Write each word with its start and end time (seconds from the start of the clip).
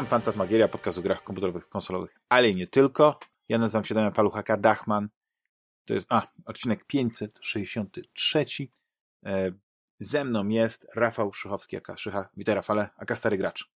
Witam, 0.00 0.10
Fantasmagieria, 0.10 0.68
podcast 0.68 0.98
o 0.98 1.02
grach 1.02 1.24
komputerowych, 1.24 1.68
konsolowych, 1.68 2.14
ale 2.28 2.50
i 2.50 2.56
nie 2.56 2.66
tylko. 2.66 3.18
Ja 3.48 3.58
nazywam 3.58 3.84
się 3.84 3.94
Damian 3.94 4.12
Paluchaka 4.12 4.56
Dachman. 4.56 5.08
To 5.84 5.94
jest, 5.94 6.06
a, 6.10 6.22
odcinek 6.44 6.84
563. 6.86 8.44
E, 9.26 9.52
ze 9.98 10.24
mną 10.24 10.48
jest 10.48 10.86
Rafał 10.96 11.32
Szychowski, 11.32 11.76
aka 11.76 11.96
Szycha. 11.96 12.28
Witaj 12.36 12.54
Rafale, 12.54 12.88
aka 12.96 13.16
Stary 13.16 13.38
Gracz. 13.38 13.70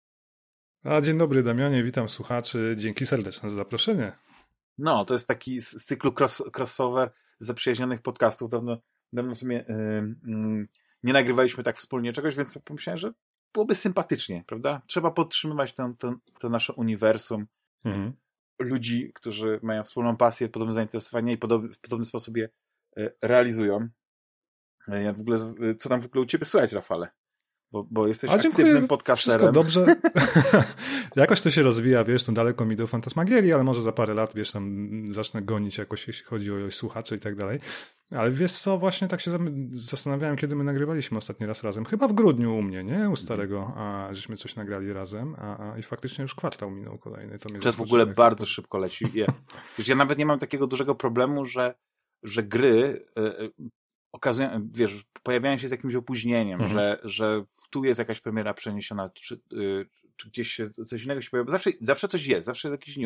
A, 0.85 1.01
dzień 1.01 1.19
dobry 1.19 1.43
Damianie, 1.43 1.83
witam 1.83 2.09
słuchaczy. 2.09 2.75
Dzięki 2.79 3.07
serdeczne 3.07 3.51
za 3.51 3.57
zaproszenie. 3.57 4.13
No, 4.79 5.05
to 5.05 5.15
jest 5.15 5.29
taki 5.29 5.63
z 5.63 5.85
cyklu 5.85 6.13
cross, 6.19 6.43
crossover 6.57 7.13
zaprzyjaźnionych 7.41 8.03
podcastów. 8.03 8.51
Dawno, 8.51 8.79
dawno 9.13 9.35
sobie 9.35 9.65
yy, 9.69 10.35
yy, 10.35 10.69
nie 11.03 11.13
nagrywaliśmy 11.13 11.65
tak 11.65 11.79
wspólnie 11.79 12.13
czegoś, 12.13 12.37
więc 12.37 12.59
pomyślałem, 12.65 12.99
że 12.99 13.13
byłoby 13.55 13.75
sympatycznie, 13.75 14.45
prawda? 14.47 14.83
Trzeba 14.87 15.11
podtrzymywać 15.11 15.73
ten, 15.73 15.97
ten, 15.97 16.17
to 16.41 16.49
nasze 16.49 16.73
uniwersum 16.73 17.47
mhm. 17.85 18.13
ludzi, 18.59 19.13
którzy 19.15 19.61
mają 19.63 19.83
wspólną 19.83 20.17
pasję, 20.17 20.49
podobne 20.49 20.75
zainteresowania 20.75 21.33
i 21.33 21.39
podob, 21.39 21.63
w 21.75 21.81
podobny 21.81 22.05
sposób 22.05 22.37
je 22.37 22.49
e, 22.97 23.11
realizują. 23.23 23.89
E, 24.89 25.03
ja 25.03 25.13
w 25.13 25.21
ogóle, 25.21 25.39
co 25.79 25.89
tam 25.89 26.01
w 26.01 26.07
ogóle 26.07 26.23
u 26.23 26.27
ciebie 26.27 26.45
słychać, 26.45 26.73
Rafale? 26.73 27.09
Bo, 27.73 27.87
bo 27.91 28.07
jesteś 28.07 28.31
A, 28.31 28.35
aktywnym 28.35 28.89
podcasterem. 28.89 29.39
Wszystko 29.39 29.53
dobrze. 29.53 29.87
jakoś 31.23 31.41
to 31.41 31.51
się 31.51 31.63
rozwija, 31.63 32.05
wiesz, 32.05 32.25
to 32.25 32.33
daleko 32.33 32.65
mi 32.65 32.77
do 32.77 32.87
fantasmagierii, 32.87 33.53
ale 33.53 33.65
może 33.65 33.83
za 33.83 33.93
parę 33.93 34.15
lat, 34.15 34.35
wiesz, 34.35 34.53
tam 34.53 34.89
zacznę 35.11 35.43
gonić 35.43 35.79
jakoś, 35.79 36.07
jeśli 36.07 36.25
chodzi 36.25 36.53
o 36.53 36.71
słuchaczy 36.71 37.17
i 37.17 37.19
tak 37.19 37.37
dalej. 37.37 37.59
Ale 38.11 38.31
wiesz 38.31 38.53
co, 38.53 38.79
właśnie 38.79 39.09
tak 39.09 39.21
się 39.21 39.31
zastanawiałem, 39.73 40.37
kiedy 40.37 40.57
my 40.57 40.65
nagrywaliśmy 40.65 41.19
ostatni 41.19 41.47
raz 41.47 41.63
razem. 41.63 41.85
Chyba 41.85 42.09
w 42.09 42.13
grudniu 42.13 42.57
u 42.57 42.63
mnie, 42.63 42.85
nie? 42.85 43.11
U 43.11 43.17
starego, 43.17 43.73
a 43.77 44.09
żeśmy 44.13 44.37
coś 44.37 44.57
nagrali 44.57 44.93
razem, 44.93 45.37
a, 45.39 45.73
a 45.73 45.79
i 45.79 45.83
faktycznie 45.83 46.23
już 46.23 46.35
kwartał 46.35 46.71
minął 46.71 46.99
kolejny. 46.99 47.39
To 47.39 47.59
Czas 47.61 47.77
w 47.77 47.81
ogóle 47.81 48.07
bardzo 48.07 48.45
to... 48.45 48.51
szybko 48.51 48.79
leci. 48.79 49.05
Ja, 49.15 49.27
ja 49.87 49.95
nawet 49.95 50.19
nie 50.19 50.27
mam 50.27 50.39
takiego 50.39 50.67
dużego 50.67 50.95
problemu, 50.95 51.47
że, 51.47 51.75
że 52.23 52.43
gry 52.43 53.07
y, 53.19 53.53
okazują, 54.13 54.69
wiesz, 54.73 55.05
pojawiają 55.23 55.59
się 55.59 55.69
z 55.69 55.71
jakimś 55.71 55.95
opóźnieniem, 55.95 56.61
mhm. 56.61 56.79
że, 56.79 56.99
że 57.05 57.45
tu 57.71 57.85
jest 57.85 57.99
jakaś 57.99 58.21
premiera 58.21 58.55
przeniesiona, 58.55 59.11
czy, 59.11 59.41
y, 59.53 59.87
czy 60.17 60.29
gdzieś 60.29 60.53
się 60.53 60.71
coś 60.71 61.05
innego 61.05 61.23
się 61.23 61.31
pojawia. 61.31 61.51
Zawsze, 61.51 61.71
zawsze 61.81 62.09
coś 62.09 62.27
jest, 62.27 62.47
zawsze 62.47 62.69
jest 62.69 62.81
jakiś 62.81 62.99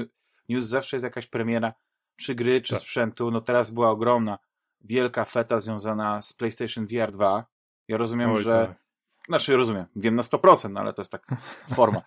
news, 0.48 0.64
zawsze 0.64 0.96
jest 0.96 1.04
jakaś 1.04 1.26
premiera, 1.26 1.72
czy 2.16 2.34
gry, 2.34 2.60
czy 2.60 2.74
tak. 2.74 2.82
sprzętu. 2.82 3.30
No 3.30 3.40
teraz 3.40 3.70
była 3.70 3.90
ogromna, 3.90 4.38
wielka 4.80 5.24
feta 5.24 5.60
związana 5.60 6.22
z 6.22 6.32
PlayStation 6.32 6.86
VR 6.86 7.12
2. 7.12 7.46
Ja 7.88 7.96
rozumiem, 7.96 8.30
Oj, 8.30 8.42
że. 8.42 8.66
Tak. 8.66 8.88
Znaczy, 9.28 9.56
rozumiem, 9.56 9.86
wiem 9.96 10.14
na 10.14 10.22
100%, 10.22 10.70
no 10.70 10.80
ale 10.80 10.92
to 10.92 11.02
jest 11.02 11.12
tak 11.12 11.26
forma, 11.76 12.02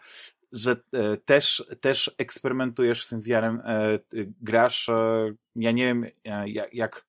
że 0.51 0.75
e, 0.93 1.17
też, 1.17 1.65
też 1.81 2.11
eksperymentujesz 2.17 3.05
z 3.05 3.09
tym 3.09 3.21
VR-em, 3.21 3.61
e, 3.65 3.99
grasz. 4.41 4.89
E, 4.89 5.33
ja 5.55 5.71
nie 5.71 5.85
wiem, 5.85 6.05
e, 6.25 6.49
jak, 6.73 7.05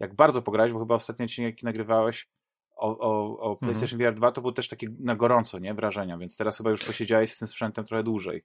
jak 0.00 0.14
bardzo 0.14 0.42
pograłeś, 0.42 0.72
bo 0.72 0.78
chyba 0.78 0.94
ostatnio 0.94 1.24
odcinek 1.24 1.62
nagrywałeś 1.62 2.28
o, 2.76 2.98
o, 2.98 3.38
o 3.38 3.52
mhm. 3.52 3.56
PlayStation 3.58 4.00
mhm. 4.00 4.14
VR 4.14 4.18
2, 4.18 4.32
to 4.32 4.40
było 4.40 4.52
też 4.52 4.68
takie 4.68 4.88
na 4.98 5.16
gorąco, 5.16 5.58
nie? 5.58 5.74
Wrażenia, 5.74 6.18
więc 6.18 6.36
teraz 6.36 6.56
chyba 6.56 6.70
już 6.70 6.84
posiedziałeś 6.84 7.32
z 7.32 7.38
tym 7.38 7.48
sprzętem 7.48 7.84
trochę 7.84 8.02
dłużej. 8.02 8.44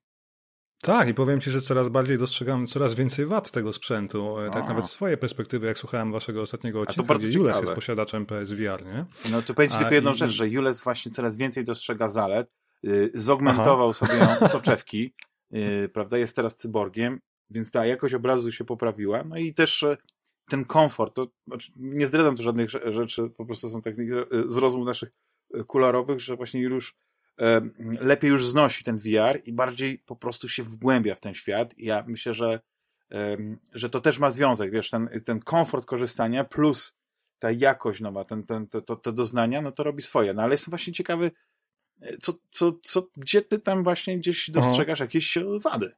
Tak, 0.82 1.10
i 1.10 1.14
powiem 1.14 1.42
Ci, 1.42 1.52
że 1.52 1.62
coraz 1.62 1.90
bardziej 1.90 2.18
dostrzegam 2.18 2.67
coraz 2.67 2.94
więcej 2.94 3.26
wad 3.26 3.52
tego 3.52 3.73
sprzętu. 3.73 4.40
E, 4.40 4.50
tak 4.50 4.67
nawet 4.67 4.86
z 4.86 4.92
swojej 4.92 5.17
perspektywy, 5.17 5.67
jak 5.67 5.78
słuchałem 5.78 6.12
Waszego 6.12 6.42
ostatniego 6.42 6.82
odcinka, 6.82 7.16
gdzie 7.16 7.30
Jules 7.30 7.62
jest 7.62 7.73
posiadaczem 7.73 8.26
PSVR, 8.26 8.86
nie? 8.86 9.06
No 9.32 9.42
to 9.42 9.54
powiem 9.54 9.72
Ci 9.72 9.78
tylko 9.78 9.94
jedną 9.94 10.14
i... 10.14 10.16
rzecz, 10.16 10.32
że 10.32 10.50
Jules 10.50 10.84
właśnie 10.84 11.12
coraz 11.12 11.38
więcej 11.38 11.64
dostrzega 11.64 12.08
zalet, 12.08 12.52
yy, 12.84 13.12
zogmentował 13.14 13.89
Aha. 13.89 13.94
sobie 14.06 14.28
soczewki, 14.58 15.14
yy, 15.52 15.89
prawda, 15.89 16.18
jest 16.18 16.36
teraz 16.36 16.56
cyborgiem, 16.56 17.20
więc 17.50 17.72
ta 17.72 17.86
jakość 17.86 18.14
obrazu 18.14 18.52
się 18.52 18.66
poprawiła, 18.66 19.23
no 19.23 19.38
i 19.38 19.54
też 19.54 19.86
ten 20.50 20.66
komfort, 20.66 21.16
to 21.16 21.28
znaczy, 21.48 21.72
nie 21.76 22.08
zdradzam 22.08 22.38
tu 22.38 22.44
żadnych 22.44 22.70
rzeczy, 22.70 23.30
po 23.38 23.45
prostu 23.45 23.70
są 23.70 23.82
techniki 23.82 24.12
z 24.45 24.58
rozmów 24.58 24.86
naszych 24.86 25.10
e, 25.54 25.64
kularowych, 25.64 26.20
że 26.20 26.36
właśnie 26.36 26.62
już 26.62 26.89
e, 26.89 26.95
lepiej 28.00 28.30
już 28.30 28.48
znosi 28.48 28.83
ten 28.83 28.98
VR 28.98 29.42
i 29.45 29.54
bardziej 29.54 30.00
po 30.00 30.16
prostu 30.16 30.50
się 30.50 30.64
wgłębia 30.64 31.16
w 31.16 31.20
ten 31.20 31.33
świat. 31.33 31.77
I 31.77 31.86
ja 31.86 32.04
myślę, 32.08 32.33
że, 32.33 32.60
e, 33.11 33.38
że 33.73 33.89
to 33.89 34.02
też 34.02 34.20
ma 34.20 34.32
związek, 34.32 34.72
wiesz, 34.72 34.89
ten, 34.89 35.10
ten 35.26 35.39
komfort 35.39 35.86
korzystania 35.86 36.44
plus 36.44 36.98
ta 37.39 37.52
jakość 37.52 38.02
nowa, 38.02 38.26
ten, 38.26 38.44
ten, 38.44 38.67
to, 38.67 38.95
te 38.95 39.14
doznania, 39.14 39.61
no 39.61 39.72
to 39.72 39.83
robi 39.83 40.02
swoje. 40.02 40.33
No 40.33 40.42
ale 40.42 40.54
jestem 40.54 40.72
właśnie 40.72 40.94
ciekawy, 40.94 41.32
co, 42.22 42.33
co, 42.52 42.73
co, 42.83 43.08
gdzie 43.17 43.42
ty 43.42 43.60
tam 43.60 43.83
właśnie 43.83 44.17
gdzieś 44.17 44.50
dostrzegasz 44.50 45.00
jakieś 45.00 45.38
wady? 45.64 45.92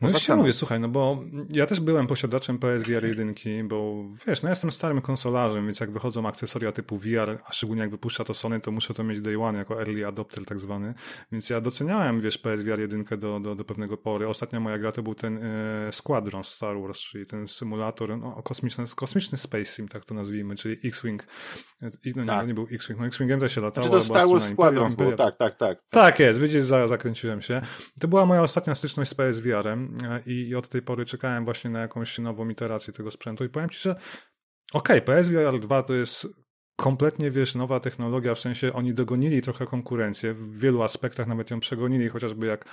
No 0.00 0.08
ja 0.28 0.36
mówię, 0.36 0.52
słuchaj, 0.52 0.80
no 0.80 0.88
bo 0.88 1.24
ja 1.52 1.66
też 1.66 1.80
byłem 1.80 2.06
posiadaczem 2.06 2.58
PSVR 2.58 3.04
1, 3.04 3.34
bo 3.68 4.04
wiesz, 4.26 4.42
no 4.42 4.48
ja 4.48 4.50
jestem 4.50 4.72
starym 4.72 5.00
konsolarzem, 5.00 5.64
więc 5.64 5.80
jak 5.80 5.90
wychodzą 5.90 6.28
akcesoria 6.28 6.72
typu 6.72 6.98
VR, 6.98 7.38
a 7.44 7.52
szczególnie 7.52 7.82
jak 7.82 7.90
wypuszcza 7.90 8.24
to 8.24 8.34
Sony, 8.34 8.60
to 8.60 8.70
muszę 8.70 8.94
to 8.94 9.04
mieć 9.04 9.20
day 9.20 9.42
one 9.42 9.58
jako 9.58 9.78
early 9.80 10.06
adopter 10.06 10.44
tak 10.44 10.60
zwany, 10.60 10.94
więc 11.32 11.50
ja 11.50 11.60
doceniałem, 11.60 12.20
wiesz, 12.20 12.38
PSVR 12.38 12.80
1 12.80 13.04
do, 13.18 13.40
do, 13.40 13.54
do 13.54 13.64
pewnego 13.64 13.96
pory. 13.96 14.28
Ostatnia 14.28 14.60
moja 14.60 14.78
gra 14.78 14.92
to 14.92 15.02
był 15.02 15.14
ten 15.14 15.38
e, 15.38 15.92
Squadron 15.92 16.44
Star 16.44 16.80
Wars, 16.80 17.00
czyli 17.00 17.26
ten 17.26 17.48
symulator, 17.48 18.18
no, 18.18 18.42
kosmiczny, 18.42 18.84
kosmiczny 18.96 19.38
Space 19.38 19.64
Sim, 19.64 19.88
tak 19.88 20.04
to 20.04 20.14
nazwijmy, 20.14 20.56
czyli 20.56 20.76
X-Wing. 20.84 21.26
No 22.16 22.22
nie, 22.22 22.26
tak. 22.26 22.46
nie 22.46 22.54
był 22.54 22.66
X-Wing, 22.72 23.00
no 23.00 23.06
X-Wingiem 23.06 23.40
też 23.40 23.54
się 23.54 23.60
latało. 23.60 23.86
Czy 23.86 23.92
to 23.92 24.02
Star 24.02 24.28
Wars 24.28 24.44
Squadron 24.44 24.94
było, 24.94 25.12
tak, 25.12 25.36
tak, 25.36 25.56
tak. 25.56 25.78
Tak 25.90 26.18
jest, 26.18 26.40
widzisz, 26.40 26.62
zakręciłem 26.62 27.42
się. 27.42 27.60
To 28.00 28.08
była 28.08 28.26
moja 28.26 28.42
ostatnia 28.42 28.74
styczność 28.74 29.10
z 29.10 29.14
PSVR-em 29.14 29.87
i, 30.26 30.48
i 30.48 30.54
od 30.54 30.68
tej 30.68 30.82
pory 30.82 31.04
czekałem 31.04 31.44
właśnie 31.44 31.70
na 31.70 31.80
jakąś 31.80 32.18
nową 32.18 32.48
iterację 32.48 32.92
tego 32.92 33.10
sprzętu. 33.10 33.44
I 33.44 33.48
powiem 33.48 33.70
Ci, 33.70 33.80
że 33.80 33.90
okej, 34.72 35.02
okay, 35.02 35.16
PSVR 35.16 35.60
2 35.60 35.82
to 35.82 35.94
jest 35.94 36.26
kompletnie, 36.78 37.30
wiesz, 37.30 37.54
nowa 37.54 37.80
technologia, 37.80 38.34
w 38.34 38.40
sensie 38.40 38.72
oni 38.72 38.94
dogonili 38.94 39.42
trochę 39.42 39.66
konkurencję, 39.66 40.34
w 40.34 40.58
wielu 40.58 40.82
aspektach 40.82 41.26
nawet 41.26 41.50
ją 41.50 41.60
przegonili, 41.60 42.08
chociażby 42.08 42.46
jak 42.46 42.64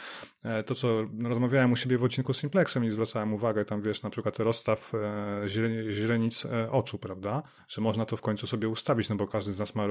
e, 0.44 0.64
to, 0.64 0.76
co 0.76 0.88
rozmawiałem 1.24 1.72
u 1.72 1.76
siebie 1.76 1.98
w 1.98 2.04
odcinku 2.04 2.34
z 2.34 2.38
Simplexem 2.38 2.86
i 2.86 2.90
zwracałem 2.90 3.34
uwagę, 3.34 3.66
tam 3.66 3.82
wiesz, 3.82 4.04
na 4.04 4.10
przykład 4.10 4.40
rozstaw 4.40 4.92
e, 4.94 5.48
źrenic 5.92 6.46
e, 6.46 6.72
oczu, 6.72 6.98
prawda, 6.98 7.44
że 7.68 7.82
można 7.82 8.06
to 8.06 8.18
w 8.18 8.22
końcu 8.22 8.48
sobie 8.48 8.70
ustawić, 8.70 9.10
no 9.10 9.16
bo 9.16 9.28
każdy 9.28 9.54
z 9.54 9.60
nas 9.60 9.76
ma 9.76 9.86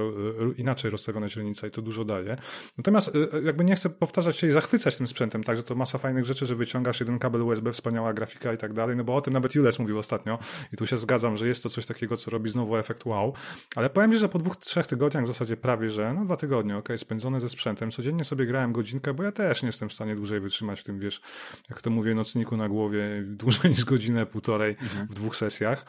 inaczej 0.57 0.91
rozstawione 0.91 1.29
źrenice 1.29 1.67
i 1.67 1.71
to 1.71 1.81
dużo 1.81 2.05
daje. 2.05 2.35
Natomiast 2.77 3.11
jakby 3.43 3.63
nie 3.63 3.75
chcę 3.75 3.89
powtarzać 3.89 4.37
się 4.37 4.47
i 4.47 4.51
zachwycać 4.51 4.97
tym 4.97 5.07
sprzętem, 5.07 5.43
także 5.43 5.63
to 5.63 5.75
masa 5.75 5.97
fajnych 5.97 6.25
rzeczy, 6.25 6.45
że 6.45 6.55
wyciągasz 6.55 6.99
jeden 6.99 7.19
kabel 7.19 7.41
USB, 7.41 7.71
wspaniała 7.71 8.13
grafika 8.13 8.53
i 8.53 8.57
tak 8.57 8.73
dalej, 8.73 8.95
no 8.95 9.03
bo 9.03 9.15
o 9.15 9.21
tym 9.21 9.33
nawet 9.33 9.55
Jules 9.55 9.79
mówił 9.79 9.99
ostatnio 9.99 10.39
i 10.73 10.77
tu 10.77 10.87
się 10.87 10.97
zgadzam, 10.97 11.37
że 11.37 11.47
jest 11.47 11.63
to 11.63 11.69
coś 11.69 11.85
takiego, 11.85 12.17
co 12.17 12.31
robi 12.31 12.49
znowu 12.49 12.77
efekt 12.77 13.05
wow, 13.05 13.33
ale 13.75 13.89
powiem 13.89 14.04
powiem 14.09 14.19
że 14.19 14.29
po 14.29 14.39
dwóch, 14.39 14.57
trzech 14.57 14.87
tygodniach, 14.87 15.23
w 15.23 15.27
zasadzie 15.27 15.57
prawie, 15.57 15.89
że 15.89 16.13
no 16.13 16.25
dwa 16.25 16.37
tygodnie, 16.37 16.77
ok, 16.77 16.89
spędzone 16.97 17.41
ze 17.41 17.49
sprzętem, 17.49 17.91
codziennie 17.91 18.25
sobie 18.25 18.45
grałem 18.45 18.73
godzinkę, 18.73 19.13
bo 19.13 19.23
ja 19.23 19.31
też 19.31 19.63
nie 19.63 19.67
jestem 19.67 19.89
w 19.89 19.93
stanie 19.93 20.15
dłużej 20.15 20.39
wytrzymać 20.39 20.79
w 20.79 20.83
tym, 20.83 20.99
wiesz, 20.99 21.21
jak 21.69 21.81
to 21.81 21.89
mówię, 21.89 22.15
nocniku 22.15 22.57
na 22.57 22.69
głowie, 22.69 23.23
dłużej 23.41 23.71
niż 23.71 23.85
godzinę, 23.85 24.25
półtorej 24.25 24.77
mhm. 24.81 25.07
w 25.07 25.13
dwóch 25.13 25.35
sesjach. 25.35 25.85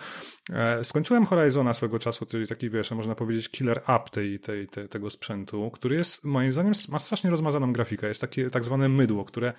E, 0.53 0.85
skończyłem 0.85 1.27
Horizona 1.27 1.75
swego 1.75 1.99
czasu, 1.99 2.27
czyli 2.27 2.47
taki, 2.47 2.71
wiesz, 2.71 2.91
można 2.91 3.15
powiedzieć 3.15 3.49
killer 3.49 3.79
up 3.79 4.05
tej, 4.11 4.39
tej, 4.39 4.69
tej, 4.69 4.89
tego 4.89 5.11
sprzętu, 5.11 5.71
który 5.71 5.97
jest, 5.97 6.25
moim 6.25 6.53
zdaniem, 6.53 6.73
ma 6.89 6.99
strasznie 6.99 7.31
rozmazaną 7.31 7.73
grafikę, 7.73 8.09
jest 8.09 8.21
takie 8.21 8.51
tak 8.51 8.65
zwane 8.65 8.89
mydło, 8.89 9.25
które 9.25 9.53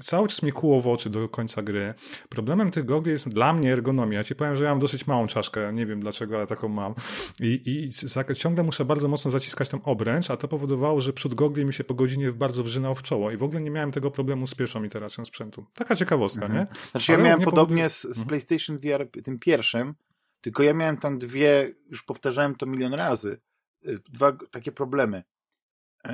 cały 0.00 0.28
czas 0.28 0.42
mi 0.42 0.52
kłuło 0.52 0.80
w 0.80 0.88
oczy 0.88 1.10
do 1.10 1.28
końca 1.28 1.62
gry. 1.62 1.94
Problemem 2.28 2.70
tych 2.70 2.84
gogli 2.84 3.12
jest 3.12 3.28
dla 3.28 3.52
mnie 3.52 3.72
ergonomia. 3.72 4.18
Ja 4.18 4.24
ci 4.24 4.34
powiem, 4.34 4.56
że 4.56 4.64
ja 4.64 4.70
mam 4.70 4.78
dosyć 4.78 5.06
małą 5.06 5.26
czaszkę, 5.26 5.72
nie 5.72 5.86
wiem 5.86 6.00
dlaczego, 6.00 6.36
ale 6.36 6.46
taką 6.46 6.68
mam. 6.68 6.94
I, 7.40 7.62
i 7.64 8.34
ciągle 8.34 8.64
muszę 8.64 8.84
bardzo 8.84 9.08
mocno 9.08 9.30
zaciskać 9.30 9.68
tą 9.68 9.82
obręcz, 9.82 10.30
a 10.30 10.36
to 10.36 10.48
powodowało, 10.48 11.00
że 11.00 11.12
przód 11.12 11.34
gogli 11.34 11.64
mi 11.64 11.72
się 11.72 11.84
po 11.84 11.94
godzinie 11.94 12.32
bardzo 12.32 12.64
wrzynał 12.64 12.94
w 12.94 13.02
czoło 13.02 13.30
i 13.30 13.36
w 13.36 13.42
ogóle 13.42 13.62
nie 13.62 13.70
miałem 13.70 13.92
tego 13.92 14.10
problemu 14.10 14.46
z 14.46 14.54
pierwszą 14.54 14.84
iteracją 14.84 15.24
sprzętu. 15.24 15.66
Taka 15.74 15.96
ciekawostka, 15.96 16.46
mhm. 16.46 16.60
nie? 16.60 16.90
Znaczy 16.90 17.12
ale 17.12 17.22
ja 17.22 17.28
miałem 17.28 17.44
podobnie 17.44 17.88
z, 17.88 18.02
z 18.02 18.06
mhm. 18.06 18.26
PlayStation 18.26 18.78
VR 18.78 19.22
tym 19.24 19.38
pierwszym, 19.38 19.94
tylko 20.40 20.62
ja 20.62 20.74
miałem 20.74 20.96
tam 20.96 21.18
dwie, 21.18 21.74
już 21.90 22.02
powtarzałem 22.02 22.54
to 22.54 22.66
milion 22.66 22.94
razy, 22.94 23.40
y, 23.86 23.98
dwa 24.10 24.32
takie 24.50 24.72
problemy. 24.72 25.22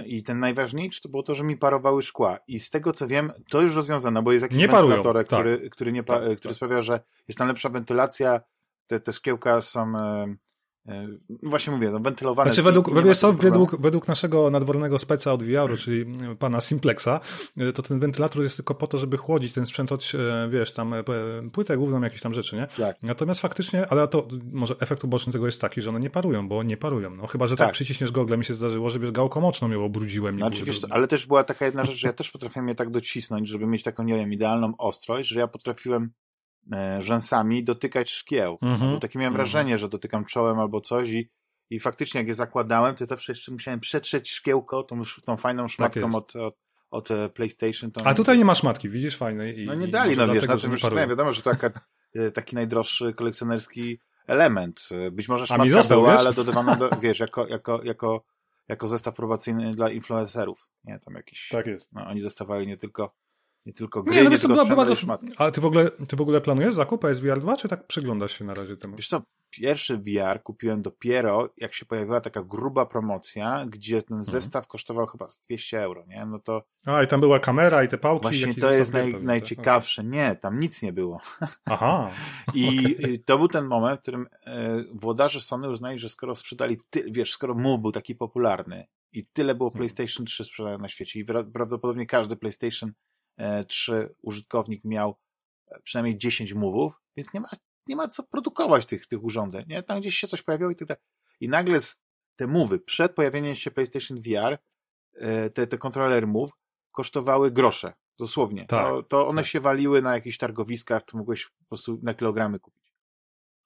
I 0.07 0.23
ten 0.23 0.39
najważniejszy 0.39 1.01
to 1.01 1.09
było 1.09 1.23
to, 1.23 1.35
że 1.35 1.45
mi 1.45 1.57
parowały 1.57 2.03
szkła. 2.03 2.39
I 2.49 2.61
z 2.61 2.71
tego 2.71 2.93
co 2.93 3.07
wiem, 3.07 3.33
to 3.51 3.63
już 3.63 3.75
rozwiązano, 3.75 4.23
bo 4.23 4.33
jest 4.33 4.43
jakiś 4.43 4.59
nie 4.59 4.69
wentylator, 4.69 5.27
który, 5.27 5.59
tak. 5.59 5.71
który, 5.71 5.93
nie, 5.93 6.05
tak, 6.05 6.23
który 6.23 6.39
tak. 6.41 6.55
sprawia, 6.55 6.83
że 6.83 7.01
jest 7.29 7.39
tam 7.39 7.49
lepsza 7.49 7.69
wentylacja, 7.69 8.41
te, 8.87 9.01
te 9.01 9.13
szkiełka 9.13 9.63
są 9.63 9.93
e, 9.97 10.27
E, 10.29 10.48
właśnie 11.43 11.73
mówię, 11.73 11.91
no 11.91 12.01
wentylowane. 12.01 12.51
Znaczy 12.51 12.63
według, 12.63 13.15
co, 13.15 13.33
według, 13.33 13.81
według 13.81 14.09
naszego 14.09 14.51
nadwornego 14.51 14.99
speca 14.99 15.33
od 15.33 15.43
VR-u, 15.43 15.77
czyli 15.77 16.05
pana 16.39 16.61
Simplexa, 16.61 17.21
e, 17.57 17.73
to 17.73 17.83
ten 17.83 18.01
wentylator 18.01 18.43
jest 18.43 18.57
tylko 18.57 18.75
po 18.75 18.87
to, 18.87 18.99
żeby 18.99 19.17
chłodzić 19.17 19.55
ten 19.55 19.67
sprzęt 19.67 19.93
od, 19.93 20.13
e, 20.15 20.49
wiesz, 20.49 20.73
tam 20.73 20.95
płytę 21.53 21.77
główną, 21.77 22.03
jakieś 22.03 22.21
tam 22.21 22.35
rzeczy, 22.35 22.57
nie? 22.57 22.67
Tak. 22.67 22.97
Natomiast 23.03 23.41
faktycznie, 23.41 23.87
ale 23.87 24.09
to 24.09 24.29
może 24.53 24.75
efekt 24.81 25.05
uboczny 25.05 25.33
tego 25.33 25.47
jest 25.47 25.61
taki, 25.61 25.83
że 25.83 25.91
one 25.91 26.01
nie 26.01 26.11
parują, 26.11 26.49
bo 26.49 26.63
nie 26.63 26.77
parują. 26.77 27.11
No 27.11 27.27
chyba, 27.27 27.47
że 27.47 27.57
tak, 27.57 27.67
tak 27.67 27.75
przyciśniesz 27.75 28.11
gogle, 28.11 28.37
mi 28.37 28.45
się 28.45 28.55
zdarzyło, 28.55 28.91
że 28.91 28.99
wiesz, 28.99 29.11
gałką 29.11 29.41
moczną 29.41 29.71
ją 29.71 29.85
obrudziłem. 29.85 30.37
Znaczy, 30.37 30.65
wiesz, 30.65 30.81
ale 30.91 31.09
też 31.09 31.27
była 31.27 31.45
taka 31.45 31.65
jedna 31.65 31.85
rzecz, 31.85 31.97
że 31.97 32.09
ja 32.09 32.13
też 32.13 32.31
potrafiłem 32.31 32.69
je 32.69 32.75
tak 32.75 32.91
docisnąć, 32.91 33.49
żeby 33.49 33.67
mieć 33.67 33.83
taką, 33.83 34.03
nie 34.03 34.15
wiem, 34.15 34.33
idealną 34.33 34.77
ostrość, 34.79 35.29
że 35.29 35.39
ja 35.39 35.49
potrafiłem 35.49 36.11
rzęsami 36.99 37.65
dotykać 37.65 38.11
szkieł. 38.11 38.59
-hmm. 38.63 38.99
Takie 38.99 39.19
miałem 39.19 39.33
-hmm. 39.33 39.37
wrażenie, 39.37 39.79
że 39.79 39.89
dotykam 39.89 40.25
czołem 40.25 40.59
albo 40.59 40.81
coś 40.81 41.09
i 41.09 41.31
i 41.71 41.81
faktycznie, 41.81 42.19
jak 42.21 42.29
je 42.29 42.35
zakładałem, 42.35 42.95
to 42.95 43.07
zawsze 43.07 43.33
jeszcze 43.33 43.53
musiałem 43.53 43.81
przetrzeć 43.81 44.31
szkiełko, 44.31 44.83
tą, 44.83 45.03
tą 45.25 45.37
fajną 45.37 45.63
tak 45.63 45.71
szmatką 45.71 46.01
tak 46.01 46.15
od, 46.15 46.37
od, 46.37 46.57
od, 46.91 47.11
e, 47.11 47.29
PlayStation. 47.29 47.91
A 48.05 48.15
tutaj 48.15 48.39
nie 48.39 48.45
ma 48.45 48.55
szmatki, 48.55 48.89
widzisz, 48.89 49.17
fajnej. 49.17 49.61
I, 49.61 49.67
no 49.67 49.75
nie 49.75 49.89
dali, 49.89 50.17
no 50.17 50.29
wiesz, 50.29 50.47
na 50.47 50.57
czym 50.57 50.77
wiadomo, 51.09 51.33
że 51.33 51.43
taka, 51.43 51.71
e, 52.15 52.31
taki 52.31 52.57
najdroższy 52.57 53.15
kolekcjonerski 53.15 54.01
element. 54.27 54.89
E, 54.91 55.11
być 55.11 55.29
może 55.29 55.47
szmatka 55.47 55.69
został, 55.69 56.01
była, 56.01 56.13
wiesz? 56.13 56.21
ale 56.21 56.35
dodawana, 56.35 56.77
do, 56.77 56.91
wiesz, 57.03 57.21
jako, 57.21 57.47
jako, 57.47 57.81
jako, 57.85 58.25
jako 58.69 58.87
zestaw 58.87 59.15
probacyjny 59.15 59.73
dla 59.73 59.91
influencerów. 59.91 60.69
Nie, 60.85 61.01
tam 61.01 61.15
jakiś. 61.15 61.49
Tak 61.49 61.67
jest. 61.67 61.93
No, 61.93 62.07
oni 62.07 62.23
dostawali 62.23 62.67
nie 62.67 62.77
tylko 62.77 63.15
nie 63.69 63.75
tylko 63.75 64.03
gry, 64.03 64.15
nie, 64.15 64.25
no 64.25 64.31
wiesz, 64.31 64.43
nie 64.43 64.49
tylko 64.49 64.67
była, 64.67 64.77
bardzo... 64.77 64.95
A 65.39 65.51
ty 65.51 65.61
w, 65.61 65.65
ogóle, 65.65 65.91
ty 65.91 66.17
w 66.17 66.21
ogóle 66.21 66.41
planujesz 66.41 66.75
zakup 66.75 67.01
PSVR 67.01 67.41
2, 67.41 67.57
czy 67.57 67.69
tak 67.69 67.87
przyglądasz 67.87 68.39
się 68.39 68.45
na 68.45 68.55
razie 68.55 68.77
temu? 68.77 68.97
Wiesz 68.97 69.09
co, 69.09 69.23
pierwszy 69.51 69.99
VR 69.99 70.43
kupiłem 70.43 70.83
dopiero, 70.83 71.49
jak 71.57 71.75
się 71.75 71.87
pojawiła 71.87 72.21
taka 72.21 72.43
gruba 72.43 72.87
promocja, 72.87 73.67
gdzie 73.69 74.03
ten 74.03 74.19
mhm. 74.19 74.33
zestaw 74.33 74.67
kosztował 74.67 75.07
chyba 75.07 75.29
z 75.29 75.41
200 75.41 75.83
euro, 75.83 76.05
nie? 76.07 76.27
No 76.27 76.39
to... 76.39 76.63
A, 76.87 77.03
i 77.03 77.07
tam 77.07 77.21
była 77.21 77.39
kamera 77.39 77.85
i 77.85 77.89
te 77.89 77.99
pałki. 77.99 78.23
Właśnie 78.23 78.55
to 78.55 78.73
jest 78.73 78.93
naj, 78.93 79.13
pewnie, 79.13 79.27
najciekawsze. 79.27 80.03
Tak? 80.03 80.11
Nie, 80.13 80.37
tam 80.37 80.59
nic 80.59 80.83
nie 80.83 80.93
było. 80.93 81.21
Aha. 81.65 82.11
I 82.55 82.97
okay. 82.99 83.19
to 83.19 83.39
był 83.39 83.49
ten 83.49 83.65
moment, 83.65 83.99
w 83.99 84.03
którym 84.03 84.27
e, 84.47 84.85
włodarze 84.93 85.41
Sony 85.41 85.71
uznali, 85.71 85.99
że 85.99 86.09
skoro 86.09 86.35
sprzedali, 86.35 86.79
ty, 86.91 87.05
wiesz, 87.11 87.33
skoro 87.33 87.55
Move 87.55 87.81
był 87.81 87.93
taki 87.93 88.15
popularny 88.15 88.87
i 89.13 89.27
tyle 89.27 89.55
było 89.55 89.69
mhm. 89.69 89.79
PlayStation 89.79 90.27
3 90.27 90.45
sprzedane 90.45 90.79
na 90.79 90.89
świecie 90.89 91.21
i 91.21 91.25
prawdopodobnie 91.25 92.07
każdy 92.07 92.37
PlayStation 92.37 92.93
3 93.69 93.93
e, 93.95 94.09
użytkownik 94.23 94.85
miał 94.85 95.17
e, 95.67 95.81
przynajmniej 95.81 96.19
10 96.19 96.55
mówów, 96.55 97.01
więc 97.17 97.35
nie 97.35 97.41
ma, 97.41 97.49
nie 97.87 97.97
ma 97.97 98.09
co 98.09 98.23
produkować 98.23 98.87
tych, 98.87 99.07
tych 99.07 99.25
urządzeń. 99.25 99.65
Nie? 99.69 99.83
Tam 99.83 100.01
gdzieś 100.01 100.19
się 100.19 100.29
coś 100.29 100.43
pojawiło 100.43 100.71
i 100.71 100.77
tak 100.77 100.89
dalej. 100.89 101.03
I 101.41 101.49
nagle 101.49 101.81
te 102.37 102.47
mówy 102.47 102.79
przed 102.79 103.15
pojawieniem 103.15 103.55
się 103.55 103.71
PlayStation 103.71 104.21
VR, 104.21 104.59
e, 105.15 105.51
te, 105.51 105.67
te 105.67 105.79
kontrolery 105.79 106.27
Move 106.27 106.51
kosztowały 106.93 107.51
grosze, 107.51 107.93
dosłownie. 108.19 108.67
Tak, 108.67 108.87
to, 108.87 109.03
to 109.03 109.29
one 109.29 109.43
tak. 109.43 109.51
się 109.51 109.61
waliły 109.61 110.03
na 110.03 110.15
jakichś 110.15 110.39
targowiskach, 110.39 111.03
to 111.03 111.19
mogłeś 111.19 111.47
po 111.47 111.65
prostu 111.65 111.99
na 112.03 112.15
kilogramy 112.15 112.59
kupić. 112.59 112.95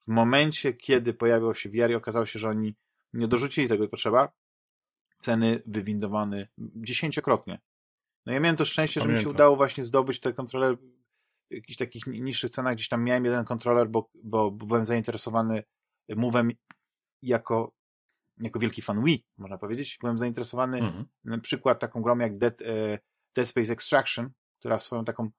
W 0.01 0.07
momencie, 0.07 0.73
kiedy 0.73 1.13
pojawił 1.13 1.53
się 1.53 1.69
VR 1.69 1.91
i 1.91 1.95
okazało 1.95 2.25
się, 2.25 2.39
że 2.39 2.49
oni 2.49 2.75
nie 3.13 3.27
dorzucili 3.27 3.67
tego, 3.67 3.87
co 3.87 3.97
trzeba, 3.97 4.31
ceny 5.15 5.61
wywindowane 5.65 6.47
dziesięciokrotnie. 6.57 7.59
No 8.25 8.33
ja 8.33 8.39
miałem 8.39 8.55
to 8.55 8.65
szczęście, 8.65 8.99
Pamiętam. 8.99 9.21
że 9.21 9.25
mi 9.25 9.29
się 9.29 9.35
udało 9.35 9.55
właśnie 9.55 9.83
zdobyć 9.83 10.19
te 10.19 10.33
kontroler 10.33 10.77
w 10.77 11.53
jakichś 11.53 11.77
takich 11.77 12.07
niższych 12.07 12.51
cenach. 12.51 12.75
Gdzieś 12.75 12.89
tam 12.89 13.03
miałem 13.03 13.25
jeden 13.25 13.45
kontroler, 13.45 13.89
bo, 13.89 14.09
bo 14.23 14.51
byłem 14.51 14.85
zainteresowany 14.85 15.63
Move'em 16.11 16.51
jako, 17.21 17.71
jako 18.41 18.59
wielki 18.59 18.81
fan 18.81 19.03
Wii, 19.03 19.25
można 19.37 19.57
powiedzieć. 19.57 19.97
Byłem 20.01 20.17
zainteresowany 20.17 20.77
mhm. 20.77 21.05
na 21.23 21.39
przykład 21.39 21.79
taką 21.79 22.01
grą 22.01 22.17
jak 22.17 22.37
Dead, 22.37 22.61
e, 22.61 22.99
Dead 23.35 23.47
Space 23.47 23.73
Extraction, 23.73 24.29
która 24.59 24.79
swoją 24.79 25.05
taką 25.05 25.29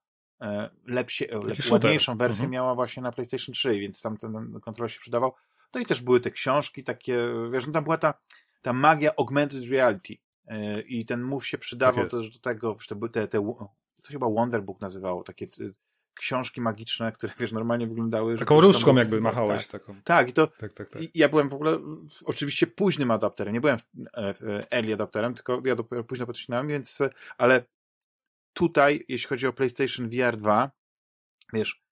e, 0.40 0.70
lepsie, 0.86 1.24
e, 1.30 1.46
lep, 1.46 1.58
ładniejszą 1.70 2.16
wersję 2.16 2.44
mhm. 2.44 2.50
miała 2.50 2.74
właśnie 2.74 3.02
na 3.02 3.12
PlayStation 3.12 3.52
3, 3.52 3.80
więc 3.80 4.02
tam 4.02 4.16
ten, 4.16 4.60
kontroler 4.60 4.92
się 4.92 5.00
przydawał. 5.00 5.34
To 5.70 5.78
i 5.78 5.86
też 5.86 6.02
były 6.02 6.20
te 6.20 6.30
książki 6.30 6.84
takie, 6.84 7.18
wiesz, 7.52 7.66
no 7.66 7.72
tam 7.72 7.84
była 7.84 7.98
ta, 7.98 8.14
ta 8.62 8.72
magia 8.72 9.10
augmented 9.18 9.70
reality. 9.70 10.14
E, 10.46 10.80
I 10.80 11.04
ten 11.04 11.22
move 11.22 11.46
się 11.46 11.58
przydawał 11.58 12.04
tak 12.04 12.10
też 12.10 12.30
do 12.30 12.38
tego, 12.38 12.76
te, 12.88 12.96
te, 13.10 13.28
te, 13.28 13.40
to 14.02 14.08
chyba 14.08 14.28
Wonderbook 14.28 14.80
nazywało, 14.80 15.22
takie 15.22 15.46
e, 15.46 15.70
książki 16.14 16.60
magiczne, 16.60 17.12
które 17.12 17.32
wiesz, 17.38 17.52
normalnie 17.52 17.86
wyglądały. 17.86 18.38
Taką 18.38 18.60
różdżką 18.60 18.96
jakby 18.96 19.20
machałeś. 19.20 19.66
Tak. 19.66 19.80
Taką. 19.82 20.00
tak, 20.04 20.28
i 20.28 20.32
to 20.32 20.46
tak, 20.46 20.72
tak, 20.72 20.90
tak. 20.90 21.02
I 21.02 21.10
ja 21.14 21.28
byłem 21.28 21.48
w 21.48 21.54
ogóle 21.54 21.78
w, 21.78 22.22
oczywiście 22.24 22.66
późnym 22.66 23.10
adapterem, 23.10 23.54
nie 23.54 23.60
byłem 23.60 23.78
w, 23.78 23.82
e, 24.14 24.34
w 24.34 24.66
early 24.70 24.94
adapterem, 24.94 25.34
tylko 25.34 25.62
ja 25.64 25.76
dopiero 25.76 26.04
późno 26.04 26.26
potrzebowałem, 26.26 26.68
więc 26.68 26.98
ale 27.38 27.64
tutaj, 28.52 29.04
jeśli 29.08 29.28
chodzi 29.28 29.46
o 29.46 29.52
PlayStation 29.52 30.08
VR 30.08 30.36
2, 30.36 30.70
wiesz, 31.52 31.84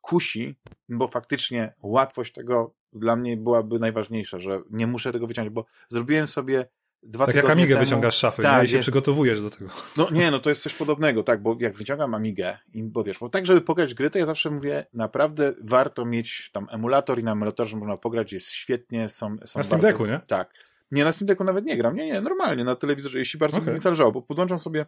kusi, 0.00 0.54
bo 0.88 1.08
faktycznie 1.08 1.74
łatwość 1.82 2.32
tego 2.32 2.74
dla 2.92 3.16
mnie 3.16 3.36
byłaby 3.36 3.78
najważniejsza, 3.78 4.38
że 4.38 4.62
nie 4.70 4.86
muszę 4.86 5.12
tego 5.12 5.26
wyciągnąć, 5.26 5.54
bo 5.54 5.64
zrobiłem 5.88 6.26
sobie 6.26 6.66
Dwa 7.06 7.26
tak 7.26 7.34
jak 7.34 7.50
Amigę 7.50 7.74
temu... 7.74 7.84
wyciągasz 7.84 8.14
z 8.14 8.18
szafy 8.18 8.42
tak, 8.42 8.62
nie? 8.62 8.64
i 8.64 8.68
się 8.68 8.80
przygotowujesz 8.80 9.42
do 9.42 9.50
tego. 9.50 9.70
No 9.96 10.08
nie, 10.10 10.30
no 10.30 10.38
to 10.38 10.50
jest 10.50 10.62
coś 10.62 10.74
podobnego, 10.74 11.22
tak, 11.22 11.42
bo 11.42 11.56
jak 11.60 11.74
wyciągam 11.74 12.14
Amigę, 12.14 12.58
i, 12.74 12.82
bo 12.82 13.04
wiesz, 13.04 13.18
bo 13.18 13.28
tak, 13.28 13.46
żeby 13.46 13.60
pograć 13.60 13.94
gry, 13.94 14.10
to 14.10 14.18
ja 14.18 14.26
zawsze 14.26 14.50
mówię, 14.50 14.86
naprawdę 14.92 15.52
warto 15.62 16.04
mieć 16.04 16.50
tam 16.52 16.66
emulator 16.70 17.18
i 17.18 17.24
na 17.24 17.32
emulatorze 17.32 17.76
można 17.76 17.96
pograć, 17.96 18.32
jest 18.32 18.50
świetnie, 18.50 19.08
są... 19.08 19.36
są 19.44 19.58
na 19.58 19.62
Steam 19.62 19.80
Decku, 19.80 20.06
nie? 20.06 20.20
Tak. 20.28 20.54
Nie, 20.90 21.04
na 21.04 21.12
Steam 21.12 21.26
Decku 21.26 21.44
nawet 21.44 21.64
nie 21.64 21.76
gram, 21.76 21.96
nie, 21.96 22.06
nie, 22.06 22.20
normalnie, 22.20 22.64
na 22.64 22.76
telewizorze, 22.76 23.18
jeśli 23.18 23.38
bardzo 23.38 23.58
okay. 23.58 23.74
mi 23.74 23.80
zależało, 23.80 24.12
bo 24.12 24.22
podłączam 24.22 24.58
sobie, 24.58 24.86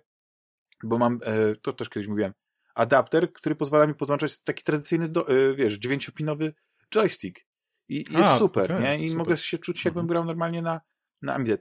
bo 0.83 0.99
mam, 0.99 1.21
e, 1.23 1.57
to 1.57 1.73
też 1.73 1.89
kiedyś 1.89 2.09
mówiłem, 2.09 2.33
adapter, 2.75 3.33
który 3.33 3.55
pozwala 3.55 3.87
mi 3.87 3.95
podłączać 3.95 4.39
taki 4.39 4.65
tradycyjny, 4.65 5.09
do, 5.09 5.29
e, 5.29 5.55
wiesz, 5.55 5.75
dziewięciopinowy 5.75 6.55
joystick. 6.95 7.41
I 7.89 7.97
jest 7.97 8.15
A, 8.17 8.39
super, 8.39 8.73
okay, 8.73 8.83
nie? 8.83 9.05
I 9.05 9.11
super. 9.11 9.19
mogę 9.19 9.37
się 9.37 9.59
czuć, 9.59 9.85
jakbym 9.85 10.01
mhm. 10.01 10.09
grał 10.09 10.25
normalnie 10.25 10.63
na, 10.63 10.81
na 11.23 11.35
Amidze. 11.35 11.59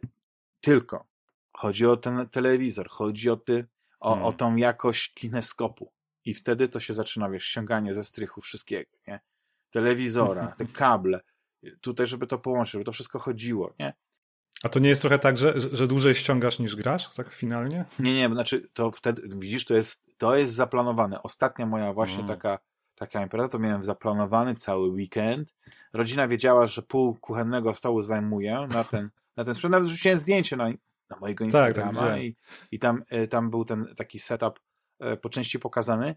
Tylko 0.62 1.08
chodzi 1.54 1.86
o 1.86 1.98
ten 1.98 2.30
telewizor, 2.30 2.90
chodzi 2.90 3.30
o, 3.30 3.36
ty, 3.36 3.68
o, 4.00 4.10
hmm. 4.10 4.26
o 4.26 4.34
tą 4.34 4.56
jakość 4.56 5.14
kineskopu. 5.14 5.92
I 6.26 6.34
wtedy 6.34 6.68
to 6.68 6.80
się 6.80 6.94
zaczyna, 6.94 7.30
wiesz, 7.30 7.46
ściąganie 7.46 7.94
ze 7.94 8.04
strychu 8.04 8.42
wszystkiego, 8.42 8.92
nie? 9.08 9.20
Telewizora, 9.72 10.48
te 10.58 10.66
kable, 10.66 11.20
tutaj, 11.82 12.08
żeby 12.08 12.28
to 12.28 12.38
połączyć, 12.38 12.72
żeby 12.72 12.86
to 12.86 12.92
wszystko 12.92 13.20
chodziło, 13.20 13.74
nie? 13.80 13.94
A 14.64 14.70
to 14.70 14.80
nie 14.80 14.90
jest 14.90 15.02
trochę 15.02 15.20
tak, 15.20 15.38
że, 15.38 15.54
że 15.60 15.88
dłużej 15.88 16.16
ściągasz 16.16 16.60
niż 16.60 16.76
grasz, 16.76 17.10
tak 17.10 17.34
finalnie? 17.34 17.86
Nie, 18.00 18.16
nie, 18.16 18.28
znaczy 18.28 18.70
to 18.74 18.92
wtedy, 18.92 19.22
widzisz, 19.36 19.66
to 19.66 19.74
jest, 19.74 20.04
to 20.18 20.36
jest 20.36 20.54
zaplanowane. 20.54 21.24
Ostatnia 21.24 21.66
moja 21.66 21.94
właśnie 21.94 22.18
hmm. 22.18 22.38
taka, 22.38 22.60
taka 22.96 23.22
impreza, 23.22 23.50
to 23.50 23.60
miałem 23.60 23.84
zaplanowany 23.84 24.56
cały 24.56 24.90
weekend. 24.90 25.54
Rodzina 25.94 26.28
wiedziała, 26.28 26.68
że 26.68 26.82
pół 26.82 27.16
kuchennego 27.16 27.74
stołu 27.74 28.02
zajmuję 28.02 28.68
na 28.70 28.84
ten 28.84 29.10
na 29.38 29.44
ten 29.44 29.54
sprzęt. 29.54 29.72
Nawet 29.72 29.90
rzuciłem 29.90 30.20
zdjęcie 30.20 30.56
na, 30.56 30.70
na 31.10 31.18
mojego 31.22 31.46
Instagrama 31.46 32.00
tak, 32.00 32.10
tak, 32.10 32.22
i, 32.22 32.36
i 32.72 32.80
tam, 32.80 33.04
e, 33.10 33.28
tam 33.28 33.50
był 33.50 33.66
ten 33.66 33.96
taki 33.96 34.20
setup 34.20 34.60
e, 35.00 35.18
po 35.18 35.30
części 35.30 35.60
pokazany. 35.60 36.16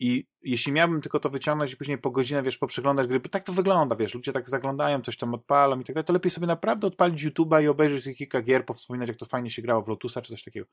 I 0.00 0.26
jeśli 0.42 0.72
miałbym 0.72 1.00
tylko 1.00 1.20
to 1.20 1.30
wyciągnąć 1.30 1.72
i 1.72 1.76
później 1.76 1.98
po 1.98 2.10
godzinę, 2.10 2.42
wiesz, 2.42 2.58
poprzeglądać 2.58 3.06
gry, 3.06 3.20
bo 3.20 3.28
tak 3.28 3.42
to 3.42 3.52
wygląda, 3.52 3.96
wiesz, 3.96 4.14
ludzie 4.14 4.32
tak 4.32 4.50
zaglądają, 4.50 5.02
coś 5.02 5.16
tam 5.16 5.34
odpalą 5.34 5.80
i 5.80 5.84
tak 5.84 5.94
dalej, 5.94 6.04
to 6.04 6.12
lepiej 6.12 6.30
sobie 6.30 6.46
naprawdę 6.46 6.86
odpalić 6.86 7.24
YouTube'a 7.24 7.62
i 7.62 7.68
obejrzeć 7.68 8.18
kilka 8.18 8.42
gier, 8.42 8.66
powspominać, 8.66 9.08
jak 9.08 9.18
to 9.18 9.26
fajnie 9.26 9.50
się 9.50 9.62
grało 9.62 9.82
w 9.82 9.88
Lotusa 9.88 10.22
czy 10.22 10.32
coś 10.32 10.44
takiego. 10.44 10.66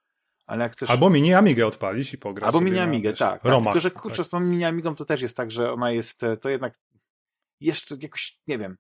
Ale 0.46 0.64
jak 0.64 0.72
chcesz... 0.72 0.90
Albo 0.90 1.10
mini 1.10 1.34
Amigę 1.34 1.68
odpalić 1.68 2.14
i 2.14 2.18
pograć. 2.18 2.48
Albo 2.48 2.62
mini 2.62 2.80
Amigę, 2.80 3.14
tak, 3.14 3.42
tak. 3.42 3.64
Tylko, 3.64 3.80
że 3.80 3.92
kurczę, 3.92 4.18
tak. 4.18 4.26
z 4.26 4.30
tą 4.30 4.40
mini 4.40 4.66
Amigą 4.66 4.96
to 4.96 5.06
też 5.06 5.22
jest 5.22 5.38
tak, 5.38 5.52
że 5.52 5.72
ona 5.72 5.92
jest, 5.92 6.24
e, 6.24 6.38
to 6.38 6.50
jednak 6.50 6.80
jeszcze 7.60 7.96
jakoś, 8.02 8.40
nie 8.48 8.58
wiem, 8.58 8.78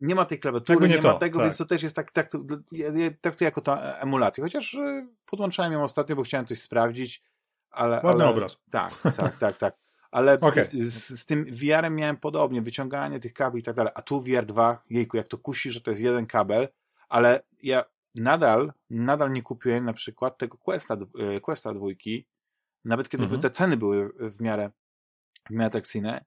nie 0.00 0.14
ma 0.14 0.24
tej 0.24 0.40
klawiatury, 0.40 0.88
nie, 0.88 0.94
nie 0.94 1.02
to, 1.02 1.12
ma 1.12 1.18
tego, 1.18 1.38
tak. 1.38 1.46
więc 1.46 1.56
to 1.56 1.64
też 1.64 1.82
jest 1.82 1.96
tak, 1.96 2.10
tak 2.10 2.30
to, 2.30 2.38
ja, 2.72 2.88
ja 2.88 3.10
traktuję 3.20 3.46
jako 3.46 3.60
to 3.60 3.82
emulację, 4.00 4.44
chociaż 4.44 4.74
e, 4.74 5.06
podłączałem 5.26 5.72
ją 5.72 5.82
ostatnio, 5.82 6.16
bo 6.16 6.22
chciałem 6.22 6.46
coś 6.46 6.60
sprawdzić, 6.60 7.22
ale... 7.70 8.00
Ładny 8.04 8.24
ale, 8.24 8.32
obraz. 8.32 8.58
Tak, 8.70 8.92
tak, 9.16 9.36
tak, 9.36 9.56
tak. 9.56 9.76
Ale 10.10 10.40
okay. 10.40 10.68
z, 10.72 11.20
z, 11.20 11.26
tym 11.26 11.44
VR-em 11.44 11.96
miałem 11.96 12.16
podobnie, 12.16 12.62
wyciąganie 12.62 13.20
tych 13.20 13.32
kabli 13.32 13.60
i 13.60 13.62
tak 13.62 13.76
dalej, 13.76 13.92
a 13.96 14.02
tu 14.02 14.20
VR 14.20 14.44
2, 14.44 14.82
jejku, 14.90 15.16
jak 15.16 15.28
to 15.28 15.38
kusi, 15.38 15.70
że 15.70 15.80
to 15.80 15.90
jest 15.90 16.02
jeden 16.02 16.26
kabel, 16.26 16.68
ale 17.08 17.42
ja 17.62 17.84
nadal, 18.14 18.72
nadal 18.90 19.32
nie 19.32 19.42
kupiłem 19.42 19.84
na 19.84 19.92
przykład 19.92 20.38
tego 20.38 20.58
Questa, 20.58 20.96
e, 21.18 21.40
Questa 21.40 21.74
dwójki, 21.74 22.26
nawet 22.84 23.08
kiedy 23.08 23.22
mhm. 23.24 23.40
te 23.40 23.50
ceny 23.50 23.76
były 23.76 24.10
w 24.18 24.40
miarę, 24.40 24.70
w 25.46 25.50
miarę 25.50 25.66
atrakcyjne 25.66 26.24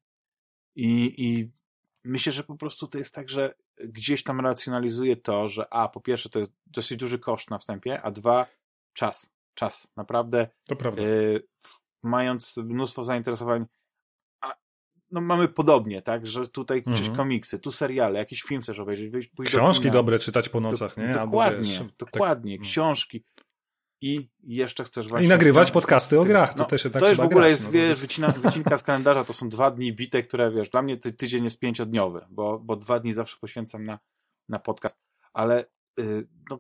i, 0.76 1.14
i 1.26 1.52
myślę, 2.04 2.32
że 2.32 2.44
po 2.44 2.56
prostu 2.56 2.88
to 2.88 2.98
jest 2.98 3.16
tak, 3.16 3.30
że 3.30 3.54
gdzieś 3.84 4.24
tam 4.24 4.40
racjonalizuje 4.40 5.18
to, 5.18 5.48
że 5.48 5.74
a, 5.74 5.90
po 5.90 6.02
pierwsze 6.02 6.30
to 6.30 6.40
jest 6.40 6.52
dosyć 6.66 7.00
duży 7.00 7.20
koszt 7.20 7.50
na 7.50 7.58
wstępie, 7.58 8.02
a 8.02 8.12
dwa, 8.12 8.46
czas. 8.94 9.30
Czas. 9.54 9.92
Naprawdę. 9.96 10.48
To 10.68 10.76
prawda. 10.76 11.02
Y, 11.02 11.44
mając 12.04 12.58
mnóstwo 12.58 13.04
zainteresowań, 13.04 13.66
no 15.12 15.22
mamy 15.22 15.48
podobnie, 15.48 16.02
tak, 16.02 16.28
że 16.28 16.48
tutaj 16.48 16.78
Mhm. 16.78 16.96
gdzieś 16.96 17.10
komiksy, 17.10 17.60
tu 17.60 17.72
seriale, 17.72 18.20
jakiś 18.20 18.42
film 18.44 18.62
chcesz 18.62 18.80
obejrzeć, 18.80 19.30
do 19.34 19.44
Książki 19.44 19.82
kina. 19.84 19.94
dobre 19.94 20.20
czytać 20.20 20.50
po 20.50 20.60
nocach, 20.60 20.96
Do- 20.96 21.02
nie? 21.02 21.08
Dokładnie, 21.14 21.70
wiesz, 21.70 21.80
tak- 21.80 22.12
dokładnie, 22.12 22.60
książki. 22.60 23.24
I 24.02 24.30
jeszcze 24.44 24.84
chcesz 24.84 25.08
właśnie... 25.08 25.26
I 25.26 25.30
nagrywać 25.30 25.72
podcasty 25.72 26.20
o 26.20 26.26
grach, 26.26 26.54
to 26.54 26.60
No, 26.60 26.66
też 26.66 26.84
się 26.84 26.90
tak 26.90 27.02
to 27.02 27.10
już 27.10 27.18
w 27.18 27.22
ogóle 27.22 27.40
grać, 27.42 27.52
jest, 27.52 27.66
no, 27.66 27.72
wiesz, 27.72 28.00
wycina, 28.02 28.28
wycinka 28.28 28.78
z 28.78 28.84
kalendarza, 28.84 29.24
to 29.24 29.34
są 29.34 29.50
dwa 29.50 29.72
dni 29.72 29.94
bite, 29.94 30.24
które, 30.24 30.52
wiesz, 30.52 30.70
dla 30.70 30.82
mnie 30.82 30.98
ty, 30.98 31.14
tydzień 31.14 31.44
jest 31.44 31.60
pięciodniowy, 31.60 32.26
bo, 32.30 32.60
bo 32.60 32.76
dwa 32.76 33.00
dni 33.00 33.14
zawsze 33.14 33.38
poświęcam 33.42 33.84
na, 33.84 34.00
na 34.50 34.60
podcast, 34.60 35.00
ale 35.34 35.66
yy, 35.98 36.28
no, 36.50 36.58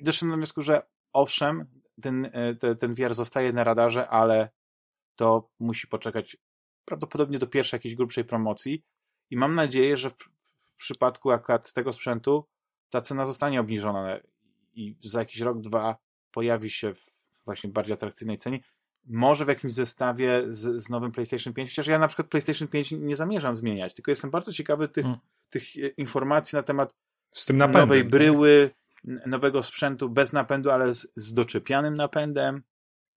doszedłem 0.00 0.30
do 0.30 0.36
wniosku, 0.36 0.62
że 0.62 0.82
owszem, 1.12 1.66
ten, 2.02 2.24
y, 2.24 2.56
te, 2.60 2.76
ten 2.76 2.94
VR 2.94 3.14
zostaje 3.14 3.52
na 3.52 3.64
radarze, 3.64 4.08
ale 4.08 4.50
to 5.16 5.50
musi 5.60 5.86
poczekać 5.88 6.36
prawdopodobnie 6.84 7.38
do 7.38 7.46
pierwszej 7.46 7.78
jakiejś 7.78 7.94
grubszej 7.94 8.24
promocji 8.24 8.84
i 9.30 9.36
mam 9.36 9.54
nadzieję, 9.54 9.96
że 9.96 10.10
w, 10.10 10.14
w 10.14 10.76
przypadku 10.76 11.30
akurat 11.30 11.72
tego 11.72 11.92
sprzętu 11.92 12.44
ta 12.90 13.00
cena 13.00 13.26
zostanie 13.26 13.60
obniżona 13.60 14.18
i 14.74 14.96
za 15.04 15.18
jakiś 15.18 15.40
rok, 15.40 15.60
dwa 15.60 15.96
pojawi 16.30 16.70
się 16.70 16.94
w 16.94 17.10
właśnie 17.44 17.70
bardziej 17.70 17.94
atrakcyjnej 17.94 18.38
cenie. 18.38 18.60
Może 19.06 19.44
w 19.44 19.48
jakimś 19.48 19.72
zestawie 19.72 20.42
z, 20.48 20.82
z 20.84 20.88
nowym 20.90 21.12
PlayStation 21.12 21.52
5, 21.52 21.70
chociaż 21.70 21.86
ja 21.86 21.98
na 21.98 22.08
przykład 22.08 22.28
PlayStation 22.28 22.68
5 22.68 22.92
nie 22.92 23.16
zamierzam 23.16 23.56
zmieniać, 23.56 23.94
tylko 23.94 24.10
jestem 24.10 24.30
bardzo 24.30 24.52
ciekawy 24.52 24.88
tych, 24.88 25.04
Hmm. 25.04 25.20
tych 25.50 25.64
informacji 25.98 26.56
na 26.56 26.62
temat 26.62 26.94
napędem. 27.58 27.80
nowej 27.80 28.00
tak? 28.00 28.10
bryły, 28.10 28.70
n- 29.08 29.20
nowego 29.26 29.62
sprzętu 29.62 30.08
bez 30.10 30.32
napędu, 30.32 30.70
ale 30.70 30.94
z, 30.94 31.12
z 31.16 31.34
doczepianym 31.34 31.94
napędem. 31.94 32.54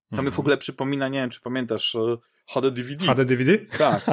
To 0.09 0.15
mi 0.15 0.19
Mhm. 0.19 0.31
w 0.35 0.39
ogóle 0.39 0.57
przypomina, 0.57 1.07
nie 1.07 1.19
wiem, 1.19 1.29
czy 1.29 1.41
pamiętasz, 1.41 1.95
HD 2.47 2.71
DVD. 2.71 3.05
HD 3.05 3.25
DVD? 3.25 3.57
Tak, 3.77 4.05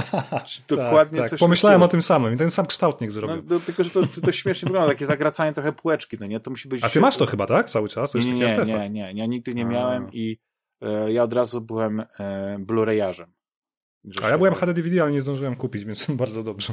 dokładnie 0.69 1.19
tak, 1.19 1.25
tak. 1.25 1.31
coś 1.31 1.41
Pomyślałem 1.41 1.83
o 1.83 1.85
takiego. 1.85 1.91
tym 1.91 2.03
samym 2.03 2.35
i 2.35 2.37
ten 2.37 2.51
sam 2.51 2.67
kształtnik 2.67 3.09
No, 3.11 3.13
zrobił. 3.15 3.43
do, 3.43 3.61
tylko, 3.61 3.85
że 3.85 3.91
to, 3.91 4.07
to, 4.07 4.21
to 4.21 4.33
śmiesznie 4.33 4.67
wygląda, 4.67 4.89
takie 4.89 5.07
zagracanie 5.07 5.53
trochę 5.53 5.73
półeczki, 5.73 6.17
no 6.21 6.27
nie? 6.27 6.41
To 6.41 6.51
musi 6.51 6.69
być... 6.69 6.85
A 6.85 6.89
ty 6.89 7.01
masz 7.01 7.17
to 7.17 7.27
chyba, 7.27 7.47
tak? 7.47 7.71
Cały 7.71 7.89
czas? 7.89 8.11
To 8.13 8.19
Nie, 8.19 8.33
nie, 8.33 8.45
artefakt. 8.47 8.69
nie, 8.69 8.91
nie, 8.91 9.13
ja 9.15 9.27
nigdy 9.27 9.55
nie 9.55 9.65
miałem 9.65 10.13
i 10.13 10.39
e, 10.83 11.13
ja 11.13 11.23
od 11.23 11.33
razu 11.33 11.61
byłem 11.61 12.01
e, 12.01 12.07
Blu-rayarzem. 12.59 13.27
A 14.23 14.29
ja 14.29 14.39
byłem 14.39 14.55
HD 14.55 14.75
DVD, 14.75 15.03
ale 15.03 15.13
nie 15.13 15.21
zdążyłem 15.21 15.57
kupić, 15.57 15.85
więc 15.85 16.11
bardzo 16.23 16.43
dobrze. 16.43 16.73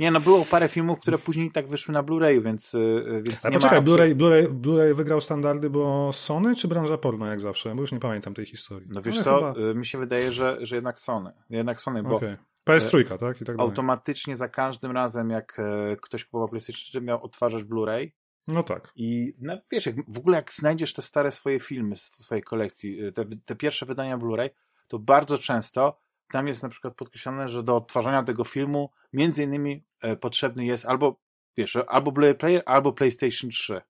Nie, 0.00 0.10
no 0.10 0.20
było 0.20 0.44
parę 0.44 0.68
filmów, 0.68 1.00
które 1.00 1.18
później 1.18 1.50
tak 1.50 1.68
wyszły 1.68 1.94
na 1.94 2.02
Blu-rayu, 2.02 2.42
więc, 2.42 2.74
e, 2.74 3.22
więc 3.22 3.44
Ale 3.44 3.54
poczekaj, 3.54 3.82
Blu-ray, 3.82 4.14
Blu-ray, 4.14 4.46
Blu-ray 4.48 4.94
wygrał 4.94 5.20
standardy, 5.20 5.70
bo 5.70 6.10
Sony 6.12 6.56
czy 6.56 6.68
branża 6.68 6.98
porno 6.98 7.26
jak 7.26 7.40
zawsze? 7.40 7.74
Bo 7.74 7.80
już 7.80 7.92
nie 7.92 8.00
pamiętam 8.00 8.34
tej 8.34 8.46
historii. 8.46 8.88
No 8.92 9.02
wiesz 9.02 9.14
Ale 9.14 9.24
co, 9.24 9.36
chyba- 9.36 9.70
e, 9.70 9.74
mi 9.74 9.86
się 9.86 9.98
wydaje, 9.98 10.32
że, 10.32 10.58
że 10.60 10.74
jednak 10.76 10.98
Sony. 10.98 11.32
Jednak 11.50 11.80
Sony, 11.80 12.02
bo 12.02 12.16
Okej. 12.16 12.36
PS3, 12.68 13.18
tak? 13.18 13.40
I 13.40 13.44
tak 13.44 13.60
automatycznie 13.60 14.36
za 14.36 14.48
każdym 14.48 14.90
razem, 14.92 15.30
jak 15.30 15.56
e, 15.58 15.96
ktoś 15.96 16.24
kupował 16.24 16.48
PlayStation 16.48 16.80
4, 16.88 17.04
miał 17.04 17.22
odtwarzać 17.22 17.64
Blu-ray 17.64 18.10
No 18.48 18.62
tak. 18.62 18.92
i 18.96 19.34
no, 19.38 19.58
wiesz, 19.70 19.86
jak, 19.86 19.96
w 20.08 20.18
ogóle 20.18 20.36
jak 20.36 20.52
znajdziesz 20.52 20.92
te 20.92 21.02
stare 21.02 21.32
swoje 21.32 21.60
filmy 21.60 21.96
z 21.96 22.02
swojej 22.02 22.42
kolekcji, 22.42 22.98
te, 23.14 23.24
te 23.44 23.56
pierwsze 23.56 23.86
wydania 23.86 24.18
Blu-ray, 24.18 24.50
to 24.88 24.98
bardzo 24.98 25.38
często 25.38 26.00
tam 26.32 26.46
jest 26.46 26.62
na 26.62 26.68
przykład 26.68 26.94
podkreślone, 26.94 27.48
że 27.48 27.62
do 27.62 27.76
odtwarzania 27.76 28.22
tego 28.22 28.44
filmu 28.44 28.90
między 29.12 29.42
innymi 29.42 29.84
e, 30.02 30.16
potrzebny 30.16 30.64
jest 30.64 30.86
albo, 30.86 31.20
wiesz, 31.56 31.76
albo 31.88 32.10
Blu-ray 32.10 32.34
player, 32.34 32.62
albo 32.66 32.92
PlayStation 32.92 33.50
3. 33.50 33.80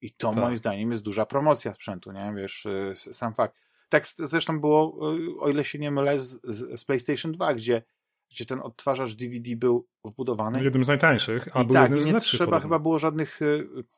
I 0.00 0.12
to 0.12 0.30
Tak. 0.30 0.38
moim 0.38 0.56
zdaniem 0.56 0.90
jest 0.90 1.02
duża 1.02 1.26
promocja 1.26 1.74
sprzętu, 1.74 2.12
nie? 2.12 2.32
Wiesz, 2.36 2.66
e, 2.66 2.96
sam 2.96 3.34
fakt. 3.34 3.56
Tak 3.88 4.06
zresztą 4.06 4.60
było, 4.60 4.98
e, 5.14 5.40
o 5.40 5.48
ile 5.48 5.64
się 5.64 5.78
nie 5.78 5.90
mylę, 5.90 6.18
z, 6.18 6.40
z, 6.44 6.80
z 6.80 6.84
PlayStation 6.84 7.32
2, 7.32 7.54
gdzie, 7.54 7.82
gdzie 8.30 8.46
ten 8.46 8.60
odtwarzacz 8.60 9.14
DVD 9.14 9.56
był 9.56 9.86
wbudowany. 10.04 10.64
Jednym 10.64 10.84
z 10.84 10.88
najtańszych, 10.88 11.56
a 11.56 11.62
I 11.62 11.66
był 11.66 11.74
tak, 11.74 11.82
jednym 11.82 12.00
z 12.00 12.04
nie 12.06 12.12
lepszych. 12.12 12.30
trzeba 12.38 12.44
podobno. 12.46 12.62
chyba 12.62 12.78
było 12.78 12.98
żadnych, 12.98 13.40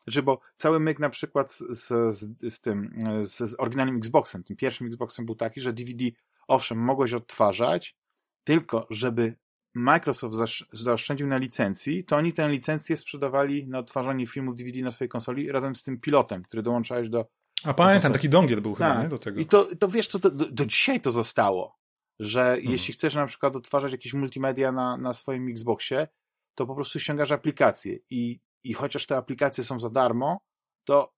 że 0.06 0.22
bo 0.22 0.40
cały 0.56 0.80
myk 0.80 0.98
na 0.98 1.10
przykład 1.10 1.52
z, 1.52 1.78
z, 2.18 2.52
z, 2.54 2.60
tym, 2.60 2.98
z, 3.22 3.36
z 3.50 3.54
oryginalnym 3.58 3.96
Xboxem, 3.96 4.44
tym 4.44 4.56
pierwszym 4.56 4.86
Xboxem 4.86 5.26
był 5.26 5.34
taki, 5.34 5.60
że 5.60 5.72
DVD, 5.72 6.04
owszem, 6.48 6.78
mogłeś 6.78 7.12
odtwarzać, 7.12 7.96
tylko 8.44 8.86
żeby 8.90 9.34
Microsoft 9.74 10.34
zasz- 10.34 10.66
zaoszczędził 10.72 11.26
na 11.26 11.36
licencji, 11.38 12.04
to 12.04 12.16
oni 12.16 12.32
tę 12.32 12.48
licencję 12.50 12.96
sprzedawali 12.96 13.66
na 13.68 13.78
odtwarzanie 13.78 14.26
filmów 14.26 14.56
DVD 14.56 14.80
na 14.80 14.90
swojej 14.90 15.08
konsoli 15.08 15.52
razem 15.52 15.76
z 15.76 15.82
tym 15.82 16.00
pilotem, 16.00 16.42
który 16.42 16.62
dołączałeś 16.62 17.08
do... 17.08 17.26
A 17.64 17.74
pamiętam, 17.74 18.12
taki 18.12 18.28
dongiel 18.28 18.60
był 18.60 18.74
chyba, 18.74 18.88
Tak. 18.94 19.02
nie? 19.02 19.08
Do 19.08 19.18
tego. 19.18 19.40
I 19.40 19.46
to, 19.46 19.68
to 19.76 19.88
wiesz, 19.88 20.08
to, 20.08 20.18
to, 20.18 20.30
do, 20.30 20.50
do 20.50 20.66
dzisiaj 20.66 21.00
to 21.00 21.12
zostało, 21.12 21.78
że 22.20 22.42
Mhm. 22.52 22.70
jeśli 22.72 22.94
chcesz 22.94 23.14
na 23.14 23.26
przykład 23.26 23.56
odtwarzać 23.56 23.92
jakieś 23.92 24.14
multimedia 24.14 24.72
na, 24.72 24.96
na 24.96 25.14
swoim 25.14 25.48
Xboxie, 25.48 26.08
to 26.54 26.66
po 26.66 26.74
prostu 26.74 27.00
ściągasz 27.00 27.32
aplikacje 27.32 27.98
i, 28.10 28.40
i 28.64 28.72
chociaż 28.74 29.06
te 29.06 29.16
aplikacje 29.16 29.64
są 29.64 29.80
za 29.80 29.90
darmo, 29.90 30.38
to 30.84 31.12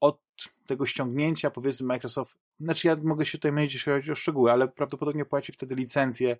od 0.00 0.20
tego 0.66 0.86
ściągnięcia 0.86 1.50
powiedzmy 1.50 1.86
Microsoft, 1.86 2.36
znaczy 2.60 2.86
ja 2.86 2.96
mogę 2.96 3.26
się 3.26 3.38
tutaj 3.38 3.52
mylić, 3.52 3.74
jeśli 3.74 3.92
chodzi 3.92 4.12
o 4.12 4.14
szczegóły, 4.14 4.52
ale 4.52 4.68
prawdopodobnie 4.68 5.24
płaci 5.24 5.52
wtedy 5.52 5.74
licencję 5.74 6.36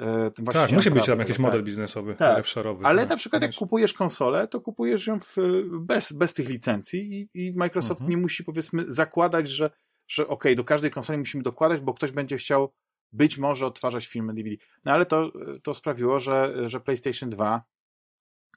e, 0.00 0.30
tak, 0.52 0.72
musi 0.72 0.90
być 0.90 1.06
tam 1.06 1.18
jakiś 1.18 1.36
tak. 1.36 1.42
model 1.42 1.62
biznesowy, 1.64 2.14
Tak. 2.14 2.36
tak. 2.36 2.46
szarowy. 2.46 2.84
Ale 2.84 3.02
tak, 3.02 3.10
na 3.10 3.16
przykład 3.16 3.42
jak 3.42 3.54
kupujesz 3.54 3.92
konsolę, 3.92 4.48
to 4.48 4.60
kupujesz 4.60 5.06
ją 5.06 5.20
w, 5.20 5.36
bez, 5.80 6.12
bez 6.12 6.34
tych 6.34 6.48
licencji 6.48 7.28
i, 7.34 7.46
i 7.46 7.52
Microsoft 7.52 8.00
Mhm. 8.00 8.10
nie 8.10 8.16
musi 8.16 8.44
powiedzmy 8.44 8.84
zakładać, 8.88 9.48
że, 9.48 9.70
że 10.08 10.28
okej, 10.28 10.56
do 10.56 10.64
każdej 10.64 10.90
konsoli 10.90 11.18
musimy 11.18 11.42
dokładać, 11.42 11.80
bo 11.80 11.94
ktoś 11.94 12.10
będzie 12.10 12.36
chciał 12.36 12.72
być 13.12 13.38
może 13.38 13.66
odtwarzać 13.66 14.06
filmy 14.06 14.34
DVD. 14.34 14.56
No 14.84 14.92
ale 14.92 15.06
to, 15.06 15.32
to 15.62 15.74
sprawiło, 15.74 16.18
że, 16.18 16.54
że 16.66 16.80
PlayStation 16.80 17.30
2 17.30 17.64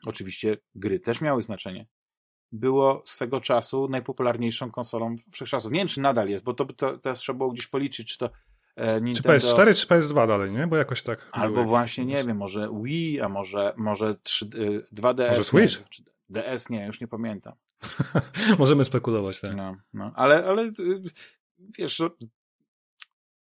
oczywiście 0.06 0.58
gry 0.76 1.00
też 1.00 1.22
miały 1.22 1.42
znaczenie. 1.42 1.88
Było 2.51 3.01
swego 3.06 3.42
czasu 3.42 3.88
najpopularniejszą 3.89 4.72
konsolą 4.72 5.16
wszechczasów. 5.32 5.72
Nie 5.72 5.80
wiem, 5.80 5.88
czy 5.88 6.01
nadal 6.01 6.30
jest, 6.30 6.44
bo 6.44 6.54
to, 6.54 6.66
to 6.66 6.98
teraz 6.98 7.20
trzeba 7.20 7.38
było 7.38 7.51
gdzieś 7.51 7.68
policzyć, 7.68 8.12
czy 8.12 8.18
to 8.18 8.30
e, 8.75 8.96
Czy 8.96 9.01
Nintendo... 9.01 9.48
PS4, 9.48 9.75
czy 9.75 9.88
PS2 9.88 10.27
dalej, 10.27 10.51
nie? 10.51 10.68
Bo 10.68 10.77
jakoś 10.77 11.04
tak. 11.04 11.30
Albo 11.32 11.63
właśnie, 11.63 12.06
nie 12.06 12.24
wiem, 12.24 12.38
może 12.38 12.70
Wii, 12.84 13.22
a 13.22 13.30
może, 13.30 13.74
może 13.77 14.16
3, 14.16 14.46
y, 14.46 14.86
2DS. 14.94 15.30
Może 15.30 15.44
Switch? 15.44 15.80
Nie, 15.80 15.86
czy 15.89 16.04
DS, 16.30 16.70
nie, 16.70 16.86
już 16.86 17.01
nie 17.01 17.08
pamiętam. 17.08 17.54
Możemy 18.60 18.84
spekulować, 18.84 19.42
tak. 19.42 19.56
No, 19.56 19.75
no. 19.94 20.12
Ale, 20.16 20.46
ale 20.46 20.63
y, 20.63 21.01
wiesz, 21.77 22.00
no, 22.00 22.10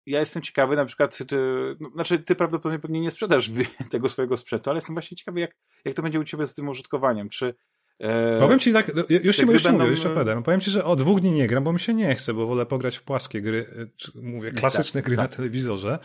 ja 0.07 0.21
jestem 0.21 0.43
ciekawy 0.43 0.77
na 0.77 0.85
przykład, 0.85 1.19
ty, 1.29 1.37
no, 1.81 1.91
znaczy 1.95 2.19
ty 2.19 2.35
prawdopodobnie 2.35 2.79
pewnie 2.79 3.01
nie 3.01 3.11
sprzedasz 3.11 3.51
tego 3.91 4.09
swojego 4.09 4.37
sprzętu, 4.37 4.71
ale 4.71 4.79
jestem 4.79 4.95
właśnie 4.95 5.17
ciekawy, 5.17 5.41
jak, 5.41 5.57
jak 5.85 5.95
to 5.95 6.03
będzie 6.03 6.21
u 6.21 6.25
ciebie 6.25 6.47
z 6.47 6.55
tym 6.55 6.69
użytkowaniem. 6.69 7.29
Czy 7.29 7.55
e, 8.01 8.39
Powiem 8.41 8.59
ci 8.59 8.73
tak, 8.73 8.89
już 9.11 9.37
ci, 9.37 9.43
już 9.43 9.63
ci 9.63 9.73
mówię, 9.73 9.91
jeszcze 9.91 10.11
pedem. 10.11 10.43
Powiem 10.43 10.61
ci, 10.61 10.71
że 10.71 10.85
o 10.85 10.97
dwóch 10.97 11.21
dni 11.21 11.33
nie 11.33 11.47
gram, 11.47 11.65
bo 11.65 11.73
mi 11.73 11.81
się 11.81 11.95
nie 11.95 12.15
chce, 12.15 12.35
bo 12.35 12.47
wolę 12.47 12.67
pograć 12.67 12.97
w 12.97 13.03
płaskie 13.03 13.43
gry, 13.43 13.67
czy, 13.97 14.13
mówię, 14.23 14.51
klasyczne 14.53 15.01
Tak, 15.01 15.07
gry 15.07 15.17
tak. 15.17 15.31
na 15.31 15.37
telewizorze. 15.37 15.99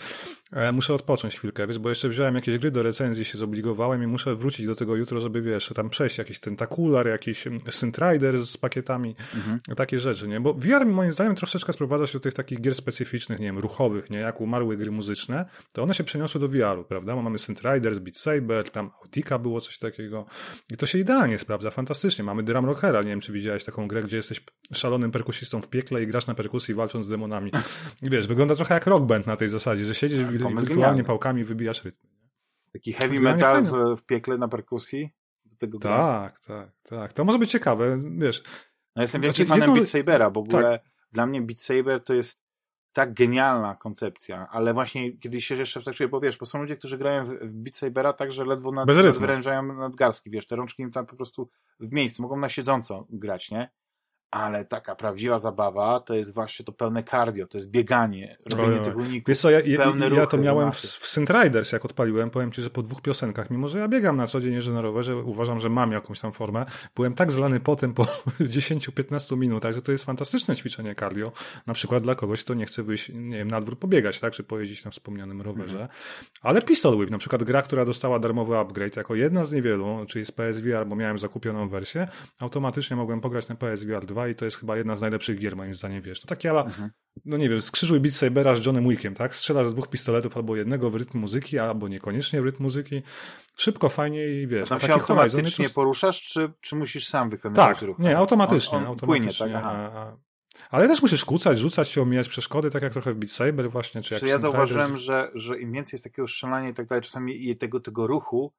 E, 0.54 0.72
muszę 0.72 0.94
odpocząć 0.94 1.36
chwilkę, 1.36 1.68
wiesz, 1.68 1.80
bo 1.80 1.90
jeszcze 1.90 2.10
wziąłem 2.10 2.36
jakieś 2.36 2.58
gry 2.58 2.72
do 2.72 2.84
recenzji, 2.84 3.26
się 3.26 3.38
zobligowałem 3.38 4.04
i 4.04 4.08
muszę 4.08 4.36
wrócić 4.36 4.66
do 4.66 4.76
tego 4.76 4.96
jutro, 4.96 5.22
żeby, 5.22 5.42
wiesz, 5.42 5.72
tam 5.76 5.90
przejść 5.90 6.18
jakiś 6.18 6.40
tentakular, 6.40 7.08
jakiś 7.08 7.48
mm, 7.48 7.60
Synth 7.70 8.00
Rider 8.02 8.38
z 8.38 8.58
pakietami, 8.58 9.16
Mhm. 9.36 9.60
takie 9.78 10.00
rzeczy, 10.00 10.28
nie? 10.28 10.40
Bo 10.42 10.54
VR 10.54 10.86
moim 10.86 11.12
zdaniem 11.12 11.36
troszeczkę 11.36 11.74
sprowadza 11.74 12.08
się 12.08 12.14
do 12.14 12.20
tych 12.20 12.34
takich 12.34 12.62
gier 12.62 12.76
specyficznych, 12.76 13.40
nie 13.40 13.46
wiem, 13.46 13.60
ruchowych, 13.60 14.10
nie? 14.10 14.18
Jak 14.18 14.42
umarły 14.42 14.78
gry 14.78 14.92
muzyczne, 14.92 15.46
to 15.74 15.84
one 15.84 15.94
się 15.94 16.04
przeniosły 16.04 16.42
do 16.42 16.48
VR-u, 16.48 16.84
prawda? 16.84 17.16
Bo 17.16 17.22
mamy 17.22 17.40
Synth 17.40 17.64
Riders, 17.74 18.00
Beat 18.00 18.18
Saber, 18.18 18.70
tam 18.70 18.92
Autika 19.04 19.40
było 19.40 19.62
coś 19.62 19.78
takiego 19.78 20.26
i 20.72 20.78
to 20.78 20.86
się 20.86 21.00
idealnie 21.00 21.38
sprawdza, 21.38 21.72
fantastycznie. 21.80 22.24
Mamy 22.24 22.44
Drum 22.44 22.66
Rockera, 22.66 23.02
nie 23.02 23.10
wiem, 23.10 23.20
czy 23.20 23.32
widziałeś 23.32 23.64
taką 23.64 23.88
grę, 23.88 24.04
gdzie 24.04 24.18
jesteś 24.18 24.42
szalonym 24.74 25.12
perkusistą 25.12 25.62
w 25.62 25.70
piekle 25.70 26.04
i 26.04 26.08
grasz 26.08 26.28
na 26.28 26.36
perkusji 26.36 26.74
walcząc 26.76 27.06
z 27.06 27.10
demonami. 27.10 27.52
I 28.02 28.10
wiesz, 28.14 28.28
wygląda 28.28 28.56
trochę 28.56 28.74
jak 28.74 28.86
rock 28.88 29.06
band 29.06 29.28
na 29.28 29.38
tej 29.38 29.50
zasadzie, 29.50 29.86
że 29.86 29.96
siedzisz 29.96 30.18
pomysł 30.20 30.40
wirtualnie 30.46 30.68
genialny. 30.76 31.04
pałkami 31.04 31.44
wybijasz 31.44 31.84
rytm. 31.86 31.98
taki 32.74 32.94
heavy 32.94 33.22
metal 33.22 33.64
w, 33.64 33.72
w 34.02 34.06
piekle 34.06 34.38
na 34.38 34.48
perkusji? 34.48 35.10
Do 35.46 35.56
tego? 35.56 35.80
Tak, 35.80 36.40
tak, 36.40 36.70
tak. 36.84 37.14
To 37.14 37.26
może 37.26 37.40
być 37.40 37.52
ciekawe, 37.52 38.02
wiesz. 38.18 38.44
No, 38.96 39.02
jestem 39.02 39.22
Znaczy, 39.22 39.28
wielkim 39.28 39.46
fanem 39.46 39.62
jedną- 39.62 39.76
Beat 39.76 39.88
Sabera, 39.90 40.32
bo 40.32 40.42
w 40.44 40.48
Tak. 40.48 40.54
ogóle 40.56 40.80
dla 41.12 41.26
mnie 41.26 41.42
Beat 41.42 41.60
Saber 41.60 42.04
to 42.04 42.14
jest 42.14 42.40
tak 42.94 43.14
genialna 43.14 43.76
koncepcja, 43.76 44.48
ale 44.52 44.74
właśnie 44.74 45.18
kiedyś 45.18 45.46
się 45.46 45.56
jeszcze 45.56 45.82
wtaczyłem, 45.82 46.12
bo 46.12 46.20
wiesz, 46.20 46.38
bo 46.38 46.46
są 46.46 46.62
ludzie, 46.62 46.78
którzy 46.78 46.98
grają 46.98 47.24
w, 47.24 47.28
w 47.28 47.56
Beat 47.56 47.78
Sabera 47.78 48.14
tak, 48.14 48.32
że 48.32 48.46
ledwo 48.46 48.72
nad, 48.72 48.88
nadwyrężają 48.88 49.64
nadgarstki, 49.64 50.30
wiesz, 50.30 50.48
te 50.48 50.56
rączki 50.56 50.84
im 50.84 50.92
tam 50.92 51.06
po 51.06 51.16
prostu 51.16 51.50
w 51.80 51.92
miejscu, 51.92 52.22
mogą 52.22 52.38
na 52.38 52.50
siedząco 52.50 53.08
grać, 53.10 53.52
nie? 53.52 53.70
Ale 54.32 54.66
taka 54.66 54.96
prawdziwa 54.96 55.40
zabawa 55.40 56.00
to 56.00 56.16
jest 56.16 56.34
właśnie 56.34 56.66
to 56.66 56.72
pełne 56.72 57.04
cardio, 57.04 57.48
to 57.48 57.58
jest 57.58 57.70
bieganie, 57.70 58.38
robienie 58.52 58.80
tych 58.80 58.98
uników. 58.98 59.28
Wiesz 59.28 59.40
co, 59.40 59.50
ja, 59.50 59.60
ja, 59.60 59.94
ja 60.16 60.26
to 60.26 60.38
miałem 60.38 60.72
w, 60.72 60.76
w 60.76 61.08
Synth 61.08 61.34
Riders, 61.44 61.72
jak 61.72 61.86
odpaliłem, 61.86 62.30
powiem 62.30 62.52
ci, 62.52 62.62
że 62.62 62.70
po 62.70 62.82
dwóch 62.82 63.02
piosenkach, 63.02 63.50
mimo 63.50 63.68
że 63.68 63.80
ja 63.80 63.88
biegam 63.88 64.18
na 64.18 64.28
co 64.28 64.42
dzień, 64.42 64.54
jeżdżę 64.54 64.72
na 64.72 64.82
rowerze, 64.82 65.18
uważam, 65.18 65.60
że 65.60 65.70
mam 65.70 65.92
jakąś 65.92 66.20
tam 66.20 66.32
formę, 66.32 66.66
byłem 66.96 67.14
tak 67.14 67.32
zlany 67.32 67.60
potem 67.60 67.94
po 67.94 68.04
10-15 68.40 69.38
minutach, 69.38 69.74
że 69.74 69.82
to 69.82 69.92
jest 69.92 70.06
fantastyczne 70.06 70.56
ćwiczenie 70.56 70.96
cardio, 70.96 71.32
na 71.68 71.74
przykład 71.74 72.04
dla 72.04 72.16
kogoś, 72.16 72.44
kto 72.44 72.54
nie 72.54 72.66
chce 72.66 72.84
wyjść, 72.84 73.12
nie 73.14 73.38
wiem, 73.38 73.52
na 73.52 73.62
dwór 73.62 73.80
pobiegać, 73.80 74.20
tak, 74.20 74.34
czy 74.34 74.44
pojeździć 74.44 74.86
na 74.86 74.92
wspomnianym 74.92 75.42
rowerze. 75.42 75.82
Mhm. 75.82 75.90
Ale 76.42 76.62
Pistol 76.62 76.96
Whip, 76.96 77.10
na 77.10 77.18
przykład 77.18 77.44
gra, 77.44 77.62
która 77.62 77.86
dostała 77.86 78.20
darmowy 78.20 78.58
upgrade, 78.58 78.96
jako 78.96 79.16
jedna 79.16 79.46
z 79.46 79.52
niewielu, 79.52 80.06
czyli 80.08 80.26
z 80.26 80.32
PSVR, 80.32 80.88
bo 80.88 80.96
miałem 80.96 81.20
zakupioną 81.20 81.70
wersję, 81.70 82.08
automatycznie 82.40 82.98
mogłem 82.98 83.22
pograć 83.22 83.48
na 83.48 83.56
PSVR 83.56 84.06
2 84.06 84.19
i 84.28 84.36
to 84.36 84.46
jest 84.46 84.58
chyba 84.58 84.78
jedna 84.78 84.96
z 84.96 85.02
najlepszych 85.02 85.40
gier, 85.40 85.56
moim 85.56 85.74
zdaniem, 85.74 86.02
wiesz. 86.02 86.22
To 86.22 86.28
takie 86.28 86.50
ala, 86.50 86.64
mhm. 86.64 86.90
no 87.26 87.38
nie 87.38 87.50
wiem, 87.50 87.62
skrzyżuj 87.62 88.00
Beat 88.00 88.16
Sabera 88.16 88.56
z 88.56 88.66
Johnem 88.66 88.90
Wickiem, 88.90 89.16
tak? 89.16 89.36
Strzelasz 89.36 89.68
z 89.68 89.74
dwóch 89.74 89.88
pistoletów 89.88 90.38
albo 90.38 90.56
jednego 90.56 90.90
w 90.90 90.96
rytm 90.96 91.20
muzyki, 91.20 91.60
albo 91.60 91.88
niekoniecznie 91.88 92.42
w 92.42 92.46
rytm 92.46 92.64
muzyki. 92.64 93.02
Szybko, 93.56 93.90
fajnie 93.90 94.28
i 94.28 94.48
wiesz. 94.48 94.72
A 94.72 94.80
tam 94.80 94.80
się 94.80 94.94
automatycznie 94.94 95.68
to... 95.68 95.74
poruszasz, 95.74 96.22
czy, 96.22 96.52
czy 96.62 96.76
musisz 96.76 97.08
sam 97.08 97.30
wykonywać 97.30 97.80
tak, 97.80 97.82
ruch? 97.88 98.00
nie, 98.00 98.18
automatycznie. 98.18 98.78
On, 98.78 98.84
on 98.84 98.90
automatycznie 98.90 99.46
płynie, 99.46 99.62
tak? 99.62 100.20
Ale 100.70 100.88
też 100.88 101.02
musisz 101.02 101.26
kłócać, 101.26 101.60
rzucać 101.60 101.90
się, 101.90 102.02
omijać 102.02 102.30
przeszkody, 102.30 102.70
tak 102.70 102.84
jak 102.84 102.94
trochę 102.94 103.14
w 103.14 103.18
Beat 103.18 103.32
Saber 103.32 103.72
właśnie. 103.72 104.02
Czy 104.02 104.14
jak 104.14 104.24
ja 104.24 104.38
zauważyłem, 104.38 104.98
że, 104.98 105.32
że 105.34 105.60
im 105.60 105.72
więcej 105.72 105.98
jest 105.98 106.04
takiego 106.04 106.28
strzelania 106.28 106.70
i 106.70 106.74
tak 106.74 106.88
dalej, 106.88 107.02
czasami 107.02 107.50
i 107.50 107.58
tego, 107.58 107.80
tego 107.80 108.08
ruchu, 108.08 108.54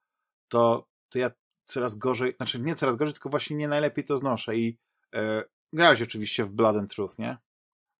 to, 0.47 0.87
to 1.09 1.19
ja 1.19 1.31
coraz 1.65 1.95
gorzej, 1.95 2.33
znaczy 2.37 2.59
nie 2.59 2.75
coraz 2.75 2.95
gorzej, 2.95 3.13
tylko 3.13 3.29
właśnie 3.29 3.55
nie 3.55 3.67
najlepiej 3.67 4.03
to 4.03 4.17
znoszę 4.17 4.57
i 4.57 4.77
e, 5.15 5.43
Grałeś 5.73 6.01
oczywiście 6.01 6.43
w 6.43 6.49
Blood 6.49 6.75
and 6.75 6.91
Truth, 6.91 7.19
nie? 7.19 7.37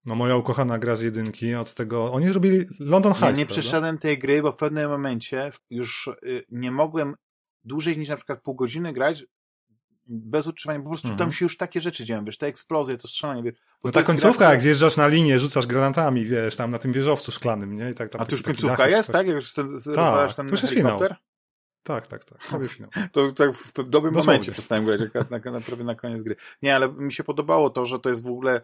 No 0.05 0.15
moja 0.15 0.35
ukochana 0.35 0.79
gra 0.79 0.95
z 0.95 1.01
jedynki, 1.01 1.55
od 1.55 1.73
tego, 1.73 2.11
oni 2.11 2.29
zrobili 2.29 2.65
London 2.79 3.13
Heights, 3.13 3.37
Ja 3.37 3.43
nie 3.43 3.45
przeszedłem 3.45 3.97
tej 3.97 4.17
gry, 4.17 4.41
bo 4.41 4.51
w 4.51 4.55
pewnym 4.55 4.89
momencie 4.89 5.51
już 5.69 6.07
y, 6.07 6.45
nie 6.49 6.71
mogłem 6.71 7.15
dłużej 7.63 7.97
niż 7.97 8.09
na 8.09 8.15
przykład 8.15 8.41
pół 8.41 8.55
godziny 8.55 8.93
grać 8.93 9.25
bez 10.05 10.47
utrzymania, 10.47 10.79
po 10.79 10.89
prostu 10.89 11.07
mhm. 11.07 11.17
tam 11.17 11.31
się 11.31 11.45
już 11.45 11.57
takie 11.57 11.79
rzeczy 11.79 12.05
dzieją, 12.05 12.25
wiesz, 12.25 12.37
te 12.37 12.47
eksplozje, 12.47 12.97
to 12.97 13.07
strzelanie, 13.07 13.43
wiesz. 13.43 13.55
No 13.83 13.91
ta 13.91 14.03
końcówka, 14.03 14.45
gra, 14.45 14.51
jak 14.51 14.61
zjeżdżasz 14.61 14.97
na 14.97 15.07
linię, 15.07 15.39
rzucasz 15.39 15.67
granatami, 15.67 16.25
wiesz, 16.25 16.55
tam 16.55 16.71
na 16.71 16.79
tym 16.79 16.91
wieżowcu 16.91 17.31
szklanym, 17.31 17.77
nie? 17.77 17.89
I 17.89 17.93
tak 17.93 18.09
tam 18.09 18.21
A 18.21 18.25
to 18.25 18.31
już 18.31 18.41
końcówka 18.41 18.87
jest, 18.87 19.11
tak? 19.11 19.27
Jak 19.27 19.35
już 19.35 19.53
tak, 19.53 19.65
to 20.35 20.43
już 20.43 20.61
jest? 20.61 20.73
Finał. 20.73 20.99
Tak, 21.83 22.07
tak, 22.07 22.25
tak. 22.25 22.37
Prawie 22.37 22.67
finał. 22.67 22.89
To 23.11 23.31
tak 23.31 23.53
w 23.53 23.73
dobrym 23.73 24.13
Dosłownie. 24.13 24.25
momencie 24.25 24.51
przestałem 24.51 24.85
grać, 24.85 25.01
na, 25.13 25.39
na, 25.39 25.51
na, 25.51 25.61
prawie 25.61 25.83
na 25.83 25.95
koniec 25.95 26.23
gry. 26.23 26.35
Nie, 26.61 26.75
ale 26.75 26.93
mi 26.93 27.13
się 27.13 27.23
podobało 27.23 27.69
to, 27.69 27.85
że 27.85 27.99
to 27.99 28.09
jest 28.09 28.23
w 28.23 28.27
ogóle 28.27 28.61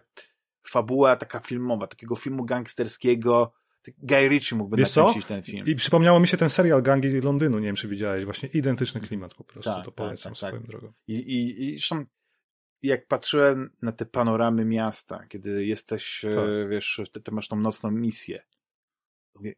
fabuła 0.67 1.15
taka 1.15 1.39
filmowa, 1.39 1.88
takiego 1.88 2.15
filmu 2.15 2.45
gangsterskiego. 2.45 3.53
Guy 3.97 4.27
Ritchie 4.27 4.55
mógłby 4.55 4.77
Wiesz 4.77 4.95
nakręcić 4.95 5.24
co? 5.24 5.27
ten 5.27 5.43
film. 5.43 5.65
I 5.67 5.75
przypomniało 5.75 6.19
mi 6.19 6.27
się 6.27 6.38
ten 6.38 6.50
serial 6.50 6.81
Gangi 6.81 7.21
Londynu, 7.21 7.59
nie 7.59 7.65
wiem 7.65 7.75
czy 7.75 7.88
widziałeś, 7.88 8.25
właśnie 8.25 8.50
identyczny 8.50 9.01
klimat 9.01 9.33
po 9.33 9.43
prostu, 9.43 9.71
tak, 9.71 9.86
to 9.86 9.91
tak, 9.91 9.95
polecam 9.95 10.33
tak, 10.33 10.41
tak, 10.41 10.50
swoją 10.50 10.63
drogą. 10.63 10.93
I, 11.07 11.13
i, 11.13 11.63
i 11.65 11.71
zresztą 11.71 12.05
jak 12.81 13.07
patrzyłem 13.07 13.69
na 13.81 13.91
te 13.91 14.05
panoramy 14.05 14.65
miasta, 14.65 15.25
kiedy 15.29 15.65
jesteś, 15.65 16.25
e, 16.25 16.29
tak. 16.29 16.69
wiesz, 16.69 17.01
ty, 17.12 17.21
ty 17.21 17.31
masz 17.31 17.47
tą 17.47 17.55
nocną 17.55 17.91
misję, 17.91 18.43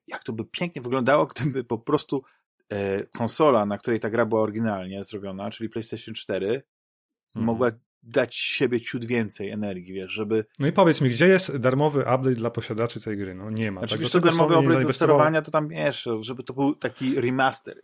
jak 0.07 0.23
to 0.23 0.33
by 0.33 0.45
pięknie 0.45 0.81
wyglądało, 0.81 1.25
gdyby 1.25 1.63
po 1.63 1.77
prostu 1.77 2.23
konsola, 3.17 3.65
na 3.65 3.77
której 3.77 3.99
ta 3.99 4.09
gra 4.09 4.25
była 4.25 4.41
oryginalnie 4.41 5.03
zrobiona, 5.03 5.51
czyli 5.51 5.69
PlayStation 5.69 6.15
4, 6.15 6.47
mhm. 6.47 7.45
mogła 7.45 7.71
dać 8.03 8.35
siebie 8.35 8.81
ciut 8.81 9.05
więcej 9.05 9.49
energii, 9.49 9.93
wiesz, 9.93 10.11
żeby... 10.11 10.45
No 10.59 10.67
i 10.67 10.71
powiedz 10.71 11.01
mi, 11.01 11.09
gdzie 11.09 11.27
jest 11.27 11.57
darmowy 11.57 11.99
update 12.01 12.35
dla 12.35 12.49
posiadaczy 12.49 13.01
tej 13.01 13.17
gry? 13.17 13.35
No 13.35 13.49
nie 13.49 13.71
ma. 13.71 13.79
Znaczy, 13.88 14.09
tak, 14.09 14.21
darmowy 14.21 14.57
update 14.57 14.85
do 14.85 14.93
sterowania, 14.93 15.41
to 15.41 15.51
tam, 15.51 15.67
wiesz, 15.67 16.09
żeby 16.19 16.43
to 16.43 16.53
był 16.53 16.75
taki 16.75 17.21
remaster. 17.21 17.81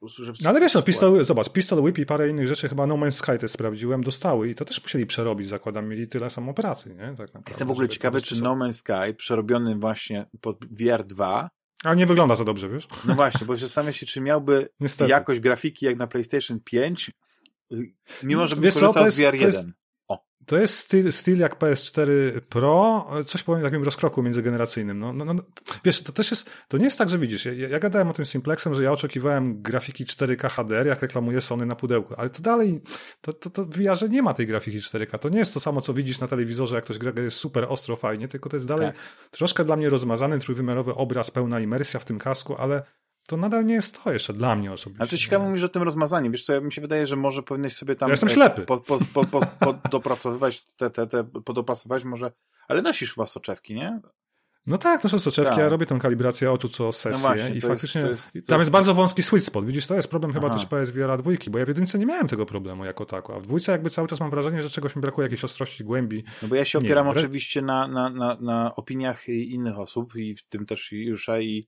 Prostu, 0.00 0.22
no 0.42 0.50
ale 0.50 0.60
wiesz, 0.60 0.74
no, 0.74 0.82
pistol, 0.82 1.24
zobacz, 1.24 1.48
Pistol 1.48 1.82
Whip 1.82 1.98
i 1.98 2.06
parę 2.06 2.28
innych 2.28 2.48
rzeczy, 2.48 2.68
chyba 2.68 2.86
No 2.86 2.94
Man's 2.94 3.10
Sky 3.10 3.38
też 3.38 3.50
sprawdziłem, 3.50 4.04
dostały 4.04 4.48
i 4.50 4.54
to 4.54 4.64
też 4.64 4.82
musieli 4.82 5.06
przerobić, 5.06 5.48
zakładam, 5.48 5.88
mieli 5.88 6.08
tyle 6.08 6.30
samo 6.30 6.54
pracy, 6.54 6.88
nie? 6.88 6.96
Tak 6.96 7.18
naprawdę, 7.18 7.42
Jestem 7.48 7.68
w 7.68 7.70
ogóle 7.70 7.88
ciekawy, 7.88 8.22
czy 8.22 8.42
No 8.42 8.56
Man's 8.56 8.72
Sky 8.72 9.14
przerobiony 9.16 9.76
właśnie 9.76 10.26
pod 10.40 10.58
VR 10.66 11.04
2 11.04 11.50
ale 11.84 11.96
nie 11.96 12.06
wygląda 12.06 12.36
za 12.36 12.44
dobrze, 12.44 12.68
wiesz? 12.68 12.88
No 13.04 13.14
właśnie, 13.14 13.46
bo 13.46 13.56
zastanawiam 13.56 13.94
się, 13.94 14.06
czy 14.06 14.20
miałby 14.20 14.68
Niestety. 14.80 15.10
jakość 15.10 15.40
grafiki 15.40 15.86
jak 15.86 15.96
na 15.96 16.06
PlayStation 16.06 16.60
5, 16.64 17.10
mimo 18.22 18.46
że 18.46 18.56
wiesz 18.56 18.74
korzystał 18.74 19.10
z 19.10 19.18
VR1. 19.18 19.38
To 19.38 19.46
jest 19.46 19.66
styl, 20.66 21.12
styl 21.12 21.38
jak 21.38 21.58
PS4 21.58 22.40
Pro, 22.48 23.06
coś 23.26 23.42
powiem 23.42 23.64
takim 23.64 23.84
rozkroku 23.84 24.22
międzygeneracyjnym. 24.22 24.98
No, 24.98 25.12
no, 25.12 25.24
no, 25.24 25.42
wiesz, 25.84 26.02
to 26.02 26.12
też 26.12 26.30
jest, 26.30 26.50
to 26.68 26.78
nie 26.78 26.84
jest 26.84 26.98
tak, 26.98 27.08
że 27.08 27.18
widzisz, 27.18 27.44
ja, 27.44 27.52
ja 27.52 27.78
gadałem 27.78 28.08
o 28.08 28.12
tym 28.12 28.26
Simplexem, 28.26 28.74
że 28.74 28.82
ja 28.82 28.92
oczekiwałem 28.92 29.62
grafiki 29.62 30.04
4K 30.04 30.50
HDR, 30.50 30.86
jak 30.86 31.02
reklamuje 31.02 31.40
Sony 31.40 31.66
na 31.66 31.74
pudełku, 31.74 32.14
ale 32.16 32.30
to 32.30 32.42
dalej, 32.42 32.80
to, 33.20 33.32
to, 33.32 33.50
to 33.50 33.64
w 33.64 33.70
VR 33.70 34.10
nie 34.10 34.22
ma 34.22 34.34
tej 34.34 34.46
grafiki 34.46 34.78
4K. 34.78 35.18
To 35.18 35.28
nie 35.28 35.38
jest 35.38 35.54
to 35.54 35.60
samo, 35.60 35.80
co 35.80 35.94
widzisz 35.94 36.20
na 36.20 36.26
telewizorze, 36.26 36.74
jak 36.74 36.84
ktoś 36.84 36.98
gra 36.98 37.22
jest 37.22 37.36
super 37.36 37.66
ostro, 37.68 37.96
fajnie, 37.96 38.28
tylko 38.28 38.48
to 38.48 38.56
jest 38.56 38.66
dalej 38.66 38.86
tak. 38.86 38.96
troszkę 39.30 39.64
dla 39.64 39.76
mnie 39.76 39.90
rozmazany, 39.90 40.38
trójwymiarowy 40.38 40.94
obraz, 40.94 41.30
pełna 41.30 41.60
imersja 41.60 42.00
w 42.00 42.04
tym 42.04 42.18
kasku, 42.18 42.56
ale 42.56 42.82
to 43.30 43.36
nadal 43.36 43.64
nie 43.64 43.74
jest 43.74 44.04
to 44.04 44.12
jeszcze 44.12 44.32
dla 44.32 44.56
mnie 44.56 44.72
osobiście. 44.72 45.00
Ale 45.00 45.08
to 45.08 45.16
ciekawe 45.16 45.46
mówisz 45.46 45.64
o 45.64 45.68
tym 45.68 45.82
rozmazaniu. 45.82 46.30
Wiesz 46.30 46.44
co, 46.44 46.60
mi 46.60 46.72
się 46.72 46.80
wydaje, 46.80 47.06
że 47.06 47.16
może 47.16 47.42
powinieneś 47.42 47.76
sobie 47.76 47.96
tam... 47.96 48.08
Ja 48.08 48.12
jestem 48.12 48.28
ślepy. 48.28 48.62
Po, 48.62 48.78
po, 48.78 48.98
po, 49.14 49.24
po, 49.24 49.74
podopracowywać, 49.74 50.66
te, 50.76 50.90
te, 50.90 51.06
te, 51.06 51.24
podopasować 51.24 52.04
może... 52.04 52.32
Ale 52.68 52.82
nosisz 52.82 53.14
chyba 53.14 53.26
soczewki, 53.26 53.74
nie? 53.74 54.00
No 54.66 54.78
tak, 54.78 55.02
są 55.02 55.18
soczewki, 55.18 55.50
tak. 55.50 55.58
ja 55.58 55.68
robię 55.68 55.86
tą 55.86 55.98
kalibrację 55.98 56.52
oczu 56.52 56.68
co 56.68 56.92
sesję 56.92 57.10
no 57.10 57.18
właśnie, 57.18 57.56
i 57.56 57.60
faktycznie 57.60 58.00
jest, 58.00 58.32
to 58.32 58.38
jest, 58.38 58.46
to 58.46 58.52
tam 58.52 58.60
jest, 58.60 58.70
bardzo 58.70 58.94
wąski 58.94 59.22
sweet 59.22 59.44
spot. 59.44 59.66
Widzisz, 59.66 59.86
to 59.86 59.94
jest 59.94 60.08
problem 60.08 60.32
chyba 60.32 60.48
Aha. 60.48 60.56
też 60.56 60.66
PSVR 60.66 61.18
dwójki, 61.18 61.50
bo 61.50 61.58
ja 61.58 61.64
w 61.64 61.68
jedynce 61.68 61.98
nie 61.98 62.06
miałem 62.06 62.28
tego 62.28 62.46
problemu 62.46 62.84
jako 62.84 63.04
tako, 63.04 63.36
a 63.36 63.40
w 63.40 63.42
dwójce 63.42 63.72
jakby 63.72 63.90
cały 63.90 64.08
czas 64.08 64.20
mam 64.20 64.30
wrażenie, 64.30 64.62
że 64.62 64.70
czegoś 64.70 64.96
mi 64.96 65.02
brakuje, 65.02 65.24
jakiejś 65.24 65.44
ostrości, 65.44 65.84
głębi. 65.84 66.24
No 66.42 66.48
bo 66.48 66.54
ja 66.54 66.64
się 66.64 66.78
opieram 66.78 67.08
oczywiście 67.08 67.62
na, 67.62 67.88
na, 67.88 68.10
na, 68.10 68.36
na 68.40 68.74
opiniach 68.74 69.28
innych 69.28 69.78
osób 69.78 70.16
i 70.16 70.34
w 70.34 70.42
tym 70.48 70.66
też 70.66 70.92
Jusza 70.92 71.40
i 71.40 71.64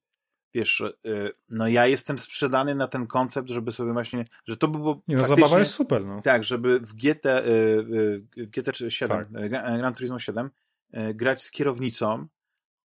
wiesz, 0.54 0.80
y, 0.80 1.32
no 1.50 1.68
ja 1.68 1.86
jestem 1.86 2.18
sprzedany 2.18 2.74
na 2.74 2.88
ten 2.88 3.06
koncept, 3.06 3.48
żeby 3.48 3.72
sobie 3.72 3.92
właśnie, 3.92 4.24
że 4.44 4.56
to 4.56 4.68
by 4.68 4.78
było 4.78 5.02
Nie 5.08 5.16
no, 5.16 5.24
zabawa 5.24 5.58
jest 5.58 5.74
super, 5.74 6.06
no. 6.06 6.22
Tak, 6.22 6.44
żeby 6.44 6.80
w 6.80 6.94
GT, 6.94 7.26
y, 7.26 7.82
w 8.36 8.50
GT 8.50 8.76
7, 8.88 9.26
tak. 9.32 9.50
Gran 9.78 9.94
Turismo 9.94 10.18
7 10.18 10.50
grać 11.14 11.42
z 11.42 11.50
kierownicą, 11.50 12.26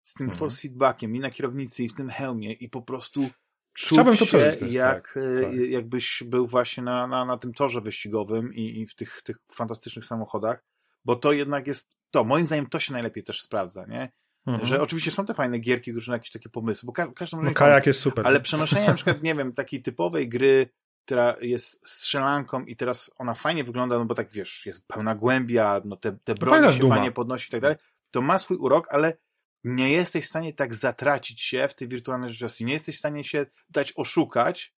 z 0.01 0.13
tym 0.13 0.23
mhm. 0.23 0.39
force 0.39 0.61
feedbackiem 0.61 1.15
i 1.15 1.19
na 1.19 1.29
kierownicy 1.29 1.83
i 1.83 1.89
w 1.89 1.93
tym 1.93 2.09
hełmie 2.09 2.53
i 2.53 2.69
po 2.69 2.81
prostu 2.81 3.29
czuć 3.73 3.89
Chciałbym 3.89 4.17
to 4.17 4.25
się 4.25 4.37
też, 4.37 4.61
jak, 4.61 5.13
tak, 5.13 5.19
tak. 5.41 5.53
jakbyś 5.69 6.23
był 6.25 6.47
właśnie 6.47 6.83
na, 6.83 7.07
na, 7.07 7.25
na 7.25 7.37
tym 7.37 7.53
torze 7.53 7.81
wyścigowym 7.81 8.53
i, 8.53 8.79
i 8.79 8.87
w 8.87 8.95
tych, 8.95 9.21
tych 9.21 9.37
fantastycznych 9.51 10.05
samochodach, 10.05 10.63
bo 11.05 11.15
to 11.15 11.33
jednak 11.33 11.67
jest 11.67 11.89
to, 12.11 12.23
moim 12.23 12.45
zdaniem 12.45 12.67
to 12.67 12.79
się 12.79 12.93
najlepiej 12.93 13.23
też 13.23 13.41
sprawdza, 13.41 13.85
nie? 13.85 14.11
Mhm. 14.45 14.65
Że 14.65 14.81
oczywiście 14.81 15.11
są 15.11 15.25
te 15.25 15.33
fajne 15.33 15.59
gierki, 15.59 15.91
różne 15.91 16.13
jakieś 16.13 16.31
takie 16.31 16.49
pomysły, 16.49 16.87
bo 16.87 16.93
ka 16.93 17.07
każdy 17.07 17.37
no, 17.37 17.51
kajak 17.51 17.85
jest 17.85 17.99
super. 17.99 18.27
Ale 18.27 18.39
przenoszenie 18.39 18.87
na 18.87 18.93
przykład, 18.93 19.23
nie 19.23 19.35
wiem, 19.35 19.53
takiej 19.53 19.81
typowej 19.81 20.29
gry, 20.29 20.69
która 21.05 21.35
jest 21.41 21.87
strzelanką 21.87 22.65
i 22.65 22.75
teraz 22.75 23.11
ona 23.17 23.33
fajnie 23.33 23.63
wygląda, 23.63 23.99
no 23.99 24.05
bo 24.05 24.15
tak 24.15 24.31
wiesz, 24.31 24.65
jest 24.65 24.87
pełna 24.87 25.15
głębia, 25.15 25.81
no 25.85 25.95
te, 25.95 26.17
te 26.23 26.35
broni 26.35 26.61
no 26.61 26.71
się 26.71 26.79
duma. 26.79 26.95
fajnie 26.95 27.11
podnosi 27.11 27.47
i 27.47 27.51
tak 27.51 27.61
dalej, 27.61 27.77
to 28.11 28.21
ma 28.21 28.39
swój 28.39 28.57
urok, 28.57 28.87
ale 28.89 29.17
nie 29.63 29.91
jesteś 29.91 30.25
w 30.25 30.29
stanie 30.29 30.53
tak 30.53 30.75
zatracić 30.75 31.41
się 31.41 31.67
w 31.67 31.75
tej 31.75 31.87
wirtualnej 31.87 32.29
rzeczywistości, 32.29 32.65
nie 32.65 32.73
jesteś 32.73 32.95
w 32.95 32.99
stanie 32.99 33.23
się 33.23 33.45
dać 33.69 33.93
oszukać, 33.95 34.73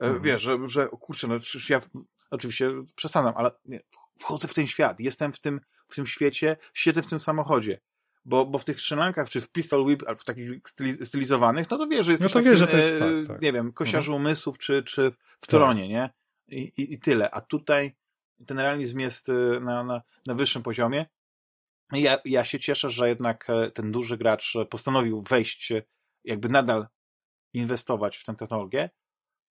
e, 0.00 0.04
mhm. 0.04 0.22
wiesz, 0.22 0.42
że, 0.42 0.58
że 0.66 0.88
kurczę, 0.88 1.26
no 1.26 1.34
ja 1.68 1.80
oczywiście 2.30 2.70
przesadzam, 2.96 3.34
ale 3.36 3.50
nie, 3.64 3.80
wchodzę 4.18 4.48
w 4.48 4.54
ten 4.54 4.66
świat, 4.66 5.00
jestem 5.00 5.32
w 5.32 5.40
tym, 5.40 5.60
w 5.88 5.94
tym 5.94 6.06
świecie, 6.06 6.56
siedzę 6.74 7.02
w 7.02 7.06
tym 7.06 7.20
samochodzie 7.20 7.80
bo, 8.24 8.46
bo 8.46 8.58
w 8.58 8.64
tych 8.64 8.80
strzelankach, 8.80 9.28
czy 9.30 9.40
w 9.40 9.50
Pistol 9.50 9.84
Whip, 9.84 10.02
albo 10.06 10.20
w 10.20 10.24
takich 10.24 10.52
stylizowanych, 11.04 11.70
no 11.70 11.78
to 11.78 11.86
wiesz, 11.86 12.06
że 12.06 12.12
jest 12.12 12.24
no 12.24 12.28
to 12.28 12.42
wiesz, 12.42 12.58
że 12.58 12.66
to 12.66 12.76
jest, 12.76 12.98
tak, 12.98 13.08
tak. 13.26 13.42
nie 13.42 13.52
wiem, 13.52 13.72
kosiarzu 13.72 14.12
mhm. 14.12 14.26
umysłów, 14.26 14.58
czy, 14.58 14.82
czy 14.82 15.12
w 15.40 15.46
Toronie, 15.46 15.82
tak. 15.82 15.90
nie? 15.90 16.10
I, 16.48 16.72
i, 16.82 16.92
I 16.92 16.98
tyle. 16.98 17.30
A 17.30 17.40
tutaj 17.40 17.96
ten 18.46 18.58
realizm 18.58 18.98
jest 18.98 19.28
e, 19.28 19.60
na, 19.60 19.84
na, 19.84 20.02
na 20.26 20.34
wyższym 20.34 20.62
poziomie. 20.62 21.06
Ja, 21.92 22.18
ja 22.24 22.44
się 22.44 22.58
cieszę, 22.58 22.90
że 22.90 23.08
jednak 23.08 23.50
e, 23.50 23.70
ten 23.70 23.92
duży 23.92 24.16
gracz 24.16 24.54
postanowił 24.70 25.22
wejść, 25.22 25.72
jakby 26.24 26.48
nadal 26.48 26.86
inwestować 27.52 28.16
w 28.16 28.24
tę 28.24 28.34
technologię, 28.34 28.90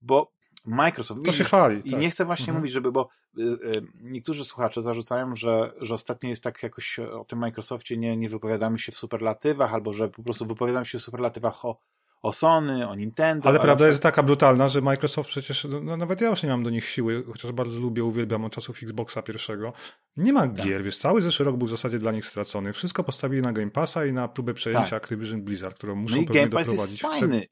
bo 0.01 0.32
Microsoft. 0.65 1.25
To 1.25 1.31
się 1.31 1.43
chwali. 1.43 1.81
I 1.85 1.91
tak. 1.91 1.99
nie 1.99 2.09
chcę 2.09 2.25
właśnie 2.25 2.43
mhm. 2.43 2.57
mówić, 2.57 2.73
żeby, 2.73 2.91
bo 2.91 3.09
y, 3.37 3.41
y, 3.41 3.81
niektórzy 4.01 4.45
słuchacze 4.45 4.81
zarzucają, 4.81 5.35
że, 5.35 5.73
że 5.81 5.93
ostatnio 5.93 6.29
jest 6.29 6.43
tak 6.43 6.63
jakoś 6.63 6.99
o 6.99 7.25
tym 7.25 7.39
Microsoftie 7.39 7.97
nie, 7.97 8.17
nie 8.17 8.29
wypowiadamy 8.29 8.79
się 8.79 8.91
w 8.91 8.97
superlatywach, 8.97 9.73
albo 9.73 9.93
że 9.93 10.09
po 10.09 10.23
prostu 10.23 10.45
wypowiadamy 10.45 10.85
się 10.85 10.99
w 10.99 11.03
superlatywach 11.03 11.65
o, 11.65 11.77
o 12.21 12.33
Sony, 12.33 12.89
o 12.89 12.95
Nintendo. 12.95 13.49
Ale, 13.49 13.59
ale 13.59 13.65
prawda 13.65 13.87
jest 13.87 14.03
taka 14.03 14.23
brutalna, 14.23 14.67
że 14.67 14.81
Microsoft 14.81 15.29
przecież, 15.29 15.63
no, 15.63 15.81
no, 15.81 15.97
nawet 15.97 16.21
ja 16.21 16.29
już 16.29 16.43
nie 16.43 16.49
mam 16.49 16.63
do 16.63 16.69
nich 16.69 16.85
siły, 16.85 17.23
chociaż 17.27 17.51
bardzo 17.51 17.79
lubię, 17.79 18.03
uwielbiam 18.03 18.45
od 18.45 18.53
czasów 18.53 18.83
Xboxa 18.83 19.21
pierwszego. 19.21 19.73
Nie 20.17 20.33
ma 20.33 20.41
tak. 20.41 20.53
gier, 20.53 20.83
więc 20.83 20.97
cały 20.97 21.21
zeszły 21.21 21.45
rok 21.45 21.57
był 21.57 21.67
w 21.67 21.69
zasadzie 21.69 21.99
dla 21.99 22.11
nich 22.11 22.25
stracony. 22.25 22.73
Wszystko 22.73 23.03
postawili 23.03 23.41
na 23.41 23.53
Game 23.53 23.71
Passa 23.71 24.05
i 24.05 24.13
na 24.13 24.27
próbę 24.27 24.53
przejęcia 24.53 24.89
tak. 24.89 25.03
Activision 25.03 25.43
Blizzard, 25.43 25.77
którą 25.77 25.95
muszą 25.95 26.15
no 26.15 26.23
pewnie 26.23 26.41
Game 26.41 26.51
Pass 26.51 26.67
doprowadzić. 26.67 27.03
Jest 27.03 27.19
fajny. 27.19 27.47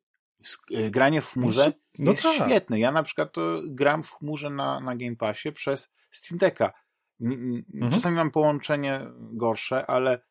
E, 0.71 0.91
granie 0.91 1.21
w 1.21 1.29
chmurze 1.29 1.73
no 1.99 2.11
jest 2.11 2.23
tak. 2.23 2.35
świetne. 2.35 2.79
Ja 2.79 2.91
na 2.91 3.03
przykład 3.03 3.33
to 3.33 3.61
gram 3.65 4.03
w 4.03 4.11
chmurze 4.11 4.49
na, 4.49 4.79
na 4.79 4.95
Game 4.95 5.15
Passie 5.15 5.51
przez 5.51 5.89
Steam 6.11 6.37
Decka. 6.37 6.73
Mhm. 7.21 7.91
Czasami 7.91 8.15
mam 8.15 8.31
połączenie 8.31 9.07
gorsze, 9.17 9.85
ale 9.85 10.21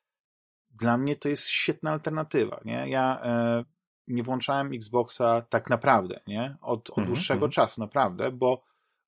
dla 0.70 0.98
mnie 0.98 1.16
to 1.16 1.28
jest 1.28 1.48
świetna 1.48 1.90
alternatywa. 1.90 2.60
Nie? 2.64 2.84
Ja 2.88 3.20
e, 3.22 3.64
nie 4.06 4.22
włączałem 4.22 4.72
Xboxa 4.72 5.42
tak 5.42 5.70
naprawdę, 5.70 6.20
nie? 6.26 6.56
Od, 6.60 6.90
od 6.90 6.98
mhm, 6.98 7.06
dłuższego 7.06 7.46
-hmm. 7.46 7.52
czasu, 7.52 7.80
naprawdę, 7.80 8.32
bo, 8.32 8.62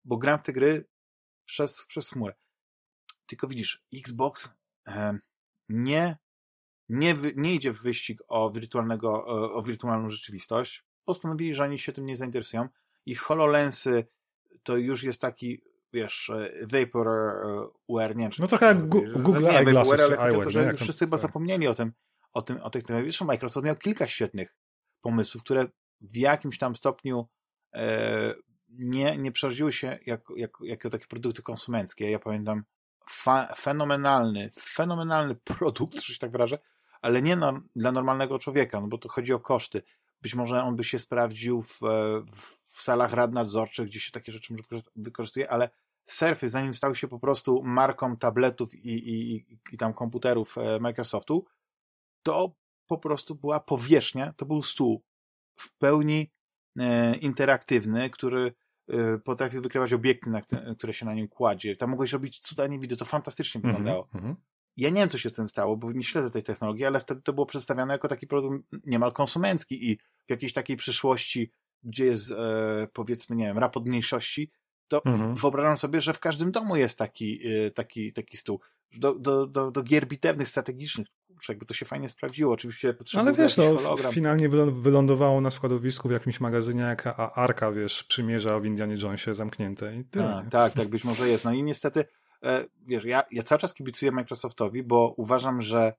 bo 0.05 0.17
gram 0.17 0.39
w 0.39 0.43
te 0.43 0.53
gry 0.53 0.89
przez, 1.45 1.87
przez 1.87 2.09
chmurę. 2.09 2.35
Tylko 3.27 3.49
widzisz, 3.49 3.85
Xbox 3.95 4.55
e, 4.89 5.19
nie, 5.69 6.17
nie, 6.89 7.15
nie 7.37 7.55
idzie 7.55 7.73
w 7.73 7.83
wyścig 7.83 8.23
o, 8.29 8.51
wirtualnego, 8.51 9.27
o 9.55 9.63
wirtualną 9.63 10.11
rzeczywistość. 10.11 10.85
Postanowili, 11.05 11.55
że 11.55 11.63
oni 11.63 11.79
się 11.79 11.93
tym 11.93 12.07
nie 12.07 12.17
zainteresują. 12.17 12.69
Ich 13.07 13.21
HoloLensy 13.21 14.07
to 14.63 14.77
już 14.77 15.03
jest 15.03 15.21
taki 15.21 15.63
wiesz, 15.93 16.31
e, 16.31 16.67
Vaporware, 16.67 18.17
nie 18.17 18.25
wiem, 18.25 18.31
No 18.39 18.47
trochę 18.47 18.67
jak 18.67 18.89
Google 18.89 19.43
nie, 19.43 19.59
Eyeglasses 19.59 20.01
czy 20.09 20.19
Eyewear. 20.19 20.51
Że 20.51 20.65
już 20.65 20.81
wszyscy 20.81 21.05
chyba 21.05 21.17
tak. 21.17 21.23
zapomnieli 21.23 21.67
o 21.67 21.75
tym, 21.75 21.93
o 22.33 22.43
tym, 22.43 22.61
o 22.61 22.71
tych 22.71 22.83
technologiach. 22.83 23.21
Microsoft 23.21 23.67
miał 23.67 23.77
kilka 23.77 24.09
świetnych 24.09 24.57
pomysłów, 25.01 25.43
które 25.43 25.67
w 26.01 26.17
jakimś 26.17 26.59
tam 26.59 26.77
stopniu 26.77 27.29
e, 27.75 28.35
nie, 28.69 29.17
nie 29.17 29.33
przerodziły 29.33 29.73
się 29.73 29.99
jako, 30.07 30.37
jako, 30.37 30.65
jako 30.65 30.91
takie 30.91 31.07
produkty 31.07 31.43
konsumenckie. 31.43 32.11
Ja 32.11 32.19
pamiętam 32.19 32.65
fa, 33.11 33.55
fenomenalny, 33.57 34.51
fenomenalny 34.61 35.35
produkt, 35.35 36.01
że 36.03 36.15
się 36.15 36.19
tak 36.19 36.31
wyrażę, 36.31 36.59
ale 37.03 37.23
nie 37.23 37.37
no, 37.37 37.61
dla 37.77 37.93
normalnego 37.93 38.39
człowieka, 38.39 38.81
no 38.81 38.87
bo 38.87 38.99
to 38.99 39.09
chodzi 39.09 39.33
o 39.33 39.41
koszty. 39.41 39.83
Być 40.23 40.35
może 40.35 40.63
on 40.63 40.77
by 40.77 40.85
się 40.85 40.99
sprawdził 40.99 41.63
w, 41.63 41.81
w 42.67 42.83
salach 42.83 43.13
rad 43.13 43.33
nadzorczych, 43.33 43.87
gdzie 43.87 44.01
się 44.01 44.11
takie 44.11 44.33
rzeczy 44.33 44.55
wykorzystuje, 44.97 45.51
ale 45.51 45.71
Surface, 46.07 46.49
zanim 46.49 46.75
stał 46.75 46.95
się 46.95 47.09
po 47.09 47.19
prostu 47.19 47.63
marką 47.63 48.17
tabletów 48.17 48.75
i, 48.75 49.11
i, 49.11 49.47
i 49.73 49.79
tam 49.79 49.95
komputerów 49.95 50.59
e, 50.59 50.81
Microsoftu, 50.81 51.45
to 52.23 52.55
po 52.87 52.99
prostu 52.99 53.35
była 53.35 53.61
powierzchnia, 53.61 54.33
to 54.33 54.47
był 54.47 54.63
stół 54.63 55.03
w 55.57 55.79
pełni 55.79 56.31
e, 56.79 57.17
interaktywny, 57.17 58.11
który 58.11 58.53
e, 58.89 59.19
potrafił 59.19 59.63
wykrywać 59.63 59.93
obiekty, 59.93 60.31
na 60.31 60.43
które 60.77 60.93
się 60.93 61.07
na 61.07 61.15
nim 61.15 61.29
kładzie. 61.29 61.77
Tam 61.77 61.91
mogłeś 61.91 62.13
robić 62.13 62.41
cuda 62.41 62.67
niewidy, 62.67 62.97
to 62.97 63.05
fantastycznie 63.05 63.61
-hmm, 63.61 63.67
wyglądało. 63.67 64.09
Mm 64.15 64.27
-hmm. 64.33 64.37
Ja 64.77 64.91
nie 64.91 65.01
wiem, 65.01 65.09
co 65.09 65.19
się 65.19 65.29
z 65.29 65.33
tym 65.33 65.49
stało, 65.49 65.77
bo 65.77 65.93
nie 65.93 66.05
śledzę 66.05 66.31
tej 66.31 66.43
technologii, 66.43 66.85
ale 66.85 67.01
wtedy 67.01 67.23
to 67.23 67.33
było 67.33 67.47
przedstawiane 67.47 67.95
jako 67.95 68.09
taki 68.09 68.27
produkt 68.27 68.73
niemal 68.87 69.13
konsumencki 69.13 69.91
i 69.91 69.99
w 70.27 70.31
jakiejś 70.31 70.53
takiej 70.53 70.77
przyszłości, 70.77 71.53
gdzie 71.83 72.05
jest 72.05 72.31
e, 72.31 72.89
powiedzmy, 72.93 73.37
nie 73.37 73.47
wiem, 73.47 73.59
raport 73.59 73.87
mniejszości, 73.87 74.51
to 74.89 75.05
mhm. 75.05 75.35
wyobrażam 75.35 75.79
sobie, 75.79 76.01
że 76.01 76.13
w 76.13 76.21
każdym 76.21 76.51
domu 76.51 76.77
jest 76.77 76.99
taki, 76.99 77.41
e, 77.49 77.71
taki, 77.71 78.13
taki 78.13 78.37
stół. 78.37 78.61
Do, 78.97 79.15
do, 79.15 79.47
do, 79.47 79.71
do 79.71 79.83
gier 79.83 80.07
bitewnych, 80.07 80.49
strategicznych, 80.49 81.09
kurczę, 81.29 81.53
jakby 81.53 81.67
to 81.67 81.75
się 81.75 81.87
fajnie 81.87 82.09
sprawdziło. 82.09 82.55
Oczywiście 82.55 82.95
potrzebuje 82.95 83.29
Ale 83.29 83.39
wiesz, 83.39 83.57
no, 83.57 83.77
hologram. 83.77 84.13
finalnie 84.13 84.49
wylądowało 84.73 85.41
na 85.41 85.51
składowisku 85.51 86.09
w 86.09 86.13
jakimś 86.13 86.41
magazynie, 86.41 86.83
jak 86.83 87.07
Arka, 87.35 87.73
wiesz, 87.73 88.05
przymierza 88.05 88.61
w 88.61 88.65
Indianie 88.65 88.97
Jonesie 89.03 89.35
zamknięte 89.35 89.97
i 89.97 90.05
tyle. 90.05 90.25
Tak, 90.25 90.51
tak, 90.51 90.73
tak, 90.73 90.89
być 90.89 91.05
może 91.05 91.29
jest. 91.29 91.45
No 91.45 91.53
i 91.53 91.63
niestety, 91.63 92.05
wiesz, 92.87 93.05
ja, 93.05 93.23
ja 93.31 93.43
cały 93.43 93.59
czas 93.59 93.75
kibicuję 93.75 94.13
Microsoftowi, 94.13 94.83
bo 94.83 95.15
uważam, 95.17 95.63
że 95.63 95.93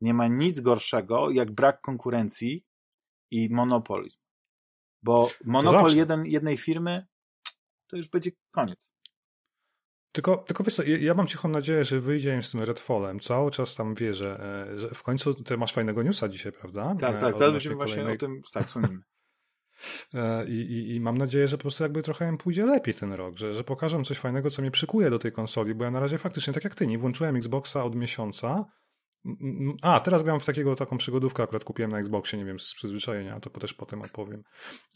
nie 0.00 0.14
ma 0.14 0.26
nic 0.26 0.60
gorszego 0.60 1.30
jak 1.30 1.50
brak 1.50 1.80
konkurencji 1.80 2.64
i 3.30 3.48
monopolizm. 3.50 4.18
Bo 5.02 5.30
monopol 5.44 5.94
jeden, 5.94 6.26
jednej 6.26 6.56
firmy 6.56 7.06
to 7.86 7.96
już 7.96 8.08
będzie 8.08 8.30
koniec. 8.50 8.90
Tylko, 10.12 10.36
tylko 10.36 10.64
wiesz 10.64 10.74
co, 10.74 10.82
ja 10.82 11.14
mam 11.14 11.26
cichą 11.26 11.48
nadzieję, 11.48 11.84
że 11.84 12.00
wyjdzie 12.00 12.34
im 12.34 12.42
z 12.42 12.50
tym 12.50 12.62
Redfallem. 12.62 13.20
Cały 13.20 13.50
czas 13.50 13.74
tam 13.74 13.94
wierzę, 13.94 14.40
e, 14.72 14.78
że 14.78 14.88
w 14.88 15.02
końcu 15.02 15.34
ty 15.34 15.56
masz 15.56 15.72
fajnego 15.72 16.02
newsa 16.02 16.28
dzisiaj, 16.28 16.52
prawda? 16.52 16.96
Tak, 17.00 17.16
e, 17.16 17.20
tak, 17.20 17.34
teraz 17.34 17.52
będziemy 17.52 17.76
właśnie 17.76 18.06
o 18.06 18.16
tym 18.16 18.42
tak, 18.52 18.64
e, 18.76 18.80
I, 20.48 20.52
i, 20.52 20.94
I 20.94 21.00
mam 21.00 21.18
nadzieję, 21.18 21.48
że 21.48 21.56
po 21.56 21.62
prostu 21.62 21.82
jakby 21.82 22.02
trochę 22.02 22.28
im 22.28 22.38
pójdzie 22.38 22.66
lepiej 22.66 22.94
ten 22.94 23.12
rok, 23.12 23.38
że, 23.38 23.54
że 23.54 23.64
pokażę 23.64 24.02
coś 24.02 24.18
fajnego, 24.18 24.50
co 24.50 24.62
mnie 24.62 24.70
przykuje 24.70 25.10
do 25.10 25.18
tej 25.18 25.32
konsoli, 25.32 25.74
bo 25.74 25.84
ja 25.84 25.90
na 25.90 26.00
razie 26.00 26.18
faktycznie, 26.18 26.52
tak 26.52 26.64
jak 26.64 26.74
ty, 26.74 26.86
nie 26.86 26.98
włączyłem 26.98 27.36
Xboxa 27.36 27.84
od 27.84 27.96
miesiąca, 27.96 28.64
a, 29.82 30.00
teraz 30.00 30.22
gram 30.22 30.40
w 30.40 30.46
takiego, 30.46 30.76
taką 30.76 30.98
przygodówkę, 30.98 31.42
akurat 31.42 31.64
kupiłem 31.64 31.90
na 31.90 31.98
Xboxie, 31.98 32.38
nie 32.38 32.44
wiem, 32.44 32.60
z 32.60 32.74
przyzwyczajenia, 32.74 33.40
to 33.40 33.50
też 33.50 33.74
potem 33.74 34.02
opowiem. 34.02 34.42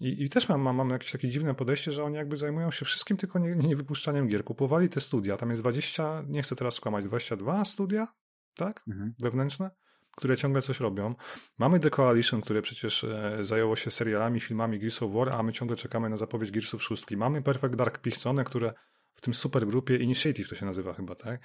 I, 0.00 0.24
i 0.24 0.28
też 0.28 0.48
mam, 0.48 0.60
mam, 0.60 0.76
mam 0.76 0.90
jakieś 0.90 1.12
takie 1.12 1.28
dziwne 1.28 1.54
podejście, 1.54 1.92
że 1.92 2.04
oni 2.04 2.16
jakby 2.16 2.36
zajmują 2.36 2.70
się 2.70 2.84
wszystkim, 2.84 3.16
tylko 3.16 3.38
nie, 3.38 3.54
nie 3.54 3.76
wypuszczaniem 3.76 4.28
gier. 4.28 4.44
Kupowali 4.44 4.88
te 4.88 5.00
studia, 5.00 5.36
tam 5.36 5.50
jest 5.50 5.62
20, 5.62 6.22
nie 6.26 6.42
chcę 6.42 6.56
teraz 6.56 6.74
skłamać, 6.74 7.04
22 7.04 7.64
studia, 7.64 8.08
tak? 8.56 8.82
Mhm. 8.88 9.14
Wewnętrzne? 9.18 9.70
Które 10.16 10.36
ciągle 10.36 10.62
coś 10.62 10.80
robią. 10.80 11.14
Mamy 11.58 11.80
The 11.80 11.90
Coalition, 11.90 12.40
które 12.40 12.62
przecież 12.62 13.04
e, 13.04 13.38
zajęło 13.40 13.76
się 13.76 13.90
serialami, 13.90 14.40
filmami 14.40 14.78
Gears 14.78 15.02
of 15.02 15.12
War, 15.12 15.28
a 15.34 15.42
my 15.42 15.52
ciągle 15.52 15.76
czekamy 15.76 16.08
na 16.08 16.16
zapowiedź 16.16 16.50
Gearsów 16.50 16.82
6. 16.82 17.10
Mamy 17.10 17.42
Perfect 17.42 17.74
Dark 17.74 17.98
Pichcone, 17.98 18.44
które 18.44 18.72
w 19.14 19.20
tym 19.20 19.34
supergrupie 19.34 19.96
Initiative 19.96 20.48
to 20.48 20.54
się 20.54 20.66
nazywa 20.66 20.94
chyba, 20.94 21.14
tak? 21.14 21.40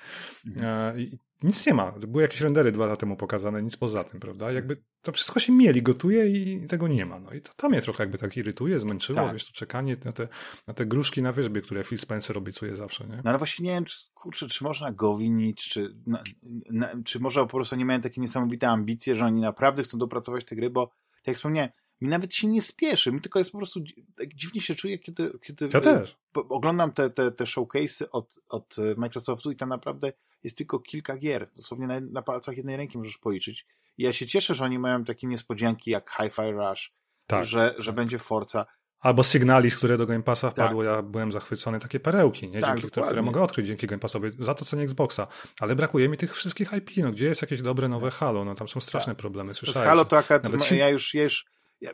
Mhm. 0.45 0.95
E, 0.97 1.01
I 1.01 1.19
nic 1.43 1.65
nie 1.65 1.73
ma. 1.73 1.91
Były 1.91 2.21
jakieś 2.21 2.41
rendery 2.41 2.71
dwa 2.71 2.85
lata 2.85 2.97
temu 2.97 3.15
pokazane, 3.15 3.63
nic 3.63 3.77
poza 3.77 4.03
tym, 4.03 4.19
prawda? 4.19 4.51
Jakby 4.51 4.83
to 5.01 5.11
wszystko 5.11 5.39
się 5.39 5.53
mieli, 5.53 5.81
gotuje 5.81 6.27
i 6.27 6.67
tego 6.67 6.87
nie 6.87 7.05
ma. 7.05 7.19
No 7.19 7.33
i 7.33 7.41
to, 7.41 7.51
to 7.55 7.69
mnie 7.69 7.81
trochę 7.81 8.03
jakby 8.03 8.17
tak 8.17 8.37
irytuje, 8.37 8.79
zmęczyło, 8.79 9.19
tak. 9.19 9.33
wiesz, 9.33 9.45
to 9.45 9.53
czekanie 9.53 9.97
na 10.05 10.11
te, 10.11 10.27
na 10.67 10.73
te 10.73 10.85
gruszki 10.85 11.21
na 11.21 11.33
wierzbie, 11.33 11.61
które 11.61 11.83
Phil 11.83 11.97
Spencer 11.97 12.37
obiecuje 12.37 12.75
zawsze, 12.75 13.07
nie? 13.07 13.15
No 13.15 13.29
ale 13.29 13.37
właśnie 13.37 13.65
nie 13.65 13.71
wiem, 13.71 13.85
czy, 13.85 13.97
kurczę, 14.13 14.47
czy 14.47 14.63
można 14.63 14.91
go 14.91 15.17
winić, 15.17 15.69
czy, 15.69 15.95
na, 16.07 16.23
na, 16.69 16.89
czy 17.05 17.19
może 17.19 17.41
po 17.41 17.47
prostu 17.47 17.75
nie 17.75 17.85
mają 17.85 18.01
takie 18.01 18.21
niesamowite 18.21 18.69
ambicje, 18.69 19.15
że 19.15 19.25
oni 19.25 19.41
naprawdę 19.41 19.83
chcą 19.83 19.97
dopracować 19.97 20.45
te 20.45 20.55
gry, 20.55 20.69
bo 20.69 20.87
tak 20.87 21.27
jak 21.27 21.35
wspomniałem, 21.35 21.69
mi 22.01 22.09
nawet 22.09 22.33
się 22.33 22.47
nie 22.47 22.61
spieszy, 22.61 23.11
mi 23.11 23.21
tylko 23.21 23.39
jest 23.39 23.51
po 23.51 23.57
prostu, 23.57 23.79
tak 24.17 24.33
dziwnie 24.33 24.61
się 24.61 24.75
czuję, 24.75 24.99
kiedy, 24.99 25.39
kiedy 25.39 25.69
ja 25.73 25.81
też. 25.81 26.17
oglądam 26.33 26.91
te, 26.91 27.09
te, 27.09 27.31
te 27.31 27.43
showcase'y 27.43 28.05
od, 28.11 28.39
od 28.49 28.75
Microsoftu 28.97 29.51
i 29.51 29.55
tam 29.55 29.69
naprawdę 29.69 30.13
jest 30.43 30.57
tylko 30.57 30.79
kilka 30.79 31.17
gier, 31.17 31.49
dosłownie 31.55 31.87
na, 31.87 31.99
na 31.99 32.21
palcach 32.21 32.57
jednej 32.57 32.77
ręki 32.77 32.97
możesz 32.97 33.17
policzyć. 33.17 33.65
I 33.97 34.03
ja 34.03 34.13
się 34.13 34.25
cieszę, 34.25 34.55
że 34.55 34.65
oni 34.65 34.79
mają 34.79 35.03
takie 35.03 35.27
niespodzianki 35.27 35.91
jak 35.91 36.09
Hi-Fi 36.09 36.51
Rush, 36.51 36.93
tak, 37.27 37.45
że, 37.45 37.75
że 37.77 37.93
będzie 37.93 38.17
Forza. 38.17 38.65
Albo 38.99 39.23
Signalis, 39.23 39.77
które 39.77 39.97
do 39.97 40.05
Game 40.05 40.23
Passa 40.23 40.49
wpadło, 40.49 40.83
tak. 40.83 40.91
ja 40.91 41.01
byłem 41.01 41.31
zachwycony, 41.31 41.79
takie 41.79 41.99
perełki, 41.99 42.49
nie? 42.49 42.59
Tak, 42.59 42.75
dzięki, 42.75 42.91
które, 42.91 43.05
które, 43.05 43.21
mogę 43.21 43.41
odkryć 43.41 43.67
dzięki 43.67 43.87
Game 43.87 43.99
Passowi, 43.99 44.31
za 44.39 44.53
to 44.53 44.65
cenię 44.65 44.83
Xboxa. 44.83 45.27
Ale 45.59 45.75
brakuje 45.75 46.09
mi 46.09 46.17
tych 46.17 46.35
wszystkich 46.35 46.73
IP, 46.73 46.89
no 46.97 47.11
gdzie 47.11 47.25
jest 47.25 47.41
jakieś 47.41 47.61
dobre 47.61 47.87
nowe 47.87 48.11
Halo, 48.11 48.45
no 48.45 48.55
tam 48.55 48.67
są 48.67 48.79
straszne 48.79 49.13
tak. 49.13 49.19
problemy, 49.19 49.53
słyszałeś? 49.53 49.85
Z 49.85 49.89
Halo 49.89 50.05
to 50.05 50.17
akurat, 50.17 50.43
Nawet... 50.43 50.71
ja 50.71 50.89
już, 50.89 51.13
ja 51.13 51.23
już 51.23 51.45
ja, 51.81 51.91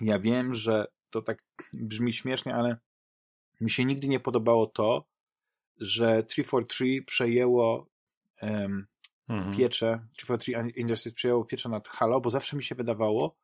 ja 0.00 0.18
wiem, 0.18 0.54
że 0.54 0.86
to 1.10 1.22
tak 1.22 1.42
brzmi 1.72 2.12
śmiesznie, 2.12 2.54
ale 2.54 2.76
mi 3.60 3.70
się 3.70 3.84
nigdy 3.84 4.08
nie 4.08 4.20
podobało 4.20 4.66
to, 4.66 5.08
że 5.76 6.22
343 6.22 7.02
przejęło 7.06 7.90
um, 8.42 8.86
mhm. 9.28 9.56
pieczę, 9.56 10.06
343 10.16 10.80
Industries 10.80 11.14
przejęło 11.14 11.44
pieczę 11.44 11.68
nad 11.68 11.88
Halo, 11.88 12.20
bo 12.20 12.30
zawsze 12.30 12.56
mi 12.56 12.64
się 12.64 12.74
wydawało, 12.74 13.36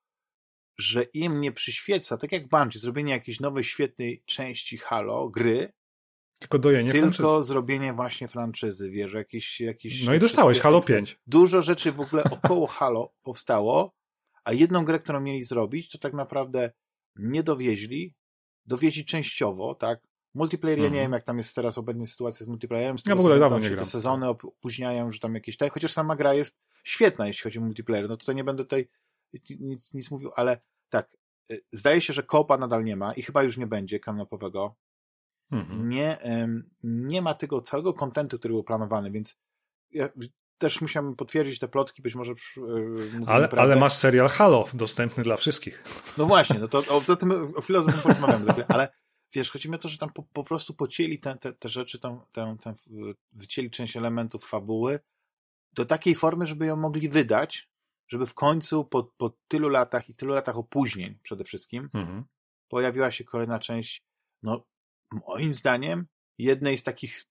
że 0.79 1.02
im 1.02 1.40
nie 1.40 1.52
przyświeca, 1.52 2.16
tak 2.16 2.33
jak 2.33 2.48
Bungie, 2.48 2.81
zrobienie 2.81 3.12
jakiejś 3.12 3.40
nowej, 3.40 3.64
świetnej 3.64 4.22
części 4.26 4.79
Halo, 4.79 5.29
gry, 5.29 5.72
tylko 6.38 6.59
dojenie 6.59 6.90
Tylko 6.90 7.16
franczyzy. 7.16 7.48
zrobienie 7.48 7.92
właśnie 7.92 8.29
franczyzy, 8.29 8.90
wiesz, 8.90 9.12
jakiś... 9.12 9.61
jakiś 9.61 10.07
no 10.07 10.14
i 10.14 10.18
dostałeś 10.18 10.61
Halo 10.61 10.81
5. 10.81 11.18
Dużo 11.26 11.62
rzeczy 11.62 11.92
w 11.92 12.00
ogóle 12.00 12.24
około 12.24 12.66
Halo 12.66 13.12
powstało, 13.22 13.94
a 14.46 14.52
jedną 14.52 14.85
grę, 14.85 14.98
którą 14.98 15.20
mieli 15.20 15.42
zrobić, 15.42 15.90
to 15.90 15.98
tak 15.98 16.12
naprawdę 16.12 16.70
nie 17.16 17.42
dowieźli, 17.42 18.14
dowieźli 18.66 19.04
częściowo, 19.04 19.74
tak? 19.74 20.00
Multiplayer, 20.35 20.78
ja 20.78 20.88
nie 20.88 21.00
wiem, 21.00 21.12
jak 21.12 21.24
tam 21.24 21.38
jest 21.38 21.54
teraz 21.54 21.78
obecnie 21.78 22.06
sytuacja 22.06 22.46
z 22.46 22.48
multiplayerem. 22.48 22.98
Z 22.98 23.06
ja 23.06 23.16
w 23.16 23.20
ogóle 23.20 23.38
dawno 23.38 23.59
nie 23.59 23.68
gram. 23.68 23.78
Te 23.78 23.90
sezony 23.90 24.28
opóźniają, 24.28 25.12
że 25.12 25.18
tam 25.18 25.35
jakieś 25.35 25.56
tak, 25.56 25.72
chociaż 25.72 25.92
sama 25.92 26.16
gra 26.16 26.35
jest 26.35 26.59
świetna, 26.85 27.26
jeśli 27.26 27.42
chodzi 27.42 27.59
o 27.59 27.62
multiplayer. 27.62 28.09
No 28.09 28.16
tutaj 28.16 28.35
nie 28.35 28.44
będę 28.44 28.64
tutaj 28.64 28.88
nic, 29.61 29.94
nic 29.94 30.11
mówił, 30.11 30.30
ale 30.37 30.61
tak, 30.88 31.16
y, 31.52 31.64
zdaje 31.72 32.00
się, 32.00 32.12
że 32.12 32.22
kopa 32.22 32.59
nadal 32.59 32.85
nie 32.85 32.96
ma 32.96 33.12
i 33.12 33.22
chyba 33.22 33.42
już 33.42 33.56
nie 33.56 33.66
będzie 33.66 34.00
kanapowego. 34.00 34.76
Mhm. 35.50 35.88
Nie, 35.88 36.18
nie 36.82 37.22
ma 37.22 37.35
tego 37.35 37.62
całego 37.62 37.94
kontentu, 37.94 38.38
który 38.38 38.54
był 38.54 38.64
planowany, 38.64 39.11
więc 39.11 39.37
ja 39.90 40.09
też 40.58 40.80
musiałem 40.80 41.16
potwierdzić 41.16 41.58
te 41.58 41.68
plotki, 41.68 42.02
być 42.02 42.14
może 42.14 42.32
yy, 42.56 43.20
ale, 43.26 43.48
ale 43.48 43.76
masz 43.76 43.92
serial 43.92 44.28
Halo 44.28 44.64
dostępny 44.74 45.22
dla 45.24 45.36
wszystkich. 45.36 45.84
No 46.18 46.26
właśnie, 46.26 46.58
no 46.58 46.68
to 46.68 46.78
o, 46.78 47.12
o, 47.12 47.16
tym, 47.16 47.32
o 47.56 47.60
chwilę 47.60 47.84
tym 47.84 48.00
porozmawiamy, 48.02 48.66
ale 48.68 48.88
wiesz, 49.34 49.50
chodzi 49.50 49.70
mi 49.70 49.74
o 49.74 49.78
to, 49.78 49.88
że 49.88 49.98
tam 49.98 50.12
po, 50.12 50.22
po 50.22 50.44
prostu 50.44 50.74
pocięli 50.74 51.18
te, 51.18 51.36
te, 51.36 51.52
te 51.52 51.68
rzeczy, 51.68 51.98
tam, 51.98 52.20
tam, 52.32 52.58
tam 52.58 52.74
wycięli 53.32 53.70
część 53.70 53.96
elementów 53.96 54.46
fabuły 54.46 55.00
do 55.72 55.84
takiej 55.84 56.14
formy, 56.14 56.46
żeby 56.46 56.66
ją 56.66 56.76
mogli 56.76 57.08
wydać, 57.08 57.70
żeby 58.08 58.26
w 58.26 58.34
końcu 58.34 58.84
po, 58.84 59.04
po 59.16 59.36
tylu 59.48 59.68
latach 59.68 60.08
i 60.08 60.14
tylu 60.14 60.34
latach 60.34 60.56
opóźnień 60.56 61.18
przede 61.22 61.44
wszystkim 61.44 61.90
mhm. 61.94 62.24
pojawiła 62.68 63.10
się 63.10 63.24
kolejna 63.24 63.58
część, 63.58 64.02
no 64.42 64.66
moim 65.28 65.54
zdaniem 65.54 66.06
jednej 66.38 66.78
z 66.78 66.82
takich 66.82 67.24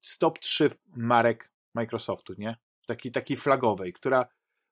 stop 0.00 0.38
3 0.38 0.70
marek 0.96 1.53
Microsoftu, 1.74 2.34
nie? 2.38 2.56
Taki, 2.86 3.12
takiej 3.12 3.36
flagowej, 3.36 3.92
która, 3.92 4.26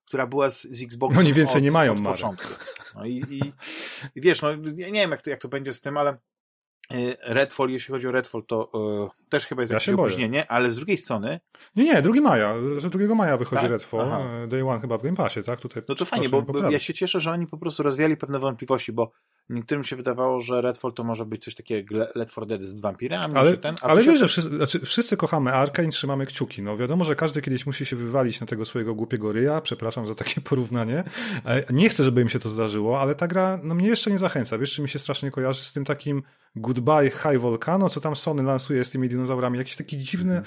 która 0.07 0.27
była 0.27 0.51
z, 0.51 0.62
z 0.62 0.83
Xboxem 0.83 1.21
Oni 1.21 1.33
więcej 1.33 1.57
od, 1.57 1.62
nie 1.62 1.71
mają 1.71 1.93
od 1.93 2.05
początku. 2.05 2.49
No 2.95 3.05
i, 3.05 3.25
i, 3.31 3.53
i, 4.15 4.21
wiesz, 4.21 4.43
no 4.43 4.51
ja 4.77 4.87
nie 4.87 5.01
wiem 5.01 5.11
jak 5.11 5.23
to, 5.23 5.31
jak 5.31 5.41
to 5.41 5.49
będzie 5.49 5.73
z 5.73 5.81
tym, 5.81 5.97
ale 5.97 6.12
y, 6.93 7.17
Redfall, 7.23 7.71
jeśli 7.71 7.93
chodzi 7.93 8.09
o 8.09 8.12
Redfall, 8.12 8.45
to 8.47 8.71
y, 9.25 9.29
też 9.29 9.47
chyba 9.47 9.62
jest 9.62 9.73
ja 9.73 9.77
jakieś 9.77 9.88
opóźnienie, 9.88 10.51
ale 10.51 10.71
z 10.71 10.77
drugiej 10.77 10.99
strony... 10.99 11.41
Nie, 11.77 11.85
nie, 11.85 12.03
2 12.03 12.21
maja, 12.21 12.55
że 12.77 12.91
2 12.91 13.15
maja 13.15 13.37
wychodzi 13.37 13.62
tak? 13.62 13.71
Redfall, 13.71 14.01
Aha. 14.01 14.47
Day 14.49 14.69
One 14.69 14.81
chyba 14.81 14.99
w 14.99 15.03
Game 15.03 15.17
Passie, 15.17 15.43
tak? 15.43 15.61
Tutaj 15.61 15.83
no 15.88 15.95
to 15.95 16.05
fajnie, 16.05 16.29
bo, 16.29 16.43
bo 16.43 16.71
ja 16.71 16.79
się 16.79 16.95
cieszę, 16.95 17.21
że 17.21 17.31
oni 17.31 17.47
po 17.47 17.59
prostu 17.59 17.83
rozwiali 17.83 18.17
pewne 18.17 18.38
wątpliwości, 18.38 18.93
bo 18.93 19.12
Niektórym 19.48 19.85
się 19.85 19.96
wydawało, 19.96 20.40
że 20.40 20.61
Redfall 20.61 20.92
to 20.92 21.05
może 21.05 21.26
być 21.26 21.44
coś 21.44 21.55
takiego 21.55 21.96
Left 22.14 22.33
4 22.33 22.46
Dead 22.46 22.62
z 22.62 22.81
wampirami. 22.81 23.35
Ale, 23.35 23.57
ten, 23.57 23.74
ale 23.83 24.02
wiesz, 24.02 24.18
że 24.18 24.28
wszyscy, 24.28 24.57
znaczy, 24.57 24.81
wszyscy 24.81 25.16
kochamy 25.16 25.52
Arkane, 25.52 25.88
trzymamy 25.88 26.26
kciuki. 26.26 26.62
No 26.62 26.76
wiadomo, 26.76 27.05
że 27.05 27.16
każdy 27.16 27.42
kiedyś 27.42 27.66
musi 27.66 27.87
się 27.87 27.96
wywalić 27.96 28.40
na 28.40 28.46
tego 28.46 28.64
swojego 28.64 28.94
głupiego 28.94 29.33
ryja, 29.33 29.61
przepraszam 29.61 30.07
za 30.07 30.14
takie 30.14 30.40
porównanie. 30.50 31.05
E, 31.44 31.64
nie 31.70 31.88
chcę, 31.88 32.05
żeby 32.05 32.22
im 32.22 32.28
się 32.28 32.38
to 32.38 32.48
zdarzyło, 32.48 33.00
ale 33.00 33.14
ta 33.14 33.28
gra 33.28 33.61
no, 33.62 33.74
mnie 33.74 33.88
jeszcze 33.88 34.11
nie 34.11 34.18
zachęca. 34.18 34.59
Wiesz, 34.59 34.72
czy 34.72 34.83
mi 34.83 34.88
się 34.88 34.98
strasznie 34.98 35.31
kojarzy 35.31 35.64
z 35.64 35.72
tym 35.72 35.85
takim 35.85 36.22
Goodbye 36.57 37.11
High 37.11 37.38
Volcano, 37.38 37.88
co 37.88 38.00
tam 38.00 38.16
Sony 38.16 38.42
lansuje 38.42 38.85
z 38.85 38.90
tymi 38.90 39.09
dinozaurami. 39.09 39.59
Jakiś 39.59 39.76
taki 39.76 39.98
dziwny, 39.98 40.42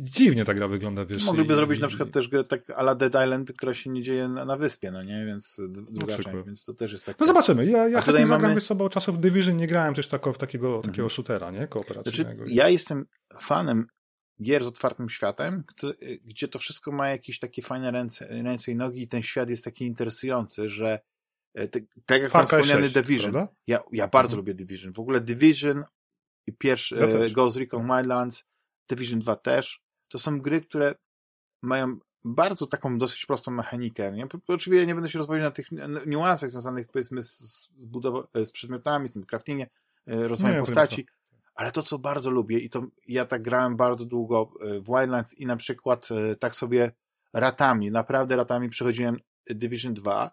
dziwnie 0.00 0.44
ta 0.44 0.54
gra 0.54 0.68
wygląda, 0.68 1.04
wiesz. 1.04 1.24
Mogliby 1.24 1.52
i, 1.52 1.56
zrobić 1.56 1.78
i, 1.78 1.82
na 1.82 1.88
przykład 1.88 2.10
też 2.10 2.28
grę 2.28 2.44
tak 2.44 2.70
ala 2.70 2.94
Dead 2.94 3.24
Island, 3.24 3.52
która 3.52 3.74
się 3.74 3.90
nie 3.90 4.02
dzieje 4.02 4.28
na, 4.28 4.44
na 4.44 4.56
wyspie, 4.56 4.90
no 4.90 5.02
nie? 5.02 5.26
Więc 5.26 5.60
druga 5.68 6.16
część, 6.16 6.46
więc 6.46 6.64
to 6.64 6.74
też 6.74 6.92
jest 6.92 7.06
tak. 7.06 7.20
No 7.20 7.26
zobaczymy. 7.26 7.66
Ja, 7.66 7.88
ja 7.88 8.02
zagram 8.28 8.50
mamy... 8.50 8.60
sobą 8.60 8.88
czasów 8.88 9.20
Division 9.20 9.56
nie 9.56 9.66
grałem 9.66 9.94
też 9.94 10.08
tako, 10.08 10.32
takiego, 10.32 10.66
mhm. 10.66 10.84
takiego 10.84 11.08
shootera, 11.08 11.50
nie? 11.50 11.68
Kooperacyjnego. 11.68 12.36
Znaczy, 12.36 12.54
ja 12.54 12.68
jestem 12.68 13.06
fanem 13.38 13.86
gier 14.42 14.64
z 14.64 14.66
otwartym 14.66 15.08
światem, 15.08 15.64
gdzie 16.24 16.48
to 16.48 16.58
wszystko 16.58 16.92
ma 16.92 17.08
jakieś 17.08 17.38
takie 17.38 17.62
fajne 17.62 17.90
ręce, 17.90 18.26
ręce 18.42 18.72
i 18.72 18.76
nogi 18.76 19.02
i 19.02 19.08
ten 19.08 19.22
świat 19.22 19.50
jest 19.50 19.64
taki 19.64 19.84
interesujący, 19.84 20.68
że 20.68 21.00
e, 21.54 21.68
tak 22.06 22.22
jak 22.22 22.30
wspomniany 22.30 22.88
Division. 22.88 23.46
Ja, 23.66 23.82
ja 23.92 24.08
bardzo 24.08 24.36
mhm. 24.36 24.38
lubię 24.38 24.54
Division. 24.54 24.92
W 24.92 25.00
ogóle 25.00 25.20
Division 25.20 25.84
i 26.46 26.52
pierwszy 26.52 26.96
ja 26.96 27.06
e, 27.06 27.30
Ghost 27.30 27.56
Recon 27.56 27.86
Wildlands, 27.86 28.44
Division 28.88 29.20
2 29.20 29.36
też. 29.36 29.80
To 30.10 30.18
są 30.18 30.40
gry, 30.40 30.60
które 30.60 30.94
mają 31.62 31.98
bardzo 32.34 32.66
taką 32.66 32.98
dosyć 32.98 33.26
prostą 33.26 33.50
mechanikę. 33.50 34.12
Nie? 34.12 34.26
Oczywiście 34.48 34.86
nie 34.86 34.94
będę 34.94 35.10
się 35.10 35.18
rozwodził 35.18 35.44
na 35.44 35.50
tych 35.50 35.66
niuansach 36.06 36.50
związanych 36.50 36.88
powiedzmy 36.88 37.22
z, 37.22 37.38
z, 37.38 37.68
e, 38.34 38.46
z 38.46 38.52
przedmiotami, 38.52 39.08
z 39.08 39.12
tym 39.12 39.26
craftingiem, 39.26 39.68
e, 40.06 40.28
rozwojem 40.28 40.56
nie, 40.56 40.62
postaci, 40.62 41.06
ale 41.54 41.72
to, 41.72 41.82
co 41.82 41.98
bardzo 41.98 42.30
lubię 42.30 42.58
i 42.58 42.70
to 42.70 42.86
ja 43.08 43.24
tak 43.24 43.42
grałem 43.42 43.76
bardzo 43.76 44.04
długo 44.04 44.52
w 44.60 44.84
Wildlands 44.86 45.34
i 45.34 45.46
na 45.46 45.56
przykład 45.56 46.08
tak 46.38 46.56
sobie 46.56 46.92
ratami, 47.32 47.90
naprawdę 47.90 48.36
ratami 48.36 48.68
przechodziłem 48.68 49.16
Division 49.50 49.94
2, 49.94 50.30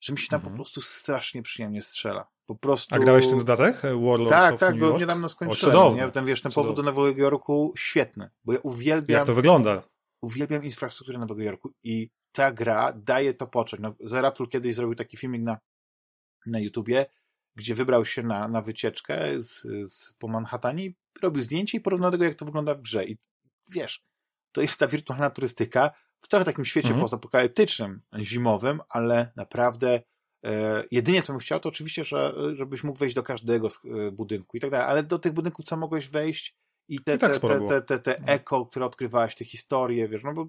że 0.00 0.12
mi 0.12 0.18
się 0.18 0.28
tam 0.28 0.38
mhm. 0.38 0.52
po 0.52 0.56
prostu 0.56 0.80
strasznie 0.80 1.42
przyjemnie 1.42 1.82
strzela. 1.82 2.26
Po 2.46 2.54
prostu... 2.54 2.94
A 2.94 2.98
grałeś 2.98 3.28
ten 3.28 3.38
dodatek? 3.38 3.76
Warlords 3.82 4.30
tak, 4.30 4.54
of 4.54 4.60
tak, 4.60 4.72
New 4.72 4.80
York? 4.80 4.92
go 4.92 5.00
niedawno 5.00 5.28
skończyłem. 5.28 5.76
O, 5.76 5.94
nie? 5.94 6.10
Ten, 6.10 6.24
wiesz, 6.24 6.42
ten 6.42 6.52
powód 6.52 6.76
do 6.76 6.82
Nowego 6.82 7.22
Jorku 7.22 7.72
świetny, 7.76 8.30
bo 8.44 8.52
ja 8.52 8.58
uwielbiam... 8.62 9.18
Jak 9.18 9.26
to 9.26 9.34
wygląda? 9.34 9.82
Uwielbiam 10.24 10.64
infrastrukturę 10.64 11.18
Nowego 11.18 11.42
Jorku 11.42 11.72
i 11.82 12.10
ta 12.32 12.52
gra 12.52 12.92
daje 12.92 13.34
to 13.34 13.46
poczuć. 13.46 13.80
No, 13.80 13.94
Zeratul 14.00 14.48
kiedyś 14.48 14.74
zrobił 14.74 14.94
taki 14.94 15.16
filmik 15.16 15.42
na, 15.42 15.58
na 16.46 16.60
YouTubie, 16.60 17.06
gdzie 17.56 17.74
wybrał 17.74 18.04
się 18.04 18.22
na, 18.22 18.48
na 18.48 18.62
wycieczkę 18.62 19.42
z, 19.42 19.62
z, 19.92 20.14
po 20.18 20.28
Manhattanie 20.28 20.84
i 20.84 20.96
robił 21.22 21.42
zdjęcie 21.42 21.78
i 21.78 21.80
porównał 21.80 22.10
tego, 22.10 22.24
jak 22.24 22.34
to 22.34 22.44
wygląda 22.44 22.74
w 22.74 22.82
grze. 22.82 23.04
I 23.04 23.18
wiesz, 23.68 24.04
to 24.52 24.62
jest 24.62 24.80
ta 24.80 24.86
wirtualna 24.86 25.30
turystyka 25.30 25.90
w 26.20 26.28
trochę 26.28 26.44
takim 26.44 26.64
świecie 26.64 26.88
mhm. 26.88 27.00
postapokaliptycznym, 27.00 28.00
zimowym, 28.18 28.80
ale 28.88 29.32
naprawdę 29.36 30.00
E, 30.44 30.84
jedynie 30.90 31.22
co 31.22 31.32
bym 31.32 31.40
chciał, 31.40 31.60
to 31.60 31.68
oczywiście, 31.68 32.04
że, 32.04 32.34
żebyś 32.54 32.84
mógł 32.84 32.98
wejść 32.98 33.16
do 33.16 33.22
każdego 33.22 33.68
e, 33.68 34.10
budynku 34.10 34.56
i 34.56 34.60
tak 34.60 34.70
dalej, 34.70 34.86
ale 34.86 35.02
do 35.02 35.18
tych 35.18 35.32
budynków, 35.32 35.64
co 35.64 35.76
mogłeś 35.76 36.08
wejść 36.08 36.56
i 36.88 37.00
te, 37.00 37.14
I 37.14 37.18
tak 37.18 37.38
te, 37.38 37.40
te, 37.40 37.68
te, 37.68 37.82
te, 37.82 37.98
te 37.98 38.16
no. 38.20 38.32
eko, 38.32 38.66
które 38.66 38.86
odkrywałeś, 38.86 39.34
te 39.34 39.44
historie, 39.44 40.08
wiesz, 40.08 40.24
no 40.24 40.32
bo 40.32 40.48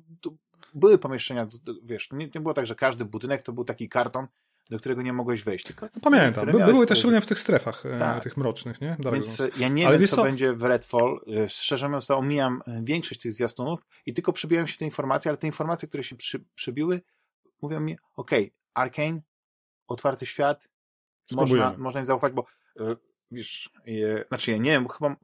były 0.73 0.97
pomieszczenia, 0.97 1.47
wiesz, 1.83 2.11
nie, 2.11 2.29
nie 2.35 2.41
było 2.41 2.53
tak, 2.53 2.65
że 2.65 2.75
każdy 2.75 3.05
budynek 3.05 3.43
to 3.43 3.53
był 3.53 3.63
taki 3.63 3.89
karton, 3.89 4.27
do 4.69 4.79
którego 4.79 5.01
nie 5.01 5.13
mogłeś 5.13 5.43
wejść. 5.43 5.65
Tylko 5.65 5.85
no, 5.95 6.01
Pamiętam, 6.01 6.45
by, 6.45 6.51
były 6.51 6.85
też 6.85 6.97
szczególnie 6.97 7.21
w 7.21 7.25
tych 7.25 7.39
strefach, 7.39 7.85
e, 7.85 7.99
tak. 7.99 8.23
tych 8.23 8.37
mrocznych, 8.37 8.81
nie? 8.81 8.97
Więc 9.13 9.41
ja 9.57 9.67
nie 9.67 9.87
Ale 9.87 9.97
wiem, 9.97 10.07
co, 10.07 10.15
co 10.15 10.23
będzie 10.23 10.53
w 10.53 10.63
Redfall. 10.63 11.19
Szczerze 11.47 11.87
mówiąc, 11.87 12.07
to 12.07 12.17
omijam 12.17 12.61
większość 12.81 13.21
tych 13.21 13.33
zwiastunów 13.33 13.85
i 14.05 14.13
tylko 14.13 14.33
przebijają 14.33 14.67
się 14.67 14.77
te 14.77 14.85
informacje, 14.85 15.29
ale 15.29 15.37
te 15.37 15.47
informacje, 15.47 15.87
które 15.87 16.03
się 16.03 16.15
przy, 16.15 16.45
przebiły, 16.55 17.01
mówią 17.61 17.79
mi, 17.79 17.97
ok, 18.15 18.31
Arkane 18.73 19.21
otwarty 19.87 20.25
świat, 20.25 20.67
można, 21.31 21.75
można 21.77 21.99
im 21.99 22.05
zaufać, 22.05 22.33
bo 22.33 22.45
wiesz, 23.31 23.69
yy, 23.85 24.25
znaczy 24.27 24.51
ja 24.51 24.57
nie 24.57 24.71
wiem, 24.71 24.87
chyba 24.87 25.15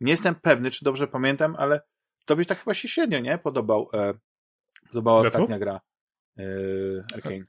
nie 0.00 0.12
jestem 0.12 0.34
pewny, 0.34 0.70
czy 0.70 0.84
dobrze 0.84 1.08
pamiętam, 1.08 1.56
ale 1.58 1.80
tobie 2.24 2.44
tak 2.44 2.58
chyba 2.58 2.74
się 2.74 2.88
średnio, 2.88 3.18
nie? 3.18 3.38
Podobał, 3.38 3.88
e, 3.94 4.14
podobała 4.88 5.20
ostatnia 5.20 5.58
gra 5.58 5.80
e, 6.38 6.42
Arkane. 7.14 7.44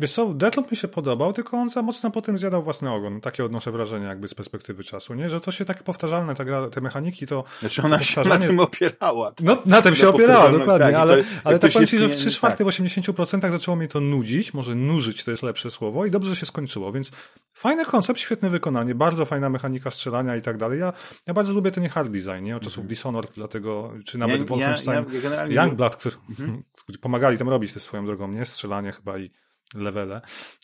Wiesz 0.00 0.12
co, 0.12 0.34
Deathloop 0.34 0.70
mi 0.70 0.76
się 0.76 0.88
podobał, 0.88 1.32
tylko 1.32 1.56
on 1.56 1.70
za 1.70 1.82
mocno 1.82 2.10
potem 2.10 2.38
zjadał 2.38 2.62
własny 2.62 2.90
ogon. 2.90 3.20
Takie 3.20 3.44
odnoszę 3.44 3.72
wrażenie 3.72 4.06
jakby 4.06 4.28
z 4.28 4.34
perspektywy 4.34 4.84
czasu, 4.84 5.14
nie? 5.14 5.28
Że 5.28 5.40
to 5.40 5.50
się 5.50 5.64
tak 5.64 5.82
powtarzalne, 5.82 6.34
ta 6.34 6.44
gra, 6.44 6.70
te 6.70 6.80
mechaniki 6.80 7.26
to... 7.26 7.44
Znaczy 7.60 7.82
ona 7.82 8.02
się 8.02 8.20
na 8.20 8.38
tym 8.38 8.60
opierała. 8.60 9.32
Tak? 9.32 9.46
No, 9.46 9.58
na 9.66 9.82
tym 9.82 9.94
się 9.96 10.08
opierała, 10.08 10.52
dokładnie, 10.52 10.86
tak, 10.86 10.94
ale, 10.94 11.16
to, 11.16 11.28
ale 11.44 11.58
tak 11.58 11.72
powiem 11.72 11.88
ci, 11.88 11.98
że 11.98 12.08
w 12.08 12.16
3 12.16 12.30
czwarte, 12.30 12.64
tak. 12.64 12.74
w 12.74 12.76
80% 12.76 13.50
zaczęło 13.50 13.76
mnie 13.76 13.88
to 13.88 14.00
nudzić, 14.00 14.54
może 14.54 14.74
nużyć 14.74 15.24
to 15.24 15.30
jest 15.30 15.42
lepsze 15.42 15.70
słowo 15.70 16.06
i 16.06 16.10
dobrze, 16.10 16.30
że 16.30 16.36
się 16.36 16.46
skończyło, 16.46 16.92
więc 16.92 17.10
fajny 17.54 17.84
koncept, 17.84 18.20
świetne 18.20 18.50
wykonanie, 18.50 18.94
bardzo 18.94 19.26
fajna 19.26 19.50
mechanika 19.50 19.90
strzelania 19.90 20.36
i 20.36 20.42
tak 20.42 20.56
dalej. 20.56 20.80
Ja, 20.80 20.92
ja 21.26 21.34
bardzo 21.34 21.52
lubię 21.52 21.70
ten 21.70 21.88
hard 21.88 22.10
design, 22.10 22.42
nie? 22.42 22.56
Od 22.56 22.62
czasów 22.62 22.78
mm 22.78 22.86
-hmm. 22.86 22.90
Dishonored, 22.90 23.32
dlatego, 23.34 23.92
czy 24.04 24.18
nawet 24.18 24.40
ja, 24.40 24.46
Wolfenstein, 24.46 25.04
ja, 25.24 25.46
ja 25.46 25.64
Youngblood, 25.64 25.96
którzy 26.00 26.16
mm 26.40 26.62
-hmm. 26.88 26.98
pomagali 27.00 27.38
tam 27.38 27.48
robić 27.48 27.72
te 27.72 27.80
swoją 27.80 28.06
drogą, 28.06 28.32
nie? 28.32 28.44
Strzelanie 28.44 28.92
chyba 28.92 29.18
i 29.18 29.30
levele. 29.74 30.20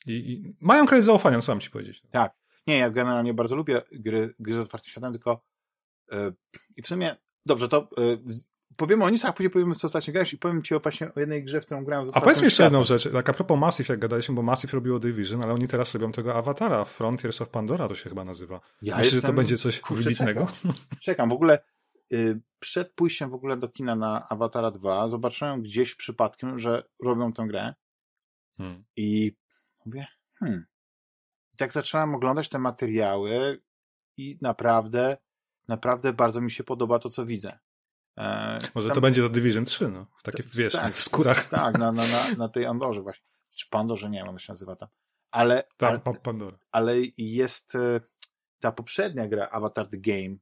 I, 0.07 0.13
i 0.13 0.55
mają 0.61 0.87
kredyt 0.87 1.07
zaufania, 1.07 1.41
co 1.41 1.53
mam 1.53 1.61
ci 1.61 1.71
powiedzieć. 1.71 2.03
Tak. 2.11 2.35
Nie, 2.67 2.79
ja 2.79 2.91
generalnie 2.91 3.35
bardzo 3.35 3.57
lubię 3.57 3.83
gry, 3.93 4.35
gry 4.39 4.55
z 4.55 4.59
otwartym 4.59 4.91
światem, 4.91 5.13
tylko 5.13 5.45
yy, 6.13 6.35
i 6.77 6.83
w 6.83 6.87
sumie, 6.87 7.17
dobrze, 7.47 7.69
to 7.69 7.89
yy, 7.97 8.19
powiemy 8.77 9.05
o 9.05 9.11
newsach, 9.11 9.31
a 9.31 9.33
później 9.33 9.51
powiemy, 9.51 9.75
co 9.75 9.87
ostatnio 9.87 10.13
grałeś 10.13 10.33
i 10.33 10.39
powiem 10.39 10.63
ci 10.63 10.75
o 10.75 10.81
właśnie 10.81 11.15
o 11.15 11.21
jednej 11.21 11.45
grze, 11.45 11.61
w 11.61 11.67
którą 11.67 11.85
grałem 11.85 12.07
z 12.07 12.11
A 12.15 12.21
powiedz 12.21 12.41
mi 12.41 12.45
jeszcze 12.45 12.63
jedną 12.63 12.85
rzecz, 12.85 13.13
tak 13.13 13.29
a 13.29 13.33
propos 13.33 13.59
Massive, 13.59 13.93
jak 13.93 14.01
gadaliśmy, 14.01 14.35
bo 14.35 14.43
Massive 14.43 14.75
robiło 14.75 14.99
Division, 14.99 15.43
ale 15.43 15.55
oni 15.55 15.69
teraz 15.69 15.95
robią 15.95 16.13
tego 16.13 16.35
awatara, 16.35 16.85
Frontiers 16.85 17.41
of 17.41 17.49
Pandora 17.49 17.89
to 17.89 17.95
się 17.95 18.09
chyba 18.09 18.25
nazywa. 18.25 18.61
Ja 18.83 18.97
Myślisz, 18.97 19.15
że 19.15 19.23
to 19.23 19.33
będzie 19.33 19.59
coś 19.59 19.81
Kurczę, 19.81 20.03
wybitnego? 20.03 20.47
Czekam. 20.47 20.73
czekam. 21.01 21.29
W 21.29 21.33
ogóle 21.33 21.59
yy, 22.11 22.41
przed 22.59 22.93
pójściem 22.93 23.31
w 23.31 23.35
ogóle 23.35 23.57
do 23.57 23.69
kina 23.69 23.95
na 23.95 24.29
Awatara 24.29 24.71
2 24.71 25.09
zobaczyłem 25.09 25.63
gdzieś 25.63 25.95
przypadkiem, 25.95 26.59
że 26.59 26.83
robią 27.03 27.33
tę 27.33 27.47
grę 27.49 27.75
Hmm. 28.57 28.85
I 28.97 29.37
mówię, 29.85 30.07
hmm. 30.35 30.67
I 31.55 31.57
tak 31.57 31.73
zacząłem 31.73 32.15
oglądać 32.15 32.49
te 32.49 32.59
materiały 32.59 33.63
i 34.17 34.39
naprawdę, 34.41 35.17
naprawdę 35.69 36.13
bardzo 36.13 36.41
mi 36.41 36.51
się 36.51 36.65
podoba 36.65 36.99
to, 36.99 37.11
co 37.11 37.27
widzę. 37.27 37.59
E, 38.19 38.59
Może 38.75 38.89
tam... 38.89 38.95
to 38.95 39.01
będzie 39.01 39.23
to 39.23 39.29
Division 39.29 39.65
3, 39.65 39.89
no. 39.89 40.07
Takie, 40.23 40.43
wiesz, 40.55 40.73
tak, 40.73 40.95
w 40.95 41.03
skórach. 41.03 41.47
Tak, 41.49 41.79
na, 41.79 41.93
na, 41.93 42.03
na, 42.03 42.31
na 42.39 42.49
tej 42.49 42.67
Andorze 42.67 43.03
właśnie. 43.03 43.27
Czy 43.57 43.67
Pandorze, 43.71 44.11
nie 44.11 44.19
wiem, 44.19 44.29
ona 44.29 44.39
się 44.39 44.53
nazywa 44.53 44.77
tam. 44.77 44.89
Ale, 45.31 45.65
tak, 45.77 45.91
ale, 46.07 46.17
Pandora. 46.23 46.59
ale 46.73 46.95
jest 47.19 47.75
e, 47.75 48.01
ta 48.61 48.73
poprzednia 48.73 49.29
gra, 49.29 49.49
Avatar 49.49 49.87
The 49.89 49.99
Game. 49.99 50.37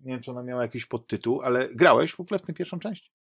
Nie 0.00 0.12
wiem, 0.12 0.20
czy 0.20 0.30
ona 0.30 0.42
miała 0.42 0.62
jakiś 0.62 0.86
podtytuł, 0.86 1.42
ale 1.42 1.74
grałeś 1.74 2.14
w 2.14 2.20
ogóle 2.20 2.38
w 2.38 2.42
tę 2.42 2.52
pierwszą 2.52 2.78
część? 2.78 3.12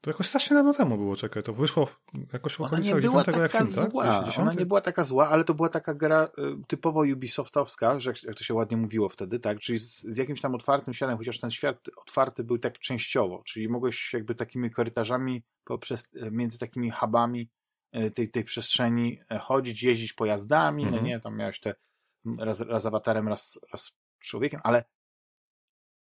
To 0.00 0.10
jakoś 0.10 0.26
strasznie 0.26 0.56
dawno 0.56 0.74
temu 0.74 0.96
było, 0.96 1.16
czekaj, 1.16 1.42
to 1.42 1.52
wyszło 1.52 1.88
jakoś 2.32 2.54
w 2.54 2.60
okolicach 2.60 3.00
9 3.00 3.26
jak 3.26 3.52
film, 3.52 3.66
tak? 3.66 3.66
Zła. 3.66 4.24
Ona 4.38 4.52
nie 4.52 4.66
była 4.66 4.80
taka 4.80 5.04
zła, 5.04 5.28
ale 5.28 5.44
to 5.44 5.54
była 5.54 5.68
taka 5.68 5.94
gra 5.94 6.24
y, 6.38 6.66
typowo 6.66 7.00
Ubisoftowska, 7.00 8.00
że 8.00 8.12
jak, 8.24 8.34
to 8.34 8.44
się 8.44 8.54
ładnie 8.54 8.76
mówiło 8.76 9.08
wtedy, 9.08 9.38
tak? 9.38 9.60
Czyli 9.60 9.78
z, 9.78 10.00
z, 10.00 10.16
jakimś 10.16 10.40
tam 10.40 10.54
otwartym 10.54 10.94
światem, 10.94 11.18
chociaż 11.18 11.40
ten 11.40 11.50
świat 11.50 11.88
otwarty 11.96 12.44
był 12.44 12.58
tak 12.58 12.78
częściowo, 12.78 13.42
czyli 13.46 13.68
mogłeś 13.68 14.12
jakby 14.12 14.34
takimi 14.34 14.70
korytarzami 14.70 15.42
poprzez, 15.64 16.08
y, 16.16 16.30
między 16.30 16.58
takimi 16.58 16.90
hubami 16.90 17.50
y, 17.96 18.10
tej, 18.10 18.30
tej 18.30 18.44
przestrzeni 18.44 19.20
chodzić, 19.40 19.82
jeździć 19.82 20.12
pojazdami, 20.12 20.82
mhm. 20.82 21.02
no 21.02 21.08
nie, 21.08 21.20
tam 21.20 21.36
miałeś 21.36 21.60
te 21.60 21.74
raz, 22.38 22.60
raz 22.60 22.86
awatarem, 22.86 23.28
raz, 23.28 23.58
raz 23.72 23.92
człowiekiem, 24.18 24.60
ale 24.64 24.84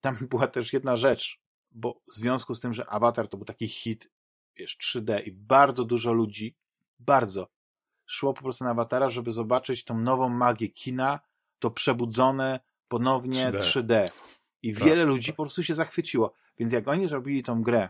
tam 0.01 0.17
była 0.31 0.47
też 0.47 0.73
jedna 0.73 0.95
rzecz, 0.95 1.44
bo 1.75 2.01
w 2.11 2.15
związku 2.15 2.55
z 2.55 2.59
tym, 2.59 2.73
że 2.73 2.89
Avatar 2.89 3.27
to 3.27 3.37
był 3.37 3.45
taki 3.45 3.67
hit, 3.67 4.11
wiesz, 4.55 4.77
3D 4.77 5.23
i 5.23 5.31
bardzo 5.31 5.85
dużo 5.85 6.13
ludzi, 6.13 6.55
bardzo, 6.99 7.47
szło 8.05 8.33
po 8.33 8.41
prostu 8.41 8.63
na 8.63 8.69
Avatara, 8.69 9.09
żeby 9.09 9.31
zobaczyć 9.31 9.83
tą 9.83 9.99
nową 9.99 10.29
magię 10.29 10.69
kina, 10.69 11.19
to 11.59 11.71
przebudzone 11.71 12.59
ponownie 12.87 13.45
3D. 13.45 13.57
3D. 13.57 14.05
I 14.61 14.73
tak, 14.73 14.83
wiele 14.83 15.05
ludzi 15.05 15.27
tak. 15.27 15.35
po 15.35 15.43
prostu 15.43 15.63
się 15.63 15.75
zachwyciło. 15.75 16.33
Więc 16.57 16.73
jak 16.73 16.87
oni 16.87 17.07
zrobili 17.07 17.43
tą 17.43 17.61
grę, 17.61 17.89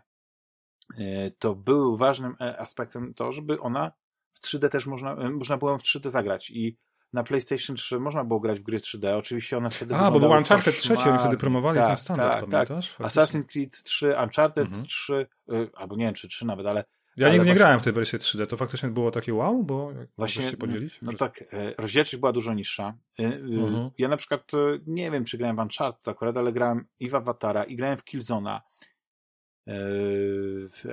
e, 1.00 1.32
to 1.32 1.56
był 1.56 1.98
ważnym 1.98 2.36
e, 2.42 2.60
aspektem 2.60 3.14
to, 3.14 3.32
żeby 3.32 3.60
ona 3.60 3.92
w 4.34 4.42
3D 4.42 4.70
też 4.70 4.86
można, 4.86 5.16
e, 5.16 5.30
można 5.30 5.58
było 5.58 5.78
w 5.78 5.84
3D 5.84 6.10
zagrać. 6.10 6.50
I 6.50 6.78
na 7.16 7.24
PlayStation 7.24 7.76
3 7.76 8.00
można 8.00 8.24
było 8.24 8.40
grać 8.40 8.60
w 8.60 8.64
gry 8.64 8.80
3D. 8.80 9.18
Oczywiście 9.18 9.58
one 9.58 9.70
wtedy 9.70 9.96
A, 9.96 10.12
bo 10.12 10.20
był 10.20 10.32
Uncharted 10.32 10.78
3, 10.78 10.94
oni 11.10 11.20
wtedy 11.20 11.38
promowali 11.38 11.80
tak, 11.80 11.88
ten 11.88 11.98
standard, 11.98 12.32
tak, 12.32 12.50
pamiętasz? 12.50 12.96
Tak. 12.96 13.08
Assassin's 13.08 13.46
Creed 13.46 13.84
3, 13.84 14.16
Uncharted 14.24 14.68
mhm. 14.68 14.86
3, 14.86 15.28
y, 15.54 15.70
albo 15.76 15.96
nie 15.96 16.06
wiem, 16.06 16.14
czy 16.14 16.28
3 16.28 16.46
nawet, 16.46 16.66
ale 16.66 16.84
ja 17.18 17.30
nigdy 17.30 17.46
nie 17.46 17.56
grałem 17.56 17.80
w 17.80 17.84
tej 17.84 17.94
wersji 17.94 18.20
3D. 18.20 18.48
To 18.48 18.58
faktycznie 18.58 18.90
było 18.90 19.12
takie 19.12 19.34
wow, 19.34 19.64
bo 19.64 19.92
właśnie 20.18 20.42
się 20.42 20.58
podzielić? 20.58 21.02
No, 21.02 21.12
no 21.12 21.18
tak, 21.18 21.42
e, 21.54 21.74
rozdzielczość 21.78 22.18
była 22.18 22.32
dużo 22.32 22.54
niższa. 22.54 22.98
E, 23.20 23.24
e, 23.24 23.36
mhm. 23.36 23.90
Ja 23.98 24.08
na 24.08 24.18
przykład 24.18 24.52
nie 24.88 25.12
wiem, 25.12 25.26
czy 25.26 25.38
grałem 25.38 25.56
w 25.56 25.60
Uncharted 25.60 26.08
akurat, 26.08 26.38
ale 26.38 26.54
grałem 26.54 26.86
i 27.00 27.10
w 27.10 27.16
Avatara, 27.16 27.64
i 27.64 27.76
grałem 27.76 27.98
w 27.98 28.04
Killzona, 28.04 28.62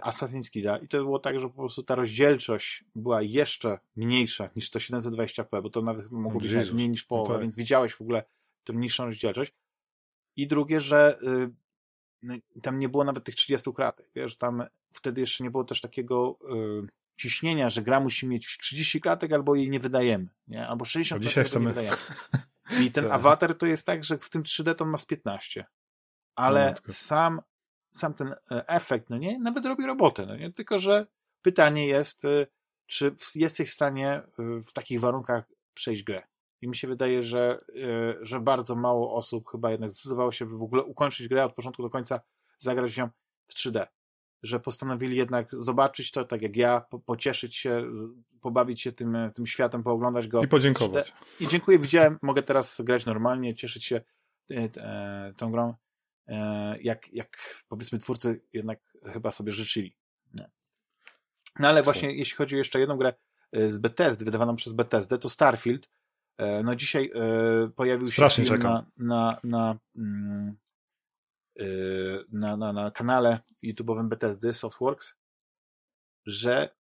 Assassin's 0.02 0.50
Creed 0.50 0.82
i 0.82 0.88
to 0.88 0.98
było 0.98 1.18
tak, 1.18 1.40
że 1.40 1.48
po 1.48 1.54
prostu 1.54 1.82
ta 1.82 1.94
rozdzielczość 1.94 2.85
była 2.94 3.22
jeszcze 3.22 3.78
mniejsza 3.96 4.50
niż 4.56 4.70
to 4.70 4.78
720p, 4.78 5.62
bo 5.62 5.70
to 5.70 5.82
nawet 5.82 6.11
mogło 6.11 6.40
być 6.40 6.50
Jezus. 6.50 6.74
mniej 6.74 6.88
niż 6.88 7.04
połowa, 7.04 7.28
no 7.28 7.35
tak. 7.35 7.42
więc 7.42 7.56
widziałeś 7.56 7.94
w 7.94 8.00
ogóle 8.00 8.24
tę 8.64 8.72
niższą 8.72 9.04
rozdzielczość. 9.04 9.52
I 10.37 10.46
drugie, 10.46 10.80
że 10.80 11.18
y, 11.22 11.50
no, 12.22 12.35
tam 12.62 12.78
nie 12.78 12.88
było 12.88 13.04
nawet 13.04 13.24
tych 13.24 13.35
30 13.35 13.72
kratek, 13.72 14.11
wiesz, 14.14 14.37
tam 14.37 14.64
wtedy 14.92 15.20
jeszcze 15.20 15.44
nie 15.44 15.50
było 15.50 15.64
też 15.64 15.80
takiego 15.80 16.38
y, 16.85 16.88
ciśnienia, 17.16 17.70
że 17.70 17.82
gra 17.82 18.00
musi 18.00 18.26
mieć 18.26 18.58
30 18.58 19.00
klatek 19.00 19.32
albo 19.32 19.54
jej 19.54 19.70
nie 19.70 19.80
wydajemy, 19.80 20.28
nie? 20.48 20.68
albo 20.68 20.85
60 20.85 21.22
klatek 21.22 21.46
chcemy... 21.46 21.64
nie 21.64 21.72
wydajemy. 21.72 21.96
I 22.87 22.92
ten 22.92 23.04
tak. 23.04 23.12
awatar 23.12 23.54
to 23.54 23.66
jest 23.66 23.87
tak, 23.87 24.04
że 24.04 24.18
w 24.18 24.30
tym 24.30 24.42
3D 24.42 24.74
to 24.74 24.85
ma 24.85 24.98
z 24.98 25.06
15. 25.06 25.64
Ale 26.35 26.74
no, 26.87 26.94
sam 26.94 27.40
sam 27.92 28.14
ten 28.14 28.28
e, 28.28 28.68
efekt, 28.68 29.11
no 29.11 29.18
nie, 29.18 29.38
nawet 29.38 29.66
robi 29.66 29.87
robotę, 29.87 30.26
no 30.26 30.37
nie, 30.37 30.52
tylko 30.52 30.78
że 30.78 31.07
pytanie 31.42 31.87
jest, 31.87 32.24
e, 32.24 32.46
czy 32.87 33.14
jesteś 33.35 33.70
w 33.70 33.74
stanie 33.74 34.09
e, 34.12 34.22
w 34.66 34.72
takich 34.72 35.00
warunkach 35.00 35.44
przejść 35.74 36.02
grę. 36.02 36.22
I 36.61 36.68
mi 36.68 36.76
się 36.76 36.88
wydaje, 36.88 37.22
że, 37.22 37.59
że 38.20 38.40
bardzo 38.40 38.74
mało 38.74 39.14
osób 39.14 39.48
chyba 39.50 39.70
jednak 39.70 39.90
zdecydowało 39.90 40.33
się, 40.33 40.46
by 40.46 40.59
w 40.59 40.62
ogóle 40.62 40.83
ukończyć 40.83 41.28
grę 41.28 41.44
od 41.44 41.55
początku 41.55 41.83
do 41.83 41.90
końca, 41.90 42.20
zagrać 42.59 42.96
ją 42.96 43.09
w 43.48 43.55
3D. 43.55 43.87
Że 44.42 44.61
postanowili 44.61 45.16
jednak 45.16 45.48
zobaczyć 45.59 46.11
to, 46.11 46.24
tak 46.24 46.42
jak 46.42 46.57
ja, 46.57 46.81
po, 46.81 46.98
pocieszyć 46.98 47.57
się, 47.57 47.85
pobawić 48.40 48.81
się 48.81 48.92
tym, 48.92 49.16
tym 49.35 49.46
światem, 49.46 49.83
pooglądać 49.83 50.28
go. 50.28 50.42
I 50.42 50.48
podziękować. 50.48 51.12
I 51.40 51.48
dziękuję, 51.48 51.78
widziałem, 51.78 52.18
mogę 52.22 52.42
teraz 52.42 52.81
grać 52.85 53.07
normalnie, 53.07 53.55
cieszyć 53.55 53.85
się 53.85 54.00
tą 55.37 55.52
grą. 55.52 55.74
E, 56.28 56.76
jak, 56.82 57.12
jak 57.12 57.62
powiedzmy 57.68 57.98
twórcy 57.98 58.40
jednak 58.52 58.80
chyba 59.12 59.32
sobie 59.32 59.52
życzyli. 59.52 59.96
No 61.58 61.68
ale 61.68 61.82
właśnie 61.82 62.16
jeśli 62.16 62.37
chodzi 62.37 62.54
o 62.54 62.58
jeszcze 62.58 62.80
jedną 62.80 62.96
grę 62.96 63.14
e, 63.52 63.70
z 63.70 63.78
Bethesdy, 63.78 64.24
wydawaną 64.24 64.56
przez 64.56 64.72
Bethesdę, 64.72 65.18
to 65.18 65.28
Starfield. 65.28 65.88
E, 66.38 66.62
no 66.62 66.76
dzisiaj 66.76 67.11
pojawił 67.76 68.06
się 68.08 68.12
Strasznie 68.12 68.44
film 68.44 68.62
na, 68.62 68.87
na, 68.96 69.38
na, 69.44 69.78
mm, 69.96 70.52
na, 72.32 72.56
na, 72.56 72.72
na 72.72 72.90
kanale 72.90 73.38
YouTube'owym 73.64 74.08
Bethesdy 74.08 74.52
Softworks, 74.52 75.14
że 76.26 76.76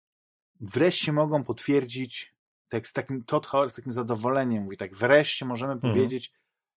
wreszcie 0.60 1.13
mogą 1.13 1.43
potwierdzić 1.43 2.36
tak 2.67 2.88
z 2.88 2.93
takim 2.93 3.23
Todd 3.23 3.47
Howard, 3.47 3.71
z 3.71 3.75
takim 3.75 3.93
zadowoleniem 3.93 4.63
mówi 4.63 4.77
tak, 4.77 4.95
wreszcie 4.95 5.45
możemy 5.45 5.73
mhm. 5.73 5.93
powiedzieć, 5.93 6.34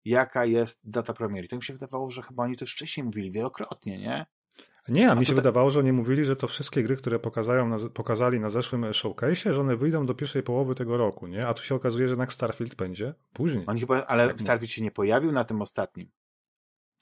jaka 0.05 0.45
jest 0.45 0.79
data 0.83 1.13
premiery. 1.13 1.47
Tak 1.47 1.59
mi 1.59 1.63
się 1.63 1.73
wydawało, 1.73 2.11
że 2.11 2.21
chyba 2.21 2.43
oni 2.43 2.55
to 2.55 2.63
już 2.63 2.73
wcześniej 2.73 3.03
mówili 3.03 3.31
wielokrotnie, 3.31 3.99
nie? 3.99 4.25
Nie, 4.87 5.11
a 5.11 5.15
mi 5.15 5.25
się 5.25 5.35
wydawało, 5.35 5.71
że 5.71 5.79
oni 5.79 5.91
mówili, 5.91 6.25
że 6.25 6.35
to 6.35 6.47
wszystkie 6.47 6.83
gry, 6.83 6.97
które 6.97 7.19
pokazają 7.19 7.67
na, 7.67 7.77
pokazali 7.93 8.39
na 8.39 8.49
zeszłym 8.49 8.93
showcase, 8.93 9.53
że 9.53 9.61
one 9.61 9.75
wyjdą 9.75 10.05
do 10.05 10.13
pierwszej 10.13 10.43
połowy 10.43 10.75
tego 10.75 10.97
roku, 10.97 11.27
nie? 11.27 11.47
A 11.47 11.53
tu 11.53 11.63
się 11.63 11.75
okazuje, 11.75 12.07
że 12.07 12.11
jednak 12.11 12.33
Starfield 12.33 12.75
będzie 12.75 13.13
później. 13.33 13.63
Oni 13.67 13.79
chyba, 13.79 14.05
ale 14.05 14.27
tak 14.27 14.39
Starfield 14.39 14.71
się 14.71 14.81
nie 14.81 14.91
pojawił 14.91 15.31
na 15.31 15.43
tym 15.43 15.61
ostatnim. 15.61 16.11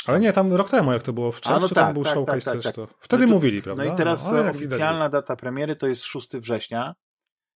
Ale 0.06 0.20
nie, 0.20 0.34
tam 0.34 0.54
rok 0.54 0.70
temu, 0.70 0.92
jak 0.92 1.04
to 1.04 1.14
było 1.14 1.32
w 1.32 1.42
czerwcu, 1.42 1.62
no 1.62 1.68
tak, 1.68 1.76
tam 1.76 1.94
był 1.94 2.04
tak, 2.04 2.14
showcase 2.14 2.42
tak, 2.42 2.54
tak, 2.54 2.64
też. 2.64 2.76
To... 2.76 2.88
Wtedy 3.00 3.28
no 3.28 3.34
mówili, 3.34 3.62
prawda? 3.62 3.86
No 3.86 3.94
i 3.94 3.98
teraz 3.98 4.32
no, 4.32 4.50
oficjalna 4.50 5.10
data 5.10 5.36
premiery 5.36 5.76
to 5.76 5.88
jest 5.88 6.04
6 6.04 6.30
września. 6.38 6.96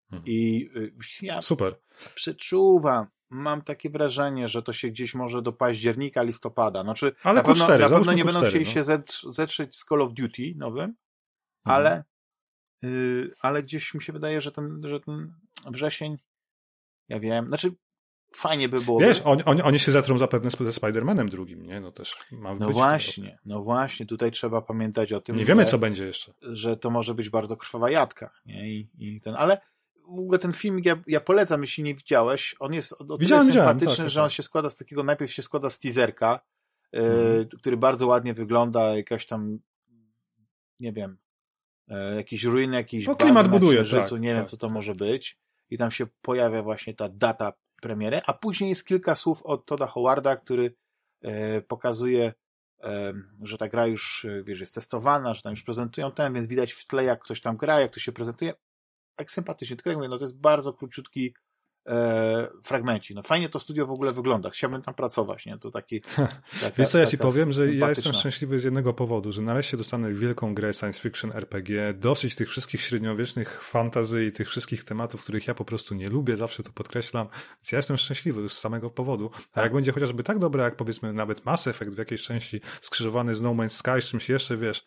Hmm. 0.10 0.28
I 0.28 0.70
y, 0.76 0.94
ja 1.22 1.42
Super. 1.42 1.76
przeczuwam, 2.16 3.08
mam 3.34 3.62
takie 3.62 3.90
wrażenie, 3.90 4.48
że 4.48 4.64
to 4.64 4.74
się 4.74 4.90
gdzieś 4.90 5.16
może 5.16 5.42
do 5.42 5.54
października, 5.54 6.24
listopada. 6.24 6.84
Znaczy, 6.84 7.12
ale 7.24 7.36
na 7.36 7.44
pewno, 7.44 7.66
Q4, 7.66 7.80
na 7.80 7.90
pewno 7.90 8.14
nie 8.14 8.26
będą 8.26 8.42
chcieli 8.42 8.66
no. 8.66 8.72
się 8.72 8.84
zetrzeć 9.32 9.76
z 9.76 9.86
Call 9.86 10.02
of 10.02 10.14
Duty 10.14 10.54
nowym, 10.56 10.84
mhm. 10.84 10.96
ale, 11.64 12.04
yy, 12.82 13.32
ale 13.42 13.64
gdzieś 13.64 13.94
mi 13.94 14.04
się 14.04 14.14
wydaje, 14.14 14.42
że 14.42 14.52
ten, 14.52 14.82
że 14.84 15.00
ten 15.00 15.34
wrzesień, 15.72 16.18
ja 17.10 17.20
wiem, 17.20 17.48
znaczy 17.48 17.76
fajnie 18.36 18.70
by 18.70 18.82
było. 18.82 19.00
Wiesz, 19.00 19.22
oni, 19.22 19.44
oni, 19.44 19.62
oni 19.62 19.80
się 19.80 19.92
zetrą 19.92 20.18
zapewne 20.18 20.50
ze 20.50 20.58
Spider-Manem 20.58 21.30
drugim, 21.30 21.66
nie? 21.66 21.82
No 21.82 21.92
też 21.92 22.18
ma 22.32 22.56
No 22.56 22.70
właśnie, 22.70 23.40
no 23.46 23.64
właśnie, 23.64 24.06
tutaj 24.06 24.32
trzeba 24.32 24.62
pamiętać 24.62 25.14
o 25.14 25.22
tym. 25.22 25.36
Nie 25.36 25.42
że, 25.42 25.48
wiemy, 25.48 25.66
co 25.66 25.78
będzie 25.78 26.06
jeszcze. 26.06 26.34
Że 26.42 26.78
to 26.78 26.90
może 26.90 27.14
być 27.14 27.30
bardzo 27.30 27.58
krwawa 27.58 27.90
jadka, 27.90 28.34
nie? 28.46 28.70
I, 28.70 28.90
i 28.98 29.22
ten, 29.22 29.36
ale 29.36 29.58
w 30.08 30.20
ogóle 30.20 30.40
ten 30.40 30.54
filmik 30.54 30.86
ja, 30.86 31.04
ja 31.08 31.22
polecam, 31.22 31.62
jeśli 31.62 31.84
nie 31.84 31.96
widziałeś. 31.96 32.56
On 32.60 32.74
jest 32.74 32.94
o, 32.94 33.14
o 33.14 33.18
widziałem, 33.18 33.46
sympatyczny, 33.46 33.80
widziałem, 33.80 33.98
tak, 33.98 34.10
że 34.10 34.22
on 34.22 34.30
tak. 34.30 34.36
się 34.36 34.44
składa 34.44 34.70
z 34.70 34.78
takiego, 34.78 35.04
najpierw 35.04 35.32
się 35.32 35.42
składa 35.42 35.70
z 35.70 35.80
teaserka, 35.80 36.40
mm. 36.92 37.48
który 37.60 37.78
bardzo 37.78 38.08
ładnie 38.08 38.34
wygląda, 38.34 38.96
jakaś 38.96 39.26
tam, 39.26 39.60
nie 40.80 40.94
wiem, 40.94 41.18
y, 41.92 42.16
jakieś 42.16 42.44
ruiny, 42.44 42.76
jakiś 42.76 43.08
no, 43.08 43.16
klimat 43.16 43.48
buduje, 43.48 43.86
tak, 43.86 44.12
nie 44.12 44.30
tak, 44.30 44.38
wiem, 44.38 44.46
co 44.46 44.58
to 44.58 44.68
tak. 44.68 44.74
może 44.74 44.96
być. 44.96 45.38
I 45.70 45.78
tam 45.78 45.92
się 45.92 46.08
pojawia 46.22 46.64
właśnie 46.64 46.94
ta 46.94 47.10
data 47.10 47.54
premiery, 47.82 48.22
a 48.26 48.34
później 48.34 48.70
jest 48.70 48.86
kilka 48.86 49.16
słów 49.16 49.44
od 49.44 49.66
Toda 49.66 49.88
Howarda, 49.88 50.36
który 50.36 50.76
y, 51.26 51.62
pokazuje 51.68 52.34
że 53.42 53.58
ta 53.58 53.70
gra 53.70 53.88
już, 53.88 54.26
wiesz, 54.44 54.60
jest 54.60 54.76
testowana, 54.76 55.34
że 55.34 55.42
tam 55.42 55.52
już 55.52 55.64
prezentują 55.64 56.12
ten, 56.12 56.34
więc 56.34 56.48
widać 56.48 56.72
w 56.74 56.88
tle, 56.88 57.04
jak 57.04 57.24
ktoś 57.24 57.42
tam 57.42 57.58
gra, 57.58 57.80
jak 57.80 57.94
to 57.94 58.00
się 58.00 58.12
prezentuje 58.12 58.54
tak 59.16 59.32
sympatycznie. 59.32 59.76
Tylko 59.76 59.90
jak 59.90 59.98
mówię, 59.98 60.10
no 60.10 60.18
to 60.18 60.24
jest 60.24 60.38
bardzo 60.38 60.74
króciutki 60.74 61.34
e, 61.88 62.48
fragmenci. 62.64 63.16
No 63.16 63.24
fajnie 63.24 63.50
to 63.50 63.60
studio 63.60 63.88
w 63.88 63.92
ogóle 63.92 64.12
wygląda. 64.12 64.50
Chciałbym 64.50 64.82
tam 64.82 64.94
pracować, 64.94 65.46
nie? 65.46 65.58
To 65.58 65.72
taki... 65.72 66.02
Taka, 66.62 66.76
Wiesz 66.78 66.90
co, 66.90 66.98
ja 66.98 67.06
ci 67.06 67.18
powiem, 67.18 67.54
że 67.54 67.74
ja 67.74 67.90
jestem 67.90 68.14
szczęśliwy 68.14 68.60
z 68.60 68.64
jednego 68.64 68.94
powodu, 68.94 69.32
że 69.32 69.42
nareszcie 69.42 69.78
dostanę 69.78 70.14
wielką 70.14 70.56
grę 70.56 70.74
science 70.74 71.02
fiction 71.02 71.32
RPG, 71.32 71.94
dosyć 71.94 72.36
tych 72.36 72.50
wszystkich 72.50 72.82
średniowiecznych 72.82 73.64
fantazji 73.64 74.28
i 74.28 74.32
tych 74.32 74.50
wszystkich 74.50 74.84
tematów, 74.84 75.22
których 75.22 75.48
ja 75.48 75.54
po 75.54 75.66
prostu 75.66 75.96
nie 75.96 76.10
lubię, 76.10 76.38
zawsze 76.38 76.64
to 76.64 76.72
podkreślam. 76.72 77.28
Więc 77.58 77.72
ja 77.72 77.78
jestem 77.78 77.98
szczęśliwy 77.98 78.42
już 78.42 78.54
z 78.54 78.60
samego 78.60 78.90
powodu. 78.90 79.32
A 79.54 79.62
jak 79.62 79.74
będzie 79.74 79.92
chociażby 79.92 80.24
tak 80.24 80.40
dobre, 80.40 80.64
jak 80.64 80.76
powiedzmy 80.76 81.14
nawet 81.14 81.46
Mass 81.46 81.68
Effect 81.68 81.96
w 81.96 81.98
jakiejś 81.98 82.22
części 82.22 82.62
skrzyżowany 82.82 83.36
z 83.36 83.42
No 83.42 83.54
Man's 83.54 83.70
Sky, 83.70 84.02
z 84.02 84.10
czymś 84.10 84.30
jeszcze, 84.30 84.58
wiesz, 84.58 84.84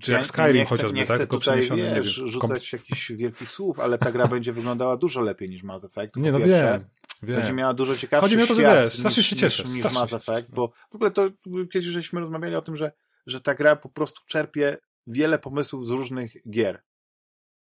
czy 0.00 0.12
jak 0.12 0.26
Skyrim 0.26 0.56
nie 0.56 0.64
chcę, 0.64 0.76
chociażby, 0.76 0.98
nie 0.98 1.06
tak? 1.06 1.18
Tylko 1.18 1.38
tutaj, 1.38 1.58
wiesz, 1.58 1.70
nie 1.70 1.76
wiem, 1.76 2.04
rzucać 2.04 2.72
jakichś 2.72 3.12
wielkich 3.12 3.50
słów, 3.50 3.80
ale 3.80 3.98
ta 3.98 4.12
gra 4.12 4.26
będzie 4.36 4.52
wyglądała 4.52 4.96
dużo 4.96 5.20
lepiej 5.20 5.48
niż 5.48 5.62
Mass 5.62 5.84
Effect. 5.84 6.16
Nie, 6.16 6.32
no 6.32 6.38
wiem. 6.38 6.84
Wiem. 7.22 7.36
Będzie 7.36 7.52
miała 7.52 7.74
dużo 7.74 7.96
ciekawszy 7.96 8.20
Chodzi 8.22 8.36
mi 8.36 8.42
o 8.42 8.46
to, 8.46 8.54
że 8.54 8.62
wiesz, 8.62 8.98
strasznie 8.98 9.22
się 9.22 9.36
cieszę. 9.36 9.62
Niż, 9.62 9.74
niż 9.74 9.94
Mass 9.94 10.12
Effect, 10.12 10.50
bo 10.50 10.72
w 10.90 10.94
ogóle 10.94 11.10
to 11.10 11.28
kiedyś 11.72 11.84
żeśmy 11.84 12.20
rozmawiali 12.20 12.54
o 12.54 12.62
tym, 12.62 12.76
że, 12.76 12.92
że 13.26 13.40
ta 13.40 13.54
gra 13.54 13.76
po 13.76 13.88
prostu 13.88 14.20
czerpie 14.26 14.76
wiele 15.06 15.38
pomysłów 15.38 15.86
z 15.86 15.90
różnych 15.90 16.50
gier. 16.50 16.82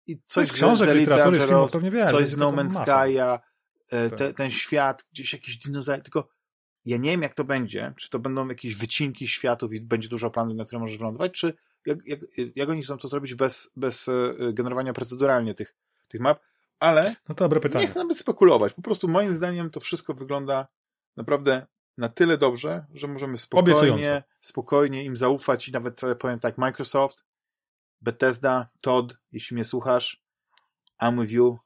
I 0.07 0.21
coś 0.25 0.47
z 0.47 0.51
książek, 0.51 0.95
literatury, 0.95 1.39
filmów, 1.39 1.71
pewnie 1.71 1.91
wiesz. 1.91 2.09
Coś 2.09 2.27
z 2.27 2.37
No 2.37 2.51
Man's 2.51 2.85
Sky'a, 2.85 3.39
e, 3.91 4.09
te, 4.09 4.33
ten 4.33 4.51
świat, 4.51 5.05
gdzieś 5.11 5.33
jakiś 5.33 5.57
dinozaury, 5.57 6.01
tylko 6.01 6.29
ja 6.85 6.97
nie 6.97 7.11
wiem, 7.11 7.21
jak 7.21 7.33
to 7.33 7.43
będzie, 7.43 7.93
czy 7.97 8.09
to 8.09 8.19
będą 8.19 8.47
jakieś 8.47 8.75
wycinki 8.75 9.27
światów 9.27 9.73
i 9.73 9.81
będzie 9.81 10.09
dużo 10.09 10.31
planów, 10.31 10.57
na 10.57 10.65
które 10.65 10.79
możesz 10.79 10.97
wylądować, 10.97 11.31
czy 11.31 11.53
jak, 11.85 11.97
jak, 12.05 12.19
jak 12.55 12.69
oni 12.69 12.83
chcą 12.83 12.97
to 12.97 13.07
zrobić 13.07 13.35
bez, 13.35 13.71
bez 13.75 14.07
e, 14.07 14.13
generowania 14.53 14.93
proceduralnie 14.93 15.53
tych, 15.53 15.75
tych 16.07 16.21
map, 16.21 16.39
ale 16.79 17.15
no 17.29 17.35
dobre 17.35 17.59
pytanie. 17.59 17.85
nie 17.85 17.91
chcę 17.91 17.99
nawet 17.99 18.17
spekulować. 18.17 18.73
Po 18.73 18.81
prostu 18.81 19.07
moim 19.07 19.33
zdaniem 19.33 19.69
to 19.69 19.79
wszystko 19.79 20.13
wygląda 20.13 20.67
naprawdę 21.17 21.67
na 21.97 22.09
tyle 22.09 22.37
dobrze, 22.37 22.85
że 22.93 23.07
możemy 23.07 23.37
spokojnie, 23.37 24.23
spokojnie 24.41 25.03
im 25.03 25.17
zaufać 25.17 25.67
i 25.67 25.71
nawet 25.71 26.03
e, 26.03 26.15
powiem 26.15 26.39
tak, 26.39 26.57
Microsoft, 26.57 27.23
Bethesda, 28.01 28.69
Todd, 28.81 29.17
jeśli 29.31 29.55
mnie 29.55 29.63
słuchasz, 29.63 30.23
I'm 31.01 31.21
with 31.21 31.31
you, 31.31 31.57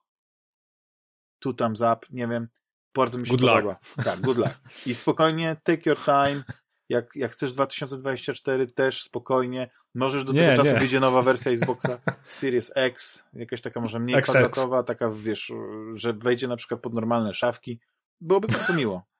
two 1.39 1.53
thumbs 1.53 1.81
up, 1.81 1.97
nie 2.09 2.27
wiem, 2.27 2.47
bardzo 2.93 3.17
mi 3.17 3.25
się 3.25 3.31
good 3.31 3.41
podoba. 3.41 3.69
Luck. 3.69 4.05
Tak, 4.05 4.21
good 4.21 4.37
luck. 4.37 4.59
I 4.85 4.95
spokojnie, 4.95 5.57
take 5.63 5.89
your 5.89 5.97
time, 5.97 6.43
jak, 6.89 7.15
jak 7.15 7.31
chcesz 7.31 7.51
2024 7.51 8.67
też 8.67 9.03
spokojnie, 9.03 9.69
możesz 9.95 10.23
do 10.23 10.33
nie, 10.33 10.39
tego 10.39 10.55
czasu 10.55 10.73
nie. 10.73 10.79
wyjdzie 10.79 10.99
nowa 10.99 11.21
wersja 11.21 11.51
Xboxa 11.51 11.99
Series 12.39 12.71
X, 12.75 13.25
jakaś 13.33 13.61
taka 13.61 13.81
może 13.81 13.99
mniej 13.99 14.17
XX. 14.17 14.31
kwadratowa, 14.31 14.83
taka 14.83 15.09
wiesz, 15.09 15.51
że 15.95 16.13
wejdzie 16.13 16.47
na 16.47 16.57
przykład 16.57 16.81
pod 16.81 16.93
normalne 16.93 17.33
szafki, 17.33 17.79
byłoby 18.21 18.47
bardzo 18.47 18.73
miło. 18.83 19.13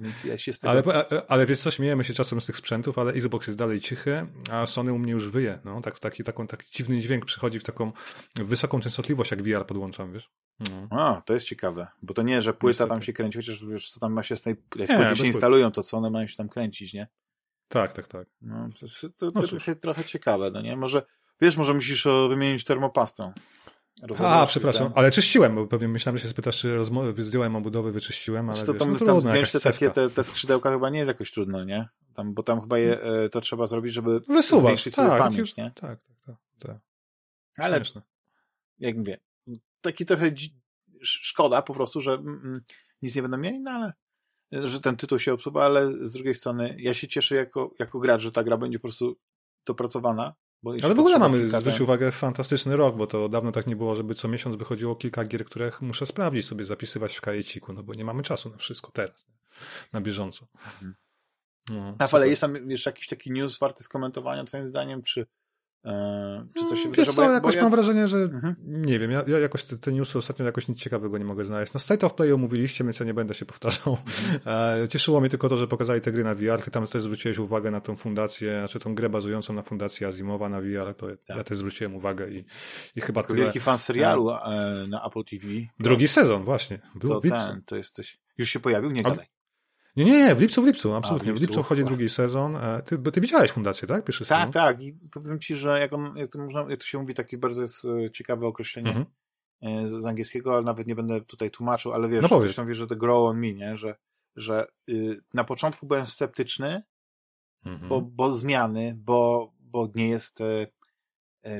Więc 0.00 0.24
ja 0.24 0.38
się 0.38 0.52
z 0.52 0.60
tego... 0.60 0.72
Ale, 0.72 1.22
ale 1.28 1.46
wiesz 1.46 1.60
co, 1.60 1.70
śmiejemy 1.70 2.04
się 2.04 2.14
czasem 2.14 2.40
z 2.40 2.46
tych 2.46 2.56
sprzętów, 2.56 2.98
ale 2.98 3.12
Xbox 3.12 3.46
jest 3.46 3.58
dalej 3.58 3.80
cichy, 3.80 4.26
a 4.50 4.66
Sony 4.66 4.92
u 4.92 4.98
mnie 4.98 5.12
już 5.12 5.28
wyje. 5.28 5.58
No, 5.64 5.80
tak, 5.80 5.98
taki, 5.98 6.24
taką, 6.24 6.46
taki 6.46 6.72
dziwny 6.72 6.98
dźwięk 6.98 7.24
przychodzi 7.24 7.58
w 7.58 7.64
taką 7.64 7.92
wysoką 8.34 8.80
częstotliwość, 8.80 9.30
jak 9.30 9.42
VR 9.42 9.66
podłączam, 9.66 10.12
wiesz? 10.12 10.30
No. 10.60 10.88
A, 10.90 11.22
to 11.24 11.34
jest 11.34 11.46
ciekawe, 11.46 11.86
bo 12.02 12.14
to 12.14 12.22
nie, 12.22 12.42
że 12.42 12.52
płyta 12.52 12.68
Niestety. 12.68 12.90
tam 12.90 13.02
się 13.02 13.12
kręci, 13.12 13.38
chociaż 13.38 13.66
wiesz, 13.66 13.90
co 13.90 14.00
tam 14.00 14.12
ma 14.12 14.22
się 14.22 14.36
z 14.36 14.42
tej, 14.42 14.56
jak 14.76 14.88
Nie, 14.88 14.96
płyty 14.96 15.16
się 15.16 15.26
instalują, 15.26 15.70
to 15.70 15.82
co 15.82 15.96
one 15.96 16.10
mają 16.10 16.26
się 16.26 16.36
tam 16.36 16.48
kręcić, 16.48 16.94
nie? 16.94 17.08
Tak, 17.68 17.92
tak, 17.92 18.08
tak. 18.08 18.28
No, 18.42 18.68
to, 18.80 18.86
to, 19.00 19.08
to, 19.08 19.30
No 19.34 19.42
to 19.42 19.48
trochę, 19.48 19.76
trochę 19.76 20.04
ciekawe, 20.04 20.50
no 20.50 20.60
nie? 20.60 20.76
Może, 20.76 21.02
wiesz, 21.40 21.56
może 21.56 21.74
musisz 21.74 22.06
o, 22.06 22.28
wymienić 22.28 22.64
termopastę. 22.64 23.32
A, 24.24 24.46
przepraszam, 24.46 24.86
ten- 24.88 24.98
ale 24.98 25.10
czyściłem, 25.10 25.54
bo 25.54 25.66
pewnie 25.66 25.88
myślałem, 25.88 26.16
że 26.18 26.22
się 26.22 26.28
spytasz, 26.28 26.58
czy 26.58 26.78
rozmo- 26.78 27.22
zdjąłem 27.22 27.56
obudowy, 27.56 27.92
wyczyściłem, 27.92 28.50
ale 28.50 28.58
Wiesz, 28.58 28.66
to 28.66 28.72
wiesz, 28.72 28.78
tam, 28.80 28.92
no 28.92 28.98
tam 29.06 29.22
zdjąć 29.22 29.52
te 29.52 29.60
takie, 29.60 29.90
te, 29.90 30.10
te 30.10 30.24
skrzydełka 30.24 30.70
chyba 30.70 30.90
nie 30.90 30.98
jest 30.98 31.08
jakoś 31.08 31.32
trudno, 31.32 31.64
nie? 31.64 31.88
Tam, 32.14 32.34
bo 32.34 32.42
tam 32.42 32.60
chyba 32.60 32.78
je, 32.78 33.02
e, 33.02 33.28
to 33.28 33.40
trzeba 33.40 33.66
zrobić, 33.66 33.94
żeby 33.94 34.20
Wysuwasz, 34.20 34.64
zwiększyć 34.64 34.94
sobie 34.94 35.08
tak, 35.08 35.18
pamięć, 35.18 35.38
już- 35.38 35.56
nie? 35.56 35.70
Tak, 35.74 36.00
tak, 36.00 36.16
tak. 36.26 36.36
tak. 36.58 36.76
Ale 37.56 37.76
Śmieszne. 37.76 38.02
jak 38.78 38.96
mówię, 38.96 39.18
taki 39.80 40.06
trochę 40.06 40.30
szkoda 41.02 41.62
po 41.62 41.74
prostu, 41.74 42.00
że 42.00 42.12
mm, 42.12 42.60
nic 43.02 43.14
nie 43.14 43.22
będą 43.22 43.38
mieli, 43.38 43.60
no 43.60 43.70
ale 43.70 43.92
że 44.52 44.80
ten 44.80 44.96
tytuł 44.96 45.18
się 45.18 45.32
obsuwa, 45.32 45.64
ale 45.64 46.06
z 46.06 46.12
drugiej 46.12 46.34
strony 46.34 46.76
ja 46.78 46.94
się 46.94 47.08
cieszę 47.08 47.36
jako, 47.36 47.74
jako 47.78 47.98
gracz, 47.98 48.22
że 48.22 48.32
ta 48.32 48.44
gra 48.44 48.56
będzie 48.56 48.78
po 48.78 48.82
prostu 48.82 49.16
dopracowana. 49.66 50.34
Ale 50.82 50.94
w 50.94 51.00
ogóle 51.00 51.18
mamy, 51.18 51.48
zwróć 51.48 51.74
ten- 51.74 51.82
uwagę, 51.82 52.12
fantastyczny 52.12 52.76
rok, 52.76 52.96
bo 52.96 53.06
to 53.06 53.28
dawno 53.28 53.52
tak 53.52 53.66
nie 53.66 53.76
było, 53.76 53.94
żeby 53.94 54.14
co 54.14 54.28
miesiąc 54.28 54.56
wychodziło 54.56 54.96
kilka 54.96 55.24
gier, 55.24 55.44
które 55.44 55.70
muszę 55.80 56.06
sprawdzić 56.06 56.46
sobie, 56.46 56.64
zapisywać 56.64 57.16
w 57.16 57.20
kajeciku, 57.20 57.72
no 57.72 57.82
bo 57.82 57.94
nie 57.94 58.04
mamy 58.04 58.22
czasu 58.22 58.50
na 58.50 58.56
wszystko 58.56 58.90
teraz, 58.92 59.26
na 59.92 60.00
bieżąco. 60.00 60.46
No, 61.70 61.76
Rafał, 61.76 61.92
super. 62.08 62.14
ale 62.14 62.28
jest 62.28 62.40
tam 62.40 62.70
jeszcze 62.70 62.90
jakiś 62.90 63.06
taki 63.06 63.30
news 63.30 63.58
warty 63.58 63.84
skomentowania 63.84 64.44
twoim 64.44 64.68
zdaniem, 64.68 65.02
czy, 65.02 65.26
czy 66.54 66.64
coś 66.68 66.78
się 66.78 66.84
Mm, 66.84 66.90
wydarzyło? 66.90 67.26
Co, 67.26 67.32
jakoś 67.32 67.54
ja- 67.54 67.62
mam 67.62 67.70
wrażenie, 67.70 68.08
że 68.08 68.16
Mhm. 68.18 68.54
nie 68.66 68.98
wiem, 68.98 69.10
ja, 69.10 69.22
ja 69.26 69.38
jakoś 69.38 69.64
te, 69.64 69.78
te 69.78 69.92
newsy 69.92 70.18
ostatnio 70.18 70.44
jakoś 70.44 70.68
nic 70.68 70.78
ciekawego 70.78 71.18
nie 71.18 71.24
mogę 71.24 71.44
znaleźć. 71.44 71.72
No 71.72 71.80
State 71.80 72.06
of 72.06 72.14
Play 72.14 72.32
omówiliście, 72.32 72.84
więc 72.84 73.00
ja 73.00 73.06
nie 73.06 73.14
będę 73.14 73.34
się 73.34 73.46
powtarzał. 73.46 73.98
Mhm. 74.06 74.80
E, 74.84 74.88
cieszyło 74.88 75.20
mnie 75.20 75.30
tylko 75.30 75.48
to, 75.48 75.56
że 75.56 75.66
pokazali 75.68 76.00
te 76.00 76.12
gry 76.12 76.24
na 76.24 76.34
VR, 76.34 76.70
tam 76.70 76.86
też 76.86 77.02
zwróciłeś 77.02 77.38
uwagę 77.38 77.70
na 77.70 77.80
tą 77.80 77.96
fundację, 77.96 78.58
znaczy 78.58 78.78
tą 78.80 78.94
grę 78.94 79.08
bazującą 79.08 79.52
na 79.52 79.62
fundacji 79.62 80.06
Azimowa 80.06 80.48
na 80.48 80.60
VR, 80.60 80.94
to 80.96 81.06
ja 81.28 81.44
też 81.44 81.58
zwróciłem 81.58 81.94
uwagę 81.96 82.30
i, 82.30 82.44
i 82.96 83.00
chyba 83.00 83.20
Jako 83.20 83.32
tyle. 83.32 83.44
wielki 83.44 83.60
fan 83.60 83.78
serialu 83.78 84.30
e, 84.30 84.38
na 84.88 85.06
Apple 85.06 85.24
TV. 85.24 85.46
Drugi 85.80 86.08
sezon, 86.08 86.44
właśnie. 86.44 86.78
Był 86.94 87.10
to 87.10 87.20
ten, 87.20 87.62
to 87.66 87.76
jesteś... 87.76 88.18
Już 88.38 88.50
się 88.50 88.60
pojawił? 88.60 88.90
Nie 88.90 89.02
gadaj. 89.02 89.26
Nie, 89.98 90.04
nie, 90.04 90.26
nie, 90.26 90.34
w 90.34 90.40
lipcu, 90.40 90.62
w 90.62 90.66
lipcu, 90.66 90.94
absolutnie. 90.94 91.32
w 91.32 91.36
w 91.36 91.40
lipcu, 91.40 91.52
lipcu 91.52 91.62
wchodzi 91.62 91.80
chyba. 91.80 91.88
drugi 91.88 92.08
sezon. 92.08 92.56
E, 92.56 92.82
Ty, 92.82 92.98
bo 92.98 93.10
ty 93.10 93.20
widziałeś 93.20 93.50
fundację, 93.50 93.88
tak? 93.88 94.04
Pierwszy 94.04 94.26
Tak, 94.26 94.38
sezon? 94.38 94.52
tak. 94.52 94.80
I 94.82 94.92
powiem 95.12 95.40
ci, 95.40 95.56
że 95.56 95.80
jak, 95.80 95.92
on, 95.92 96.16
jak, 96.16 96.30
to 96.32 96.38
można, 96.38 96.60
jak 96.68 96.80
to 96.80 96.86
się 96.86 96.98
mówi, 96.98 97.14
takie 97.14 97.38
bardzo 97.38 97.62
jest 97.62 97.84
e, 97.84 98.10
ciekawe 98.10 98.46
określenie 98.46 98.88
Mhm. 98.88 99.06
e, 99.62 99.88
z, 99.88 100.06
angielskiego, 100.06 100.54
ale 100.54 100.62
nawet 100.62 100.86
nie 100.86 100.94
będę 100.94 101.20
tutaj 101.20 101.50
tłumaczył, 101.50 101.92
ale 101.92 102.08
wiesz, 102.08 102.22
No 102.22 102.28
powiedz. 102.28 102.48
coś 102.48 102.56
tam 102.56 102.66
wiesz, 102.66 102.76
że 102.76 102.86
to 102.86 102.96
grow 102.96 103.16
on 103.28 103.38
me, 103.40 103.52
nie? 103.52 103.76
Że, 103.76 103.96
że 104.36 104.66
y, 104.90 105.20
na 105.34 105.44
początku 105.44 105.86
byłem 105.86 106.06
sceptyczny, 106.06 106.82
Mhm. 107.66 107.88
bo, 107.88 108.00
bo 108.00 108.32
zmiany, 108.32 108.94
bo, 109.04 109.52
bo 109.60 109.88
nie 109.94 110.08
jest 110.08 110.40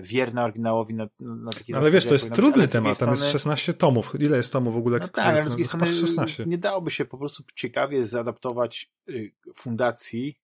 wierna 0.03 0.45
oryginałowi 0.45 0.95
na, 0.95 1.09
na 1.21 1.51
takiej 1.53 1.75
Ale 1.77 1.91
wiesz, 1.91 2.05
to 2.07 2.13
jest 2.13 2.33
trudny 2.33 2.53
drugiej 2.53 2.69
temat, 2.69 2.99
tam 2.99 3.11
jest 3.11 3.23
strony- 3.23 3.33
16 3.33 3.75
tomów. 3.75 4.13
Ile 4.21 4.37
jest 4.37 4.53
tomów 4.53 4.75
w 4.75 4.77
ogóle? 4.77 4.99
No 4.99 5.09
tak, 5.09 5.27
ale 5.27 5.43
z 5.43 5.47
drugiej 5.47 5.67
chyba 5.67 5.87
strony 5.87 6.01
16. 6.01 6.45
nie 6.47 6.59
dałoby 6.59 6.91
się 6.91 7.05
po 7.05 7.19
prostu 7.19 7.43
ciekawie 7.57 8.07
zaadaptować 8.07 8.93
y, 9.09 9.33
fundacji 9.57 10.39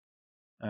e, 0.62 0.68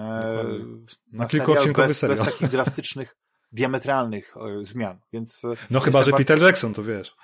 na, 1.11 1.23
Na 1.23 1.27
kilkuodcinkowy 1.27 1.87
bez, 1.87 1.97
serial. 1.99 2.17
bez 2.17 2.27
takich 2.27 2.49
drastycznych, 2.49 3.17
diametralnych 3.51 4.35
e, 4.37 4.65
zmian. 4.65 4.99
Więc 5.13 5.45
e, 5.45 5.47
No 5.69 5.79
chyba, 5.79 6.03
że 6.03 6.11
bardzo- 6.11 6.25
Peter 6.25 6.43
Jackson, 6.45 6.73
to 6.73 6.83
wiesz. 6.83 7.15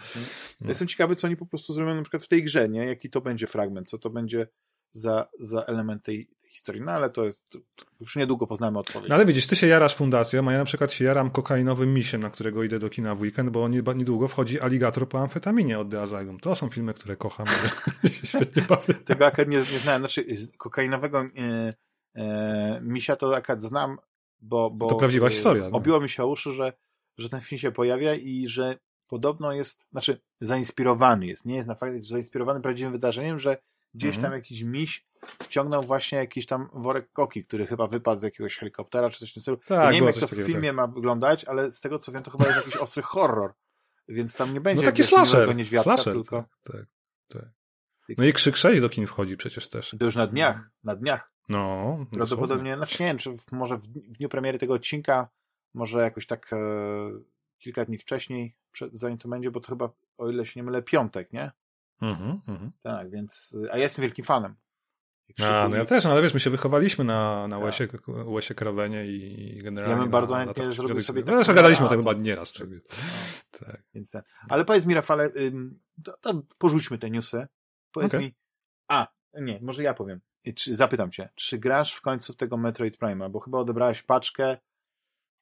No. 0.62 0.70
Jestem 0.70 0.88
ciekawy, 0.88 1.16
co 1.16 1.28
oni 1.28 1.38
po 1.38 1.46
prostu 1.46 1.74
zrobią 1.74 1.96
na 1.96 2.02
przykład 2.02 2.24
w 2.24 2.28
tej 2.28 2.44
grze, 2.44 2.70
nie? 2.70 2.86
Jaki 2.86 3.10
to 3.10 3.22
będzie 3.22 3.48
fragment, 3.48 3.90
co 3.90 3.98
to 3.98 4.10
będzie 4.10 4.48
za, 4.92 5.28
za 5.40 5.64
element 5.64 6.04
tej 6.04 6.30
historii. 6.50 6.82
No 6.82 6.92
ale 6.92 7.10
to 7.10 7.26
jest, 7.26 7.58
już 8.02 8.16
niedługo 8.16 8.48
poznamy 8.48 8.80
odpowiedź. 8.80 9.10
No 9.10 9.16
ale 9.16 9.26
widzisz, 9.26 9.48
ty 9.48 9.56
się 9.56 9.68
jarasz 9.68 9.96
fundacją, 9.96 10.48
a 10.50 10.52
ja 10.52 10.58
na 10.58 10.66
przykład 10.66 10.94
się 10.94 11.06
jaram 11.06 11.30
kokainowym 11.30 11.94
misiem, 11.94 12.22
na 12.22 12.30
którego 12.30 12.64
idę 12.64 12.80
do 12.80 12.90
kina 12.90 13.16
w 13.16 13.22
weekend, 13.22 13.50
bo 13.50 13.68
nie- 13.68 13.84
niedługo 13.96 14.28
wchodzi 14.28 14.62
Aligator 14.62 15.10
po 15.10 15.20
amfetaminie 15.20 15.80
od 15.80 15.92
The 15.92 16.02
Asylum. 16.02 16.40
To 16.40 16.56
są 16.56 16.70
filmy, 16.70 16.94
które 16.94 17.16
kocham. 17.16 17.48
świetnie 18.30 18.62
bawię. 18.62 18.94
Tego 18.94 19.26
akad 19.26 19.48
nie, 19.48 19.58
nie 19.58 19.64
znałem. 19.64 20.02
Znaczy, 20.02 20.26
kokainowego 20.58 21.22
e, 21.22 21.74
e, 22.16 22.80
misia 22.84 23.16
to 23.16 23.36
akad 23.36 23.62
znam, 23.62 23.98
bo, 24.42 24.70
bo 24.70 24.88
To 24.88 24.96
prawdziwa 24.96 25.28
e, 25.28 25.30
historia, 25.30 25.70
no. 25.70 25.78
Obiło 25.78 26.00
mi 26.02 26.10
się 26.10 26.24
o 26.24 26.28
uszy, 26.28 26.54
że, 26.54 26.74
że 27.18 27.30
ten 27.30 27.42
film 27.42 27.60
się 27.60 27.72
pojawia 27.72 28.16
i 28.16 28.48
że 28.48 28.78
podobno 29.08 29.54
jest, 29.54 29.88
znaczy 29.92 30.22
zainspirowany 30.42 31.26
jest, 31.26 31.46
nie 31.46 31.56
jest 31.56 31.68
na 31.68 31.76
fakt, 31.76 31.94
że 32.04 32.10
zainspirowany 32.10 32.62
prawdziwym 32.62 32.92
wydarzeniem, 32.92 33.40
że 33.40 33.58
gdzieś 33.94 34.16
Mhm. 34.16 34.22
tam 34.22 34.34
jakiś 34.34 34.64
miś 34.64 35.06
wciągnął 35.44 35.84
właśnie 35.84 36.18
jakiś 36.18 36.46
tam 36.46 36.70
worek 36.74 37.12
koki, 37.14 37.46
który 37.46 37.68
chyba 37.68 37.88
wypadł 37.88 38.22
z 38.22 38.24
jakiegoś 38.24 38.58
helikoptera 38.58 39.10
czy 39.10 39.20
coś 39.20 39.32
w 39.32 39.34
tym 39.34 39.42
stylu. 39.42 39.58
Tak, 39.58 39.70
ja 39.70 39.92
nie 39.92 39.98
wiem, 39.98 40.06
jak 40.06 40.16
to 40.16 40.28
w 40.28 40.30
filmie 40.30 40.70
tak. 40.70 40.76
ma 40.76 40.88
wyglądać, 40.88 41.46
ale 41.46 41.72
z 41.72 41.82
tego 41.82 42.00
co 42.00 42.12
wiem, 42.12 42.24
to 42.24 42.32
chyba 42.32 42.46
jest 42.46 42.58
jakiś 42.58 42.76
ostry 42.76 43.04
horror. 43.04 43.54
Więc 44.08 44.36
tam 44.36 44.54
nie 44.54 44.62
będzie 44.62 44.86
No 44.86 44.92
taki 44.92 45.04
slasher. 45.04 45.56
niedźwiadka, 45.56 45.84
slasher 45.98 46.14
tylko 46.14 46.42
tak, 46.64 46.74
tak, 46.74 46.86
tak. 47.28 47.50
No 48.18 48.26
i 48.26 48.34
Krzyk 48.34 48.58
6 48.58 48.82
do 48.82 48.90
kin 48.90 49.08
wchodzi 49.08 49.38
przecież 49.38 49.70
też. 49.70 49.96
to 50.00 50.06
już 50.06 50.16
na 50.16 50.28
dniach, 50.28 50.70
na 50.84 50.96
dniach. 50.96 51.32
No, 51.50 51.58
dosłownie. 51.90 52.18
Prawdopodobnie, 52.18 52.76
znaczy 52.76 53.04
nie 53.04 53.08
wiem, 53.10 53.18
czy 53.18 53.32
w, 53.38 53.52
może 53.52 53.78
w 53.78 53.88
dniu 53.88 54.30
premiery 54.30 54.60
tego 54.60 54.74
odcinka, 54.74 55.30
może 55.74 56.00
jakoś 56.00 56.26
tak 56.26 56.54
e, 56.54 56.58
kilka 57.60 57.86
dni 57.86 57.98
wcześniej, 57.98 58.56
przed, 58.72 58.94
zanim 58.94 59.18
to 59.18 59.30
będzie, 59.30 59.52
bo 59.52 59.60
to 59.60 59.68
chyba, 59.68 59.90
o 60.18 60.30
ile 60.30 60.46
się 60.46 60.60
nie 60.60 60.64
mylę, 60.64 60.82
piątek, 60.82 61.34
nie? 61.34 61.52
Mhm, 62.02 62.42
mhm. 62.48 62.72
Tak, 62.82 63.10
więc, 63.12 63.58
a 63.72 63.78
ja 63.78 63.84
jestem 63.84 64.04
wielkim 64.04 64.26
fanem. 64.26 64.56
A, 65.44 65.68
no 65.68 65.76
ja 65.76 65.86
też, 65.86 66.04
no 66.04 66.12
ale 66.12 66.22
wiesz, 66.22 66.34
my 66.34 66.40
się 66.40 66.50
wychowaliśmy 66.50 67.04
na, 67.04 67.48
na 67.48 67.56
Tak. 67.56 67.66
Łesie, 67.66 67.88
Łesie 68.08 68.56
Krawenie 68.56 69.08
i 69.08 69.62
generalnie 69.64 69.96
Ja 69.96 70.02
bym 70.02 70.12
bardzo 70.12 70.34
na, 70.36 70.46
chętnie 70.46 70.66
na 70.66 70.72
zrobił 70.72 71.02
sobie 71.02 71.22
No, 71.22 71.26
taką 71.26 71.38
zresztą 71.38 71.54
gadaliśmy 71.54 71.86
o 71.86 71.90
tym 71.90 72.00
chyba 72.00 72.14
nieraz. 72.14 72.54
Tak. 72.54 72.68
tak. 73.60 73.84
Więc 73.94 74.12
ten. 74.12 74.22
Ale 74.50 74.66
powiedz 74.66 74.86
mi, 74.86 74.94
Rafale, 74.94 75.30
to, 76.04 76.18
to 76.22 76.42
porzućmy 76.58 76.98
te 76.98 77.10
newsy. 77.10 77.48
Powiedz 77.92 78.14
Okej. 78.14 78.26
mi, 78.26 78.36
a, 78.88 79.08
nie, 79.34 79.60
może 79.62 79.84
ja 79.84 79.94
powiem. 79.94 80.22
Czy, 80.56 80.76
zapytam 80.76 81.12
cię, 81.12 81.30
czy 81.36 81.58
grasz 81.58 81.94
w 81.94 82.02
końcu 82.02 82.34
w 82.34 82.36
tego 82.36 82.58
Metroid 82.58 82.98
Prime'a? 82.98 83.30
Bo 83.30 83.40
chyba 83.40 83.58
odebrałeś 83.58 84.04
paczkę, 84.04 84.58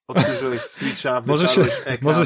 otworzyłeś 0.08 0.62
Switcha, 0.62 1.22
Może 1.26 1.48
się, 1.48 1.62
ekran. 1.62 1.98
może, 2.02 2.24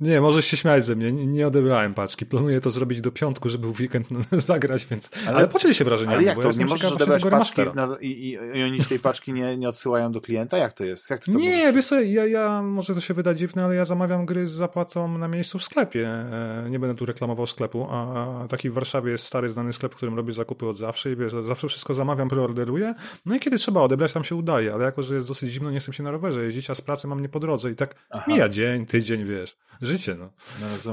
nie, 0.00 0.20
możesz 0.20 0.44
się 0.46 0.56
śmiać 0.56 0.84
ze 0.86 0.94
mnie, 0.94 1.12
nie, 1.12 1.26
nie 1.26 1.46
odebrałem 1.46 1.94
paczki. 1.94 2.26
Planuję 2.26 2.60
to 2.60 2.70
zrobić 2.70 3.00
do 3.00 3.12
piątku, 3.12 3.48
żeby 3.48 3.72
w 3.72 3.80
weekend 3.80 4.08
zagrać, 4.32 4.86
więc... 4.86 5.10
Ale, 5.26 5.36
Ale- 5.36 5.48
podziel 5.48 5.72
się 5.74 5.84
wrażeniami, 5.84 6.16
Ale 6.16 6.24
jak 6.26 6.36
bo 6.36 6.42
to? 6.42 6.48
ja 6.48 6.54
Nie 6.58 6.64
możesz 6.66 6.92
odebrać 6.92 7.22
tego 7.22 7.36
paczki 7.36 7.62
na, 7.74 7.88
i, 8.00 8.06
i, 8.06 8.58
i 8.58 8.62
oni 8.64 8.84
tej 8.84 8.98
paczki 8.98 9.32
nie, 9.32 9.56
nie 9.58 9.68
odsyłają 9.68 10.12
do 10.12 10.20
klienta? 10.20 10.56
Jak 10.58 10.72
to 10.72 10.84
jest? 10.84 11.10
Jak 11.10 11.20
ty 11.24 11.32
to 11.32 11.38
Nie, 11.38 11.56
możesz? 11.56 11.74
wiesz 11.74 11.86
co, 11.86 12.00
ja, 12.00 12.26
ja, 12.26 12.62
może 12.62 12.94
to 12.94 13.00
się 13.00 13.14
wyda 13.14 13.34
dziwne, 13.34 13.64
ale 13.64 13.74
ja 13.74 13.84
zamawiam 13.84 14.26
gry 14.26 14.46
z 14.46 14.50
zapłatą 14.52 15.18
na 15.18 15.28
miejscu 15.28 15.58
w 15.58 15.64
sklepie. 15.64 16.08
E, 16.08 16.66
Nie 16.70 16.78
będę 16.78 16.96
tu 16.96 17.06
reklamował 17.06 17.46
sklepu, 17.46 17.86
a 17.90 18.12
a 18.42 18.48
taki 18.48 18.70
w 18.70 18.72
Warszawie 18.72 19.10
jest 19.12 19.24
stary, 19.24 19.48
znany 19.48 19.72
sklep, 19.72 19.92
w 19.92 19.96
którym 19.96 20.14
robię 20.16 20.32
zakupy 20.32 20.66
od 20.66 20.76
zawsze 20.78 21.12
i 21.12 21.16
wiesz, 21.16 21.32
zawsze 21.42 21.68
wszystko 21.68 21.94
zamawiam, 21.94 22.28
preorderuję. 22.28 22.94
No 23.26 23.34
i 23.34 23.40
kiedy 23.40 23.58
trzeba 23.58 23.80
odebrać, 23.80 24.12
tam 24.12 24.24
się 24.24 24.34
udaje, 24.34 24.74
ale 24.74 24.84
jako, 24.84 25.02
że 25.02 25.14
jest 25.14 25.28
dosyć 25.28 25.50
zimno, 25.50 25.70
nie 25.70 25.80
chcę 25.80 25.92
się 25.92 26.02
na 26.02 26.10
rowerze 26.10 26.44
jeździć, 26.44 26.70
a 26.70 26.74
z 26.74 26.80
pracy 26.80 27.08
mam 27.14 27.22
nie 27.22 27.28
po 27.28 27.40
drodze 27.40 27.70
i 27.70 27.76
tak 27.76 28.06
Aha. 28.10 28.24
mija 28.28 28.48
dzień, 28.48 28.86
tydzień, 28.86 29.24
wiesz, 29.24 29.56
życie, 29.82 30.14
no. 30.14 30.32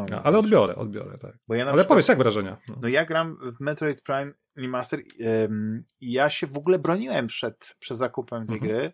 No, 0.10 0.22
Ale 0.24 0.38
odbiorę, 0.38 0.76
odbiorę, 0.76 1.18
tak. 1.18 1.38
Bo 1.48 1.56
ja 1.56 1.64
Ale 1.64 1.72
przykład- 1.72 1.88
powiedz, 1.88 2.08
jak 2.08 2.18
wrażenia? 2.18 2.58
No. 2.70 2.76
No 2.82 2.88
ja 2.88 3.06
gram 3.06 3.38
w 3.52 3.60
Metroid 3.60 4.02
Prime 4.02 4.34
Remaster 4.56 5.00
ym, 5.46 5.84
i 6.02 6.12
ja 6.12 6.30
się 6.30 6.48
w 6.48 6.58
ogóle 6.58 6.80
broniłem 6.80 7.28
przed, 7.28 7.76
przed 7.80 7.98
zakupem 7.98 8.48
tej 8.48 8.56
Mhm. 8.56 8.72
gry, 8.72 8.94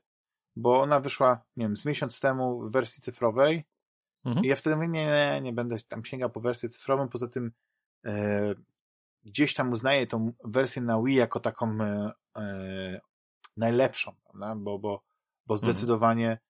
bo 0.55 0.81
ona 0.81 0.99
wyszła, 0.99 1.43
nie 1.57 1.65
wiem, 1.65 1.77
z 1.77 1.85
miesiąc 1.85 2.19
temu 2.19 2.61
w 2.61 2.71
wersji 2.71 3.01
cyfrowej 3.03 3.63
mhm. 4.25 4.45
i 4.45 4.47
ja 4.49 4.55
wtedy 4.55 4.75
mówię, 4.75 4.87
nie, 4.87 5.05
nie, 5.05 5.41
nie 5.41 5.53
będę 5.53 5.77
tam 5.87 6.05
sięgał 6.05 6.29
po 6.29 6.41
wersję 6.41 6.69
cyfrową, 6.69 7.09
poza 7.09 7.27
tym 7.27 7.51
e, 8.05 8.55
gdzieś 9.23 9.53
tam 9.53 9.71
uznaję 9.71 10.07
tą 10.07 10.33
wersję 10.43 10.81
na 10.81 11.01
Wii 11.01 11.15
jako 11.15 11.39
taką 11.39 11.71
e, 11.81 12.11
e, 12.37 13.01
najlepszą, 13.57 14.15
prawda? 14.23 14.55
bo, 14.55 14.79
bo, 14.79 15.03
bo 15.45 15.55
mhm. 15.55 15.57
zdecydowanie 15.57 16.29
mhm. 16.29 16.44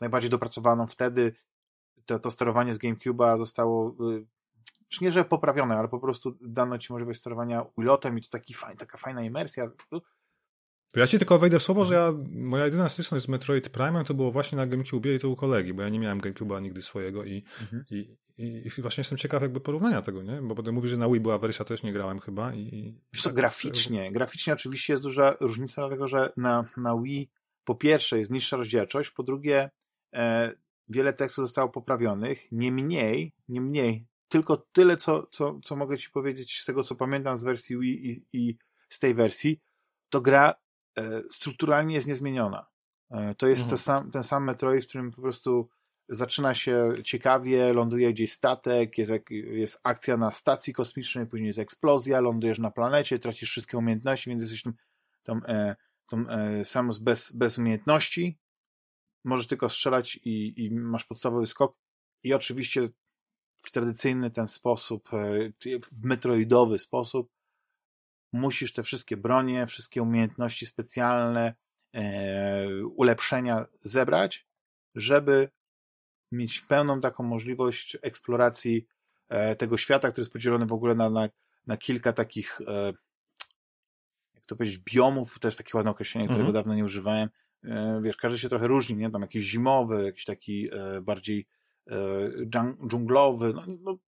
Najbardziej 0.00 0.30
dopracowaną 0.30 0.86
wtedy 0.86 1.32
to, 2.06 2.18
to 2.18 2.30
sterowanie 2.30 2.74
z 2.74 2.78
GameCube'a 2.78 3.38
zostało 3.38 3.96
już 4.90 5.00
nie, 5.00 5.12
że 5.12 5.24
poprawione, 5.24 5.76
ale 5.76 5.88
po 5.88 5.98
prostu 5.98 6.38
dano 6.40 6.78
ci 6.78 6.92
możliwość 6.92 7.20
sterowania 7.20 7.64
ulotem 7.76 8.18
i 8.18 8.22
to 8.22 8.28
taki 8.30 8.54
fajn, 8.54 8.76
taka 8.76 8.98
fajna 8.98 9.22
imersja. 9.22 9.70
To 10.92 11.00
ja 11.00 11.06
ci 11.06 11.18
tylko 11.18 11.38
wejdę 11.38 11.58
w 11.58 11.62
słowo, 11.62 11.84
że 11.84 11.94
ja, 11.94 12.12
moja 12.34 12.64
jedyna 12.64 12.88
styczność 12.88 13.24
z 13.24 13.28
Metroid 13.28 13.68
Prime 13.68 14.04
to 14.04 14.14
było 14.14 14.30
właśnie 14.30 14.56
na 14.56 14.66
GameCube 14.66 15.14
i 15.14 15.18
to 15.18 15.28
u 15.28 15.36
kolegi, 15.36 15.74
bo 15.74 15.82
ja 15.82 15.88
nie 15.88 15.98
miałem 15.98 16.20
GameCube'a 16.20 16.62
nigdy 16.62 16.82
swojego 16.82 17.24
i, 17.24 17.44
mhm. 17.60 17.84
i, 17.90 18.16
i, 18.38 18.66
i, 18.78 18.82
właśnie 18.82 19.00
jestem 19.00 19.18
ciekaw 19.18 19.42
jakby 19.42 19.60
porównania 19.60 20.02
tego, 20.02 20.22
nie? 20.22 20.42
Bo 20.42 20.54
potem 20.54 20.74
mówisz, 20.74 20.90
że 20.90 20.96
na 20.96 21.08
Wii 21.08 21.20
była 21.20 21.38
wersja, 21.38 21.64
też 21.64 21.82
nie 21.82 21.92
grałem 21.92 22.20
chyba 22.20 22.54
i... 22.54 22.94
Wiesz 23.12 23.22
co, 23.22 23.32
graficznie, 23.32 24.12
graficznie 24.12 24.52
oczywiście 24.52 24.92
jest 24.92 25.02
duża 25.02 25.34
różnica, 25.40 25.82
dlatego 25.82 26.08
że 26.08 26.32
na, 26.36 26.64
na 26.76 26.98
Wii 27.02 27.30
po 27.68 27.74
pierwsze 27.74 28.18
jest 28.18 28.30
niższa 28.30 28.56
rozdzielczość, 28.56 29.10
po 29.10 29.22
drugie 29.22 29.70
e, 30.14 30.52
wiele 30.88 31.12
tekstów 31.12 31.44
zostało 31.44 31.68
poprawionych, 31.68 32.52
niemniej, 32.52 33.32
niemniej 33.48 34.06
tylko 34.28 34.56
tyle, 34.56 34.96
co, 34.96 35.26
co, 35.26 35.60
co 35.64 35.76
mogę 35.76 35.98
ci 35.98 36.10
powiedzieć 36.10 36.60
z 36.60 36.64
tego, 36.64 36.84
co 36.84 36.94
pamiętam 36.94 37.36
z 37.36 37.44
wersji 37.44 37.78
Wii 37.78 38.10
i, 38.10 38.26
i 38.32 38.58
z 38.88 38.98
tej 38.98 39.14
wersji, 39.14 39.60
to 40.08 40.20
gra 40.20 40.54
e, 40.98 41.22
strukturalnie 41.30 41.94
jest 41.94 42.08
niezmieniona. 42.08 42.66
E, 43.10 43.34
to 43.34 43.48
jest 43.48 43.62
mhm. 43.62 43.78
sam, 43.78 44.10
ten 44.10 44.22
sam 44.22 44.44
Metroid, 44.44 44.84
w 44.84 44.88
którym 44.88 45.10
po 45.10 45.22
prostu 45.22 45.68
zaczyna 46.08 46.54
się 46.54 46.94
ciekawie, 47.04 47.72
ląduje 47.72 48.12
gdzieś 48.12 48.32
statek, 48.32 48.98
jest, 48.98 49.12
jest 49.30 49.80
akcja 49.82 50.16
na 50.16 50.30
stacji 50.30 50.72
kosmicznej, 50.72 51.26
później 51.26 51.46
jest 51.46 51.58
eksplozja, 51.58 52.20
lądujesz 52.20 52.58
na 52.58 52.70
planecie, 52.70 53.18
tracisz 53.18 53.50
wszystkie 53.50 53.78
umiejętności, 53.78 54.30
więc 54.30 54.42
jesteś 54.42 54.62
tam, 54.62 54.74
tam, 55.22 55.42
e, 55.48 55.76
tam 56.08 56.26
e, 56.30 56.64
sam 56.64 56.90
bez, 57.00 57.32
bez 57.32 57.58
umiejętności, 57.58 58.38
możesz 59.24 59.46
tylko 59.46 59.68
strzelać 59.68 60.16
i, 60.24 60.64
i 60.64 60.70
masz 60.70 61.04
podstawowy 61.04 61.46
skok. 61.46 61.76
I 62.22 62.34
oczywiście 62.34 62.88
w 63.62 63.70
tradycyjny 63.70 64.30
ten 64.30 64.48
sposób, 64.48 65.08
e, 65.14 65.50
w 65.82 66.04
metroidowy 66.04 66.78
sposób, 66.78 67.30
musisz 68.32 68.72
te 68.72 68.82
wszystkie 68.82 69.16
bronie, 69.16 69.66
wszystkie 69.66 70.02
umiejętności 70.02 70.66
specjalne, 70.66 71.54
e, 71.94 72.86
ulepszenia 72.86 73.66
zebrać, 73.80 74.46
żeby 74.94 75.50
mieć 76.32 76.60
pełną 76.60 77.00
taką 77.00 77.24
możliwość 77.24 77.98
eksploracji 78.02 78.86
e, 79.28 79.56
tego 79.56 79.76
świata, 79.76 80.10
który 80.10 80.22
jest 80.22 80.32
podzielony 80.32 80.66
w 80.66 80.72
ogóle 80.72 80.94
na, 80.94 81.10
na, 81.10 81.28
na 81.66 81.76
kilka 81.76 82.12
takich, 82.12 82.60
e, 82.60 82.92
to 84.48 84.56
powiedzieć, 84.56 84.78
biomów, 84.78 85.38
to 85.38 85.48
jest 85.48 85.58
takie 85.58 85.70
ładne 85.74 85.90
określenie, 85.90 86.28
którego 86.28 86.52
dawno 86.52 86.74
nie 86.74 86.84
używałem. 86.84 87.28
E, 87.64 88.00
wiesz, 88.04 88.16
każdy 88.16 88.38
się 88.38 88.48
trochę 88.48 88.66
różni, 88.66 88.96
nie? 88.96 89.10
Tam 89.10 89.22
jakiś 89.22 89.44
zimowy, 89.44 90.04
jakiś 90.04 90.24
taki 90.24 90.68
e, 90.72 91.00
bardziej 91.00 91.46
E, 91.90 92.30
dżunglowy, 92.88 93.52
no, 93.54 93.64
no, 93.80 93.98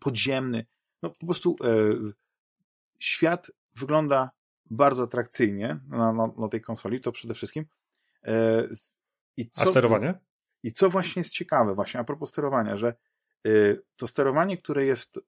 podziemny. 0.00 0.66
No, 1.02 1.10
po 1.10 1.26
prostu 1.26 1.56
świat 2.98 3.50
wygląda 3.74 4.30
bardzo 4.70 5.02
atrakcyjnie 5.02 5.80
na, 5.88 6.12
na, 6.12 6.26
na, 6.38 6.48
tej 6.48 6.60
konsoli, 6.60 7.00
to 7.00 7.12
przede 7.12 7.34
wszystkim. 7.34 7.66
I 9.36 9.48
co, 9.48 9.62
a 9.62 9.66
sterowanie? 9.66 10.14
I 10.62 10.72
co 10.72 10.90
właśnie 10.90 11.20
jest 11.20 11.32
ciekawe, 11.32 11.74
właśnie 11.74 12.00
a 12.00 12.04
propos 12.04 12.28
sterowania, 12.28 12.76
że 12.76 12.94
to 13.96 14.06
sterowanie, 14.06 14.56
które 14.56 14.84
jest 14.84 15.20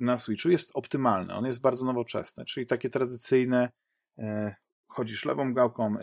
na 0.00 0.18
Switchu 0.18 0.50
jest 0.50 0.70
optymalne, 0.74 1.34
on 1.34 1.46
jest 1.46 1.60
bardzo 1.60 1.84
nowoczesne, 1.84 2.44
czyli 2.44 2.66
takie 2.66 2.90
tradycyjne 2.90 3.68
chodzisz 4.88 5.24
lewą 5.24 5.54
gałką, 5.54 5.96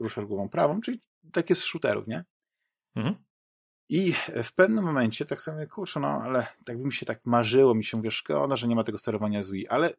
ruszasz 0.00 0.24
głową 0.24 0.48
prawą, 0.48 0.80
czyli 0.80 1.00
takie 1.32 1.54
z 1.54 1.64
shooterów, 1.64 2.06
nie? 2.06 2.24
Mhm. 2.96 3.16
I 3.88 4.14
w 4.42 4.54
pewnym 4.54 4.84
momencie 4.84 5.26
tak 5.26 5.42
sobie, 5.42 5.66
kurczę, 5.66 6.00
no 6.00 6.08
ale 6.08 6.46
tak 6.64 6.78
by 6.78 6.84
mi 6.84 6.92
się 6.92 7.06
tak 7.06 7.26
marzyło, 7.26 7.74
mi 7.74 7.84
się 7.84 7.96
mówię, 7.96 8.10
szkoda, 8.10 8.56
że 8.56 8.68
nie 8.68 8.76
ma 8.76 8.84
tego 8.84 8.98
sterowania 8.98 9.42
z 9.42 9.50
Wii, 9.50 9.68
ale 9.68 9.90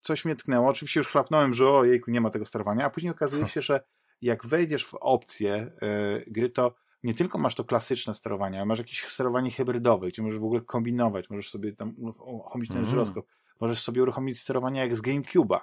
coś 0.00 0.24
mnie 0.24 0.36
tknęło. 0.36 0.68
Oczywiście 0.68 1.00
już 1.00 1.08
chlapnąłem, 1.08 1.54
że 1.54 1.68
o 1.68 1.84
jejku, 1.84 2.10
nie 2.10 2.20
ma 2.20 2.30
tego 2.30 2.44
sterowania, 2.44 2.84
a 2.84 2.90
później 2.90 3.12
okazuje 3.12 3.48
się, 3.48 3.62
że 3.62 3.80
jak 4.20 4.46
wejdziesz 4.46 4.86
w 4.86 4.94
opcję 4.94 5.72
yy, 5.82 6.24
gry, 6.26 6.50
to 6.50 6.74
nie 7.02 7.14
tylko 7.14 7.38
masz 7.38 7.54
to 7.54 7.64
klasyczne 7.64 8.14
sterowanie, 8.14 8.58
ale 8.58 8.66
masz 8.66 8.78
jakieś 8.78 9.04
sterowanie 9.04 9.50
hybrydowe, 9.50 10.08
gdzie 10.08 10.22
możesz 10.22 10.40
w 10.40 10.44
ogóle 10.44 10.60
kombinować, 10.60 11.30
możesz 11.30 11.50
sobie 11.50 11.72
tam 11.72 11.94
uruchomić 11.98 12.68
ten 12.68 12.78
mm. 12.78 12.90
żyroskop, 12.90 13.26
możesz 13.60 13.82
sobie 13.82 14.02
uruchomić 14.02 14.40
sterowanie 14.40 14.80
jak 14.80 14.96
z 14.96 15.02
GameCube'a. 15.02 15.58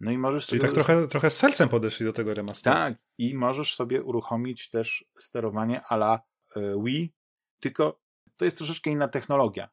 No 0.00 0.10
i 0.10 0.18
możesz 0.18 0.46
Czyli 0.46 0.60
sobie... 0.60 0.72
tak 0.72 0.84
trochę, 0.84 1.08
trochę 1.08 1.30
z 1.30 1.36
sercem 1.36 1.68
podeszli 1.68 2.06
do 2.06 2.12
tego 2.12 2.34
remasteru. 2.34 2.76
Tak, 2.76 2.94
i 3.18 3.34
możesz 3.34 3.74
sobie 3.74 4.02
uruchomić 4.02 4.70
też 4.70 5.04
sterowanie 5.18 5.82
ala 5.88 6.20
E, 6.56 6.82
Wii, 6.82 7.12
tylko 7.60 8.00
to 8.36 8.44
jest 8.44 8.56
troszeczkę 8.56 8.90
inna 8.90 9.08
technologia. 9.08 9.68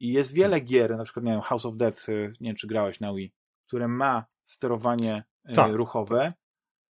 I 0.00 0.12
jest 0.12 0.32
wiele 0.32 0.56
hmm. 0.56 0.66
gier, 0.66 0.96
na 0.96 1.04
przykład 1.04 1.24
nie 1.24 1.32
wiem, 1.32 1.40
House 1.40 1.66
of 1.66 1.76
Death, 1.76 2.08
e, 2.08 2.12
nie 2.12 2.48
wiem 2.48 2.56
czy 2.56 2.66
grałeś 2.66 3.00
na 3.00 3.14
Wii, 3.14 3.34
które 3.66 3.88
ma 3.88 4.24
sterowanie 4.44 5.24
e, 5.44 5.54
tak. 5.54 5.72
ruchowe, 5.72 6.32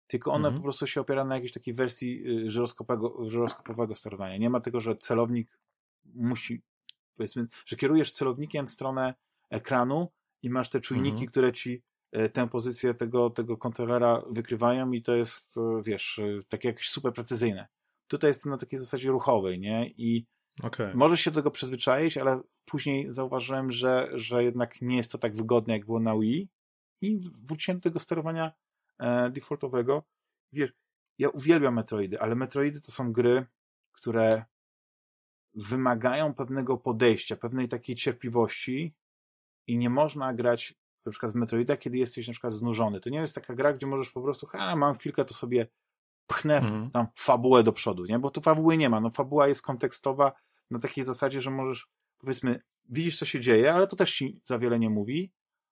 tylko 0.09 0.31
ono 0.31 0.47
mhm. 0.47 0.55
po 0.55 0.61
prostu 0.61 0.87
się 0.87 1.01
opiera 1.01 1.25
na 1.25 1.35
jakiejś 1.35 1.51
takiej 1.51 1.73
wersji 1.73 2.23
żyroskopowego, 2.49 3.29
żyroskopowego 3.29 3.95
sterowania. 3.95 4.37
Nie 4.37 4.49
ma 4.49 4.59
tego, 4.59 4.79
że 4.79 4.95
celownik 4.95 5.59
musi, 6.05 6.61
powiedzmy, 7.17 7.47
że 7.65 7.75
kierujesz 7.75 8.11
celownikiem 8.11 8.67
w 8.67 8.69
stronę 8.69 9.13
ekranu 9.49 10.07
i 10.41 10.49
masz 10.49 10.69
te 10.69 10.79
czujniki, 10.79 11.11
mhm. 11.11 11.27
które 11.27 11.53
ci 11.53 11.83
tę 12.33 12.49
pozycję 12.49 12.93
tego, 12.93 13.29
tego 13.29 13.57
kontrolera 13.57 14.23
wykrywają 14.29 14.91
i 14.91 15.01
to 15.01 15.15
jest, 15.15 15.55
wiesz, 15.83 16.19
takie 16.47 16.67
jakieś 16.67 16.89
super 16.89 17.13
precyzyjne. 17.13 17.67
Tutaj 18.07 18.29
jest 18.29 18.43
to 18.43 18.49
na 18.49 18.57
takiej 18.57 18.79
zasadzie 18.79 19.09
ruchowej, 19.09 19.59
nie? 19.59 19.89
I 19.97 20.25
okay. 20.63 20.93
możesz 20.95 21.21
się 21.21 21.31
do 21.31 21.35
tego 21.35 21.51
przyzwyczaić, 21.51 22.17
ale 22.17 22.41
później 22.65 23.11
zauważyłem, 23.11 23.71
że, 23.71 24.09
że 24.13 24.43
jednak 24.43 24.81
nie 24.81 24.97
jest 24.97 25.11
to 25.11 25.17
tak 25.17 25.35
wygodne, 25.35 25.73
jak 25.73 25.85
było 25.85 25.99
na 25.99 26.19
Wii 26.19 26.49
i 27.01 27.19
wróciłem 27.47 27.79
do 27.79 27.83
tego 27.83 27.99
sterowania 27.99 28.51
e, 28.99 29.29
defaultowego. 29.29 30.03
Wiesz, 30.53 30.71
ja 31.17 31.29
uwielbiam 31.29 31.75
Metroidy, 31.75 32.21
ale 32.21 32.35
Metroidy 32.35 32.81
to 32.81 32.91
są 32.91 33.13
gry, 33.13 33.45
które 33.91 34.45
wymagają 35.55 36.33
pewnego 36.33 36.77
podejścia, 36.77 37.35
pewnej 37.35 37.67
takiej 37.67 37.95
cierpliwości 37.95 38.95
i 39.67 39.77
nie 39.77 39.89
można 39.89 40.33
grać 40.33 40.73
na 41.05 41.11
przykład 41.11 41.31
w 41.31 41.35
Metroida, 41.35 41.77
kiedy 41.77 41.97
jesteś 41.97 42.27
na 42.27 42.33
przykład 42.33 42.53
znużony. 42.53 42.99
To 42.99 43.09
nie 43.09 43.19
jest 43.19 43.35
taka 43.35 43.55
gra, 43.55 43.73
gdzie 43.73 43.87
możesz 43.87 44.09
po 44.09 44.21
prostu, 44.21 44.47
ha, 44.47 44.75
mam 44.75 44.95
chwilkę, 44.95 45.25
to 45.25 45.33
sobie 45.33 45.67
pchnę 46.27 46.57
mhm. 46.57 46.91
tam 46.91 47.07
fabułę 47.15 47.63
do 47.63 47.71
przodu, 47.71 48.05
nie? 48.05 48.19
Bo 48.19 48.31
tu 48.31 48.41
fabuły 48.41 48.77
nie 48.77 48.89
ma. 48.89 48.99
No 48.99 49.09
fabuła 49.09 49.47
jest 49.47 49.61
kontekstowa 49.61 50.31
na 50.71 50.79
takiej 50.79 51.03
zasadzie, 51.03 51.41
że 51.41 51.51
możesz, 51.51 51.87
powiedzmy, 52.17 52.61
widzisz, 52.89 53.19
co 53.19 53.25
się 53.25 53.39
dzieje, 53.39 53.73
ale 53.73 53.87
to 53.87 53.95
też 53.95 54.15
ci 54.15 54.41
za 54.45 54.59
wiele 54.59 54.79
nie 54.79 54.89
mówi. 54.89 55.31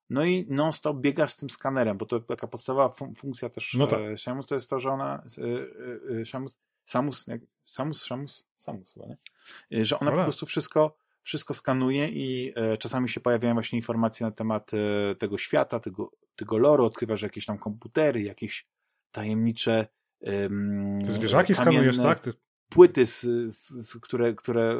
No 0.09 0.25
i 0.25 0.45
non-stop 0.49 0.97
biegasz 0.97 1.31
z 1.31 1.37
tym 1.37 1.49
skanerem, 1.49 1.97
bo 1.97 2.05
to 2.05 2.19
taka 2.19 2.47
podstawowa 2.47 2.89
fun 2.89 3.15
funkcja 3.15 3.49
też 3.49 3.73
no 3.73 3.87
tak. 3.87 3.99
e, 3.99 4.17
Shamus 4.17 4.45
to 4.45 4.55
jest 4.55 4.69
to, 4.69 4.79
że 4.79 4.89
ona 4.89 5.23
e, 5.37 6.21
e, 6.21 6.25
Shamus, 6.25 6.57
Samus, 6.85 7.27
jak, 7.27 7.41
Samus, 7.65 8.03
Shamus, 8.03 8.47
Samus 8.55 8.93
chyba, 8.93 9.05
nie? 9.05 9.17
E, 9.79 9.85
że 9.85 9.99
ona 9.99 10.11
no 10.11 10.17
po 10.17 10.23
prostu 10.23 10.45
wszystko, 10.45 10.97
wszystko 11.21 11.53
skanuje 11.53 12.09
i 12.09 12.53
e, 12.55 12.77
czasami 12.77 13.09
się 13.09 13.19
pojawiają 13.19 13.53
właśnie 13.53 13.79
informacje 13.79 14.25
na 14.25 14.31
temat 14.31 14.71
e, 14.73 15.15
tego 15.15 15.37
świata, 15.37 15.79
tego, 15.79 16.11
tego 16.35 16.57
loru, 16.57 16.85
odkrywasz 16.85 17.21
jakieś 17.21 17.45
tam 17.45 17.57
komputery, 17.57 18.23
jakieś 18.23 18.67
tajemnicze 19.11 19.87
te 21.05 21.11
zwierzaki 21.11 21.55
skanujesz, 21.55 21.97
tak? 21.97 22.19
Ty... 22.19 22.33
Płyty, 22.69 23.05
z, 23.05 23.21
z, 23.55 23.69
z, 23.69 23.99
które, 23.99 24.33
które 24.33 24.61
e, 24.61 24.77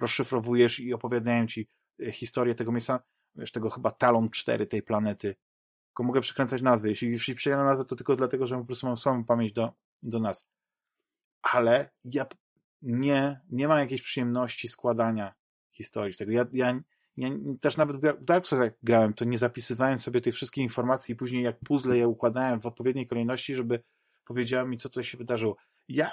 rozszyfrowujesz 0.00 0.80
i 0.80 0.94
opowiadają 0.94 1.46
ci 1.46 1.68
historię 2.12 2.54
tego 2.54 2.72
miejsca, 2.72 3.00
wiesz, 3.38 3.52
tego 3.52 3.70
chyba 3.70 3.90
Talon 3.90 4.30
4 4.30 4.66
tej 4.66 4.82
planety. 4.82 5.36
Tylko 5.86 6.02
mogę 6.02 6.20
przekręcać 6.20 6.62
nazwy. 6.62 6.88
Jeśli, 6.88 7.10
jeśli 7.10 7.34
przyjdę 7.34 7.56
nazwę, 7.56 7.84
to 7.84 7.96
tylko 7.96 8.16
dlatego, 8.16 8.46
że 8.46 8.58
po 8.58 8.64
prostu 8.64 8.86
mam 8.86 8.96
słabą 8.96 9.24
pamięć 9.24 9.52
do, 9.52 9.72
do 10.02 10.20
nas. 10.20 10.46
Ale 11.42 11.90
ja 12.04 12.26
nie, 12.82 13.40
nie 13.50 13.68
mam 13.68 13.78
jakiejś 13.78 14.02
przyjemności 14.02 14.68
składania 14.68 15.34
historii 15.72 16.14
z 16.14 16.16
tego. 16.16 16.32
Ja, 16.32 16.46
ja, 16.52 16.80
ja 17.16 17.30
też 17.60 17.76
nawet 17.76 17.96
w 17.96 18.24
Dark 18.24 18.46
Souls 18.46 18.62
jak 18.62 18.74
grałem, 18.82 19.14
to 19.14 19.24
nie 19.24 19.38
zapisywałem 19.38 19.98
sobie 19.98 20.20
tych 20.20 20.34
wszystkich 20.34 20.62
informacji 20.62 21.12
i 21.12 21.16
później 21.16 21.42
jak 21.42 21.58
puzzle 21.58 21.96
je 21.96 22.08
układałem 22.08 22.60
w 22.60 22.66
odpowiedniej 22.66 23.06
kolejności, 23.06 23.54
żeby 23.54 23.82
powiedziała 24.24 24.64
mi, 24.64 24.78
co 24.78 24.88
tutaj 24.88 25.04
się 25.04 25.18
wydarzyło. 25.18 25.56
Ja 25.88 26.10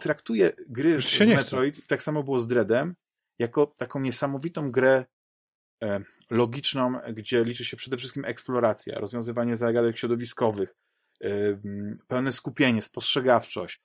traktuję 0.00 0.52
gry 0.68 1.02
z, 1.02 1.04
z 1.04 1.20
Metroid, 1.20 1.86
tak 1.86 2.02
samo 2.02 2.22
było 2.22 2.40
z 2.40 2.46
Dreadem, 2.46 2.94
jako 3.38 3.66
taką 3.66 4.00
niesamowitą 4.00 4.70
grę 4.70 5.04
logiczną, 6.30 7.00
gdzie 7.14 7.44
liczy 7.44 7.64
się 7.64 7.76
przede 7.76 7.96
wszystkim 7.96 8.24
eksploracja, 8.24 8.98
rozwiązywanie 8.98 9.56
zagadek 9.56 9.98
środowiskowych, 9.98 10.74
pełne 12.08 12.32
skupienie, 12.32 12.82
spostrzegawczość. 12.82 13.80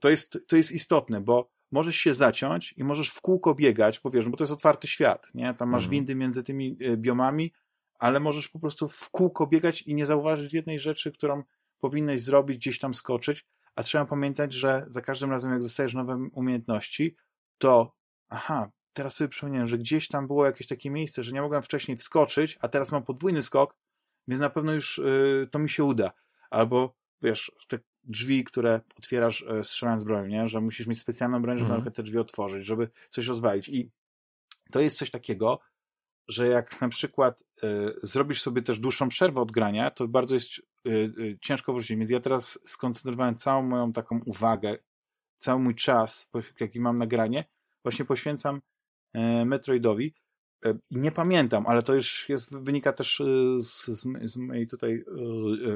To 0.00 0.10
jest, 0.10 0.38
to 0.48 0.56
jest 0.56 0.72
istotne, 0.72 1.20
bo 1.20 1.50
możesz 1.72 1.96
się 1.96 2.14
zaciąć 2.14 2.74
i 2.76 2.84
możesz 2.84 3.10
w 3.10 3.20
kółko 3.20 3.54
biegać, 3.54 4.00
bo 4.00 4.10
wiesz, 4.10 4.28
bo 4.28 4.36
to 4.36 4.44
jest 4.44 4.52
otwarty 4.52 4.88
świat, 4.88 5.28
nie? 5.34 5.54
Tam 5.54 5.68
masz 5.68 5.82
mhm. 5.82 5.90
windy 5.90 6.14
między 6.14 6.42
tymi 6.42 6.76
biomami, 6.96 7.52
ale 7.98 8.20
możesz 8.20 8.48
po 8.48 8.58
prostu 8.58 8.88
w 8.88 9.10
kółko 9.10 9.46
biegać 9.46 9.82
i 9.82 9.94
nie 9.94 10.06
zauważyć 10.06 10.52
jednej 10.52 10.78
rzeczy, 10.78 11.12
którą 11.12 11.42
powinnaś 11.78 12.20
zrobić, 12.20 12.58
gdzieś 12.58 12.78
tam 12.78 12.94
skoczyć, 12.94 13.46
a 13.74 13.82
trzeba 13.82 14.04
pamiętać, 14.04 14.52
że 14.52 14.86
za 14.90 15.00
każdym 15.00 15.30
razem, 15.30 15.50
jak 15.52 15.62
dostajesz 15.62 15.94
nowe 15.94 16.28
umiejętności, 16.32 17.16
to 17.58 17.96
aha, 18.28 18.70
teraz 18.92 19.16
sobie 19.16 19.28
przypomniałem, 19.28 19.66
że 19.68 19.78
gdzieś 19.78 20.08
tam 20.08 20.26
było 20.26 20.46
jakieś 20.46 20.66
takie 20.66 20.90
miejsce, 20.90 21.24
że 21.24 21.32
nie 21.32 21.42
mogłem 21.42 21.62
wcześniej 21.62 21.96
wskoczyć, 21.96 22.58
a 22.60 22.68
teraz 22.68 22.92
mam 22.92 23.02
podwójny 23.02 23.42
skok, 23.42 23.76
więc 24.28 24.40
na 24.40 24.50
pewno 24.50 24.72
już 24.72 24.98
y, 24.98 25.48
to 25.50 25.58
mi 25.58 25.70
się 25.70 25.84
uda. 25.84 26.12
Albo, 26.50 26.94
wiesz, 27.22 27.52
te 27.68 27.78
drzwi, 28.04 28.44
które 28.44 28.80
otwierasz 28.98 29.42
y, 29.42 29.64
strzelając 29.64 30.04
broń, 30.04 30.30
nie? 30.30 30.48
że 30.48 30.60
musisz 30.60 30.86
mieć 30.86 31.00
specjalną 31.00 31.42
broń, 31.42 31.58
żeby 31.58 31.74
mhm. 31.74 31.92
te 31.92 32.02
drzwi 32.02 32.18
otworzyć, 32.18 32.66
żeby 32.66 32.88
coś 33.08 33.26
rozwalić. 33.26 33.68
I 33.68 33.90
to 34.70 34.80
jest 34.80 34.98
coś 34.98 35.10
takiego, 35.10 35.60
że 36.28 36.48
jak 36.48 36.80
na 36.80 36.88
przykład 36.88 37.42
y, 37.64 37.94
zrobisz 38.02 38.42
sobie 38.42 38.62
też 38.62 38.78
dłuższą 38.78 39.08
przerwę 39.08 39.40
od 39.40 39.52
grania, 39.52 39.90
to 39.90 40.08
bardzo 40.08 40.34
jest 40.34 40.58
y, 40.58 40.90
y, 40.90 41.38
ciężko 41.40 41.72
wrócić. 41.72 41.96
Więc 41.96 42.10
ja 42.10 42.20
teraz 42.20 42.58
skoncentrowałem 42.64 43.34
całą 43.36 43.62
moją 43.62 43.92
taką 43.92 44.20
uwagę, 44.26 44.78
cały 45.36 45.60
mój 45.60 45.74
czas, 45.74 46.30
jaki 46.60 46.80
mam 46.80 46.96
na 46.96 47.06
granie, 47.06 47.44
właśnie 47.82 48.04
poświęcam 48.04 48.60
Metroidowi. 49.44 50.14
E, 50.64 50.78
nie 50.90 51.12
pamiętam, 51.12 51.66
ale 51.66 51.82
to 51.82 51.94
już 51.94 52.28
jest, 52.28 52.58
wynika 52.62 52.92
też 52.92 53.22
z, 53.60 53.86
z, 53.86 54.08
z 54.24 54.36
mojej 54.36 54.66
tutaj 54.66 55.04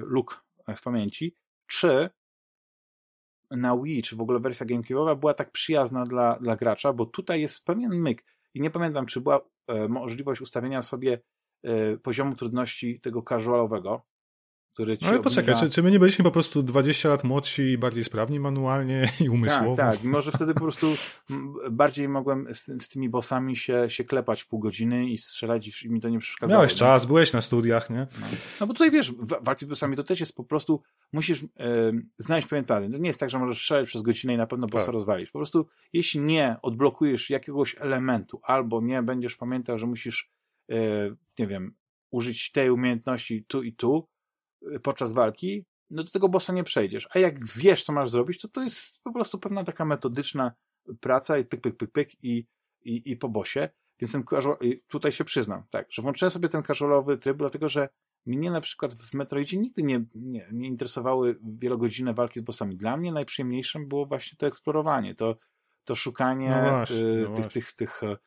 luk 0.03 0.45
w 0.77 0.83
pamięci, 0.83 1.37
czy 1.67 2.11
na 3.51 3.79
Wii, 3.79 4.03
czy 4.03 4.17
w 4.17 4.21
ogóle 4.21 4.41
wersja 4.41 4.67
GameCube'owa 4.67 5.17
była 5.17 5.35
tak 5.35 5.51
przyjazna 5.51 6.05
dla, 6.05 6.39
dla 6.39 6.57
gracza, 6.57 6.93
bo 6.93 7.07
tutaj 7.07 7.41
jest 7.41 7.65
pewien 7.65 7.93
myk. 8.01 8.25
I 8.55 8.61
nie 8.61 8.71
pamiętam, 8.71 9.07
czy 9.07 9.21
była 9.21 9.41
e, 9.67 9.89
możliwość 9.89 10.41
ustawienia 10.41 10.83
sobie 10.83 11.21
e, 11.63 11.97
poziomu 11.97 12.35
trudności 12.35 13.01
tego 13.01 13.23
casualowego, 13.23 14.07
który 14.75 14.99
ci 14.99 15.07
Ale 15.07 15.21
poczekaj, 15.21 15.55
czy, 15.61 15.71
czy 15.71 15.83
my 15.83 15.91
nie 15.91 15.99
byliśmy 15.99 16.25
po 16.25 16.31
prostu 16.31 16.63
20 16.63 17.09
lat 17.09 17.25
młodsi 17.25 17.63
i 17.63 17.79
bardziej 17.79 18.05
sprawni 18.05 18.41
manualnie 18.41 19.09
i 19.25 19.29
umysłowo? 19.29 19.77
Tak, 19.77 19.97
tak. 19.97 20.05
Może 20.05 20.31
wtedy 20.31 20.55
po 20.55 20.61
prostu 20.61 20.87
bardziej 21.71 22.09
mogłem 22.09 22.55
z, 22.55 22.65
z, 22.83 22.89
tymi 22.89 23.09
bossami 23.09 23.57
się, 23.57 23.91
się 23.91 24.05
klepać 24.05 24.43
w 24.43 24.49
pół 24.49 24.61
godziny 24.61 25.09
i 25.09 25.19
strzelać 25.19 25.85
i 25.85 25.91
mi 25.91 26.01
to 26.01 26.09
nie 26.09 26.19
przeszkadzało. 26.19 26.59
Miałeś 26.59 26.75
czas, 26.75 27.07
byłeś 27.07 27.33
na 27.33 27.41
studiach, 27.41 27.91
nie? 27.91 28.07
No, 28.21 28.27
no 28.61 28.67
bo 28.67 28.73
tutaj 28.73 28.91
wiesz, 28.91 29.13
walki 29.41 29.67
z 29.67 29.69
bossami 29.69 29.97
to 29.97 30.05
też 30.05 30.21
jest 30.21 30.35
po 30.35 30.45
prostu, 30.45 30.83
musisz 31.13 31.43
e, 31.43 31.93
znaleźć 32.19 32.49
pewien. 32.49 32.93
To 32.93 32.99
nie 32.99 33.09
jest 33.09 33.21
tak, 33.21 33.31
że 33.31 33.39
możesz 33.39 33.59
strzelać 33.59 33.87
przez 33.87 34.03
godzinę 34.03 34.35
i 34.35 34.37
na 34.37 34.47
pewno 34.47 34.67
bossa 34.67 34.85
tak. 34.85 34.95
rozwalisz. 34.95 35.31
Po 35.31 35.39
prostu 35.39 35.67
jeśli 35.93 36.21
nie 36.21 36.57
odblokujesz 36.63 37.31
jakiegoś 37.31 37.77
elementu 37.79 38.41
albo 38.43 38.81
nie 38.81 39.03
będziesz 39.03 39.37
pamiętał, 39.37 39.79
że 39.79 39.87
musisz, 39.87 40.31
e, 40.71 40.77
nie 41.39 41.47
wiem, 41.47 41.75
użyć 42.11 42.53
tej 42.53 42.71
umiejętności 42.71 43.45
tu 43.49 43.63
i 43.63 43.73
tu, 43.73 44.09
podczas 44.83 45.13
walki, 45.13 45.65
no 45.91 46.05
do 46.05 46.11
tego 46.11 46.29
bossa 46.29 46.53
nie 46.53 46.65
przejdziesz. 46.65 47.09
A 47.15 47.19
jak 47.19 47.47
wiesz, 47.47 47.85
co 47.85 47.93
masz 47.93 48.11
zrobić, 48.11 48.41
to 48.41 48.49
to 48.49 48.63
jest 48.63 49.03
po 49.03 49.13
prostu 49.13 49.39
pewna 49.39 49.65
taka 49.65 49.85
metodyczna 49.85 50.53
praca 51.01 51.39
i 51.39 51.45
pyk, 51.45 51.61
pyk, 51.61 51.77
pyk, 51.77 51.93
pyk 51.93 52.25
i, 52.25 52.47
i, 52.83 53.11
i 53.11 53.17
po 53.17 53.29
bosie. 53.29 53.69
Więc 54.01 54.13
ten 54.13 54.25
casual, 54.25 54.57
tutaj 54.89 55.13
się 55.13 55.25
przyznam, 55.25 55.63
tak, 55.71 55.87
że 55.91 56.03
włączyłem 56.03 56.31
sobie 56.31 56.49
ten 56.49 56.63
casualowy 56.63 57.19
tryb, 57.19 57.37
dlatego 57.37 57.69
że 57.69 57.89
mnie 58.27 58.51
na 58.51 58.61
przykład 58.61 58.95
w 58.95 59.15
Metroidzie 59.15 59.57
nigdy 59.57 59.83
nie, 59.83 60.05
nie, 60.15 60.49
nie 60.53 60.69
interesowały 60.69 61.39
wielogodzinne 61.43 62.15
walki 62.15 62.41
z 62.41 62.43
bossami. 62.43 62.77
Dla 62.77 62.97
mnie 62.97 63.13
najprzyjemniejszym 63.13 63.89
było 63.89 64.07
właśnie 64.07 64.39
to 64.39 64.47
eksplorowanie, 64.47 65.15
to, 65.15 65.37
to 65.85 65.95
szukanie 65.95 66.63
no 66.65 66.71
właśnie, 66.71 66.97
y, 66.97 67.27
no 67.29 67.37
tych, 67.37 67.47
tych, 67.53 67.73
tych, 67.73 68.01
tych 68.01 68.19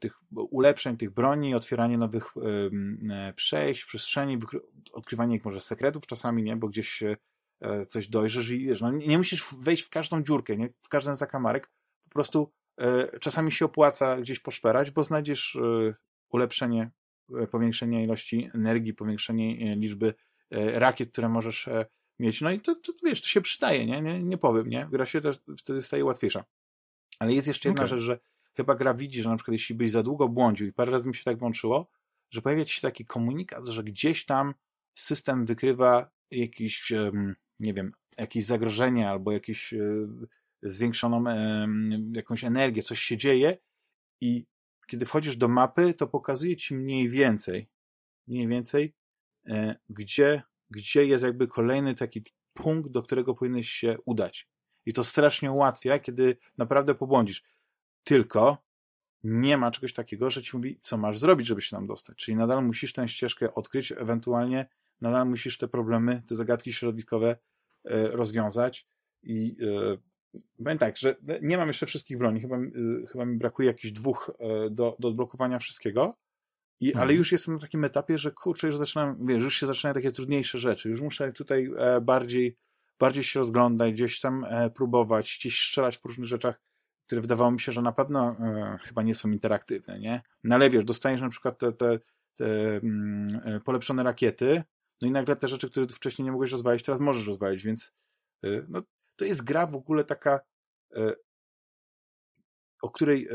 tych 0.00 0.20
ulepszeń, 0.30 0.96
tych 0.96 1.10
broni, 1.10 1.54
otwieranie 1.54 1.98
nowych 1.98 2.24
e, 3.10 3.32
przejść, 3.32 3.84
przestrzeni, 3.84 4.38
odkrywanie 4.92 5.40
może 5.44 5.60
sekretów 5.60 6.06
czasami, 6.06 6.42
nie, 6.42 6.56
bo 6.56 6.68
gdzieś 6.68 7.02
e, 7.02 7.86
coś 7.86 8.08
dojrzysz 8.08 8.50
i 8.50 8.66
wiesz, 8.66 8.80
no, 8.80 8.90
nie 8.90 9.18
musisz 9.18 9.54
wejść 9.60 9.82
w 9.82 9.90
każdą 9.90 10.22
dziurkę, 10.22 10.56
nie, 10.56 10.68
w 10.82 10.88
każdy 10.88 11.14
zakamarek, 11.14 11.70
po 12.04 12.10
prostu 12.10 12.52
czasami 13.20 13.52
się 13.52 13.64
opłaca 13.64 14.16
gdzieś 14.16 14.40
poszperać, 14.40 14.90
bo 14.90 15.04
znajdziesz 15.04 15.58
ulepszenie, 16.32 16.90
powiększenie 17.50 18.04
ilości 18.04 18.50
energii, 18.54 18.94
powiększenie 18.94 19.76
liczby 19.76 20.14
rakiet, 20.50 21.12
które 21.12 21.28
możesz 21.28 21.68
mieć, 22.18 22.40
no 22.40 22.50
i 22.50 22.60
to, 22.60 22.74
to 22.74 22.92
wiesz, 23.04 23.22
to 23.22 23.28
się 23.28 23.40
przydaje, 23.40 23.86
nie, 23.86 24.02
nie, 24.02 24.22
nie 24.22 24.38
powiem, 24.38 24.68
nie, 24.68 24.88
gra 24.90 25.06
się 25.06 25.20
też 25.20 25.40
wtedy 25.58 25.82
staje 25.82 26.04
łatwiejsza. 26.04 26.44
Ale 27.18 27.32
jest 27.32 27.46
jeszcze 27.46 27.68
jedna 27.68 27.82
okay. 27.82 27.88
rzecz, 27.88 28.00
że 28.00 28.18
chyba 28.56 28.74
gra 28.74 28.94
widzi, 28.94 29.22
że 29.22 29.28
na 29.28 29.36
przykład 29.36 29.52
jeśli 29.52 29.74
byś 29.74 29.90
za 29.90 30.02
długo 30.02 30.28
błądził 30.28 30.66
i 30.66 30.72
parę 30.72 30.92
razy 30.92 31.08
mi 31.08 31.14
się 31.14 31.24
tak 31.24 31.38
włączyło, 31.38 31.90
że 32.30 32.42
pojawia 32.42 32.64
ci 32.64 32.74
się 32.74 32.80
taki 32.80 33.06
komunikat, 33.06 33.68
że 33.68 33.84
gdzieś 33.84 34.24
tam 34.24 34.54
system 34.94 35.46
wykrywa 35.46 36.10
jakieś, 36.30 36.92
nie 37.60 37.74
wiem, 37.74 37.92
jakieś 38.18 38.44
zagrożenie 38.44 39.10
albo 39.10 39.32
jakieś 39.32 39.74
e, 39.74 39.78
zwiększoną 40.62 41.24
jakąś 42.16 42.44
energię, 42.44 42.82
coś 42.82 43.00
się 43.00 43.16
dzieje 43.16 43.58
i 44.20 44.46
kiedy 44.86 45.06
wchodzisz 45.06 45.36
do 45.36 45.48
mapy, 45.48 45.94
to 45.94 46.06
pokazuje 46.06 46.56
ci 46.56 46.74
mniej 46.74 47.08
więcej, 47.08 47.68
mniej 48.26 48.48
więcej, 48.48 48.94
e, 49.46 49.76
gdzie, 49.88 50.42
gdzie 50.70 51.06
jest 51.06 51.24
jakby 51.24 51.48
kolejny 51.48 51.94
taki 51.94 52.22
punkt, 52.52 52.90
do 52.90 53.02
którego 53.02 53.34
powinieneś 53.34 53.70
się 53.70 53.96
udać. 54.04 54.48
I 54.86 54.92
to 54.92 55.04
strasznie 55.04 55.52
ułatwia, 55.52 55.98
kiedy 55.98 56.36
naprawdę 56.58 56.94
pobłądzisz. 56.94 57.42
Tylko 58.04 58.58
nie 59.24 59.56
ma 59.56 59.70
czegoś 59.70 59.92
takiego, 59.92 60.30
że 60.30 60.42
ci 60.42 60.56
mówi, 60.56 60.78
co 60.80 60.96
masz 60.96 61.18
zrobić, 61.18 61.46
żeby 61.46 61.62
się 61.62 61.76
tam 61.76 61.86
dostać. 61.86 62.16
Czyli 62.16 62.36
nadal 62.36 62.64
musisz 62.64 62.92
tę 62.92 63.08
ścieżkę 63.08 63.54
odkryć, 63.54 63.92
ewentualnie 63.92 64.66
nadal 65.00 65.28
musisz 65.28 65.58
te 65.58 65.68
problemy, 65.68 66.22
te 66.28 66.34
zagadki 66.34 66.72
środowiskowe 66.72 67.36
e, 67.84 68.08
rozwiązać. 68.08 68.86
I 69.22 69.56
powiem 70.58 70.78
tak, 70.78 70.96
że 70.96 71.16
nie 71.42 71.56
mam 71.56 71.68
jeszcze 71.68 71.86
wszystkich 71.86 72.18
broni, 72.18 72.40
chyba, 72.40 72.56
e, 72.56 72.70
chyba 73.12 73.24
mi 73.24 73.38
brakuje 73.38 73.68
jakichś 73.68 73.92
dwóch 73.92 74.30
e, 74.38 74.70
do, 74.70 74.96
do 74.98 75.08
odblokowania 75.08 75.58
wszystkiego, 75.58 76.16
i, 76.80 76.88
mhm. 76.88 77.02
ale 77.02 77.14
już 77.14 77.32
jestem 77.32 77.54
na 77.54 77.60
takim 77.60 77.84
etapie, 77.84 78.18
że 78.18 78.30
kurczę, 78.30 78.66
już 78.66 78.76
zaczynam, 78.76 79.26
wiesz, 79.26 79.42
już 79.42 79.56
się 79.56 79.66
zaczynają 79.66 79.94
takie 79.94 80.12
trudniejsze 80.12 80.58
rzeczy, 80.58 80.88
już 80.88 81.00
muszę 81.00 81.32
tutaj 81.32 81.70
bardziej, 82.02 82.56
bardziej 82.98 83.24
się 83.24 83.40
rozglądać, 83.40 83.92
gdzieś 83.92 84.20
tam 84.20 84.46
próbować, 84.74 85.36
gdzieś 85.40 85.60
strzelać 85.60 85.98
po 85.98 86.08
różnych 86.08 86.28
rzeczach, 86.28 86.60
które 87.12 87.22
wydawało 87.22 87.50
mi 87.50 87.60
się, 87.60 87.72
że 87.72 87.82
na 87.82 87.92
pewno 87.92 88.36
e, 88.40 88.78
chyba 88.82 89.02
nie 89.02 89.14
są 89.14 89.30
interaktywne, 89.30 89.98
nie? 89.98 90.22
No 90.44 90.54
ale 90.54 90.70
wiesz, 90.70 90.84
dostajesz 90.84 91.20
na 91.20 91.28
przykład 91.28 91.58
te, 91.58 91.72
te, 91.72 91.98
te 92.36 92.76
mm, 92.76 93.40
e, 93.44 93.60
polepszone 93.60 94.02
rakiety, 94.02 94.62
no 95.02 95.08
i 95.08 95.10
nagle 95.10 95.36
te 95.36 95.48
rzeczy, 95.48 95.70
które 95.70 95.86
wcześniej 95.86 96.24
nie 96.24 96.32
mogłeś 96.32 96.52
rozwalić, 96.52 96.82
teraz 96.82 97.00
możesz 97.00 97.26
rozwalić, 97.26 97.62
więc 97.62 97.92
e, 98.44 98.48
no, 98.68 98.82
to 99.16 99.24
jest 99.24 99.44
gra 99.44 99.66
w 99.66 99.74
ogóle 99.74 100.04
taka, 100.04 100.40
e, 100.96 101.14
o 102.82 102.90
której 102.90 103.28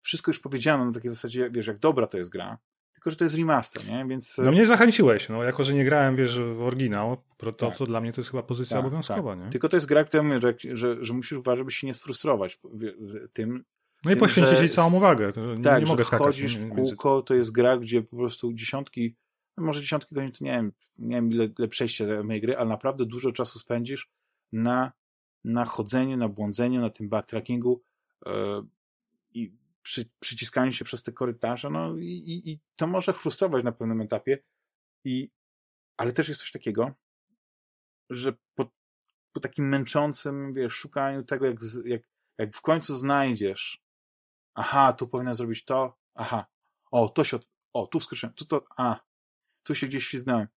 wszystko 0.00 0.30
już 0.30 0.40
powiedziano 0.40 0.84
na 0.84 0.92
takiej 0.92 1.10
zasadzie, 1.10 1.50
wiesz, 1.50 1.66
jak 1.66 1.78
dobra 1.78 2.06
to 2.06 2.18
jest 2.18 2.30
gra, 2.30 2.58
tylko 3.02 3.10
że 3.10 3.16
to 3.16 3.24
jest 3.24 3.36
remaster, 3.36 3.88
nie? 3.88 4.06
Więc... 4.08 4.38
No 4.38 4.52
mnie 4.52 4.66
zachęciłeś, 4.66 5.28
no 5.28 5.42
jako, 5.42 5.64
że 5.64 5.74
nie 5.74 5.84
grałem, 5.84 6.16
wiesz, 6.16 6.40
w 6.40 6.62
oryginał, 6.62 7.16
to, 7.36 7.52
tak. 7.52 7.76
to 7.76 7.86
dla 7.86 8.00
mnie 8.00 8.12
to 8.12 8.20
jest 8.20 8.30
chyba 8.30 8.42
pozycja 8.42 8.76
tak, 8.76 8.86
obowiązkowa, 8.86 9.36
tak. 9.36 9.44
nie? 9.44 9.50
Tylko 9.50 9.68
to 9.68 9.76
jest 9.76 9.86
gra, 9.86 10.04
która 10.04 10.40
że, 10.40 10.54
że, 10.76 11.04
że 11.04 11.12
musisz 11.12 11.38
uważać, 11.38 11.58
żeby 11.58 11.70
się 11.70 11.86
nie 11.86 11.94
sfrustrować 11.94 12.60
tym, 13.32 13.64
no 14.04 14.12
i 14.12 14.16
poświęcić 14.16 14.60
jej 14.60 14.68
całą 14.68 14.94
uwagę. 14.94 15.28
Nie, 15.56 15.64
tak, 15.64 15.82
nie 15.82 15.88
mogę 15.88 16.04
skakać. 16.04 16.26
chodzisz 16.26 16.58
w 16.58 16.68
kółko, 16.68 17.22
to 17.22 17.34
jest 17.34 17.52
gra, 17.52 17.76
gdzie 17.76 18.02
po 18.02 18.16
prostu 18.16 18.52
dziesiątki, 18.52 19.16
no 19.56 19.64
może 19.64 19.80
dziesiątki 19.80 20.14
godzin, 20.14 20.32
to 20.32 20.44
nie 20.44 20.50
wiem, 20.50 20.72
nie 20.98 21.16
wiem 21.16 21.30
ile, 21.30 21.48
ile 21.58 21.68
przejścia 21.68 22.04
mojej 22.24 22.40
gry, 22.40 22.56
ale 22.56 22.68
naprawdę 22.68 23.06
dużo 23.06 23.32
czasu 23.32 23.58
spędzisz 23.58 24.10
na, 24.52 24.92
na 25.44 25.64
chodzeniu, 25.64 26.16
na 26.16 26.28
błądzeniu, 26.28 26.80
na 26.80 26.90
tym 26.90 27.08
backtrackingu 27.08 27.82
i 28.26 28.30
przy, 29.82 30.10
przyciskaniu 30.20 30.72
się 30.72 30.84
przez 30.84 31.02
te 31.02 31.12
korytarze, 31.12 31.70
no 31.70 31.96
i, 31.96 32.06
i, 32.06 32.50
i 32.50 32.60
to 32.76 32.86
może 32.86 33.12
frustrować 33.12 33.64
na 33.64 33.72
pewnym 33.72 34.00
etapie, 34.00 34.38
i, 35.04 35.30
ale 35.96 36.12
też 36.12 36.28
jest 36.28 36.40
coś 36.40 36.52
takiego, 36.52 36.94
że 38.10 38.32
po, 38.54 38.70
po 39.32 39.40
takim 39.40 39.68
męczącym, 39.68 40.52
wiesz, 40.52 40.74
szukaniu 40.74 41.24
tego, 41.24 41.46
jak, 41.46 41.56
jak, 41.84 42.02
jak 42.38 42.56
w 42.56 42.60
końcu 42.60 42.96
znajdziesz, 42.96 43.82
aha, 44.54 44.92
tu 44.92 45.08
powinien 45.08 45.34
zrobić 45.34 45.64
to, 45.64 45.98
aha, 46.14 46.46
o, 46.90 47.08
to 47.08 47.24
się, 47.24 47.38
o, 47.72 47.86
tu 47.86 48.00
wskoczyłem, 48.00 48.34
tu 48.34 48.44
to, 48.44 48.64
a, 48.76 49.00
tu 49.62 49.74
się 49.74 49.86
gdzieś 49.86 50.06
ślizgnąłem. 50.06 50.48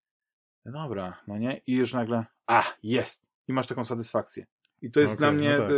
Dobra, 0.65 1.23
no 1.27 1.37
nie? 1.37 1.61
I 1.67 1.73
już 1.73 1.93
nagle, 1.93 2.25
a, 2.47 2.63
jest! 2.83 3.29
I 3.47 3.53
masz 3.53 3.67
taką 3.67 3.85
satysfakcję. 3.85 4.45
I 4.81 4.91
to 4.91 4.99
jest 4.99 5.13
okay, 5.13 5.17
dla 5.17 5.31
mnie 5.31 5.51
no 5.51 5.57
tak. 5.57 5.69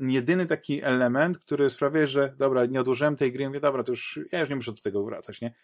Jedyny 0.00 0.46
taki 0.46 0.82
element, 0.82 1.38
który 1.38 1.70
sprawia, 1.70 2.06
że 2.06 2.34
dobra, 2.38 2.66
nie 2.66 2.80
odłożyłem 2.80 3.16
tej 3.16 3.32
gry, 3.32 3.46
mówię, 3.46 3.60
dobra, 3.60 3.82
to 3.82 3.92
już 3.92 4.20
ja 4.32 4.40
już 4.40 4.48
nie 4.48 4.56
muszę 4.56 4.72
do 4.72 4.82
tego 4.82 5.04
wracać, 5.04 5.40
nie? 5.40 5.54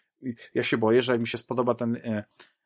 Ja 0.53 0.63
się 0.63 0.77
boję, 0.77 1.01
że 1.01 1.19
mi 1.19 1.27
się 1.27 1.37
spodoba 1.37 1.75
ten 1.75 1.95
e, 1.95 2.23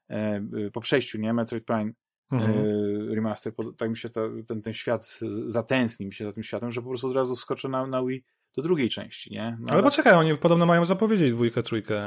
e, 0.10 0.42
po 0.74 0.82
przejściu, 0.82 1.18
nie? 1.18 1.34
Metroid 1.34 1.66
Prime 1.66 1.92
mhm. 2.32 3.14
remaster, 3.14 3.54
tak 3.78 3.90
mi 3.90 3.98
się 3.98 4.10
ten, 4.48 4.62
ten 4.62 4.74
świat 4.74 5.20
zatęskni 5.48 6.06
mi 6.06 6.14
się 6.14 6.26
za 6.26 6.34
tym 6.34 6.44
światem, 6.44 6.72
że 6.72 6.82
po 6.82 6.90
prostu 6.90 7.08
od 7.08 7.16
razu 7.16 7.36
skoczę 7.36 7.70
na, 7.70 7.88
na 7.88 8.06
Wii 8.06 8.24
do 8.56 8.62
drugiej 8.62 8.90
części, 8.90 9.34
nie? 9.34 9.58
No, 9.60 9.74
ale, 9.74 9.84
poczekaj, 9.84 10.14
oni 10.14 10.38
podobno 10.38 10.66
mają 10.66 10.86
zapowiedzieć 10.86 11.32
dwójkę, 11.32 11.64
trójkę 11.64 12.02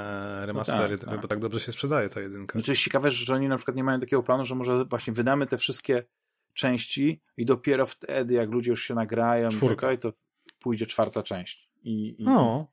remastery, 0.46 0.94
no 0.94 0.98
tak, 0.98 1.10
tak. 1.10 1.20
bo 1.20 1.28
tak 1.28 1.38
dobrze 1.38 1.60
się 1.60 1.72
sprzedaje 1.72 2.08
ta 2.08 2.20
jedynka. 2.20 2.58
No 2.58 2.64
to 2.64 2.72
jest 2.72 2.82
ciekawe, 2.82 3.10
że 3.10 3.34
oni 3.34 3.48
na 3.48 3.56
przykład 3.56 3.76
nie 3.76 3.84
mają 3.84 4.00
takiego 4.00 4.22
planu, 4.22 4.44
że 4.44 4.54
może 4.54 4.84
właśnie 4.84 5.12
wydamy 5.12 5.46
te 5.46 5.58
wszystkie 5.58 6.04
części 6.54 7.22
i 7.36 7.44
dopiero 7.44 7.86
wtedy, 7.86 8.34
jak 8.34 8.50
ludzie 8.50 8.70
już 8.70 8.84
się 8.84 8.94
nagrają, 8.94 9.48
Czwórka. 9.48 9.96
to 9.96 10.12
pójdzie 10.58 10.86
czwarta 10.86 11.22
część. 11.22 11.70
I, 11.82 12.22
i, 12.22 12.24
no. 12.24 12.72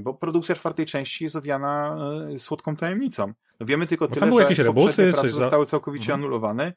Bo 0.00 0.14
produkcja 0.14 0.54
czwartej 0.54 0.86
części 0.86 1.24
jest 1.24 1.36
owiana 1.36 1.96
y, 2.34 2.38
słodką 2.38 2.76
tajemnicą. 2.76 3.32
No 3.60 3.66
wiemy 3.66 3.86
tylko 3.86 4.08
bo 4.08 4.14
tyle, 4.14 4.26
były 4.26 4.42
jakieś 4.42 4.56
że 4.56 4.62
rebooty, 4.62 5.12
prace 5.12 5.28
zostały 5.28 5.66
całkowicie 5.66 6.12
mhm. 6.12 6.20
anulowane 6.20 6.72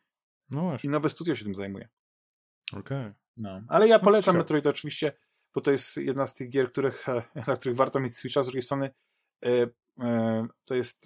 no 0.49 0.77
i 0.83 0.89
nowe 0.89 1.09
studio 1.09 1.35
się 1.35 1.43
tym 1.43 1.55
zajmuje. 1.55 1.89
Okej. 2.73 2.81
Okay. 2.81 3.13
No. 3.37 3.61
Ale 3.67 3.87
ja 3.87 3.99
polecam 3.99 4.35
no, 4.35 4.39
Metroid 4.39 4.67
oczywiście, 4.67 5.11
bo 5.53 5.61
to 5.61 5.71
jest 5.71 5.97
jedna 5.97 6.27
z 6.27 6.33
tych 6.33 6.49
gier, 6.49 6.71
których, 6.71 7.05
na 7.47 7.55
których 7.57 7.77
warto 7.77 7.99
mieć 7.99 8.17
Switcha. 8.17 8.43
Z 8.43 8.45
drugiej 8.45 8.61
strony 8.61 8.89
y, 9.45 9.49
y, 9.49 9.69
to 10.65 10.75
jest, 10.75 11.05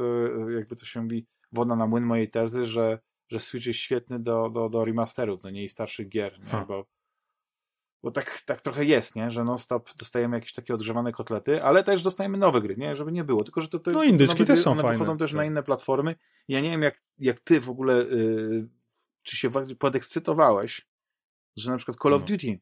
jakby 0.56 0.76
to 0.76 0.86
się 0.86 1.02
mówi, 1.02 1.28
woda 1.52 1.76
na 1.76 1.88
młyn 1.88 2.04
mojej 2.04 2.30
tezy, 2.30 2.66
że, 2.66 3.00
że 3.32 3.40
Switch 3.40 3.68
jest 3.68 3.80
świetny 3.80 4.20
do, 4.20 4.50
do, 4.50 4.70
do 4.70 4.86
remasterów, 4.86 5.44
no 5.44 5.50
nie 5.50 5.64
i 5.64 5.70
starszych 5.70 6.10
gier, 6.10 6.40
nie? 6.40 6.66
bo 6.68 6.86
bo 8.04 8.12
tak, 8.12 8.42
tak 8.46 8.62
trochę 8.62 8.86
jest, 8.86 9.16
nie? 9.16 9.32
że 9.32 9.44
non-stop 9.44 9.96
dostajemy 9.96 10.38
jakieś 10.38 10.54
takie 10.54 10.74
odgrzewane 10.74 11.12
kotlety, 11.12 11.64
ale 11.64 11.84
też 11.84 12.04
dostajemy 12.04 12.38
nowe 12.38 12.62
gry, 12.62 12.78
nie? 12.78 12.96
żeby 12.96 13.12
nie 13.12 13.24
było. 13.24 13.44
Tylko, 13.44 13.62
że 13.62 13.68
to, 13.68 13.80
to 13.80 13.92
no 13.92 14.04
indyczki 14.04 14.46
też 14.46 14.60
są 14.60 14.72
one 14.72 14.82
fajne. 14.82 14.98
wychodzą 14.98 15.18
też 15.18 15.32
tak. 15.32 15.38
na 15.38 15.46
inne 15.46 15.64
platformy. 15.64 16.16
Ja 16.48 16.62
nie 16.62 16.72
wiem, 16.72 16.82
jak, 16.82 17.02
jak 17.20 17.40
ty 17.40 17.60
w 17.60 17.70
ogóle, 17.70 17.96
yy, 17.96 18.68
czy 19.24 19.38
się 19.38 19.52
podekscytowałeś, 19.80 20.88
że 21.56 21.72
na 21.72 21.78
przykład 21.78 21.98
Call 22.04 22.14
of 22.14 22.22
no. 22.22 22.28
Duty 22.28 22.60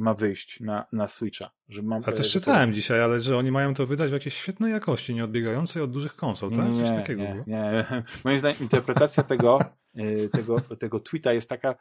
ma 0.00 0.14
wyjść 0.14 0.60
na, 0.60 0.86
na 0.92 1.08
Switcha. 1.08 1.50
Że 1.68 1.82
mam, 1.82 2.02
A 2.06 2.12
coś 2.12 2.30
czytałem 2.30 2.70
to... 2.70 2.74
dzisiaj, 2.74 3.02
ale 3.02 3.20
że 3.20 3.36
oni 3.36 3.50
mają 3.50 3.74
to 3.74 3.86
wydać 3.86 4.10
w 4.10 4.12
jakiejś 4.12 4.34
świetnej 4.34 4.72
jakości, 4.72 5.14
nie 5.14 5.24
odbiegającej 5.24 5.82
od 5.82 5.90
dużych 5.90 6.16
konsol, 6.16 6.50
tak? 6.50 6.70
Coś 6.70 6.90
nie, 6.90 6.94
takiego 6.94 7.22
nie, 7.22 7.44
nie. 7.46 7.86
Moim 8.24 8.38
zdaniem 8.38 8.58
interpretacja 8.60 9.22
tego, 9.22 9.60
yy, 9.94 10.28
tego, 10.28 10.60
tego 10.60 11.00
tweeta 11.00 11.32
jest 11.32 11.48
taka, 11.48 11.74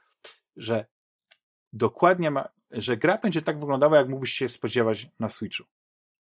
że 0.56 0.86
dokładnie 1.74 2.32
ma, 2.32 2.46
że 2.72 2.98
gra 2.98 3.18
będzie 3.18 3.42
tak 3.42 3.60
wyglądała, 3.60 3.98
jak 3.98 4.10
mógłbyś 4.10 4.32
się 4.32 4.50
spodziewać 4.50 5.08
na 5.20 5.30
Switchu. 5.30 5.64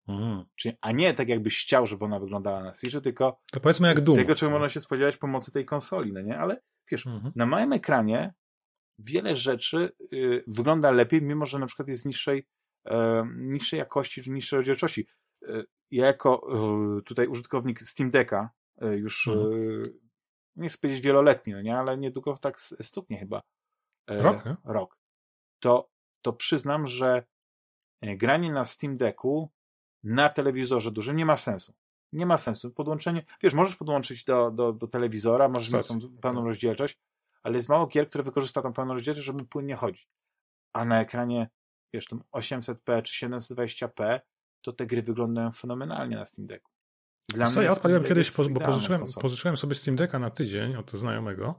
Mm. 0.08 0.44
Czyli, 0.56 0.76
a 0.80 0.92
nie 0.92 1.14
tak, 1.14 1.28
jakbyś 1.28 1.62
chciał, 1.62 1.86
żeby 1.86 2.04
ona 2.04 2.20
wyglądała 2.20 2.62
na 2.62 2.74
Switchu, 2.74 3.00
tylko 3.00 3.40
to 3.52 3.60
powiedzmy 3.60 3.88
jak 3.88 4.00
Doom. 4.00 4.18
tego, 4.18 4.34
czego 4.34 4.52
można 4.52 4.68
się 4.68 4.80
spodziewać 4.80 5.16
pomocy 5.16 5.52
tej 5.52 5.64
konsoli, 5.64 6.12
no 6.12 6.20
nie? 6.20 6.38
Ale 6.38 6.60
wiesz, 6.90 7.06
mm-hmm. 7.06 7.32
na 7.36 7.46
małym 7.46 7.72
ekranie 7.72 8.34
wiele 8.98 9.36
rzeczy 9.36 9.90
y, 10.12 10.44
wygląda 10.46 10.90
lepiej, 10.90 11.22
mimo 11.22 11.46
że 11.46 11.58
na 11.58 11.66
przykład 11.66 11.88
jest 11.88 12.06
niższej, 12.06 12.46
y, 12.86 12.92
niższej 13.36 13.78
jakości, 13.78 14.22
czy 14.22 14.30
niższej 14.30 14.56
rozdzielczości. 14.56 15.06
Y, 15.42 15.64
ja 15.90 16.06
jako 16.06 16.42
y, 16.98 17.02
tutaj 17.02 17.26
użytkownik 17.26 17.80
Steam 17.80 18.10
Decka 18.10 18.50
już 18.96 19.26
mm-hmm. 19.26 19.82
nie 20.56 20.68
chcę 20.68 20.78
powiedzieć 20.78 21.04
wieloletni, 21.04 21.52
no 21.52 21.62
nie? 21.62 21.78
Ale 21.78 21.98
niedługo 21.98 22.36
tak 22.36 22.60
stuknie 22.60 23.18
chyba. 23.18 23.42
Rok? 24.08 24.44
Rok. 24.64 24.98
To 25.60 25.90
to 26.22 26.32
przyznam, 26.32 26.86
że 26.86 27.22
e, 28.00 28.16
granie 28.16 28.52
na 28.52 28.64
Steam 28.64 28.96
Decku 28.96 29.50
na 30.02 30.28
telewizorze 30.28 30.90
dużym 30.90 31.16
nie 31.16 31.26
ma 31.26 31.36
sensu. 31.36 31.74
Nie 32.12 32.26
ma 32.26 32.38
sensu. 32.38 32.70
Podłączenie, 32.70 33.22
wiesz, 33.42 33.54
możesz 33.54 33.76
podłączyć 33.76 34.24
do, 34.24 34.50
do, 34.50 34.72
do 34.72 34.86
telewizora, 34.86 35.48
możesz 35.48 35.72
mieć 35.72 35.86
tą 35.86 35.98
pełną 36.20 36.44
rozdzielczość, 36.44 36.98
ale 37.48 37.56
jest 37.56 37.68
mało 37.68 37.86
gier, 37.86 38.08
które 38.08 38.24
wykorzysta 38.24 38.62
tą 38.62 38.72
pełną 38.72 38.94
rozdzielczość, 38.94 39.26
żeby 39.26 39.44
płynnie 39.44 39.76
chodzić. 39.76 40.08
A 40.72 40.84
na 40.84 41.00
ekranie, 41.00 41.48
wiesz, 41.92 42.06
tam 42.06 42.22
800p 42.32 43.02
czy 43.02 43.26
720p, 43.26 44.20
to 44.62 44.72
te 44.72 44.86
gry 44.86 45.02
wyglądają 45.02 45.52
fenomenalnie 45.52 46.16
na 46.16 46.26
Steam 46.26 46.46
Decku. 46.46 46.72
Dla 47.28 47.46
Co, 47.46 47.62
ja 47.62 47.70
odpaliłem 47.70 48.04
kiedyś, 48.04 48.32
bo 48.50 48.60
pożyczyłem, 48.60 49.04
pożyczyłem 49.20 49.56
sobie 49.56 49.74
Steam 49.74 49.96
Decka 49.96 50.18
na 50.18 50.30
tydzień 50.30 50.76
od 50.76 50.92
znajomego 50.92 51.54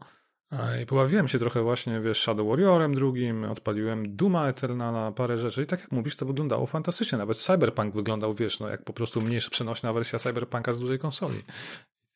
i 0.83 0.85
pobawiłem 0.85 1.27
się 1.27 1.39
trochę 1.39 1.61
właśnie, 1.61 1.99
wiesz, 1.99 2.21
Shadow 2.21 2.47
Warriorem 2.47 2.93
drugim, 2.93 3.43
odpaliłem 3.43 4.15
Duma 4.15 4.47
Eternala, 4.47 5.11
parę 5.11 5.37
rzeczy 5.37 5.63
i 5.63 5.65
tak 5.65 5.79
jak 5.79 5.91
mówisz, 5.91 6.15
to 6.15 6.25
wyglądało 6.25 6.65
fantastycznie. 6.65 7.17
Nawet 7.17 7.37
Cyberpunk 7.37 7.95
wyglądał, 7.95 8.33
wiesz, 8.33 8.59
no 8.59 8.69
jak 8.69 8.83
po 8.83 8.93
prostu 8.93 9.21
mniejsza 9.21 9.49
przenośna 9.49 9.93
wersja 9.93 10.19
Cyberpunka 10.19 10.73
z 10.73 10.79
dużej 10.79 10.99
konsoli. 10.99 11.39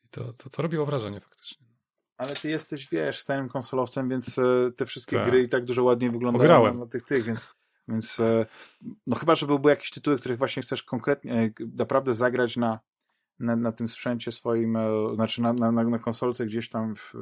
I 0.05 0.09
to, 0.11 0.33
to, 0.33 0.49
to 0.49 0.61
robiło 0.61 0.85
wrażenie 0.85 1.19
faktycznie. 1.19 1.72
Ale 2.17 2.33
ty 2.35 2.49
jesteś, 2.49 2.89
wiesz, 2.89 3.19
starym 3.19 3.49
konsolowcem, 3.49 4.09
więc 4.09 4.39
e, 4.39 4.71
te 4.75 4.85
wszystkie 4.85 5.17
tak. 5.17 5.25
gry 5.25 5.43
i 5.43 5.49
tak 5.49 5.65
dużo 5.65 5.83
ładniej 5.83 6.11
wyglądają 6.11 6.45
Ograłem. 6.45 6.79
na, 6.79 6.85
tych, 6.85 7.05
tych, 7.05 7.23
więc, 7.23 7.53
więc 7.87 8.19
e, 8.19 8.45
no 9.07 9.15
chyba, 9.15 9.35
że 9.35 9.45
byłby 9.45 9.69
jakiś 9.69 9.89
tytuł, 9.89 10.17
których 10.17 10.37
właśnie 10.37 10.61
chcesz 10.61 10.83
konkretnie, 10.83 11.33
e, 11.33 11.49
naprawdę 11.77 12.13
zagrać 12.13 12.57
na, 12.57 12.79
na, 13.39 13.55
na 13.55 13.71
tym 13.71 13.87
sprzęcie 13.87 14.31
swoim, 14.31 14.77
znaczy 15.15 15.41
na, 15.41 15.53
na, 15.53 15.71
na 15.71 15.99
konsolce 15.99 16.45
gdzieś 16.45 16.69
tam 16.69 16.95
w, 16.95 17.13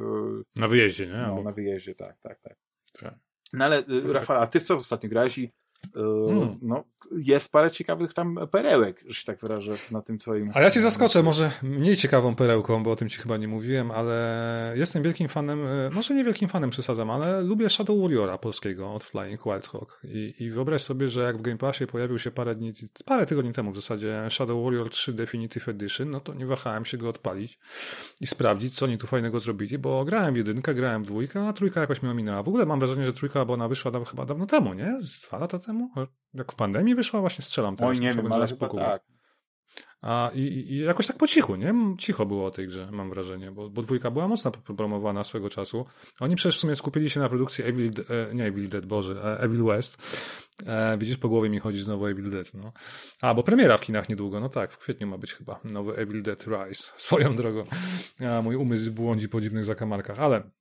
na 0.56 0.68
wyjeździe, 0.68 1.08
nie? 1.08 1.14
No, 1.28 1.44
na 1.44 1.52
wyjeździe, 1.52 1.96
tak, 1.96 2.20
tak, 2.20 2.42
tak. 2.42 2.58
tak. 3.00 3.14
No 3.54 3.66
ale 3.66 3.84
tak. 3.84 3.94
Rafał, 4.12 4.38
a 4.38 4.48
ty 4.48 4.60
w 4.60 4.64
co 4.64 4.76
ostatnio 4.76 5.10
grałeś 5.10 5.38
i 5.38 5.52
Hmm. 5.94 6.60
No, 6.62 6.84
jest 7.12 7.52
parę 7.52 7.72
ciekawych 7.72 8.14
tam 8.14 8.40
perełek, 8.52 9.04
że 9.08 9.14
się 9.14 9.26
tak 9.26 9.40
wyrażę, 9.40 9.74
na 9.92 10.02
tym 10.02 10.18
twoim... 10.18 10.52
A 10.54 10.62
ja 10.62 10.72
cię 10.72 10.82
zaskoczę 10.82 11.24
może 11.24 11.52
mniej 11.64 11.98
ciekawą 11.98 12.36
perełką, 12.36 12.84
bo 12.84 12.92
o 12.92 12.96
tym 12.96 13.10
ci 13.10 13.20
chyba 13.20 13.38
nie 13.38 13.48
mówiłem, 13.48 13.92
ale 13.92 14.74
jestem 14.76 15.04
wielkim 15.04 15.28
fanem, 15.28 15.68
e, 15.68 15.90
może 15.90 16.16
nie 16.16 16.24
wielkim 16.24 16.50
fanem 16.50 16.70
przesadzam, 16.70 17.10
ale 17.10 17.42
lubię 17.42 17.70
Shadow 17.70 18.02
Warriora 18.02 18.38
polskiego 18.38 18.94
od 18.94 19.04
Flying 19.04 19.44
Wild 19.44 19.68
Hawk 19.68 20.02
I, 20.04 20.34
i 20.40 20.50
wyobraź 20.50 20.84
sobie, 20.84 21.10
że 21.10 21.22
jak 21.22 21.38
w 21.38 21.42
Game 21.42 21.58
Passie 21.58 21.88
pojawił 21.88 22.20
się 22.20 22.32
parę 22.32 22.56
dni, 22.56 22.74
parę 23.06 23.26
tygodni 23.26 23.54
temu 23.54 23.72
w 23.72 23.76
zasadzie 23.76 24.28
Shadow 24.30 24.64
Warrior 24.64 24.90
3 24.90 25.14
Definitive 25.14 25.70
Edition, 25.70 26.10
no 26.10 26.20
to 26.20 26.34
nie 26.34 26.46
wahałem 26.46 26.86
się 26.86 26.98
go 26.98 27.10
odpalić 27.10 27.60
i 28.22 28.28
sprawdzić, 28.28 28.76
co 28.76 28.86
oni 28.86 28.98
tu 28.98 29.08
fajnego 29.08 29.40
zrobili, 29.40 29.78
bo 29.78 30.06
grałem 30.06 30.34
w 30.34 30.38
jedynkę, 30.38 30.74
grałem 30.74 31.04
w 31.04 31.08
dwójkę, 31.08 31.48
a 31.48 31.54
trójka 31.54 31.82
jakoś 31.82 32.02
mnie 32.02 32.12
ominęła. 32.12 32.44
W 32.44 32.48
ogóle 32.48 32.66
mam 32.66 32.80
wrażenie, 32.80 33.06
że 33.06 33.14
trójka, 33.14 33.46
bo 33.46 33.54
ona 33.54 33.68
wyszła 33.68 33.92
chyba 34.06 34.26
dawno 34.26 34.46
temu, 34.46 34.74
nie? 34.74 34.98
Z 35.02 35.22
dwa 35.22 35.38
lata 35.40 35.60
temu? 35.60 35.92
Jak 36.34 36.52
w 36.52 36.56
pandemii 36.56 36.91
wyszła? 36.96 37.20
Właśnie 37.20 37.46
strzelam 37.46 37.76
teraz. 37.76 37.92
Oj, 37.92 38.00
nie 38.00 38.14
wiem, 38.14 38.32
ale 38.32 38.48
chyba 38.48 38.70
tak. 38.70 39.02
A 40.02 40.32
i, 40.34 40.42
i, 40.42 40.78
jakoś 40.78 41.08
tak 41.08 41.18
po 41.18 41.28
cichu, 41.28 41.56
nie? 41.56 41.74
Cicho 41.98 42.26
było 42.26 42.46
o 42.46 42.52
tej 42.52 42.68
grze, 42.68 42.88
mam 42.92 43.10
wrażenie, 43.10 43.52
bo, 43.52 43.70
bo 43.70 43.82
dwójka 43.82 44.12
była 44.12 44.28
mocno 44.28 44.52
promowana 44.52 45.24
swego 45.24 45.50
czasu. 45.50 45.86
Oni 46.20 46.36
przecież 46.36 46.58
w 46.58 46.60
sumie 46.60 46.76
skupili 46.76 47.10
się 47.10 47.20
na 47.20 47.30
produkcji 47.30 47.64
Evil, 47.64 47.92
e, 48.10 48.36
nie 48.36 48.46
Evil 48.46 48.70
Dead, 48.70 48.86
Boże, 48.86 49.22
e, 49.24 49.40
Evil 49.40 49.64
West. 49.64 49.98
E, 50.66 50.98
widzisz, 50.98 51.18
po 51.18 51.30
głowie 51.30 51.50
mi 51.50 51.60
chodzi 51.60 51.84
znowu 51.84 52.06
Evil 52.08 52.30
Dead, 52.30 52.54
no. 52.54 52.72
A, 53.22 53.34
bo 53.34 53.44
premiera 53.44 53.78
w 53.78 53.82
kinach 53.82 54.10
niedługo, 54.10 54.40
no 54.40 54.50
tak, 54.50 54.72
w 54.72 54.78
kwietniu 54.78 55.08
ma 55.08 55.18
być 55.18 55.34
chyba 55.34 55.60
nowy 55.64 55.96
Evil 55.96 56.24
Dead 56.24 56.46
Rise, 56.48 56.92
swoją 56.98 57.36
drogą. 57.36 57.66
A, 58.38 58.42
mój 58.42 58.56
umysł 58.56 58.92
błądzi 58.92 59.30
po 59.30 59.42
dziwnych 59.42 59.66
zakamarkach, 59.66 60.20
ale 60.20 60.52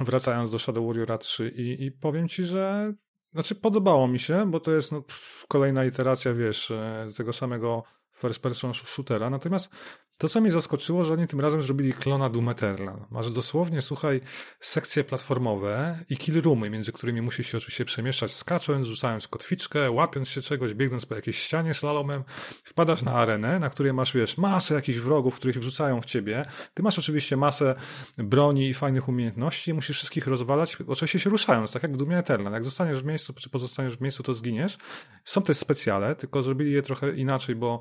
wracając 0.00 0.50
do 0.50 0.58
Shadow 0.58 0.86
Warrior 0.86 1.18
3 1.18 1.48
i, 1.48 1.84
i 1.84 1.92
powiem 1.92 2.28
ci, 2.28 2.44
że 2.44 2.94
znaczy, 3.36 3.54
podobało 3.54 4.08
mi 4.08 4.18
się, 4.18 4.50
bo 4.50 4.60
to 4.60 4.72
jest 4.72 4.92
no, 4.92 5.02
kolejna 5.48 5.84
iteracja, 5.84 6.34
wiesz, 6.34 6.70
e, 6.70 7.08
tego 7.16 7.32
samego 7.32 7.82
first 8.12 8.42
person 8.42 8.74
shootera. 8.74 9.30
Natomiast 9.30 9.70
to, 10.18 10.28
co 10.28 10.40
mnie 10.40 10.50
zaskoczyło, 10.50 11.04
że 11.04 11.12
oni 11.12 11.26
tym 11.26 11.40
razem 11.40 11.62
zrobili 11.62 11.92
klona 11.92 12.30
Doom 12.30 12.48
Eternal. 12.48 13.04
Masz 13.10 13.30
dosłownie, 13.30 13.82
słuchaj, 13.82 14.20
sekcje 14.60 15.04
platformowe 15.04 15.98
i 16.10 16.16
kill 16.16 16.42
roomy, 16.42 16.70
między 16.70 16.92
którymi 16.92 17.22
musisz 17.22 17.46
się 17.46 17.58
oczywiście 17.58 17.84
przemieszczać, 17.84 18.32
skacząc, 18.32 18.88
rzucając 18.88 19.28
kotwiczkę, 19.28 19.90
łapiąc 19.90 20.28
się 20.28 20.42
czegoś, 20.42 20.74
biegnąc 20.74 21.06
po 21.06 21.14
jakiejś 21.14 21.38
ścianie 21.38 21.74
slalomem. 21.74 22.24
Wpadasz 22.64 23.02
na 23.02 23.12
arenę, 23.12 23.58
na 23.58 23.70
której 23.70 23.92
masz, 23.92 24.12
wiesz, 24.12 24.38
masę 24.38 24.74
jakichś 24.74 24.98
wrogów, 24.98 25.36
których 25.36 25.58
wrzucają 25.58 26.00
w 26.00 26.04
ciebie. 26.04 26.44
Ty 26.74 26.82
masz 26.82 26.98
oczywiście 26.98 27.36
masę 27.36 27.74
broni 28.18 28.68
i 28.68 28.74
fajnych 28.74 29.08
umiejętności, 29.08 29.74
musisz 29.74 29.96
wszystkich 29.96 30.26
rozwalać, 30.26 30.76
oczywiście 30.86 31.18
się 31.18 31.30
ruszając, 31.30 31.72
tak 31.72 31.82
jak 31.82 31.92
w 31.92 31.96
Doomie 31.96 32.18
Eternal. 32.18 32.52
Jak 32.52 32.64
zostaniesz 32.64 33.02
w 33.02 33.04
miejscu, 33.04 33.32
czy 33.32 33.50
pozostaniesz 33.50 33.96
w 33.96 34.00
miejscu, 34.00 34.22
to 34.22 34.34
zginiesz. 34.34 34.78
Są 35.24 35.42
też 35.42 35.56
specjale, 35.56 36.14
tylko 36.14 36.42
zrobili 36.42 36.72
je 36.72 36.82
trochę 36.82 37.16
inaczej, 37.16 37.54
bo 37.54 37.80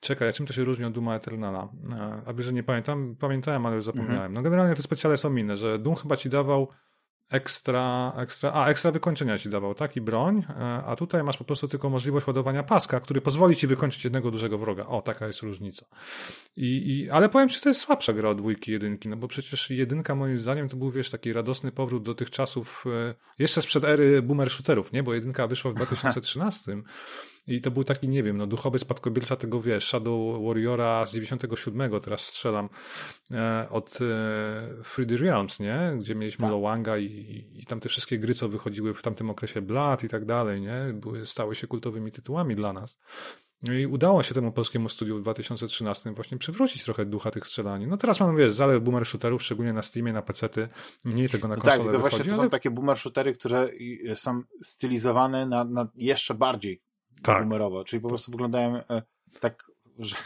czekaj, 0.00 0.32
czym 0.32 0.46
to 0.46 0.52
się 0.52 0.64
różni 0.64 0.84
od 0.84 0.92
Dooma 0.92 1.14
Eternala? 1.14 1.63
A 2.26 2.32
wiesz, 2.32 2.46
że 2.46 2.52
nie 2.52 2.62
pamiętam? 2.62 3.16
Pamiętałem, 3.20 3.66
ale 3.66 3.76
już 3.76 3.84
zapomniałem. 3.84 4.16
Mhm. 4.16 4.34
No 4.34 4.42
generalnie 4.42 4.74
te 4.74 4.82
specjale 4.82 5.16
są 5.16 5.36
inne, 5.36 5.56
że 5.56 5.78
Doom 5.78 5.96
chyba 5.96 6.16
ci 6.16 6.28
dawał 6.28 6.68
ekstra, 7.30 8.12
ekstra, 8.16 8.50
a 8.54 8.68
ekstra 8.68 8.90
wykończenia 8.90 9.38
ci 9.38 9.48
dawał, 9.48 9.74
tak? 9.74 9.96
I 9.96 10.00
broń, 10.00 10.42
e, 10.48 10.54
a 10.86 10.96
tutaj 10.96 11.22
masz 11.22 11.36
po 11.36 11.44
prostu 11.44 11.68
tylko 11.68 11.90
możliwość 11.90 12.26
ładowania 12.26 12.62
paska, 12.62 13.00
który 13.00 13.20
pozwoli 13.20 13.56
ci 13.56 13.66
wykończyć 13.66 14.04
jednego 14.04 14.30
dużego 14.30 14.58
wroga. 14.58 14.86
O, 14.86 15.02
taka 15.02 15.26
jest 15.26 15.42
różnica. 15.42 15.86
I, 16.56 16.66
i, 16.66 17.10
ale 17.10 17.28
powiem 17.28 17.48
ci, 17.48 17.60
to 17.60 17.68
jest 17.68 17.80
słabsza 17.80 18.12
gra 18.12 18.28
od 18.28 18.38
dwójki 18.38 18.72
jedynki, 18.72 19.08
no 19.08 19.16
bo 19.16 19.28
przecież 19.28 19.70
jedynka 19.70 20.14
moim 20.14 20.38
zdaniem 20.38 20.68
to 20.68 20.76
był, 20.76 20.90
wiesz, 20.90 21.10
taki 21.10 21.32
radosny 21.32 21.72
powrót 21.72 22.02
do 22.02 22.14
tych 22.14 22.30
czasów, 22.30 22.84
e, 22.86 23.14
jeszcze 23.38 23.62
sprzed 23.62 23.84
ery 23.84 24.22
boomer 24.22 24.50
shooterów, 24.50 24.92
nie? 24.92 25.02
Bo 25.02 25.14
jedynka 25.14 25.46
wyszła 25.46 25.70
w 25.70 25.74
2013 25.84 26.76
i 27.46 27.60
to 27.60 27.70
był 27.70 27.84
taki, 27.84 28.08
nie 28.08 28.22
wiem, 28.22 28.36
no 28.36 28.46
duchowy 28.46 28.78
spadkobierca 28.78 29.36
tego, 29.36 29.60
wiesz, 29.60 29.88
Shadow 29.88 30.44
Warriora 30.46 31.06
z 31.06 31.12
97, 31.12 32.00
teraz 32.00 32.20
strzelam, 32.20 32.68
e, 33.30 33.66
od 33.70 33.98
e, 34.00 34.84
Freedy 34.84 35.16
Realms, 35.16 35.60
nie? 35.60 35.96
Gdzie 35.98 36.14
mieliśmy 36.14 36.42
tak. 36.42 36.50
Lowanga 36.50 36.98
i, 36.98 37.44
i 37.54 37.66
tam 37.66 37.80
te 37.80 37.88
wszystkie 37.88 38.18
gry, 38.18 38.34
co 38.34 38.48
wychodziły 38.48 38.94
w 38.94 39.02
tamtym 39.02 39.30
okresie 39.30 39.62
Blood 39.62 40.04
i 40.04 40.08
tak 40.08 40.24
dalej, 40.24 40.60
nie? 40.60 40.92
Były, 40.94 41.26
stały 41.26 41.54
się 41.54 41.66
kultowymi 41.66 42.12
tytułami 42.12 42.56
dla 42.56 42.72
nas. 42.72 42.98
No 43.62 43.72
i 43.72 43.86
udało 43.86 44.22
się 44.22 44.34
temu 44.34 44.52
polskiemu 44.52 44.88
studiu 44.88 45.18
w 45.18 45.22
2013 45.22 46.12
właśnie 46.12 46.38
przywrócić 46.38 46.84
trochę 46.84 47.04
ducha 47.04 47.30
tych 47.30 47.46
strzelanin. 47.46 47.90
No 47.90 47.96
teraz 47.96 48.20
mamy, 48.20 48.38
wiesz, 48.38 48.52
zalew 48.52 48.82
boomer 48.82 49.06
shooterów, 49.06 49.42
szczególnie 49.42 49.72
na 49.72 49.82
Steamie, 49.82 50.12
na 50.12 50.22
PC-ty, 50.22 50.68
mniej 51.04 51.28
tego 51.28 51.48
na 51.48 51.54
konsolę 51.54 51.76
no 51.78 51.82
Tak, 51.84 51.92
tylko 51.92 52.00
właśnie 52.00 52.24
to 52.24 52.30
ale... 52.30 52.36
są 52.36 52.48
takie 52.48 52.70
boomer 52.70 52.98
shootery, 52.98 53.34
które 53.34 53.68
są 54.14 54.42
stylizowane 54.62 55.46
na, 55.46 55.64
na 55.64 55.88
jeszcze 55.94 56.34
bardziej 56.34 56.82
tak. 57.22 57.38
boomerowo, 57.42 57.84
czyli 57.84 58.02
po 58.02 58.08
prostu 58.08 58.32
wyglądają 58.32 58.76
e, 58.76 59.02
tak, 59.40 59.70
że, 59.98 60.16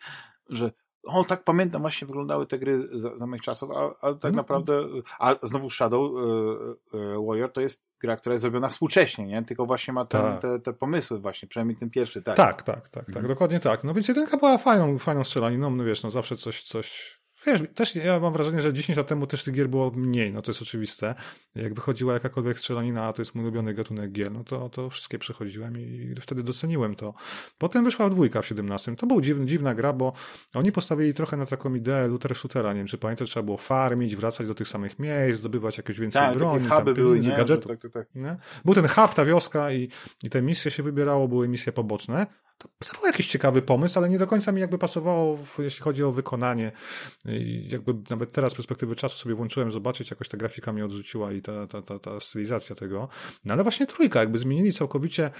że 0.48 0.72
o, 1.06 1.24
tak 1.24 1.44
pamiętam, 1.44 1.82
właśnie 1.82 2.06
wyglądały 2.06 2.46
te 2.46 2.58
gry 2.58 3.00
za, 3.00 3.16
za 3.16 3.26
moich 3.26 3.42
czasów, 3.42 3.70
ale 4.00 4.14
tak 4.14 4.32
no. 4.32 4.36
naprawdę, 4.36 4.84
a 5.18 5.34
znowu 5.42 5.70
Shadow 5.70 6.10
y, 6.10 6.98
y, 6.98 7.26
Warrior 7.26 7.52
to 7.52 7.60
jest 7.60 7.82
gra, 8.00 8.16
która 8.16 8.32
jest 8.32 8.42
zrobiona 8.42 8.68
współcześnie, 8.68 9.26
nie? 9.26 9.42
Tylko 9.42 9.66
właśnie 9.66 9.92
ma 9.92 10.04
ten, 10.04 10.22
tak. 10.22 10.40
te, 10.40 10.58
te 10.58 10.72
pomysły 10.72 11.18
właśnie, 11.18 11.48
przynajmniej 11.48 11.76
ten 11.76 11.90
pierwszy, 11.90 12.22
tak. 12.22 12.36
Tak, 12.36 12.62
tak, 12.62 12.88
tak, 12.88 13.04
tak, 13.04 13.08
mhm. 13.08 13.28
dokładnie 13.28 13.60
tak. 13.60 13.84
No 13.84 13.94
więc 13.94 14.08
jedynka 14.08 14.36
była 14.36 14.58
fajną, 14.58 14.98
fajną 14.98 15.24
strzelaniną, 15.24 15.70
no 15.70 15.84
wiesz, 15.84 16.02
no 16.02 16.10
zawsze 16.10 16.36
coś, 16.36 16.62
coś 16.62 17.20
Wiesz, 17.46 17.60
też 17.74 17.94
ja 17.94 18.20
mam 18.20 18.32
wrażenie, 18.32 18.60
że 18.60 18.72
10 18.72 18.96
lat 18.96 19.06
temu 19.06 19.26
też 19.26 19.44
tych 19.44 19.54
gier 19.54 19.68
było 19.68 19.90
mniej, 19.90 20.32
no 20.32 20.42
to 20.42 20.50
jest 20.50 20.62
oczywiste. 20.62 21.14
Jak 21.54 21.74
wychodziła 21.74 22.14
jakakolwiek 22.14 22.58
strzelanina, 22.58 23.04
a 23.04 23.12
to 23.12 23.22
jest 23.22 23.34
mój 23.34 23.44
ulubiony 23.44 23.74
gatunek 23.74 24.12
gier, 24.12 24.32
no 24.32 24.44
to, 24.44 24.68
to 24.68 24.90
wszystkie 24.90 25.18
przechodziłem 25.18 25.78
i 25.78 26.14
wtedy 26.20 26.42
doceniłem 26.42 26.94
to. 26.94 27.14
Potem 27.58 27.84
wyszła 27.84 28.10
dwójka 28.10 28.42
w 28.42 28.46
17. 28.46 28.96
To 28.96 29.06
była 29.06 29.20
dziwna, 29.20 29.46
dziwna 29.46 29.74
gra, 29.74 29.92
bo 29.92 30.12
oni 30.54 30.72
postawili 30.72 31.14
trochę 31.14 31.36
na 31.36 31.46
taką 31.46 31.74
ideę 31.74 32.08
looter 32.08 32.34
shootera, 32.34 32.72
nie 32.72 32.78
wiem, 32.78 32.86
czy 32.86 32.98
pamiętasz, 32.98 33.30
trzeba 33.30 33.44
było 33.44 33.56
farmić, 33.56 34.16
wracać 34.16 34.46
do 34.46 34.54
tych 34.54 34.68
samych 34.68 34.98
miejsc, 34.98 35.38
zdobywać 35.38 35.76
jakieś 35.76 36.00
więcej 36.00 36.22
tak, 36.22 36.34
broni, 36.34 36.68
tam 36.68 36.94
pieniędzy, 36.94 37.30
gadżetów. 37.30 37.70
Tak, 37.70 37.92
tak, 37.92 37.92
tak. 37.92 38.38
Był 38.64 38.74
ten 38.74 38.88
hub, 38.88 39.14
ta 39.14 39.24
wioska 39.24 39.72
i, 39.72 39.88
i 40.24 40.30
te 40.30 40.42
misje 40.42 40.70
się 40.70 40.82
wybierało, 40.82 41.28
były 41.28 41.48
misje 41.48 41.72
poboczne, 41.72 42.26
to, 42.58 42.68
to 42.68 42.98
był 42.98 43.06
jakiś 43.06 43.26
ciekawy 43.26 43.62
pomysł, 43.62 43.98
ale 43.98 44.08
nie 44.08 44.18
do 44.18 44.26
końca 44.26 44.52
mi 44.52 44.60
jakby 44.60 44.78
pasowało, 44.78 45.36
w, 45.36 45.58
jeśli 45.58 45.82
chodzi 45.82 46.04
o 46.04 46.12
wykonanie. 46.12 46.72
I 47.28 47.68
jakby 47.72 47.94
nawet 48.10 48.32
teraz 48.32 48.52
z 48.52 48.54
perspektywy 48.54 48.96
czasu 48.96 49.18
sobie 49.18 49.34
włączyłem 49.34 49.72
zobaczyć, 49.72 50.10
jakoś 50.10 50.28
ta 50.28 50.36
grafika 50.36 50.72
mnie 50.72 50.84
odrzuciła 50.84 51.32
i 51.32 51.42
ta, 51.42 51.66
ta, 51.66 51.82
ta, 51.82 51.98
ta 51.98 52.20
stylizacja 52.20 52.76
tego. 52.76 53.08
No 53.44 53.54
ale 53.54 53.62
właśnie 53.62 53.86
trójka, 53.86 54.20
jakby 54.20 54.38
zmienili 54.38 54.72
całkowicie 54.72 55.30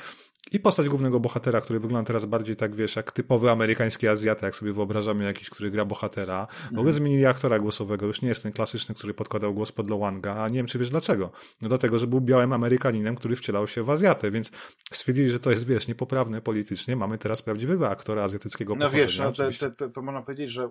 i 0.52 0.60
postać 0.60 0.88
głównego 0.88 1.20
bohatera, 1.20 1.60
który 1.60 1.80
wygląda 1.80 2.06
teraz 2.06 2.24
bardziej 2.24 2.56
tak, 2.56 2.74
wiesz, 2.74 2.96
jak 2.96 3.12
typowy 3.12 3.50
amerykański 3.50 4.08
Azjata, 4.08 4.46
jak 4.46 4.56
sobie 4.56 4.72
wyobrażamy 4.72 5.24
jakiś, 5.24 5.50
który 5.50 5.70
gra 5.70 5.84
bohatera. 5.84 6.46
W 6.46 6.66
ogóle 6.66 6.80
mhm. 6.80 6.92
zmienili 6.92 7.26
aktora 7.26 7.58
głosowego, 7.58 8.06
już 8.06 8.22
nie 8.22 8.28
jest 8.28 8.42
ten 8.42 8.52
klasyczny, 8.52 8.94
który 8.94 9.14
podkładał 9.14 9.54
głos 9.54 9.72
pod 9.72 9.90
Lowanga, 9.90 10.34
a 10.34 10.48
nie 10.48 10.54
wiem, 10.54 10.66
czy 10.66 10.78
wiesz 10.78 10.90
dlaczego. 10.90 11.30
No 11.62 11.68
dlatego, 11.68 11.98
że 11.98 12.06
był 12.06 12.20
białym 12.20 12.52
Amerykaninem, 12.52 13.16
który 13.16 13.36
wcielał 13.36 13.66
się 13.68 13.82
w 13.82 13.90
Azjatę, 13.90 14.30
więc 14.30 14.50
stwierdzili, 14.92 15.30
że 15.30 15.40
to 15.40 15.50
jest, 15.50 15.66
wiesz, 15.66 15.88
niepoprawne 15.88 16.40
politycznie, 16.40 16.96
mamy 17.06 17.18
teraz 17.18 17.42
prawdziwego 17.42 17.88
aktora 17.88 18.22
azjatyckiego 18.22 18.74
No 18.74 18.90
wiesz, 18.90 19.18
no, 19.18 19.32
to, 19.32 19.50
to, 19.60 19.70
to, 19.70 19.88
to, 19.88 20.02
można 20.02 20.22
powiedzieć, 20.22 20.50
że 20.50 20.70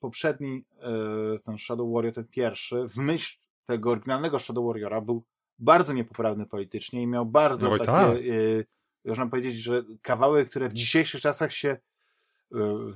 poprzedni 0.00 0.64
e, 0.80 1.38
ten 1.38 1.58
Shadow 1.58 1.92
Warrior, 1.94 2.14
ten 2.14 2.24
pierwszy, 2.24 2.88
w 2.88 2.96
myśl 2.96 3.38
tego 3.64 3.90
oryginalnego 3.90 4.38
Shadow 4.38 4.66
Warriora 4.66 5.00
był 5.00 5.24
bardzo 5.58 5.92
niepoprawny 5.92 6.46
politycznie 6.46 7.02
i 7.02 7.06
miał 7.06 7.26
bardzo 7.26 7.70
no 7.70 7.78
takie, 7.78 7.92
tak. 7.92 8.16
E, 8.16 8.64
można 9.04 9.26
powiedzieć, 9.26 9.56
że 9.56 9.84
kawały, 10.02 10.46
które 10.46 10.68
w 10.68 10.72
dzisiejszych 10.72 11.20
czasach 11.20 11.52
się 11.52 11.68
e, 11.68 11.78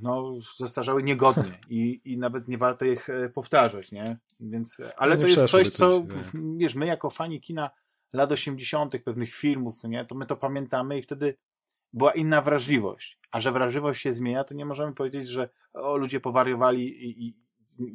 no, 0.02 0.34
zestarzały 0.58 1.02
niegodnie 1.02 1.58
i, 1.70 2.00
i 2.04 2.18
nawet 2.18 2.48
nie 2.48 2.58
warto 2.58 2.84
ich 2.84 3.08
powtarzać, 3.34 3.92
nie? 3.92 4.18
Więc, 4.40 4.76
ale 4.96 5.16
no 5.16 5.22
to 5.22 5.28
jest 5.28 5.46
coś, 5.46 5.70
co, 5.70 6.06
wiesz, 6.56 6.74
my 6.74 6.86
jako 6.86 7.10
fani 7.10 7.40
kina 7.40 7.70
lat 8.12 8.32
80., 8.32 9.02
pewnych 9.04 9.34
filmów, 9.34 9.84
nie, 9.84 10.04
to 10.04 10.14
my 10.14 10.26
to 10.26 10.36
pamiętamy 10.36 10.98
i 10.98 11.02
wtedy 11.02 11.34
była 11.92 12.12
inna 12.12 12.42
wrażliwość. 12.42 13.18
A 13.30 13.40
że 13.40 13.52
wrażliwość 13.52 14.02
się 14.02 14.14
zmienia, 14.14 14.44
to 14.44 14.54
nie 14.54 14.66
możemy 14.66 14.94
powiedzieć, 14.94 15.28
że 15.28 15.48
o, 15.72 15.96
ludzie 15.96 16.20
powariowali 16.20 17.04
i, 17.04 17.28
i, 17.28 17.34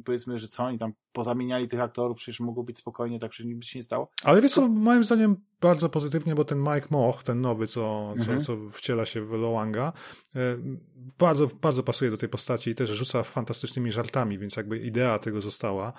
powiedzmy, 0.04 0.38
że 0.38 0.48
co 0.48 0.64
oni 0.64 0.78
tam 0.78 0.92
pozamieniali 1.12 1.68
tych 1.68 1.80
aktorów, 1.80 2.16
przecież 2.16 2.40
mogło 2.40 2.64
być 2.64 2.78
spokojnie, 2.78 3.18
tak 3.18 3.30
przecież 3.30 3.54
nic 3.54 3.64
się 3.64 3.78
nie 3.78 3.82
stało. 3.82 4.10
Ale 4.24 4.40
wiesz 4.40 4.52
co, 4.52 4.68
moim 4.68 5.04
zdaniem 5.04 5.36
bardzo 5.60 5.88
pozytywnie, 5.88 6.34
bo 6.34 6.44
ten 6.44 6.58
Mike 6.58 6.86
Moch, 6.90 7.22
ten 7.22 7.40
nowy, 7.40 7.66
co, 7.66 8.12
mhm. 8.16 8.40
co, 8.40 8.46
co 8.46 8.70
wciela 8.70 9.06
się 9.06 9.24
w 9.24 9.32
Loanga, 9.32 9.92
e, 10.36 10.38
bardzo, 11.18 11.46
bardzo 11.46 11.82
pasuje 11.82 12.10
do 12.10 12.16
tej 12.16 12.28
postaci 12.28 12.70
i 12.70 12.74
też 12.74 12.90
rzuca 12.90 13.22
fantastycznymi 13.22 13.92
żartami, 13.92 14.38
więc 14.38 14.56
jakby 14.56 14.78
idea 14.78 15.18
tego 15.18 15.40
została. 15.40 15.92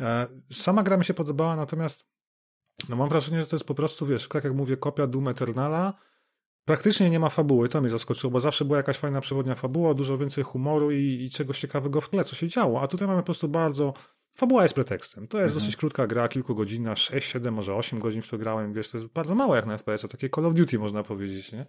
E, 0.00 0.26
sama 0.52 0.82
gra 0.82 0.96
mi 0.96 1.04
się 1.04 1.14
podobała, 1.14 1.56
natomiast 1.56 2.06
no 2.88 2.96
mam 2.96 3.08
wrażenie, 3.08 3.40
że 3.40 3.46
to 3.46 3.56
jest 3.56 3.66
po 3.66 3.74
prostu, 3.74 4.06
wiesz, 4.06 4.28
tak 4.28 4.44
jak 4.44 4.54
mówię, 4.54 4.76
kopia 4.76 5.06
Doom 5.06 5.28
Eternala, 5.28 5.94
Praktycznie 6.66 7.10
nie 7.10 7.20
ma 7.20 7.28
fabuły, 7.28 7.68
to 7.68 7.80
mnie 7.80 7.90
zaskoczyło, 7.90 8.30
bo 8.30 8.40
zawsze 8.40 8.64
była 8.64 8.76
jakaś 8.76 8.96
fajna 8.98 9.20
przewodnia 9.20 9.54
fabuła, 9.54 9.94
dużo 9.94 10.18
więcej 10.18 10.44
humoru 10.44 10.90
i, 10.90 11.24
i 11.24 11.30
czegoś 11.30 11.58
ciekawego 11.58 12.00
w 12.00 12.10
tle, 12.10 12.24
co 12.24 12.36
się 12.36 12.48
działo. 12.48 12.82
A 12.82 12.86
tutaj 12.86 13.08
mamy 13.08 13.20
po 13.20 13.24
prostu 13.24 13.48
bardzo. 13.48 13.94
Fabuła 14.34 14.62
jest 14.62 14.74
pretekstem. 14.74 15.28
To 15.28 15.38
jest 15.38 15.52
mhm. 15.54 15.64
dosyć 15.64 15.76
krótka 15.76 16.06
gra, 16.06 16.28
kilkugodzinna, 16.28 16.96
6, 16.96 17.32
7, 17.32 17.54
może 17.54 17.74
8 17.74 17.98
godzin 17.98 18.22
w 18.22 18.28
to 18.28 18.38
grałem, 18.38 18.72
wiesz, 18.72 18.90
to 18.90 18.98
jest 18.98 19.08
bardzo 19.08 19.34
mało 19.34 19.56
jak 19.56 19.66
na 19.66 19.78
FPS, 19.78 20.04
a 20.04 20.08
takie 20.08 20.30
Call 20.30 20.46
of 20.46 20.54
Duty 20.54 20.78
można 20.78 21.02
powiedzieć, 21.02 21.52
nie? 21.52 21.66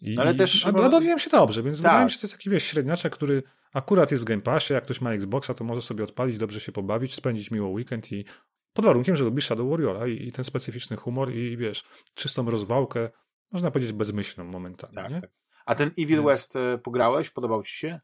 I, 0.00 0.18
Ale 0.18 0.34
też... 0.34 0.66
A, 0.66 0.72
bawiłem 0.72 1.18
się 1.18 1.30
dobrze, 1.30 1.62
więc 1.62 1.78
tak. 1.78 1.82
wydaje 1.82 2.04
mi 2.04 2.10
się, 2.10 2.14
że 2.14 2.20
to 2.20 2.26
jest 2.26 2.34
taki, 2.34 2.50
wiesz, 2.50 2.64
średniaczek, 2.64 3.12
który 3.12 3.42
akurat 3.74 4.10
jest 4.10 4.22
w 4.22 4.26
Game 4.26 4.42
Passie, 4.42 4.74
jak 4.74 4.84
ktoś 4.84 5.00
ma 5.00 5.12
Xboxa, 5.12 5.54
to 5.54 5.64
może 5.64 5.82
sobie 5.82 6.04
odpalić, 6.04 6.38
dobrze 6.38 6.60
się 6.60 6.72
pobawić, 6.72 7.14
spędzić 7.14 7.50
miło 7.50 7.68
weekend 7.68 8.12
i 8.12 8.24
pod 8.72 8.84
warunkiem, 8.84 9.16
że 9.16 9.24
lubi 9.24 9.42
Shadow 9.42 9.70
Warriora 9.70 10.06
i, 10.06 10.28
i 10.28 10.32
ten 10.32 10.44
specyficzny 10.44 10.96
humor 10.96 11.34
i, 11.34 11.56
wiesz, 11.56 11.84
czystą 12.14 12.50
rozwałkę, 12.50 13.10
można 13.52 13.70
powiedzieć 13.70 13.92
bezmyślną 13.92 14.44
momentami. 14.44 14.94
Tak, 14.94 15.10
nie? 15.10 15.20
Tak. 15.20 15.30
A 15.66 15.74
ten 15.74 15.88
Evil 15.88 16.16
Więc... 16.16 16.26
West 16.26 16.56
e, 16.56 16.78
pograłeś? 16.78 17.30
Podobał 17.30 17.62
ci 17.62 17.76
się? 17.76 18.00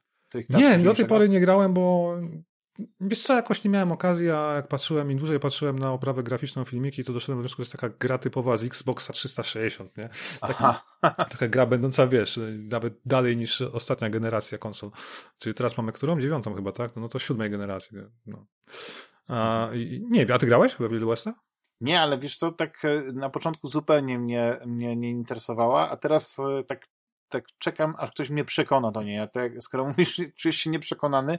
Nie, 0.51 0.78
do 0.78 0.95
tej 0.95 1.07
pory 1.07 1.28
nie 1.28 1.40
grałem, 1.40 1.74
bo 1.74 2.14
wiesz 3.01 3.22
co, 3.22 3.34
jakoś 3.34 3.64
nie 3.64 3.70
miałem 3.70 3.93
okazji, 3.93 4.30
a 4.30 4.53
jak 4.53 4.68
patrzyłem 4.68 5.11
im 5.11 5.18
dłużej 5.18 5.40
patrzyłem 5.40 5.78
na 5.78 5.93
oprawę 5.93 6.22
graficzną 6.22 6.64
filmiki, 6.64 7.05
to 7.05 7.12
doszedłem 7.12 7.38
do 7.38 7.43
wniosku, 7.43 7.62
że 7.62 7.62
jest 7.62 7.72
taka 7.72 7.88
gra 7.88 8.18
typowa 8.18 8.57
z 8.57 8.64
Xboxa 8.64 9.12
360, 9.12 9.97
nie? 9.97 10.09
Taka, 10.40 10.84
taka 11.30 11.49
gra 11.49 11.66
będąca, 11.66 12.07
wiesz, 12.07 12.40
nawet 12.59 12.95
dalej 13.05 13.36
niż 13.36 13.61
ostatnia 13.61 14.11
generacja 14.11 14.59
konsol. 14.59 14.90
Czyli 15.38 15.55
teraz 15.55 15.76
mamy 15.76 15.93
którą? 15.93 16.20
Dziewiątą 16.20 16.55
chyba, 16.55 16.72
tak? 16.72 16.97
No 16.97 17.09
to 17.09 17.18
siódmej 17.18 17.51
generacji. 17.51 17.99
No. 18.26 18.47
A, 19.28 19.68
nie 20.11 20.26
wiem, 20.26 20.36
a 20.36 20.38
ty 20.38 20.47
grałeś 20.47 20.74
w 20.74 20.80
Evil 20.80 21.07
Westa? 21.07 21.34
Nie, 21.82 22.00
ale 22.00 22.18
wiesz 22.18 22.36
co, 22.36 22.52
tak 22.52 22.84
e, 22.84 23.12
na 23.12 23.30
początku 23.30 23.68
zupełnie 23.68 24.18
mnie, 24.18 24.58
mnie 24.66 24.96
nie 24.96 25.10
interesowała, 25.10 25.90
a 25.90 25.96
teraz 25.96 26.38
e, 26.38 26.64
tak, 26.64 26.88
tak 27.28 27.44
czekam, 27.58 27.94
aż 27.98 28.10
ktoś 28.10 28.30
mnie 28.30 28.44
przekona 28.44 28.90
do 28.90 29.02
niej. 29.02 29.18
A 29.18 29.26
tak, 29.26 29.52
skoro 29.62 29.84
mówisz, 29.88 30.20
czujesz 30.36 30.56
się 30.56 30.70
nieprzekonany, 30.70 31.38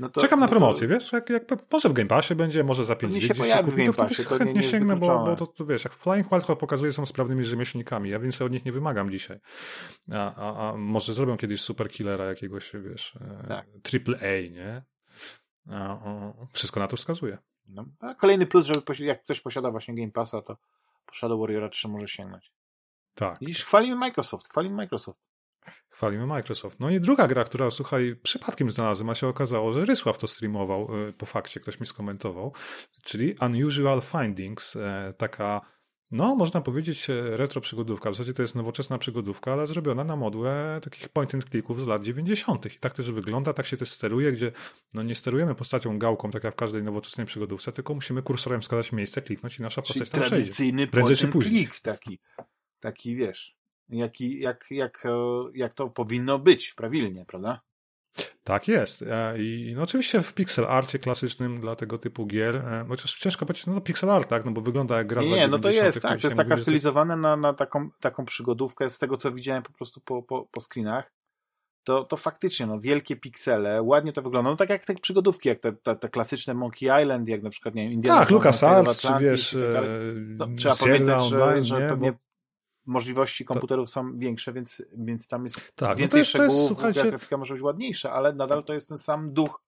no 0.00 0.08
to, 0.08 0.20
Czekam 0.20 0.40
na 0.40 0.46
no 0.46 0.50
promocję, 0.50 0.88
to... 0.88 0.94
wiesz? 0.94 1.12
Jak, 1.12 1.30
jak, 1.30 1.72
może 1.72 1.88
w 1.88 1.92
Game 1.92 2.08
Passie 2.08 2.34
będzie, 2.34 2.64
może 2.64 2.84
za 2.84 2.96
5 2.96 3.12
dni. 3.12 3.22
się 3.22 3.34
pojawi 3.34 3.70
w 3.70 3.76
Game 3.76 3.92
Passie, 3.92 4.24
to, 4.24 4.38
chętnie 4.38 4.62
sięgnę, 4.62 4.96
bo, 4.96 5.24
bo 5.24 5.36
to, 5.36 5.46
to, 5.46 5.64
wiesz, 5.64 5.84
jak 5.84 5.92
Flying 5.92 6.30
Wild 6.30 6.58
pokazuje, 6.58 6.92
są 6.92 7.06
sprawnymi 7.06 7.44
rzemieślnikami. 7.44 8.10
Ja 8.10 8.18
więcej 8.18 8.46
od 8.46 8.52
nich 8.52 8.64
nie 8.64 8.72
wymagam 8.72 9.10
dzisiaj. 9.10 9.38
A, 10.12 10.34
a, 10.34 10.70
a 10.70 10.76
może 10.76 11.14
zrobią 11.14 11.36
kiedyś 11.36 11.60
super 11.60 11.90
killera 11.90 12.24
jakiegoś, 12.24 12.72
wiesz, 12.90 13.16
e, 13.16 13.48
tak. 13.48 13.66
triple 13.82 14.18
A, 14.18 14.52
nie? 14.52 14.82
A, 15.70 15.92
o, 15.92 16.34
wszystko 16.52 16.80
na 16.80 16.86
to 16.86 16.96
wskazuje. 16.96 17.38
No. 17.68 17.84
A 18.00 18.14
kolejny 18.14 18.46
plus, 18.46 18.66
że 18.66 18.74
jak 18.98 19.24
ktoś 19.24 19.40
posiada 19.40 19.70
właśnie 19.70 19.94
Game 19.94 20.10
Passa, 20.10 20.42
to 20.42 20.56
po 21.06 21.14
Shadow 21.14 21.40
Warriora 21.40 21.68
3 21.68 21.88
może 21.88 22.08
sięgnąć. 22.08 22.52
Tak. 23.14 23.38
Widzisz, 23.40 23.64
chwalimy 23.64 23.96
Microsoft, 23.96 24.48
chwalimy 24.48 24.76
Microsoft. 24.76 25.20
Chwalimy 25.88 26.26
Microsoft. 26.26 26.80
No 26.80 26.90
i 26.90 27.00
druga 27.00 27.26
gra, 27.26 27.44
która, 27.44 27.70
słuchaj, 27.70 28.16
przypadkiem 28.22 28.70
znalazłem, 28.70 29.10
a 29.10 29.14
się 29.14 29.26
okazało, 29.26 29.72
że 29.72 29.84
Rysław 29.84 30.18
to 30.18 30.28
streamował 30.28 31.08
y, 31.08 31.12
po 31.12 31.26
fakcie, 31.26 31.60
ktoś 31.60 31.80
mi 31.80 31.86
skomentował, 31.86 32.52
czyli 33.04 33.34
Unusual 33.40 34.00
Findings, 34.00 34.76
e, 34.76 35.12
taka 35.18 35.60
no, 36.10 36.36
można 36.36 36.60
powiedzieć 36.60 37.10
e, 37.10 37.36
retro 37.36 37.60
przygodówka. 37.60 38.10
W 38.10 38.14
zasadzie 38.14 38.34
to 38.34 38.42
jest 38.42 38.54
nowoczesna 38.54 38.98
przygodówka, 38.98 39.52
ale 39.52 39.66
zrobiona 39.66 40.04
na 40.04 40.16
modłę 40.16 40.80
takich 40.82 41.08
point 41.08 41.34
and 41.34 41.44
clicków 41.44 41.84
z 41.84 41.86
lat 41.86 42.02
90. 42.02 42.66
I 42.66 42.78
tak 42.78 42.94
też 42.94 43.10
wygląda, 43.10 43.52
tak 43.52 43.66
się 43.66 43.76
też 43.76 43.90
steruje, 43.90 44.32
gdzie 44.32 44.52
no 44.94 45.02
nie 45.02 45.14
sterujemy 45.14 45.54
postacią 45.54 45.98
gałką, 45.98 46.30
tak 46.30 46.44
jak 46.44 46.54
w 46.54 46.56
każdej 46.56 46.82
nowoczesnej 46.82 47.26
przygodówce, 47.26 47.72
tylko 47.72 47.94
musimy 47.94 48.22
kursorem 48.22 48.60
wskazać 48.60 48.92
miejsce, 48.92 49.22
kliknąć 49.22 49.58
i 49.58 49.62
nasza 49.62 49.82
postać 49.82 50.10
tam 50.10 50.22
tradycyjny 50.22 50.86
Prędzej 50.86 51.16
point 51.16 51.36
and 51.36 51.44
click 51.44 51.80
taki, 51.80 52.18
taki 52.80 53.16
wiesz, 53.16 53.56
jaki, 53.88 54.40
jak, 54.40 54.66
jak, 54.70 55.06
e, 55.06 55.10
jak 55.54 55.74
to 55.74 55.88
powinno 55.88 56.38
być 56.38 56.74
prawilnie, 56.74 57.24
prawda? 57.24 57.60
Tak 58.44 58.68
jest. 58.68 59.02
E, 59.02 59.34
I 59.38 59.72
no 59.76 59.82
oczywiście 59.82 60.20
w 60.20 60.34
pixel 60.34 60.66
arcie 60.68 60.98
klasycznym 60.98 61.60
dla 61.60 61.76
tego 61.76 61.98
typu 61.98 62.26
gier, 62.26 62.56
e, 62.56 62.84
chociaż 62.88 63.14
ciężko 63.14 63.46
powiedzieć, 63.46 63.66
no 63.66 63.74
to 63.74 63.80
pixel 63.80 64.10
art, 64.10 64.28
tak, 64.28 64.44
no 64.44 64.52
bo 64.52 64.60
wygląda 64.60 64.96
jak 64.96 65.06
gra 65.06 65.22
Nie, 65.22 65.30
nie 65.30 65.48
no 65.48 65.58
to 65.58 65.70
jest, 65.70 66.00
tak, 66.00 66.20
to 66.20 66.26
jest 66.26 66.36
taka 66.36 66.56
stylizowana 66.56 67.16
na, 67.16 67.36
na 67.36 67.54
taką, 67.54 67.90
taką 68.00 68.24
przygodówkę 68.24 68.90
z 68.90 68.98
tego, 68.98 69.16
co 69.16 69.32
widziałem 69.32 69.62
po 69.62 69.72
prostu 69.72 70.00
po, 70.00 70.22
po, 70.22 70.48
po 70.50 70.60
screenach. 70.60 71.12
To, 71.84 72.04
to 72.04 72.16
faktycznie, 72.16 72.66
no, 72.66 72.80
wielkie 72.80 73.16
piksele, 73.16 73.82
ładnie 73.82 74.12
to 74.12 74.22
wygląda. 74.22 74.50
No 74.50 74.56
tak 74.56 74.70
jak 74.70 74.84
te 74.84 74.94
przygodówki, 74.94 75.48
jak 75.48 75.60
te, 75.60 75.72
te, 75.72 75.96
te 75.96 76.08
klasyczne 76.08 76.54
Monkey 76.54 77.02
Island, 77.02 77.28
jak 77.28 77.42
na 77.42 77.50
przykład, 77.50 77.74
nie 77.74 77.82
wiem, 77.82 77.92
Indiana 77.92 78.20
Tak, 78.20 78.30
LucasArts, 78.30 79.00
czy 79.00 79.08
wiesz, 79.20 79.56
tak 79.74 79.84
no, 80.18 80.46
trzeba 80.56 80.74
pamiętać, 80.74 81.24
że, 81.24 81.62
że 81.62 81.88
pewnie 81.88 82.12
możliwości 82.90 83.44
komputerów 83.44 83.88
tak. 83.88 83.94
są 83.94 84.18
większe, 84.18 84.52
więc, 84.52 84.82
więc 84.92 85.28
tam 85.28 85.44
jest 85.44 85.72
tak, 85.76 85.98
więcej 85.98 86.06
no 86.06 86.10
to 86.10 86.18
jest, 86.18 86.30
szczegółów, 86.30 86.80
to 86.80 86.88
jest, 86.88 87.02
grafika 87.02 87.36
może 87.36 87.54
być 87.54 87.62
ładniejsza, 87.62 88.12
ale 88.12 88.32
nadal 88.32 88.64
to 88.64 88.74
jest 88.74 88.88
ten 88.88 88.98
sam 88.98 89.32
duch 89.32 89.62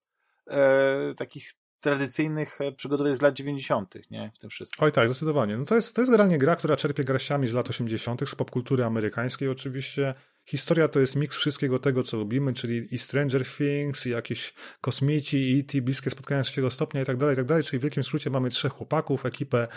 e, 0.46 1.14
takich 1.16 1.52
tradycyjnych 1.80 2.60
e, 2.60 2.72
przygodowych 2.72 3.16
z 3.16 3.22
lat 3.22 3.34
90., 3.34 4.10
nie? 4.10 4.30
W 4.34 4.38
tym 4.38 4.50
wszystkim. 4.50 4.84
Oj 4.84 4.92
tak, 4.92 5.08
zdecydowanie. 5.08 5.56
No 5.56 5.64
to 5.64 5.74
jest, 5.74 5.94
to 5.94 6.00
jest 6.00 6.10
generalnie 6.10 6.38
gra, 6.38 6.56
która 6.56 6.76
czerpie 6.76 7.04
garściami 7.04 7.46
z 7.46 7.52
lat 7.52 7.70
80., 7.70 8.28
z 8.28 8.34
popkultury 8.34 8.84
amerykańskiej 8.84 9.48
oczywiście, 9.48 10.14
Historia 10.44 10.88
to 10.88 11.00
jest 11.00 11.16
miks 11.16 11.36
wszystkiego 11.36 11.78
tego, 11.78 12.02
co 12.02 12.16
lubimy, 12.16 12.52
czyli 12.54 12.94
i 12.94 12.98
Stranger 12.98 13.46
Things, 13.46 14.06
i 14.06 14.10
jakieś 14.10 14.54
kosmici, 14.80 15.56
i 15.56 15.60
E.T., 15.60 15.82
bliskie 15.82 16.10
spotkania 16.10 16.42
trzeciego 16.42 16.70
stopnia 16.70 17.02
i 17.02 17.04
tak 17.04 17.16
dalej, 17.16 17.32
i 17.34 17.36
tak 17.36 17.46
dalej. 17.46 17.64
Czyli 17.64 17.78
w 17.78 17.82
wielkim 17.82 18.04
skrócie 18.04 18.30
mamy 18.30 18.50
trzech 18.50 18.72
chłopaków, 18.72 19.26
ekipę 19.26 19.68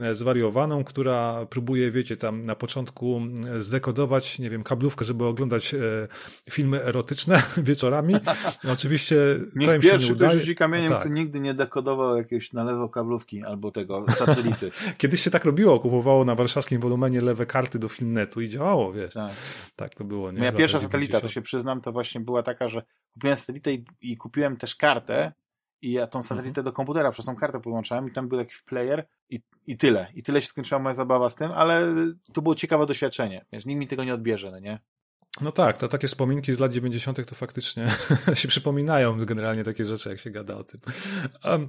e, 0.00 0.14
zwariowaną, 0.14 0.84
która 0.84 1.46
próbuje, 1.46 1.90
wiecie, 1.90 2.16
tam 2.16 2.46
na 2.46 2.54
początku 2.54 3.20
e, 3.56 3.60
zdekodować, 3.60 4.38
nie 4.38 4.50
wiem, 4.50 4.62
kablówkę, 4.62 5.04
żeby 5.04 5.24
oglądać 5.24 5.74
e, 5.74 5.78
filmy 6.50 6.84
erotyczne 6.84 7.42
wieczorami. 7.56 8.14
Oczywiście 8.72 9.16
Niech 9.56 9.74
im 9.76 9.80
pierwszy, 9.80 10.12
udaje. 10.12 10.38
rzuci 10.38 10.56
kamieniem, 10.56 10.92
tak. 10.92 11.02
to 11.02 11.08
nigdy 11.08 11.40
nie 11.40 11.54
dekodował 11.54 12.16
jakiegoś 12.16 12.52
na 12.52 12.64
lewo 12.64 12.88
kablówki 12.88 13.44
albo 13.44 13.70
tego 13.72 14.06
satelity. 14.08 14.70
Kiedyś 14.98 15.22
się 15.22 15.30
tak 15.30 15.44
robiło, 15.44 15.80
kupowało 15.80 16.24
na 16.24 16.34
warszawskim 16.34 16.80
wolumenie 16.80 17.20
lewe 17.20 17.46
karty 17.46 17.78
do 17.78 17.88
Filmnetu 17.88 18.40
i 18.40 18.48
działało, 18.48 18.92
wiesz. 18.92 19.14
Tak, 19.14 19.32
tak 19.76 19.94
to 19.94 20.04
było. 20.10 20.32
Nie? 20.32 20.38
Moja 20.38 20.52
pierwsza 20.52 20.80
satelita, 20.80 21.20
to 21.20 21.28
się 21.28 21.42
przyznam, 21.42 21.80
to 21.80 21.92
właśnie 21.92 22.20
była 22.20 22.42
taka, 22.42 22.68
że 22.68 22.82
kupiłem 23.12 23.36
satelitę 23.36 23.72
i, 23.72 23.84
i 24.00 24.16
kupiłem 24.16 24.56
też 24.56 24.74
kartę 24.74 25.32
i 25.82 25.92
ja 25.92 26.06
tą 26.06 26.22
satelitę 26.22 26.48
mhm. 26.48 26.64
do 26.64 26.72
komputera 26.72 27.10
przez 27.10 27.26
tą 27.26 27.36
kartę 27.36 27.60
połączałem 27.60 28.04
i 28.04 28.12
tam 28.12 28.28
był 28.28 28.38
jakiś 28.38 28.62
player 28.62 29.06
i, 29.30 29.40
i 29.66 29.76
tyle. 29.76 30.12
I 30.14 30.22
tyle 30.22 30.42
się 30.42 30.48
skończyła 30.48 30.80
moja 30.80 30.94
zabawa 30.94 31.30
z 31.30 31.36
tym, 31.36 31.52
ale 31.52 31.94
to 32.32 32.42
było 32.42 32.54
ciekawe 32.54 32.86
doświadczenie. 32.86 33.44
Wiesz, 33.52 33.66
nikt 33.66 33.78
mi 33.78 33.88
tego 33.88 34.04
nie 34.04 34.14
odbierze, 34.14 34.50
no 34.50 34.58
nie? 34.58 34.78
No 35.40 35.52
tak, 35.52 35.78
to 35.78 35.88
takie 35.88 36.08
wspominki 36.08 36.52
z 36.52 36.58
lat 36.58 36.72
90. 36.72 37.26
to 37.26 37.34
faktycznie 37.34 37.86
się 38.34 38.48
przypominają 38.48 39.24
generalnie 39.24 39.64
takie 39.64 39.84
rzeczy, 39.84 40.08
jak 40.08 40.18
się 40.18 40.30
gada 40.30 40.56
o 40.56 40.64
tym. 40.64 40.80
Um, 41.44 41.68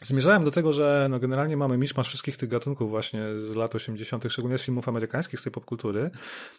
Zmierzałem 0.00 0.44
do 0.44 0.50
tego, 0.50 0.72
że 0.72 1.06
no 1.10 1.18
generalnie 1.18 1.56
mamy 1.56 1.78
miszmasz 1.78 2.08
wszystkich 2.08 2.36
tych 2.36 2.48
gatunków 2.48 2.90
właśnie 2.90 3.38
z 3.38 3.54
lat 3.54 3.74
80., 3.74 4.24
szczególnie 4.28 4.58
z 4.58 4.62
filmów 4.62 4.88
amerykańskich, 4.88 5.40
z 5.40 5.42
tej 5.42 5.52
popkultury. 5.52 6.10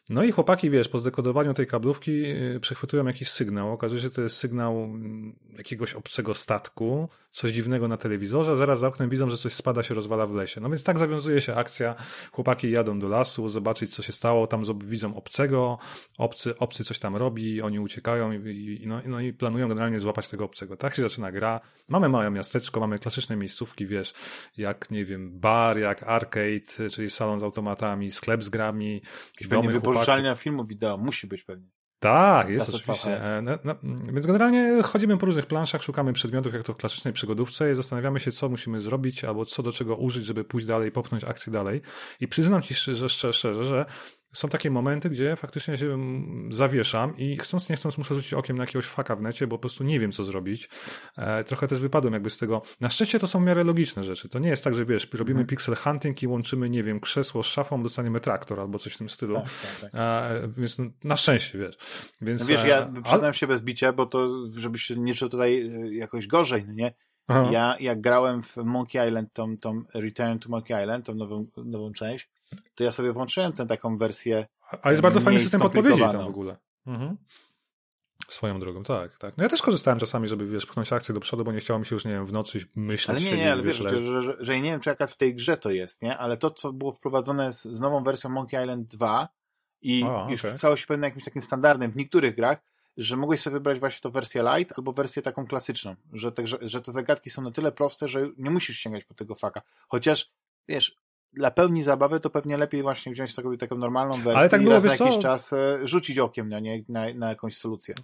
No 0.10 0.24
i 0.24 0.32
chłopaki, 0.32 0.70
wiesz, 0.70 0.88
po 0.88 1.00
zdekodowaniu 1.00 1.54
tej 1.54 1.68
kablówki 1.68 2.26
y, 2.26 2.60
przechwytują 2.60 3.06
jakiś 3.06 3.30
sygnał. 3.30 3.72
Okazuje 3.72 4.02
się, 4.02 4.08
że 4.08 4.12
to 4.12 4.22
jest 4.22 4.38
sygnał 4.38 4.84
mm, 4.84 5.36
jakiegoś 5.58 5.94
obcego 5.94 6.34
statku, 6.34 7.10
coś 7.32 7.52
dziwnego 7.52 7.88
na 7.88 7.98
telewizorze, 7.98 8.58
zaraz 8.58 8.80
za 8.80 8.88
oknem 8.88 9.10
widzą, 9.10 9.30
że 9.30 9.38
coś 9.38 9.54
spada, 9.54 9.84
się 9.84 9.94
rozwala 9.94 10.26
w 10.26 10.34
lesie. 10.34 10.62
No 10.62 10.70
więc 10.70 10.84
tak 10.84 10.98
zawiązuje 10.98 11.42
się 11.42 11.56
akcja. 11.56 11.96
Chłopaki 12.32 12.72
jadą 12.72 13.00
do 13.00 13.08
lasu, 13.08 13.50
zobaczyć, 13.50 13.96
co 13.96 14.04
się 14.04 14.14
stało. 14.14 14.48
Tam 14.48 14.64
widzą 14.86 15.16
obcego, 15.16 15.78
obcy, 16.18 16.58
obcy 16.58 16.84
coś 16.84 17.00
tam 17.00 17.16
robi, 17.16 17.62
oni 17.62 17.80
uciekają 17.80 18.32
i, 18.32 18.80
i, 18.84 18.88
no, 18.88 19.02
no 19.06 19.22
i 19.22 19.34
planują 19.34 19.68
generalnie 19.68 20.00
złapać 20.00 20.28
tego 20.28 20.46
obcego. 20.46 20.78
Tak 20.78 20.96
się 20.96 21.02
zaczyna 21.02 21.32
gra. 21.32 21.60
Mamy 21.88 22.10
małe 22.10 22.32
miasteczko, 22.32 22.80
mamy 22.80 23.00
klasyczne 23.00 23.27
miejscówki, 23.36 23.88
wiesz, 23.88 24.14
jak, 24.58 24.92
nie 24.92 25.06
wiem, 25.06 25.40
bar, 25.40 25.78
jak 25.78 26.04
arcade, 26.04 26.90
czyli 26.92 27.10
salon 27.10 27.40
z 27.40 27.44
automatami, 27.44 28.12
sklep 28.12 28.44
z 28.44 28.50
grami. 28.50 29.02
Pewnie 29.50 29.70
wypożyczalnia 29.70 30.36
filmu 30.36 30.66
wideo 30.66 30.98
musi 30.98 31.28
być 31.28 31.44
pewnie. 31.44 31.70
Tak, 32.00 32.50
jest 32.50 32.70
oczywiście. 32.76 33.20
No, 33.42 33.58
no, 33.64 33.76
więc 34.14 34.28
generalnie 34.28 34.84
chodzimy 34.84 35.18
po 35.18 35.26
różnych 35.26 35.46
planszach, 35.46 35.84
szukamy 35.84 36.14
przedmiotów, 36.14 36.54
jak 36.54 36.64
to 36.64 36.74
w 36.74 36.78
klasycznej 36.78 37.14
przygodówce 37.14 37.72
i 37.72 37.76
zastanawiamy 37.76 38.20
się, 38.20 38.32
co 38.32 38.50
musimy 38.50 38.82
zrobić, 38.82 39.24
albo 39.24 39.46
co 39.46 39.64
do 39.64 39.72
czego 39.72 39.96
użyć, 39.96 40.26
żeby 40.26 40.44
pójść 40.44 40.68
dalej, 40.68 40.92
popchnąć 40.92 41.24
akcję 41.24 41.54
dalej. 41.54 41.82
I 42.20 42.28
przyznam 42.28 42.62
ci 42.62 42.76
szczerze, 42.76 43.10
szczerze 43.10 43.64
że 43.64 43.86
są 44.38 44.50
takie 44.50 44.72
momenty, 44.72 45.10
gdzie 45.10 45.36
faktycznie 45.36 45.78
się 45.78 45.98
zawieszam 46.52 47.18
i 47.18 47.38
chcąc, 47.38 47.70
nie 47.70 47.76
chcąc 47.76 47.98
muszę 47.98 48.16
rzucić 48.16 48.34
okiem 48.34 48.58
na 48.58 48.64
jakiegoś 48.64 48.86
faka 48.86 49.16
w 49.16 49.22
necie, 49.22 49.48
bo 49.48 49.58
po 49.58 49.62
prostu 49.62 49.84
nie 49.84 50.00
wiem, 50.00 50.12
co 50.12 50.24
zrobić. 50.24 50.70
E, 51.18 51.44
trochę 51.44 51.68
też 51.68 51.80
wypadłem 51.80 52.14
jakby 52.14 52.30
z 52.30 52.38
tego. 52.38 52.62
Na 52.80 52.90
szczęście 52.90 53.20
to 53.20 53.28
są 53.28 53.40
w 53.40 53.44
miarę 53.44 53.64
logiczne 53.64 54.04
rzeczy. 54.04 54.30
To 54.30 54.40
nie 54.40 54.50
jest 54.50 54.64
tak, 54.64 54.76
że 54.76 54.86
wiesz, 54.86 55.08
robimy 55.14 55.40
mm. 55.40 55.48
pixel 55.48 55.76
hunting 55.76 56.24
i 56.24 56.28
łączymy, 56.28 56.70
nie 56.70 56.84
wiem, 56.84 57.00
krzesło 57.00 57.44
z 57.44 57.46
szafą, 57.46 57.84
dostaniemy 57.84 58.20
traktor 58.20 58.60
albo 58.60 58.80
coś 58.80 58.94
w 58.94 58.98
tym 58.98 59.10
stylu. 59.10 59.34
Tak, 59.34 59.44
tak, 59.44 59.92
tak. 59.92 59.92
E, 59.94 60.48
więc 60.58 60.80
no, 60.80 60.86
na 61.04 61.18
szczęście, 61.18 61.58
wiesz. 61.58 61.78
Więc, 62.22 62.42
no 62.42 62.48
wiesz, 62.48 62.64
ja 62.64 62.78
e, 62.78 63.02
przyznam 63.04 63.34
się 63.34 63.48
bez 63.48 63.62
bicia, 63.62 63.94
bo 63.94 64.06
to, 64.06 64.48
żebyś 64.58 64.90
nie 64.90 65.16
czuł 65.16 65.30
tutaj 65.30 65.62
e, 65.62 65.94
jakoś 65.94 66.28
gorzej, 66.28 66.66
no 66.68 66.74
nie? 66.74 66.94
Aha. 67.28 67.50
Ja 67.52 67.76
jak 67.80 68.02
grałem 68.02 68.44
w 68.44 68.58
Monkey 68.58 69.08
Island, 69.08 69.34
tą, 69.34 69.58
tą 69.58 69.84
Return 69.94 70.40
to 70.40 70.50
Monkey 70.50 70.84
Island, 70.84 71.06
tą 71.06 71.16
nową, 71.16 71.48
nową 71.58 71.94
część, 71.94 72.30
to 72.76 72.84
ja 72.84 72.92
sobie 72.92 73.14
włączyłem 73.14 73.54
tę 73.54 73.66
taką 73.66 73.98
wersję. 73.98 74.48
A 74.82 74.92
jest 74.92 75.04
bardzo 75.04 75.22
fajny 75.22 75.40
system 75.40 75.62
podpowiedzi 75.62 76.00
tam 76.00 76.24
w 76.24 76.28
ogóle. 76.28 76.58
Mhm. 76.88 77.18
Swoją 78.28 78.60
drogą, 78.60 78.84
tak, 78.84 79.18
tak. 79.18 79.38
No 79.38 79.44
ja 79.44 79.50
też 79.50 79.62
korzystałem 79.62 80.00
czasami, 80.00 80.28
żeby, 80.28 80.48
wiesz, 80.48 80.66
pchnąć 80.66 80.94
akcję 80.94 81.14
do 81.14 81.20
przodu, 81.20 81.44
bo 81.44 81.52
nie 81.52 81.60
chciało 81.60 81.80
mi 81.80 81.86
się 81.86 81.96
już, 81.96 82.06
nie 82.06 82.12
wiem, 82.12 82.26
w 82.26 82.34
nocy 82.34 82.60
myśleć. 82.76 83.18
Ale 83.18 83.32
nie, 83.32 83.44
nie, 83.44 83.52
ale 83.52 83.64
wiesz, 83.64 83.78
że, 83.78 84.22
że, 84.22 84.36
że, 84.40 84.60
nie 84.60 84.72
wiem, 84.72 84.80
czy 84.80 84.90
jaka 84.90 85.08
w 85.08 85.18
tej 85.18 85.36
grze 85.36 85.58
to 85.58 85.70
jest, 85.70 86.02
nie? 86.02 86.18
Ale 86.18 86.38
to, 86.38 86.52
co 86.52 86.74
było 86.74 86.92
wprowadzone 86.92 87.54
z, 87.54 87.64
z 87.64 87.80
nową 87.80 88.04
wersją 88.04 88.30
Monkey 88.30 88.64
Island 88.64 88.88
2 88.88 89.30
i 89.82 90.04
o, 90.04 90.28
już 90.30 90.46
okay. 90.46 90.58
stało 90.58 90.76
się 90.76 90.88
pewne 90.88 91.08
jakimś 91.08 91.24
takim 91.24 91.42
standardem 91.42 91.92
w 91.92 91.96
niektórych 91.96 92.36
grach, 92.36 92.58
że 92.98 93.18
mogłeś 93.18 93.42
sobie 93.42 93.54
wybrać 93.54 93.80
właśnie 93.80 94.00
to 94.02 94.12
wersję 94.12 94.44
light 94.44 94.80
albo 94.80 94.92
wersję 94.92 95.22
taką 95.22 95.48
klasyczną, 95.48 95.96
że 96.14 96.32
te, 96.32 96.48
że, 96.48 96.58
że 96.62 96.82
te 96.82 96.92
zagadki 96.92 97.30
są 97.30 97.42
na 97.42 97.52
tyle 97.52 97.72
proste, 97.72 98.08
że 98.08 98.30
nie 98.38 98.50
musisz 98.50 98.78
sięgać 98.78 99.04
po 99.04 99.14
tego 99.14 99.36
faka. 99.36 99.62
Chociaż, 99.88 100.32
wiesz, 100.68 100.96
dla 101.34 101.52
pełni 101.52 101.84
zabawy 101.84 102.20
to 102.20 102.30
pewnie 102.30 102.58
lepiej 102.58 102.82
właśnie 102.82 103.12
wziąć 103.12 103.36
taką, 103.36 103.58
taką 103.58 103.78
normalną 103.78 104.14
wersję 104.14 104.38
Ale 104.38 104.50
tak 104.50 104.62
i 104.62 104.70
raz 104.70 104.84
na 104.84 105.06
jakiś 105.06 105.22
czas 105.22 105.54
e, 105.54 105.80
rzucić 105.84 106.20
okiem 106.20 106.50
na, 106.50 106.60
nie, 106.60 106.84
na, 106.90 107.14
na 107.14 107.30
jakąś 107.30 107.58
solucję. 107.58 107.96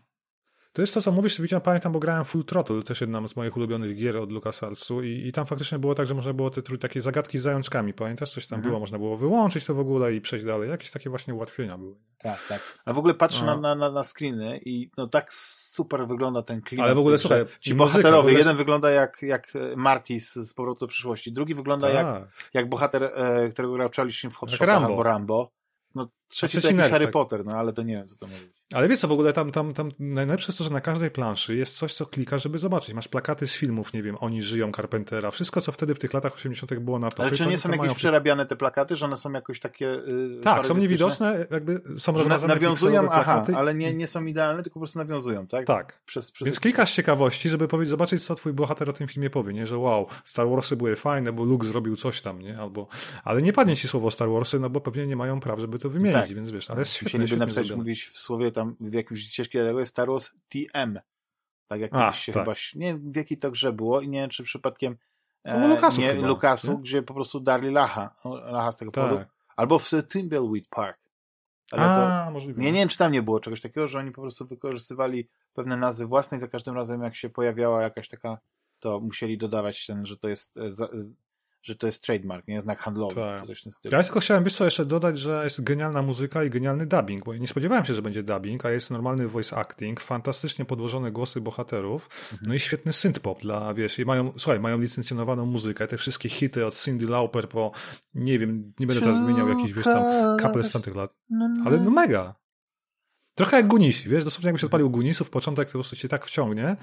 To 0.74 0.82
jest 0.82 0.94
to, 0.94 1.02
co 1.02 1.12
mówisz, 1.12 1.42
widziałem, 1.42 1.62
pamiętam, 1.62 1.92
bo 1.92 2.00
grałem 2.00 2.26
Full 2.26 2.46
Throttle, 2.46 2.84
też 2.84 3.02
jedna 3.02 3.28
z 3.28 3.36
moich 3.36 3.58
ulubionych 3.58 3.98
gier 3.98 4.18
od 4.18 4.32
LucasArtsu 4.32 5.02
i, 5.04 5.28
i 5.28 5.32
tam 5.32 5.46
faktycznie 5.46 5.80
było 5.80 5.96
tak, 5.96 6.06
że 6.06 6.14
można 6.14 6.34
było 6.34 6.50
te 6.50 6.62
takie 6.62 7.02
zagadki 7.02 7.38
z 7.38 7.42
zajączkami, 7.42 7.94
pamiętasz? 7.94 8.32
Coś 8.32 8.48
tam 8.48 8.58
mhm. 8.58 8.72
było, 8.72 8.80
można 8.80 8.98
było 8.98 9.18
wyłączyć 9.18 9.66
to 9.66 9.74
w 9.74 9.80
ogóle 9.80 10.14
i 10.14 10.22
przejść 10.22 10.46
dalej. 10.46 10.70
Jakieś 10.70 10.92
takie 10.92 11.10
właśnie 11.10 11.34
ułatwienia 11.34 11.78
były. 11.78 11.96
Tak, 12.18 12.48
tak. 12.50 12.62
Ale 12.86 12.94
w 12.94 12.98
ogóle 12.98 13.14
patrzę 13.14 13.46
na, 13.46 13.58
na, 13.58 13.76
na, 13.76 13.92
na 13.92 14.04
screeny 14.04 14.60
i 14.66 14.90
no 14.98 15.08
tak 15.08 15.34
super 15.34 16.08
wygląda 16.08 16.42
ten 16.42 16.62
klimat. 16.62 16.86
Ale 16.86 16.96
w 16.96 17.00
ogóle, 17.00 17.18
słuchaj, 17.18 17.46
ci 17.60 17.76
bohaterowie, 17.76 18.20
ogóle... 18.20 18.34
jeden 18.34 18.58
wygląda 18.58 18.92
jak, 18.92 19.22
jak 19.22 19.48
Marty 19.76 20.20
z, 20.20 20.34
z 20.34 20.54
Powrotu 20.54 20.80
do 20.80 20.88
przyszłości, 20.88 21.32
drugi 21.32 21.56
wygląda 21.56 21.90
jak, 21.90 22.06
tak. 22.06 22.50
jak 22.54 22.70
bohater, 22.70 23.04
e, 23.04 23.50
którego 23.50 23.74
grał 23.74 23.90
Charlie 23.96 24.14
Sheen 24.14 24.32
w 24.32 24.36
Hot 24.36 24.52
Shotach 24.52 24.84
albo 24.84 25.04
Rambo. 25.04 25.52
No 25.96 26.08
trzeci 26.28 26.62
to 26.62 26.68
jakiś 26.68 26.92
Harry 26.92 27.06
tak. 27.06 27.14
Potter, 27.14 27.46
no 27.46 27.56
ale 27.56 27.74
to 27.74 27.84
nie 27.84 27.94
wiem, 27.94 28.08
co 28.08 28.18
to 28.18 28.28
mówić. 28.28 28.63
Ale 28.74 28.88
wiesz 28.88 29.00
co, 29.00 29.08
w 29.08 29.12
ogóle 29.12 29.34
tam, 29.34 29.52
tam, 29.52 29.74
tam 29.74 29.92
najlepsze 30.00 30.48
jest 30.48 30.58
to, 30.58 30.64
że 30.64 30.70
na 30.70 30.82
każdej 30.82 31.12
planszy 31.12 31.56
jest 31.56 31.78
coś, 31.78 31.94
co 31.94 32.06
klika, 32.06 32.38
żeby 32.38 32.60
zobaczyć. 32.60 32.94
Masz 32.94 33.08
plakaty 33.08 33.48
z 33.48 33.58
filmów, 33.58 33.94
nie 33.94 34.04
wiem, 34.04 34.18
Oni 34.20 34.42
żyją, 34.42 34.72
Carpentera, 34.72 35.32
wszystko, 35.32 35.62
co 35.62 35.72
wtedy 35.72 35.96
w 35.96 36.00
tych 36.00 36.14
latach 36.14 36.36
80 36.36 36.80
było 36.80 37.00
na 37.00 37.12
to. 37.12 37.24
Ale 37.24 37.32
czy 37.32 37.46
nie 37.46 37.58
są 37.58 37.70
jakieś 37.70 37.80
mają... 37.80 37.96
przerabiane 37.96 38.46
te 38.46 38.56
plakaty, 38.56 38.96
że 38.96 39.06
one 39.06 39.18
są 39.18 39.32
jakoś 39.32 39.60
takie 39.60 39.86
yy, 39.86 40.40
Tak, 40.44 40.66
są 40.66 40.78
niewidoczne, 40.78 41.48
jakby 41.52 41.82
są 41.98 42.12
rozmazane 42.12 42.54
Nawiązują, 42.54 43.12
aha, 43.12 43.46
ale 43.56 43.76
nie, 43.76 43.94
nie 43.94 44.08
są 44.08 44.26
idealne, 44.26 44.64
tylko 44.64 44.74
po 44.74 44.80
prostu 44.80 45.00
nawiązują, 45.00 45.48
tak? 45.48 45.66
Tak. 45.66 46.02
Przez, 46.06 46.32
przez 46.32 46.46
Więc 46.46 46.60
klikasz 46.60 46.90
z 46.90 46.94
ciekawości, 46.94 47.50
żeby 47.50 47.68
powiedzieć, 47.68 47.90
zobaczyć, 47.90 48.26
co 48.26 48.36
twój 48.36 48.54
bohater 48.54 48.90
o 48.90 48.94
tym 48.94 49.08
filmie 49.08 49.30
powie, 49.30 49.54
nie? 49.54 49.68
Że 49.68 49.78
wow, 49.78 50.08
Star 50.24 50.50
Warsy 50.50 50.76
były 50.76 50.96
fajne, 50.96 51.34
bo 51.34 51.44
Luke 51.44 51.68
zrobił 51.68 51.96
coś 51.96 52.22
tam, 52.22 52.42
nie? 52.42 52.58
Albo, 52.58 52.88
ale 53.24 53.42
nie 53.42 53.54
padnie 53.54 53.76
ci 53.76 53.88
słowo 53.88 54.12
Star 54.12 54.30
Warsy, 54.30 54.60
no 54.60 54.70
bo 54.70 54.82
pewnie 54.82 55.08
nie 55.08 55.16
mają 55.16 55.40
praw, 55.40 55.60
żeby 55.60 55.80
to 55.80 55.90
wymienić, 55.90 56.28
tak. 56.28 56.34
więc 56.34 56.52
wiesz, 56.52 56.70
ale 56.70 56.80
jest 56.80 56.94
świetnie. 56.94 57.20
Musieliby 57.20 57.46
napisać, 57.46 57.72
mówić 57.72 58.06
w 58.06 58.18
słowie 58.18 58.52
tam, 58.52 58.63
w 58.80 58.94
jakimś 58.94 59.22
ścieżki 59.22 59.58
tego 59.58 59.80
jest 59.80 59.92
Star 59.92 60.08
Wars 60.08 60.32
TM. 60.50 61.00
Tak 61.68 61.82
jak 61.82 61.92
kiedyś 61.92 62.20
się 62.20 62.32
tak. 62.32 62.44
chyba, 62.44 62.56
nie 62.76 62.88
wiem 62.88 63.12
w 63.12 63.16
jakiej 63.16 63.38
to 63.38 63.52
grze 63.52 63.74
było 63.74 64.02
i 64.02 64.10
nie 64.10 64.22
wiem 64.22 64.30
czy 64.30 64.44
przypadkiem 64.44 64.98
e, 65.44 65.68
Lukasu 65.68 66.02
nie, 66.02 66.14
chyba, 66.14 66.28
Lukasu, 66.28 66.72
nie? 66.72 66.78
gdzie 66.78 67.04
po 67.04 67.14
prostu 67.14 67.40
darli 67.40 67.72
Lacha, 67.72 68.16
Lacha 68.26 68.72
z 68.72 68.78
tego 68.78 68.92
tak. 68.92 69.04
powodu. 69.04 69.26
Albo 69.56 69.80
w 69.80 69.90
Thimbleweed 70.12 70.68
Park. 70.68 71.00
Ale 71.72 71.84
A, 71.84 72.26
to, 72.26 72.32
możliwe. 72.32 72.62
Nie, 72.62 72.72
nie 72.72 72.80
wiem, 72.80 72.90
czy 72.90 72.98
tam 72.98 73.12
nie 73.12 73.22
było 73.22 73.40
czegoś 73.40 73.62
takiego, 73.62 73.88
że 73.88 74.00
oni 74.00 74.12
po 74.12 74.22
prostu 74.22 74.46
wykorzystywali 74.46 75.28
pewne 75.54 75.78
nazwy 75.78 76.06
własne 76.06 76.38
i 76.38 76.40
za 76.40 76.48
każdym 76.48 76.76
razem 76.76 77.04
jak 77.04 77.16
się 77.16 77.30
pojawiała 77.30 77.82
jakaś 77.82 78.08
taka, 78.08 78.38
to 78.80 79.00
musieli 79.00 79.38
dodawać 79.38 79.86
ten, 79.86 80.06
że 80.06 80.18
to 80.18 80.30
jest, 80.30 80.58
e, 80.58 80.70
że 81.64 81.76
to 81.76 81.88
jest 81.88 82.04
trademark, 82.04 82.48
nie? 82.48 82.62
Znak 82.62 82.80
handlowy. 82.80 83.16
Tak. 83.16 83.48
Coś 83.48 83.60
w 83.60 83.64
tym 83.64 83.72
stylu. 83.72 83.96
Ja 83.96 84.04
tylko 84.04 84.20
chciałem 84.20 84.44
wiesz 84.44 84.56
co, 84.56 84.66
jeszcze 84.66 84.86
dodać, 84.86 85.20
że 85.20 85.42
jest 85.44 85.64
genialna 85.64 86.02
muzyka 86.02 86.44
i 86.44 86.50
genialny 86.50 86.86
dubbing, 86.86 87.26
bo 87.26 87.36
nie 87.36 87.48
spodziewałem 87.48 87.86
się, 87.86 87.94
że 87.94 88.02
będzie 88.02 88.24
dubbing, 88.24 88.66
a 88.66 88.72
jest 88.72 88.92
normalny 88.92 89.28
voice 89.28 89.56
acting, 89.56 90.00
fantastycznie 90.00 90.66
podłożone 90.66 91.12
głosy 91.12 91.42
bohaterów, 91.42 92.10
no 92.42 92.54
i 92.54 92.60
świetny 92.60 92.92
synth-pop 92.92 93.42
dla, 93.42 93.74
wiesz, 93.74 94.00
i 94.00 94.06
mają, 94.06 94.34
słuchaj, 94.38 94.60
mają 94.60 94.80
licencjonowaną 94.80 95.46
muzykę, 95.46 95.88
te 95.88 95.98
wszystkie 95.98 96.30
hity 96.30 96.66
od 96.66 96.76
Cindy 96.76 97.08
Lauper 97.08 97.50
po, 97.50 97.72
nie 98.16 98.40
wiem, 98.40 98.74
nie 98.80 98.88
będę 98.88 99.02
teraz 99.02 99.20
wymieniał 99.20 99.50
jakichś, 99.50 99.74
wiesz, 99.74 99.86
tam, 99.86 100.04
couple 100.38 100.64
z 100.64 100.72
tamtych 100.72 100.96
lat, 100.96 101.14
ale 101.66 101.80
no 101.80 101.92
mega. 101.92 102.43
Trochę 103.36 103.58
jak 103.58 103.68
Gunisi, 103.68 104.10
wiesz, 104.10 104.24
dosłownie 104.24 104.48
jakbyś 104.48 104.64
odpalił 104.64 104.90
Gunisów, 104.90 105.30
początek 105.30 105.68
to 105.68 105.72
po 105.72 105.78
prostu 105.78 105.96
cię 105.96 106.08
tak 106.08 106.26
wciągnie. 106.26 106.76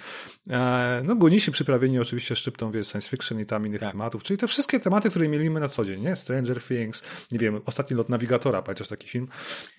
E, 0.50 1.02
no 1.04 1.16
Gunisi 1.16 1.52
przyprawieni 1.52 1.98
oczywiście 1.98 2.36
szczyptą, 2.36 2.70
wiesz, 2.70 2.86
science 2.88 3.08
fiction 3.08 3.40
i 3.40 3.46
tam 3.46 3.66
innych 3.66 3.80
Tak. 3.80 3.90
tematów, 3.90 4.22
czyli 4.22 4.38
te 4.38 4.46
wszystkie 4.46 4.80
tematy, 4.80 5.10
które 5.10 5.28
mielimy 5.28 5.60
na 5.60 5.68
co 5.68 5.84
dzień, 5.84 6.00
nie? 6.02 6.16
Stranger 6.16 6.62
Things, 6.62 7.02
nie 7.32 7.38
wiem, 7.38 7.60
Ostatni 7.66 7.96
lot 7.96 8.08
nawigatora, 8.08 8.62
pamiętasz 8.62 8.88
taki 8.88 9.08
film? 9.08 9.28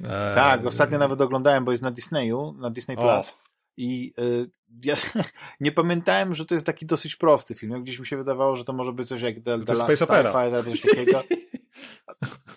E, 0.04 0.32
Tak, 0.36 0.66
ostatnio 0.66 0.98
nawet 0.98 1.22
oglądałem, 1.22 1.66
bo 1.66 1.72
jest 1.72 1.84
na 1.84 1.92
Disneyu, 1.92 2.56
na 2.60 2.70
Disney 2.70 2.98
O. 2.98 3.02
Plus. 3.02 3.34
I 3.78 4.14
y, 4.20 4.50
ja 4.84 4.96
nie 5.60 5.72
pamiętałem, 5.72 6.36
że 6.36 6.46
to 6.46 6.54
jest 6.56 6.66
taki 6.66 6.86
dosyć 6.86 7.16
prosty 7.16 7.56
film. 7.56 7.84
Gdzieś 7.84 8.00
mi 8.00 8.08
się 8.08 8.18
wydawało, 8.18 8.56
że 8.56 8.64
to 8.64 8.74
może 8.74 8.94
być 8.94 9.08
coś 9.08 9.22
jak 9.22 9.36
The, 9.36 9.42
To 9.42 9.66
The 9.66 9.74
Last 9.74 9.82
space. 9.82 9.96
Starfighter 10.06 10.64
coś 10.66 10.82
takiego. 10.82 11.24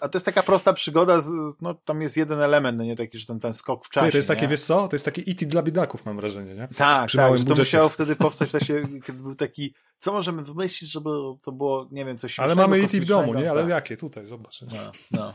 A 0.01 0.09
to 0.09 0.19
jest 0.19 0.27
taka 0.27 0.43
prosta 0.43 0.73
przygoda, 0.73 1.21
no 1.61 1.75
tam 1.75 2.03
jest 2.03 2.17
jeden 2.17 2.41
element, 2.41 2.79
no 2.79 2.85
nie 2.85 2.97
taki, 2.97 3.19
że 3.19 3.27
ten, 3.27 3.41
ten 3.41 3.53
skok 3.53 3.85
w 3.87 3.91
czasie. 3.91 4.11
To 4.11 4.17
jest 4.19 4.29
takie, 4.29 4.43
nie? 4.43 4.49
wiesz 4.49 4.63
co, 4.63 4.89
to 4.89 4.97
jest 4.97 5.05
taki 5.05 5.31
IT 5.31 5.45
dla 5.45 5.63
biedaków, 5.63 6.07
mam 6.07 6.17
wrażenie, 6.17 6.55
nie? 6.55 6.69
Tak, 6.77 7.07
przy 7.09 7.17
tak, 7.17 7.27
małym 7.27 7.45
to 7.45 7.55
musiało 7.55 7.89
wtedy 7.89 8.17
powstać, 8.17 8.51
się, 8.67 8.83
kiedy 9.07 9.23
był 9.23 9.35
taki, 9.35 9.75
co 9.99 10.13
możemy 10.13 10.43
wymyślić, 10.43 10.91
żeby 10.91 11.11
to 11.43 11.53
było, 11.53 11.89
nie 11.91 12.05
wiem, 12.05 12.19
coś 12.19 12.41
Ale 12.41 12.55
mamy 12.55 12.79
IT 12.79 12.91
w 12.93 13.05
domu, 13.05 13.35
nie? 13.35 13.51
Ale 13.51 13.61
Tak. 13.61 13.71
jakie? 13.71 13.97
Tutaj, 13.97 14.27
zobacz. 14.27 14.63
No, 14.63 14.69
no. 15.11 15.33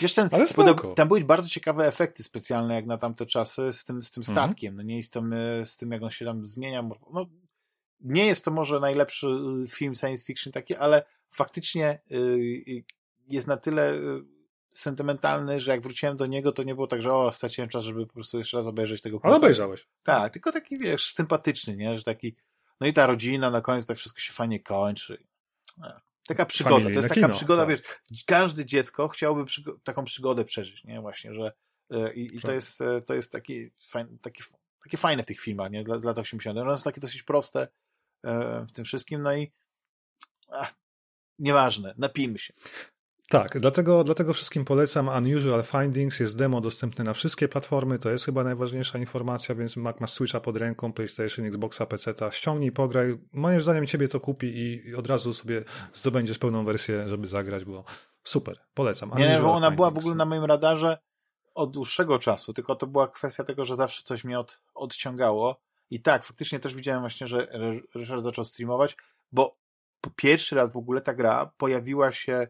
Wiesz, 0.00 0.14
ten, 0.14 0.28
Ale 0.32 0.46
spoko. 0.46 0.94
tam, 0.94 1.08
były 1.08 1.20
bardzo 1.20 1.48
ciekawe 1.48 1.86
efekty 1.86 2.22
specjalne, 2.22 2.74
jak 2.74 2.86
na 2.86 2.98
tamte 2.98 3.26
czasy, 3.26 3.72
z 3.72 3.84
tym, 3.84 4.02
z 4.02 4.10
tym 4.10 4.22
Mhm. 4.28 4.38
statkiem, 4.38 4.76
no 4.76 4.82
nie, 4.82 4.98
i 4.98 5.02
z 5.02 5.10
tym, 5.10 5.32
e, 5.32 5.66
z 5.66 5.76
tym, 5.76 5.90
jak 5.90 6.02
on 6.02 6.10
się 6.10 6.24
tam 6.24 6.46
zmienia. 6.46 6.82
No, 7.12 7.26
nie 8.00 8.26
jest 8.26 8.44
to 8.44 8.50
może 8.50 8.80
najlepszy 8.80 9.26
y, 9.26 9.68
film 9.68 9.94
science 9.94 10.24
fiction 10.24 10.52
taki, 10.52 10.74
ale 10.76 11.04
faktycznie 11.30 12.00
y, 12.10 12.14
y, 12.16 12.84
jest 13.28 13.46
na 13.46 13.56
tyle 13.56 13.94
y, 13.94 14.22
sentymentalny, 14.70 15.60
że 15.60 15.70
jak 15.70 15.80
wróciłem 15.80 16.16
do 16.16 16.26
niego, 16.26 16.52
to 16.52 16.62
nie 16.62 16.74
było 16.74 16.86
tak, 16.86 17.02
że 17.02 17.14
o, 17.14 17.32
straciłem 17.32 17.70
czas, 17.70 17.84
żeby 17.84 18.06
po 18.06 18.14
prostu 18.14 18.38
jeszcze 18.38 18.56
raz 18.56 18.66
obejrzeć 18.66 19.02
tego 19.02 19.20
Ale 19.22 19.36
obejrzałeś. 19.36 19.86
Tak, 20.02 20.32
tylko 20.32 20.52
taki, 20.52 20.78
wiesz, 20.78 21.12
sympatyczny, 21.12 21.76
nie, 21.76 21.96
że 21.98 22.04
taki, 22.04 22.36
no 22.80 22.86
i 22.86 22.92
ta 22.92 23.06
rodzina 23.06 23.50
na 23.50 23.60
końcu, 23.60 23.86
tak 23.86 23.96
wszystko 23.98 24.20
się 24.20 24.32
fajnie 24.32 24.60
kończy. 24.60 25.24
Taka 26.28 26.46
przygoda, 26.46 26.76
to 26.76 26.80
Familijne 26.80 26.98
jest 26.98 27.08
taka 27.08 27.20
kino, 27.20 27.34
przygoda, 27.34 27.66
tak. 27.66 27.68
wiesz, 27.70 28.24
każde 28.26 28.64
dziecko 28.66 29.08
chciałoby 29.08 29.44
przygo- 29.44 29.78
taką 29.84 30.04
przygodę 30.04 30.44
przeżyć, 30.44 30.84
nie, 30.84 31.00
właśnie, 31.00 31.34
że 31.34 31.52
e, 31.90 32.14
i, 32.14 32.36
i 32.36 32.40
to 32.40 32.46
Tak. 32.46 32.54
jest, 32.54 32.80
e, 32.80 33.00
to 33.00 33.14
jest 33.14 33.32
taki, 33.32 33.70
fajn, 33.76 34.18
taki, 34.18 34.42
takie 34.82 34.96
fajne 34.96 35.22
w 35.22 35.26
tych 35.26 35.40
filmach, 35.40 35.70
nie, 35.70 35.84
dla, 35.84 35.98
z 35.98 36.04
lat 36.04 36.18
80. 36.18 36.58
One 36.58 36.78
są 36.78 36.84
takie 36.84 37.00
dosyć 37.00 37.22
proste 37.22 37.68
w 38.68 38.72
tym 38.72 38.84
wszystkim, 38.84 39.22
no 39.22 39.36
i 39.36 39.52
ach, 40.48 40.74
nieważne, 41.38 41.94
napijmy 41.98 42.38
się. 42.38 42.54
Tak, 43.30 43.58
dlatego, 43.58 44.04
dlatego 44.04 44.32
wszystkim 44.32 44.64
polecam 44.64 45.08
Unusual 45.08 45.62
Findings, 45.62 46.20
jest 46.20 46.36
demo 46.36 46.60
dostępne 46.60 47.04
na 47.04 47.14
wszystkie 47.14 47.48
platformy, 47.48 47.98
to 47.98 48.10
jest 48.10 48.24
chyba 48.24 48.44
najważniejsza 48.44 48.98
informacja, 48.98 49.54
więc 49.54 49.76
Mac 49.76 50.00
ma 50.00 50.06
Switcha 50.06 50.40
pod 50.40 50.56
ręką, 50.56 50.92
PlayStation, 50.92 51.44
Xboxa, 51.44 51.86
PC, 51.86 52.14
ściągnij, 52.30 52.72
pograj. 52.72 53.18
Moim 53.32 53.60
zdaniem 53.60 53.86
ciebie 53.86 54.08
to 54.08 54.20
kupi 54.20 54.46
i, 54.46 54.94
od 54.94 55.06
razu 55.06 55.32
sobie 55.32 55.64
zdobędziesz 55.92 56.38
pełną 56.38 56.64
wersję, 56.64 57.08
żeby 57.08 57.28
zagrać, 57.28 57.64
bo 57.64 57.84
super, 58.24 58.60
polecam. 58.74 59.10
Nie, 59.16 59.26
Unusual 59.26 59.42
bo 59.42 59.54
ona 59.54 59.70
była 59.70 59.88
w 59.88 59.90
Findings. 59.90 60.04
ogóle 60.04 60.16
na 60.16 60.24
moim 60.24 60.44
radarze 60.44 60.98
od 61.54 61.70
dłuższego 61.70 62.18
czasu, 62.18 62.52
tylko 62.52 62.76
to 62.76 62.86
była 62.86 63.08
kwestia 63.08 63.44
tego, 63.44 63.64
że 63.64 63.76
zawsze 63.76 64.02
coś 64.02 64.24
mnie 64.24 64.38
od, 64.38 64.60
odciągało. 64.74 65.60
I 65.90 66.00
tak, 66.02 66.24
faktycznie 66.24 66.60
też 66.60 66.74
widziałem 66.74 67.00
właśnie, 67.00 67.26
że 67.26 67.48
Ryszard 67.94 68.22
zaczął 68.22 68.44
streamować, 68.44 68.96
bo 69.32 69.56
pierwszy 70.16 70.56
raz 70.56 70.72
w 70.72 70.76
ogóle 70.76 71.00
ta 71.00 71.14
gra 71.14 71.50
pojawiła 71.56 72.12
się, 72.12 72.48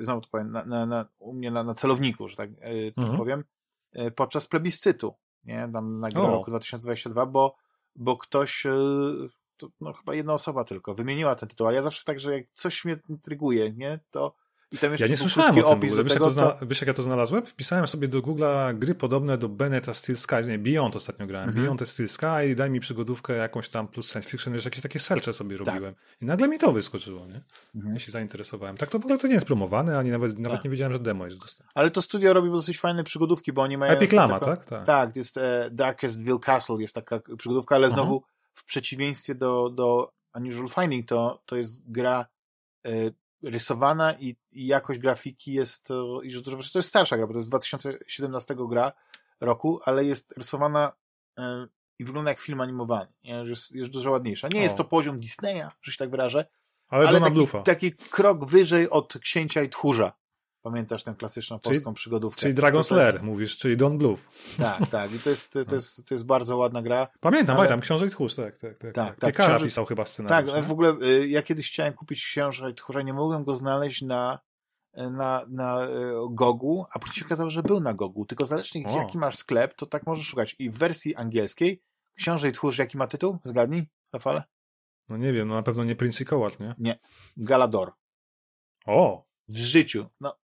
znowu 0.00 0.20
to 0.20 0.28
powiem, 0.30 0.50
na, 0.52 0.64
na, 0.64 0.86
na, 0.86 1.08
u 1.18 1.32
mnie 1.32 1.50
na, 1.50 1.74
celowniku, 1.74 2.28
że 2.28 2.36
tak, 2.36 2.50
tak 2.94 3.04
Mhm. 3.04 3.16
powiem, 3.18 3.44
yy, 3.94 4.10
podczas 4.10 4.46
plebiscytu, 4.48 5.14
nie, 5.44 5.68
tam 5.72 6.00
na 6.00 6.08
O. 6.08 6.26
roku 6.26 6.50
2022, 6.50 7.26
bo, 7.26 7.56
bo 7.96 8.16
ktoś, 8.16 8.66
to, 9.56 9.68
no 9.80 9.92
chyba 9.92 10.14
jedna 10.14 10.32
osoba 10.32 10.64
tylko, 10.64 10.94
wymieniła 10.94 11.34
ten 11.34 11.48
tytuł, 11.48 11.66
ale 11.66 11.76
ja 11.76 11.82
zawsze 11.82 12.04
tak, 12.04 12.20
że 12.20 12.32
jak 12.32 12.44
coś 12.52 12.84
mnie 12.84 12.96
intryguje, 13.08 13.72
nie, 13.72 14.00
to 14.10 14.34
i 14.72 14.78
tam 14.78 14.90
jeszcze 14.90 15.04
Ja 15.04 15.10
nie 15.10 15.16
słyszałem 15.16 15.58
o 15.64 15.76
tym 15.76 15.96
do 15.96 16.04
Wiesz, 16.04 16.14
jak 16.14 16.22
to 16.22 16.30
zna... 16.30 16.56
Wiesz, 16.62 16.80
jak 16.80 16.88
ja 16.88 16.94
to 16.94 17.02
znalazłem? 17.02 17.46
Wpisałem 17.46 17.86
sobie 17.86 18.08
do 18.08 18.20
Google'a 18.20 18.78
gry 18.78 18.94
podobne 18.94 19.38
do 19.38 19.48
Beneta 19.48 19.94
Steel 19.94 20.16
Sky, 20.16 20.34
nie, 20.46 20.58
Beyond 20.58 20.96
ostatnio 20.96 21.26
grałem. 21.26 21.48
Mhm. 21.48 21.64
Beyond 21.64 21.88
Steel 21.88 22.08
Sky, 22.08 22.54
daj 22.56 22.70
mi 22.70 22.80
przygodówkę 22.80 23.36
jakąś 23.36 23.68
tam 23.68 23.88
plus 23.88 24.10
science 24.10 24.30
fiction, 24.30 24.54
wiesz, 24.54 24.64
jakieś 24.64 24.80
takie 24.82 24.98
sercze 24.98 25.32
sobie 25.32 25.58
Tak. 25.58 25.66
robiłem. 25.66 25.94
I 26.20 26.24
nagle 26.24 26.48
mi 26.48 26.58
to 26.58 26.72
wyskoczyło, 26.72 27.26
nie? 27.26 27.42
Mhm. 27.74 27.94
Ja 27.94 28.00
się 28.00 28.12
zainteresowałem. 28.12 28.76
Tak 28.76 28.90
to 28.90 28.98
w 28.98 29.02
ogóle 29.04 29.18
to 29.18 29.26
nie 29.26 29.34
jest 29.34 29.46
promowane, 29.46 29.98
ani 29.98 30.10
nawet, 30.10 30.38
nawet 30.38 30.58
Tak. 30.58 30.64
nie 30.64 30.70
wiedziałem, 30.70 30.92
że 30.92 30.98
demo 30.98 31.24
jest 31.24 31.38
dostępne. 31.38 31.72
Ale 31.74 31.90
to 31.90 32.02
studio 32.02 32.32
robi 32.32 32.50
dosyć 32.50 32.80
fajne 32.80 33.04
przygodówki, 33.04 33.52
bo 33.52 33.62
oni 33.62 33.76
mają... 33.76 33.92
Epic 33.92 34.12
Lama, 34.12 34.40
taką- 34.40 34.46
tak? 34.46 34.64
Tak. 34.64 34.86
Tak, 34.86 35.16
jest 35.16 35.36
e, 35.36 35.68
Darkestville 35.72 36.38
Castle, 36.38 36.76
jest 36.80 36.94
taka 36.94 37.20
przygodówka, 37.38 37.74
ale 37.74 37.86
Aha. 37.86 37.94
znowu 37.96 38.22
w 38.54 38.64
przeciwieństwie 38.64 39.34
do, 39.34 39.70
do 39.70 40.12
Unusual 40.34 40.68
Finding, 40.68 41.08
to, 41.08 41.42
to 41.46 41.56
jest 41.56 41.90
gra 41.90 42.26
e, 42.86 42.90
rysowana 43.42 44.12
i, 44.12 44.36
i 44.52 44.66
jakość 44.66 45.00
grafiki 45.00 45.52
jest, 45.52 45.90
e, 45.90 45.94
i 46.26 46.30
że 46.30 46.42
to, 46.42 46.50
to 46.50 46.78
jest 46.78 46.88
starsza 46.88 47.16
gra, 47.16 47.26
bo 47.26 47.32
to 47.32 47.38
jest 47.38 47.50
2017 47.50 48.54
gra 48.70 48.92
roku, 49.40 49.80
ale 49.84 50.04
jest 50.04 50.32
rysowana 50.36 50.92
e, 51.38 51.66
i 51.98 52.04
wygląda 52.04 52.30
jak 52.30 52.38
film 52.38 52.60
animowany, 52.60 53.12
Jest, 53.44 53.72
jest 53.72 53.90
dużo 53.90 54.10
ładniejsza. 54.10 54.48
Nie 54.48 54.60
O. 54.60 54.62
jest 54.62 54.76
to 54.76 54.84
poziom 54.84 55.20
Disneya, 55.20 55.68
że 55.82 55.92
się 55.92 55.98
tak 55.98 56.10
wyrażę, 56.10 56.46
Ale, 56.88 57.08
ale 57.08 57.20
taki, 57.20 57.46
taki 57.64 57.92
krok 57.92 58.46
wyżej 58.46 58.90
od 58.90 59.18
Księcia 59.18 59.62
i 59.62 59.68
Tchórza. 59.68 60.12
Pamiętasz 60.62 61.02
tę 61.02 61.14
klasyczną 61.18 61.58
Czyli- 61.60 61.74
polską 61.74 61.94
przygodówkę? 61.94 62.40
Czyli 62.40 62.54
Dragon's 62.54 62.96
Lair, 62.96 63.22
mówisz, 63.22 63.58
czyli 63.58 63.76
Don 63.76 63.98
Bluff. 63.98 64.56
Tak, 64.56 64.88
tak. 64.90 65.12
I 65.14 65.18
to 65.18 65.30
jest, 65.30 65.52
to 65.68 65.74
jest, 65.74 66.06
to 66.06 66.14
jest 66.14 66.24
bardzo 66.24 66.56
ładna 66.56 66.82
gra. 66.82 67.08
Pamiętam, 67.20 67.56
Ale- 67.56 67.68
pamiętam, 67.68 67.80
Książę 67.80 68.08
Tchórz, 68.08 68.34
tak, 68.34 68.58
tak, 68.58 68.78
tak. 68.78 68.78
Tak, 68.78 68.94
tak. 68.94 69.18
tak, 69.20 69.30
Piekara 69.30 69.48
Książę- 69.48 69.64
pisał 69.64 69.84
chyba 69.86 70.04
Tak, 70.04 70.12
scenariusz. 70.12 70.54
nie? 70.54 70.62
w 70.62 70.70
ogóle 70.70 70.96
y, 71.02 71.28
ja 71.28 71.42
kiedyś 71.42 71.68
chciałem 71.72 71.94
kupić 71.94 72.24
książkę 72.26 72.70
i 72.70 72.74
tchórza, 72.74 73.02
nie 73.02 73.12
mogłem 73.12 73.44
go 73.44 73.56
znaleźć 73.56 74.02
na, 74.02 74.38
na, 74.94 75.44
na 75.50 75.84
y, 75.86 75.88
Gogu, 76.30 76.86
a 76.92 76.98
później 76.98 77.16
się 77.16 77.24
okazało, 77.26 77.50
że 77.50 77.62
był 77.62 77.80
na 77.80 77.94
Gogu, 77.94 78.26
tylko 78.26 78.44
zależnie 78.44 78.86
O. 78.86 78.96
jaki 78.98 79.18
masz 79.18 79.36
sklep, 79.36 79.74
to 79.74 79.86
tak 79.86 80.06
możesz 80.06 80.26
szukać. 80.26 80.56
I 80.58 80.70
w 80.70 80.78
wersji 80.78 81.14
angielskiej 81.14 81.82
Książę 82.14 82.48
i 82.48 82.52
tchórz, 82.52 82.78
jaki 82.78 82.96
ma 82.98 83.06
tytuł? 83.06 83.38
Zgadnij, 83.44 83.86
Rafale? 84.12 84.42
No 85.08 85.16
nie 85.16 85.32
wiem, 85.32 85.48
no 85.48 85.54
na 85.54 85.62
pewno 85.62 85.84
nie 85.84 85.96
Prince 85.96 86.20
i 86.20 86.24
Kołat, 86.24 86.58
nie? 86.60 86.98
Galador. 87.36 87.92
O! 88.86 89.24
W 89.48 89.56
życiu. 89.56 90.06
No, 90.20 90.36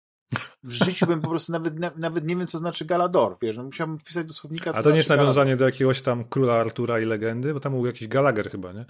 w 0.63 0.71
życiu 0.73 1.07
bym 1.07 1.21
po 1.21 1.29
prostu 1.29 1.53
nawet, 1.53 1.79
na, 1.79 1.91
nawet 1.97 2.27
nie 2.27 2.37
wiem, 2.37 2.47
co 2.47 2.59
znaczy 2.59 2.85
Galador, 2.85 3.37
wiesz, 3.43 3.57
no 3.57 3.63
musiałbym 3.63 3.99
wpisać 3.99 4.27
do 4.27 4.35
słownika, 4.35 4.73
A 4.73 4.83
to 4.83 4.91
nie 4.91 4.97
jest 4.97 5.07
znaczy 5.07 5.21
nawiązanie 5.23 5.57
do 5.57 5.65
jakiegoś 5.65 6.03
tam 6.03 6.25
króla 6.25 6.55
Artura 6.55 7.01
i 7.01 7.05
legendy, 7.05 7.55
bo 7.55 7.61
tam 7.61 7.73
był 7.73 7.87
jakiś 7.87 8.09
Gallagher 8.09 8.51
chyba, 8.51 8.73
nie? 8.73 8.85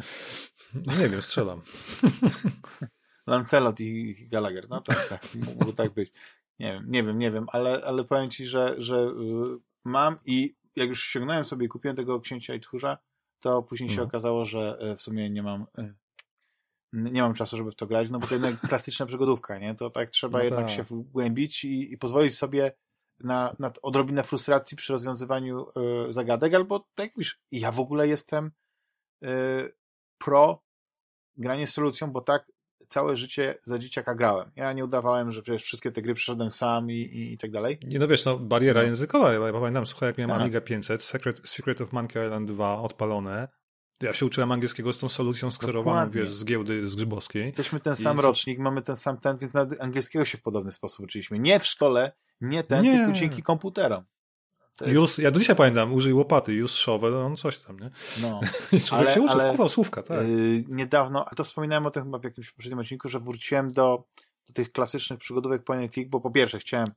Nie 0.75 1.09
wiem, 1.09 1.23
strzelam. 1.23 1.61
Lancelot 3.27 3.81
i 3.81 4.15
Gallagher. 4.29 4.69
No 4.69 4.81
tak, 4.81 5.09
tak, 5.09 5.23
mógł 5.35 5.73
tak 5.73 5.95
być. 5.95 6.13
Nie 6.59 6.73
wiem, 6.73 6.85
nie 6.89 7.03
wiem, 7.03 7.19
nie 7.19 7.31
wiem, 7.31 7.47
ale, 7.53 7.85
ale 7.85 8.05
powiem 8.05 8.31
ci, 8.31 8.47
że, 8.47 8.75
że 8.79 8.97
y, 8.97 9.13
mam 9.85 10.19
i 10.25 10.57
jak 10.77 10.89
już 10.89 11.03
ściągnąłem 11.03 11.45
sobie 11.45 11.67
i 11.67 11.69
kupiłem 11.69 11.97
tego 11.97 12.21
księcia 12.21 12.55
i 12.55 12.61
tchórza, 12.61 12.99
to 13.39 13.63
później 13.63 13.91
się 13.91 13.97
No. 13.97 14.03
okazało, 14.03 14.45
że 14.45 14.79
y, 14.93 14.97
w 14.97 15.03
sumie 15.03 15.31
nie 15.31 15.43
mam 15.43 15.67
y, 15.79 15.95
nie 16.97 17.23
mam 17.23 17.35
czasu, 17.35 17.57
żeby 17.57 17.71
w 17.71 17.75
to 17.77 17.87
grać, 17.87 18.11
no 18.11 18.19
bo 18.19 18.27
to 18.27 18.35
jednak 18.35 18.61
klasyczna 18.69 19.07
przygodówka, 19.07 19.59
nie? 19.59 19.75
To 19.75 19.91
tak 19.91 20.11
trzeba 20.11 20.39
No 20.39 20.45
jednak 20.45 20.67
tak. 20.67 20.77
się 20.77 20.83
wgłębić 20.83 21.65
i, 21.65 21.93
i 21.93 21.99
pozwolić 21.99 22.39
sobie 22.39 22.73
na, 23.21 23.57
na 23.59 23.73
odrobinę 23.83 24.23
frustracji 24.23 24.77
przy 24.77 24.93
rozwiązywaniu 24.93 25.67
y, 26.09 26.13
zagadek, 26.13 26.55
albo 26.55 26.79
tak 26.79 27.07
jak 27.07 27.17
mówisz, 27.17 27.41
ja 27.53 27.73
w 27.73 27.81
ogóle 27.81 28.09
jestem 28.09 28.51
y, 29.25 29.29
pro 30.19 30.63
granie 31.37 31.67
z 31.67 31.73
solucją, 31.75 32.11
bo 32.13 32.21
tak 32.21 32.53
całe 32.89 33.17
życie 33.17 33.55
za 33.61 33.79
dzieciaka 33.79 34.15
grałem. 34.15 34.51
Ja 34.57 34.73
nie 34.73 34.85
udawałem, 34.85 35.33
że 35.33 35.43
przecież 35.43 35.63
wszystkie 35.63 35.93
te 35.93 36.03
gry 36.03 36.15
przeszedłem 36.15 36.51
sam 36.51 36.91
i, 36.91 36.95
i, 36.95 37.33
i 37.33 37.39
tak 37.39 37.51
dalej. 37.51 37.79
Nie 37.85 37.99
no 37.99 38.09
wiesz, 38.09 38.25
no 38.25 38.39
bariera 38.39 38.81
No. 38.81 38.87
językowa, 38.87 39.33
ja 39.33 39.53
pamiętam, 39.53 39.87
słuchaj, 39.87 40.09
jak 40.09 40.19
miałem 40.19 40.31
Tak. 40.31 40.41
Amiga 40.43 40.61
500, 40.61 41.03
Secret, 41.03 41.49
Secret 41.49 41.81
of 41.81 41.93
Monkey 41.93 42.27
Island 42.27 42.49
2 42.51 42.81
odpalone, 42.83 43.49
ja 44.03 44.15
się 44.15 44.27
uczyłem 44.27 44.53
angielskiego 44.53 44.93
z 44.93 44.99
tą 44.99 45.09
solucją 45.09 45.51
skserowaną, 45.51 46.11
wiesz, 46.11 46.31
z 46.33 46.45
giełdy 46.45 46.89
z 46.89 46.95
Grzybowskiej. 46.95 47.43
Jesteśmy 47.43 47.81
ten 47.81 47.93
I 47.93 47.97
sam 47.97 48.17
co- 48.17 48.23
rocznik, 48.23 48.59
mamy 48.59 48.83
ten 48.83 48.97
sam 48.97 49.17
ten, 49.17 49.39
więc 49.39 49.55
nawet 49.55 49.81
angielskiego 49.81 50.25
się 50.25 50.39
w 50.39 50.43
podobny 50.43 50.73
sposób 50.73 51.05
uczyliśmy. 51.05 51.39
Nie 51.39 51.61
w 51.61 51.67
szkole, 51.67 52.13
nie 52.41 52.65
ten, 52.65 52.85
Nie. 52.85 52.99
tylko 52.99 53.13
dzięki 53.13 53.43
komputerom. 53.43 54.05
jest... 54.81 54.99
Use, 54.99 55.23
ja 55.23 55.31
do 55.31 55.41
dzisiaj 55.41 55.57
pamiętam, 55.57 55.95
użyj 55.95 56.13
łopaty, 56.13 56.65
use 56.65 56.75
shovel, 56.75 57.17
on 57.17 57.37
coś 57.37 57.59
tam, 57.59 57.81
nie? 57.81 57.91
No. 58.23 58.41
I 58.73 58.81
człowiek 58.89 59.11
się 59.11 59.21
uczył, 59.21 59.41
wkuwał 59.41 59.69
słówka, 59.69 60.03
tak. 60.03 60.29
Yy, 60.29 60.65
niedawno, 60.69 61.25
a 61.29 61.35
to 61.35 61.45
wspominałem 61.45 61.87
o 61.87 61.91
tym 61.91 62.05
chyba 62.05 62.19
w 62.19 62.25
jakimś 62.25 62.51
poprzednim 62.51 62.79
odcinku, 62.79 63.09
że 63.09 63.21
wróciłem 63.21 63.73
do, 63.73 64.05
do 64.47 64.53
tych 64.55 64.73
klasycznych 64.73 65.19
przygodówek 65.19 65.65
point 65.65 65.83
and 65.83 65.93
click, 65.93 66.11
bo 66.11 66.21
po 66.21 66.31
pierwsze 66.31 66.59
chciałem 66.59 66.89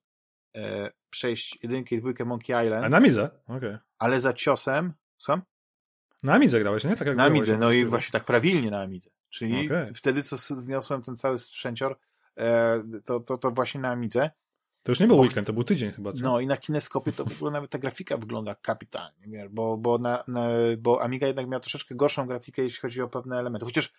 e, 0.55 0.91
przejść 1.09 1.59
jedynkę 1.63 1.95
i 1.95 1.99
dwójkę 1.99 2.25
Monkey 2.25 2.65
Island. 2.65 2.85
A 2.85 2.89
na 2.89 2.99
Midze? 2.99 3.29
Okej. 3.43 3.57
Okay. 3.57 3.79
Ale 3.99 4.19
za 4.19 4.33
ciosem, 4.33 4.93
słucham? 5.17 5.41
Na 6.23 6.33
Amidze 6.33 6.59
grałeś, 6.59 6.83
nie? 6.83 6.95
Tak 6.95 7.07
jak 7.07 7.17
na 7.17 7.23
Amidze, 7.23 7.57
no 7.57 7.71
i 7.71 7.85
właśnie 7.85 8.11
tak 8.11 8.25
prawilnie 8.25 8.71
na 8.71 8.81
Amidze. 8.81 9.09
Czyli 9.29 9.65
okay. 9.65 9.93
wtedy, 9.93 10.23
co 10.23 10.37
zniosłem 10.37 11.01
ten 11.01 11.15
cały 11.15 11.37
sprzęcior, 11.37 11.99
e, 12.37 12.83
to, 13.05 13.19
to, 13.19 13.37
to 13.37 13.51
właśnie 13.51 13.81
na 13.81 13.89
Amidze. 13.89 14.29
To 14.83 14.91
już 14.91 14.99
nie 14.99 15.07
był 15.07 15.15
bo, 15.15 15.21
weekend, 15.21 15.47
to 15.47 15.53
był 15.53 15.63
tydzień 15.63 15.91
chyba. 15.91 16.13
Co? 16.13 16.19
No 16.21 16.39
i 16.39 16.47
na 16.47 16.57
kineskopie 16.57 17.11
to 17.11 17.25
w 17.25 17.35
ogóle 17.35 17.51
nawet 17.51 17.71
ta 17.71 17.77
grafika 17.77 18.17
wygląda 18.17 18.55
kapitalnie, 18.55 19.49
bo, 19.49 19.77
bo, 19.77 19.97
na, 19.97 20.23
na, 20.27 20.47
bo 20.77 21.01
Amiga 21.01 21.27
jednak 21.27 21.47
miała 21.47 21.59
troszeczkę 21.59 21.95
gorszą 21.95 22.27
grafikę, 22.27 22.61
jeśli 22.61 22.79
chodzi 22.79 23.01
o 23.01 23.07
pewne 23.07 23.39
elementy. 23.39 23.65
Chociaż 23.65 23.93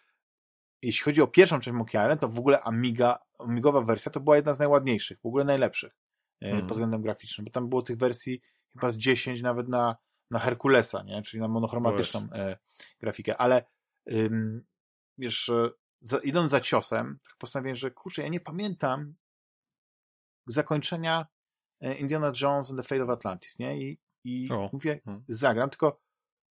jeśli 0.82 1.04
chodzi 1.04 1.22
o 1.22 1.26
pierwszą 1.26 1.60
część 1.60 1.78
Island, 1.88 2.20
to 2.20 2.28
w 2.28 2.38
ogóle 2.38 2.60
Amiga, 2.60 3.18
Amigowa 3.38 3.80
wersja 3.80 4.12
to 4.12 4.20
była 4.20 4.36
jedna 4.36 4.54
z 4.54 4.58
najładniejszych, 4.58 5.20
w 5.20 5.26
ogóle 5.26 5.44
najlepszych 5.44 5.96
hmm. 6.40 6.60
pod 6.60 6.72
względem 6.72 7.02
graficznym, 7.02 7.44
bo 7.44 7.50
tam 7.50 7.68
było 7.68 7.82
tych 7.82 7.96
wersji 7.96 8.40
chyba 8.72 8.90
z 8.90 8.96
10 8.96 9.42
nawet 9.42 9.68
na, 9.68 9.96
na 10.30 10.38
Herkulesa, 10.38 11.02
nie? 11.02 11.22
czyli 11.22 11.40
na 11.40 11.48
monochromatyczną 11.48 12.28
e, 12.32 12.56
grafikę, 13.00 13.36
ale 13.36 13.64
ym, 14.12 14.64
wiesz, 15.18 15.48
e, 15.48 15.70
za, 16.00 16.18
idąc 16.18 16.50
za 16.50 16.60
ciosem, 16.60 17.18
tak 17.24 17.36
postanowiłem, 17.38 17.76
że 17.76 17.90
kurczę, 17.90 18.22
ja 18.22 18.28
nie 18.28 18.40
pamiętam 18.40 19.14
zakończenia 20.46 21.26
e, 21.80 21.94
Indiana 21.94 22.32
Jones 22.42 22.70
and 22.70 22.80
the 22.80 22.88
Fate 22.88 23.04
of 23.04 23.10
Atlantis, 23.10 23.58
nie? 23.58 23.82
I, 23.82 24.00
i 24.24 24.48
mówię, 24.72 25.00
hmm. 25.04 25.24
zagram, 25.28 25.70
tylko 25.70 26.00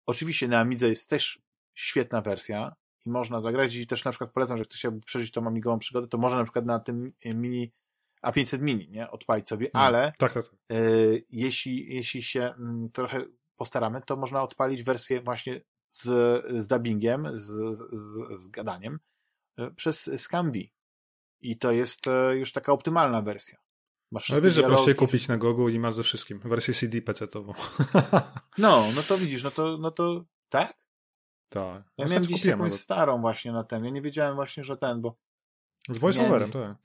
oczywiście 0.07 0.49
na 0.49 0.61
Amidze 0.61 0.89
jest 0.89 1.11
też 1.11 1.43
świetna 1.75 2.21
wersja 2.21 2.77
i 3.07 3.11
można 3.11 3.41
zagrać 3.41 3.75
i 3.75 3.87
też 3.87 4.05
na 4.05 4.11
przykład 4.11 4.33
polecam, 4.33 4.59
że 4.59 4.65
ktoś 4.65 4.79
chciałby 4.79 5.01
przeżyć 5.01 5.31
tą 5.31 5.47
amigową 5.47 5.79
przygodę, 5.79 6.09
to 6.09 6.19
może 6.19 6.37
na 6.37 6.45
przykład 6.45 6.67
na 6.67 6.81
tym 6.81 7.13
mini 7.25 7.73
A500 8.23 8.61
mini, 8.61 8.89
nie? 8.91 9.11
Odpalić 9.11 9.49
sobie, 9.49 9.71
hmm. 9.71 9.87
ale 9.87 10.13
tak, 10.19 10.33
tak, 10.33 10.45
tak. 10.45 10.55
Y, 10.73 11.25
jeśli, 11.31 11.95
jeśli 11.95 12.23
się 12.23 12.55
m, 12.59 12.89
trochę 12.93 13.25
postaramy, 13.57 14.03
to 14.07 14.17
można 14.17 14.43
odpalić 14.43 14.83
wersję 14.83 15.21
właśnie 15.21 15.61
z, 15.91 16.05
z 16.63 16.69
dubbingiem, 16.69 17.29
z, 17.33 17.79
z, 17.79 18.41
z 18.41 18.49
gadaniem 18.49 18.99
y, 19.61 19.71
przez 19.77 20.11
Scambi. 20.17 20.73
I 21.41 21.59
to 21.59 21.73
jest 21.73 22.07
y, 22.07 22.11
już 22.37 22.53
taka 22.53 22.73
optymalna 22.73 23.23
wersja. 23.23 23.59
Masz 24.13 24.29
no 24.29 24.41
wiesz, 24.41 24.55
że 24.55 24.63
proszę 24.63 24.95
kupić 24.95 25.29
na 25.29 25.37
Gogu 25.37 25.69
i 25.69 25.79
masz 25.79 25.95
ze 25.95 26.03
wszystkim. 26.03 26.41
Wersję 26.45 26.75
CD 26.75 26.99
PC-tową. 26.99 27.53
no, 28.59 28.85
no 28.97 29.03
to 29.09 29.19
widzisz, 29.19 29.45
no 29.45 29.51
to, 29.51 29.79
no 29.79 29.91
to 29.91 30.25
tak? 30.49 30.75
Tak. 31.49 31.85
Ja 31.99 32.05
no 32.05 32.11
miałem 32.11 32.23
gdzieś 32.23 32.45
jakąś 32.45 32.73
starą 32.73 33.21
właśnie 33.21 33.53
na 33.53 33.65
ten. 33.65 33.85
Ja 33.85 33.91
nie 33.91 34.03
wiedziałem 34.03 34.35
właśnie, 34.35 34.65
że 34.65 34.77
ten, 34.77 35.01
bo... 35.01 35.17
Z 35.89 35.99
voiceoverem, 35.99 36.51
tak. 36.51 36.77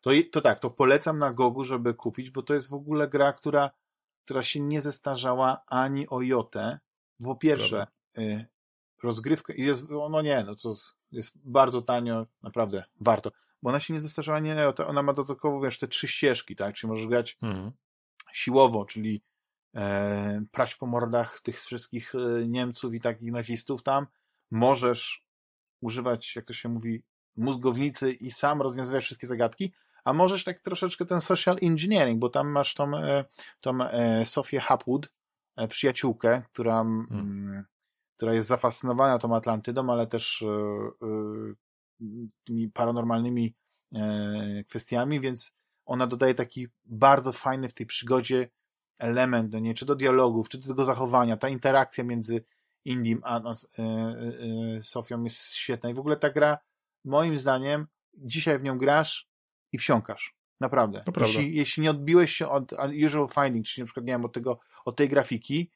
To, 0.00 0.10
to 0.32 0.40
tak, 0.40 0.60
to 0.60 0.70
polecam 0.70 1.18
na 1.18 1.32
Gogu, 1.32 1.64
żeby 1.64 1.94
kupić, 1.94 2.30
bo 2.30 2.42
to 2.42 2.54
jest 2.54 2.70
w 2.70 2.74
ogóle 2.74 3.08
gra, 3.08 3.32
która, 3.32 3.70
która 4.24 4.42
się 4.42 4.60
nie 4.60 4.82
zestarzała 4.82 5.62
ani 5.66 6.08
o 6.08 6.20
jotę. 6.20 6.78
Po 7.24 7.36
pierwsze, 7.36 7.86
y, 8.18 8.46
rozgrywka, 9.02 9.52
jest, 9.56 9.84
no 9.88 10.22
nie, 10.22 10.44
no 10.44 10.54
to 10.54 10.74
jest 11.12 11.32
bardzo 11.34 11.82
tanio, 11.82 12.26
naprawdę 12.42 12.84
warto. 13.00 13.30
Bo 13.62 13.70
ona 13.70 13.80
się 13.80 13.94
nie 13.94 14.00
zestarzała, 14.00 14.38
nie, 14.38 14.56
ona 14.86 15.02
ma 15.02 15.12
dodatkowo, 15.12 15.60
wiesz, 15.60 15.78
te 15.78 15.88
trzy 15.88 16.08
ścieżki, 16.08 16.56
tak, 16.56 16.74
czyli 16.74 16.90
możesz 16.90 17.06
grać 17.06 17.38
mhm. 17.42 17.72
siłowo, 18.32 18.84
czyli 18.84 19.22
e, 19.74 20.44
prać 20.50 20.74
po 20.74 20.86
mordach 20.86 21.40
tych 21.40 21.60
wszystkich 21.60 22.14
e, 22.14 22.48
Niemców 22.48 22.94
i 22.94 23.00
takich 23.00 23.32
nazistów 23.32 23.82
tam, 23.82 24.06
możesz 24.50 25.24
używać, 25.80 26.36
jak 26.36 26.44
to 26.44 26.54
się 26.54 26.68
mówi, 26.68 27.02
mózgownicy 27.36 28.12
i 28.12 28.30
sam 28.30 28.62
rozwiązywać 28.62 29.04
wszystkie 29.04 29.26
zagadki, 29.26 29.72
a 30.04 30.12
możesz 30.12 30.44
tak 30.44 30.60
troszeczkę 30.60 31.06
ten 31.06 31.20
social 31.20 31.56
engineering, 31.62 32.18
bo 32.18 32.28
tam 32.28 32.48
masz 32.48 32.74
tą, 32.74 32.96
e, 32.96 33.24
tą 33.60 33.80
e, 33.80 34.24
Sofię 34.26 34.60
Hapwood, 34.60 35.12
e, 35.56 35.68
przyjaciółkę, 35.68 36.42
która, 36.52 36.74
hmm. 36.74 37.64
która 38.16 38.34
jest 38.34 38.48
zafascynowana 38.48 39.18
tą 39.18 39.36
Atlantydą, 39.36 39.90
ale 39.90 40.06
też 40.06 40.44
tymi 42.44 42.68
paranormalnymi 42.68 43.54
kwestiami, 44.68 45.20
więc 45.20 45.52
ona 45.84 46.06
dodaje 46.06 46.34
taki 46.34 46.68
bardzo 46.84 47.32
fajny 47.32 47.68
w 47.68 47.74
tej 47.74 47.86
przygodzie 47.86 48.48
element, 48.98 49.52
no 49.52 49.58
nie, 49.58 49.74
czy 49.74 49.86
do 49.86 49.94
dialogów, 49.94 50.48
czy 50.48 50.58
do 50.58 50.68
tego 50.68 50.84
zachowania, 50.84 51.36
ta 51.36 51.48
interakcja 51.48 52.04
między 52.04 52.44
Indim 52.84 53.20
a, 53.24 53.40
a 53.40 53.52
e, 53.52 53.82
e, 53.82 54.82
Sofią 54.82 55.24
jest 55.24 55.54
świetna 55.54 55.90
i 55.90 55.94
w 55.94 55.98
ogóle 55.98 56.16
ta 56.16 56.30
gra, 56.30 56.58
moim 57.04 57.38
zdaniem, 57.38 57.86
dzisiaj 58.14 58.58
w 58.58 58.62
nią 58.62 58.78
grasz 58.78 59.31
i 59.72 59.78
wsiąkasz. 59.78 60.34
Naprawdę. 60.60 61.00
Jeśli, 61.20 61.56
jeśli 61.56 61.82
nie 61.82 61.90
odbiłeś 61.90 62.32
się 62.32 62.48
od 62.48 62.72
usual 63.06 63.28
finding, 63.28 63.66
czyli 63.66 63.82
na 63.82 63.86
przykład, 63.86 64.06
nie 64.06 64.12
wiem, 64.12 64.24
od, 64.24 64.32
tego, 64.32 64.58
od 64.84 64.96
tej 64.96 65.08
grafiki, 65.08 65.70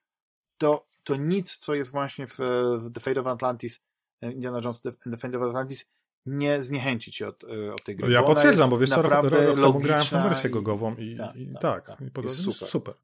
to, 0.59 0.87
to 1.05 1.17
nic, 1.17 1.57
co 1.57 1.75
jest 1.75 1.93
właśnie 1.93 2.27
w, 2.27 2.39
w 2.79 2.91
The 2.95 3.01
Fate 3.01 3.21
of 3.21 3.27
Atlantis, 3.27 3.81
Indiana 4.23 4.61
Jones 4.65 4.81
The 4.81 5.17
Fate 5.17 5.39
of 5.39 5.43
Atlantis, 5.43 5.87
nie 6.27 6.63
zniechęci 6.63 7.13
cię 7.13 7.29
od, 7.29 7.45
e, 7.45 7.75
od 7.75 7.85
tej 7.85 7.97
gry. 7.97 8.13
Ja 8.13 8.21
bo 8.21 8.27
potwierdzam, 8.27 8.71
bo 8.71 8.79
wiesz, 8.79 8.91
rok, 8.91 9.25
rok 9.25 9.61
temu 9.61 9.81
grałem 9.81 10.05
w 10.05 10.11
wersję 10.11 10.51
gogową 10.51 10.97
i 10.97 11.17
tak, 11.17 11.37
i, 11.37 11.53
tak, 11.61 11.87
tak, 11.87 12.01
i 12.01 12.23
jest 12.23 12.45
super. 12.45 12.69
super. 12.69 12.95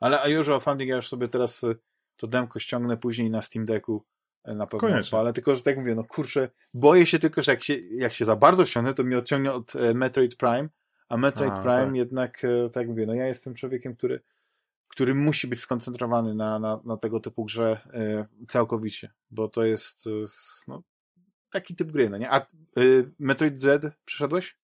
Ale 0.00 0.20
a 0.20 0.28
już 0.28 0.48
o 0.48 0.60
Funding 0.60 0.90
ja 0.90 0.96
już 0.96 1.08
sobie 1.08 1.28
teraz 1.28 1.64
e, 1.64 1.74
to 2.16 2.26
demko 2.26 2.58
ściągnę 2.58 2.96
później 2.96 3.30
na 3.30 3.42
Steam 3.42 3.64
Decku 3.64 4.04
e, 4.04 4.09
na 4.44 4.66
pewno, 4.66 4.88
Koniecznie. 4.88 5.18
ale 5.18 5.32
tylko, 5.32 5.56
że 5.56 5.62
tak 5.62 5.76
mówię, 5.76 5.94
no 5.94 6.04
kurczę, 6.04 6.48
boję 6.74 7.06
się 7.06 7.18
tylko, 7.18 7.42
że 7.42 7.52
jak 7.52 7.62
się, 7.62 7.78
jak 7.78 8.12
się 8.12 8.24
za 8.24 8.36
bardzo 8.36 8.64
ściągnę, 8.64 8.94
to 8.94 9.04
mnie 9.04 9.18
odciągnie 9.18 9.52
od 9.52 9.72
Metroid 9.94 10.36
Prime, 10.36 10.68
a 11.08 11.16
Metroid 11.16 11.52
a, 11.52 11.62
Prime 11.62 11.86
tak. 11.86 11.94
jednak, 11.94 12.42
tak 12.72 12.88
mówię, 12.88 13.06
no 13.06 13.14
ja 13.14 13.26
jestem 13.26 13.54
człowiekiem, 13.54 13.96
który 13.96 14.20
który 14.90 15.14
musi 15.14 15.46
być 15.46 15.60
skoncentrowany 15.60 16.34
na, 16.34 16.58
na, 16.58 16.80
na 16.84 16.96
tego 16.96 17.20
typu 17.20 17.44
grze 17.44 17.80
całkowicie, 18.48 19.12
bo 19.30 19.48
to 19.48 19.64
jest 19.64 20.08
no, 20.68 20.82
taki 21.50 21.74
typ 21.74 21.92
gry, 21.92 22.10
no 22.10 22.16
nie? 22.16 22.30
A 22.30 22.46
y, 22.78 23.10
Metroid 23.18 23.58
Dread 23.58 23.82
przeszedłeś? 24.04 24.56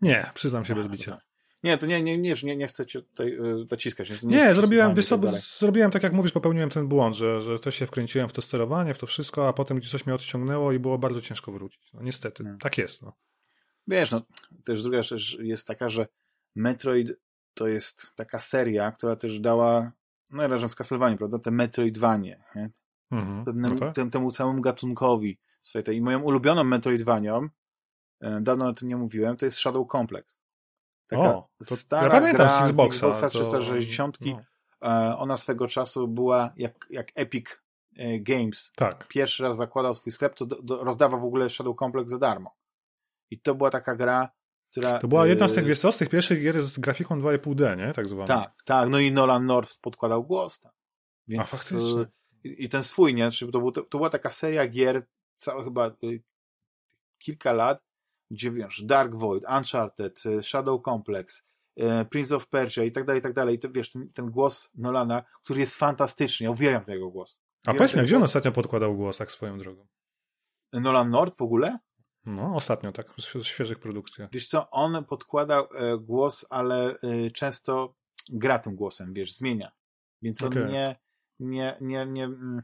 Nie, 0.00 0.30
przyznam 0.34 0.64
się 0.64 0.72
A, 0.72 0.76
bez 0.76 0.88
bicia. 0.88 1.20
Nie, 1.64 1.78
to 1.78 1.86
nie, 1.86 2.02
nie, 2.02 2.18
nie, 2.18 2.34
nie, 2.42 2.56
nie 2.56 2.66
chcę 2.66 2.86
cię 2.86 3.02
tutaj 3.02 3.32
y, 3.32 3.64
zaciskać. 3.68 4.10
Nie, 4.10 4.16
nie 4.22 4.54
zrobiłem, 4.54 4.94
wiesz, 4.94 5.08
tak 5.08 5.20
zrobiłem 5.34 5.90
tak 5.90 6.02
jak 6.02 6.12
mówisz, 6.12 6.32
popełniłem 6.32 6.70
ten 6.70 6.88
błąd, 6.88 7.16
że, 7.16 7.40
że 7.40 7.58
też 7.58 7.74
się 7.74 7.86
wkręciłem 7.86 8.28
w 8.28 8.32
to 8.32 8.42
sterowanie, 8.42 8.94
w 8.94 8.98
to 8.98 9.06
wszystko, 9.06 9.48
a 9.48 9.52
potem 9.52 9.78
gdzieś 9.78 9.90
coś 9.90 10.06
mnie 10.06 10.14
odciągnęło 10.14 10.72
i 10.72 10.78
było 10.78 10.98
bardzo 10.98 11.20
ciężko 11.20 11.52
wrócić. 11.52 11.92
No 11.94 12.02
niestety, 12.02 12.42
hmm. 12.42 12.58
tak 12.58 12.78
jest. 12.78 13.02
No. 13.02 13.12
Wiesz, 13.86 14.10
no, 14.10 14.22
też 14.64 14.82
druga 14.82 15.02
rzecz 15.02 15.38
jest 15.40 15.66
taka, 15.66 15.88
że 15.88 16.06
Metroid 16.54 17.12
to 17.54 17.68
jest 17.68 18.12
taka 18.14 18.40
seria, 18.40 18.92
która 18.92 19.16
też 19.16 19.40
dała, 19.40 19.92
no 20.32 20.48
razem 20.48 20.68
z 20.68 20.74
Castlevania, 20.74 21.16
prawda, 21.16 21.38
te 21.38 21.50
Metroidvanie, 21.50 22.44
nie? 22.54 22.70
Mhm, 23.10 23.44
Pewnemu, 23.44 23.74
no 23.74 23.80
tak? 23.80 23.94
temu, 23.94 24.10
temu 24.10 24.32
całemu 24.32 24.60
gatunkowi. 24.60 25.38
I 25.92 26.00
moją 26.00 26.20
ulubioną 26.20 26.64
Metroidvanią, 26.64 27.48
e, 28.20 28.40
dawno 28.40 28.68
o 28.68 28.72
tym 28.72 28.88
nie 28.88 28.96
mówiłem, 28.96 29.36
to 29.36 29.44
jest 29.44 29.58
Shadow 29.58 29.88
Complex. 29.92 30.43
Taka 31.06 31.22
o, 31.22 31.48
stara 31.62 32.02
ja 32.04 32.10
pamiętam 32.10 32.46
gra 32.46 32.66
z 32.66 32.70
Xboxa, 32.70 33.06
Xboxa 33.06 33.28
360. 33.28 34.18
To... 34.18 34.24
No. 34.24 35.18
Ona 35.18 35.36
swego 35.36 35.68
czasu 35.68 36.08
była 36.08 36.52
jak, 36.56 36.86
jak 36.90 37.12
Epic 37.14 37.46
e, 37.96 38.20
Games. 38.20 38.72
Tak. 38.76 39.08
Pierwszy 39.08 39.42
raz 39.42 39.56
zakładał 39.56 39.94
swój 39.94 40.12
sklep, 40.12 40.34
to 40.34 40.46
do, 40.46 40.62
do, 40.62 40.84
rozdawał 40.84 41.20
w 41.20 41.24
ogóle 41.24 41.50
Shadow 41.50 41.76
Complex 41.78 42.10
za 42.10 42.18
darmo. 42.18 42.54
I 43.30 43.40
to 43.40 43.54
była 43.54 43.70
taka 43.70 43.96
gra, 43.96 44.28
która... 44.70 44.98
To 44.98 45.08
była 45.08 45.26
jedna 45.26 45.48
z 45.48 45.54
tych, 45.54 45.64
wiesz 45.64 45.80
co, 45.80 45.92
z 45.92 45.98
tych 45.98 46.08
pierwszych 46.08 46.42
gier 46.42 46.62
z 46.62 46.78
grafiką 46.78 47.20
2,5D, 47.20 47.76
nie? 47.76 47.92
Tak 47.92 48.08
zwana. 48.08 48.26
Tak, 48.26 48.62
tak. 48.64 48.88
No 48.88 48.98
i 48.98 49.12
Nolan 49.12 49.46
North 49.46 49.80
podkładał 49.80 50.24
głos 50.24 50.60
tam. 50.60 50.72
Więc, 51.28 51.42
A 51.42 51.44
faktycznie 51.44 52.06
i 52.44 52.68
ten 52.68 52.82
swój, 52.82 53.14
nie? 53.14 53.28
To, 53.52 53.58
był, 53.58 53.72
to, 53.72 53.82
to 53.82 53.98
była 53.98 54.10
taka 54.10 54.30
seria 54.30 54.68
gier, 54.68 55.06
całe 55.36 55.64
chyba 55.64 55.86
y, 56.04 56.22
kilka 57.18 57.52
lat, 57.52 57.82
gdzie 58.30 58.50
wiesz, 58.50 58.82
Dark 58.84 59.14
Void, 59.14 59.44
Uncharted, 59.58 60.26
y, 60.26 60.42
Shadow 60.42 60.82
Complex, 60.82 61.42
y, 61.76 62.04
Prince 62.10 62.32
of 62.32 62.48
Persia 62.48 62.84
i 62.84 62.92
tak 62.92 63.04
dalej, 63.04 63.20
i 63.20 63.22
tak 63.22 63.32
dalej. 63.32 63.54
I 63.54 63.58
to, 63.58 63.70
wiesz, 63.70 63.90
ten, 63.90 64.08
ten 64.08 64.30
głos 64.30 64.70
Nolana, 64.74 65.22
który 65.44 65.60
jest 65.60 65.74
fantastyczny, 65.74 66.44
ja 66.44 66.50
uwielbiam 66.50 66.84
tego 66.84 67.10
głos. 67.10 67.40
A 67.66 67.74
powiedz 67.74 67.94
mi, 67.94 68.02
gdzie 68.02 68.16
on 68.16 68.22
ostatnio 68.22 68.52
podkładał 68.52 68.96
głos, 68.96 69.16
tak 69.16 69.30
swoją 69.30 69.58
drogą? 69.58 69.86
Nolan 70.72 71.10
North 71.10 71.36
w 71.36 71.42
ogóle? 71.42 71.78
No, 72.26 72.54
ostatnio, 72.54 72.92
tak, 72.92 73.14
w 73.14 73.44
świeżych 73.46 73.78
produkcjach. 73.78 74.30
Wiesz 74.32 74.48
co, 74.48 74.70
on 74.70 75.04
podkładał 75.04 75.68
e, 75.74 75.98
głos, 75.98 76.46
ale 76.50 76.96
e, 77.00 77.30
często 77.30 77.94
gra 78.28 78.58
tym 78.58 78.76
głosem, 78.76 79.14
wiesz, 79.14 79.34
zmienia. 79.34 79.72
Więc 80.22 80.42
on 80.42 80.48
okay. 80.48 80.68
nie, 80.68 80.96
nie, 81.40 81.76
nie, 81.80 82.06
nie, 82.06 82.24
mm, 82.24 82.62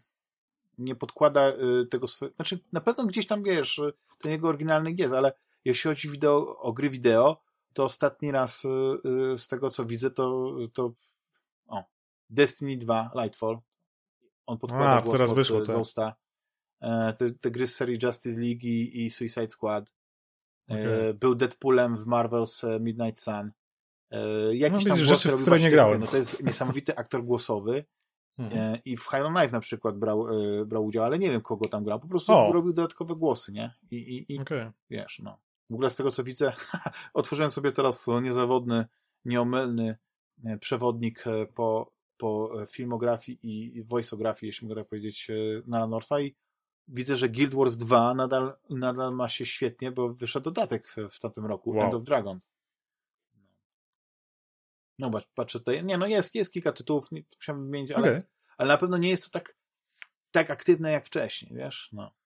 nie 0.79 0.95
podkłada 0.95 1.49
y, 1.49 1.87
tego 1.87 2.09
swojego, 2.09 2.37
znaczy 2.37 2.61
na 2.73 2.81
pewno 2.81 3.07
gdzieś 3.07 3.27
tam 3.27 3.43
wiesz, 3.43 3.81
ten 4.21 4.33
jego 4.33 4.49
oryginalny 4.49 4.95
jest, 4.99 5.15
ale 5.15 5.33
jeśli 5.65 5.89
chodzi 5.89 6.09
wideo, 6.09 6.59
o 6.59 6.73
gry 6.73 6.91
wideo, 6.91 7.43
to 7.73 7.85
ostatni 7.85 8.31
raz 8.31 8.65
y, 8.65 9.39
z 9.39 9.49
tego, 9.49 9.71
co 9.71 9.85
widzę, 9.85 10.11
to, 10.11 10.57
to 10.73 10.93
o, 11.67 11.85
Destiny 12.31 12.77
2, 12.77 13.11
Lightfall. 13.15 13.59
On 14.47 14.59
podkłada 14.59 14.97
A, 14.97 15.01
głos 15.01 15.13
teraz 15.13 15.31
pod 15.31 15.37
wyszło, 15.37 15.59
tak. 15.59 15.67
tak. 15.67 15.77
Ghosta. 15.77 16.15
E, 16.81 17.13
te, 17.13 17.31
te 17.31 17.51
gry 17.51 17.67
z 17.67 17.77
serii 17.77 17.99
Justice 18.03 18.41
League 18.41 18.63
i, 18.63 19.05
i 19.05 19.11
Suicide 19.11 19.51
Squad. 19.51 19.85
E, 19.85 19.91
Okay. 20.71 21.15
Był 21.15 21.35
Deadpoolem 21.35 21.97
w 21.97 22.07
Marvel's 22.07 22.81
Midnight 22.81 23.21
Sun. 23.21 23.53
E, 24.11 24.57
jakieś 24.57 24.85
No, 24.85 24.97
tam 24.97 25.05
w 25.07 25.25
robił 25.27 25.39
które 25.39 25.61
nie 25.61 25.71
grałem. 25.71 26.01
No 26.01 26.07
to 26.07 26.17
jest 26.17 26.43
niesamowity 26.43 26.97
aktor 26.97 27.25
głosowy. 27.25 27.85
Mhm. 28.39 28.75
E, 28.75 28.79
I 28.85 28.97
w 28.97 29.03
High 29.03 29.25
on 29.25 29.43
Life 29.43 29.53
na 29.53 29.61
przykład 29.61 29.99
brał, 29.99 30.29
e, 30.29 30.65
brał 30.67 30.85
udział, 30.85 31.05
ale 31.05 31.19
nie 31.19 31.31
wiem 31.31 31.41
kogo 31.41 31.69
tam 31.69 31.85
grał. 31.85 32.01
Po 32.01 32.09
prostu 32.09 32.33
O. 32.33 32.53
robił 32.53 32.73
dodatkowe 32.73 33.15
głosy, 33.17 33.53
nie? 33.53 33.75
I, 33.91 33.97
i, 33.97 34.35
i 34.35 34.41
Okej. 34.41 34.71
wiesz, 34.91 35.21
no. 35.25 35.39
W 35.71 35.75
ogóle 35.75 35.91
z 35.91 35.97
tego 35.97 36.11
co 36.11 36.25
widzę, 36.25 36.53
otworzyłem 37.15 37.51
sobie 37.51 37.73
teraz 37.73 38.07
niezawodny, 38.23 38.85
nieomylny 39.25 39.99
e, 40.45 40.59
przewodnik 40.59 41.27
e, 41.27 41.47
po, 41.47 41.93
po 42.17 42.63
e, 42.63 42.67
filmografii 42.67 43.39
i 43.43 43.83
voiceografii, 43.83 44.49
jeśli 44.49 44.69
mogę 44.69 44.81
tak 44.81 44.89
powiedzieć, 44.89 45.29
Nala 45.67 45.87
Northa 45.87 46.21
i 46.21 46.35
widzę, 46.89 47.17
że 47.17 47.29
Guild 47.29 47.55
Wars 47.55 47.77
2 47.77 48.15
nadal, 48.15 48.57
nadal 48.71 49.15
ma 49.15 49.29
się 49.29 49.47
świetnie, 49.47 49.93
bo 49.93 50.15
wyszedł 50.15 50.45
dodatek 50.45 50.95
w, 51.11 51.21
tamtym 51.21 51.47
roku, 51.47 51.71
Wow. 51.71 51.85
End 51.85 51.95
of 51.95 52.03
Dragons. 52.03 52.53
No, 54.99 55.11
patrz- 55.11 55.29
patrzę 55.35 55.59
tutaj, 55.59 55.83
nie 55.85 55.99
no 55.99 56.07
jest, 56.07 56.35
jest 56.35 56.53
kilka 56.53 56.73
tytułów, 56.73 57.11
nie 57.13 57.23
musiałem 57.37 57.65
wymienić, 57.65 57.91
ale, 57.91 58.11
Okej. 58.11 58.23
ale 58.59 58.69
na 58.69 58.79
pewno 58.79 58.97
nie 58.97 59.11
jest 59.11 59.25
to 59.25 59.31
tak, 59.31 59.57
tak 60.31 60.51
aktywne 60.51 60.93
jak 60.93 61.07
wcześniej, 61.07 61.55
wiesz, 61.55 61.89
no. 61.93 62.20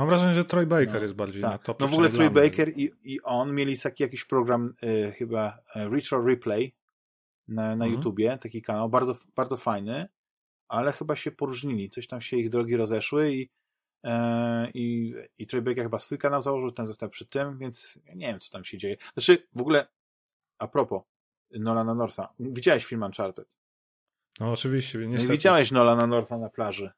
Mam 0.00 0.08
wrażenie, 0.08 0.32
że 0.34 0.44
Troy 0.44 0.66
Baker 0.66 0.94
No, 0.94 1.00
jest 1.02 1.14
bardziej 1.14 1.42
na 1.42 1.50
Tak. 1.50 1.62
top. 1.62 1.80
No 1.80 1.88
w 1.88 1.92
ogóle 1.92 2.08
Troy 2.10 2.30
Baker 2.30 2.68
i, 2.68 2.92
i 3.02 3.20
on 3.22 3.54
mieli 3.54 3.78
taki 3.78 4.02
jakiś 4.02 4.24
program 4.24 4.74
y, 4.82 5.12
chyba 5.12 5.58
e, 5.74 5.88
Retro 5.88 6.26
Replay 6.26 6.74
na, 7.48 7.62
na 7.62 7.72
Mhm. 7.72 7.92
YouTubie, 7.92 8.38
taki 8.38 8.62
kanał, 8.62 8.88
bardzo, 8.88 9.14
bardzo 9.36 9.56
fajny, 9.56 10.08
ale 10.68 10.92
chyba 10.92 11.16
się 11.16 11.30
poróżnili, 11.30 11.90
coś 11.90 12.06
tam 12.06 12.20
się 12.20 12.36
ich 12.36 12.50
drogi 12.50 12.76
rozeszły 12.76 13.32
i, 13.34 13.50
e, 14.04 14.70
i, 14.74 15.14
i 15.38 15.46
Troy 15.46 15.62
Baker 15.62 15.84
chyba 15.84 15.98
swój 15.98 16.18
kanał 16.18 16.40
założył, 16.40 16.72
ten 16.72 16.86
został 16.86 17.08
przy 17.08 17.26
tym, 17.26 17.58
więc 17.58 17.98
nie 18.14 18.26
wiem, 18.26 18.38
co 18.38 18.50
tam 18.50 18.64
się 18.64 18.78
dzieje. 18.78 18.96
Znaczy, 19.14 19.48
w 19.54 19.60
ogóle, 19.60 19.86
a 20.58 20.68
propos 20.68 21.02
Nolana 21.50 21.94
Northa, 21.94 22.28
widziałeś 22.38 22.84
film 22.84 23.02
Uncharted? 23.02 23.48
No 24.40 24.52
oczywiście, 24.52 24.98
Nie 24.98 25.06
niestety. 25.06 25.32
widziałeś 25.32 25.70
Nolana 25.70 26.06
Northa 26.06 26.38
na 26.38 26.48
plaży. 26.48 26.90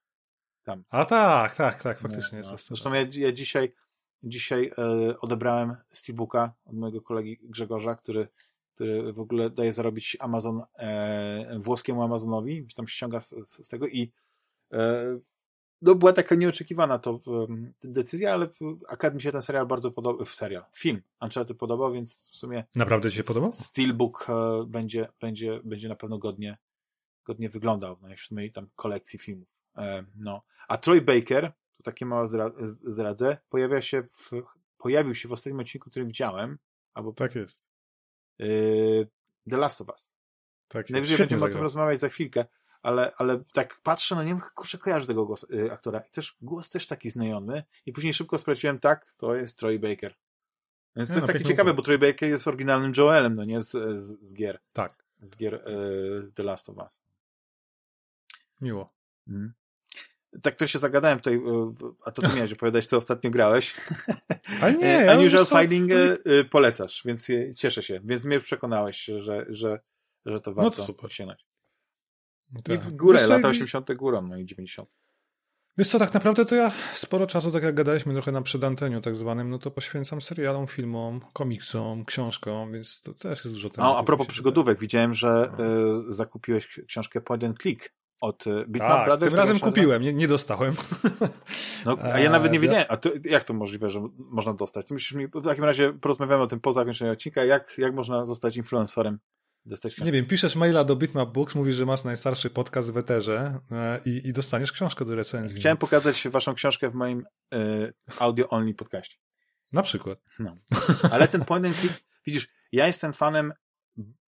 Tam. 0.63 0.85
A 0.91 1.05
tak, 1.05 1.57
tak, 1.57 1.83
tak, 1.83 1.99
faktycznie 1.99 2.31
No, 2.33 2.37
jest 2.39 2.51
no. 2.51 2.57
to. 2.57 2.65
Zresztą 2.65 2.93
ja, 2.95 3.07
ja 3.27 3.33
dzisiaj, 3.33 3.75
dzisiaj 4.23 4.71
e, 4.79 5.21
odebrałem 5.21 5.77
steelbooka 5.91 6.55
od 6.65 6.77
mojego 6.77 7.01
kolegi 7.01 7.39
Grzegorza, 7.43 7.95
który, 7.95 8.29
który 8.75 9.13
w 9.13 9.21
ogóle 9.21 9.51
daje 9.51 9.73
zarobić 9.73 10.17
Amazon, 10.21 10.63
e, 10.79 11.59
włoskiemu 11.59 12.03
Amazonowi, 12.03 12.67
tam 12.77 12.89
ściąga 12.89 13.21
z, 13.21 13.35
z 13.47 13.69
tego 13.69 13.87
i 13.87 14.13
e, 14.73 15.19
no, 15.83 15.95
była 15.95 16.13
taka 16.13 16.35
nieoczekiwana 16.35 16.99
to 16.99 17.21
decyzja, 17.85 18.35
ale 18.35 18.49
akad 18.89 19.15
mi 19.15 19.23
się 19.23 19.33
ten 19.33 19.43
serial 19.43 19.67
bardzo 19.67 19.91
podobał, 19.91 20.27
serial, 20.27 20.65
film 20.77 21.03
Uncharted 21.21 21.59
podobał, 21.59 21.93
więc 21.93 22.31
w 22.31 22.37
sumie 22.37 22.65
Naprawdę 22.77 23.11
ci 23.11 23.17
się 23.17 23.25
podobał? 23.25 23.53
Steelbook 23.53 24.27
e, 24.29 24.65
będzie, 24.67 25.09
będzie, 25.21 25.61
będzie 25.65 25.89
na 25.89 25.97
pewno 25.97 26.19
godnie, 26.19 26.59
godnie 27.25 27.49
wyglądał 27.49 27.97
no, 28.03 28.09
w 28.17 28.31
mojej 28.31 28.53
tam 28.53 28.69
kolekcji 28.77 29.19
filmów. 29.19 29.49
E, 29.77 30.05
no. 30.17 30.43
A 30.69 30.79
Troy 30.79 31.01
Baker, 31.01 31.53
tu 31.77 31.83
takie 31.83 32.07
z- 32.59 32.93
zdradzę, 32.93 33.37
pojawia 33.49 33.81
się 33.83 34.03
w, 34.03 34.31
pojawił 34.79 35.15
się 35.15 35.29
w 35.29 35.33
ostatnim 35.33 35.61
odcinku, 35.61 35.91
który 35.91 36.07
widziałem, 36.07 36.59
albo 36.95 37.13
Tak 37.13 37.35
jest. 37.35 37.63
e, 38.41 38.45
The 39.51 39.57
Last 39.57 39.81
of 39.81 39.89
Us. 39.89 40.09
Tak 40.69 40.81
jest. 40.81 40.91
Najwyżej 40.91 41.19
będziemy 41.19 41.39
o 41.39 41.41
tym 41.41 41.49
zagrał. 41.49 41.63
rozmawiać 41.63 42.01
za 42.01 42.09
chwilkę, 42.09 42.45
ale, 42.83 43.13
ale 43.17 43.41
tak 43.53 43.81
patrzę, 43.83 44.15
no 44.15 44.23
nie 44.23 44.29
wiem, 44.29 44.41
kurczę, 44.55 44.79
kojarzę 44.79 45.07
tego 45.07 45.27
głos, 45.27 45.47
y, 45.55 45.73
aktora. 45.73 46.01
I 46.01 46.11
też 46.11 46.37
głos 46.41 46.71
też 46.71 46.87
taki 46.87 47.11
znajomy. 47.11 47.63
I 47.87 47.93
później 47.93 48.15
szybko 48.15 48.39
sprawdziłem, 48.39 48.79
tak, 48.79 49.13
to 49.17 49.35
jest 49.35 49.57
Troy 49.59 49.79
Baker. 49.79 50.15
Więc 50.97 51.09
to 51.09 51.15
jest 51.15 51.27
no, 51.27 51.33
takie 51.33 51.45
ciekawe, 51.45 51.75
bo 51.75 51.83
Troy 51.83 51.99
Baker 51.99 52.29
jest 52.29 52.49
oryginalnym 52.49 52.93
Joelem, 52.97 53.35
no 53.35 53.45
nie, 53.45 53.61
z, 53.61 53.71
z, 53.71 54.29
z 54.29 54.35
gier 54.35 54.61
Tak, 54.73 55.05
z 55.23 55.37
gier 55.37 55.55
e, 55.55 55.63
The 56.35 56.43
Last 56.43 56.71
of 56.71 56.77
Us. 56.77 57.01
miło. 58.61 58.95
Mhm. 59.29 59.53
Tak 60.43 60.57
to 60.57 60.67
się 60.67 60.79
zagadałem 60.79 61.19
tutaj, 61.19 61.35
e, 61.35 61.73
a 62.05 62.11
to 62.11 62.23
ty 62.23 62.37
miałeś 62.37 62.53
opowiadać, 62.57 62.87
co 62.87 62.97
ostatnio 62.97 63.31
grałeś. 63.31 63.75
Ale 64.63 64.75
nie, 64.75 64.99
E, 64.99 65.05
ja 65.05 65.19
Unusual 65.19 65.47
Finding 65.47 65.91
e, 65.93 66.45
polecasz, 66.45 67.03
więc 67.05 67.27
cieszę 67.57 67.83
się. 67.83 68.01
Więc 68.05 68.25
mnie 68.25 68.41
przekonałeś, 68.41 69.05
że, 69.05 69.47
że, 69.49 69.81
że 70.27 70.41
to 70.41 70.55
warto 70.55 70.71
to 70.71 70.85
super. 70.85 71.13
sięgnąć. 71.13 71.47
I 72.59 72.63
tak. 72.63 72.81
w 72.81 72.91
górę, 72.91 73.19
Wiesz 73.19 73.29
lata 73.29 73.49
i- 73.49 73.51
80. 73.51 73.95
górą, 73.95 74.23
no 74.23 74.37
i 74.39 74.45
90. 74.45 74.89
Wiesz 75.79 75.89
co, 75.89 75.99
tak 75.99 76.15
naprawdę 76.15 76.47
to 76.47 76.55
ja 76.55 76.71
sporo 76.95 77.27
czasu, 77.27 77.51
tak 77.51 77.63
jak 77.63 77.75
gadaliśmy 77.75 78.13
trochę 78.15 78.33
na 78.33 78.43
przedanteniu 78.43 79.01
tak 79.01 79.17
zwanym, 79.17 79.51
no 79.51 79.59
to 79.59 79.71
poświęcam 79.71 80.23
serialom, 80.23 80.67
filmom, 80.67 81.21
komiksom, 81.33 82.05
książkom, 82.05 82.73
więc 82.73 83.01
to 83.01 83.15
też 83.15 83.45
jest 83.45 83.53
dużo 83.55 83.71
tematów. 83.71 83.95
No, 83.95 83.99
a 83.99 84.05
propos 84.05 84.27
przygodówek, 84.27 84.79
widziałem, 84.79 85.15
że 85.15 85.53
No. 85.59 85.65
e, 85.65 86.13
zakupiłeś 86.13 86.81
książkę 86.87 87.21
Point 87.21 87.45
and 87.45 87.59
Click 87.63 87.93
od 88.23 88.47
e, 88.47 88.65
Bitmap 88.67 88.91
Tak, 88.91 89.05
Brothers. 89.05 89.31
tym 89.31 89.41
razem 89.41 89.57
tak 89.57 89.65
kupiłem, 89.65 90.03
nie, 90.03 90.13
nie 90.13 90.29
dostałem. 90.29 90.75
No, 91.87 91.99
a 92.03 92.21
ja 92.21 92.31
nawet 92.31 92.53
nie 92.53 92.61
wiedziałem. 92.61 92.85
A 92.89 92.97
to, 92.97 93.11
jak 93.25 93.45
to 93.45 93.55
możliwe, 93.55 93.91
że 93.91 94.09
można 94.19 94.55
dostać? 94.55 94.91
Musisz 94.91 95.13
mi, 95.13 95.27
w 95.27 95.45
takim 95.45 95.65
razie 95.65 95.93
porozmawiamy 95.93 96.43
o 96.43 96.47
tym 96.47 96.61
poza 96.61 96.81
zakończeniem 96.81 97.13
odcinka. 97.13 97.45
Jak, 97.45 97.79
jak 97.79 97.95
można 97.95 98.27
zostać 98.27 98.57
influencerem? 98.57 99.19
Nie 100.05 100.13
wiem, 100.13 100.27
piszesz 100.27 100.57
maila 100.57 100.85
do 100.85 100.97
Bitmap 100.97 101.33
Books, 101.33 101.55
mówisz, 101.55 101.77
że 101.77 101.87
masz 101.87 102.05
najstarszy 102.05 102.51
podcast 102.51 102.93
w 102.93 102.97
Eterze 102.97 103.59
e, 103.71 104.01
i, 104.05 104.29
i 104.29 104.33
dostaniesz 104.33 104.73
książkę 104.73 105.05
do 105.05 105.15
recenzji. 105.15 105.61
Chciałem 105.61 105.79
pokazać 105.79 106.29
waszą 106.29 106.55
książkę 106.55 106.91
w 106.91 106.95
moim 106.95 107.25
e, 107.55 107.93
audio-only 108.19 108.75
podcaście. 108.75 109.17
Na 109.73 109.83
przykład. 109.83 110.19
No. 110.39 110.57
Ale 111.13 111.29
ten 111.29 111.45
point 111.45 111.67
and 111.67 111.77
click, 111.77 112.05
widzisz, 112.27 112.49
ja 112.73 112.87
jestem 112.87 113.13
fanem 113.13 113.53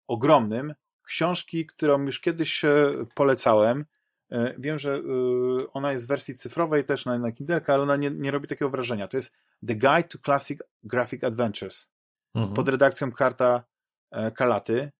ogromnym 0.07 0.73
książki, 1.09 1.65
którą 1.65 2.05
już 2.05 2.19
kiedyś 2.19 2.65
e, 2.65 2.93
polecałem. 3.15 3.85
E, 4.31 4.53
Wiem, 4.57 4.79
że 4.79 4.93
e, 4.93 5.01
ona 5.73 5.91
jest 5.91 6.05
w 6.05 6.07
wersji 6.07 6.35
cyfrowej 6.35 6.83
też 6.83 7.05
na, 7.05 7.19
na 7.19 7.31
Kindle, 7.31 7.61
ale 7.67 7.83
ona 7.83 7.95
nie, 7.95 8.11
nie 8.11 8.31
robi 8.31 8.47
takiego 8.47 8.69
wrażenia. 8.69 9.07
To 9.07 9.17
jest 9.17 9.33
The 9.67 9.75
Guide 9.75 10.03
to 10.03 10.17
Classic 10.25 10.59
Graphic 10.83 11.23
Adventures. 11.23 11.89
Mhm. 12.35 12.53
pod 12.53 12.69
redakcją 12.69 13.11
Karta 13.11 13.63
Kalaty. 14.35 14.91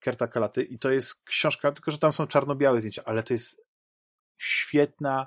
Kerta 0.00 0.28
Kalaty 0.28 0.62
i 0.62 0.78
to 0.78 0.90
jest 0.90 1.24
książka, 1.24 1.72
tylko 1.72 1.90
że 1.90 1.98
tam 1.98 2.12
są 2.12 2.26
czarno-białe 2.26 2.78
zdjęcia, 2.78 3.02
ale 3.04 3.22
to 3.22 3.34
jest 3.34 3.64
świetna, 4.36 5.26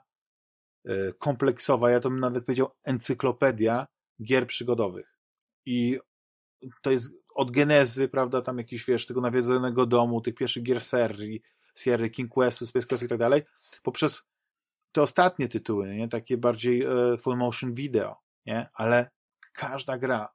kompleksowa, 1.20 1.92
ja 1.92 2.00
to 2.00 2.10
bym 2.10 2.20
nawet 2.20 2.46
powiedział 2.46 2.70
encyklopediia 2.84 3.88
gier 4.24 4.48
przygodowych. 4.48 5.18
I 5.66 6.00
to 6.82 6.92
jest 6.92 7.12
od 7.36 7.52
genezy, 7.52 8.08
prawda, 8.08 8.42
tam 8.42 8.58
jakiś, 8.58 8.86
wiesz, 8.86 9.06
tego 9.06 9.22
nawiedzonego 9.22 9.86
domu, 9.86 10.22
tych 10.22 10.36
pierwszych 10.36 10.64
gier 10.64 10.82
serii, 10.82 11.42
Sierra, 11.76 12.10
King 12.10 12.32
Questu, 12.32 12.66
Space 12.66 12.88
Quest 12.88 13.04
i 13.04 13.08
tak 13.08 13.18
dalej, 13.18 13.42
poprzez 13.84 14.24
te 14.92 15.02
ostatnie 15.02 15.48
tytuły, 15.48 15.96
nie, 15.96 16.08
takie 16.08 16.38
bardziej 16.38 16.84
e, 16.84 17.18
full 17.18 17.38
motion 17.38 17.74
video, 17.74 18.16
nie, 18.46 18.70
ale 18.74 19.10
każda 19.54 19.98
gra, 19.98 20.34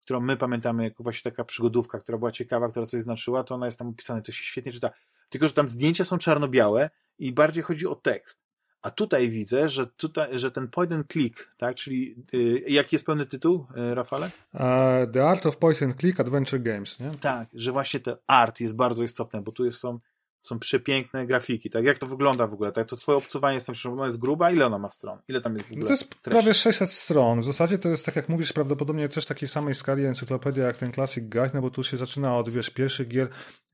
którą 0.00 0.20
my 0.20 0.36
pamiętamy 0.36 0.84
jako 0.84 1.02
właśnie 1.02 1.30
taka 1.30 1.44
przygodówka, 1.44 2.00
która 2.00 2.18
była 2.18 2.32
ciekawa, 2.32 2.68
która 2.68 2.86
coś 2.86 3.02
znaczyła, 3.02 3.44
to 3.44 3.54
ona 3.54 3.66
jest 3.66 3.78
tam 3.78 3.88
opisana, 3.88 4.20
to 4.20 4.32
się 4.32 4.44
świetnie 4.44 4.72
czyta. 4.72 4.90
Tylko, 5.30 5.48
że 5.48 5.54
tam 5.54 5.68
zdjęcia 5.68 6.04
są 6.04 6.18
czarno-białe 6.18 6.90
i 7.18 7.32
bardziej 7.32 7.62
chodzi 7.62 7.86
o 7.86 7.94
tekst. 7.94 8.47
A 8.82 8.90
tutaj 8.90 9.30
widzę, 9.30 9.68
że, 9.68 9.86
tutaj, 9.86 10.38
że 10.38 10.50
ten 10.50 10.68
point 10.68 10.92
and 10.92 11.12
click, 11.12 11.48
tak, 11.56 11.76
czyli 11.76 12.14
y, 12.34 12.64
jaki 12.68 12.94
jest 12.96 13.06
pełny 13.06 13.26
tytuł, 13.26 13.66
y, 13.90 13.94
Rafale? 13.94 14.30
E, 14.54 15.06
The 15.12 15.28
Art 15.28 15.46
of 15.46 15.56
Point 15.56 15.82
and 15.82 16.00
Click 16.00 16.20
Adventure 16.20 16.62
Games, 16.62 17.00
nie? 17.00 17.10
Tak, 17.20 17.48
że 17.54 17.72
właśnie 17.72 18.00
ten 18.00 18.16
art 18.26 18.60
jest 18.60 18.74
bardzo 18.74 19.02
istotny, 19.02 19.42
bo 19.42 19.52
tu 19.52 19.64
jest, 19.64 19.78
są, 19.78 19.98
są 20.42 20.58
przepiękne 20.58 21.26
grafiki, 21.26 21.70
tak, 21.70 21.84
jak 21.84 21.98
to 21.98 22.06
wygląda 22.06 22.46
w 22.46 22.52
ogóle, 22.52 22.72
tak, 22.72 22.88
to 22.88 22.96
twoje 22.96 23.18
obcowanie 23.18 23.60
tą 23.60 23.72
książką, 23.72 23.92
ona 23.92 24.04
jest 24.04 24.18
gruba, 24.18 24.50
ile 24.50 24.66
ona 24.66 24.78
ma 24.78 24.90
stron? 24.90 25.18
Ile 25.28 25.40
tam 25.40 25.54
jest 25.54 25.66
w 25.66 25.72
ogóle 25.72 25.80
No 25.80 25.86
to 25.86 25.92
jest 25.92 26.08
treści? 26.10 26.30
prawie 26.30 26.54
600 26.54 26.90
stron. 26.90 27.40
W 27.40 27.44
zasadzie 27.44 27.78
to 27.78 27.88
jest, 27.88 28.06
tak 28.06 28.16
jak 28.16 28.28
mówisz, 28.28 28.52
prawdopodobnie 28.52 29.08
też 29.08 29.26
takiej 29.26 29.48
samej 29.48 29.74
skali 29.74 30.04
encyklopedia 30.04 30.66
jak 30.66 30.76
ten 30.76 30.92
Classic 30.92 31.24
Guide, 31.24 31.50
no 31.54 31.62
bo 31.62 31.70
tu 31.70 31.82
się 31.82 31.96
zaczyna 31.96 32.36
od, 32.36 32.48
wiesz, 32.48 32.70
pierwszych 32.70 33.08
gier. 33.08 33.28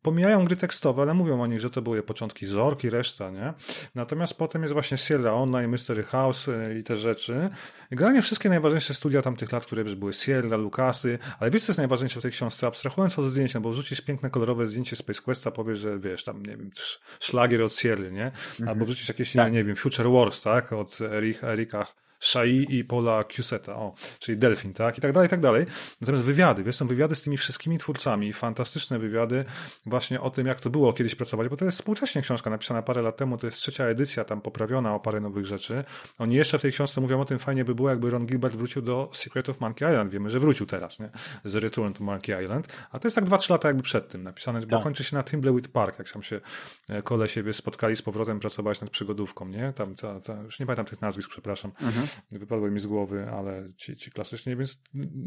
Pomijają 0.04 0.44
gry 0.44 0.56
tekstowe, 0.56 1.02
ale 1.02 1.14
mówią 1.14 1.42
o 1.42 1.46
nich, 1.46 1.60
że 1.60 1.70
to 1.70 1.82
były 1.82 2.02
początki 2.02 2.46
Zork 2.46 2.84
i 2.84 2.90
reszta, 2.90 3.30
nie? 3.30 3.54
Natomiast 3.94 4.34
potem 4.34 4.62
jest 4.62 4.72
właśnie 4.72 4.98
Sierra 4.98 5.32
Online, 5.32 5.70
Mystery 5.70 6.02
House 6.02 6.48
y, 6.48 6.78
i 6.80 6.82
te 6.82 6.96
rzeczy. 6.96 7.48
Generalnie 7.90 8.22
wszystkie 8.22 8.48
najważniejsze 8.48 8.94
studia 8.94 9.22
tamtych 9.22 9.52
lat, 9.52 9.66
które 9.66 9.84
były 9.84 10.12
Sierra, 10.12 10.56
Lucasy, 10.56 11.18
ale 11.40 11.50
wiesz, 11.50 11.62
co 11.62 11.70
jest 11.72 11.78
najważniejsze 11.78 12.20
w 12.20 12.22
tej 12.22 12.32
książce? 12.32 12.66
Abstrahując 12.66 13.18
od 13.18 13.24
zdjęć, 13.24 13.54
no 13.54 13.60
bo 13.60 13.70
wrzucisz 13.70 14.00
piękne, 14.00 14.30
kolorowe 14.30 14.66
zdjęcie 14.66 14.96
Space 14.96 15.22
Questa, 15.22 15.50
powiesz, 15.50 15.78
że 15.78 15.98
wiesz, 15.98 16.24
tam, 16.24 16.42
nie 16.46 16.56
wiem, 16.56 16.70
sz- 16.76 17.00
szlagier 17.20 17.62
od 17.62 17.74
Sierry, 17.76 18.12
nie? 18.12 18.32
Albo 18.66 18.84
wrzucisz 18.84 19.08
jakieś 19.08 19.34
inne, 19.34 19.44
Tak. 19.44 19.52
nie 19.52 19.64
wiem, 19.64 19.76
Future 19.76 20.10
Wars, 20.10 20.42
tak? 20.42 20.72
Od 20.72 20.98
Erika 21.44 21.86
Shai 22.24 22.66
i 22.68 22.84
Paula 22.84 23.24
Cuseta, 23.24 23.76
o, 23.76 23.94
czyli 24.18 24.38
Delfin, 24.38 24.74
tak? 24.74 24.98
I 24.98 25.00
tak 25.00 25.12
dalej, 25.12 25.26
i 25.26 25.30
tak 25.30 25.40
dalej. 25.40 25.66
Natomiast 26.00 26.24
wywiady, 26.24 26.64
wiesz, 26.64 26.76
są 26.76 26.86
wywiady 26.86 27.14
z 27.14 27.22
tymi 27.22 27.36
wszystkimi 27.36 27.78
twórcami, 27.78 28.32
fantastyczne 28.32 28.98
wywiady 28.98 29.44
właśnie 29.86 30.20
o 30.20 30.30
tym, 30.30 30.46
jak 30.46 30.60
to 30.60 30.70
było 30.70 30.92
kiedyś 30.92 31.14
pracować, 31.14 31.48
bo 31.48 31.56
to 31.56 31.64
jest 31.64 31.78
współcześnie 31.78 32.22
książka 32.22 32.50
napisana 32.50 32.82
parę 32.82 33.02
lat 33.02 33.16
temu, 33.16 33.38
to 33.38 33.46
jest 33.46 33.58
trzecia 33.58 33.84
edycja, 33.84 34.24
tam 34.24 34.40
poprawiona 34.40 34.94
o 34.94 35.00
parę 35.00 35.20
nowych 35.20 35.46
rzeczy. 35.46 35.84
Oni 36.18 36.34
jeszcze 36.34 36.58
w 36.58 36.62
tej 36.62 36.72
książce 36.72 37.00
mówią 37.00 37.20
o 37.20 37.24
tym, 37.24 37.38
fajnie 37.38 37.64
by 37.64 37.74
było, 37.74 37.90
jakby 37.90 38.10
Ron 38.10 38.26
Gilbert 38.26 38.56
wrócił 38.56 38.82
do 38.82 39.10
Secret 39.12 39.48
of 39.48 39.60
Monkey 39.60 39.90
Island. 39.90 40.12
Wiemy, 40.12 40.30
że 40.30 40.40
wrócił 40.40 40.66
teraz, 40.66 41.00
nie? 41.00 41.10
Z 41.44 41.54
Return 41.54 41.92
to 41.92 42.04
Monkey 42.04 42.44
Island, 42.44 42.68
a 42.90 42.98
to 42.98 43.08
jest 43.08 43.14
tak 43.14 43.24
2-3 43.24 43.50
lata 43.50 43.68
jakby 43.68 43.82
przed 43.82 44.08
tym 44.08 44.22
napisane, 44.22 44.60
tak. 44.60 44.68
bo 44.68 44.80
kończy 44.80 45.04
się 45.04 45.16
na 45.16 45.24
Timbleweed 45.24 45.68
Park, 45.68 45.98
jak 45.98 46.12
tam 46.12 46.22
się 46.22 46.40
e, 46.88 47.02
kolesie 47.02 47.42
wie, 47.42 47.52
spotkali 47.52 47.96
z 47.96 48.02
powrotem 48.02 48.40
pracować 48.40 48.80
nad 48.80 48.90
przygodówką, 48.90 49.48
nie? 49.48 49.72
Tam, 49.72 49.94
ta, 49.94 50.20
ta, 50.20 50.42
już 50.42 50.60
nie 50.60 50.66
pamiętam 50.66 50.86
tych 50.86 51.00
nazwisk, 51.00 51.30
przepraszam, 51.30 51.72
mhm. 51.82 52.06
Wypadły 52.30 52.70
mi 52.70 52.80
z 52.80 52.86
głowy, 52.86 53.30
ale 53.30 53.72
ci, 53.76 53.96
ci 53.96 54.10
klasycznie, 54.10 54.56
więc 54.56 54.82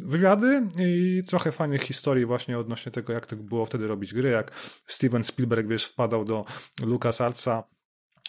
wywiady 0.06 0.68
i 0.80 1.24
trochę 1.28 1.52
fajnych 1.52 1.82
historii 1.82 2.26
właśnie 2.26 2.60
odnośnie 2.60 2.92
tego, 2.92 3.14
jak 3.14 3.26
to 3.26 3.36
było 3.36 3.66
wtedy 3.66 3.88
robić 3.88 4.14
gry, 4.14 4.30
jak 4.30 4.52
Steven 4.88 5.24
Spielberg, 5.24 5.68
wiesz, 5.68 5.86
wpadał 5.86 6.26
do 6.26 6.46
LucasArtsa 6.82 7.64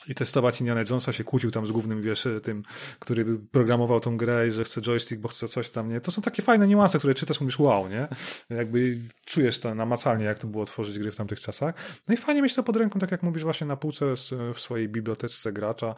i 0.09 0.15
testować 0.15 0.61
Indiana 0.61 0.81
Jonesa 0.91 1.13
się 1.13 1.25
kłócił 1.25 1.51
tam 1.51 1.67
z 1.67 1.73
głównym, 1.73 2.03
wiesz, 2.03 2.29
tym, 2.43 2.63
który 2.99 3.25
programował 3.53 4.01
tą 4.01 4.17
grę 4.17 4.49
i 4.49 4.51
że 4.51 4.65
chce 4.65 4.81
joystick, 4.81 5.21
bo 5.21 5.29
chce 5.29 5.49
coś 5.49 5.71
tam, 5.71 5.89
nie? 5.89 6.01
To 6.01 6.11
są 6.11 6.23
takie 6.23 6.43
fajne 6.43 6.67
niuanse, 6.67 6.99
które 6.99 7.15
czytasz, 7.15 7.41
mówisz 7.41 7.59
wow, 7.59 7.89
nie? 7.89 8.09
Jakby 8.51 8.99
czujesz 9.25 9.61
to 9.61 9.75
namacalnie, 9.75 10.25
jak 10.25 10.39
to 10.39 10.47
było 10.47 10.65
tworzyć 10.65 10.99
gry 10.99 11.13
w 11.13 11.17
tamtych 11.17 11.41
czasach. 11.41 11.75
No 12.09 12.15
i 12.15 12.17
fajnie 12.17 12.43
mieć 12.43 12.55
to 12.55 12.63
pod 12.63 12.77
ręką, 12.77 13.01
tak 13.01 13.11
jak 13.11 13.23
mówisz, 13.23 13.43
właśnie 13.43 13.67
na 13.67 13.77
półce 13.77 14.15
w 14.55 14.61
swojej 14.61 14.89
bibliotece 14.89 15.53
gracza, 15.53 15.95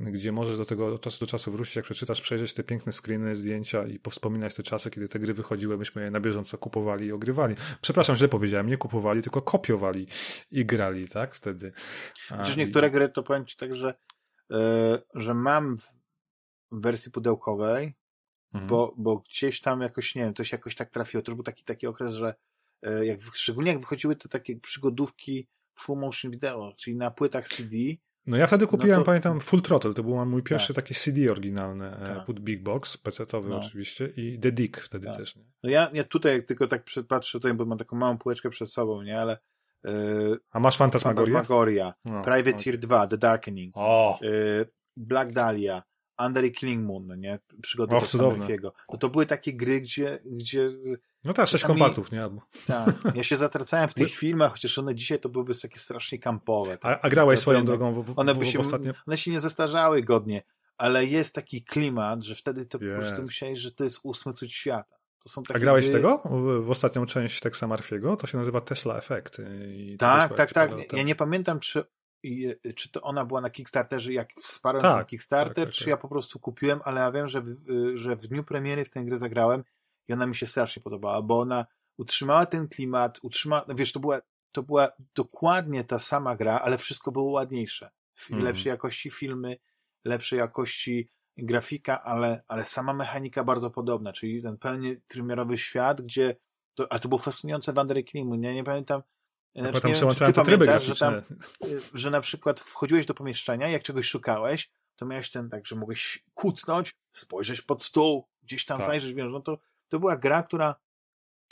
gdzie 0.00 0.32
możesz 0.32 0.58
do 0.58 0.64
tego 0.64 0.94
od 0.94 1.02
czasu 1.02 1.20
do 1.20 1.26
czasu 1.26 1.52
wrócić, 1.52 1.76
jak 1.76 1.84
przeczytasz, 1.84 2.20
przejrzeć 2.20 2.54
te 2.54 2.64
piękne 2.64 2.92
screeny, 2.92 3.34
zdjęcia 3.34 3.86
i 3.86 3.98
powspominać 3.98 4.54
te 4.54 4.62
czasy, 4.62 4.90
kiedy 4.90 5.08
te 5.08 5.18
gry 5.18 5.34
wychodziły, 5.34 5.78
myśmy 5.78 6.02
je 6.02 6.10
na 6.10 6.20
bieżąco 6.20 6.58
kupowali 6.58 7.06
i 7.06 7.12
ogrywali. 7.12 7.54
Przepraszam, 7.80 8.16
źle 8.16 8.28
powiedziałem, 8.28 8.66
nie 8.66 8.76
kupowali, 8.76 9.22
tylko 9.22 9.42
kopiowali 9.42 10.06
i 10.52 10.66
grali, 10.66 11.08
tak? 11.08 11.34
Wtedy. 11.34 11.72
Chociaż 12.28 12.56
niektóre 12.56 12.88
i... 12.88 12.90
gry, 12.90 13.08
to 13.08 13.22
powiem 13.22 13.44
ci 13.54 13.58
tak, 13.58 13.74
że, 13.74 13.94
yy, 14.50 14.58
że 15.14 15.34
mam 15.34 15.76
w 16.72 16.80
wersji 16.80 17.12
pudełkowej, 17.12 17.94
mhm. 18.52 18.68
bo, 18.68 18.94
bo 18.96 19.16
gdzieś 19.18 19.60
tam 19.60 19.80
jakoś, 19.80 20.14
nie 20.14 20.22
wiem, 20.22 20.34
to 20.34 20.44
się 20.44 20.56
jakoś 20.56 20.74
tak 20.74 20.90
trafiło. 20.90 21.22
To 21.22 21.34
był 21.34 21.44
taki, 21.44 21.64
taki 21.64 21.86
okres, 21.86 22.12
że 22.12 22.34
yy, 22.82 23.06
jak, 23.06 23.22
szczególnie 23.22 23.70
jak 23.70 23.80
wychodziły 23.80 24.16
te 24.16 24.28
takie 24.28 24.56
przygodówki 24.56 25.48
full 25.74 25.98
motion 25.98 26.30
video, 26.30 26.74
czyli 26.76 26.96
na 26.96 27.10
płytach 27.10 27.48
CD, 27.48 27.76
no 28.26 28.36
ja 28.36 28.46
wtedy 28.46 28.66
kupiłem, 28.66 28.98
no 28.98 29.02
to... 29.02 29.06
pamiętam, 29.06 29.40
Full 29.40 29.62
Throttle, 29.62 29.94
to 29.94 30.02
był 30.02 30.26
mój 30.26 30.42
pierwszy 30.42 30.74
tak. 30.74 30.84
taki 30.84 30.94
CD 30.94 31.32
oryginalny, 31.32 31.96
e, 31.96 32.24
tak. 32.26 32.40
Big 32.40 32.62
Box, 32.62 32.98
PC-towy 32.98 33.48
no. 33.48 33.58
oczywiście 33.58 34.06
i 34.16 34.38
The 34.38 34.52
Dick 34.52 34.80
wtedy 34.80 35.06
tak. 35.06 35.16
też. 35.16 35.36
Nie? 35.36 35.44
No 35.62 35.70
ja, 35.70 35.90
ja 35.92 36.04
tutaj 36.04 36.46
tylko 36.46 36.66
tak 36.66 36.84
patrzę 37.08 37.38
tutaj, 37.38 37.54
bo 37.54 37.64
mam 37.64 37.78
taką 37.78 37.96
małą 37.96 38.18
półeczkę 38.18 38.50
przed 38.50 38.72
sobą, 38.72 39.02
nie, 39.02 39.20
ale 39.20 39.38
a 40.50 40.60
masz 40.60 40.76
Fantasmagoria? 40.76 41.34
Fantasmagoria, 41.34 41.94
no, 42.04 42.22
Privateer 42.22 42.74
okay. 42.74 42.78
2, 42.78 43.06
The 43.06 43.18
Darkening, 43.18 43.72
o. 43.76 44.18
Black 44.96 45.32
Dahlia, 45.32 45.82
Under 46.18 46.52
Killing 46.52 46.86
Moon, 46.86 47.06
no 47.06 47.14
nie? 47.14 47.38
Przygody 47.62 47.94
Murphy'ego. 47.94 48.70
No 48.92 48.98
to 48.98 49.08
były 49.08 49.26
takie 49.26 49.54
gry, 49.54 49.80
gdzie... 49.80 50.18
gdzie 50.24 50.70
no 51.24 51.32
tak, 51.32 51.48
sześć 51.48 51.64
kompaktów, 51.64 52.12
nie? 52.12 52.28
Tak, 52.66 52.94
ja 53.14 53.22
się 53.22 53.36
zatracałem 53.36 53.88
w 53.88 53.94
tych 53.94 54.14
filmach, 54.24 54.52
chociaż 54.52 54.78
one 54.78 54.94
dzisiaj 54.94 55.20
to 55.20 55.28
byłyby 55.28 55.54
takie 55.62 55.78
strasznie 55.78 56.18
kampowe. 56.18 56.78
Tak? 56.78 56.98
A, 56.98 57.06
a 57.06 57.08
grałeś 57.08 57.40
swoją 57.40 57.64
drogą 57.64 57.92
w, 57.92 58.04
w, 58.04 58.18
one, 58.18 58.34
by 58.34 58.46
się, 58.46 58.58
ostatnio? 58.58 58.92
one 59.06 59.16
się 59.16 59.30
nie 59.30 59.40
zestarzały 59.40 60.02
godnie, 60.02 60.42
ale 60.76 61.06
jest 61.06 61.34
taki 61.34 61.64
klimat, 61.64 62.22
że 62.22 62.34
wtedy 62.34 62.66
to 62.66 62.78
yes. 62.78 62.84
po 62.84 62.98
prostu 62.98 63.22
myślałeś, 63.22 63.60
że 63.60 63.72
to 63.72 63.84
jest 63.84 64.00
ósmy 64.02 64.32
cud 64.32 64.50
świata. 64.50 64.96
A 65.54 65.58
grałeś 65.58 65.84
gry... 65.84 65.94
tego? 65.94 66.22
W, 66.24 66.64
w, 66.64 66.70
ostatnią 66.70 67.06
część 67.06 67.40
Texa 67.40 67.66
Marfiego? 67.66 68.16
To 68.16 68.26
się 68.26 68.38
nazywa 68.38 68.60
Tesla 68.60 68.96
Effect. 68.96 69.36
tak, 69.98 70.36
tak, 70.36 70.52
tak. 70.52 70.92
Ja 70.92 71.02
nie 71.02 71.14
pamiętam, 71.14 71.60
czy, 71.60 71.84
czy 72.74 72.88
to 72.88 73.02
ona 73.02 73.24
była 73.24 73.40
na 73.40 73.50
Kickstarterze, 73.50 74.12
jak 74.12 74.28
wsparłem 74.40 74.82
tak, 74.82 74.96
ten 74.96 75.06
Kickstarter, 75.06 75.54
tak, 75.54 75.64
tak, 75.64 75.74
czy 75.74 75.90
ja 75.90 75.96
tak. 75.96 76.02
po 76.02 76.08
prostu 76.08 76.38
kupiłem, 76.38 76.80
ale 76.84 77.00
ja 77.00 77.12
wiem, 77.12 77.28
że 77.28 77.42
w, 77.42 77.48
że 77.94 78.16
w 78.16 78.26
dniu 78.26 78.44
premiery 78.44 78.84
w 78.84 78.90
tę 78.90 79.04
grę 79.04 79.18
zagrałem 79.18 79.64
i 80.08 80.12
ona 80.12 80.26
mi 80.26 80.36
się 80.36 80.46
strasznie 80.46 80.82
podobała, 80.82 81.22
bo 81.22 81.40
ona 81.40 81.66
utrzymała 81.98 82.46
ten 82.46 82.68
klimat, 82.68 83.18
utrzymała, 83.22 83.64
no 83.68 83.74
wiesz, 83.74 83.92
to 83.92 84.00
była, 84.00 84.20
to 84.52 84.62
była 84.62 84.88
dokładnie 85.14 85.84
ta 85.84 85.98
sama 85.98 86.36
gra, 86.36 86.60
ale 86.60 86.78
wszystko 86.78 87.12
było 87.12 87.32
ładniejsze. 87.32 87.90
Mm. 88.30 88.44
Lepszej 88.44 88.70
jakości 88.70 89.10
filmy, 89.10 89.56
lepszej 90.04 90.38
jakości 90.38 91.08
grafika, 91.36 92.02
ale, 92.02 92.42
ale 92.48 92.64
sama 92.64 92.94
mechanika 92.94 93.44
bardzo 93.44 93.70
podobna, 93.70 94.12
czyli 94.12 94.42
ten 94.42 94.58
pełnie 94.58 94.96
trójmiarowy 95.06 95.58
świat, 95.58 96.02
gdzie 96.02 96.36
to, 96.74 96.92
a 96.92 96.98
to 96.98 97.08
było 97.08 97.18
fascynujące 97.18 97.72
w 97.72 97.78
Under 97.78 98.04
Kingmu, 98.04 98.34
nie, 98.34 98.64
pamiętam 98.64 99.02
znaczy, 99.54 99.72
potem 99.72 99.90
nie 99.90 100.00
wiem, 100.00 100.10
czy 100.10 100.24
ty 100.24 100.32
pamiętasz, 100.32 100.84
że, 100.84 100.96
tam, 100.96 101.20
że 101.94 102.10
na 102.10 102.20
przykład 102.20 102.60
wchodziłeś 102.60 103.06
do 103.06 103.14
pomieszczenia, 103.14 103.68
jak 103.68 103.82
czegoś 103.82 104.08
szukałeś, 104.08 104.70
to 104.96 105.06
miałeś 105.06 105.30
ten 105.30 105.50
tak, 105.50 105.66
że 105.66 105.76
mogłeś 105.76 106.24
kucnąć, 106.34 106.96
spojrzeć 107.12 107.62
pod 107.62 107.82
stół, 107.82 108.28
gdzieś 108.42 108.64
tam 108.64 108.78
tak. 108.78 108.86
zajrzeć, 108.86 109.14
wiesz, 109.14 109.26
no 109.30 109.40
to, 109.40 109.58
to 109.88 109.98
była 109.98 110.16
gra, 110.16 110.42
która 110.42 110.74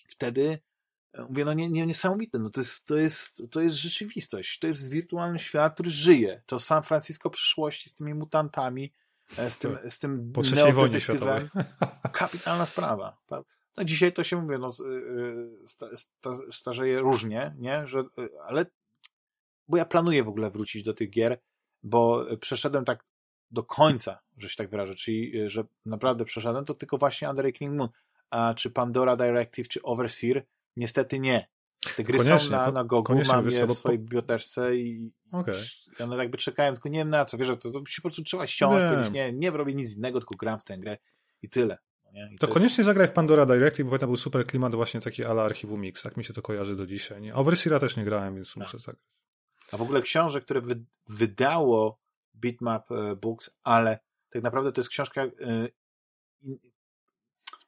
wtedy 0.09 0.59
e, 1.13 1.23
mówię, 1.23 1.45
no 1.45 1.53
nie, 1.53 1.71
nie, 1.71 1.87
niesamowite, 1.87 2.39
no 2.39 2.51
to 2.51 2.61
jest, 2.61 2.87
to, 2.87 2.97
jest, 2.97 3.43
to 3.51 3.61
jest 3.61 3.77
rzeczywistość, 3.77 4.59
to 4.59 4.67
jest 4.67 4.91
wirtualny 4.91 5.39
świat, 5.39 5.75
który 5.75 5.91
żyje, 5.91 6.43
to 6.47 6.61
San 6.61 6.83
Francisco 6.83 7.31
przyszłości 7.31 7.91
z 7.91 7.95
tymi 7.95 8.15
mutantami, 8.15 8.85
e, 8.85 9.02
z 9.49 9.59
tym, 9.59 9.79
z 9.89 9.99
tym 9.99 10.33
po 10.33 10.43
trzeciej 10.43 10.73
wojnie 10.73 11.01
światowej. 11.01 11.49
Kapitalna 12.13 12.67
sprawa. 12.67 13.17
No 13.77 13.85
dzisiaj 13.85 14.13
to 14.13 14.25
się 14.25 14.37
mówi, 14.37 14.59
no, 14.59 14.71
y, 14.81 16.29
y, 16.49 16.53
starzeje 16.53 17.01
różnie, 17.01 17.55
nie? 17.59 17.87
Że, 17.87 18.01
y, 18.01 18.29
ale 18.47 18.67
bo 19.69 19.77
ja 19.77 19.85
planuję 19.85 20.25
w 20.25 20.29
ogóle 20.29 20.51
wrócić 20.51 20.83
do 20.83 20.95
tych 20.95 21.11
gier, 21.11 21.41
bo 21.83 22.25
przeszedłem 22.41 22.85
tak 22.85 23.05
do 23.51 23.63
końca, 23.63 24.21
że 24.39 24.49
się 24.49 24.57
tak 24.57 24.71
wyrażę, 24.71 24.95
czyli 24.95 25.51
że 25.51 25.65
naprawdę 25.87 26.25
przeszedłem, 26.25 26.65
to 26.65 26.75
tylko 26.75 26.99
właśnie 26.99 27.31
Under 27.31 27.53
King 27.53 27.77
Moon. 27.77 27.89
A 28.31 28.55
czy 28.55 28.71
Pandora 28.71 29.17
Directive, 29.17 29.69
czy 29.69 29.83
Overseer? 29.83 30.45
Niestety 30.77 31.19
nie. 31.19 31.49
Te 31.97 32.03
gry 32.03 32.19
koniecznie, 32.19 32.39
są 32.39 32.51
na, 32.51 32.71
na 32.71 32.85
Gogu, 32.85 33.15
mam 33.29 33.51
je 33.51 33.67
w 33.67 33.75
swojej 33.75 33.99
bibliotece 33.99 34.77
i 34.77 35.13
okay. 35.33 35.55
one 36.01 36.17
jakby 36.17 36.39
czekają, 36.39 36.73
tylko 36.73 36.89
nie 36.89 36.99
wiem 36.99 37.09
na 37.09 37.25
co, 37.25 37.39
wiesz, 37.39 37.49
to, 37.49 37.71
to 37.71 37.87
się 37.87 38.03
po 38.03 38.09
prostu 38.09 38.23
trzeba 38.23 38.47
ściągnąć, 38.47 39.11
nie, 39.11 39.33
nie 39.33 39.51
robię 39.51 39.75
nic 39.75 39.97
innego, 39.97 40.21
tylko 40.21 40.35
gram 40.35 40.61
w 40.61 40.65
tę 40.65 40.79
grę 40.79 40.99
i 41.43 41.49
tyle. 41.49 41.79
Nie? 42.13 42.31
I 42.33 42.39
to, 42.39 42.47
to 42.47 42.53
koniecznie 42.53 42.83
jest... 42.83 42.87
zagraj 42.87 43.09
w 43.09 43.13
Pandora 43.13 43.47
Direct, 43.47 43.83
bo 43.83 43.99
to 43.99 44.07
był 44.07 44.17
super 44.17 44.47
klimat 44.47 44.75
właśnie 44.75 45.01
taki 45.01 45.25
ala 45.25 45.43
archiwum 45.43 45.81
Mix, 45.81 46.03
tak 46.03 46.17
mi 46.17 46.25
się 46.25 46.33
to 46.33 46.43
kojarzy 46.43 46.77
do 46.77 46.87
dzisiaj. 46.87 47.21
Nie? 47.21 47.35
Overseera 47.35 47.79
też 47.79 47.97
nie 47.97 48.05
grałem, 48.05 48.35
więc 48.35 48.55
tak. 48.55 48.63
muszę 48.63 48.79
zagrać. 48.79 49.07
A 49.73 49.77
w 49.77 49.83
ogóle 49.83 50.03
książek, 50.03 50.45
które 50.45 50.61
wy, 50.61 50.85
wydało 51.09 52.01
Bitmap 52.35 52.93
e, 52.93 53.17
Books, 53.17 53.51
ale 53.63 53.99
tak 54.31 54.43
naprawdę 54.43 54.73
to 54.73 54.81
jest 54.81 54.91
książka 54.91 55.23
e, 55.23 55.69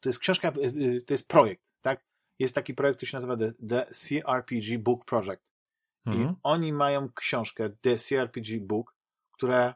to 0.01 0.09
jest 0.09 0.19
książka, 0.19 0.49
e, 0.49 0.53
to 1.01 1.15
jest 1.15 1.29
projekt? 1.29 1.65
Jest 2.39 2.55
taki 2.55 2.75
projekt, 2.75 2.97
który 2.97 3.11
się 3.11 3.17
nazywa 3.17 3.37
The, 3.37 3.53
The 3.53 3.87
CRPG 3.87 4.79
Book 4.79 5.05
Project. 5.05 5.43
Mhm. 6.07 6.31
I 6.31 6.35
oni 6.43 6.73
mają 6.73 7.13
książkę 7.13 7.71
The 7.71 7.97
CRPG 7.97 8.61
Book, 8.61 8.95
która 9.33 9.75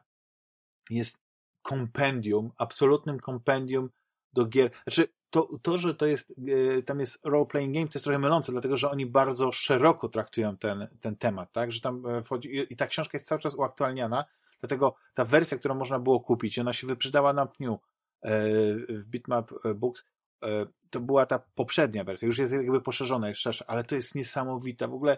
jest 0.89 1.19
kompendium, 1.61 2.51
absolutnym 2.57 3.19
kompendium 3.19 3.89
do 4.33 4.45
gier. 4.45 4.71
Znaczy, 4.83 5.07
to, 5.29 5.47
to 5.61 5.77
że 5.77 5.95
to 5.95 6.05
jest, 6.05 6.33
e, 6.77 6.83
tam 6.83 6.99
jest 6.99 7.25
role-playing 7.25 7.73
game, 7.73 7.87
to 7.87 7.93
jest 7.93 8.03
trochę 8.03 8.19
mylące, 8.19 8.51
dlatego 8.51 8.77
że 8.77 8.91
oni 8.91 9.05
bardzo 9.05 9.51
szeroko 9.51 10.09
traktują 10.09 10.57
ten, 10.57 10.87
ten 10.99 11.15
temat, 11.15 11.51
tak? 11.51 11.71
Że 11.71 11.81
tam 11.81 12.05
e, 12.05 12.23
wchodzi, 12.23 12.73
i 12.73 12.75
ta 12.75 12.87
książka 12.87 13.17
jest 13.17 13.27
cały 13.27 13.41
czas 13.41 13.55
uaktualniana, 13.55 14.25
dlatego 14.59 14.95
ta 15.13 15.25
wersja, 15.25 15.57
którą 15.57 15.75
można 15.75 15.99
było 15.99 16.19
kupić, 16.19 16.59
ona 16.59 16.73
się 16.73 16.87
wyprzedała 16.87 17.33
na 17.33 17.45
pniu 17.45 17.79
e, 18.21 18.39
w 18.89 19.05
Bitmap 19.05 19.51
Books, 19.75 20.05
to 20.89 20.99
była 20.99 21.25
ta 21.25 21.39
poprzednia 21.39 22.03
wersja, 22.03 22.25
już 22.25 22.37
jest 22.37 22.53
jakby 22.53 22.81
poszerzona, 22.81 23.29
jest 23.29 23.41
szersza, 23.41 23.65
ale 23.67 23.83
to 23.83 23.95
jest 23.95 24.15
niesamowita. 24.15 24.87
W 24.87 24.93
ogóle 24.93 25.17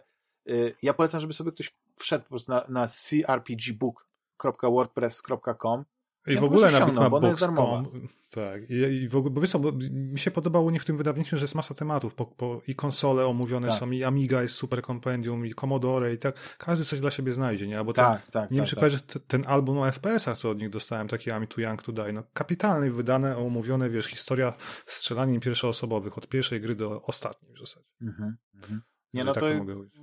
ja 0.82 0.94
polecam, 0.94 1.20
żeby 1.20 1.34
sobie 1.34 1.52
ktoś 1.52 1.76
wszedł 1.98 2.24
po 2.24 2.30
prostu 2.30 2.52
na, 2.52 2.66
na 2.70 2.88
crpgbook.wordpress.com 2.88 5.86
i 6.28 6.38
w 6.38 6.44
ogóle 6.44 6.72
na 6.72 6.86
bitmapbox.com 6.86 8.08
tak, 8.32 8.70
i, 8.70 8.74
i 8.74 9.08
w 9.10 9.16
ogóle, 9.16 9.34
bo 9.34 9.42
wiesz 9.42 9.58
bo 9.58 9.72
mi 9.92 10.20
się 10.20 10.32
podobało 10.32 10.72
niektórym 10.72 10.98
wydawnictwom, 10.98 11.40
że 11.40 11.44
jest 11.44 11.56
masa 11.56 11.74
tematów, 11.74 12.16
po, 12.16 12.26
po, 12.26 12.62
i 12.68 12.76
konsole 12.76 13.26
omówione 13.26 13.68
tak. 13.68 13.80
są, 13.80 13.92
i 13.92 14.04
Amiga 14.04 14.42
jest 14.42 14.56
super 14.56 14.82
kompendium, 14.82 15.46
i 15.46 15.54
Commodore, 15.54 16.14
i 16.14 16.18
tak, 16.18 16.58
każdy 16.58 16.86
coś 16.86 17.00
dla 17.00 17.12
siebie 17.12 17.34
znajdzie, 17.34 17.68
nie? 17.68 17.78
Albo 17.78 17.94
tak, 17.94 18.22
ten, 18.22 18.32
tak, 18.32 18.52
nie 18.52 18.58
wiem, 18.58 18.66
czy 18.66 18.76
tak, 18.76 18.92
tak. 18.92 19.24
ten 19.28 19.44
album 19.48 19.78
o 19.78 19.92
FPS-ach, 19.92 20.38
co 20.38 20.50
od 20.50 20.62
nich 20.62 20.70
dostałem, 20.70 21.08
taki 21.08 21.30
I'm 21.30 21.48
Too 21.48 21.62
Young 21.62 21.84
To 21.84 21.92
Die, 21.92 22.14
no 22.14 22.24
kapitalny, 22.34 22.92
wydane, 22.92 23.38
omówione, 23.38 23.90
wiesz, 23.90 24.06
historia 24.06 24.54
strzelanin 24.86 25.40
pierwszoosobowych, 25.40 26.18
od 26.18 26.28
pierwszej 26.28 26.62
gry 26.62 26.76
do 26.76 27.02
ostatniej 27.02 27.54
w 27.56 27.60
zasadzie. 27.60 27.88
Mhm, 28.02 28.38
mhm. 28.56 28.82
Nie, 29.14 29.24
no, 29.24 29.34
no 29.36 29.42
to 29.42 29.48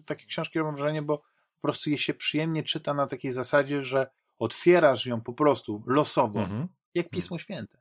takie 0.07 0.27
książki 0.27 0.59
mam 0.59 0.77
wrażenie, 0.77 1.03
bo 1.03 1.19
po 1.19 1.63
prostu 1.63 1.91
je 1.91 1.99
się 1.99 2.15
przyjemnie 2.15 2.63
czyta 2.63 2.95
na 2.95 3.07
takiej 3.07 3.33
zasadzie, 3.33 3.83
że 3.83 4.07
otwierasz 4.39 5.07
ją 5.07 5.21
po 5.21 5.33
prostu 5.33 5.83
losowo, 5.87 6.41
mhm. 6.41 6.69
jak 6.95 7.11
Pismo 7.11 7.39
Święte. 7.39 7.79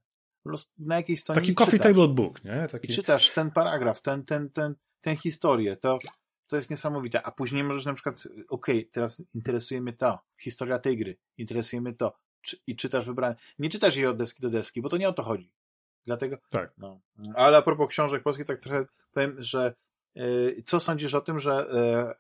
na 0.78 0.96
jakiejś 0.96 1.20
stronie 1.20 1.42
Taki 1.42 1.56
coffee 1.56 1.72
czytasz. 1.72 1.88
table 1.88 2.08
book, 2.08 2.44
nie? 2.44 2.68
Taki... 2.72 2.92
I 2.92 2.96
czytasz 2.96 3.34
ten 3.34 3.52
paragraf, 3.52 4.02
ten, 4.02 4.26
ten, 4.26 4.50
ten, 4.50 4.76
tę 5.02 5.16
historię, 5.16 5.78
to, 5.78 6.00
to 6.48 6.56
jest 6.56 6.70
niesamowite. 6.70 7.24
A 7.24 7.32
później 7.32 7.64
możesz 7.64 7.86
na 7.86 7.94
przykład, 7.94 8.28
okej, 8.50 8.78
okay, 8.78 8.90
teraz 8.92 9.24
interesuje 9.34 9.82
mnie 9.82 9.94
to, 9.94 10.20
historia 10.40 10.80
tej 10.80 10.98
gry, 10.98 11.18
interesuje 11.38 11.82
mnie 11.82 11.94
to, 11.94 12.18
czy, 12.42 12.58
i 12.68 12.76
czytasz 12.76 13.06
wybrane. 13.06 13.36
Nie 13.60 13.70
czytasz 13.70 13.96
jej 13.96 14.06
od 14.06 14.18
deski 14.18 14.42
do 14.42 14.50
deski, 14.50 14.82
bo 14.82 14.90
to 14.90 14.98
nie 14.98 15.10
o 15.10 15.14
to 15.14 15.24
chodzi. 15.24 15.52
Dlatego. 16.06 16.38
Tak. 16.50 16.74
No. 16.78 17.02
Ale 17.36 17.58
a 17.58 17.62
propos 17.62 17.90
książek 17.90 18.24
polskich, 18.24 18.46
tak 18.46 18.60
trochę 18.60 18.86
powiem, 19.12 19.36
że 19.38 19.76
yy, 20.16 20.64
co 20.66 20.80
sądzisz 20.80 21.14
o 21.14 21.22
tym, 21.22 21.40
że 21.40 21.66
yy, 21.74 22.14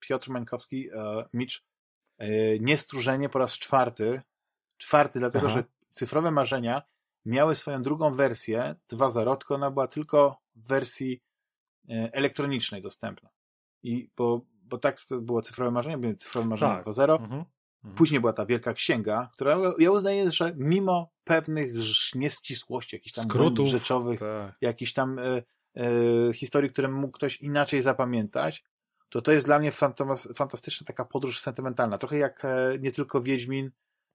Piotr 0.00 0.30
Mańkowski, 0.30 0.82
yy, 0.82 0.92
Micz, 1.32 1.64
niestrużenie 2.60 3.28
po 3.28 3.38
raz 3.38 3.52
czwarty, 3.52 4.22
czwarty, 4.76 5.18
dlatego 5.18 5.46
Aha. 5.46 5.54
że 5.54 5.64
cyfrowe 5.90 6.30
marzenia 6.30 6.82
miały 7.24 7.54
swoją 7.54 7.82
drugą 7.82 8.14
wersję 8.14 8.74
2.0, 8.92 9.36
tylko 9.36 9.54
ona 9.54 9.70
była 9.70 9.88
tylko 9.88 10.40
w 10.56 10.68
wersji 10.68 11.22
elektronicznej 11.88 12.82
dostępna. 12.82 13.30
I 13.82 14.10
bo, 14.16 14.40
bo 14.62 14.78
tak 14.78 15.00
to 15.00 15.20
było 15.20 15.42
cyfrowe 15.42 15.70
marzenie, 15.70 15.98
były 15.98 16.14
cyfrowe 16.14 16.48
marzenia 16.48 16.76
tak. 16.76 16.84
2.0. 16.84 17.02
Mhm. 17.02 17.24
mhm. 17.24 17.44
Później 17.96 18.20
była 18.20 18.32
ta 18.32 18.46
wielka 18.46 18.74
księga, 18.74 19.30
która 19.34 19.56
ja 19.78 19.90
uznaję, 19.90 20.30
że 20.30 20.52
mimo 20.56 21.10
pewnych 21.24 21.72
nieścisłości, 22.14 22.96
jakichś 22.96 23.14
tam 23.14 23.24
skrótów 23.24 23.68
rzeczowych, 23.68 24.20
tak. 24.20 24.56
jakichś 24.60 24.92
tam 24.92 25.18
e, 25.18 25.42
e, 25.76 26.32
historii, 26.32 26.70
które 26.70 26.88
mógł 26.88 27.12
ktoś 27.12 27.36
inaczej 27.36 27.82
zapamiętać, 27.82 28.64
to 29.08 29.22
to 29.22 29.32
jest 29.32 29.46
dla 29.46 29.58
mnie 29.58 29.72
fantastyczna 30.34 30.86
taka 30.86 31.04
podróż 31.04 31.40
sentymentalna. 31.40 31.98
Trochę 31.98 32.18
jak 32.18 32.44
e, 32.44 32.78
nie 32.80 32.92
tylko 32.92 33.22
Wiedźmin 33.22 33.70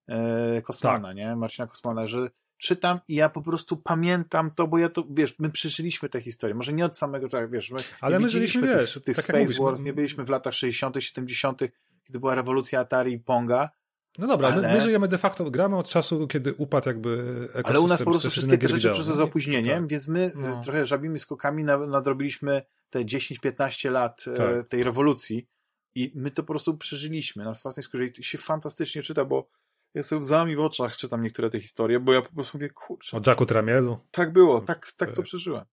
e, 0.08 0.62
Kosmana, 0.62 1.08
tak. 1.08 1.18
nie? 1.18 1.36
Marcina 1.36 1.68
Kosmana, 1.68 2.08
że 2.08 2.30
czytam 2.58 3.00
i 3.08 3.16
ja 3.16 3.30
po 3.30 3.42
prostu 3.42 3.78
pamiętam 3.78 4.52
to, 4.52 4.68
bo 4.68 4.78
ja 4.78 4.90
to, 4.90 5.04
wiesz, 5.10 5.40
my 5.40 5.50
przeżyliśmy 5.50 6.10
tę 6.10 6.22
historię. 6.22 6.56
Może 6.56 6.74
nie 6.74 6.86
od 6.86 6.98
samego, 6.98 7.30
tak, 7.30 7.52
wiesz, 7.52 7.72
ale 8.02 8.20
my 8.20 8.30
żyliśmy, 8.30 8.68
wiesz, 8.68 8.94
tych, 8.94 9.04
tych 9.04 9.16
tak 9.16 9.26
Space 9.26 9.64
Wars, 9.64 9.80
nie 9.80 9.94
byliśmy 9.94 10.24
w 10.24 10.30
latach 10.30 10.54
60., 10.54 10.96
70., 11.00 11.60
kiedy 12.04 12.20
była 12.20 12.36
rewolucja 12.36 12.80
Atari 12.80 13.14
i 13.14 13.20
Ponga. 13.20 13.70
No 14.18 14.28
dobra, 14.28 14.48
ale... 14.48 14.62
my, 14.62 14.74
my, 14.74 14.82
żyjemy 14.82 15.08
de 15.08 15.18
facto, 15.18 15.52
gramy 15.52 15.78
od 15.78 15.90
czasu, 15.90 16.28
kiedy 16.28 16.54
upadł 16.54 16.90
jakby 16.90 17.10
ekosystem. 17.44 17.64
Ale 17.66 17.80
u 17.80 17.88
nas 17.88 18.04
po 18.04 18.12
prostu 18.12 18.30
wszystkie 18.30 18.58
te 18.58 18.68
rzeczy 18.68 18.90
przyszły 18.92 19.16
z 19.16 19.20
opóźnieniem, 19.20 19.84
tak. 19.84 19.88
więc 19.88 20.08
my 20.08 20.32
no. 20.36 20.62
trochę 20.62 20.86
żabimi 20.86 21.20
skokami 21.20 21.64
nadrobiliśmy 21.64 22.62
te 22.90 23.00
10-15 23.00 23.92
lat 23.92 24.26
e, 24.28 24.38
tak. 24.38 24.68
tej 24.68 24.84
rewolucji 24.84 25.48
i 25.96 26.12
my 26.16 26.32
to 26.32 26.44
po 26.44 26.54
prostu 26.54 26.78
przeżyliśmy 26.78 27.44
na 27.44 27.54
własnej 27.64 27.84
skórze 27.84 28.06
i 28.06 28.24
się 28.24 28.38
fantastycznie 28.38 29.04
czyta, 29.04 29.26
bo 29.26 29.50
ja 29.94 30.04
sobie 30.04 30.20
łzami 30.20 30.56
w 30.56 30.60
oczach 30.60 30.98
czytam 30.98 31.24
niektóre 31.24 31.50
te 31.50 31.60
historie, 31.60 32.00
bo 32.00 32.14
ja 32.14 32.22
po 32.22 32.34
prostu 32.34 32.58
mówię, 32.58 32.70
kurczę. 32.70 33.18
O 33.18 33.22
Jacku 33.28 33.46
Tramielu. 33.46 34.00
Tak 34.12 34.34
było, 34.34 34.62
tak, 34.62 34.92
tak 34.98 35.16
to 35.16 35.24
przeżyłem. 35.24 35.66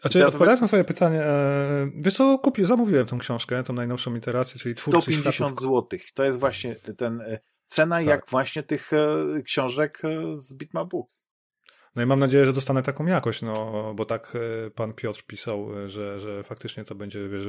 Znaczy, 0.00 0.18
ja 0.18 0.26
odpowiadając 0.26 0.60
na 0.60 0.66
twoje 0.66 0.84
pytanie, 0.84 1.22
e, 1.22 1.90
wiesz 1.94 2.14
co, 2.14 2.38
kupię, 2.38 2.66
zamówiłem 2.66 3.06
tą 3.06 3.18
książkę, 3.18 3.62
tą 3.62 3.72
najnowszą 3.72 4.14
iterację, 4.14 4.60
czyli 4.60 4.74
Twórcy 4.74 5.12
150 5.12 5.60
zł. 5.60 5.88
To 6.14 6.24
jest 6.24 6.40
właśnie 6.40 6.74
ten 6.74 7.20
e, 7.20 7.38
cena 7.66 7.96
tak. 7.96 8.06
jak 8.06 8.30
właśnie 8.30 8.62
tych 8.62 8.92
e, 8.92 9.42
książek 9.42 10.02
z 10.34 10.54
Bitmap 10.54 10.88
Books. 10.88 11.18
No 11.96 12.02
i 12.02 12.06
mam 12.06 12.20
nadzieję, 12.20 12.46
że 12.46 12.52
dostanę 12.52 12.82
taką 12.82 13.06
jakość, 13.06 13.42
no, 13.42 13.92
bo 13.94 14.04
tak 14.04 14.36
pan 14.74 14.92
Piotr 14.92 15.22
pisał, 15.26 15.88
że, 15.88 16.20
że 16.20 16.42
faktycznie 16.42 16.84
to 16.84 16.94
będzie, 16.94 17.28
wiesz, 17.28 17.42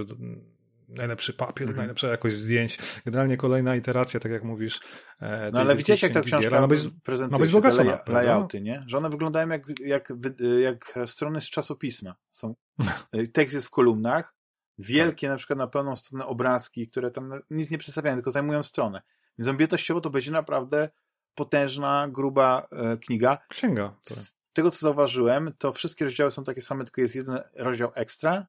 najlepszy 0.90 1.34
papier, 1.34 1.70
-hmm. 1.70 1.76
najlepsza 1.76 2.08
jakość 2.08 2.36
zdjęć. 2.36 2.78
Generalnie 3.06 3.38
kolejna 3.38 3.76
iteracja, 3.76 4.20
tak 4.20 4.32
jak 4.32 4.44
mówisz. 4.44 4.80
E, 5.22 5.52
no 5.54 5.60
ale 5.60 5.76
widziałeś, 5.76 6.04
jak 6.04 6.14
ta 6.14 6.22
książka 6.22 6.62
ma 6.62 6.68
być, 6.68 6.80
prezentuje 7.04 7.40
ma 7.40 7.46
być 7.46 7.52
bogacona, 7.52 7.92
lay, 7.92 8.26
layouty, 8.26 8.62
nie? 8.62 8.84
Że 8.88 8.98
one 8.98 9.10
wyglądają 9.10 9.50
jak, 9.50 9.64
jak, 9.80 10.14
jak 10.60 11.00
strony 11.06 11.42
z 11.42 11.50
czasopisma. 11.50 12.16
Są, 12.32 12.56
e, 13.12 13.28
tekst 13.28 13.54
jest 13.56 13.68
w 13.68 13.70
kolumnach, 13.70 14.36
wielkie 14.78 15.28
tak. 15.28 15.34
na 15.34 15.38
przykład 15.38 15.60
na 15.60 15.68
pełną 15.68 15.96
stronę 15.96 16.26
obrazki, 16.26 16.88
które 16.88 17.12
tam 17.12 17.32
nic 17.50 17.72
nie 17.72 17.78
przedstawiają, 17.78 18.16
tylko 18.16 18.32
zajmują 18.32 18.64
stronę. 18.64 19.02
Więc 19.40 19.50
objętościowo 19.50 20.02
to 20.02 20.10
będzie 20.10 20.32
naprawdę 20.32 20.90
potężna, 21.36 22.08
gruba 22.12 22.68
e, 22.72 22.98
kniga. 22.98 23.38
Księga. 23.50 23.96
Tak. 24.04 24.18
Z 24.18 24.36
tego, 24.54 24.72
co 24.72 24.80
zauważyłem, 24.80 25.54
to 25.58 25.74
wszystkie 25.74 26.06
rozdziały 26.06 26.32
są 26.32 26.44
takie 26.44 26.62
same, 26.62 26.84
tylko 26.84 27.02
jest 27.02 27.16
jeden 27.16 27.40
rozdział 27.56 27.92
ekstra, 27.96 28.48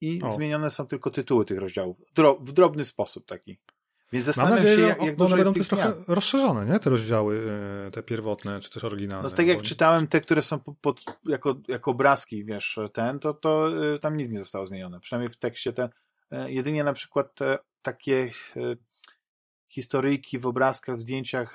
i 0.00 0.22
o. 0.22 0.30
zmienione 0.30 0.70
są 0.70 0.86
tylko 0.86 1.10
tytuły 1.10 1.44
tych 1.44 1.58
rozdziałów. 1.58 1.96
Dro 2.14 2.38
w 2.40 2.52
drobny 2.52 2.84
sposób 2.84 3.26
taki. 3.26 3.58
Więc 4.12 4.26
zastanawiam 4.26 4.58
nadzieję, 4.58 4.76
się, 4.76 4.82
jak, 4.82 5.02
jak 5.02 5.16
dużo 5.16 5.36
będą 5.36 5.54
też 5.54 5.68
trochę 5.68 5.94
rozszerzone, 6.08 6.66
nie? 6.66 6.80
Te 6.80 6.90
rozdziały, 6.90 7.42
e, 7.86 7.90
te 7.90 8.02
pierwotne, 8.02 8.60
czy 8.60 8.70
też 8.70 8.84
oryginalne. 8.84 9.28
No 9.28 9.36
tak 9.36 9.46
jak 9.46 9.58
bo... 9.58 9.64
czytałem 9.64 10.06
te, 10.06 10.20
które 10.20 10.42
są 10.42 10.58
pod, 10.80 11.04
jako, 11.26 11.56
jako 11.68 11.90
obrazki, 11.90 12.44
wiesz, 12.44 12.78
ten, 12.92 13.18
to, 13.18 13.34
to 13.34 13.68
e, 13.94 13.98
tam 13.98 14.16
nic 14.16 14.30
nie 14.30 14.38
zostało 14.38 14.66
zmienione. 14.66 15.00
Przynajmniej 15.00 15.30
w 15.30 15.36
tekście 15.36 15.72
ten. 15.72 15.88
E, 16.30 16.52
jedynie 16.52 16.84
na 16.84 16.92
przykład 16.92 17.34
te, 17.34 17.58
takie 17.82 18.30
historyjki 19.68 20.38
w 20.38 20.46
obrazkach, 20.46 20.96
w 20.96 21.00
zdjęciach 21.00 21.54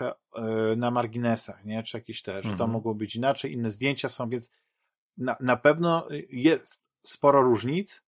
na 0.78 0.92
marginesach, 0.92 1.66
nie? 1.66 1.84
Czy 1.84 1.98
jakieś 1.98 2.22
te, 2.22 2.36
że 2.36 2.42
to 2.42 2.50
mhm. 2.50 2.72
mogło 2.72 2.96
być 2.96 3.16
inaczej, 3.16 3.54
inne 3.54 3.72
zdjęcia 3.72 4.10
są, 4.10 4.30
więc 4.30 4.52
na, 5.18 5.38
na 5.40 5.58
pewno 5.58 6.08
jest 6.30 6.84
sporo 7.04 7.42
różnic, 7.42 8.05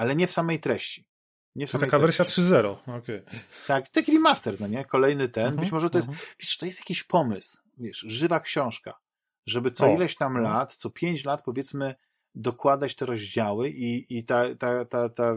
ale 0.00 0.16
nie 0.16 0.26
w 0.26 0.32
samej 0.32 0.60
treści. 0.60 1.06
Nie 1.54 1.66
samej 1.66 1.90
taka 1.90 1.98
treści. 1.98 2.22
wersja 2.22 2.44
3.0. 2.44 2.98
Okay. 2.98 3.24
Tak, 3.66 3.88
taki 3.88 4.12
remaster, 4.12 4.60
no 4.60 4.66
nie? 4.66 4.84
Kolejny 4.84 5.28
ten. 5.28 5.46
Uh 5.46 5.58
-huh, 5.58 5.60
Być 5.60 5.72
może 5.72 5.90
to 5.90 5.98
jest, 5.98 6.08
uh 6.08 6.14
-huh. 6.14 6.34
wiesz, 6.40 6.56
to 6.58 6.66
jest 6.66 6.78
jakiś 6.78 7.04
pomysł, 7.04 7.58
wiesz, 7.78 7.98
żywa 7.98 8.40
książka, 8.40 8.98
żeby 9.46 9.70
co 9.70 9.86
o. 9.86 9.94
ileś 9.94 10.16
tam. 10.16 10.34
-huh. 10.34 10.42
lat, 10.42 10.74
co 10.74 10.90
pięć 10.90 11.24
lat 11.24 11.42
powiedzmy 11.42 11.94
dokładać 12.34 12.94
te 12.94 13.06
rozdziały 13.06 13.70
i, 13.70 14.18
i 14.18 14.24
ta, 14.24 14.54
ta, 14.54 14.84
ta, 14.84 15.08
ta 15.08 15.34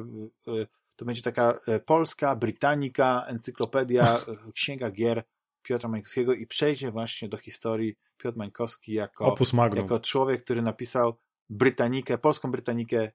y, 0.47 0.67
to 0.95 1.05
będzie 1.05 1.21
taka 1.21 1.59
e, 1.67 1.79
polska, 1.79 2.35
Britannica, 2.35 3.23
encyklopedia, 3.27 4.03
e, 4.47 4.51
księga 4.53 4.91
gier 4.91 5.23
Piotra 5.61 5.89
Mańkowskiego 5.89 6.33
i 6.33 6.47
przejdzie 6.47 6.91
właśnie 6.91 7.29
do 7.29 7.37
historii 7.37 7.95
Piotr 8.17 8.37
Mańkowski 8.37 8.93
jako, 8.93 9.35
jako 9.75 9.99
człowiek, 9.99 10.43
który 10.43 10.61
napisał 10.61 11.17
Brytanikę, 11.49 12.17
polską 12.17 12.51
Brytanikę 12.51 13.11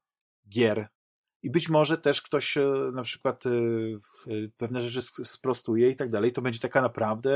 gier 0.48 0.88
i 1.42 1.50
być 1.50 1.68
może 1.68 1.98
też 1.98 2.22
ktoś 2.22 2.56
e, 2.56 2.66
na 2.94 3.02
przykład 3.02 3.44
e, 3.46 3.50
e, 3.50 4.48
pewne 4.56 4.82
rzeczy 4.82 5.24
sprostuje 5.24 5.90
i 5.90 5.96
tak 5.96 6.10
dalej. 6.10 6.32
To 6.32 6.42
będzie 6.42 6.58
taka 6.58 6.82
naprawdę 6.82 7.30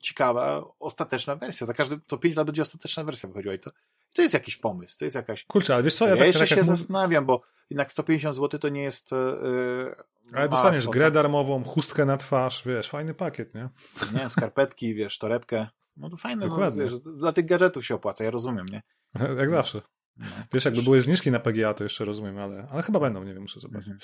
ciekawa, 0.00 0.64
ostateczna 0.80 1.36
wersja. 1.36 1.66
Za 1.66 1.74
każdy, 1.74 2.00
to 2.06 2.18
5 2.18 2.36
lat 2.36 2.46
będzie 2.46 2.62
ostateczna 2.62 3.04
wersja 3.04 3.28
wychodziła 3.28 3.54
i 3.54 3.58
to, 3.58 3.70
to 4.14 4.22
jest 4.22 4.34
jakiś 4.34 4.56
pomysł, 4.56 4.98
to 4.98 5.04
jest 5.04 5.14
jakaś... 5.14 5.44
Kurczę, 5.44 5.74
ale 5.74 5.82
wiesz 5.82 5.94
co, 5.94 6.04
ja, 6.04 6.10
ja 6.10 6.16
tak, 6.16 6.26
jeszcze 6.26 6.40
tak, 6.40 6.48
się 6.48 6.56
mów... 6.56 6.66
zastanawiam, 6.66 7.26
bo 7.26 7.42
jednak 7.70 7.92
150 7.92 8.36
zł 8.36 8.60
to 8.60 8.68
nie 8.68 8.82
jest... 8.82 9.12
Yy, 9.12 9.94
ale 10.32 10.48
dostaniesz 10.48 10.88
grę 10.88 11.10
darmową, 11.10 11.64
chustkę 11.64 12.04
na 12.04 12.16
twarz, 12.16 12.62
wiesz, 12.66 12.88
fajny 12.88 13.14
pakiet, 13.14 13.54
nie? 13.54 13.68
Nie 14.12 14.18
wiem, 14.18 14.30
skarpetki, 14.30 14.94
wiesz, 14.94 15.18
torebkę. 15.18 15.68
No 15.96 16.10
to 16.10 16.16
fajne, 16.16 16.46
no, 16.46 16.72
wiesz, 16.72 17.00
dla 17.00 17.32
tych 17.32 17.44
gadżetów 17.46 17.86
się 17.86 17.94
opłaca, 17.94 18.24
ja 18.24 18.30
rozumiem, 18.30 18.66
nie? 18.66 18.82
Jak 19.38 19.50
zawsze. 19.50 19.82
No, 20.16 20.26
wiesz, 20.52 20.64
jakby 20.64 20.82
były 20.82 21.00
zniżki 21.00 21.30
na 21.30 21.40
PGA, 21.40 21.74
to 21.74 21.84
jeszcze 21.84 22.04
rozumiem, 22.04 22.38
ale, 22.38 22.68
ale 22.70 22.82
chyba 22.82 23.00
będą, 23.00 23.24
nie 23.24 23.34
wiem, 23.34 23.42
muszę 23.42 23.60
zobaczyć. 23.60 23.92
Mhm. 23.92 24.00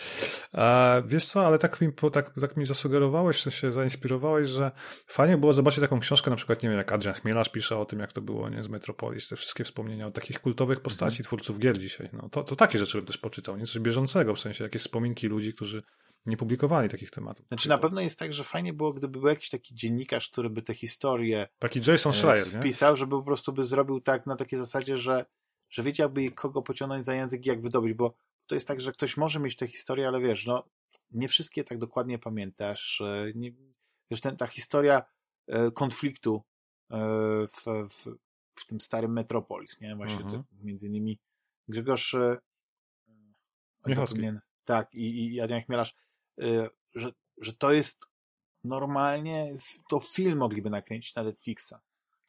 A, 0.53 1.03
wiesz 1.07 1.27
co, 1.27 1.47
ale 1.47 1.59
tak 1.59 1.81
mi, 1.81 1.89
tak, 2.13 2.35
tak 2.41 2.57
mi 2.57 2.67
zasugerowałeś, 2.67 3.37
w 3.37 3.41
sensie 3.41 3.73
zainspirowałeś, 3.73 4.49
że 4.49 4.71
fajnie 5.07 5.37
było 5.37 5.53
zobaczyć 5.53 5.81
taką 5.81 6.01
książkę, 6.01 6.31
na 6.31 6.37
przykład, 6.37 6.63
nie 6.63 6.69
wiem, 6.69 6.79
jak 6.79 6.93
Adrian 6.93 7.15
Chmielarz 7.15 7.49
pisze 7.49 7.79
o 7.79 7.85
tym, 7.85 7.99
jak 7.99 8.13
to 8.13 8.21
było, 8.21 8.49
nie, 8.49 8.63
z 8.63 8.69
Metropolis, 8.69 9.29
te 9.29 9.37
wszystkie 9.37 9.65
wspomnienia 9.65 10.07
o 10.07 10.11
takich 10.11 10.41
kultowych 10.41 10.81
postaci, 10.81 11.15
mhm. 11.15 11.25
twórców 11.25 11.59
gier 11.59 11.79
dzisiaj. 11.79 12.09
No, 12.13 12.29
to, 12.29 12.45
to 12.45 12.57
takie 12.57 12.79
rzeczy 12.79 12.99
bym 12.99 13.07
też 13.07 13.19
poczytał, 13.19 13.57
nie 13.57 13.67
coś 13.67 13.79
bieżącego, 13.79 14.35
w 14.35 14.41
sensie 14.41 14.65
jakieś 14.65 14.83
wspominki 14.83 15.29
ludzi, 15.29 15.55
którzy 15.55 15.83
nie 16.27 16.37
publikowali 16.37 16.89
takich 16.89 17.11
tematów. 17.11 17.47
Znaczy 17.49 17.69
na 17.69 17.79
pewno 17.79 18.01
jest 18.01 18.19
tak, 18.19 18.33
że 18.33 18.45
fajnie 18.45 18.73
było, 18.73 18.93
gdyby 18.93 19.19
był 19.19 19.29
jakiś 19.29 19.49
taki 19.49 19.75
dziennikarz, 19.75 20.29
który 20.31 20.51
by 20.51 20.63
te 20.63 20.75
historie 20.75 21.49
taki 21.59 21.81
Jason 21.87 22.13
Schreier, 22.13 22.45
spisał, 22.45 22.93
nie? 22.93 22.97
żeby 22.97 23.11
po 23.11 23.23
prostu 23.23 23.53
by 23.53 23.65
zrobił 23.65 24.01
tak 24.01 24.27
na 24.27 24.37
takiej 24.37 24.59
zasadzie, 24.59 24.99
że 24.99 25.25
że 25.71 25.83
wiedziałby 25.83 26.31
kogo 26.31 26.63
pociągnąć 26.63 27.05
za 27.05 27.15
język 27.15 27.47
i 27.47 27.49
jak 27.49 27.63
wydobyć, 27.63 27.95
bo 27.95 28.15
to 28.47 28.55
jest 28.55 28.69
tak, 28.69 28.81
że 28.81 28.93
ktoś 28.93 29.17
może 29.17 29.41
mieć 29.41 29.57
tę 29.57 29.67
historię, 29.67 30.09
ale 30.09 30.21
wiesz, 30.21 30.47
no 30.47 30.65
nie 31.11 31.29
wszystkie 31.29 31.65
tak 31.65 31.79
dokładnie 31.79 32.19
pamiętasz. 32.19 33.01
E, 33.01 33.33
nie, 33.35 33.53
wiesz, 34.11 34.21
ten, 34.21 34.37
ta 34.37 34.47
historia 34.47 35.03
e, 35.47 35.71
konfliktu 35.71 36.43
e, 36.91 36.97
w, 37.47 37.65
w, 37.91 38.07
w 38.55 38.67
tym 38.67 38.81
starym 38.81 39.13
Metropolis, 39.13 39.81
nie? 39.81 39.97
Właśnie 39.97 40.21
mhm. 40.21 40.45
między 40.63 40.87
innymi 40.87 41.19
Grzegorz 41.69 42.17
Michałowski. 43.87 44.21
Tak, 44.65 44.95
i, 44.95 45.35
i 45.35 45.41
Adrian 45.41 45.63
Chmielarz, 45.63 45.95
że, 46.95 47.13
że 47.39 47.53
to 47.53 47.73
jest 47.73 48.07
normalnie, 48.65 49.57
to 49.89 50.01
film 50.01 50.39
mogliby 50.39 50.71
nakręcić 50.71 51.15
na 51.15 51.23
Netflixa 51.23 51.75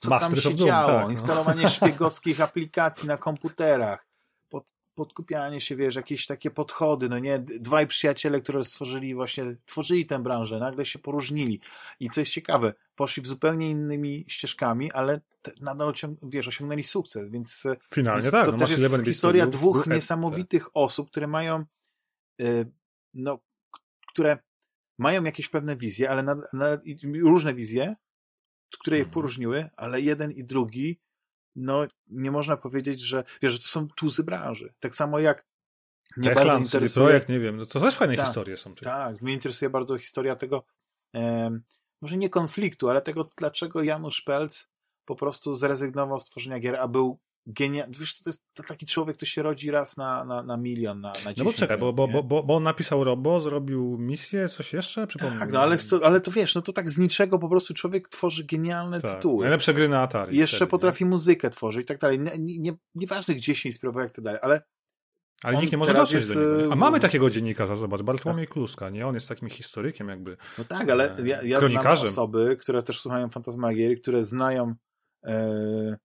co 0.02 0.10
Masters 0.10 0.44
tam 0.44 0.52
się 0.52 0.58
działo, 0.58 0.88
Doom, 0.88 0.96
tak, 0.98 1.06
no. 1.06 1.12
instalowanie 1.12 1.70
szpiegowskich 1.70 2.42
aplikacji 2.42 3.08
na 3.08 3.18
komputerach, 3.18 4.08
pod, 4.50 4.72
podkupianie 4.96 5.62
się, 5.62 5.76
wiesz, 5.76 5.96
jakieś 5.96 6.26
takie 6.26 6.52
podchody, 6.52 7.10
no 7.10 7.20
nie, 7.20 7.40
dwaj 7.40 7.88
przyjaciele, 7.88 8.42
które 8.42 8.64
stworzyli 8.64 9.16
właśnie, 9.16 9.56
tworzyli 9.66 10.06
tę 10.06 10.20
branżę, 10.20 10.60
nagle 10.60 10.86
się 10.86 11.00
poróżnili 11.00 11.60
i 12.00 12.10
co 12.10 12.22
jest 12.22 12.32
ciekawe, 12.32 12.74
poszli 12.96 13.24
w 13.24 13.28
zupełnie 13.28 13.70
innymi 13.70 14.26
ścieżkami, 14.28 14.92
ale 14.92 15.22
nadal, 15.62 15.94
wiesz, 16.24 16.48
osiągnęli 16.48 16.84
sukces, 16.84 17.30
więc 17.30 17.66
e, 17.66 17.76
Finalnie 17.94 18.22
więc 18.22 18.32
tak. 18.32 18.46
to 18.46 18.52
no, 18.52 18.58
też 18.58 18.70
jest 18.70 18.84
11 18.84 19.12
historia 19.12 19.44
studiów, 19.44 19.62
dwóch 19.62 19.88
był 19.88 19.96
niesamowitych 19.96 20.78
osób, 20.78 21.10
które 21.10 21.28
mają 21.28 21.66
y, 22.42 22.72
no, 23.14 23.40
które 24.08 24.38
mają 24.98 25.24
jakieś 25.24 25.50
pewne 25.50 25.76
wizje, 25.76 26.10
ale 26.10 26.24
na, 26.24 26.36
na, 26.54 26.78
różne 27.22 27.54
wizje, 27.54 27.96
które 28.78 28.98
je 28.98 29.02
Mhm. 29.04 29.14
poróżniły, 29.14 29.70
ale 29.78 30.02
jeden 30.02 30.32
i 30.32 30.44
drugi, 30.44 31.00
no 31.56 31.86
nie 32.08 32.32
można 32.32 32.58
powiedzieć, 32.58 33.00
że 33.00 33.24
wiesz, 33.42 33.54
że 33.54 33.60
to 33.60 33.66
są 33.66 33.88
tuzy 33.88 34.24
branży. 34.24 34.74
Tak 34.80 34.96
samo 34.96 35.20
jak 35.20 35.46
mnie 36.18 36.28
bardzo 36.30 36.40
Techland, 36.42 36.66
CD 36.70 36.78
interesuje, 36.78 37.06
Projekt, 37.06 37.30
nie 37.30 37.40
wiem, 37.40 37.58
no 37.58 37.66
to 37.66 37.80
też 37.80 37.96
fajne 37.96 38.16
Tak, 38.16 38.26
historie 38.26 38.58
są. 38.58 38.76
tak, 38.76 39.22
mnie 39.22 39.34
interesuje 39.34 39.70
bardzo 39.70 39.98
historia 39.98 40.36
tego, 40.36 40.64
em, 41.14 41.64
może 42.02 42.18
nie 42.18 42.30
konfliktu, 42.30 42.90
ale 42.90 43.02
tego, 43.02 43.30
dlaczego 43.38 43.84
Janusz 43.84 44.22
Pelc 44.22 44.68
po 45.06 45.16
prostu 45.16 45.56
zrezygnował 45.56 46.20
z 46.20 46.26
tworzenia 46.26 46.60
gier, 46.60 46.76
a 46.76 46.88
był 46.88 47.20
genialny. 47.54 47.94
Wiesz, 48.00 48.22
to 48.24 48.30
jest 48.30 48.44
to 48.54 48.64
taki 48.64 48.86
człowiek, 48.86 49.16
który 49.16 49.30
się 49.30 49.42
rodzi 49.42 49.72
raz 49.72 49.98
na, 49.98 50.26
na, 50.26 50.44
na 50.44 50.58
milion, 50.58 51.02
na, 51.02 51.08
na 51.08 51.14
10 51.16 51.38
No 51.38 51.44
bo 51.44 51.54
czekaj, 51.54 51.78
bo, 51.78 51.94
bo, 51.94 52.08
nie? 52.08 52.24
bo, 52.24 52.44
bo, 52.44 52.56
on 52.56 52.64
napisał 52.64 53.04
Robo, 53.04 53.40
zrobił 53.40 53.98
misję, 54.00 54.48
coś 54.48 54.74
jeszcze? 54.74 55.08
Przypomnij 55.08 55.40
Tak, 55.40 55.52
no 55.52 55.62
ale, 55.62 55.78
chcę, 55.78 56.00
ale 56.04 56.22
to 56.22 56.32
wiesz, 56.32 56.56
no 56.56 56.62
to 56.62 56.74
tak 56.74 56.92
z 56.92 56.98
niczego 56.98 57.40
po 57.40 57.50
prostu 57.50 57.74
człowiek 57.74 58.10
tworzy 58.10 58.44
genialne 58.44 59.02
Tak, 59.02 59.16
tytuły. 59.16 59.44
Najlepsze 59.44 59.74
gry 59.74 59.90
na 59.90 60.02
Atari. 60.02 60.38
Jeszcze 60.38 60.58
wtedy, 60.58 60.70
potrafi 60.70 61.06
muzykę 61.06 61.50
tworzyć 61.50 61.84
i 61.84 61.86
tak 61.86 61.98
dalej. 61.98 62.20
Nie, 62.20 62.32
nie, 62.40 62.60
nie, 62.60 62.74
nieważne 62.96 63.36
gdzie 63.36 63.56
się 63.56 63.70
inspirował, 63.70 64.04
jak 64.04 64.12
tak 64.12 64.26
dalej, 64.26 64.40
ale 64.44 64.56
Nie? 64.56 65.48
Ale 65.48 65.58
on 65.58 65.62
nikt 65.62 65.72
nie 65.72 65.78
może 65.78 65.94
dotrzeć 65.94 66.20
jest, 66.20 66.34
do 66.34 66.58
niego. 66.58 66.74
A 66.74 66.76
mamy 66.76 67.00
w- 67.00 67.02
takiego 67.02 67.30
dziennikarza, 67.30 67.76
zobacz, 67.76 68.02
Bartłomiej 68.02 68.48
Kluska, 68.48 68.90
nie? 68.90 69.08
On 69.08 69.14
jest 69.14 69.30
takim 69.30 69.50
historykiem 69.50 70.10
jakby. 70.10 70.38
no 70.58 70.64
tak, 70.64 70.90
ale 70.90 71.18
e, 71.18 71.28
ja, 71.28 71.44
ja 71.44 71.60
znam 71.60 71.88
osoby, 71.88 72.58
które 72.62 72.84
też 72.84 73.02
słuchają 73.02 73.30
Fantasmagierii, 73.30 74.02
które 74.02 74.26
znają 74.26 74.76
e, 75.26 75.98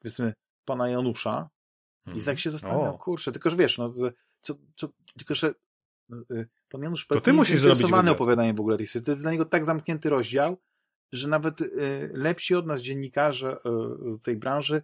powiedzmy 0.00 0.32
pana 0.68 0.88
Janusza 0.88 1.50
i 2.16 2.22
tak 2.22 2.38
się 2.38 2.50
zastanawiam, 2.50 2.80
Mhm. 2.80 2.94
O. 2.94 2.98
kurczę, 2.98 3.32
tylko 3.32 3.50
że 3.50 3.56
wiesz, 3.56 3.78
no, 3.78 3.92
co, 4.40 4.54
co, 4.76 4.88
tylko 5.18 5.34
że 5.34 5.54
e, 6.12 6.46
pan 6.68 6.82
Janusz 6.82 7.06
To 7.06 7.20
ty 7.20 7.32
musisz 7.32 7.60
zrobić 7.60 7.92
opowiadaniem 8.10 8.56
w 8.56 8.60
ogóle 8.60 8.76
tej 8.76 8.86
sytuacji. 8.86 9.04
To 9.06 9.10
jest 9.10 9.22
dla 9.22 9.32
niego 9.32 9.44
tak 9.44 9.64
zamknięty 9.64 10.10
rozdział, 10.10 10.56
że 11.12 11.28
nawet 11.28 11.60
e, 11.60 11.66
lepsi 12.12 12.54
od 12.54 12.66
nas 12.66 12.80
dziennikarze 12.80 13.56
z 14.04 14.20
tej 14.22 14.36
branży 14.36 14.82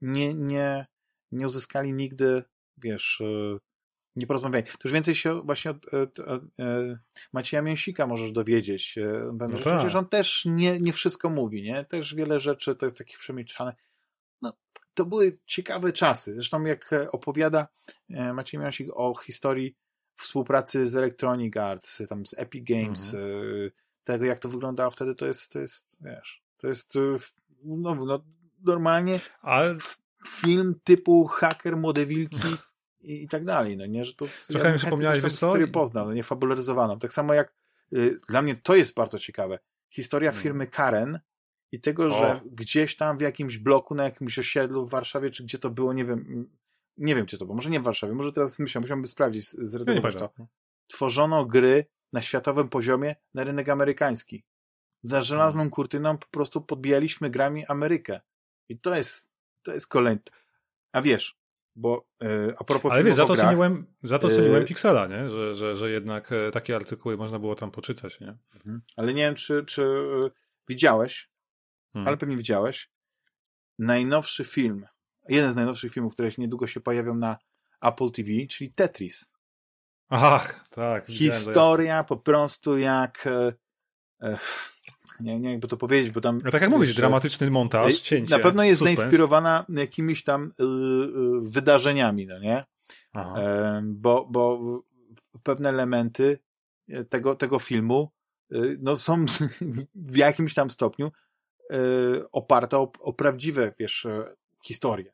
nie, 0.00 0.34
nie, 0.34 0.86
nie 1.32 1.46
uzyskali 1.46 1.92
nigdy, 1.92 2.42
wiesz, 2.76 3.20
e, 3.20 3.58
nie 4.16 4.26
porozmawiali. 4.26 4.64
To 4.64 4.78
już 4.84 4.92
więcej 4.92 5.14
się 5.14 5.42
właśnie 5.42 5.70
od, 5.70 5.86
od 6.18 6.42
e, 6.58 6.98
Macieja 7.32 7.62
Mięsika 7.62 8.06
możesz 8.06 8.32
dowiedzieć. 8.32 8.98
Będą 9.32 9.52
No 9.52 9.58
rzeczy, 9.58 9.70
tak. 9.70 9.78
Przecież 9.78 9.94
on 9.94 10.08
też 10.08 10.44
nie, 10.44 10.80
nie 10.80 10.92
wszystko 10.92 11.30
mówi, 11.30 11.62
nie? 11.62 11.84
Też 11.84 12.14
wiele 12.14 12.40
rzeczy 12.40 12.74
to 12.74 12.86
jest 12.86 12.98
takich 12.98 13.18
przemilczane. 13.18 13.76
No, 14.42 14.52
to 14.94 15.04
były 15.06 15.38
ciekawe 15.46 15.92
czasy. 15.92 16.34
Zresztą 16.34 16.64
jak 16.64 16.92
e, 16.92 17.12
opowiada 17.12 17.68
e, 18.10 18.32
Maciej 18.32 18.60
Mięsik 18.60 18.88
o 18.94 19.14
historii 19.14 19.76
współpracy 20.16 20.86
z 20.86 20.96
Electronic 20.96 21.56
Arts, 21.56 22.02
tam 22.08 22.26
z 22.26 22.34
Epic 22.38 22.64
Games, 22.68 23.14
Mhm. 23.14 23.32
e, 23.66 23.70
tego 24.04 24.24
jak 24.24 24.38
to 24.38 24.48
wyglądało 24.48 24.90
wtedy, 24.90 25.14
to 25.14 25.26
jest, 25.26 25.52
to 25.52 25.58
jest, 25.60 25.96
wiesz, 26.00 26.42
to 26.56 26.68
jest, 26.68 26.92
to 26.92 27.00
jest 27.02 27.36
no, 27.64 27.94
no, 27.94 28.24
normalnie 28.64 29.20
Ale 29.42 29.76
film 30.28 30.74
typu 30.84 31.26
haker, 31.26 31.76
młode 31.76 32.06
wilki 32.06 32.48
i, 33.00 33.22
i 33.22 33.28
tak 33.28 33.44
dalej, 33.44 33.76
no 33.76 33.86
nie, 33.86 34.04
że 34.04 34.14
to 34.14 34.26
Trochę 34.26 34.58
mi 34.58 34.62
chętnie 34.62 34.78
przypomniałeś, 34.78 35.20
wiesz 35.20 35.32
co? 35.32 35.46
historię 35.46 35.66
poznał, 35.66 36.06
no 36.06 36.12
nie 36.14 36.22
fabularyzowaną. 36.22 36.98
Tak 36.98 37.12
samo 37.12 37.34
jak 37.34 37.54
y, 37.92 38.20
dla 38.28 38.42
mnie 38.42 38.54
to 38.56 38.76
jest 38.76 38.94
bardzo 38.94 39.18
ciekawe. 39.18 39.58
Historia 39.90 40.30
Mm. 40.30 40.42
firmy 40.42 40.66
Karen 40.66 41.20
i 41.72 41.80
tego, 41.80 42.06
O. 42.06 42.10
że 42.18 42.40
gdzieś 42.52 42.96
tam 42.96 43.18
w 43.18 43.20
jakimś 43.20 43.58
bloku, 43.58 43.94
na 43.94 44.04
jakimś 44.04 44.38
osiedlu 44.38 44.86
w 44.86 44.90
Warszawie, 44.90 45.30
czy 45.30 45.44
gdzie 45.44 45.58
to 45.58 45.70
było, 45.70 45.92
nie 45.92 46.04
wiem, 46.04 46.50
nie 46.96 47.14
wiem 47.14 47.24
gdzie 47.26 47.38
to 47.38 47.44
było, 47.44 47.56
może 47.56 47.70
nie 47.70 47.80
w 47.80 47.84
Warszawie, 47.84 48.12
może 48.14 48.32
teraz 48.32 48.58
myślę, 48.58 48.80
musiałbym 48.80 49.06
sprawdzić, 49.06 49.48
z- 49.48 49.86
ja 50.04 50.12
to. 50.12 50.30
Tworzono 50.86 51.44
gry 51.46 51.84
na 52.12 52.22
światowym 52.22 52.68
poziomie 52.68 53.16
na 53.34 53.44
rynek 53.44 53.68
amerykański. 53.68 54.44
Za 55.02 55.22
żelazną 55.22 55.70
kurtyną 55.70 56.18
po 56.18 56.26
prostu 56.26 56.60
podbijaliśmy 56.60 57.30
grami 57.30 57.66
Amerykę. 57.66 58.20
I 58.68 58.78
to 58.78 58.96
jest, 58.96 59.32
to 59.62 59.72
jest 59.72 59.86
kolejny. 59.86 60.20
A 60.92 61.02
wiesz, 61.02 61.36
bo 61.76 62.06
e, 62.22 62.54
a 62.58 62.64
propos 62.64 62.92
Ale 62.92 63.04
wiesz, 63.04 63.14
za 63.14 63.24
to 63.26 63.34
grach, 63.34 63.46
ceniłem, 63.46 63.86
za 64.02 64.18
to 64.18 64.28
Yy. 64.28 64.34
ceniłem 64.36 64.64
Pixela, 64.64 65.06
nie? 65.06 65.30
Że, 65.30 65.54
że, 65.54 65.76
że 65.76 65.90
jednak 65.90 66.32
e, 66.32 66.50
takie 66.50 66.76
artykuły 66.76 67.16
można 67.16 67.38
było 67.38 67.54
tam 67.54 67.70
poczytać, 67.70 68.20
nie? 68.20 68.36
Mhm. 68.56 68.82
ale 68.96 69.14
nie 69.14 69.22
wiem, 69.22 69.34
czy, 69.34 69.64
czy 69.64 69.86
widziałeś, 70.68 71.30
Hmm. 71.96 72.08
ale 72.08 72.16
pewnie 72.16 72.36
widziałeś, 72.36 72.90
najnowszy 73.78 74.44
film, 74.44 74.86
jeden 75.28 75.52
z 75.52 75.56
najnowszych 75.56 75.92
filmów, 75.92 76.14
które 76.14 76.30
niedługo 76.38 76.66
się 76.66 76.80
pojawią 76.80 77.14
na 77.14 77.38
Apple 77.80 78.10
TV, 78.10 78.30
czyli 78.50 78.72
Tetris. 78.72 79.32
Ach, 80.08 80.68
tak. 80.68 81.06
Historia 81.06 82.02
po 82.02 82.16
prostu 82.16 82.78
jak 82.78 83.26
e, 83.26 83.52
e, 84.22 84.38
nie, 85.20 85.40
nie 85.40 85.50
jakby 85.50 85.68
to 85.68 85.76
powiedzieć, 85.76 86.12
bo 86.12 86.20
tam. 86.20 86.40
No 86.44 86.50
tak 86.50 86.62
jak 86.62 86.70
mówisz, 86.70 86.94
dramatyczny 86.94 87.50
montaż, 87.50 88.00
cięcie. 88.00 88.36
na 88.36 88.42
pewno 88.42 88.62
jest 88.64 88.78
suspens. 88.78 88.98
zainspirowana 88.98 89.64
jakimiś 89.68 90.24
tam 90.24 90.52
y, 90.60 90.64
y, 90.64 91.50
wydarzeniami, 91.50 92.26
no 92.26 92.38
nie? 92.38 92.64
Aha. 93.12 93.34
E, 93.38 93.82
bo, 93.84 94.26
bo 94.30 94.60
pewne 95.42 95.68
elementy 95.68 96.38
tego, 97.08 97.34
tego 97.34 97.58
filmu 97.58 98.10
no, 98.78 98.96
są 98.96 99.24
w 99.94 100.16
jakimś 100.16 100.54
tam 100.54 100.70
stopniu 100.70 101.12
y, 101.72 102.30
oparte 102.32 102.76
o, 102.76 102.92
o 103.00 103.12
prawdziwe, 103.12 103.72
wiesz, 103.78 104.06
e, 104.06 104.36
historie. 104.64 105.12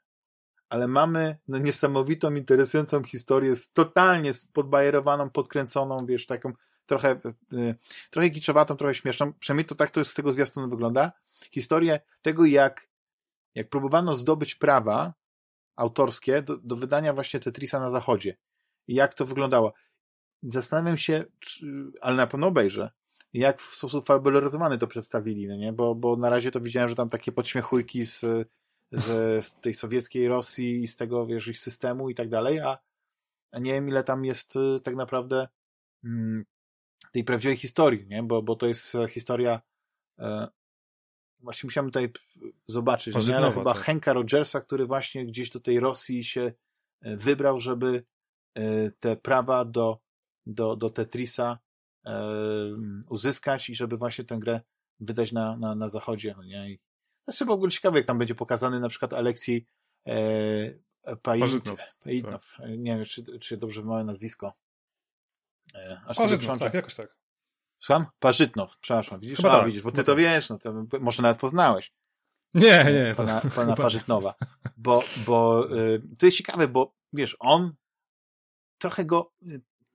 Ale 0.69 0.89
mamy 0.89 1.37
no, 1.49 1.59
niesamowitą, 1.59 2.35
interesującą 2.35 3.05
historię, 3.05 3.57
z 3.57 3.73
totalnie 3.73 4.33
podbajerowaną, 4.53 5.31
podkręconą, 5.31 6.07
wiesz, 6.07 6.27
taką 6.27 6.53
trochę, 6.87 7.21
y, 7.53 7.75
trochę 8.11 8.31
kiczowatą, 8.31 8.77
trochę 8.77 8.95
śmieszną. 8.95 9.33
Przynajmniej 9.33 9.65
to 9.65 9.75
tak 9.75 9.91
to 9.91 10.05
z 10.05 10.15
tego 10.15 10.33
zwiastunu 10.33 10.69
wygląda. 10.69 11.13
Historię 11.51 12.01
tego, 12.23 12.45
jak, 12.45 12.89
jak 13.55 13.69
próbowano 13.69 14.15
zdobyć 14.15 14.55
prawa 14.55 15.15
autorskie 15.77 16.43
do, 16.43 16.57
do 16.57 16.77
wydania 16.77 17.13
właśnie 17.13 17.41
Tetrisa 17.41 17.81
na 17.81 17.91
zachodzie. 17.91 18.37
I 18.87 18.95
jak 18.95 19.15
to 19.15 19.27
wyglądało. 19.27 19.73
Zastanawiam 20.43 20.99
się, 20.99 21.25
czy, 21.41 21.67
ale 22.01 22.17
na 22.17 22.27
pewno 22.27 22.47
obejrzę, 22.47 22.91
jak 23.33 23.63
w 23.63 23.75
sposób 23.75 24.07
fabularyzowany 24.07 24.79
to 24.79 24.87
przedstawili, 24.87 25.49
no 25.49 25.57
nie? 25.57 25.73
Bo, 25.73 25.95
bo 25.95 26.17
na 26.17 26.31
razie 26.31 26.51
to 26.51 26.61
widziałem, 26.61 26.89
że 26.89 26.95
tam 26.95 27.09
takie 27.09 27.33
podśmiechujki 27.33 28.05
z, 28.05 28.21
z, 28.93 29.45
z 29.47 29.55
tej 29.55 29.75
sowieckiej 29.75 30.29
Rosji 30.29 30.83
i 30.83 30.87
z 30.87 30.97
tego, 30.97 31.27
wiesz, 31.27 31.49
ich 31.49 31.59
systemu 31.59 32.11
i 32.11 32.15
tak 32.15 32.29
dalej, 32.29 32.61
a, 32.61 32.79
a 33.53 33.59
nie 33.59 33.73
wiem, 33.73 33.89
ile 33.89 34.05
tam 34.05 34.25
jest 34.25 34.57
y, 34.57 34.81
tak 34.81 34.97
naprawdę 34.97 35.49
mm, 36.05 36.45
tej 37.13 37.25
prawdziwej 37.25 37.57
historii, 37.57 38.07
nie? 38.07 38.23
Bo, 38.23 38.43
bo 38.43 38.57
to 38.57 38.67
jest 38.67 38.97
historia 39.09 39.61
e, 40.19 40.49
właśnie 41.43 41.67
musiałem 41.67 41.91
tutaj 41.91 42.13
zobaczyć, 42.67 43.15
nie? 43.15 43.21
ale 43.21 43.27
Pozytnowa, 43.27 43.53
chyba 43.53 43.75
tak. 43.75 43.83
Henka 43.83 44.13
Rogersa, 44.13 44.61
który 44.61 44.87
właśnie 44.87 45.27
gdzieś 45.27 45.51
do 45.51 45.61
tej 45.61 45.81
Rosji 45.81 46.25
się 46.25 46.53
e, 47.01 47.17
wybrał, 47.17 47.61
żeby 47.61 48.05
e, 48.55 48.91
te 48.91 49.17
prawa 49.17 49.65
do, 49.65 49.99
do, 50.47 50.77
do 50.77 50.91
Tetrisa 50.91 51.59
uzyskać 53.09 53.71
i 53.71 53.75
żeby 53.75 53.97
właśnie 53.97 54.25
tę 54.25 54.39
grę 54.39 54.61
wydać 55.01 55.33
na, 55.33 55.57
na, 55.57 55.75
na 55.75 55.89
zachodzie. 55.89 56.35
No 56.37 56.45
nie? 56.45 56.71
I 56.71 56.79
to 57.25 57.33
jest 57.33 57.45
w 57.45 57.51
ogóle 57.51 57.71
ciekawe, 57.71 57.99
jak 57.99 58.07
tam 58.07 58.19
będzie 58.19 58.35
pokazany 58.35 58.81
na 58.81 58.89
przykład 58.89 59.13
Aleksiej 59.13 59.67
e, 60.07 61.17
Pajitnow. 61.23 61.79
Nie 62.79 62.97
wiem, 62.97 63.05
czy, 63.05 63.39
czy 63.39 63.57
dobrze 63.57 63.83
małe 63.83 64.05
nazwisko. 64.05 64.53
E, 65.75 66.01
aż 66.07 66.17
Parzytnow, 66.17 66.59
tak, 66.59 66.75
jakoś 66.75 66.95
tak. 66.95 67.17
Słucham? 67.81 68.07
Parzytnow, 68.19 68.79
przepraszam. 68.79 69.21
Widzisz? 69.21 69.37
Chyba 69.37 69.51
A, 69.51 69.57
tak, 69.57 69.67
widzisz, 69.67 69.83
bo 69.83 69.91
ty 69.91 69.97
chyba 69.97 70.07
to 70.07 70.13
tak. 70.13 70.21
wiesz, 70.21 70.49
no 70.49 70.59
to 70.59 70.85
może 71.01 71.23
nawet 71.23 71.39
poznałeś 71.39 71.93
Nie, 72.55 72.85
nie, 72.85 73.15
to 73.17 73.17
pana, 73.17 73.41
chyba- 73.55 73.77
Parzytnowa. 73.77 74.35
Bo, 74.77 75.03
bo 75.27 75.69
y, 75.77 76.03
to 76.19 76.27
jest 76.27 76.39
ciekawe, 76.39 76.69
bo 76.69 76.95
wiesz, 77.13 77.37
on 77.39 77.75
trochę 78.79 79.05
go, 79.05 79.33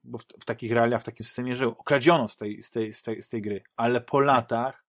bo 0.08 0.18
w, 0.18 0.24
w 0.40 0.44
takich 0.44 0.72
realiach, 0.72 1.02
w 1.02 1.04
takim 1.04 1.26
systemie 1.26 1.56
żył, 1.56 1.70
okradziono 1.70 2.28
z 2.28 2.36
tej, 2.36 2.62
z 2.62 2.70
tej, 2.70 2.94
z 2.94 3.02
tej, 3.02 3.22
z 3.22 3.28
tej 3.28 3.42
gry, 3.42 3.62
ale 3.76 4.00
po 4.00 4.20
latach 4.20 4.84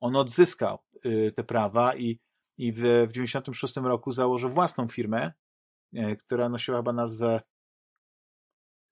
on 0.00 0.16
odzyskał 0.16 0.78
y, 1.06 1.32
te 1.36 1.44
prawa 1.44 1.96
i, 1.96 2.20
i 2.58 2.72
w, 2.72 2.78
w 3.08 3.12
96 3.12 3.76
roku 3.76 4.10
założył 4.10 4.50
własną 4.50 4.88
firmę, 4.88 5.32
y, 5.94 6.16
która 6.16 6.48
nosiła 6.48 6.76
chyba 6.76 6.92
nazwę 6.92 7.40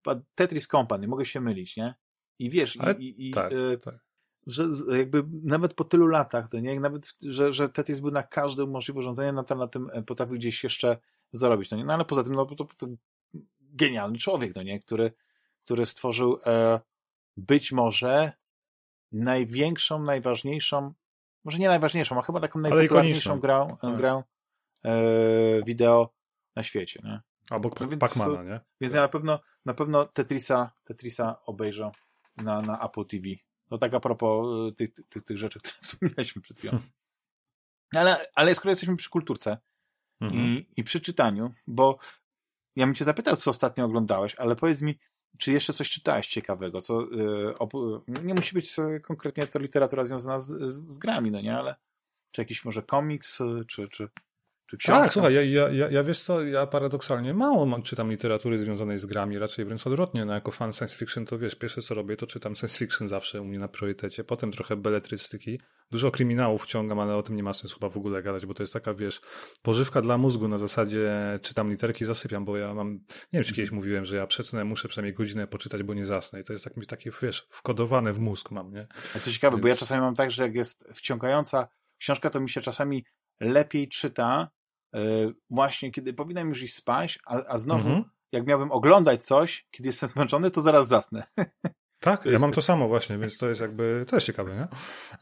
chyba 0.05 0.21
Tetris 0.35 0.67
Company, 0.67 1.09
mogę 1.09 1.27
się 1.27 1.41
mylić, 1.41 1.77
nie? 1.77 1.95
I 2.39 2.51
wiesz, 2.51 2.77
Ale 2.81 2.95
i, 2.95 3.29
i, 3.29 3.31
tak, 3.31 3.53
y, 3.53 3.79
tak. 3.79 3.95
że 4.47 4.69
jakby 4.99 5.25
nawet 5.43 5.75
po 5.75 5.85
tylu 5.85 6.07
latach, 6.07 6.49
to 6.49 6.61
nie, 6.61 6.81
nawet, 6.81 7.15
że, 7.23 7.53
że 7.53 7.69
Tetris 7.69 8.01
był 8.01 8.11
na 8.11 8.23
każdym 8.23 8.71
możliwym 8.71 9.01
urządzeniu, 9.01 9.33
na, 9.33 9.57
na 9.57 9.69
tym 9.69 9.91
e, 9.93 10.03
potrafił 10.03 10.35
gdzieś 10.35 10.65
jeszcze 10.65 10.99
zarobić, 11.33 11.69
to 11.69 11.77
nie, 11.77 11.85
no 11.85 11.95
ale 11.95 12.05
poza 12.05 12.25
tym, 12.25 12.35
no 12.35 12.47
to, 12.47 12.65
to 12.65 12.87
genialny 13.61 14.19
człowiek, 14.19 14.55
no 14.57 14.63
nie, 14.63 14.81
który, 14.81 15.13
który 15.65 15.87
stworzył 15.87 16.39
e, 16.47 16.81
być 17.37 17.73
może 17.73 18.33
największą, 19.13 20.03
najważniejszą, 20.03 20.95
może 21.45 21.59
nie 21.59 21.69
najważniejszą, 21.69 22.19
a 22.19 22.23
chyba 22.23 22.41
taką 22.41 22.61
najpopularniejszą 22.61 23.41
grę, 23.41 23.77
tak. 23.81 23.97
grę 23.97 24.23
e, 24.85 24.93
wideo 25.67 26.15
na 26.57 26.63
świecie, 26.63 27.01
nie? 27.05 27.21
Albo 27.51 27.71
no 27.81 27.97
Pacmana, 27.97 28.43
nie? 28.43 28.61
Więc 28.81 28.95
ja 28.95 29.01
na 29.01 29.09
pewno, 29.09 29.41
na 29.65 29.75
pewno 29.75 30.05
Tetrisa, 30.05 30.73
Tetrisa 30.85 31.43
obejrzę 31.47 31.91
na, 32.37 32.61
na 32.61 32.87
Apple 32.87 33.07
TV. 33.07 33.29
To 33.69 33.79
tak 33.79 33.95
a 33.95 34.01
propos 34.01 34.47
y, 34.71 34.75
tych, 34.75 34.91
tych, 35.09 35.23
tych 35.23 35.39
rzeczy, 35.39 35.59
które 35.61 35.77
wspomnieliśmy 35.83 36.43
przed 36.43 36.59
chwilą. 36.59 36.79
Ale, 37.97 38.27
ale 38.35 38.55
skoro 38.55 38.71
jesteśmy 38.71 38.97
przy 38.97 39.11
kulturce 39.11 39.59
mhm. 40.21 40.43
i, 40.43 40.67
i 40.77 40.85
przy 40.85 41.01
czytaniu, 41.01 41.55
bo 41.67 41.99
ja 42.77 42.87
bym 42.87 42.95
cię 42.95 43.05
zapytał, 43.05 43.37
co 43.37 43.51
ostatnio 43.51 43.85
oglądałeś, 43.85 44.35
ale 44.35 44.57
powiedz 44.57 44.81
mi, 44.81 44.99
czy 45.39 45.53
jeszcze 45.53 45.73
coś 45.73 45.91
czytałeś 45.91 46.27
ciekawego? 46.27 46.83
Co, 46.83 47.01
yy, 47.01 48.23
nie 48.23 48.35
musi 48.35 48.55
być 48.55 48.77
konkretnie 49.03 49.47
to 49.47 49.59
literatura 49.59 50.05
związana 50.05 50.41
z, 50.41 50.47
z, 50.75 50.99
grami, 50.99 51.31
no 51.31 51.41
nie, 51.41 51.57
ale 51.57 51.75
czy 52.33 52.41
jakiś 52.41 52.65
może 52.65 52.83
komiks, 52.83 53.41
y, 53.41 53.65
czy, 53.69 53.89
czy, 53.89 54.09
czy 54.71 54.77
książka? 54.77 55.03
Tak, 55.03 55.13
słuchaj, 55.13 55.35
ja, 55.35 55.69
ja, 55.69 55.91
ja 55.91 56.03
wiesz 56.03 56.21
co, 56.21 56.43
ja 56.43 56.67
paradoksalnie 56.67 57.35
mało 57.35 57.67
mam, 57.67 57.83
czytam 57.83 58.11
literatury 58.11 58.59
związanej 58.59 58.99
z 58.99 59.07
grami, 59.07 59.39
raczej 59.39 59.65
wręcz 59.65 59.87
odwrotnie. 59.87 60.25
No, 60.25 60.35
jako 60.35 60.51
fan 60.51 60.73
science 60.73 60.97
fiction 60.97 61.27
to 61.27 61.39
wiesz, 61.39 61.55
pierwsze 61.55 61.83
co 61.83 61.95
robię, 61.95 62.17
to 62.17 62.27
czytam 62.27 62.57
science 62.57 62.79
fiction 62.79 63.09
zawsze 63.09 63.41
u 63.41 63.45
mnie 63.45 63.59
na 63.59 63.69
priorytecie, 63.69 64.25
potem 64.25 64.53
trochę 64.53 64.77
beletrystyki. 64.77 65.61
Dużo 65.91 66.11
kryminałów 66.11 66.63
wciągam, 66.63 67.01
ale 67.01 67.17
o 67.17 67.23
tym 67.23 67.37
nie 67.37 67.43
ma 67.43 67.53
sensu 67.53 67.75
chyba 67.75 67.89
w 67.89 67.97
ogóle 67.97 68.23
gadać, 68.23 68.47
bo 68.47 68.55
to 68.55 68.63
jest 68.63 68.73
taka, 68.73 68.95
wiesz, 68.95 69.21
pożywka 69.63 70.01
dla 70.01 70.19
mózgu 70.19 70.49
na 70.49 70.59
zasadzie 70.59 71.11
czytam 71.43 71.71
literki, 71.71 72.05
zasypiam, 72.05 72.45
bo 72.45 72.57
ja 72.57 72.75
mam, 72.75 72.93
nie 72.93 73.01
wiem, 73.33 73.45
czy 73.45 73.55
kiedyś 73.55 73.71
mówiłem, 73.71 74.05
że 74.05 74.17
ja 74.17 74.27
przecnę, 74.27 74.65
muszę 74.65 74.89
przynajmniej 74.89 75.15
godzinę 75.15 75.47
poczytać, 75.47 75.83
bo 75.83 75.95
nie 75.95 76.07
zasnę 76.07 76.41
i 76.41 76.45
to 76.45 76.53
jest 76.53 76.65
takie, 76.65 76.81
takie 76.87 77.11
wiesz, 77.23 77.47
wkodowane 77.51 78.13
w 78.13 78.21
mózg 78.21 78.51
mam, 78.51 78.73
nie? 78.73 78.87
A 79.17 79.19
co 79.19 79.31
ciekawe, 79.31 79.57
Więc... 79.57 79.63
bo 79.63 79.69
ja 79.69 79.77
czasami 79.77 80.01
mam 80.01 80.15
tak, 80.15 80.31
że 80.31 80.43
jak 80.43 80.55
jest 80.55 80.85
wciągająca 80.95 81.69
książka, 81.99 82.31
to 82.31 82.41
mi 82.41 82.51
się 82.51 82.61
czasami 82.61 83.05
lepiej 83.41 83.89
czyta, 83.89 84.51
właśnie 85.51 85.91
kiedy 85.91 86.13
powinnam 86.15 86.49
już 86.49 86.63
iść 86.63 86.75
spać, 86.75 87.19
a, 87.27 87.45
a 87.47 87.59
znowu, 87.59 87.89
mhm. 87.89 88.05
jak 88.33 88.47
miałbym 88.47 88.73
oglądać 88.73 89.25
coś, 89.25 89.67
kiedy 89.71 89.89
jestem 89.89 90.09
zmęczony, 90.09 90.51
to 90.51 90.61
zaraz 90.61 90.89
zasnę. 90.89 91.23
Tak, 92.01 92.25
ja 92.25 92.39
mam 92.39 92.53
to 92.53 92.63
samo 92.63 92.89
właśnie, 92.89 93.19
więc 93.19 93.39
to 93.39 93.49
jest 93.49 93.61
jakby, 93.61 94.05
to 94.09 94.17
jest 94.17 94.27
ciekawe, 94.27 94.55
nie? 94.55 94.69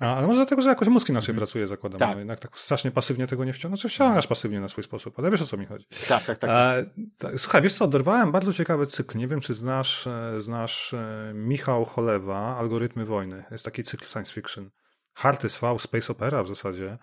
Ale 0.09 0.27
może 0.27 0.39
dlatego, 0.39 0.63
że 0.63 0.69
jakoś 0.69 0.89
mózg 0.89 1.09
inaczej 1.09 1.33
mhm. 1.33 1.39
pracuje, 1.39 1.67
zakładam. 1.67 1.99
Tak. 1.99 2.11
No, 2.11 2.19
jednak 2.19 2.41
tak 2.41 2.59
strasznie 2.59 2.91
pasywnie 2.91 3.27
tego 3.27 3.45
nie 3.45 3.53
wciągasz, 3.53 3.81
znaczy 3.81 3.95
wciągasz 3.95 4.27
pasywnie 4.27 4.61
na 4.61 4.69
swój 4.69 4.85
sposób, 4.85 5.19
ale 5.19 5.31
wiesz 5.31 5.43
o 5.43 5.47
co 5.47 5.57
mi 5.57 5.67
chodzi. 5.67 5.87
Tak, 6.09 6.25
tak, 6.25 6.39
tak. 6.39 6.51
E, 6.51 7.39
słuchaj, 7.39 7.63
wiesz 7.63 7.73
co, 7.73 7.85
oderwałem 7.85 8.33
bardzo 8.33 8.53
ciekawy 8.53 8.87
cykl, 8.87 9.19
nie 9.19 9.29
wiem 9.29 9.41
czy 9.41 9.55
znasz, 9.55 10.07
e, 10.07 10.41
znasz 10.41 10.95
e, 10.95 11.33
Michał 11.35 11.85
Cholewa, 11.85 12.57
Algorytmy 12.59 13.05
Wojny, 13.05 13.45
jest 13.51 13.65
taki 13.65 13.85
cykl 13.85 14.07
science 14.07 14.33
fiction. 14.33 14.71
Hard 15.19 15.45
SV, 15.45 15.79
Space 15.79 16.13
Opera 16.13 16.43
w 16.43 16.49
zasadzie. 16.49 16.99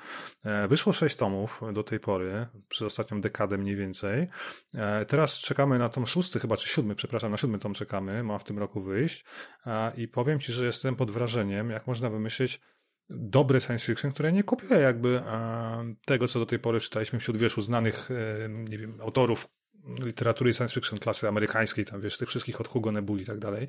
E, 0.46 0.68
wyszło 0.68 0.94
sześć 0.94 1.16
tomów 1.16 1.62
do 1.74 1.84
tej 1.84 2.00
pory, 2.00 2.48
przez 2.70 2.82
ostatnią 2.82 3.22
dekadę 3.22 3.58
mniej 3.58 3.76
więcej. 3.76 4.28
E, 4.74 5.06
teraz 5.06 5.40
czekamy 5.40 5.80
na 5.80 5.90
tom 5.90 6.06
szósty, 6.06 6.40
chyba, 6.40 6.58
czy 6.58 6.70
siódmy, 6.70 6.96
przepraszam, 6.96 7.32
na 7.32 7.38
siódmy 7.38 7.60
tom 7.60 7.74
czekamy, 7.74 8.24
ma 8.24 8.38
w 8.38 8.44
tym 8.44 8.60
roku 8.60 8.82
wyjść. 8.82 9.26
E, 9.66 9.92
I 9.98 10.08
powiem 10.08 10.40
Ci, 10.40 10.54
że 10.54 10.66
jestem 10.66 10.96
pod 10.96 11.12
wrażeniem, 11.12 11.70
jak 11.70 11.88
można 11.88 12.10
wymyślić 12.10 12.62
dobre 13.10 13.62
science 13.62 13.86
fiction, 13.86 14.12
które 14.12 14.32
nie 14.32 14.44
kopiuje 14.44 14.80
jakby 14.80 15.22
tego, 16.06 16.28
co 16.28 16.40
do 16.40 16.46
tej 16.46 16.60
pory 16.60 16.80
czytaliśmy 16.80 17.20
wśród, 17.20 17.38
wiesz, 17.38 17.58
uznanych, 17.58 18.10
nie 18.70 18.78
wiem, 18.78 18.98
autorów 19.02 19.48
literatury 20.00 20.54
science 20.54 20.74
fiction 20.74 21.00
klasy 21.00 21.28
amerykańskiej, 21.28 21.86
tam 21.86 22.02
wiesz, 22.02 22.18
tych 22.18 22.30
wszystkich 22.30 22.62
od 22.62 22.68
Hugo 22.68 22.92
Nebuli 22.92 23.24
i 23.24 23.26
tak 23.26 23.40
dalej. 23.40 23.68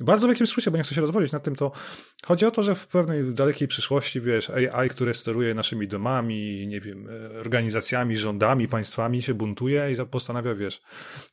Bardzo 0.00 0.26
w 0.26 0.30
jakimś 0.30 0.50
skrócie, 0.50 0.70
bo 0.70 0.76
nie 0.76 0.82
chcę 0.82 0.94
się 0.94 1.00
rozwodzić 1.00 1.32
nad 1.32 1.42
tym, 1.42 1.56
to 1.56 1.72
chodzi 2.26 2.46
o 2.46 2.50
to, 2.50 2.62
że 2.62 2.74
w 2.74 2.86
pewnej 2.86 3.34
dalekiej 3.34 3.68
przyszłości, 3.68 4.20
wiesz, 4.20 4.50
AI, 4.50 4.88
które 4.88 5.14
steruje 5.14 5.54
naszymi 5.54 5.88
domami, 5.88 6.66
nie 6.66 6.80
wiem, 6.80 7.08
e, 7.36 7.40
organizacjami, 7.40 8.16
rządami, 8.16 8.68
państwami 8.68 9.22
się 9.22 9.34
buntuje 9.34 9.92
i 9.92 10.06
postanawia, 10.06 10.54
wiesz, 10.54 10.82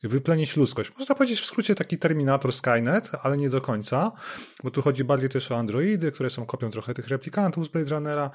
wyplenić 0.02 0.56
ludzkość. 0.56 0.92
Można 0.98 1.14
powiedzieć 1.14 1.40
w 1.40 1.46
skrócie 1.46 1.74
taki 1.74 1.98
Terminator 1.98 2.52
Skynet, 2.52 3.10
ale 3.22 3.36
nie 3.36 3.50
do 3.50 3.60
końca, 3.60 4.12
bo 4.64 4.70
tu 4.70 4.82
chodzi 4.82 5.04
bardziej 5.04 5.28
też 5.28 5.52
o 5.52 5.58
androidy, 5.58 6.12
które 6.12 6.30
są 6.30 6.46
kopią 6.46 6.70
trochę 6.70 6.94
tych 6.94 7.08
replikantów 7.08 7.66
z 7.66 7.68
Blade 7.68 7.90
Runnera. 7.90 8.30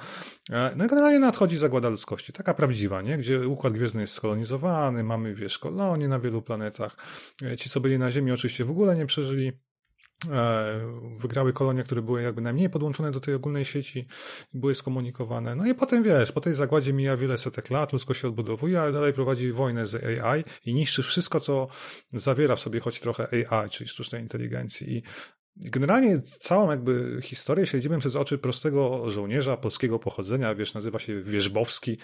E, 0.51 0.71
no 0.75 0.85
i 0.85 0.87
generalnie 0.87 1.19
nadchodzi 1.19 1.57
zagłada 1.57 1.89
ludzkości, 1.89 2.33
taka 2.33 2.53
prawdziwa, 2.53 3.01
nie? 3.01 3.17
Gdzie 3.17 3.47
Układ 3.47 3.73
Gwiezdny 3.73 4.01
jest 4.01 4.13
skolonizowany, 4.13 5.03
mamy, 5.03 5.35
wiesz, 5.35 5.59
kolonie, 5.85 6.05
kolonie 6.05 6.07
na 6.07 6.19
wielu 6.19 6.41
planetach. 6.41 6.97
E, 7.43 7.57
ci, 7.57 7.69
co 7.69 7.79
byli 7.79 7.99
na 7.99 8.11
Ziemi, 8.11 8.31
oczywiście 8.31 8.65
w 8.65 8.71
ogóle 8.71 8.95
nie 8.95 9.05
przeżyli. 9.05 9.51
E, 10.31 10.79
wygrały 11.19 11.53
kolonie, 11.53 11.83
które 11.83 12.01
były 12.01 12.21
jakby 12.21 12.41
najmniej 12.41 12.69
podłączone 12.69 13.11
do 13.11 13.19
tej 13.19 13.33
ogólnej 13.33 13.65
sieci, 13.65 14.07
były 14.53 14.75
skomunikowane. 14.75 15.55
No 15.55 15.65
i 15.65 15.75
potem 15.75 16.03
wiesz, 16.03 16.31
po 16.31 16.41
tej 16.41 16.53
zagładzie 16.53 16.93
mija 16.93 17.17
wiele 17.17 17.37
setek 17.37 17.69
lat, 17.69 17.93
ludzkość 17.93 18.21
się 18.21 18.27
odbudowuje, 18.27 18.81
ale 18.81 18.91
dalej 18.91 19.13
prowadzi 19.13 19.51
wojnę 19.51 19.85
z 19.87 19.95
AI 19.95 20.43
i 20.65 20.73
niszczy 20.73 21.03
wszystko, 21.03 21.39
co 21.39 21.67
zawiera 22.13 22.55
w 22.55 22.59
sobie 22.59 22.79
choć 22.79 22.99
trochę 22.99 23.27
AI, 23.31 23.69
czyli 23.69 23.89
sztucznej 23.89 24.21
inteligencji. 24.21 24.97
I 24.97 25.03
Generalnie 25.57 26.19
całą 26.19 26.69
jakby 26.69 27.19
historię 27.21 27.65
śledzimy 27.65 27.99
przez 27.99 28.15
oczy 28.15 28.37
prostego 28.37 29.09
żołnierza 29.11 29.57
polskiego 29.57 29.99
pochodzenia, 29.99 30.55
wiesz, 30.55 30.73
nazywa 30.73 30.99
się 30.99 31.21
Wierzbowski, 31.21 31.97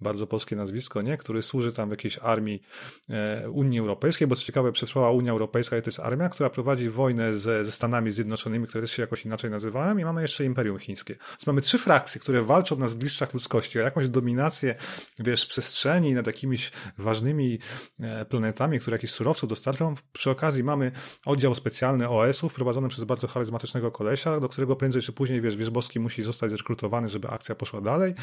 bardzo 0.00 0.26
polskie 0.26 0.56
nazwisko, 0.56 1.02
nie? 1.02 1.16
Który 1.16 1.42
służy 1.42 1.72
tam 1.72 1.88
w 1.88 1.90
jakiejś 1.90 2.18
armii 2.18 2.62
e, 3.10 3.50
Unii 3.50 3.78
Europejskiej, 3.78 4.28
bo 4.28 4.36
co 4.36 4.42
ciekawe, 4.42 4.72
przetrwała 4.72 5.10
Unia 5.10 5.32
Europejska 5.32 5.76
i 5.76 5.82
to 5.82 5.88
jest 5.88 6.00
armia, 6.00 6.28
która 6.28 6.50
prowadzi 6.50 6.90
wojnę 6.90 7.34
ze, 7.34 7.64
ze 7.64 7.72
Stanami 7.72 8.10
Zjednoczonymi, 8.10 8.66
które 8.66 8.82
też 8.82 8.92
się 8.92 9.02
jakoś 9.02 9.24
inaczej 9.24 9.50
nazywają 9.50 9.98
i 9.98 10.04
mamy 10.04 10.22
jeszcze 10.22 10.44
Imperium 10.44 10.78
Chińskie. 10.78 11.14
Więc 11.14 11.46
mamy 11.46 11.60
trzy 11.60 11.78
frakcje, 11.78 12.20
które 12.20 12.42
walczą 12.42 12.76
na 12.76 12.88
zgliszczach 12.88 13.34
ludzkości 13.34 13.78
o 13.78 13.82
jakąś 13.82 14.08
dominację, 14.08 14.74
wiesz, 15.18 15.46
przestrzeni 15.46 16.14
nad 16.14 16.26
jakimiś 16.26 16.72
ważnymi 16.98 17.58
e, 18.00 18.24
planetami, 18.24 18.80
które 18.80 18.94
jakieś 18.94 19.10
surowców 19.10 19.48
dostarczą. 19.48 19.94
Przy 20.12 20.30
okazji 20.30 20.64
mamy 20.64 20.92
oddział 21.26 21.54
specjalny 21.54 22.08
OS-ów 22.08 22.54
prowadzony 22.54 22.88
przez 22.88 22.97
przez 22.98 23.06
bardzo 23.06 23.26
charyzmatycznego 23.28 23.90
kolesia, 23.90 24.40
do 24.40 24.48
którego 24.48 24.76
prędzej 24.76 25.02
czy 25.02 25.12
później, 25.12 25.40
wiesz, 25.40 25.56
Wierzbowski 25.56 26.00
musi 26.00 26.22
zostać 26.22 26.50
zrekrutowany, 26.50 27.08
żeby 27.08 27.28
akcja 27.28 27.54
poszła 27.54 27.80
dalej. 27.80 28.14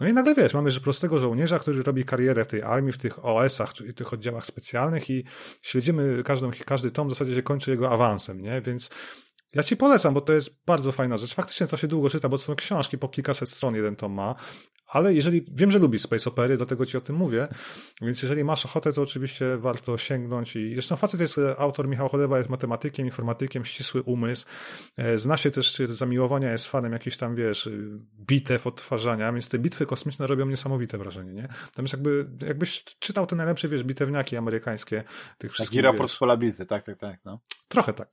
No 0.00 0.08
i 0.08 0.12
nagle, 0.12 0.34
wiesz, 0.34 0.54
mamy 0.54 0.70
że 0.70 0.80
prostego 0.80 1.18
żołnierza, 1.18 1.58
który 1.58 1.82
robi 1.82 2.04
karierę 2.04 2.44
w 2.44 2.48
tej 2.48 2.62
armii, 2.62 2.92
w 2.92 2.98
tych 2.98 3.24
OS-ach, 3.24 3.72
czyli 3.72 3.94
tych 3.94 4.12
oddziałach 4.12 4.46
specjalnych 4.46 5.10
i 5.10 5.24
śledzimy 5.62 6.22
każdą, 6.22 6.50
każdy 6.66 6.90
tom 6.90 7.08
w 7.08 7.10
zasadzie 7.10 7.34
się 7.34 7.42
kończy 7.42 7.70
jego 7.70 7.90
awansem, 7.90 8.42
nie? 8.42 8.60
Więc 8.60 8.90
ja 9.54 9.62
ci 9.62 9.76
polecam, 9.76 10.14
bo 10.14 10.20
to 10.20 10.32
jest 10.32 10.64
bardzo 10.66 10.92
fajna 10.92 11.16
rzecz. 11.16 11.34
Faktycznie 11.34 11.66
to 11.66 11.76
się 11.76 11.88
długo 11.88 12.10
czyta, 12.10 12.28
bo 12.28 12.38
to 12.38 12.44
są 12.44 12.54
książki 12.54 12.98
po 12.98 13.08
kilkaset 13.08 13.50
stron, 13.50 13.74
jeden 13.74 13.96
tom 13.96 14.12
ma, 14.12 14.34
ale 14.88 15.14
jeżeli, 15.14 15.44
wiem, 15.52 15.70
że 15.70 15.78
lubisz 15.78 16.02
Space 16.02 16.30
Opery, 16.30 16.56
dlatego 16.56 16.86
ci 16.86 16.96
o 16.96 17.00
tym 17.00 17.16
mówię, 17.16 17.48
więc 18.02 18.22
jeżeli 18.22 18.44
masz 18.44 18.66
ochotę, 18.66 18.92
to 18.92 19.02
oczywiście 19.02 19.56
warto 19.56 19.98
sięgnąć 19.98 20.56
i 20.56 20.72
zresztą 20.72 20.96
facet 20.96 21.20
jest, 21.20 21.40
autor 21.58 21.88
Michał 21.88 22.08
Cholewa 22.08 22.38
jest 22.38 22.50
matematykiem, 22.50 23.06
informatykiem, 23.06 23.64
ścisły 23.64 24.02
umysł, 24.02 24.46
e, 24.96 25.18
zna 25.18 25.36
się 25.36 25.50
też 25.50 25.76
z 25.76 25.90
zamiłowania, 25.90 26.52
jest 26.52 26.66
fanem 26.66 26.92
jakichś 26.92 27.16
tam, 27.16 27.34
wiesz, 27.34 27.70
bitew, 28.20 28.66
odtwarzania, 28.66 29.32
więc 29.32 29.48
te 29.48 29.58
bitwy 29.58 29.86
kosmiczne 29.86 30.26
robią 30.26 30.46
niesamowite 30.46 30.98
wrażenie, 30.98 31.32
nie? 31.32 31.48
Tam 31.74 31.84
jest 31.84 31.92
jakby, 31.92 32.26
jakbyś 32.46 32.84
czytał 32.84 33.26
te 33.26 33.36
najlepsze, 33.36 33.68
wiesz, 33.68 33.84
bitewniaki 33.84 34.36
amerykańskie, 34.36 35.04
tych 35.38 35.52
wszystkich, 35.52 35.82
Taki 35.82 35.82
raport 35.82 36.10
z 36.10 36.16
pola 36.16 36.36
bitwy, 36.36 36.66
tak, 36.66 36.84
tak, 36.84 36.98
tak, 36.98 37.20
no. 37.24 37.40
Trochę 37.68 37.92
tak. 37.92 38.08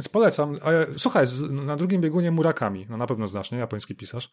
Więc 0.00 0.08
polecam. 0.08 0.58
Słuchaj, 0.96 1.26
na 1.50 1.76
drugim 1.76 2.00
biegunie 2.00 2.30
Murakami, 2.30 2.86
no 2.90 2.96
na 2.96 3.06
pewno 3.06 3.26
znasz, 3.28 3.52
nie? 3.52 3.58
Japoński 3.58 3.94
pisarz. 3.94 4.30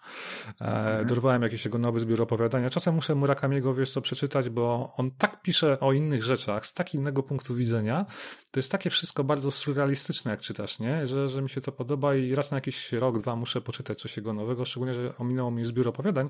E, 0.62 0.66
mhm. 0.66 1.08
Dorwałem 1.08 1.42
jakiś 1.42 1.66
jego 1.66 1.78
nowy 1.78 2.00
zbiór 2.00 2.22
opowiadania. 2.22 2.70
Czasem 2.70 2.96
muszę 2.96 3.16
Murakamiego, 3.16 3.74
wiesz 3.74 3.92
co, 3.92 4.02
przeczytać, 4.02 4.50
bo 4.50 4.94
on 4.98 5.12
tak 5.12 5.42
pisze 5.42 5.80
o 5.80 5.94
innych 5.94 6.24
rzeczach, 6.24 6.66
z 6.66 6.74
tak 6.74 6.94
innego 6.94 7.24
punktu 7.24 7.56
widzenia. 7.56 8.06
To 8.52 8.60
jest 8.60 8.72
takie 8.72 8.90
wszystko 8.90 9.24
bardzo 9.24 9.52
surrealistyczne, 9.52 10.32
jak 10.32 10.42
czytasz, 10.42 10.80
nie? 10.80 11.08
Że, 11.08 11.30
że 11.30 11.42
mi 11.42 11.50
się 11.50 11.62
to 11.62 11.72
podoba 11.72 12.16
i 12.16 12.36
raz 12.36 12.52
na 12.52 12.58
jakiś 12.58 12.92
rok, 12.92 13.22
dwa 13.22 13.36
muszę 13.36 13.62
poczytać 13.62 14.02
coś 14.02 14.18
jego 14.18 14.34
nowego, 14.34 14.66
szczególnie, 14.66 14.94
że 14.94 15.14
ominęło 15.18 15.52
mi 15.52 15.66
zbiór 15.66 15.88
opowiadań. 15.88 16.30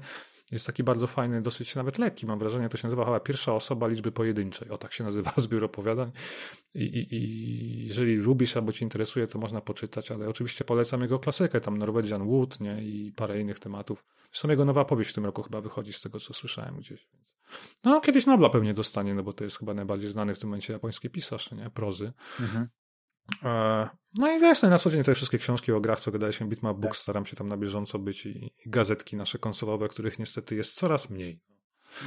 Jest 0.51 0.67
taki 0.67 0.83
bardzo 0.83 1.07
fajny, 1.07 1.41
dosyć 1.41 1.75
nawet 1.75 1.97
lekki, 1.97 2.25
mam 2.25 2.39
wrażenie, 2.39 2.69
to 2.69 2.77
się 2.77 2.87
nazywa 2.87 3.05
chyba 3.05 3.19
pierwsza 3.19 3.53
osoba 3.53 3.87
liczby 3.87 4.11
pojedynczej. 4.11 4.69
O, 4.69 4.77
tak 4.77 4.93
się 4.93 5.03
nazywa 5.03 5.33
zbiór 5.37 5.63
opowiadań. 5.63 6.11
I, 6.75 6.83
i, 6.83 7.15
i 7.15 7.87
jeżeli 7.87 8.15
lubisz 8.15 8.57
albo 8.57 8.71
ci 8.71 8.83
interesuje, 8.83 9.27
to 9.27 9.39
można 9.39 9.61
poczytać, 9.61 10.11
ale 10.11 10.29
oczywiście 10.29 10.65
polecam 10.65 11.01
jego 11.01 11.19
klasykę, 11.19 11.61
tam 11.61 11.77
Norwegian 11.77 12.27
Wood, 12.27 12.59
nie? 12.59 12.83
I 12.83 13.13
parę 13.15 13.41
innych 13.41 13.59
tematów. 13.59 14.05
Zresztą 14.31 14.49
jego 14.49 14.65
nowa 14.65 14.85
powieść 14.85 15.09
w 15.09 15.13
tym 15.13 15.25
roku 15.25 15.43
chyba 15.43 15.61
wychodzi 15.61 15.93
z 15.93 16.01
tego, 16.01 16.19
co 16.19 16.33
słyszałem 16.33 16.77
gdzieś. 16.77 17.07
No, 17.83 18.01
kiedyś 18.01 18.25
Nobla 18.25 18.49
pewnie 18.49 18.73
dostanie, 18.73 19.15
no 19.15 19.23
bo 19.23 19.33
to 19.33 19.43
jest 19.43 19.59
chyba 19.59 19.73
najbardziej 19.73 20.09
znany 20.09 20.35
w 20.35 20.39
tym 20.39 20.49
momencie 20.49 20.73
japoński 20.73 21.09
pisarz, 21.09 21.51
nie? 21.51 21.69
Prozy. 21.69 22.13
Mhm. 22.39 22.67
E, 23.43 23.89
no 24.17 24.31
i 24.31 24.39
wiesz, 24.39 24.61
no 24.61 24.69
na 24.69 24.79
co 24.79 24.89
dzień 24.89 25.03
te 25.03 25.15
wszystkie 25.15 25.37
książki 25.37 25.71
o 25.71 25.81
grach, 25.81 25.99
co 25.99 26.11
gadaliśmy, 26.11 26.47
Bitmap 26.47 26.77
Books, 26.77 26.97
tak. 26.97 27.03
staram 27.03 27.25
się 27.25 27.35
tam 27.35 27.49
na 27.49 27.57
bieżąco 27.57 27.99
być 27.99 28.25
i, 28.25 28.45
i 28.65 28.69
gazetki 28.69 29.17
nasze 29.17 29.39
konsolowe, 29.39 29.87
których 29.87 30.19
niestety 30.19 30.55
jest 30.55 30.73
coraz 30.73 31.09
mniej. 31.09 31.41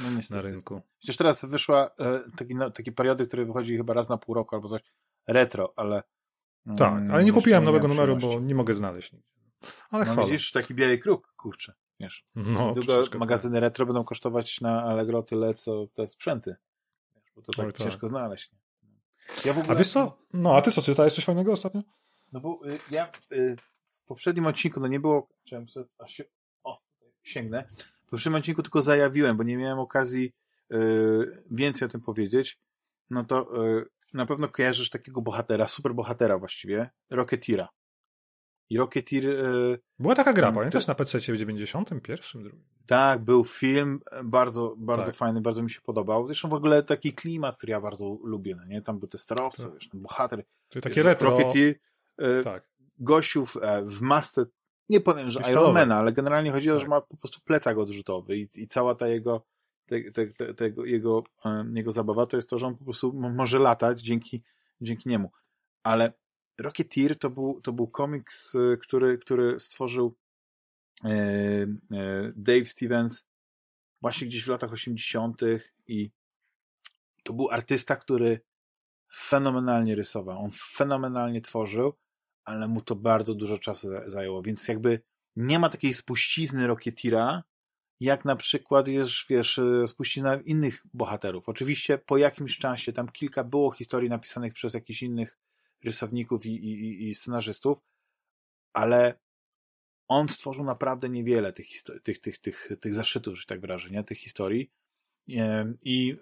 No 0.03 0.35
na 0.35 0.41
rynku. 0.41 0.81
Przecież 0.99 1.17
teraz 1.17 1.45
wyszła 1.45 1.89
e, 1.99 2.19
taki, 2.37 2.55
no, 2.55 2.71
taki 2.71 2.91
periody, 2.91 3.27
który 3.27 3.45
wychodzi 3.45 3.77
chyba 3.77 3.93
raz 3.93 4.09
na 4.09 4.17
pół 4.17 4.35
roku 4.35 4.55
albo 4.55 4.69
coś, 4.69 4.81
retro, 5.27 5.73
ale... 5.75 6.03
Tak, 6.77 6.93
mm, 6.93 7.11
ale 7.11 7.23
nie 7.23 7.31
kupiłem 7.33 7.63
nowego 7.63 7.87
numeru, 7.87 8.17
bo 8.17 8.39
nie 8.39 8.55
mogę 8.55 8.73
znaleźć 8.73 9.13
nigdzie. 9.13 9.29
Ale 9.89 10.05
No 10.05 10.11
chwała. 10.11 10.27
widzisz, 10.27 10.51
taki 10.51 10.75
biały 10.75 10.97
kruk, 10.97 11.33
kurczę, 11.37 11.73
wiesz. 11.99 12.25
No, 12.35 12.73
Długo 12.73 12.81
troszeczkę 12.81 13.17
magazyny 13.17 13.59
retro 13.59 13.85
będą 13.85 14.03
kosztować 14.03 14.61
na 14.61 14.83
Allegro 14.83 15.23
tyle, 15.23 15.53
co 15.53 15.87
te 15.87 16.07
sprzęty. 16.07 16.55
Wiesz, 17.15 17.31
Bo 17.35 17.41
to 17.41 17.51
tak 17.53 17.65
Oj, 17.65 17.73
tak. 17.73 17.81
ciężko 17.87 18.07
znaleźć. 18.07 18.51
Nie? 18.51 18.60
Ja 19.45 19.53
w 19.53 19.57
ogóle, 19.57 19.75
A 19.75 19.77
wiesz 19.77 19.89
co? 19.89 20.17
No, 20.33 20.55
a 20.55 20.61
ty 20.61 20.71
co, 20.71 20.81
czytałeś 20.81 21.13
coś 21.13 21.25
fajnego 21.25 21.51
ostatnio? 21.51 21.81
No 22.33 22.39
bo 22.39 22.59
y, 22.65 22.79
ja 22.91 23.11
y, 23.31 23.55
w 24.03 24.05
poprzednim 24.05 24.45
odcinku, 24.45 24.79
no 24.79 24.87
nie 24.87 24.99
było, 24.99 25.27
chciałem 25.45 25.69
sobie, 25.69 25.85
aż 25.97 26.21
o, 26.63 26.81
sięgnę. 27.23 27.67
W 28.05 28.09
poprzednim 28.09 28.39
odcinku 28.39 28.63
tylko 28.63 28.81
zajawiłem, 28.81 29.37
bo 29.37 29.43
nie 29.43 29.57
miałem 29.57 29.79
okazji 29.79 30.31
y, 30.73 31.43
więcej 31.51 31.85
o 31.85 31.89
tym 31.89 32.01
powiedzieć. 32.01 32.57
No 33.09 33.23
to 33.23 33.65
y, 33.67 33.85
na 34.13 34.25
pewno 34.25 34.47
kojarzysz 34.47 34.89
takiego 34.89 35.21
bohatera, 35.21 35.67
super 35.67 35.93
bohatera 35.93 36.37
właściwie, 36.37 36.89
Rocketeera. 37.09 37.69
I 38.71 38.77
Rocketeer, 38.77 39.25
y, 39.25 39.79
Była 39.99 40.15
taka 40.15 40.33
gra, 40.33 40.51
pamiętasz, 40.51 40.87
na 40.87 40.95
PC 40.95 41.19
w 41.19 41.37
91, 41.37 41.99
drugim. 42.43 42.63
tak, 42.87 43.23
był 43.23 43.43
film, 43.43 43.99
e, 44.11 44.23
bardzo, 44.23 44.75
bardzo 44.77 45.05
Tak. 45.05 45.15
fajny, 45.15 45.41
bardzo 45.41 45.63
mi 45.63 45.71
się 45.71 45.81
podobał. 45.81 46.25
Zresztą 46.25 46.49
w 46.49 46.53
ogóle 46.53 46.83
taki 46.83 47.13
klimat, 47.13 47.57
który 47.57 47.71
ja 47.71 47.81
bardzo 47.81 48.17
lubię, 48.23 48.55
no 48.55 48.65
nie? 48.65 48.81
Tam 48.81 48.99
był 48.99 49.07
te 49.07 49.17
sterowce, 49.17 49.63
Tak. 49.63 49.73
wiesz, 49.73 49.89
bohater. 49.93 50.43
Czyli 50.69 50.83
takie 50.83 50.95
wiesz, 50.95 51.05
retro. 51.05 51.29
Rocketeer, 51.29 51.75
Tak. 52.43 52.67
gościów 52.99 53.57
e, 53.61 53.81
w 53.85 54.01
masce, 54.01 54.45
nie 54.89 55.01
powiem, 55.01 55.29
że. 55.29 55.39
Ironmana, 55.51 55.97
ale 55.97 56.11
generalnie 56.11 56.51
chodzi 56.51 56.69
o 56.69 56.73
to, 56.73 56.79
że 56.79 56.85
Tak. 56.85 56.89
ma 56.89 57.01
po 57.01 57.17
prostu 57.17 57.39
plecak 57.45 57.77
odrzutowy 57.77 58.37
i, 58.37 58.47
i 58.55 58.67
cała 58.67 58.95
ta 58.95 59.07
jego, 59.07 59.45
te, 59.85 60.11
te, 60.11 60.27
te, 60.27 60.53
tego, 60.53 60.85
jego, 60.85 61.23
e, 61.45 61.65
jego 61.73 61.91
zabawa 61.91 62.25
to 62.25 62.35
jest 62.37 62.49
to, 62.49 62.59
że 62.59 62.67
on 62.67 62.77
po 62.77 62.83
prostu 62.83 63.13
może 63.13 63.59
latać 63.59 64.01
dzięki, 64.01 64.43
dzięki 64.81 65.09
niemu. 65.09 65.31
Ale 65.83 66.13
Rocketeer 66.57 67.19
to 67.19 67.29
był, 67.29 67.61
to 67.61 67.73
był 67.73 67.87
komiks, 67.87 68.57
który, 68.81 69.17
który 69.17 69.59
stworzył 69.59 70.15
e, 71.05 71.09
e, 71.09 71.67
Dave 72.35 72.65
Stevens 72.65 73.25
właśnie 74.01 74.27
gdzieś 74.27 74.43
w 74.43 74.47
latach 74.47 74.73
80. 74.73 75.41
i 75.87 76.11
to 77.23 77.33
był 77.33 77.49
artysta, 77.49 77.95
który 77.95 78.41
fenomenalnie 79.13 79.95
rysował. 79.95 80.43
On 80.43 80.51
fenomenalnie 80.73 81.41
tworzył, 81.41 81.93
ale 82.45 82.67
mu 82.67 82.81
to 82.81 82.95
bardzo 82.95 83.35
dużo 83.35 83.57
czasu 83.57 83.89
za- 83.89 84.09
zajęło, 84.09 84.41
więc 84.41 84.67
jakby 84.67 85.01
nie 85.35 85.59
ma 85.59 85.69
takiej 85.69 85.93
spuścizny 85.93 86.67
Rocketeera, 86.67 87.43
jak 87.99 88.25
na 88.25 88.35
przykład 88.35 88.87
jest, 88.87 89.11
wiesz, 89.29 89.59
e, 89.59 89.87
spuścizna 89.87 90.35
innych 90.35 90.83
bohaterów. 90.93 91.49
Oczywiście 91.49 91.97
po 91.97 92.17
jakimś 92.17 92.57
czasie, 92.57 92.93
tam 92.93 93.09
kilka 93.09 93.43
było 93.43 93.71
historii 93.71 94.09
napisanych 94.09 94.53
przez 94.53 94.73
jakichś 94.73 95.03
innych 95.03 95.39
rysowników 95.83 96.45
i, 96.45 96.49
i, 96.49 97.09
i- 97.09 97.15
scenarzystów, 97.15 97.77
ale 98.73 99.19
on 100.07 100.29
stworzył 100.29 100.63
naprawdę 100.63 101.09
niewiele 101.09 101.53
tych, 101.53 101.67
tych, 102.03 102.19
tych, 102.19 102.37
tych, 102.37 102.69
tych 102.81 102.93
zaszytów, 102.95 103.39
że 103.39 103.45
tak 103.45 103.61
wyrażę, 103.61 103.89
nie? 103.89 104.03
tych 104.03 104.17
historii. 104.17 104.71
Em, 105.29 105.77
I, 105.85 106.17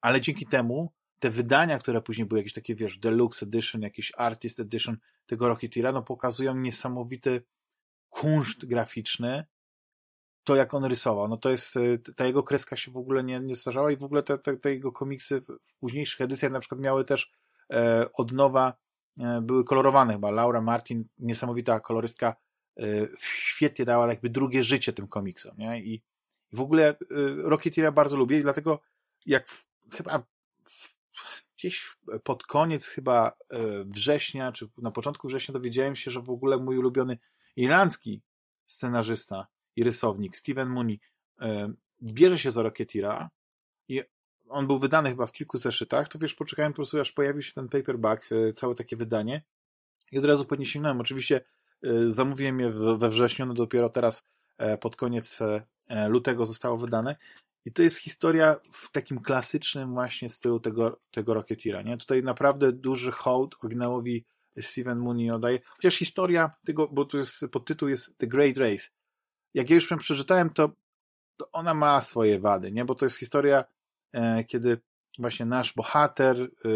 ale 0.00 0.20
dzięki 0.20 0.46
temu 0.46 0.92
te 1.18 1.30
wydania, 1.30 1.78
które 1.78 2.02
później 2.02 2.26
były 2.26 2.40
jakieś 2.40 2.52
takie, 2.52 2.74
wiesz, 2.74 2.98
deluxe 2.98 3.46
edition, 3.46 3.82
jakiś 3.82 4.12
artist 4.16 4.60
edition 4.60 4.96
tego 5.26 5.48
Rocketeera, 5.48 5.92
no 5.92 6.02
pokazują 6.02 6.56
niesamowity 6.56 7.42
kunszt 8.08 8.64
graficzny, 8.66 9.44
to 10.44 10.56
jak 10.56 10.74
on 10.74 10.84
rysował. 10.84 11.28
No 11.28 11.36
to 11.36 11.50
jest, 11.50 11.76
e, 11.76 11.98
ta 11.98 12.26
jego 12.26 12.42
kreska 12.42 12.76
się 12.76 12.90
w 12.90 12.96
ogóle 12.96 13.24
nie, 13.24 13.40
nie 13.40 13.56
starzała 13.56 13.90
i 13.92 13.96
w 13.96 14.04
ogóle 14.04 14.22
te, 14.22 14.38
te, 14.38 14.56
te 14.56 14.70
jego 14.70 14.92
komiksy 14.92 15.40
w 15.40 15.74
późniejszych 15.80 16.20
edycjach 16.20 16.52
na 16.52 16.60
przykład 16.60 16.80
miały 16.80 17.04
też 17.04 17.24
e, 17.24 17.28
od 18.12 18.32
nowa, 18.32 18.72
e, 19.18 19.40
były 19.40 19.64
kolorowane 19.64 20.12
chyba. 20.12 20.30
Laura 20.30 20.60
Martin, 20.60 21.04
niesamowita 21.18 21.80
kolorystka, 21.80 22.36
e, 22.78 22.82
świetnie 23.18 23.84
dała 23.84 24.08
jakby 24.08 24.30
drugie 24.30 24.64
życie 24.64 24.92
tym 24.92 25.08
komiksom, 25.08 25.56
nie? 25.58 25.82
I, 25.82 26.02
w 26.52 26.60
ogóle 26.60 26.88
e, 26.88 26.96
Rocketeera 27.36 27.92
bardzo 27.92 28.16
lubię 28.16 28.38
i 28.38 28.42
dlatego 28.42 28.80
jak 29.26 29.48
w, 29.48 29.68
chyba 29.92 30.18
w, 30.64 30.98
gdzieś 31.56 31.96
pod 32.24 32.44
koniec 32.44 32.86
chyba 32.86 33.28
e, 33.28 33.58
września, 33.84 34.52
czy 34.52 34.68
na 34.78 34.90
początku 34.90 35.28
września 35.28 35.52
dowiedziałem 35.52 35.96
się, 35.96 36.10
że 36.10 36.22
w 36.22 36.30
ogóle 36.30 36.56
mój 36.58 36.78
ulubiony 36.78 37.18
irlandzki 37.56 38.22
scenarzysta 38.66 39.46
i 39.76 39.84
rysownik 39.84 40.36
Steven 40.36 40.68
Mooney 40.68 41.00
e, 41.40 41.72
bierze 42.02 42.38
się 42.38 42.50
za 42.50 42.62
Rocketeera 42.62 43.30
i 43.88 44.02
on 44.48 44.66
był 44.66 44.78
wydany 44.78 45.10
chyba 45.10 45.26
w 45.26 45.32
kilku 45.32 45.58
zeszytach, 45.58 46.08
to 46.08 46.18
wiesz, 46.18 46.34
poczekałem 46.34 46.72
po 46.72 46.76
prostu, 46.76 47.00
aż 47.00 47.12
pojawił 47.12 47.42
się 47.42 47.52
ten 47.52 47.68
paperback, 47.68 48.32
e, 48.32 48.52
całe 48.52 48.74
takie 48.74 48.96
wydanie 48.96 49.42
i 50.12 50.18
od 50.18 50.24
razu 50.24 50.44
po 50.44 50.56
nie 50.56 50.66
sięgnąłem. 50.66 51.00
Oczywiście 51.00 51.40
e, 51.82 52.12
zamówiłem 52.12 52.60
je 52.60 52.70
we 52.70 53.08
wrześniu, 53.08 53.46
no 53.46 53.54
dopiero 53.54 53.88
teraz 53.88 54.24
e, 54.58 54.78
pod 54.78 54.96
koniec 54.96 55.38
lutego 56.08 56.44
zostało 56.44 56.76
wydane 56.76 57.16
i 57.64 57.72
to 57.72 57.82
jest 57.82 57.98
historia 57.98 58.56
w 58.72 58.90
takim 58.90 59.20
klasycznym 59.20 59.94
właśnie 59.94 60.28
stylu 60.28 60.60
tego, 60.60 61.00
tego 61.10 61.34
Rocketeera, 61.34 61.82
nie? 61.82 61.96
Tutaj 61.96 62.22
naprawdę 62.22 62.72
duży 62.72 63.12
hołd 63.12 63.56
oryginałowi 63.62 64.24
Steven 64.60 64.98
Mooney 64.98 65.30
oddaje, 65.30 65.58
chociaż 65.76 65.94
historia 65.94 66.50
tego, 66.66 66.88
bo 66.88 67.04
tu 67.04 67.18
jest, 67.18 67.44
podtytuł 67.52 67.88
jest 67.88 68.18
The 68.18 68.26
Great 68.26 68.56
Race. 68.56 68.88
Jak 69.54 69.70
ja 69.70 69.76
już 69.76 69.90
ją 69.90 69.98
przeczytałem, 69.98 70.50
to, 70.50 70.70
ona 71.52 71.74
ma 71.74 72.00
swoje 72.00 72.40
wady, 72.40 72.72
nie? 72.72 72.84
Bo 72.84 72.94
to 72.94 73.04
jest 73.04 73.18
historia, 73.18 73.64
kiedy 74.46 74.80
właśnie 75.18 75.46
nasz 75.46 75.74
bohater 75.74 76.40
e, 76.40 76.68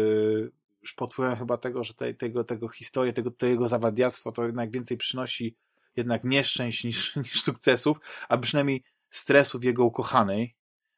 już 0.81 0.93
pod 0.93 1.13
wpływem 1.13 1.37
chyba 1.37 1.57
tego, 1.57 1.83
że 1.83 1.93
te, 1.93 2.13
tego, 2.13 2.43
tego 2.43 2.69
historii, 2.69 3.13
tego, 3.13 3.31
tego 3.31 3.67
zawadiactwa 3.67 4.31
to 4.31 4.45
jednak 4.45 4.71
więcej 4.71 4.97
przynosi 4.97 5.55
jednak 5.95 6.23
nieszczęść 6.23 6.83
niż, 6.83 7.15
niż 7.25 7.43
sukcesów, 7.43 7.97
a 8.29 8.37
przynajmniej 8.37 8.83
stresów 9.09 9.63
jego 9.63 9.85
ukochanej, 9.85 10.55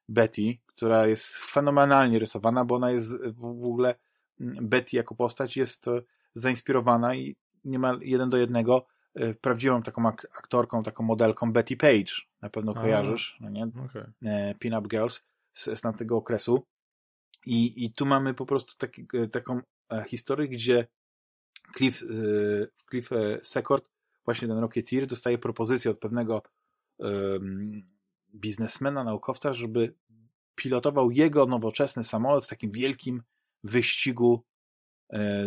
Betty, 0.09 0.57
która 0.65 1.07
jest 1.07 1.37
fenomenalnie 1.37 2.19
rysowana, 2.19 2.65
bo 2.65 2.75
ona 2.75 2.91
jest 2.91 3.23
w, 3.23 3.41
w 3.41 3.65
ogóle 3.65 3.95
Betty 4.39 4.97
jako 4.97 5.15
postać 5.15 5.57
jest 5.57 5.87
e, 5.87 6.01
zainspirowana 6.33 7.15
i 7.15 7.35
niemal 7.63 7.99
jeden 8.01 8.29
do 8.29 8.37
jednego 8.37 8.85
e, 9.15 9.33
prawdziwą 9.33 9.83
taką 9.83 10.07
ak 10.07 10.27
aktorką, 10.37 10.83
taką 10.83 11.03
modelką 11.03 11.53
Betty 11.53 11.77
Page. 11.77 12.13
Na 12.41 12.49
pewno 12.49 12.73
kojarzysz, 12.73 13.37
no 13.39 13.49
nie? 13.49 13.67
E, 14.25 14.55
Pin-Up 14.55 14.87
Girls 14.87 15.21
z, 15.55 15.63
z 15.63 15.81
tamtego 15.81 16.17
okresu. 16.17 16.65
I, 17.45 17.85
I 17.85 17.93
tu 17.93 18.05
mamy 18.05 18.33
po 18.33 18.45
prostu 18.45 18.73
taki, 18.77 19.07
e, 19.13 19.27
taką 19.27 19.61
e, 19.91 20.03
historię, 20.07 20.47
gdzie 20.47 20.87
Cliff, 21.77 22.03
e, 22.03 22.05
Cliff 22.89 23.09
Secord, 23.41 23.89
właśnie 24.25 24.47
ten 24.47 24.57
Rocketeer, 24.57 25.07
dostaje 25.07 25.37
propozycję 25.37 25.91
od 25.91 25.99
pewnego 25.99 26.43
em, 26.99 27.75
biznesmena, 28.35 29.03
naukowca, 29.03 29.53
żeby 29.53 29.93
pilotował 30.55 31.11
jego 31.11 31.45
nowoczesny 31.45 32.03
samolot 32.03 32.45
w 32.45 32.49
takim 32.49 32.71
wielkim 32.71 33.23
wyścigu 33.63 34.43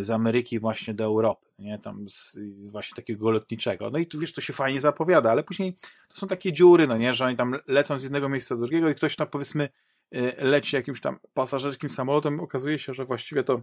z 0.01 0.10
Ameryki 0.10 0.59
właśnie 0.59 0.94
do 0.94 1.05
Europy, 1.05 1.47
nie? 1.59 1.78
Tam 1.78 2.09
z, 2.09 2.39
właśnie 2.70 2.97
takiego 2.97 3.30
lotniczego. 3.30 3.90
No 3.90 3.98
i 3.98 4.06
tu 4.06 4.18
wiesz, 4.18 4.32
to 4.32 4.40
się 4.40 4.52
fajnie 4.52 4.80
zapowiada, 4.80 5.30
ale 5.30 5.43
później 5.43 5.76
to 6.09 6.16
są 6.16 6.26
takie 6.26 6.52
dziury, 6.52 6.86
no 6.86 6.97
nie, 6.97 7.14
że 7.14 7.24
oni 7.24 7.36
tam 7.36 7.56
lecą 7.66 8.01
z 8.01 8.02
jednego 8.02 8.28
miejsca 8.28 8.55
do 8.55 8.60
drugiego 8.60 8.89
i 8.89 8.94
ktoś 8.94 9.16
tam 9.16 9.26
powiedzmy 9.26 9.68
leci 10.39 10.76
jakimś 10.76 11.01
tam 11.01 11.18
pasażerskim 11.35 11.89
samolotem, 11.89 12.40
okazuje 12.40 12.78
się, 12.78 12.94
że 12.94 13.05
właściwie 13.05 13.43
to 13.43 13.62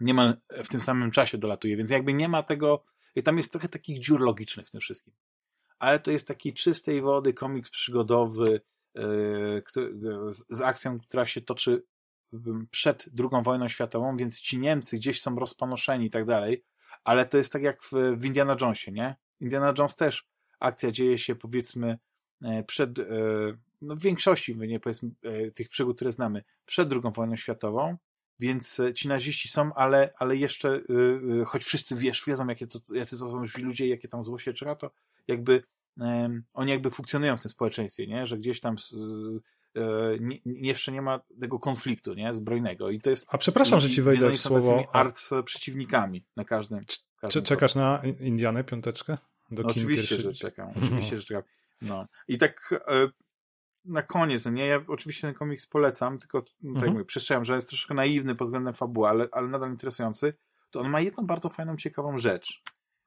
niemal 0.00 0.36
w 0.64 0.68
tym 0.68 0.80
samym 0.80 1.10
czasie 1.10 1.38
dolatuje, 1.38 1.76
więc 1.76 1.90
jakby 1.90 2.12
nie 2.12 2.28
ma 2.28 2.42
tego, 2.42 2.84
i 3.14 3.22
tam 3.22 3.36
jest 3.38 3.52
trochę 3.52 3.68
takich 3.68 4.00
dziur 4.00 4.20
logicznych 4.20 4.66
w 4.66 4.70
tym 4.70 4.80
wszystkim. 4.80 5.14
Ale 5.78 6.00
to 6.00 6.10
jest 6.10 6.28
taki 6.28 6.54
czystej 6.54 7.02
wody 7.02 7.34
komiks 7.34 7.70
przygodowy 7.70 8.60
który, 9.64 9.94
z, 10.48 10.60
akcją, 10.60 11.00
która 11.00 11.26
się 11.26 11.40
toczy 11.40 11.82
m, 12.32 12.66
przed 12.70 13.06
II 13.18 13.42
wojną 13.44 13.68
światową, 13.68 14.16
więc 14.16 14.40
ci 14.40 14.58
Niemcy 14.58 14.96
gdzieś 14.96 15.20
są 15.20 15.36
rozpanoszeni 15.36 16.06
i 16.06 16.10
tak 16.10 16.24
dalej, 16.24 16.64
ale 17.04 17.26
to 17.26 17.38
jest 17.38 17.52
tak 17.52 17.62
jak 17.62 17.82
w, 17.82 17.92
w 18.16 18.24
Indiana 18.24 18.56
Jonesie, 18.60 18.92
nie? 18.92 19.16
Indiana 19.40 19.74
Jones 19.78 19.96
też 19.96 20.26
akcja 20.60 20.90
dzieje 20.90 21.18
się 21.18 21.34
powiedzmy 21.34 21.98
e, 22.42 22.64
przed, 22.64 22.98
no 23.82 23.96
w 23.96 24.00
większości 24.00 24.56
nie, 24.56 24.80
powiedzmy, 24.80 25.10
e, 25.22 25.50
tych 25.50 25.68
przygód, 25.68 25.96
które 25.96 26.12
znamy, 26.12 26.42
przed 26.66 26.92
II 26.92 27.02
wojną 27.14 27.36
światową, 27.36 27.96
więc 28.40 28.80
e, 28.80 28.94
ci 28.94 29.08
naziści 29.08 29.48
są, 29.48 29.74
ale, 29.74 30.12
ale 30.18 30.36
jeszcze, 30.36 30.80
y, 31.40 31.44
choć 31.46 31.64
wszyscy 31.64 31.96
wiesz, 31.96 32.24
wiedzą, 32.26 32.46
jakie 32.46 32.66
to, 32.66 32.78
jacy 32.94 33.18
to 33.18 33.32
są 33.32 33.46
źli 33.46 33.64
ludzie, 33.64 33.88
jakie 33.88 34.08
tam 34.08 34.24
zło 34.24 34.38
się 34.38 34.52
czeka, 34.52 34.74
to 34.76 34.90
jakby 35.28 35.62
oni 36.54 36.70
jakby 36.70 36.90
funkcjonują 36.90 37.36
w 37.36 37.42
tym 37.42 37.50
społeczeństwie, 37.50 38.06
nie? 38.06 38.26
że 38.26 38.38
gdzieś 38.38 38.60
tam 38.60 38.76
nie, 40.20 40.38
jeszcze 40.44 40.92
nie 40.92 41.02
ma 41.02 41.20
tego 41.40 41.58
konfliktu 41.58 42.14
nie? 42.14 42.34
zbrojnego. 42.34 42.90
I 42.90 43.00
to 43.00 43.10
jest. 43.10 43.26
A 43.28 43.38
przepraszam, 43.38 43.80
że 43.80 43.88
i- 43.88 43.90
ci 43.90 44.00
i 44.00 44.04
wejdę 44.04 44.30
w 44.30 44.38
słowo. 44.38 44.70
takimi 44.70 44.88
arc 44.92 45.30
przeciwnikami 45.44 46.24
na 46.36 46.44
każdym. 46.44 46.80
każdym 47.20 47.42
Czy 47.42 47.48
czekasz 47.48 47.74
na 47.74 48.02
Indianę 48.20 48.64
piąteczkę? 48.64 49.18
Do 49.50 49.62
no, 49.62 49.68
oczywiście, 49.68 50.16
że 50.16 50.32
czekam. 50.32 50.70
Oczywiście, 50.82 51.16
że 51.16 51.22
czekam. 51.22 51.42
No. 51.82 52.06
I 52.28 52.38
tak 52.38 52.74
e, 52.88 53.08
na 53.84 54.02
koniec, 54.02 54.46
nie, 54.46 54.66
ja 54.66 54.80
oczywiście 54.88 55.22
ten 55.22 55.34
komiks 55.34 55.66
polecam, 55.66 56.18
tylko 56.18 56.42
tak 56.42 56.52
mhm. 56.64 56.92
mówię, 56.92 57.04
przestrzegam, 57.04 57.44
że 57.44 57.54
jest 57.54 57.68
troszkę 57.68 57.94
naiwny 57.94 58.34
pod 58.34 58.46
względem 58.46 58.74
fabuły, 58.74 59.08
ale, 59.08 59.28
ale 59.32 59.48
nadal 59.48 59.70
interesujący, 59.70 60.34
to 60.70 60.80
on 60.80 60.90
ma 60.90 61.00
jedną 61.00 61.26
bardzo 61.26 61.48
fajną, 61.48 61.76
ciekawą 61.76 62.18
rzecz. 62.18 62.62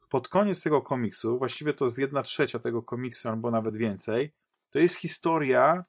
Pod 0.10 0.27
koniec 0.27 0.64
tego 0.64 0.81
komiksu, 0.81 1.38
właściwie 1.38 1.73
to 1.73 1.85
jest 1.85 1.97
jedna 1.97 2.23
trzecia 2.23 2.60
tego 2.60 2.84
komiksu, 2.84 3.30
albo 3.30 3.52
nawet 3.52 3.77
więcej, 3.77 4.34
to 4.69 4.80
jest 4.80 4.95
historia, 4.95 5.85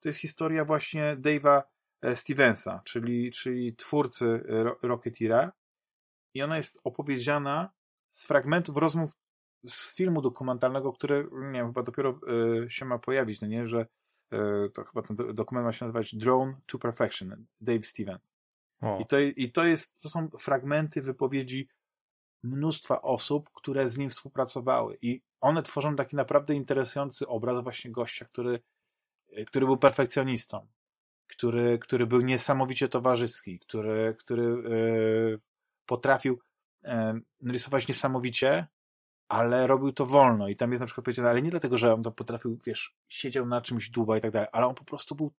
to 0.00 0.08
jest 0.08 0.18
historia 0.18 0.64
właśnie 0.64 1.16
Dave'a 1.20 1.62
e, 2.02 2.16
Stevensa, 2.16 2.82
czyli, 2.84 3.30
czyli 3.30 3.76
twórcy 3.76 4.44
Rocketeera 4.82 5.52
i 6.34 6.42
ona 6.42 6.56
jest 6.56 6.80
opowiedziana 6.84 7.70
z 8.08 8.26
fragmentów 8.26 8.76
rozmów 8.76 9.10
z 9.66 9.96
filmu 9.96 10.22
dokumentalnego, 10.22 10.92
który, 10.92 11.28
nie 11.32 11.58
wiem, 11.58 11.66
chyba 11.66 11.82
dopiero 11.82 12.20
y, 12.64 12.70
się 12.70 12.84
ma 12.84 12.98
pojawić, 12.98 13.40
no 13.40 13.48
nie, 13.48 13.68
że 13.68 13.86
to 14.74 14.84
chyba 14.84 15.02
ten 15.02 15.16
dokument 15.34 15.66
ma 15.66 15.72
się 15.72 15.84
nazywać 15.84 16.14
Drone 16.14 16.54
to 16.66 16.78
Perfection, 16.78 17.46
Dave 17.60 17.86
Stevens. 17.86 18.20
I, 19.00 19.06
to, 19.06 19.20
I 19.20 19.52
to 19.52 19.64
jest, 19.64 20.02
to 20.02 20.08
są 20.08 20.28
fragmenty 20.28 21.02
wypowiedzi 21.02 21.68
mnóstwa 22.42 23.02
osób, 23.02 23.50
które 23.54 23.88
z 23.88 23.98
nim 23.98 24.10
współpracowały 24.10 24.98
i 25.02 25.22
one 25.40 25.62
tworzą 25.62 25.96
taki 25.96 26.16
naprawdę 26.16 26.54
interesujący 26.54 27.28
obraz 27.28 27.62
właśnie 27.62 27.90
gościa, 27.90 28.24
który, 28.24 28.60
y, 29.38 29.44
który 29.44 29.66
był 29.66 29.76
perfekcjonistą, 29.76 30.66
który, 31.26 31.78
który 31.78 32.06
był 32.06 32.20
niesamowicie 32.20 32.88
towarzyski, 32.88 33.58
który, 33.58 34.16
który 34.18 34.42
yy, 34.42 35.38
potrafił 35.86 36.40
yy, 36.82 36.90
rysować 37.52 37.88
niesamowicie, 37.88 38.66
ale 39.28 39.66
robił 39.66 39.92
to 39.92 40.06
wolno 40.06 40.48
i 40.48 40.56
tam 40.56 40.70
jest 40.70 40.80
na 40.80 40.86
przykład 40.86 41.04
powiedziane, 41.04 41.30
ale 41.30 41.42
nie 41.42 41.50
dlatego, 41.50 41.78
że 41.78 41.94
on 41.94 42.02
to 42.02 42.12
potrafił, 42.12 42.58
wiesz, 42.66 42.96
siedział 43.08 43.46
na 43.46 43.60
czymś 43.60 43.90
długo 43.90 44.16
i 44.16 44.20
tak 44.20 44.30
dalej, 44.30 44.48
ale 44.52 44.66
on 44.66 44.74
po 44.74 44.84
prostu 44.84 45.14
był, 45.14 45.32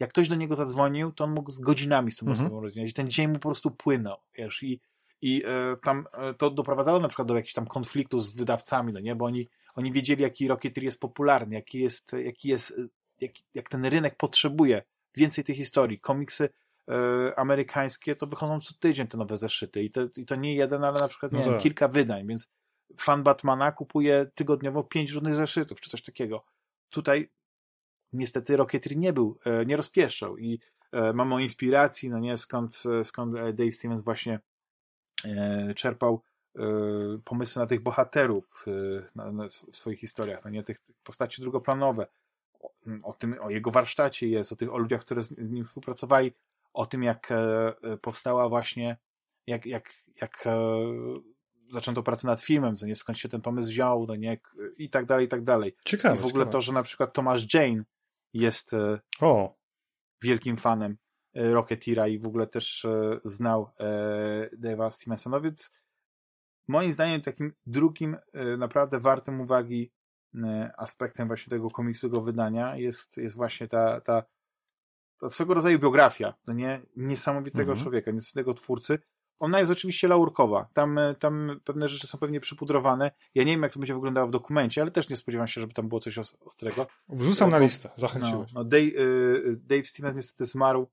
jak 0.00 0.10
ktoś 0.10 0.28
do 0.28 0.36
niego 0.36 0.56
zadzwonił, 0.56 1.12
to 1.12 1.24
on 1.24 1.30
mógł 1.30 1.50
z 1.50 1.60
godzinami 1.60 2.12
z 2.12 2.16
tą 2.16 2.26
mhm. 2.26 2.46
osobą 2.46 2.60
rozmawiać 2.60 2.90
i 2.90 2.94
ten 2.94 3.10
dzień 3.10 3.28
mu 3.28 3.34
po 3.34 3.48
prostu 3.48 3.70
płynął, 3.70 4.16
wiesz, 4.34 4.62
i, 4.62 4.80
i 5.20 5.42
e, 5.46 5.76
tam 5.76 6.06
e, 6.12 6.34
to 6.34 6.50
doprowadzało 6.50 7.00
na 7.00 7.08
przykład 7.08 7.28
do 7.28 7.36
jakichś 7.36 7.52
tam 7.54 7.66
konfliktów 7.66 8.24
z 8.24 8.30
wydawcami, 8.30 8.92
no 8.92 9.00
nie, 9.00 9.16
bo 9.16 9.24
oni, 9.24 9.48
oni 9.74 9.92
wiedzieli, 9.92 10.22
jaki 10.22 10.48
Rocketeer 10.48 10.84
jest 10.84 11.00
popularny, 11.00 11.54
jaki 11.54 11.78
jest, 11.78 12.12
jaki 12.24 12.48
jest, 12.48 12.78
e, 12.78 12.86
jak, 13.20 13.32
jak 13.54 13.68
ten 13.68 13.84
rynek 13.84 14.16
potrzebuje 14.16 14.82
więcej 15.16 15.44
tych 15.44 15.56
historii, 15.56 16.00
komiksy 16.00 16.48
e, 16.90 17.38
amerykańskie 17.38 18.16
to 18.16 18.26
wychodzą 18.26 18.60
co 18.60 18.74
tydzień 18.80 19.06
te 19.06 19.18
nowe 19.18 19.36
zeszyty 19.36 19.82
i, 19.82 19.90
te, 19.90 20.08
i 20.16 20.26
to 20.26 20.36
nie 20.36 20.54
jeden, 20.54 20.84
ale 20.84 21.00
na 21.00 21.08
przykład, 21.08 21.32
nie 21.32 21.38
no 21.38 21.44
wiem, 21.44 21.54
tak. 21.54 21.62
kilka 21.62 21.88
wydań, 21.88 22.26
więc 22.26 22.48
fan 22.96 23.22
Batmana 23.22 23.72
kupuje 23.72 24.26
tygodniowo 24.34 24.84
pięć 24.84 25.10
różnych 25.10 25.36
zeszytów, 25.36 25.80
czy 25.80 25.90
coś 25.90 26.02
takiego. 26.02 26.44
Tutaj 26.90 27.30
niestety 28.12 28.56
Rocketeer 28.56 28.96
nie 28.96 29.12
był, 29.12 29.38
e, 29.44 29.66
nie 29.66 29.76
rozpieszczał 29.76 30.38
i 30.38 30.60
e, 30.92 31.12
mam 31.12 31.32
o 31.32 31.38
inspiracji, 31.38 32.08
no 32.08 32.18
nie, 32.18 32.38
skąd, 32.38 32.82
skąd 33.04 33.34
Dave 33.34 33.72
Stevens 33.72 34.02
właśnie 34.02 34.40
e, 35.24 35.74
czerpał 35.74 36.22
pomysły 37.24 37.60
na 37.60 37.66
tych 37.66 37.80
bohaterów 37.80 38.64
w 39.70 39.76
swoich 39.76 40.00
historiach, 40.00 40.44
no 40.44 40.50
nie, 40.50 40.62
tych, 40.62 40.80
tych 40.80 40.96
postaci 41.02 41.42
drugoplanowe, 41.42 42.06
o, 42.60 42.72
o, 43.02 43.12
tym, 43.12 43.36
o 43.40 43.50
jego 43.50 43.70
warsztacie 43.70 44.28
jest, 44.28 44.52
o 44.52 44.56
tych, 44.56 44.72
o 44.72 44.78
ludziach, 44.78 45.00
które 45.00 45.22
z 45.22 45.50
nim 45.50 45.66
współpracowali, 45.66 46.32
o 46.72 46.86
tym, 46.86 47.02
jak 47.02 47.32
powstała 48.02 48.48
właśnie, 48.48 48.96
jak, 49.46 49.66
jak, 49.66 49.94
jak 50.20 50.44
zaczęto 51.72 52.02
pracę 52.02 52.26
nad 52.26 52.42
filmem, 52.42 52.76
co 52.76 52.86
nie, 52.86 52.96
skąd 52.96 53.18
się 53.18 53.28
ten 53.28 53.40
pomysł 53.40 53.68
wziął, 53.68 54.06
no 54.06 54.16
nie, 54.16 54.40
i 54.78 54.90
tak 54.90 55.06
dalej, 55.06 55.26
i 55.26 55.28
tak 55.28 55.44
dalej. 55.44 55.74
Ciekawe. 55.84 56.14
I 56.14 56.18
w 56.18 56.26
ogóle 56.26 56.44
ciekawe. 56.44 56.52
to, 56.52 56.60
że 56.60 56.72
na 56.72 56.82
przykład 56.82 57.12
Thomas 57.12 57.54
Jane 57.54 57.84
jest 58.32 58.74
e, 58.74 59.00
o. 59.20 59.56
wielkim 60.22 60.56
fanem 60.56 60.96
e, 61.34 61.52
Rocketeera 61.52 62.08
i 62.08 62.18
w 62.18 62.26
ogóle 62.26 62.46
też 62.46 62.84
e, 62.84 63.18
znał 63.24 63.70
Dave'a 64.62 64.90
Stevensa, 64.90 65.30
no 65.30 65.40
więc 65.40 65.72
moim 66.68 66.92
zdaniem 66.92 67.20
takim 67.20 67.52
drugim 67.66 68.16
naprawdę 68.58 69.00
wartym 69.00 69.40
uwagi 69.40 69.92
aspektem 70.76 71.28
właśnie 71.28 71.50
tego 71.50 71.70
komiksowego 71.70 72.20
wydania 72.20 72.76
jest, 72.76 73.16
jest 73.16 73.36
właśnie 73.36 73.68
ta, 73.68 74.00
ta, 74.00 74.22
ta 75.18 75.30
swego 75.30 75.54
rodzaju 75.54 75.78
biografia, 75.78 76.34
no 76.46 76.54
nie, 76.54 76.82
niesamowitego 76.96 77.72
mhm. 77.72 77.82
człowieka, 77.82 78.10
niesamowitego 78.10 78.54
twórcy, 78.54 78.98
ona 79.42 79.60
jest 79.60 79.72
oczywiście 79.72 80.08
laurkowa. 80.08 80.68
Tam, 80.72 80.98
e, 80.98 81.14
tam 81.14 81.60
pewne 81.64 81.88
rzeczy 81.88 82.06
są 82.06 82.18
pewnie 82.18 82.40
przypudrowane. 82.40 83.10
Ja 83.34 83.44
nie 83.44 83.52
wiem, 83.52 83.62
jak 83.62 83.72
to 83.72 83.78
będzie 83.78 83.94
wyglądało 83.94 84.26
w 84.26 84.30
dokumencie, 84.30 84.82
ale 84.82 84.90
też 84.90 85.08
nie 85.08 85.16
spodziewam 85.16 85.48
się, 85.48 85.60
żeby 85.60 85.72
tam 85.72 85.88
było 85.88 86.00
coś 86.00 86.18
ostrego. 86.18 86.86
Wrzucam 87.08 87.50
na 87.50 87.58
listę, 87.58 87.90
zachęciłeś. 87.96 88.52
No, 88.52 88.60
no 88.60 88.64
Dave, 88.64 88.82
e, 88.82 89.56
Dave 89.56 89.86
Stevens 89.86 90.16
niestety 90.16 90.46
zmarł 90.46 90.90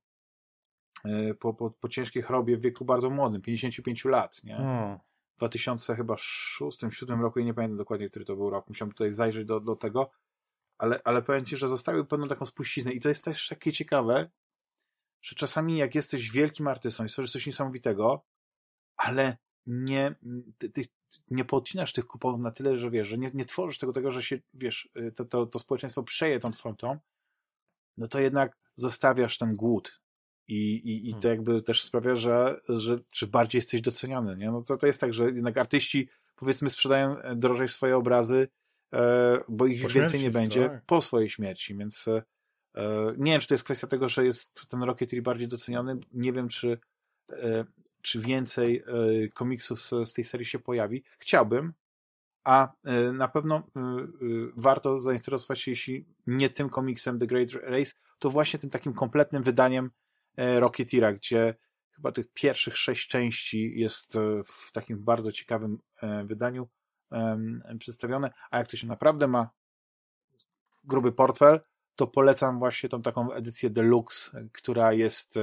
e, 1.04 1.34
po, 1.34 1.54
po, 1.54 1.70
po 1.70 1.88
ciężkiej 1.88 2.22
chorobie 2.22 2.56
w 2.56 2.60
wieku 2.60 2.84
bardzo 2.84 3.10
młodym, 3.10 3.42
55 3.42 4.04
lat, 4.04 4.44
nie? 4.44 4.56
Hmm. 4.56 4.98
W 5.34 5.38
2000 5.38 5.96
chyba 5.96 6.14
2007 6.14 7.22
roku, 7.22 7.40
i 7.40 7.44
nie 7.44 7.54
pamiętam 7.54 7.78
dokładnie, 7.78 8.10
który 8.10 8.24
to 8.24 8.36
był 8.36 8.50
rok, 8.50 8.68
musiałem 8.68 8.92
tutaj 8.92 9.12
zajrzeć 9.12 9.46
do, 9.46 9.60
do 9.60 9.76
tego, 9.76 10.10
ale, 10.78 11.00
ale 11.04 11.22
powiem 11.22 11.44
Ci, 11.44 11.56
że 11.56 11.68
zostawił 11.68 12.06
pewną 12.06 12.26
taką 12.26 12.46
spuściznę 12.46 12.92
i 12.92 13.00
to 13.00 13.08
jest 13.08 13.24
też 13.24 13.48
takie 13.48 13.72
ciekawe, 13.72 14.30
że 15.22 15.36
czasami 15.36 15.76
jak 15.76 15.94
jesteś 15.94 16.30
wielkim 16.30 16.68
artystą 16.68 17.04
i 17.04 17.08
stworzysz 17.08 17.32
coś 17.32 17.46
niesamowitego, 17.46 18.24
ale 19.00 19.36
nie, 19.66 20.14
ty, 20.58 20.70
ty, 20.70 20.84
nie 21.30 21.44
podcinasz 21.44 21.92
tych 21.92 22.06
kuponów 22.06 22.40
na 22.40 22.50
tyle, 22.50 22.76
że 22.76 22.90
wiesz, 22.90 23.08
że 23.08 23.18
nie, 23.18 23.30
nie 23.34 23.44
tworzysz 23.44 23.78
tego, 23.78 23.92
tego, 23.92 24.10
że 24.10 24.22
się, 24.22 24.38
wiesz, 24.54 24.88
y, 24.96 25.12
to, 25.12 25.24
to, 25.24 25.46
to 25.46 25.58
społeczeństwo 25.58 26.02
przeje 26.02 26.40
tą 26.40 26.52
frontą, 26.52 26.98
no 27.96 28.08
to 28.08 28.20
jednak 28.20 28.56
zostawiasz 28.76 29.38
ten 29.38 29.54
głód. 29.54 30.00
I, 30.48 30.74
i, 30.74 31.08
i 31.08 31.14
to 31.14 31.20
hmm. 31.20 31.36
jakby 31.36 31.62
też 31.62 31.82
sprawia, 31.82 32.16
że, 32.16 32.60
że, 32.68 32.98
że 33.12 33.26
bardziej 33.26 33.58
jesteś 33.58 33.80
doceniony. 33.80 34.36
Nie? 34.36 34.50
No 34.50 34.62
to, 34.62 34.76
to 34.76 34.86
jest 34.86 35.00
tak, 35.00 35.14
że 35.14 35.24
jednak 35.24 35.58
artyści 35.58 36.08
powiedzmy 36.36 36.70
sprzedają 36.70 37.18
e, 37.18 37.36
drożej 37.36 37.68
swoje 37.68 37.96
obrazy, 37.96 38.48
e, 38.94 39.38
bo 39.48 39.66
ich 39.66 39.82
po 39.82 39.88
więcej 39.88 40.08
śmierci, 40.08 40.24
nie 40.24 40.30
będzie 40.30 40.68
tak. 40.68 40.84
po 40.86 41.02
swojej 41.02 41.30
śmierci, 41.30 41.76
więc 41.76 42.08
e, 42.08 42.22
e, 42.76 43.14
nie 43.18 43.32
wiem, 43.32 43.40
czy 43.40 43.48
to 43.48 43.54
jest 43.54 43.64
kwestia 43.64 43.86
tego, 43.86 44.08
że 44.08 44.24
jest 44.24 44.68
ten 44.68 44.82
Rocketry 44.82 45.22
bardziej 45.22 45.48
doceniony. 45.48 45.98
Nie 46.12 46.32
wiem, 46.32 46.48
czy 46.48 46.78
E, 47.32 47.64
czy 48.02 48.20
więcej 48.20 48.82
e, 48.86 49.28
komiksów 49.28 49.80
z 50.04 50.12
tej 50.12 50.24
serii 50.24 50.46
się 50.46 50.58
pojawi. 50.58 51.04
Chciałbym, 51.18 51.72
a 52.44 52.72
e, 52.84 53.12
na 53.12 53.28
pewno 53.28 53.62
warto 54.56 55.00
zainteresować 55.00 55.60
się, 55.60 55.70
jeśli 55.70 56.06
nie 56.26 56.50
tym 56.50 56.68
komiksem 56.68 57.18
The 57.18 57.26
Great 57.26 57.52
Race, 57.52 57.92
to 58.18 58.30
właśnie 58.30 58.58
tym 58.58 58.70
takim 58.70 58.94
kompletnym 58.94 59.42
wydaniem 59.42 59.90
Rocketeera, 60.36 61.12
gdzie 61.12 61.54
chyba 61.90 62.12
tych 62.12 62.32
pierwszych 62.32 62.76
sześć 62.76 63.08
części 63.08 63.72
jest 63.80 64.18
w 64.44 64.72
takim 64.72 65.04
bardzo 65.04 65.32
ciekawym 65.32 65.78
wydaniu 66.24 66.68
przedstawione, 67.78 68.30
a 68.50 68.58
jak 68.58 68.68
to 68.68 68.76
się 68.76 68.86
naprawdę 68.86 69.26
ma 69.28 69.50
gruby 70.84 71.12
portfel, 71.12 71.60
to 71.96 72.06
polecam 72.06 72.58
właśnie 72.58 72.88
tą 72.88 73.02
taką 73.02 73.32
edycję 73.32 73.70
deluxe, 73.70 74.48
która 74.52 74.92
jest 74.92 75.38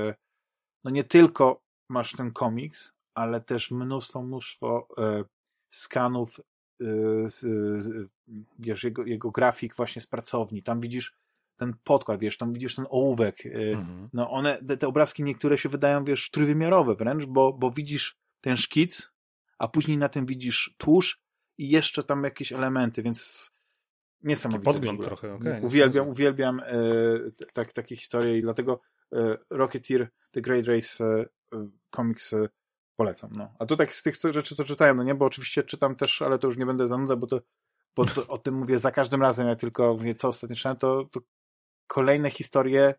no 0.84 0.92
nie 0.92 1.04
tylko 1.04 1.67
masz 1.90 2.12
ten 2.12 2.32
komiks, 2.32 2.94
ale 3.14 3.42
też 3.42 3.72
mnóstwo, 3.72 4.22
mnóstwo 4.22 4.88
e, 4.98 5.24
skanów, 5.70 6.40
e, 6.40 6.86
z, 7.30 7.40
z, 7.84 8.10
wiesz, 8.60 8.84
jego, 8.84 9.06
jego 9.06 9.32
grafik 9.32 9.76
właśnie 9.76 10.02
z 10.02 10.08
pracowni. 10.08 10.64
Tam 10.64 10.82
widzisz 10.82 11.16
ten 11.58 11.74
podkład, 11.84 12.20
wiesz, 12.20 12.38
tam 12.38 12.54
widzisz 12.54 12.76
ten 12.76 12.86
ołówek. 12.90 13.46
E, 13.46 13.50
mhm. 13.50 14.10
No 14.14 14.32
one, 14.32 14.64
te, 14.68 14.78
te, 14.78 14.88
obrazki 14.88 15.24
niektóre 15.24 15.58
się 15.58 15.70
wydają, 15.70 16.04
wiesz, 16.04 16.30
trójwymiarowe 16.32 16.96
wręcz, 16.96 17.26
bo, 17.26 17.54
bo 17.54 17.72
widzisz 17.72 18.18
ten 18.42 18.58
szkic, 18.58 19.12
a 19.60 19.68
później 19.68 19.98
na 19.98 20.10
tym 20.10 20.26
widzisz 20.26 20.76
tłuszcz 20.78 21.22
i 21.58 21.70
jeszcze 21.70 22.04
tam 22.04 22.24
jakieś 22.24 22.52
elementy, 22.52 23.04
więc 23.04 23.52
niesamowite. 24.24 24.66
Podgląd 24.66 25.02
trochę, 25.02 25.34
okay, 25.34 25.62
Uwielbiam, 25.62 26.10
uwielbiam 26.10 26.60
e, 26.60 26.74
tak, 27.54 27.74
takie 27.74 27.96
historie 27.96 28.38
i 28.38 28.42
dlatego 28.42 28.82
e, 29.14 29.38
Rocketeer 29.50 30.10
The 30.32 30.42
Great 30.42 30.66
Race 30.66 31.06
e, 31.06 31.26
komiksy 31.90 32.50
polecam. 32.96 33.32
No. 33.36 33.54
A 33.60 33.66
to 33.66 33.78
tak 33.78 33.94
z 33.94 34.04
tych 34.04 34.16
rzeczy, 34.32 34.56
co 34.56 34.64
czytałem, 34.64 34.98
no 34.98 35.04
nie, 35.04 35.16
bo 35.16 35.26
oczywiście 35.26 35.64
czytam 35.64 35.96
też, 35.96 36.22
ale 36.22 36.40
to 36.40 36.48
już 36.48 36.58
nie 36.58 36.66
będę 36.66 36.88
zanudzał, 36.88 37.18
bo 37.18 37.28
to, 37.28 37.42
bo 37.96 38.06
to 38.06 38.28
o 38.28 38.38
tym 38.38 38.56
mówię 38.56 38.80
za 38.80 38.92
każdym 38.92 39.22
razem, 39.22 39.48
jak 39.48 39.60
tylko 39.60 39.94
mówię, 39.94 40.16
co 40.16 40.28
ostatnio 40.28 40.56
czytałem, 40.56 40.78
to, 40.78 41.06
to 41.12 41.20
kolejne 41.88 42.30
historie 42.30 42.96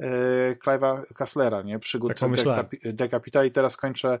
e, 0.00 0.54
Clive'a 0.54 1.14
Kasslera, 1.14 1.62
nie? 1.62 1.78
Przygód 1.78 2.12
tak 2.44 2.70
Dekapita 2.84 3.44
i 3.44 3.50
teraz 3.50 3.76
kończę 3.76 4.20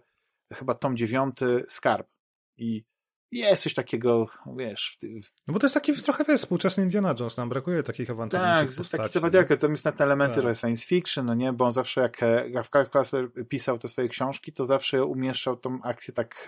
chyba 0.52 0.74
tom 0.74 0.96
dziewiąty 0.96 1.64
Skarb. 1.68 2.08
I 2.56 2.84
jest 3.32 3.62
coś 3.62 3.74
takiego, 3.74 4.26
wiesz... 4.56 4.98
W... 5.02 5.30
No 5.48 5.54
bo 5.54 5.60
to 5.60 5.66
jest 5.66 5.74
taki 5.74 5.92
trochę, 5.92 6.24
wiesz, 6.24 6.40
współczesny 6.40 6.82
Indiana 6.82 7.14
Jones, 7.20 7.36
nam 7.36 7.48
brakuje 7.48 7.82
takich 7.82 8.10
awanturniczych 8.10 8.68
tak, 8.68 8.76
postaci. 8.76 9.20
Tak, 9.20 9.58
to 9.60 9.68
jest 9.68 9.84
na 9.84 9.92
te 9.92 10.04
elementy 10.04 10.42
tak. 10.42 10.56
science 10.56 10.86
fiction, 10.86 11.26
no 11.26 11.34
nie, 11.34 11.52
bo 11.52 11.64
on 11.64 11.72
zawsze 11.72 12.00
jak 12.00 12.20
Gawka 12.50 12.84
Klassler 12.84 13.28
pisał 13.48 13.78
te 13.78 13.88
swoje 13.88 14.08
książki, 14.08 14.52
to 14.52 14.64
zawsze 14.64 15.04
umieszczał 15.04 15.56
tą 15.56 15.82
akcję 15.82 16.14
tak, 16.14 16.46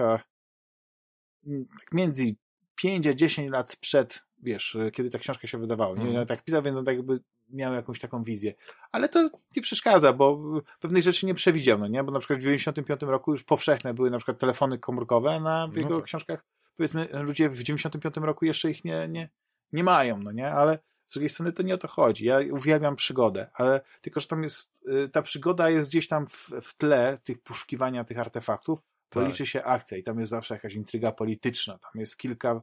tak 1.78 1.92
między 1.92 2.34
5 2.74 3.06
a 3.06 3.14
10 3.14 3.50
lat 3.50 3.76
przed, 3.76 4.24
wiesz, 4.42 4.76
kiedy 4.92 5.10
ta 5.10 5.18
książka 5.18 5.48
się 5.48 5.58
wydawała. 5.58 5.96
Nie, 5.96 6.12
no, 6.12 6.26
tak 6.26 6.44
pisał, 6.44 6.62
więc 6.62 6.78
on 6.78 6.84
tak 6.84 6.96
jakby 6.96 7.20
miał 7.48 7.74
jakąś 7.74 7.98
taką 7.98 8.22
wizję. 8.22 8.54
Ale 8.92 9.08
to 9.08 9.30
nie 9.56 9.62
przeszkadza, 9.62 10.12
bo 10.12 10.40
pewnych 10.80 11.02
rzeczy 11.02 11.26
nie 11.26 11.34
przewidział, 11.34 11.78
no 11.78 11.86
nie? 11.86 12.04
Bo 12.04 12.12
na 12.12 12.18
przykład 12.18 12.38
w 12.38 12.42
95 12.42 13.02
roku 13.02 13.32
już 13.32 13.44
powszechne 13.44 13.94
były 13.94 14.10
na 14.10 14.18
przykład 14.18 14.38
telefony 14.38 14.78
komórkowe, 14.78 15.40
na 15.40 15.68
w 15.68 15.76
No 15.76 15.82
jego 15.82 15.96
tak. 15.96 16.04
książkach 16.04 16.44
powiedzmy 16.78 17.08
ludzie 17.12 17.50
w 17.50 17.62
95 17.62 18.16
roku 18.16 18.44
jeszcze 18.44 18.70
ich 18.70 18.84
nie, 18.84 19.08
nie, 19.08 19.28
nie 19.72 19.84
mają, 19.84 20.18
no 20.18 20.32
nie? 20.32 20.52
Ale 20.52 20.78
z 21.06 21.12
drugiej 21.12 21.28
strony 21.28 21.52
to 21.52 21.62
nie 21.62 21.74
o 21.74 21.78
to 21.78 21.88
chodzi. 21.88 22.24
Ja 22.24 22.38
uwielbiam 22.52 22.96
przygodę, 22.96 23.50
ale 23.54 23.80
tylko, 24.00 24.20
że 24.20 24.26
tam 24.26 24.42
jest, 24.42 24.86
y, 24.88 25.08
ta 25.08 25.22
przygoda 25.22 25.70
jest 25.70 25.90
gdzieś 25.90 26.08
tam 26.08 26.26
w, 26.26 26.50
w 26.62 26.76
tle 26.76 27.18
tych 27.24 27.42
poszukiwania 27.42 28.04
tych 28.04 28.18
artefaktów, 28.18 28.78
to 29.08 29.20
Tak. 29.20 29.28
liczy 29.28 29.46
się 29.46 29.64
akcja 29.64 29.98
i 29.98 30.02
tam 30.02 30.18
jest 30.18 30.30
zawsze 30.30 30.54
jakaś 30.54 30.74
intryga 30.74 31.12
polityczna, 31.12 31.78
tam 31.78 31.92
jest 31.94 32.16
kilka 32.16 32.62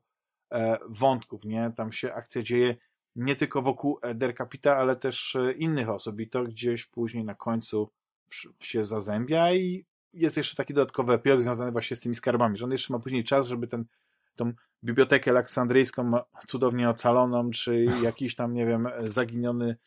e, 0.53 0.77
wątków, 0.89 1.45
nie? 1.45 1.71
Tam 1.77 1.91
się 1.91 2.13
akcja 2.13 2.43
dzieje 2.43 2.75
nie 3.15 3.35
tylko 3.35 3.61
wokół 3.61 3.99
e, 4.01 4.15
Der 4.15 4.35
Capita, 4.37 4.77
ale 4.77 4.95
też 4.95 5.35
e, 5.35 5.51
innych 5.51 5.89
osób 5.89 6.19
i 6.19 6.29
to 6.29 6.43
gdzieś 6.43 6.85
później 6.85 7.25
na 7.25 7.35
końcu 7.35 7.91
się 8.59 8.83
zazębia 8.83 9.53
i 9.53 9.85
jest 10.13 10.37
jeszcze 10.37 10.55
taki 10.55 10.73
dodatkowy 10.73 11.13
epilog 11.13 11.41
związany 11.41 11.71
właśnie 11.71 11.97
z 11.97 11.99
tymi 11.99 12.15
skarbami, 12.15 12.57
że 12.57 12.65
on 12.65 12.71
jeszcze 12.71 12.93
ma 12.93 12.99
później 12.99 13.23
czas, 13.23 13.47
żeby 13.47 13.67
ten, 13.67 13.85
tą 14.35 14.53
bibliotekę 14.83 15.31
aleksandryjską 15.31 16.11
cudownie 16.47 16.89
ocaloną, 16.89 17.49
czy 17.51 17.85
jakiś 18.03 18.35
tam, 18.35 18.53
nie 18.53 18.65
wiem, 18.65 18.87
zaginiony 18.99 19.77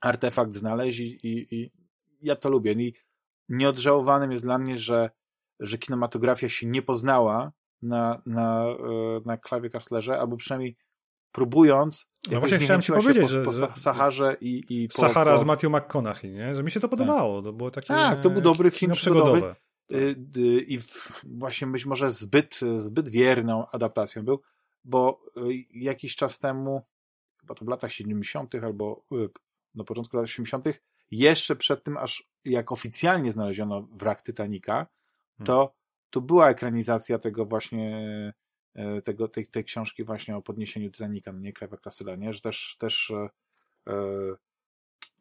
artefakt 0.00 0.54
znaleźć 0.54 1.00
i, 1.00 1.18
i, 1.24 1.72
ja 2.22 2.36
to 2.36 2.50
lubię. 2.50 2.72
I 2.72 2.94
nieodżałowanym 3.48 4.32
jest 4.32 4.44
dla 4.44 4.58
mnie, 4.58 4.78
że, 4.78 5.10
że 5.60 5.78
kinematografia 5.78 6.48
się 6.48 6.66
nie 6.66 6.82
poznała 6.82 7.52
na, 7.82 8.22
na, 8.26 8.64
e, 8.66 8.76
na 9.26 9.36
klawie 9.36 9.70
Kastlerze, 9.70 10.20
albo 10.20 10.36
przynajmniej 10.36 10.76
próbując 11.32 12.06
No 12.30 12.40
właśnie 12.40 12.58
chciałem 12.58 12.82
ci 12.82 12.92
powiedzieć, 12.92 13.22
po, 13.22 13.28
że- 13.28 13.42
po 13.42 13.50
Sa- 13.50 13.78
Saharze 13.80 14.36
i, 14.40 14.62
i 14.68 14.88
po, 14.88 14.94
Sahara 14.98 15.32
po, 15.32 15.38
z 15.38 15.44
Matthew 15.44 15.70
McConaughey, 15.70 16.32
nie? 16.32 16.54
Że 16.54 16.62
mi 16.62 16.70
się 16.70 16.80
to 16.80 16.88
podobało. 16.88 17.42
To 17.42 17.52
było 17.52 17.70
takie... 17.70 17.86
Tak, 17.88 18.20
to 18.22 18.30
był 18.30 18.40
dobry 18.40 18.70
film 18.70 18.92
przygodowy. 18.92 19.54
Y, 19.90 20.16
y, 20.36 20.64
i 20.68 20.78
właśnie 21.24 21.66
być 21.66 21.86
może 21.86 22.10
zbyt, 22.10 22.60
zbyt 22.76 23.08
wierną 23.08 23.66
adaptacją 23.66 24.24
był, 24.24 24.40
bo 24.84 25.20
y, 25.36 25.64
jakiś 25.70 26.16
czas 26.16 26.38
temu, 26.38 26.82
chyba 27.40 27.54
to 27.54 27.64
w 27.64 27.68
latach 27.68 27.92
70. 27.92 28.54
albo 28.54 29.04
na 29.74 29.84
początku 29.84 30.16
lat 30.16 30.24
80., 30.24 30.64
jeszcze 31.10 31.56
przed 31.56 31.84
tym, 31.84 31.96
aż 31.96 32.30
jak 32.44 32.72
oficjalnie 32.72 33.30
znaleziono 33.30 33.82
wrak 33.82 34.22
Titanica, 34.22 34.86
to, 35.44 35.74
to 36.10 36.20
była 36.20 36.50
ekranizacja 36.50 37.18
tego 37.18 37.46
właśnie 37.46 38.32
tego, 39.04 39.28
tej, 39.28 39.46
tej 39.46 39.64
książki 39.64 40.04
właśnie 40.04 40.36
o 40.36 40.42
podniesieniu 40.42 40.90
Titanica, 40.90 41.32
no 41.32 41.40
nie 41.40 41.52
Krewa 41.52 41.76
Klasyla, 41.76 42.16
nie? 42.16 42.32
Że 42.32 42.40
też, 42.40 42.76
też 42.78 43.10
e, 43.10 43.28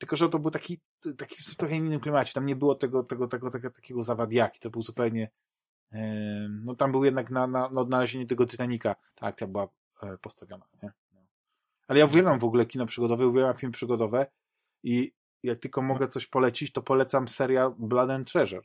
tylko, 0.01 0.15
że 0.15 0.29
to 0.29 0.39
był 0.39 0.51
taki, 0.51 0.81
taki 1.17 1.35
w 1.43 1.55
trochę 1.55 1.75
innym 1.75 1.99
klimacie. 1.99 2.33
Tam 2.33 2.45
nie 2.45 2.55
było 2.55 2.75
tego, 2.75 3.03
tego, 3.03 3.27
tego, 3.27 3.51
tego 3.51 3.69
takiego 3.71 4.03
zawadiaki. 4.03 4.59
To 4.59 4.69
był 4.69 4.81
zupełnie 4.81 5.31
no 6.49 6.75
tam 6.75 6.91
był 6.91 7.05
jednak 7.05 7.29
na, 7.29 7.47
na, 7.47 7.69
na 7.69 7.81
odnalezienie 7.81 8.25
tego 8.25 8.45
Titanica 8.45 8.95
ta 9.15 9.27
akcja 9.27 9.47
była 9.47 9.67
e, 10.03 10.17
postawiona, 10.17 10.65
nie? 10.83 10.91
No. 11.13 11.21
Ale 11.87 11.99
ja 11.99 12.05
uwielbiam 12.05 12.39
w 12.39 12.43
ogóle 12.43 12.65
kino 12.65 12.85
przygodowe, 12.85 13.27
uwielbiam 13.27 13.55
filmy 13.55 13.73
przygodowe 13.73 14.25
i 14.83 15.13
jak 15.43 15.59
tylko 15.59 15.81
mogę 15.81 16.07
coś 16.07 16.27
polecić, 16.27 16.71
to 16.71 16.81
polecam 16.81 17.27
serial 17.27 17.75
Blood 17.77 18.09
and 18.09 18.31
Treasure, 18.31 18.61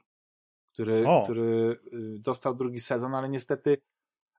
który, 0.72 1.08
O. 1.08 1.22
który 1.22 1.80
y, 1.92 2.18
dostał 2.18 2.54
drugi 2.54 2.80
sezon, 2.80 3.14
ale 3.14 3.28
niestety 3.28 3.78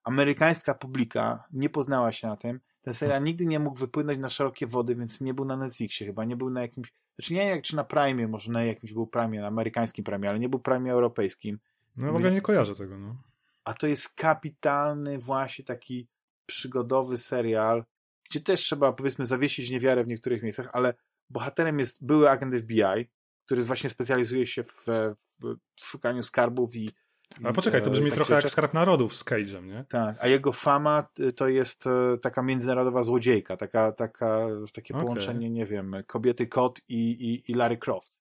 amerykańska 0.07 0.73
publika 0.73 1.43
nie 1.53 1.69
poznała 1.69 2.11
się 2.11 2.27
na 2.27 2.37
tym. 2.37 2.59
Ten 2.81 2.93
serial 2.93 3.23
nigdy 3.23 3.45
nie 3.45 3.59
mógł 3.59 3.77
wypłynąć 3.77 4.19
na 4.19 4.29
szerokie 4.29 4.67
wody, 4.67 4.95
więc 4.95 5.21
nie 5.21 5.33
był 5.33 5.45
na 5.45 5.57
Netflixie 5.57 6.07
chyba, 6.07 6.25
nie 6.25 6.35
był 6.35 6.49
na 6.49 6.61
jakimś, 6.61 6.93
znaczy 7.15 7.33
nie 7.33 7.45
jak 7.45 7.61
czy 7.61 7.75
na 7.75 7.83
Prime, 7.83 8.27
może 8.27 8.51
na 8.51 8.63
jakimś 8.63 8.93
był 8.93 9.07
Prime, 9.07 9.41
na 9.41 9.47
amerykańskim 9.47 10.05
Prime, 10.05 10.29
ale 10.29 10.39
nie 10.39 10.49
był 10.49 10.59
Prime 10.59 10.91
europejskim. 10.91 11.59
No 11.97 12.11
w 12.11 12.15
ogóle 12.15 12.31
nie 12.31 12.41
kojarzę 12.41 12.75
tego, 12.75 12.97
no. 12.97 13.15
A 13.65 13.73
to 13.73 13.87
jest 13.87 14.09
kapitalny 14.09 15.19
właśnie 15.19 15.65
taki 15.65 16.07
przygodowy 16.45 17.17
serial, 17.17 17.85
gdzie 18.29 18.39
też 18.39 18.61
trzeba 18.61 18.93
powiedzmy 18.93 19.25
zawiesić 19.25 19.69
niewiarę 19.69 20.03
w 20.03 20.07
niektórych 20.07 20.43
miejscach, 20.43 20.69
ale 20.73 20.93
bohaterem 21.29 21.79
jest 21.79 22.05
były 22.05 22.29
agent 22.29 22.55
FBI, 22.55 23.09
który 23.45 23.63
właśnie 23.63 23.89
specjalizuje 23.89 24.47
się 24.47 24.63
w, 24.63 24.85
w, 25.43 25.55
w 25.75 25.85
szukaniu 25.85 26.23
skarbów 26.23 26.75
i 26.75 26.89
Ale 27.43 27.53
poczekaj, 27.53 27.81
to 27.81 27.87
e, 27.87 27.91
brzmi 27.91 28.11
trochę 28.11 28.33
jak. 28.33 28.49
Skarb 28.49 28.73
Narodów 28.73 29.15
z 29.15 29.25
Cage'em, 29.25 29.63
nie? 29.65 29.85
Tak, 29.89 30.17
a 30.23 30.27
jego 30.27 30.51
fama 30.51 31.07
y, 31.19 31.33
to 31.33 31.47
jest 31.47 31.87
e, 31.87 32.17
taka 32.17 32.41
międzynarodowa 32.41 33.03
złodziejka, 33.03 33.57
taka, 33.57 33.91
taka, 33.91 34.47
takie 34.73 34.93
Okej. 34.93 35.05
połączenie, 35.05 35.49
nie 35.49 35.65
wiem, 35.65 35.95
kobiety 36.07 36.47
kot 36.47 36.81
i, 36.87 37.09
i, 37.09 37.51
i 37.51 37.53
Larry 37.53 37.77
Croft. 37.77 38.13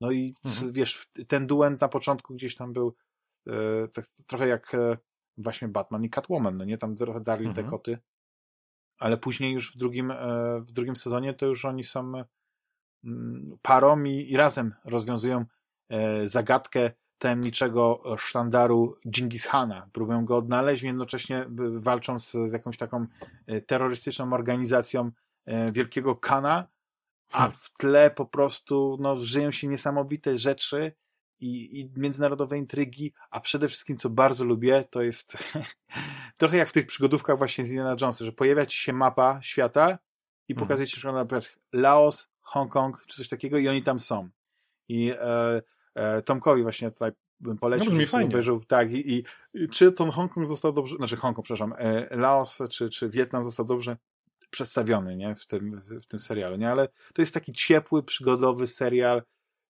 No 0.00 0.10
i 0.10 0.34
Mhm. 0.44 0.72
wiesz, 0.72 1.06
ten 1.28 1.46
duet 1.46 1.80
na 1.80 1.88
początku 1.88 2.34
gdzieś 2.34 2.56
tam 2.56 2.72
był 2.72 2.94
e, 3.48 3.88
tak, 3.88 4.06
trochę 4.26 4.48
jak 4.48 4.74
e, 4.74 4.96
właśnie 5.36 5.68
Batman 5.68 6.04
i 6.04 6.10
Catwoman, 6.10 6.56
no 6.56 6.64
nie? 6.64 6.78
Tam 6.78 6.94
trochę 6.94 7.20
darli 7.20 7.46
Mhm. 7.46 7.66
te 7.66 7.70
koty, 7.70 7.98
ale 8.98 9.18
później 9.18 9.52
już 9.52 9.74
w 9.74 9.76
drugim, 9.76 10.10
e, 10.10 10.16
w 10.60 10.72
drugim 10.72 10.96
sezonie 10.96 11.34
to 11.34 11.46
już 11.46 11.64
oni 11.64 11.84
są 11.84 12.18
e, 12.18 12.24
mm, 13.04 13.58
parą 13.62 14.04
i, 14.04 14.30
i 14.30 14.36
razem 14.36 14.74
rozwiązują 14.84 15.44
e, 15.88 16.28
zagadkę 16.28 16.90
tajemniczego 17.22 18.02
sztandaru 18.18 18.96
Genghis 19.04 19.46
Hana. 19.46 19.88
Próbują 19.92 20.24
go 20.24 20.36
odnaleźć, 20.36 20.82
jednocześnie 20.82 21.46
walczą 21.78 22.20
z, 22.20 22.32
z 22.32 22.52
jakąś 22.52 22.76
taką 22.76 23.06
e, 23.46 23.60
terrorystyczną 23.60 24.32
organizacją 24.32 25.10
e, 25.44 25.72
Wielkiego 25.72 26.16
Kana, 26.16 26.68
a 27.32 27.38
Hmm. 27.38 27.52
w 27.52 27.72
tle 27.78 28.10
po 28.10 28.26
prostu 28.26 28.98
no, 29.00 29.16
żyją 29.16 29.50
się 29.50 29.66
niesamowite 29.66 30.38
rzeczy 30.38 30.92
i, 31.40 31.80
i 31.80 31.90
międzynarodowe 31.96 32.58
intrygi, 32.58 33.12
a 33.30 33.40
przede 33.40 33.68
wszystkim, 33.68 33.96
co 33.96 34.10
bardzo 34.10 34.44
lubię, 34.44 34.84
to 34.90 35.02
jest 35.02 35.36
trochę 36.38 36.56
jak 36.56 36.68
w 36.68 36.72
tych 36.72 36.86
przygodówkach 36.86 37.38
właśnie 37.38 37.64
z 37.64 37.68
Indiana 37.68 37.96
Jonesa, 38.00 38.24
że 38.24 38.32
pojawia 38.32 38.66
ci 38.66 38.78
się 38.78 38.92
mapa 38.92 39.40
świata 39.42 39.98
i 40.48 40.52
Mhm. 40.52 40.66
pokazuje 40.66 40.86
ci 40.86 40.92
przykład 40.92 41.14
na 41.14 41.24
przykład 41.24 41.58
Laos, 41.72 42.28
Hongkong, 42.40 43.04
czy 43.06 43.16
coś 43.16 43.28
takiego 43.28 43.58
i 43.58 43.68
oni 43.68 43.82
tam 43.82 44.00
są. 44.00 44.28
I 44.88 45.10
e, 45.10 45.62
Tomkowi 46.24 46.62
właśnie 46.62 46.90
tutaj 46.90 47.12
bym 47.40 47.58
polecił, 47.58 47.84
No 47.86 47.90
brzmi 47.92 48.06
fajnie. 48.06 48.28
obejrzał, 48.28 48.60
tak, 48.64 48.92
i, 48.92 49.24
i 49.54 49.68
czy 49.68 49.92
ten 49.92 50.10
Hongkong 50.10 50.46
został 50.46 50.72
dobrze, 50.72 50.96
znaczy 50.96 51.16
Hongkong, 51.16 51.44
przepraszam, 51.44 51.74
e, 51.78 52.16
Laos 52.16 52.58
czy, 52.70 52.90
czy 52.90 53.10
Wietnam 53.10 53.44
został 53.44 53.66
dobrze 53.66 53.96
przedstawiony, 54.50 55.16
nie, 55.16 55.34
w 55.34 55.46
tym, 55.46 55.80
w, 55.80 56.02
w 56.02 56.06
tym 56.06 56.20
serialu, 56.20 56.56
nie, 56.56 56.70
ale 56.70 56.88
to 57.14 57.22
jest 57.22 57.34
taki 57.34 57.52
ciepły, 57.52 58.02
przygodowy 58.02 58.66
serial, 58.66 59.22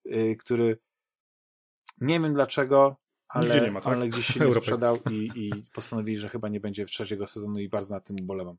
y, 0.07 0.37
który 0.37 0.79
nie 2.01 2.21
wiem 2.21 2.35
dlaczego, 2.35 2.97
Nigdzie 3.37 3.53
ale, 3.53 3.61
nie 3.67 3.71
ma, 3.73 3.81
tak? 3.81 3.93
ale 3.93 4.09
gdzieś 4.09 4.27
się 4.27 4.41
nie 4.47 4.55
sprzedał 4.55 4.97
i, 5.11 5.31
i 5.35 5.53
postanowili, 5.75 6.19
że 6.19 6.29
chyba 6.29 6.49
nie 6.49 6.61
będzie 6.61 6.87
w 6.87 6.91
trzeciego 6.91 7.27
sezonu 7.27 7.59
i 7.59 7.69
bardzo 7.69 7.95
nad 7.95 8.05
tym 8.05 8.17
ubolewam. 8.21 8.57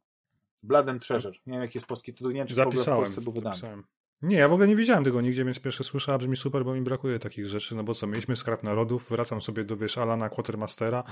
And 0.88 1.08
Treasure. 1.08 1.34
Nie 1.46 1.54
wiem, 1.54 1.62
jaki 1.62 1.78
jest 1.78 1.88
polski 1.88 2.14
tytuł, 2.14 2.32
nie 2.32 2.38
wiem, 2.40 2.48
czy 2.48 2.56
w 2.56 2.60
ogóle 2.60 2.72
w 2.72 2.76
Zapisałem. 2.76 3.02
Polsce 3.02 3.22
był 3.22 3.34
wydany. 3.34 3.56
zapisałem. 3.56 3.84
Nie, 4.24 4.38
ja 4.38 4.48
w 4.48 4.54
ogóle 4.54 4.68
nie 4.68 4.76
widziałem 4.76 5.04
tego 5.04 5.22
nigdzie, 5.22 5.46
więc 5.46 5.60
pierwsze 5.60 5.84
słyszałem, 5.84 6.20
brzmi 6.20 6.38
super, 6.38 6.66
bo 6.66 6.74
mi 6.74 6.82
brakuje 6.82 7.20
takich 7.20 7.46
rzeczy, 7.46 7.76
no 7.76 7.84
bo 7.84 7.94
co, 7.94 8.08
mieliśmy 8.08 8.36
Skarb 8.36 8.64
Narodów, 8.64 9.10
wracam 9.10 9.42
sobie 9.42 9.64
do, 9.64 9.78
wiesz, 9.78 9.98
Alana 9.98 10.30
Quatermastera 10.30 11.04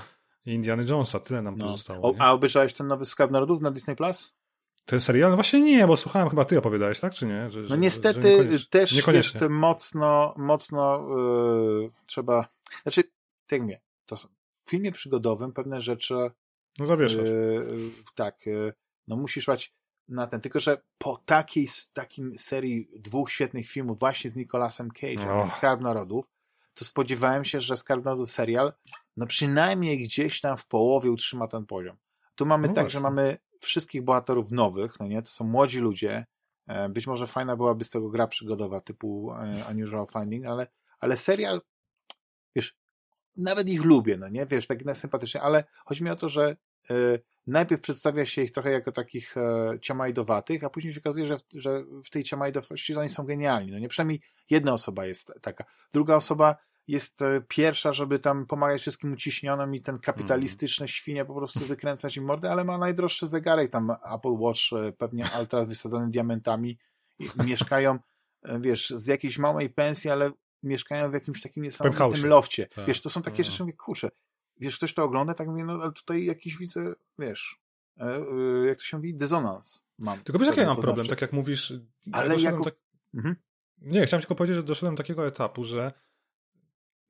i 0.46 0.52
Indiana 0.52 0.82
Jonesa, 0.82 1.20
tyle 1.20 1.42
nam 1.42 1.56
No. 1.58 1.66
pozostało. 1.66 2.08
O, 2.10 2.14
a 2.18 2.32
obejrzałeś 2.32 2.72
ten 2.72 2.86
nowy 2.86 3.04
Skarb 3.04 3.30
Narodów 3.30 3.62
na 3.62 3.70
Disney 3.70 3.96
Plus? 3.96 4.34
Ten 4.86 5.00
serial? 5.00 5.30
No 5.30 5.36
właśnie 5.36 5.60
nie, 5.60 5.86
bo 5.86 5.96
słuchałem, 5.96 6.28
chyba 6.28 6.44
ty 6.44 6.58
opowiadałeś, 6.58 7.00
tak, 7.00 7.14
czy 7.14 7.26
nie? 7.26 7.50
Że, 7.50 7.60
No 7.60 7.66
że- 7.68 7.78
niestety 7.78 8.22
że 8.22 8.28
niekoniecznie- 8.28 8.66
też 8.70 8.92
niekoniecznie. 8.96 9.40
jest 9.40 9.52
mocno, 9.52 10.34
mocno 10.38 11.06
yy, 11.80 11.90
trzeba, 12.06 12.48
znaczy, 12.82 13.02
tak 13.02 13.12
jak 13.52 13.62
mówię, 13.62 13.80
to 14.06 14.16
są, 14.16 14.28
w 14.64 14.70
filmie 14.70 14.92
przygodowym 14.92 15.52
pewne 15.52 15.80
rzeczy 15.80 16.14
No 16.78 16.86
zawieszasz. 16.86 17.16
Yy, 17.24 17.62
tak, 18.14 18.46
yy, 18.46 18.72
no 19.08 19.16
musisz 19.16 19.42
szwać 19.44 19.74
na 20.14 20.26
ten, 20.26 20.40
tylko 20.40 20.60
że 20.60 20.82
po 20.98 21.16
takiej 21.16 21.68
takim 21.92 22.38
serii 22.38 22.88
dwóch 22.98 23.30
świetnych 23.30 23.68
filmów 23.68 23.98
właśnie 23.98 24.30
z 24.30 24.36
Nicolasem 24.36 24.88
Cage'em, 24.88 25.38
Och. 25.38 25.44
jak 25.44 25.52
Skarb 25.52 25.80
Narodów, 25.80 26.26
to 26.74 26.84
spodziewałem 26.84 27.44
się, 27.44 27.60
że 27.60 27.76
Skarb 27.76 28.04
Narodów 28.04 28.30
serial 28.30 28.72
no 29.16 29.26
przynajmniej 29.26 29.98
gdzieś 29.98 30.40
tam 30.40 30.56
w 30.56 30.66
połowie 30.66 31.10
utrzyma 31.10 31.48
ten 31.48 31.66
poziom. 31.66 31.96
Tu 32.34 32.46
mamy 32.46 32.68
No 32.68 32.74
tak, 32.74 32.84
właśnie. 32.84 32.98
że 32.98 33.02
mamy 33.02 33.38
wszystkich 33.60 34.02
bohaterów 34.02 34.50
nowych, 34.50 35.00
no 35.00 35.06
nie, 35.06 35.22
to 35.22 35.30
są 35.30 35.44
młodzi 35.44 35.78
ludzie, 35.78 36.26
e, 36.66 36.88
być 36.88 37.06
może 37.06 37.26
fajna 37.26 37.56
byłaby 37.56 37.84
z 37.84 37.90
tego 37.90 38.08
gra 38.08 38.26
przygodowa 38.26 38.80
typu 38.80 39.32
e, 39.32 39.64
Unusual 39.70 40.06
Finding, 40.12 40.46
ale, 40.46 40.66
ale 41.00 41.16
serial, 41.16 41.60
wiesz, 42.56 42.76
nawet 43.36 43.68
ich 43.68 43.84
lubię, 43.84 44.16
no 44.16 44.28
nie, 44.28 44.46
wiesz, 44.46 44.66
tak 44.66 44.78
sympatycznie, 44.94 45.42
ale 45.42 45.64
chodzi 45.84 46.04
mi 46.04 46.10
o 46.10 46.16
to, 46.16 46.28
że 46.28 46.56
e, 46.90 46.94
najpierw 47.46 47.80
przedstawia 47.80 48.26
się 48.26 48.42
ich 48.42 48.52
trochę 48.52 48.70
jako 48.70 48.92
takich 48.92 49.36
e, 49.36 49.78
ciamajdowatych, 49.80 50.64
a 50.64 50.70
później 50.70 50.92
się 50.94 51.00
okazuje, 51.00 51.26
że, 51.26 51.38
w- 51.38 51.42
że 51.54 51.84
w 52.04 52.10
tej 52.10 52.24
ciamajdowości 52.24 52.96
oni 52.96 53.08
są 53.08 53.24
genialni, 53.24 53.72
no 53.72 53.78
nie, 53.78 53.88
przynajmniej 53.88 54.20
jedna 54.50 54.72
osoba 54.72 55.06
jest 55.06 55.32
taka. 55.40 55.64
Druga 55.92 56.16
osoba 56.16 56.56
jest 56.88 57.22
e, 57.22 57.42
pierwsza, 57.48 57.92
żeby 57.92 58.18
tam 58.18 58.46
pomagać 58.46 58.80
wszystkim 58.80 59.12
uciśnionym 59.12 59.74
i 59.74 59.80
ten 59.80 59.98
kapitalistyczny 59.98 60.88
świnie 60.88 61.24
po 61.24 61.34
prostu 61.34 61.60
wykręcać 61.60 62.16
im 62.16 62.24
mordę, 62.24 62.50
ale 62.50 62.64
ma 62.64 62.78
najdroższy 62.78 63.26
zegarek, 63.26 63.70
tam 63.70 63.90
Apple 63.90 64.36
Watch, 64.38 64.60
e, 64.72 64.92
pewnie 64.92 65.24
Ultra 65.40 65.64
wysadzony 65.64 66.10
diamentami 66.10 66.78
i 67.18 67.26
mieszkają, 67.44 67.98
e, 68.42 68.60
wiesz, 68.60 68.90
z 68.90 69.06
jakiejś 69.06 69.38
małej 69.38 69.70
pensji, 69.70 70.10
ale 70.10 70.30
mieszkają 70.62 71.10
w 71.10 71.14
jakimś 71.14 71.42
takim 71.42 71.62
niesamowitym 71.62 71.98
lofcie. 72.28 72.66
Tak. 72.66 72.86
Wiesz, 72.86 73.00
to 73.00 73.10
są 73.10 73.22
takie 73.22 73.42
no. 73.42 73.44
rzeczy, 73.44 73.62
mówię, 73.62 73.72
kurczę, 73.72 74.08
wiesz, 74.62 74.76
ktoś 74.76 74.94
to 74.94 75.04
ogląda, 75.04 75.34
tak 75.34 75.48
mówię, 75.48 75.64
no 75.64 75.72
ale 75.72 75.92
tutaj 75.92 76.24
jakiś 76.24 76.58
widzę, 76.58 76.94
wiesz, 77.18 77.56
jak 78.66 78.78
to 78.78 78.84
się 78.84 78.96
mówi, 78.96 79.14
dysonans 79.14 79.84
mam. 79.98 80.18
Tylko 80.18 80.38
wiesz, 80.38 80.48
jaki 80.48 80.60
ja 80.60 80.66
mam 80.66 80.80
problem, 80.80 81.06
tak 81.06 81.20
jak 81.22 81.32
mówisz... 81.32 81.74
Ale 82.12 82.40
jako... 82.40 82.64
Tak... 82.64 82.74
Mhm. 83.14 83.36
Nie, 83.78 84.06
chciałem 84.06 84.20
tylko 84.20 84.34
powiedzieć, 84.34 84.56
że 84.56 84.62
doszedłem 84.62 84.94
do 84.94 85.02
takiego 85.02 85.26
etapu, 85.26 85.64
że 85.64 85.92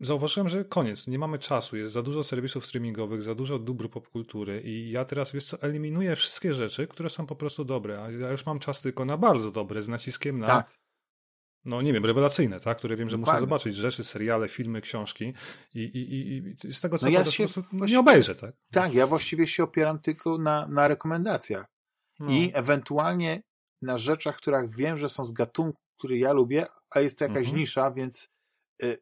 zauważyłem, 0.01 0.49
że 0.49 0.65
koniec, 0.65 1.07
nie 1.07 1.19
mamy 1.19 1.39
czasu, 1.39 1.77
jest 1.77 1.93
za 1.93 2.03
dużo 2.03 2.24
serwisów 2.24 2.66
streamingowych, 2.66 3.23
za 3.23 3.35
dużo 3.35 3.59
dóbr 3.59 3.91
popkultury 3.91 4.61
i 4.61 4.91
ja 4.91 5.05
teraz, 5.05 5.33
wiesz 5.33 5.45
co, 5.45 5.62
eliminuję 5.62 6.16
wszystkie 6.16 6.55
rzeczy, 6.55 6.87
które 6.87 7.11
są 7.11 7.27
po 7.27 7.37
prostu 7.37 7.65
dobre, 7.65 8.03
a 8.03 8.11
ja 8.11 8.31
już 8.31 8.47
mam 8.47 8.59
czas 8.59 8.83
tylko 8.83 9.05
na 9.05 9.16
bardzo 9.16 9.51
dobre, 9.51 9.83
z 9.83 9.89
naciskiem 9.89 10.39
na 10.39 10.47
tak. 10.47 10.82
No 11.64 11.82
nie 11.82 11.93
wiem, 11.93 12.06
rewelacyjne, 12.06 12.60
tak, 12.60 12.78
które 12.78 12.97
wiem, 12.97 13.09
że 13.09 13.18
Dokładnie. 13.18 13.40
muszę 13.40 13.47
zobaczyć, 13.47 13.76
rzeczy, 13.76 14.05
seriale, 14.05 14.48
filmy, 14.48 14.80
książki 14.80 15.34
i, 15.74 15.80
i, 15.80 16.36
i 16.68 16.72
z 16.72 16.80
tego 16.80 16.98
co 16.98 17.06
no 17.06 17.12
ja 17.12 17.24
się 17.24 17.47
nie 17.72 18.01
obejrzę, 18.01 18.34
tak? 18.34 18.55
Tak, 18.70 18.94
ja 18.94 19.06
właściwie 19.06 19.47
się 19.47 19.62
opieram 19.62 19.98
tylko 19.98 20.39
na, 20.39 20.66
na 20.66 20.89
rekomendacjach 20.89 21.66
no. 22.20 22.30
i 22.30 22.51
ewentualnie 22.55 23.43
na 23.82 23.98
rzeczach, 23.98 24.36
których 24.36 24.70
wiem, 24.70 24.98
że 24.98 25.09
są 25.09 25.26
z 25.26 25.32
gatunku, 25.32 25.80
który 25.98 26.18
ja 26.18 26.32
lubię, 26.32 26.66
a 26.90 27.01
jest 27.01 27.18
to 27.18 27.24
jakaś 27.24 27.39
mhm. 27.39 27.56
nisza, 27.56 27.90
więc 27.90 28.28
y, 28.82 28.98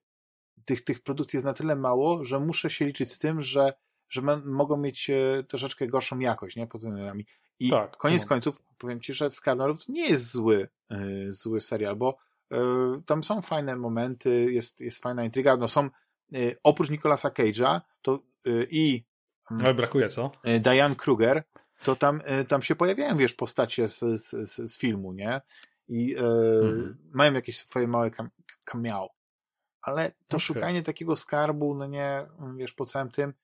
tych, 0.65 0.85
tych 0.85 1.01
produktów 1.01 1.35
jest 1.35 1.45
na 1.45 1.55
tyle 1.55 1.77
mało, 1.77 2.25
że 2.25 2.41
muszę 2.41 2.71
się 2.71 2.85
liczyć 2.85 3.13
z 3.13 3.19
tym, 3.19 3.43
że, 3.43 3.73
że 4.09 4.23
mogą 4.45 4.77
mieć 4.77 5.11
e, 5.11 5.45
troszeczkę 5.49 5.87
gorszą 5.87 6.19
jakość, 6.19 6.57
nie, 6.57 6.67
pod 6.67 6.81
względami. 6.81 7.27
I 7.61 7.71
tak, 7.71 7.97
koniec 7.97 8.27
końców, 8.27 8.63
powiem 8.79 9.01
ci, 9.01 9.15
że 9.15 9.31
Skarnerów 9.31 9.89
nie 9.89 10.09
jest 10.09 10.31
zły, 10.31 10.69
yy, 10.91 11.33
zły 11.33 11.61
serial, 11.61 11.97
bo 11.97 12.19
tam 13.07 13.25
są 13.25 13.43
fajne 13.43 13.77
momenty, 13.77 14.53
jest, 14.53 14.81
jest 14.81 15.03
fajna 15.03 15.25
intryga, 15.25 15.57
no 15.57 15.69
są, 15.69 15.91
yy, 16.31 16.57
oprócz 16.63 16.91
Nicolasa 16.91 17.29
Cage'a, 17.29 17.81
to 18.03 18.19
i 18.71 19.05
mm, 19.51 19.65
ale 19.65 19.75
brakuje, 19.75 20.09
co? 20.09 20.31
Diane 20.61 20.97
Kruger, 20.97 21.45
to 21.85 21.97
tam, 21.97 22.23
tam 22.49 22.63
się 22.63 22.77
pojawiają, 22.77 23.17
wiesz, 23.17 23.35
postacie 23.35 23.89
z, 23.89 24.01
z, 24.01 24.49
z, 24.73 24.79
filmu, 24.79 25.13
nie? 25.13 25.41
I 25.89 26.17
mhm. 26.17 26.99
mają 27.13 27.33
jakieś 27.33 27.59
swoje 27.59 27.89
małe 27.89 28.11
cameo 28.65 29.09
ale 29.83 30.11
to 30.11 30.37
okay. 30.37 30.41
szukanie 30.41 30.83
takiego 30.83 31.17
skarbu, 31.17 31.75
no 31.75 31.87
nie, 31.87 32.27
wiesz, 32.57 32.73
po 32.73 32.87
całym 32.87 33.11
tym, 33.11 33.35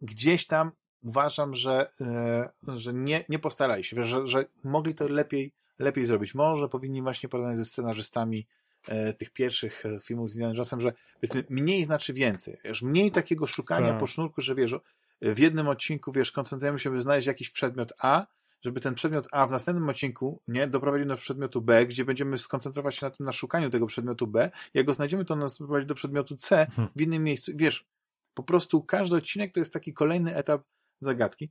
gdzieś 0.00 0.46
tam 0.46 0.72
uważam, 1.02 1.54
że, 1.54 1.90
e, 2.00 2.50
że 2.76 2.94
nie, 2.94 3.24
nie 3.28 3.38
postarali 3.38 3.84
się, 3.84 3.96
wiesz, 3.96 4.08
że, 4.08 4.26
że 4.26 4.44
mogli 4.64 4.94
to 4.94 5.08
lepiej, 5.08 5.54
lepiej 5.78 6.06
zrobić. 6.06 6.34
Może 6.34 6.68
powinni 6.68 7.02
właśnie 7.02 7.28
porozmawiać 7.28 7.58
ze 7.58 7.64
scenarzystami 7.64 8.46
e, 8.88 9.12
tych 9.12 9.30
pierwszych 9.30 9.86
e, 9.86 10.00
filmów 10.00 10.30
z 10.30 10.34
Indiana 10.34 10.54
Jonesem, 10.54 10.80
że 10.80 10.92
powiedzmy, 11.14 11.44
mniej 11.50 11.84
znaczy 11.84 12.12
więcej. 12.12 12.58
Wiesz, 12.64 12.82
mniej 12.82 13.10
takiego 13.10 13.46
szukania 13.46 13.88
tak. 13.88 13.98
po 13.98 14.06
sznurku, 14.06 14.40
że 14.40 14.54
wiesz, 14.54 14.74
w 15.22 15.38
jednym 15.38 15.68
odcinku, 15.68 16.12
wiesz, 16.12 16.32
koncentrujemy 16.32 16.78
się, 16.78 16.90
by 16.90 17.02
znaleźć 17.02 17.26
jakiś 17.26 17.50
przedmiot 17.50 17.92
A, 17.98 18.26
żeby 18.62 18.80
ten 18.80 18.94
przedmiot 18.94 19.28
A 19.32 19.46
w 19.46 19.50
następnym 19.50 19.88
odcinku 19.88 20.40
nie 20.48 20.66
doprowadził 20.66 21.06
do 21.06 21.16
przedmiotu 21.16 21.62
B, 21.62 21.86
gdzie 21.86 22.04
będziemy 22.04 22.38
skoncentrować 22.38 22.94
się 22.94 23.06
na 23.06 23.10
tym 23.10 23.26
na 23.26 23.32
szukaniu 23.32 23.70
tego 23.70 23.86
przedmiotu 23.86 24.26
B. 24.26 24.50
Jak 24.74 24.86
go 24.86 24.94
znajdziemy, 24.94 25.24
to 25.24 25.36
nas 25.36 25.58
doprowadzi 25.58 25.86
do 25.86 25.94
przedmiotu 25.94 26.36
C 26.36 26.66
hmm. 26.66 26.92
w 26.96 27.00
innym 27.00 27.24
miejscu. 27.24 27.52
Wiesz, 27.54 27.86
po 28.34 28.42
prostu 28.42 28.82
każdy 28.82 29.16
odcinek 29.16 29.52
to 29.52 29.60
jest 29.60 29.72
taki 29.72 29.92
kolejny 29.92 30.36
etap 30.36 30.62
zagadki. 31.00 31.50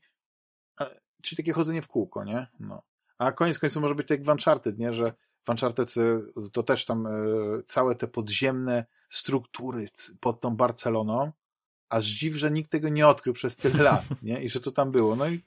Czyli 1.22 1.38
takie 1.38 1.54
chodzenie 1.54 1.82
w 1.82 1.88
kółko, 1.88 2.24
nie? 2.24 2.48
No. 2.60 2.82
A 3.18 3.32
koniec 3.32 3.60
końców 3.60 3.82
może 3.82 3.96
być 3.96 4.08
tak 4.08 4.18
jak 4.18 4.28
w 4.28 4.30
Uncharted, 4.30 4.80
nie? 4.80 4.94
Że 4.94 5.14
w 5.44 5.50
Uncharted 5.50 5.98
y, 5.98 6.22
to 6.52 6.64
też 6.64 6.86
tam 6.86 7.08
y, 7.08 7.64
całe 7.66 7.96
te 7.96 8.08
podziemne 8.08 8.86
struktury 9.10 9.88
pod 10.20 10.42
tą 10.42 10.56
Barceloną, 10.56 11.32
aż 11.90 12.06
dziw, 12.06 12.36
że 12.36 12.52
nikt 12.52 12.72
tego 12.72 12.90
nie 12.90 13.08
odkrył 13.08 13.34
przez 13.34 13.58
tyle 13.58 13.84
lat, 13.92 14.04
nie? 14.24 14.44
I 14.44 14.50
że 14.50 14.60
to 14.60 14.72
tam 14.72 14.92
było. 14.92 15.16
No 15.16 15.28
i 15.28 15.44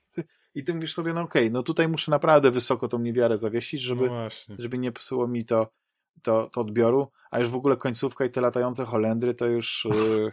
i 0.57 0.65
ty 0.65 0.75
mówisz 0.75 0.95
sobie, 0.95 1.13
no 1.13 1.21
okej, 1.21 1.43
okay, 1.43 1.53
no 1.53 1.63
tutaj 1.63 1.89
muszę 1.89 2.11
naprawdę 2.11 2.51
wysoko 2.51 2.89
tą 2.89 2.99
niewiarę 2.99 3.39
zawiesić, 3.39 3.81
żeby, 3.81 4.11
no 4.11 4.29
żeby 4.59 4.79
nie 4.79 4.93
psuło 4.93 5.29
mi 5.29 5.45
to, 5.45 5.73
to, 6.23 6.51
to 6.53 6.61
odbioru, 6.61 7.11
a 7.31 7.41
już 7.41 7.49
w 7.49 7.55
ogóle 7.55 7.77
końcówka 7.77 8.25
i 8.25 8.31
te 8.31 8.41
latające 8.41 8.85
Holendry 8.85 9.35
to 9.35 9.47
już... 9.47 9.89
Yy, 9.91 10.33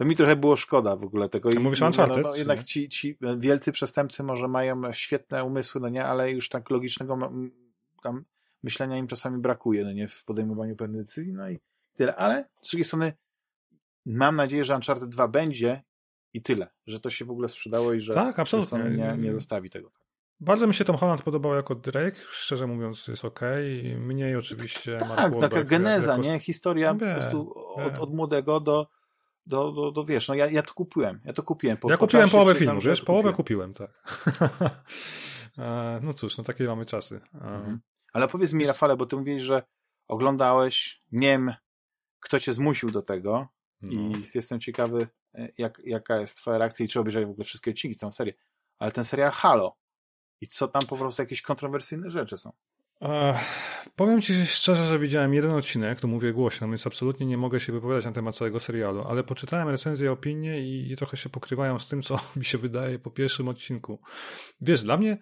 to 0.00 0.04
mi 0.04 0.16
trochę 0.16 0.36
było 0.36 0.56
szkoda 0.56 0.96
w 0.96 1.04
ogóle 1.04 1.28
tego. 1.28 1.50
I, 1.50 1.58
mówisz 1.58 1.82
Uncharted? 1.82 2.16
No, 2.16 2.30
no, 2.30 2.36
jednak 2.36 2.64
ci, 2.64 2.88
ci 2.88 3.18
wielcy 3.38 3.72
przestępcy 3.72 4.22
może 4.22 4.48
mają 4.48 4.92
świetne 4.92 5.44
umysły, 5.44 5.80
no 5.80 5.88
nie, 5.88 6.04
ale 6.04 6.30
już 6.30 6.48
tak 6.48 6.70
logicznego 6.70 7.18
tam 8.02 8.24
myślenia 8.62 8.96
im 8.96 9.06
czasami 9.06 9.38
brakuje, 9.38 9.84
no 9.84 9.92
nie, 9.92 10.08
w 10.08 10.24
podejmowaniu 10.24 10.76
pewnych 10.76 11.02
decyzji, 11.02 11.32
no 11.32 11.50
i 11.50 11.58
tyle. 11.96 12.16
Ale 12.16 12.48
z 12.62 12.70
drugiej 12.70 12.84
strony 12.84 13.12
mam 14.06 14.36
nadzieję, 14.36 14.64
że 14.64 14.74
Uncharted 14.74 15.08
2 15.08 15.28
będzie 15.28 15.82
i 16.32 16.42
tyle, 16.42 16.70
że 16.86 17.00
to 17.00 17.10
się 17.10 17.24
w 17.24 17.30
ogóle 17.30 17.48
sprzedało 17.48 17.92
i 17.92 18.00
że, 18.00 18.14
tak, 18.14 18.38
absolutnie. 18.38 18.78
Nie, 18.78 19.16
nie 19.18 19.34
zostawi 19.34 19.70
tego. 19.70 19.92
Bardzo 20.40 20.66
mi 20.66 20.74
się 20.74 20.84
Tom 20.84 20.96
Holland 20.96 21.22
podobał 21.22 21.54
jako 21.54 21.74
Drake, 21.74 22.16
szczerze 22.30 22.66
mówiąc 22.66 23.08
jest 23.08 23.24
ok. 23.24 23.40
Mniej 23.98 24.36
oczywiście 24.36 24.96
Tak, 24.96 25.08
Mark 25.08 25.40
taka 25.40 25.64
geneza, 25.64 26.12
jako... 26.12 26.24
nie? 26.24 26.38
Historia 26.38 26.94
wie, 26.94 27.06
po 27.06 27.14
prostu 27.14 27.54
od, 27.74 27.98
od, 27.98 28.14
młodego 28.14 28.60
do, 28.60 28.99
do, 29.50 29.72
do, 29.72 29.90
do, 29.90 30.04
wiesz, 30.04 30.28
no 30.28 30.34
ja, 30.34 30.46
ja 30.46 30.62
to 30.62 30.74
kupiłem, 30.74 31.20
ja 31.24 31.32
to 31.32 31.42
kupiłem. 31.42 31.76
Po, 31.76 31.90
ja 31.90 31.96
po 31.96 32.06
kupiłem 32.06 32.30
połowę 32.30 32.54
filmu, 32.54 32.80
wiesz, 32.80 33.02
połowę 33.02 33.32
kupiłem, 33.32 33.74
tak. 33.74 33.90
E, 35.58 36.00
no 36.02 36.14
cóż, 36.14 36.38
no 36.38 36.44
takie 36.44 36.64
mamy 36.64 36.86
czasy. 36.86 37.20
E, 37.34 37.38
mhm. 37.38 37.80
Ale 38.12 38.28
powiedz 38.28 38.52
mi, 38.52 38.66
Rafale, 38.66 38.96
bo 38.96 39.06
ty 39.06 39.16
mówisz, 39.16 39.42
że 39.42 39.62
oglądałeś, 40.08 41.02
nie 41.12 41.28
wiem, 41.28 41.54
kto 42.20 42.40
cię 42.40 42.52
zmusił 42.52 42.90
do 42.90 43.02
tego 43.02 43.48
no. 43.82 43.92
i 43.92 44.12
jestem 44.34 44.60
ciekawy, 44.60 45.08
jak, 45.58 45.80
jaka 45.84 46.20
jest 46.20 46.36
twoja 46.36 46.58
reakcja 46.58 46.86
i 46.86 46.88
czy 46.88 47.00
obejrzałeś 47.00 47.26
w 47.26 47.30
ogóle 47.30 47.44
wszystkie 47.44 47.70
odcinki, 47.70 47.96
całą 47.96 48.12
serię. 48.12 48.32
Ale 48.78 48.92
ten 48.92 49.04
serial 49.04 49.30
Halo. 49.30 49.76
I 50.40 50.46
co 50.46 50.68
tam 50.68 50.82
po 50.82 50.96
prostu 50.96 51.22
jakieś 51.22 51.42
kontrowersyjne 51.42 52.10
rzeczy 52.10 52.38
są? 52.38 52.52
Powiem 53.96 54.20
ci 54.20 54.46
szczerze, 54.46 54.86
że 54.86 54.98
widziałem 54.98 55.34
jeden 55.34 55.50
odcinek, 55.50 56.00
to 56.00 56.08
mówię 56.08 56.32
głośno, 56.32 56.68
więc 56.68 56.86
absolutnie 56.86 57.26
nie 57.26 57.36
mogę 57.36 57.60
się 57.60 57.72
wypowiadać 57.72 58.04
na 58.04 58.12
temat 58.12 58.36
całego 58.36 58.60
serialu, 58.60 59.04
ale 59.08 59.24
poczytałem 59.24 59.68
recenzje 59.68 60.06
i 60.06 60.08
opinie 60.08 60.60
i, 60.60 60.92
i 60.92 60.96
trochę 60.96 61.16
się 61.16 61.28
pokrywają 61.28 61.78
z 61.78 61.88
tym, 61.88 62.02
co 62.02 62.18
mi 62.36 62.44
się 62.44 62.58
wydaje 62.58 62.98
po 62.98 63.10
pierwszym 63.10 63.48
odcinku. 63.48 64.00
Wiesz, 64.60 64.82
dla 64.82 64.96
mnie 64.96 65.18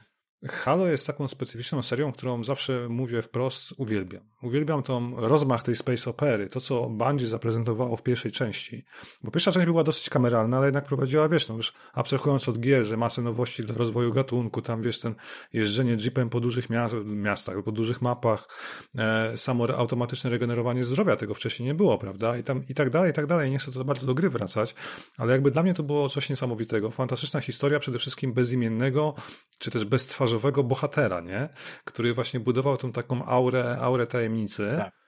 Halo 0.47 0.86
jest 0.86 1.06
taką 1.06 1.28
specyficzną 1.28 1.82
serią, 1.82 2.12
którą 2.12 2.44
zawsze 2.44 2.89
mówię 2.89 3.23
wprost, 3.23 3.74
uwielbiam. 3.77 4.23
Uwielbiam 4.43 4.82
tą 4.82 5.16
rozmach 5.16 5.62
tej 5.62 5.77
space 5.77 6.10
opery, 6.10 6.48
to 6.48 6.60
co 6.60 6.89
Bungie 6.90 7.27
zaprezentowało 7.27 7.97
w 7.97 8.02
pierwszej 8.02 8.32
części. 8.32 8.85
Bo 9.23 9.31
pierwsza 9.31 9.52
część 9.52 9.66
była 9.66 9.85
dosyć 9.85 10.10
kameralna, 10.10 10.56
ale 10.56 10.66
jednak 10.66 10.85
prowadziła, 10.85 11.28
wiesz, 11.28 11.48
no 11.48 11.56
już 11.56 11.73
abstrahując 11.93 12.48
od 12.48 12.60
gier, 12.60 12.85
że 12.85 12.97
masę 12.97 13.23
nowości 13.23 13.62
dla 13.62 13.74
rozwoju 13.74 14.12
gatunku, 14.12 14.62
tam 14.62 14.82
wiesz, 14.82 15.01
ten 15.01 15.15
jeżdżenie 15.52 15.97
jeepem 16.01 16.31
po 16.31 16.40
dużych 16.40 16.66
miastach, 17.05 17.62
po 17.65 17.73
dużych 17.73 18.02
mapach, 18.02 18.48
e, 18.98 19.36
samo 19.36 19.69
automatyczne 19.77 20.31
regenerowanie 20.31 20.85
zdrowia, 20.85 21.16
tego 21.16 21.35
wcześniej 21.35 21.66
nie 21.66 21.74
było, 21.74 21.98
prawda? 21.98 22.39
I 22.39 22.43
tam 22.43 22.62
i 22.69 22.74
tak 22.74 22.90
dalej, 22.90 23.10
i 23.10 23.15
tak 23.15 23.27
dalej. 23.27 23.51
Nie 23.51 23.59
chcę 23.59 23.73
to 23.73 23.85
bardzo 23.85 24.06
do 24.06 24.15
gry 24.15 24.31
wracać, 24.31 24.74
ale 25.16 25.32
jakby 25.32 25.51
dla 25.51 25.62
mnie 25.62 25.74
to 25.74 25.82
było 25.82 26.09
coś 26.09 26.31
niesamowitego. 26.31 26.90
Fantastyczna 26.90 27.40
historia, 27.40 27.78
przede 27.78 27.98
wszystkim 27.98 28.32
bezimiennego, 28.32 29.15
czy 29.59 29.70
też 29.70 29.85
beztwarzowego 29.85 30.28
twarzowego 30.29 30.65
bohatera, 30.65 31.21
nie? 31.21 31.49
Który 31.85 32.15
właśnie 32.15 32.41
budował 32.41 32.77
tą 32.77 32.93
taką 32.93 33.25
aurę, 33.25 33.79
aurę 33.81 34.07
tajemnicy. 34.07 34.75
Tak. 34.77 34.99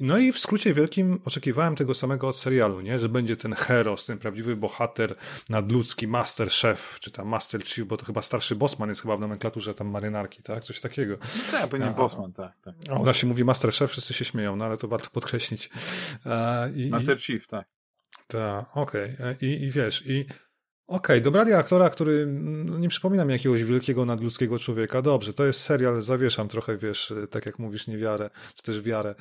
No 0.00 0.18
i 0.18 0.32
w 0.32 0.38
skrócie 0.38 0.74
wielkim 0.74 1.20
oczekiwałem 1.24 1.76
tego 1.76 1.94
samego 1.94 2.28
od 2.28 2.36
serialu, 2.36 2.80
nie? 2.80 2.98
Że 2.98 3.08
będzie 3.08 3.36
ten 3.36 3.52
heros, 3.52 4.06
ten 4.06 4.18
prawdziwy 4.18 4.56
bohater 4.56 5.14
nadludzki, 5.50 6.08
master 6.08 6.48
chef, 6.50 6.98
czy 7.00 7.10
tam 7.10 7.28
master 7.28 7.64
chief, 7.64 7.86
bo 7.86 7.96
to 7.96 8.06
chyba 8.06 8.22
starszy 8.22 8.56
bossman 8.56 8.88
jest 8.88 9.02
chyba 9.02 9.16
w 9.16 9.20
nomenklaturze 9.20 9.74
tam 9.74 9.88
marynarki, 9.88 10.42
tak? 10.42 10.64
Coś 10.64 10.80
takiego. 10.80 11.16
Tak, 11.50 11.70
powinien 11.70 11.94
bossman, 11.94 12.32
tak. 12.32 12.52
tak. 12.64 12.74
A 12.90 12.98
u 12.98 13.04
nas 13.04 13.16
się 13.16 13.26
mówi 13.26 13.44
master 13.44 13.72
chef, 13.72 13.90
wszyscy 13.90 14.14
się 14.14 14.24
śmieją, 14.24 14.56
no 14.56 14.64
ale 14.64 14.76
to 14.76 14.88
warto 14.88 15.10
podkreślić. 15.10 15.70
I, 16.74 16.90
master 16.90 17.22
chief, 17.22 17.46
tak. 17.46 17.66
Tak, 18.26 18.76
okej. 18.76 19.14
Okay. 19.14 19.36
I, 19.40 19.62
I 19.64 19.70
wiesz, 19.70 20.06
i 20.06 20.26
Okej, 20.86 21.16
okay, 21.16 21.20
dobrali 21.20 21.52
aktora, 21.52 21.90
który 21.90 22.26
no, 22.26 22.78
nie 22.78 22.88
przypomina 22.88 23.24
mi 23.24 23.32
jakiegoś 23.32 23.64
wielkiego 23.64 24.04
nadludzkiego 24.04 24.58
człowieka. 24.58 25.02
Dobrze, 25.02 25.34
to 25.34 25.44
jest 25.44 25.60
serial, 25.60 26.02
zawieszam 26.02 26.48
trochę, 26.48 26.76
wiesz, 26.76 27.14
tak 27.30 27.46
jak 27.46 27.58
mówisz, 27.58 27.86
niewiarę, 27.86 28.30
czy 28.54 28.62
też 28.62 28.82
wiarę. 28.82 29.14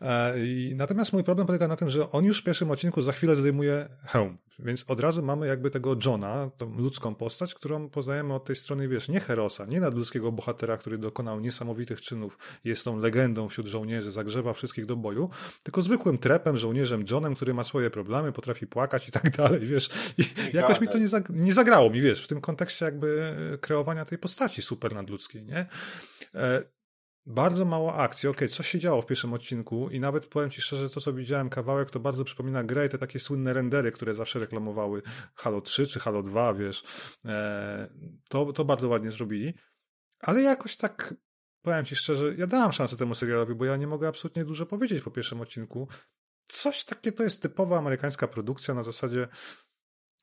E, 0.00 0.46
i, 0.46 0.74
natomiast 0.76 1.12
mój 1.12 1.24
problem 1.24 1.46
polega 1.46 1.68
na 1.68 1.76
tym, 1.76 1.90
że 1.90 2.10
on 2.10 2.24
już 2.24 2.40
w 2.40 2.44
pierwszym 2.44 2.70
odcinku 2.70 3.02
za 3.02 3.12
chwilę 3.12 3.36
zdejmuje 3.36 3.88
hełm, 4.06 4.38
więc 4.58 4.84
od 4.88 5.00
razu 5.00 5.22
mamy 5.22 5.46
jakby 5.46 5.70
tego 5.70 5.96
Johna, 6.04 6.50
tą 6.58 6.78
ludzką 6.78 7.14
postać, 7.14 7.54
którą 7.54 7.88
poznajemy 7.88 8.34
od 8.34 8.44
tej 8.44 8.56
strony, 8.56 8.88
wiesz, 8.88 9.08
nie 9.08 9.20
Herosa, 9.20 9.66
nie 9.66 9.80
nadludzkiego 9.80 10.32
bohatera, 10.32 10.76
który 10.76 10.98
dokonał 10.98 11.40
niesamowitych 11.40 12.00
czynów, 12.00 12.38
jest 12.64 12.84
tą 12.84 12.98
legendą 12.98 13.48
wśród 13.48 13.66
żołnierzy, 13.66 14.10
zagrzewa 14.10 14.52
wszystkich 14.52 14.86
do 14.86 14.96
boju, 14.96 15.30
tylko 15.62 15.82
zwykłym 15.82 16.18
trepem, 16.18 16.56
żołnierzem 16.56 17.04
Johnem, 17.10 17.34
który 17.34 17.54
ma 17.54 17.64
swoje 17.64 17.90
problemy, 17.90 18.32
potrafi 18.32 18.66
płakać 18.66 19.08
i 19.08 19.12
tak 19.12 19.30
dalej, 19.36 19.60
wiesz. 19.60 19.90
I 20.18 20.24
jakoś 20.56 20.80
mi 20.80 20.88
to 20.88 20.98
nie, 20.98 21.03
zag 21.08 21.28
nie 21.30 21.54
zagrało 21.54 21.90
mi, 21.90 22.00
wiesz, 22.00 22.24
w 22.24 22.28
tym 22.28 22.40
kontekście 22.40 22.84
jakby 22.84 23.36
kreowania 23.60 24.04
tej 24.04 24.18
postaci 24.18 24.62
super 24.62 24.94
nadludzkiej, 24.94 25.44
nie? 25.44 25.66
E, 26.34 26.74
bardzo 27.26 27.64
mało 27.64 27.94
akcji. 27.94 28.28
Okej, 28.28 28.38
okay, 28.38 28.48
coś 28.48 28.68
się 28.68 28.78
działo 28.78 29.02
w 29.02 29.06
pierwszym 29.06 29.32
odcinku 29.32 29.88
i 29.90 30.00
nawet 30.00 30.26
powiem 30.26 30.50
Ci 30.50 30.62
szczerze, 30.62 30.90
to 30.90 31.00
co 31.00 31.12
widziałem 31.12 31.48
kawałek, 31.48 31.90
to 31.90 32.00
bardzo 32.00 32.24
przypomina 32.24 32.64
grę 32.64 32.86
i 32.86 32.88
te 32.88 32.98
takie 32.98 33.18
słynne 33.18 33.52
rendery, 33.52 33.92
które 33.92 34.14
zawsze 34.14 34.38
reklamowały 34.38 35.02
Halo 35.34 35.60
3 35.60 35.86
czy 35.86 36.00
Halo 36.00 36.22
2, 36.22 36.54
wiesz. 36.54 36.82
E, 37.24 37.88
to, 38.28 38.52
to 38.52 38.64
bardzo 38.64 38.88
ładnie 38.88 39.10
zrobili. 39.10 39.54
Ale 40.20 40.42
jakoś 40.42 40.76
tak, 40.76 41.14
powiem 41.62 41.84
Ci 41.84 41.96
szczerze, 41.96 42.34
ja 42.34 42.46
dałam 42.46 42.72
szansę 42.72 42.96
temu 42.96 43.14
serialowi, 43.14 43.54
bo 43.54 43.64
ja 43.64 43.76
nie 43.76 43.86
mogę 43.86 44.08
absolutnie 44.08 44.44
dużo 44.44 44.66
powiedzieć 44.66 45.02
po 45.02 45.10
pierwszym 45.10 45.40
odcinku. 45.40 45.88
Coś 46.46 46.84
takie 46.84 47.12
to 47.12 47.22
jest 47.22 47.42
typowa 47.42 47.78
amerykańska 47.78 48.28
produkcja 48.28 48.74
na 48.74 48.82
zasadzie 48.82 49.28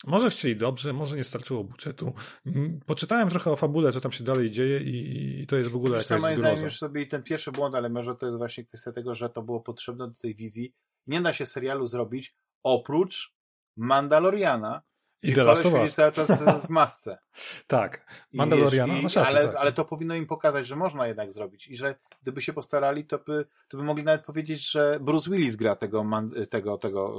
może 0.04 0.30
chcieli 0.30 0.56
dobrze, 0.56 0.94
może 0.94 1.18
nie 1.18 1.24
starczyło 1.24 1.64
budżetu. 1.64 2.14
Mm, 2.46 2.80
poczytałem 2.86 3.30
trochę 3.30 3.52
o 3.52 3.56
fabule, 3.56 3.92
co 3.92 4.02
tam 4.02 4.12
się 4.12 4.24
dalej 4.24 4.52
dzieje 4.52 4.80
i, 4.80 5.42
i 5.42 5.48
to 5.48 5.56
jest 5.56 5.70
w 5.70 5.76
ogóle 5.76 5.98
Wiesz, 5.98 6.10
jakaś 6.10 6.22
moim 6.22 6.38
zdaniem 6.38 6.64
już 6.64 6.78
sobie 6.78 7.06
ten 7.06 7.24
pierwszy 7.24 7.52
błąd, 7.52 7.76
ale 7.76 7.90
może 7.90 8.16
to 8.16 8.26
jest 8.26 8.38
właśnie 8.38 8.66
kwestia 8.66 8.92
tego, 8.92 9.16
że 9.16 9.30
to 9.30 9.42
było 9.42 9.62
potrzebne 9.62 10.08
do 10.08 10.16
tej 10.16 10.36
wizji. 10.36 10.74
Nie 11.08 11.22
da 11.22 11.34
się 11.34 11.46
serialu 11.46 11.88
zrobić 11.88 12.36
oprócz 12.64 13.36
Mandaloriana, 13.78 14.82
i 15.24 15.34
The 15.34 15.44
Last 15.44 15.66
of 15.66 15.74
Us. 15.74 15.96
cały 15.96 16.12
czas 16.12 16.44
w 16.66 16.70
masce. 16.70 17.18
tak. 17.68 18.06
Mandaloriana, 18.34 18.94
I, 18.94 19.06
ale, 19.26 19.48
tak. 19.48 19.56
ale 19.56 19.72
to 19.72 19.86
powinno 19.86 20.16
im 20.16 20.26
pokazać, 20.26 20.68
że 20.68 20.76
można 20.76 21.08
jednak 21.08 21.34
zrobić 21.34 21.68
i 21.68 21.78
że 21.78 21.96
gdyby 22.22 22.42
się 22.42 22.54
postarali, 22.54 23.06
to 23.06 23.20
by, 23.20 23.46
to 23.68 23.78
by 23.78 23.84
mogli 23.84 24.04
nawet 24.04 24.26
powiedzieć, 24.26 24.72
że 24.72 24.98
Bruce 25.02 25.32
Willis 25.32 25.56
gra 25.56 25.76
tego, 25.76 26.06
tego, 26.50 26.78
tego 26.78 27.14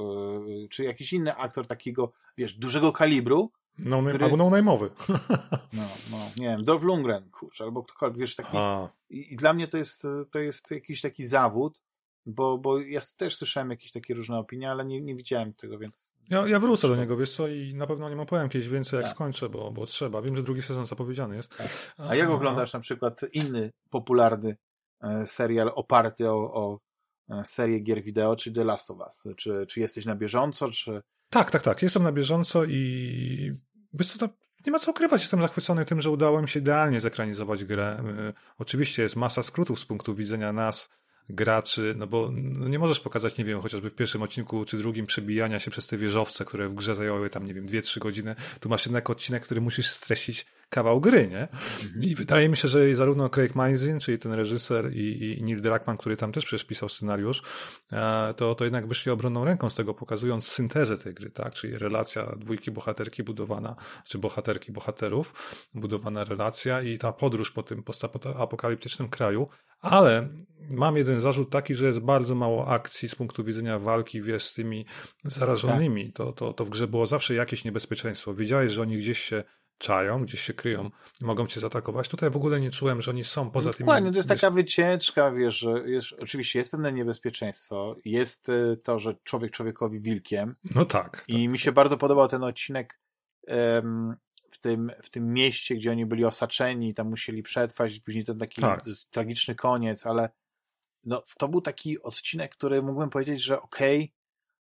yy, 0.46 0.68
czy 0.68 0.84
jakiś 0.84 1.12
inny 1.12 1.36
aktor 1.36 1.66
takiego, 1.66 2.12
wiesz, 2.36 2.54
dużego 2.54 2.92
kalibru. 2.92 3.52
No, 3.78 4.02
który... 4.02 4.24
Albo 4.24 4.36
no-name'owy. 4.36 4.90
no, 5.72 5.82
no, 6.10 6.16
nie 6.36 6.46
wiem, 6.46 6.64
Dolph 6.64 6.84
Lundgren, 6.84 7.30
kurczę, 7.30 7.64
albo 7.64 7.82
ktokolwiek, 7.82 8.18
wiesz, 8.18 8.36
taki. 8.36 8.56
I, 9.10 9.32
I, 9.32 9.36
dla 9.36 9.52
mnie 9.52 9.68
to 9.68 9.78
jest, 9.78 10.06
to 10.30 10.38
jest 10.38 10.70
jakiś 10.70 11.00
taki 11.00 11.26
zawód, 11.26 11.80
bo, 12.26 12.58
bo 12.58 12.80
ja 12.80 13.00
też 13.16 13.36
słyszałem 13.36 13.70
jakieś 13.70 13.92
takie 13.92 14.14
różne 14.14 14.38
opinie, 14.38 14.70
ale 14.70 14.84
nie, 14.84 15.00
nie 15.00 15.14
widziałem 15.14 15.52
tego, 15.52 15.78
więc 15.78 16.01
ja, 16.30 16.48
ja 16.48 16.60
wrócę 16.60 16.88
do 16.88 16.96
niego, 16.96 17.16
wiesz 17.16 17.36
co, 17.36 17.48
i 17.48 17.74
na 17.74 17.86
pewno 17.86 18.08
nie 18.08 18.22
opowiem 18.22 18.48
kiedyś 18.48 18.68
więcej, 18.68 18.96
jak 18.96 19.06
tak. 19.06 19.14
skończę, 19.14 19.48
bo, 19.48 19.70
bo 19.70 19.86
trzeba. 19.86 20.22
Wiem, 20.22 20.36
że 20.36 20.42
drugi 20.42 20.62
sezon 20.62 20.86
zapowiedziany 20.86 21.36
jest. 21.36 21.56
Tak. 21.56 21.94
A 21.98 22.14
jak 22.14 22.30
oglądasz 22.30 22.72
na 22.72 22.80
przykład 22.80 23.20
inny 23.32 23.70
popularny 23.90 24.56
e, 25.02 25.26
serial 25.26 25.72
oparty 25.74 26.30
o, 26.30 26.54
o 26.54 26.78
e, 27.30 27.44
serię 27.44 27.80
gier 27.80 28.02
wideo, 28.02 28.36
czy 28.36 28.52
The 28.52 28.64
Last 28.64 28.90
of 28.90 28.98
Us? 28.98 29.34
Czy, 29.36 29.66
czy 29.68 29.80
jesteś 29.80 30.04
na 30.04 30.16
bieżąco, 30.16 30.70
czy... 30.70 31.02
Tak, 31.30 31.50
tak, 31.50 31.62
tak. 31.62 31.82
Jestem 31.82 32.02
na 32.02 32.12
bieżąco 32.12 32.64
i 32.64 33.52
wiesz 33.92 34.12
co, 34.12 34.18
to 34.18 34.34
nie 34.66 34.72
ma 34.72 34.78
co 34.78 34.90
ukrywać, 34.90 35.20
jestem 35.20 35.42
zachwycony 35.42 35.84
tym, 35.84 36.00
że 36.00 36.10
udało 36.10 36.42
mi 36.42 36.48
się 36.48 36.60
idealnie 36.60 37.00
zekranizować 37.00 37.64
grę. 37.64 37.86
E, 37.86 38.32
oczywiście 38.58 39.02
jest 39.02 39.16
masa 39.16 39.42
skrótów 39.42 39.80
z 39.80 39.84
punktu 39.84 40.14
widzenia 40.14 40.52
nas, 40.52 40.88
graczy, 41.28 41.94
no 41.96 42.06
bo 42.06 42.30
no 42.32 42.68
nie 42.68 42.78
możesz 42.78 43.00
pokazać, 43.00 43.38
nie 43.38 43.44
wiem, 43.44 43.60
chociażby 43.60 43.90
w 43.90 43.94
pierwszym 43.94 44.22
odcinku 44.22 44.64
czy 44.64 44.76
drugim 44.76 45.06
przebijania 45.06 45.58
się 45.58 45.70
przez 45.70 45.86
te 45.86 45.96
wieżowce, 45.96 46.44
które 46.44 46.68
w 46.68 46.74
grze 46.74 46.94
zajęły 46.94 47.30
tam, 47.30 47.46
nie 47.46 47.54
wiem, 47.54 47.66
2-3 47.66 47.98
godziny. 47.98 48.34
Tu 48.60 48.68
masz 48.68 48.86
jednak 48.86 49.10
odcinek, 49.10 49.42
który 49.42 49.60
musisz 49.60 49.90
streścić 49.90 50.46
kawał 50.72 51.00
gry, 51.00 51.28
nie? 51.28 51.48
Mhm. 51.48 52.02
I 52.02 52.14
wydaje 52.14 52.48
mi 52.48 52.56
się, 52.56 52.68
że 52.68 52.94
zarówno 52.94 53.30
Craig 53.30 53.54
Mazin, 53.54 54.00
czyli 54.00 54.18
ten 54.18 54.32
reżyser 54.32 54.92
i, 54.92 55.36
i 55.38 55.44
Neil 55.44 55.60
Druckmann, 55.60 55.96
który 55.96 56.16
tam 56.16 56.32
też 56.32 56.44
przecież 56.44 56.64
pisał 56.64 56.88
scenariusz, 56.88 57.42
e, 57.92 58.34
to, 58.36 58.54
to 58.54 58.64
jednak 58.64 58.86
wyszli 58.86 59.12
obronną 59.12 59.44
ręką 59.44 59.70
z 59.70 59.74
tego, 59.74 59.94
pokazując 59.94 60.46
syntezę 60.48 60.98
tej 60.98 61.14
gry, 61.14 61.30
tak? 61.30 61.54
Czyli 61.54 61.78
relacja 61.78 62.26
dwójki 62.36 62.70
bohaterki 62.70 63.22
budowana, 63.22 63.76
czy 64.08 64.18
bohaterki 64.18 64.72
bohaterów, 64.72 65.34
budowana 65.74 66.24
relacja 66.24 66.82
i 66.82 66.98
ta 66.98 67.12
podróż 67.12 67.50
po 67.50 67.62
tym 67.62 67.82
postapokaliptycznym 67.82 69.08
kraju, 69.08 69.48
ale 69.80 70.28
mam 70.70 70.96
jeden 70.96 71.20
zarzut 71.20 71.50
taki, 71.50 71.74
że 71.74 71.86
jest 71.86 72.00
bardzo 72.00 72.34
mało 72.34 72.68
akcji 72.68 73.08
z 73.08 73.14
punktu 73.14 73.44
widzenia 73.44 73.78
walki 73.78 74.22
wiesz, 74.22 74.44
z 74.44 74.54
tymi 74.54 74.86
zarażonymi. 75.24 76.06
Tak. 76.06 76.14
To, 76.14 76.32
to, 76.32 76.52
to 76.52 76.64
w 76.64 76.70
grze 76.70 76.88
było 76.88 77.06
zawsze 77.06 77.34
jakieś 77.34 77.64
niebezpieczeństwo. 77.64 78.34
Wiedziałeś, 78.34 78.72
że 78.72 78.82
oni 78.82 78.96
gdzieś 78.96 79.18
się 79.18 79.44
czają, 79.82 80.24
gdzieś 80.24 80.40
się 80.40 80.54
kryją 80.54 80.90
i 81.20 81.24
mogą 81.24 81.46
cię 81.46 81.60
zaatakować. 81.60 82.08
Tutaj 82.08 82.30
w 82.30 82.36
ogóle 82.36 82.60
nie 82.60 82.70
czułem, 82.70 83.02
że 83.02 83.10
oni 83.10 83.24
są 83.24 83.50
poza 83.50 83.70
no, 83.70 83.74
tymi... 83.74 83.86
Dokładnie, 83.86 84.10
to 84.10 84.16
jest 84.16 84.28
taka 84.28 84.50
wycieczka, 84.50 85.30
wiesz, 85.30 85.58
że 85.58 85.70
jest, 85.70 86.12
oczywiście 86.12 86.58
jest 86.58 86.70
pewne 86.70 86.92
niebezpieczeństwo, 86.92 87.96
jest 88.04 88.48
y, 88.48 88.76
to, 88.84 88.98
że 88.98 89.14
człowiek 89.24 89.52
człowiekowi 89.52 90.00
wilkiem. 90.00 90.56
No 90.74 90.84
tak. 90.84 91.24
I 91.28 91.32
tak. 91.32 91.52
mi 91.52 91.58
się 91.58 91.72
bardzo 91.72 91.98
podobał 91.98 92.28
ten 92.28 92.44
odcinek 92.44 93.00
um, 93.48 94.16
w 94.50 94.58
tym, 94.58 94.92
w 95.02 95.10
tym 95.10 95.32
mieście, 95.32 95.74
gdzie 95.74 95.90
oni 95.90 96.06
byli 96.06 96.24
osaczeni, 96.24 96.94
tam 96.94 97.10
musieli 97.10 97.42
przetrwać, 97.42 98.00
później 98.00 98.24
ten 98.24 98.38
taki 98.38 98.60
tak. 98.60 98.84
tragiczny 99.10 99.54
koniec, 99.54 100.06
ale 100.06 100.30
no, 101.04 101.22
to 101.38 101.48
był 101.48 101.60
taki 101.60 102.02
odcinek, 102.02 102.52
który 102.52 102.82
mógłbym 102.82 103.10
powiedzieć, 103.10 103.42
że 103.42 103.62
okej, 103.62 103.98
okay, 103.98 104.08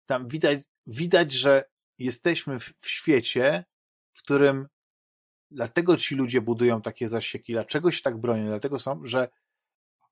tam 0.06 0.28
widać, 0.28 0.60
widać, 0.86 1.32
że 1.32 1.64
jesteśmy 1.98 2.60
w, 2.60 2.72
w 2.78 2.88
świecie, 2.88 3.64
w 4.12 4.22
którym 4.22 4.68
dlatego 5.50 5.96
ci 5.96 6.14
ludzie 6.14 6.40
budują 6.40 6.82
takie 6.82 7.08
zasieki, 7.08 7.52
dlaczego 7.52 7.90
się 7.90 8.02
tak 8.02 8.18
bronią, 8.18 8.46
dlatego 8.46 8.78
są, 8.78 9.00
że, 9.04 9.28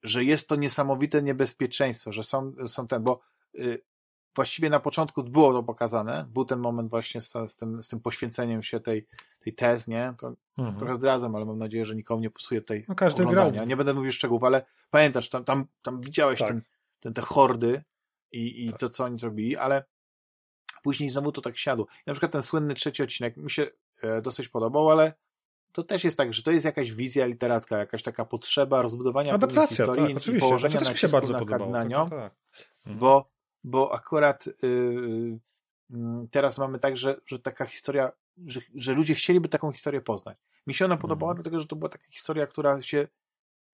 że 0.03 0.25
jest 0.25 0.49
to 0.49 0.57
niesamowite 0.57 1.23
niebezpieczeństwo, 1.23 2.13
że 2.13 2.23
są, 2.23 2.53
są 2.67 2.87
ten, 2.87 3.03
bo 3.03 3.21
y, 3.59 3.83
właściwie 4.35 4.71
na 4.71 4.81
początku 4.81 5.23
było 5.23 5.53
to 5.53 5.63
pokazane, 5.63 6.27
był 6.31 6.45
ten 6.45 6.59
moment 6.59 6.91
właśnie 6.91 7.21
z, 7.21 7.33
z, 7.47 7.57
tym, 7.57 7.83
z 7.83 7.89
tym 7.89 8.01
poświęceniem 8.01 8.63
się 8.63 8.81
tej, 8.81 9.07
tej 9.41 9.55
tez, 9.55 9.89
nie? 9.89 10.15
To 10.19 10.35
mhm. 10.59 10.77
trochę 10.77 10.95
zdradzam, 10.95 11.35
ale 11.35 11.45
mam 11.45 11.59
nadzieję, 11.59 11.87
że 11.87 11.95
nikomu 11.95 12.23
nie 12.23 12.31
psuje 12.31 12.63
tej 12.63 12.85
no 12.89 12.95
każdy 12.95 13.23
oglądania. 13.23 13.53
Grał. 13.53 13.67
Nie 13.67 13.77
będę 13.77 13.95
mówił 13.95 14.13
szczegółów, 14.13 14.45
ale 14.45 14.65
pamiętasz, 14.91 15.29
tam, 15.29 15.45
tam, 15.45 15.67
tam 15.83 16.01
widziałeś 16.01 16.39
tak. 16.39 16.49
ten, 16.49 16.63
ten, 17.01 17.15
te 17.15 17.23
hordy 17.23 17.83
i, 18.33 18.67
i 18.67 18.71
tak. 18.71 18.81
to, 18.81 18.89
co 18.89 19.05
oni 19.05 19.19
zrobili, 19.19 19.57
ale 19.57 19.85
później 20.83 21.11
znowu 21.11 21.33
to 21.33 21.41
tak 21.41 21.59
siadło. 21.59 21.87
I 21.91 22.03
na 22.07 22.13
przykład 22.13 22.33
ten 22.33 22.43
słynny 22.43 22.75
trzeci 22.75 23.03
odcinek 23.03 23.37
mi 23.37 23.51
się 23.51 23.71
e, 24.03 24.23
dosyć 24.23 24.49
podobał, 24.49 24.91
ale 24.91 25.13
to 25.73 25.83
też 25.83 26.05
jest 26.05 26.17
tak, 26.17 26.35
że 26.35 26.43
to 26.43 26.51
jest 26.51 26.65
jakaś 26.65 26.93
wizja 26.93 27.27
literacka, 27.27 27.79
jakaś 27.79 28.03
taka 28.03 28.25
potrzeba 28.25 28.83
rozbudowania 28.83 29.33
Adaptacja, 29.35 29.67
historii 29.67 30.15
tak, 30.15 30.17
oczywiście. 30.17 30.47
położenia 30.49 30.79
też 30.79 30.91
mi 30.91 30.97
się 30.97 31.09
bardzo 31.09 31.39
podobało. 31.39 31.71
na 31.71 31.85
nią, 31.85 32.11
tak, 32.11 32.19
tak. 32.19 32.33
Mhm. 32.87 32.99
bo, 32.99 33.31
bo 33.65 33.95
akurat 33.95 34.47
yy, 34.63 36.29
teraz 36.31 36.59
mamy 36.59 36.79
tak, 36.79 36.97
że, 36.97 37.21
że 37.27 37.39
taka 37.39 37.67
historia, 37.67 38.13
że, 38.47 38.61
że 38.75 38.93
ludzie 38.93 39.15
chcieliby 39.15 39.49
taką 39.49 39.73
historię 39.73 40.01
poznać. 40.01 40.39
Mi 40.67 40.75
się 40.75 40.85
ona 40.85 40.97
podobała, 40.97 41.33
mhm. 41.33 41.43
dlatego 41.43 41.61
że 41.61 41.67
to 41.67 41.77
była 41.77 41.89
taka 41.89 42.05
historia, 42.11 42.47
która 42.47 42.83
się, 42.83 43.09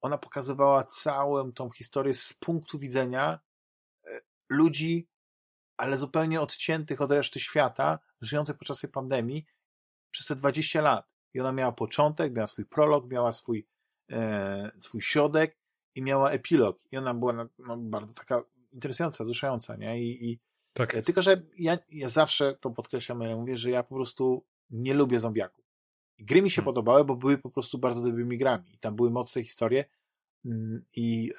ona 0.00 0.18
pokazywała 0.18 0.84
całą 0.84 1.52
tą 1.52 1.70
historię 1.70 2.14
z 2.14 2.32
punktu 2.32 2.78
widzenia 2.78 3.38
yy, 4.04 4.20
ludzi, 4.50 5.08
ale 5.76 5.96
zupełnie 5.96 6.40
odciętych 6.40 7.00
od 7.00 7.10
reszty 7.10 7.40
świata, 7.40 7.98
żyjących 8.20 8.56
podczas 8.56 8.80
tej 8.80 8.90
pandemii 8.90 9.46
przez 10.10 10.26
te 10.26 10.34
20 10.34 10.80
lat 10.80 11.13
i 11.34 11.40
ona 11.40 11.52
miała 11.52 11.72
początek, 11.72 12.34
miała 12.34 12.46
swój 12.46 12.64
prolog, 12.64 13.10
miała 13.10 13.32
swój, 13.32 13.66
e, 14.10 14.70
swój 14.78 15.02
środek 15.02 15.56
i 15.94 16.02
miała 16.02 16.30
epilog. 16.30 16.78
I 16.92 16.96
ona 16.96 17.14
była 17.14 17.48
no, 17.58 17.76
bardzo 17.76 18.14
taka 18.14 18.42
interesująca, 18.72 19.24
wzruszająca, 19.24 19.76
nie? 19.76 20.02
I, 20.02 20.30
i 20.30 20.38
tak. 20.72 20.94
E, 20.94 21.02
tylko, 21.02 21.22
że 21.22 21.42
ja, 21.58 21.78
ja 21.90 22.08
zawsze 22.08 22.54
to 22.60 22.70
podkreślam, 22.70 23.20
ja 23.20 23.36
mówię, 23.36 23.56
że 23.56 23.70
ja 23.70 23.82
po 23.82 23.94
prostu 23.94 24.44
nie 24.70 24.94
lubię 24.94 25.20
zombiaków. 25.20 25.64
I 26.18 26.24
gry 26.24 26.42
mi 26.42 26.50
się 26.50 26.56
hmm. 26.56 26.64
podobały, 26.64 27.04
bo 27.04 27.16
były 27.16 27.38
po 27.38 27.50
prostu 27.50 27.78
bardzo 27.78 28.02
dobrymi 28.02 28.38
grami. 28.38 28.74
I 28.74 28.78
tam 28.78 28.96
były 28.96 29.10
mocne 29.10 29.44
historie 29.44 29.84
mm, 30.44 30.82
i 30.96 31.32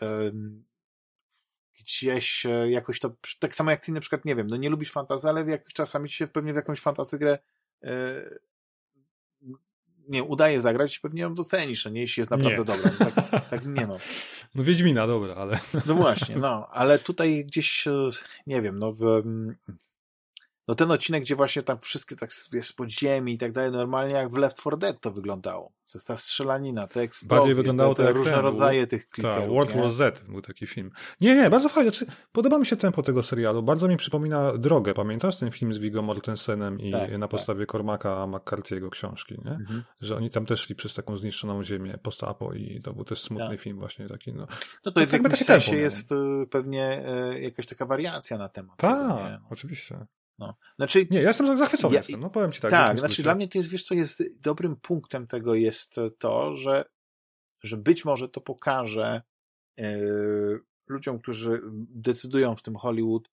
gdzieś 1.80 2.46
e, 2.46 2.72
jakoś 2.72 3.00
to, 3.00 3.16
tak 3.40 3.56
samo 3.56 3.72
jak 3.72 3.86
ty 3.86 3.92
na 3.92 4.00
przykład, 4.00 4.26
nie 4.26 4.36
wiem, 4.36 4.48
no 4.48 4.58
nie 4.58 4.70
lubisz 4.70 4.92
fantazy, 4.92 5.30
ale 5.30 5.46
jak 5.46 5.74
czasami 5.74 6.10
ci 6.10 6.16
się 6.16 6.28
pewnie 6.28 6.54
w 6.54 6.56
jakąś 6.56 6.80
fantazy 6.80 7.20
grę 7.20 7.40
e, 7.84 8.22
nie 10.10 10.23
udaje 10.23 10.61
zagrać, 10.61 10.99
pewnie 10.99 11.22
ją 11.22 11.36
docenisz, 11.36 11.86
nie, 11.86 12.02
jeśli 12.02 12.22
jest 12.22 12.32
naprawdę 12.32 12.57
nie. 12.57 12.65
dobra. 12.65 12.91
No, 12.99 13.06
tak, 13.06 13.49
tak, 13.49 13.65
nie 13.65 13.88
no. 13.88 13.98
No 14.56 14.64
Wiedźmina, 14.64 15.07
dobra, 15.07 15.36
ale... 15.36 15.60
No 15.86 15.95
właśnie, 15.95 16.36
no, 16.36 16.68
ale 16.72 16.99
tutaj 16.99 17.45
gdzieś, 17.45 17.88
e, 17.88 18.10
nie 18.48 18.61
wiem, 18.61 18.80
no, 18.80 18.94
no 20.68 20.76
ten 20.76 20.92
odcinek, 20.92 21.24
gdzie 21.24 21.36
właśnie 21.36 21.64
tam 21.64 21.80
wszystkie 21.82 22.16
tak 22.16 22.30
wiesz, 22.52 22.68
z 22.68 22.74
podziemi 22.74 23.34
i 23.34 23.38
tak 23.38 23.52
dalej, 23.52 23.72
normalnie 23.72 24.14
jak 24.14 24.30
w 24.32 24.38
Left 24.38 24.60
4 24.60 24.78
Dead 24.78 25.02
to 25.02 25.12
wyglądało. 25.12 25.72
To 25.92 25.98
jest 25.98 26.08
ta 26.08 26.18
strzelanina, 26.18 26.88
te 26.88 27.02
eksplozje, 27.02 27.38
Bardziej 27.38 27.56
wyglądało 27.56 27.94
te, 27.94 28.04
to 28.04 28.10
jak 28.10 28.18
różne 28.18 28.32
ten, 28.32 28.42
rodzaje 28.42 28.88
tych 28.88 29.02
Tak, 29.02 29.12
klikerów. 29.12 29.50
World 29.50 29.76
nie? 29.76 29.82
War 29.82 29.92
Z 29.92 30.20
był 30.20 30.42
taki 30.42 30.68
film. 30.68 30.92
Nie, 31.22 31.36
nie, 31.36 31.50
bardzo 31.50 31.70
fajnie. 31.70 31.92
Znaczy, 31.92 32.06
podoba 32.32 32.60
mi 32.60 32.66
się 32.66 32.76
tempo 32.76 33.04
tego 33.04 33.24
serialu. 33.24 33.64
Bardzo 33.64 33.88
mi 33.88 33.98
przypomina 33.98 34.58
Drogę. 34.58 34.94
Pamiętasz 34.94 35.38
ten 35.38 35.52
film 35.52 35.74
z 35.74 35.78
Viggo 35.78 36.02
Mortensenem 36.02 36.80
i 36.80 36.92
Tak, 36.92 37.12
na 37.12 37.20
tak. 37.20 37.30
podstawie 37.30 37.66
Cormaca 37.66 38.10
McCarthy'ego 38.28 38.90
książki, 38.90 39.36
nie? 39.46 39.52
Mhm. 39.52 39.84
Że 40.02 40.16
oni 40.16 40.30
tam 40.30 40.46
też 40.46 40.62
szli 40.62 40.76
przez 40.76 40.94
taką 40.94 41.18
zniszczoną 41.18 41.64
ziemię 41.64 41.98
post-apo 42.04 42.54
i 42.54 42.82
to 42.82 42.94
był 42.94 43.04
też 43.06 43.22
smutny 43.22 43.50
Tak. 43.50 43.60
film 43.60 43.80
właśnie 43.80 44.08
taki, 44.08 44.34
no. 44.34 44.48
No 44.86 44.92
to, 44.92 45.02
To 45.02 45.08
w 45.08 45.14
jakby 45.14 45.30
jakimś 45.30 45.48
sensie 45.48 45.72
tempo 45.72 45.82
jest 45.82 46.12
y, 46.12 46.16
pewnie 46.52 47.04
y, 47.34 47.42
jakaś 47.42 47.66
taka 47.66 47.86
wariacja 47.86 48.38
na 48.38 48.50
temat. 48.50 48.78
Tak, 48.78 49.42
oczywiście. 49.50 50.06
No. 50.40 50.56
Znaczy, 50.78 51.07
Nie, 51.12 51.22
ja 51.22 51.28
jestem 51.28 51.57
zachwycony 51.57 51.94
Ja- 51.94 51.99
jestem, 51.99 52.20
no 52.20 52.30
powiem 52.30 52.52
ci 52.52 52.62
tak. 52.62 52.72
tak, 52.72 52.99
znaczy 52.99 53.24
dla 53.24 53.36
mnie 53.36 53.48
to 53.48 53.57
jest, 53.57 53.70
wiesz 53.70 53.84
co, 53.84 53.95
jest 53.95 54.41
dobrym 54.41 54.76
punktem 54.76 55.28
tego 55.28 55.56
jest 55.56 55.95
to, 56.20 56.57
że, 56.57 56.86
że 57.64 57.78
być 57.78 58.06
może 58.06 58.30
to 58.30 58.41
pokaże 58.41 59.22
e, 59.80 59.99
ludziom, 60.88 61.20
którzy 61.20 61.62
decydują 61.90 62.56
w 62.56 62.62
tym 62.62 62.76
Hollywood, 62.76 63.30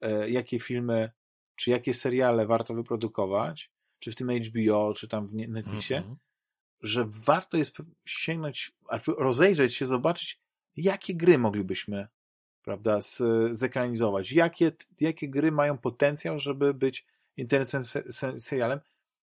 e, 0.00 0.30
jakie 0.30 0.58
filmy, 0.58 1.10
czy 1.56 1.70
jakie 1.70 1.94
seriale 1.94 2.46
warto 2.46 2.74
wyprodukować, 2.74 3.70
czy 3.98 4.10
w 4.10 4.14
tym 4.14 4.30
HBO, 4.30 4.94
czy 4.94 5.08
tam 5.08 5.28
w 5.28 5.34
Netflixie, 5.34 5.96
Mhm. 5.96 6.16
że 6.80 7.04
warto 7.08 7.56
jest 7.56 7.76
sięgnąć, 8.06 8.72
albo 8.88 9.12
rozejrzeć 9.14 9.74
się, 9.74 9.86
zobaczyć, 9.86 10.40
jakie 10.76 11.14
gry 11.14 11.38
moglibyśmy, 11.38 12.08
prawda, 12.66 13.00
z, 13.02 13.22
zekranizować, 13.52 14.32
jakie, 14.32 14.72
jakie 15.00 15.28
gry 15.28 15.52
mają 15.52 15.78
potencjał, 15.78 16.38
żeby 16.38 16.74
być 16.74 17.06
internetowym 17.36 17.84
se, 17.84 18.12
se, 18.12 18.40
serialem, 18.40 18.80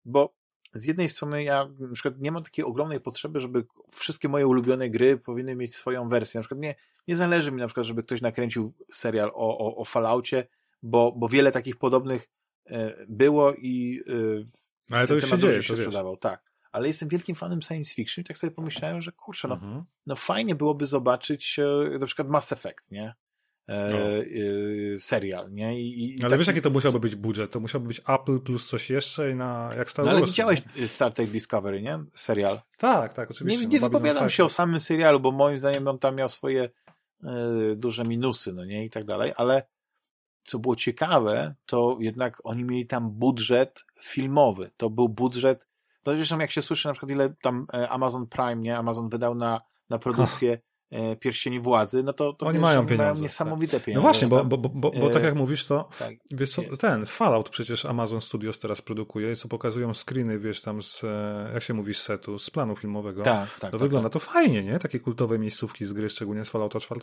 bo 0.04 0.34
z 0.74 0.84
jednej 0.84 1.08
strony 1.08 1.44
ja 1.44 1.68
na 1.78 1.94
przykład 1.94 2.20
nie 2.20 2.32
mam 2.32 2.42
takiej 2.42 2.64
ogromnej 2.64 3.00
potrzeby, 3.00 3.40
żeby 3.40 3.66
wszystkie 3.92 4.28
moje 4.28 4.46
ulubione 4.46 4.90
gry 4.90 5.18
powinny 5.18 5.56
mieć 5.56 5.74
swoją 5.74 6.08
wersję. 6.08 6.38
Na 6.38 6.42
przykład 6.42 6.60
nie, 6.60 6.74
nie 7.08 7.16
zależy 7.16 7.52
mi 7.52 7.58
na 7.58 7.66
przykład, 7.66 7.86
żeby 7.86 8.02
ktoś 8.02 8.20
nakręcił 8.20 8.72
serial 8.92 9.30
o, 9.34 9.58
o, 9.58 9.76
o 9.76 9.84
Falloutie, 9.84 10.46
bo, 10.82 11.12
bo 11.12 11.28
wiele 11.28 11.52
takich 11.52 11.76
podobnych 11.76 12.28
e, 12.66 13.06
było 13.08 13.54
i 13.54 14.02
e, 14.90 14.94
Ale 14.96 15.06
to 15.06 15.14
już 15.14 15.30
się 15.30 15.38
dzieje, 15.38 15.62
to 15.62 15.74
wiesz. 15.74 15.86
sprzedawał, 15.86 16.16
tak. 16.16 16.49
Ale 16.72 16.86
jestem 16.88 17.08
wielkim 17.08 17.34
fanem 17.36 17.62
science 17.62 17.94
fiction 17.94 18.22
i 18.22 18.24
tak 18.26 18.38
sobie 18.38 18.50
pomyślałem, 18.50 19.00
że 19.02 19.12
kurczę, 19.12 19.48
no, 19.48 19.54
Mhm. 19.54 19.84
no 20.06 20.16
fajnie 20.16 20.54
byłoby 20.54 20.86
zobaczyć 20.86 21.58
e, 21.58 21.98
na 21.98 22.06
przykład 22.06 22.28
Mass 22.28 22.52
Effect, 22.52 22.90
nie? 22.90 23.14
E, 23.68 23.90
No. 23.90 23.96
e, 24.94 24.98
serial, 24.98 25.52
nie? 25.52 25.80
I, 25.80 26.04
i, 26.04 26.20
Ale 26.20 26.30
taki- 26.30 26.38
wiesz, 26.38 26.46
jaki 26.46 26.60
to 26.62 26.70
musiałby 26.70 27.00
być 27.00 27.14
budżet? 27.16 27.50
To 27.50 27.60
musiałby 27.60 27.88
być 27.88 28.00
Apple 28.08 28.40
plus 28.40 28.68
coś 28.68 28.90
jeszcze 28.90 29.30
i 29.30 29.34
na 29.34 29.70
jak 29.76 29.90
Star 29.90 30.04
No 30.04 30.10
ale 30.10 30.20
Wars. 30.20 30.30
widziałeś 30.32 30.62
Star 30.86 31.12
Trek 31.12 31.30
Discovery, 31.30 31.82
nie? 31.82 31.98
Serial. 32.14 32.60
Tak, 32.78 33.14
tak, 33.14 33.30
Nie, 33.30 33.34
oczywiście. 33.36 33.66
nie 33.66 33.66
no, 33.66 33.80
Babylon 33.80 33.90
wypowiadam 33.92 34.20
5. 34.22 34.32
się 34.32 34.44
o 34.44 34.48
samym 34.48 34.80
serialu, 34.80 35.20
bo 35.20 35.32
moim 35.32 35.58
zdaniem 35.58 35.88
on 35.88 35.98
tam 35.98 36.16
miał 36.16 36.28
swoje 36.28 36.70
e, 37.24 37.30
duże 37.76 38.02
minusy, 38.04 38.52
no 38.52 38.64
nie? 38.64 38.84
I 38.84 38.90
tak 38.90 39.04
dalej, 39.04 39.32
ale 39.36 39.62
co 40.44 40.58
było 40.58 40.76
ciekawe, 40.76 41.54
to 41.66 41.96
jednak 42.00 42.40
oni 42.44 42.64
mieli 42.64 42.86
tam 42.86 43.10
budżet 43.10 43.84
filmowy. 44.00 44.70
To 44.76 44.90
był 44.90 45.08
budżet, 45.08 45.66
no 46.06 46.16
zresztą 46.16 46.38
jak 46.38 46.50
się 46.50 46.62
słyszy 46.62 46.88
na 46.88 46.94
przykład 46.94 47.10
ile 47.10 47.34
tam 47.42 47.66
e, 47.74 47.88
Amazon 47.88 48.26
Prime, 48.26 48.56
nie? 48.56 48.78
Amazon 48.78 49.08
wydał 49.08 49.34
na, 49.34 49.60
na 49.90 49.98
produkcję 49.98 50.58
Pierścieni 51.20 51.60
Władzy, 51.60 52.02
no 52.02 52.12
to, 52.12 52.32
to 52.32 52.46
Oni 52.46 52.54
wiesz, 52.54 52.62
mają 52.62 52.86
pieniądze, 52.86 53.22
niesamowite 53.22 53.76
No 53.76 53.84
pieniądze. 53.84 54.02
właśnie, 54.02 54.28
bo, 54.28 54.44
bo, 54.44 54.58
bo, 54.58 54.68
bo, 54.90 54.92
e, 54.92 55.10
tak 55.10 55.22
jak 55.22 55.34
mówisz, 55.34 55.66
to 55.66 55.88
tak, 55.98 56.14
wiesz 56.30 56.50
co, 56.50 56.62
ten 56.80 57.06
Fallout 57.06 57.48
przecież 57.48 57.84
Amazon 57.84 58.20
Studios 58.20 58.58
teraz 58.58 58.82
produkuje, 58.82 59.36
co 59.36 59.48
pokazują 59.48 59.94
screeny, 59.94 60.38
wiesz, 60.38 60.62
tam 60.62 60.82
z, 60.82 61.04
e, 61.04 61.50
jak 61.54 61.62
się 61.62 61.74
mówi, 61.74 61.94
z 61.94 62.02
setu, 62.02 62.38
z 62.38 62.50
planu 62.50 62.76
filmowego. 62.76 63.22
tak, 63.22 63.48
tak, 63.48 63.70
to 63.70 63.78
tak, 63.78 63.80
wygląda 63.80 64.08
tak. 64.08 64.22
to 64.22 64.28
fajnie, 64.32 64.62
nie? 64.62 64.78
Takie 64.78 65.00
kultowe 65.00 65.38
miejscówki 65.38 65.84
z 65.84 65.92
gry, 65.92 66.10
szczególnie 66.10 66.44
z 66.44 66.48
Fallouta 66.48 66.80
4. 66.80 67.00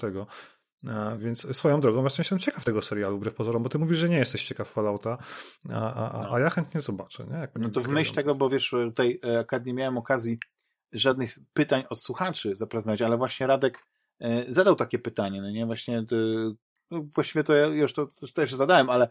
A, 0.87 1.15
więc 1.17 1.57
swoją 1.57 1.81
drogą 1.81 2.01
właśnie 2.01 2.21
jestem 2.21 2.39
ciekaw 2.39 2.63
tego 2.63 2.81
serialu, 2.81 3.17
wbrew 3.17 3.33
pozorom, 3.33 3.63
bo 3.63 3.69
ty 3.69 3.79
mówisz, 3.79 3.97
że 3.97 4.09
nie 4.09 4.17
jesteś 4.17 4.45
ciekaw 4.45 4.69
Fallouta, 4.69 5.17
a, 5.69 5.93
a, 5.93 6.11
a, 6.11 6.35
a 6.35 6.39
ja 6.39 6.49
chętnie 6.49 6.81
zobaczę, 6.81 7.25
nie? 7.31 7.37
Jak 7.37 7.55
No 7.55 7.69
to 7.69 7.81
w 7.81 7.87
myśl 7.87 8.13
tego, 8.13 8.35
bo 8.35 8.49
wiesz, 8.49 8.69
tutaj 8.69 9.19
e, 9.25 9.39
akurat 9.39 9.65
nie 9.65 9.73
miałem 9.73 9.97
okazji 9.97 10.39
żadnych 10.91 11.39
pytań 11.53 11.83
od 11.89 12.01
słuchaczy 12.01 12.55
zaprezentować, 12.55 13.01
ale 13.01 13.17
właśnie 13.17 13.47
Radek 13.47 13.85
e, 14.19 14.53
zadał 14.53 14.75
takie 14.75 14.99
pytanie, 14.99 15.41
no 15.41 15.51
nie, 15.51 15.65
właśnie 15.65 16.05
to, 16.05 16.15
no 16.91 17.03
właściwie 17.15 17.43
to 17.43 17.53
ja 17.53 17.65
już 17.65 17.93
to, 17.93 18.05
to 18.05 18.27
też 18.27 18.53
zadałem, 18.53 18.89
ale 18.89 19.09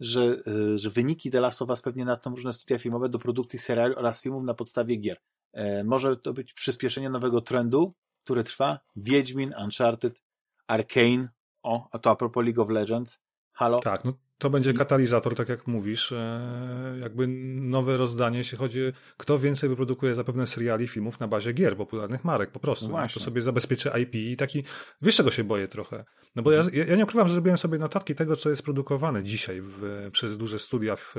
że, 0.00 0.36
e, 0.74 0.78
że 0.78 0.90
wyniki 0.90 1.30
The 1.30 1.40
Last 1.40 1.62
of 1.62 1.68
Us 1.68 1.82
pewnie 1.82 2.04
natną 2.04 2.34
różne 2.34 2.52
studia 2.52 2.78
filmowe 2.78 3.08
do 3.08 3.18
produkcji 3.18 3.58
seriali 3.58 3.94
oraz 3.94 4.22
filmów 4.22 4.44
na 4.44 4.54
podstawie 4.54 4.96
gier. 4.96 5.20
E, 5.52 5.84
Może 5.84 6.16
to 6.16 6.32
być 6.32 6.54
przyspieszenie 6.54 7.10
nowego 7.10 7.40
trendu, 7.40 7.94
który 8.24 8.44
trwa. 8.44 8.80
Wiedźmin, 8.96 9.54
Uncharted, 9.64 10.22
Arcane, 10.66 11.28
o, 11.62 11.88
a 11.92 11.98
to 11.98 12.10
a 12.10 12.16
propos 12.16 12.44
League 12.44 12.62
of 12.62 12.70
Legends, 12.70 13.18
Halo. 13.52 13.80
Tak, 13.80 14.04
no 14.04 14.12
to 14.38 14.50
będzie 14.50 14.74
katalizator, 14.74 15.34
tak 15.34 15.48
jak 15.48 15.66
mówisz, 15.66 16.12
e, 16.12 16.96
jakby 17.00 17.28
nowe 17.60 17.96
rozdanie, 17.96 18.38
jeśli 18.38 18.58
chodzi, 18.58 18.80
kto 19.16 19.38
więcej 19.38 19.68
wyprodukuje 19.68 20.14
zapewne 20.14 20.46
seriali, 20.46 20.88
filmów 20.88 21.20
na 21.20 21.28
bazie 21.28 21.52
gier, 21.52 21.76
popularnych 21.76 22.24
marek, 22.24 22.50
po 22.50 22.60
prostu. 22.60 22.84
No 22.84 22.90
No 22.90 22.96
właśnie. 22.98 23.22
sobie 23.22 23.42
zabezpieczy 23.42 23.90
IP 24.02 24.14
i 24.14 24.36
taki, 24.36 24.64
wiesz 25.02 25.16
czego 25.16 25.30
się 25.30 25.44
boję 25.44 25.68
trochę? 25.68 26.04
No 26.36 26.42
bo 26.42 26.52
ja, 26.52 26.62
ja 26.72 26.84
ja 26.84 26.96
nie 26.96 27.04
ukrywam, 27.04 27.28
że 27.28 27.34
zrobiłem 27.34 27.58
sobie 27.58 27.78
notatki 27.78 28.14
tego, 28.14 28.36
co 28.36 28.50
jest 28.50 28.62
produkowane 28.62 29.22
dzisiaj 29.22 29.60
w, 29.60 30.08
przez 30.12 30.36
duże 30.36 30.58
studia 30.58 30.96
w, 30.96 31.14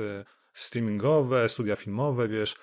streamingowe, 0.52 1.48
studia 1.48 1.76
filmowe, 1.76 2.28
wiesz. 2.28 2.54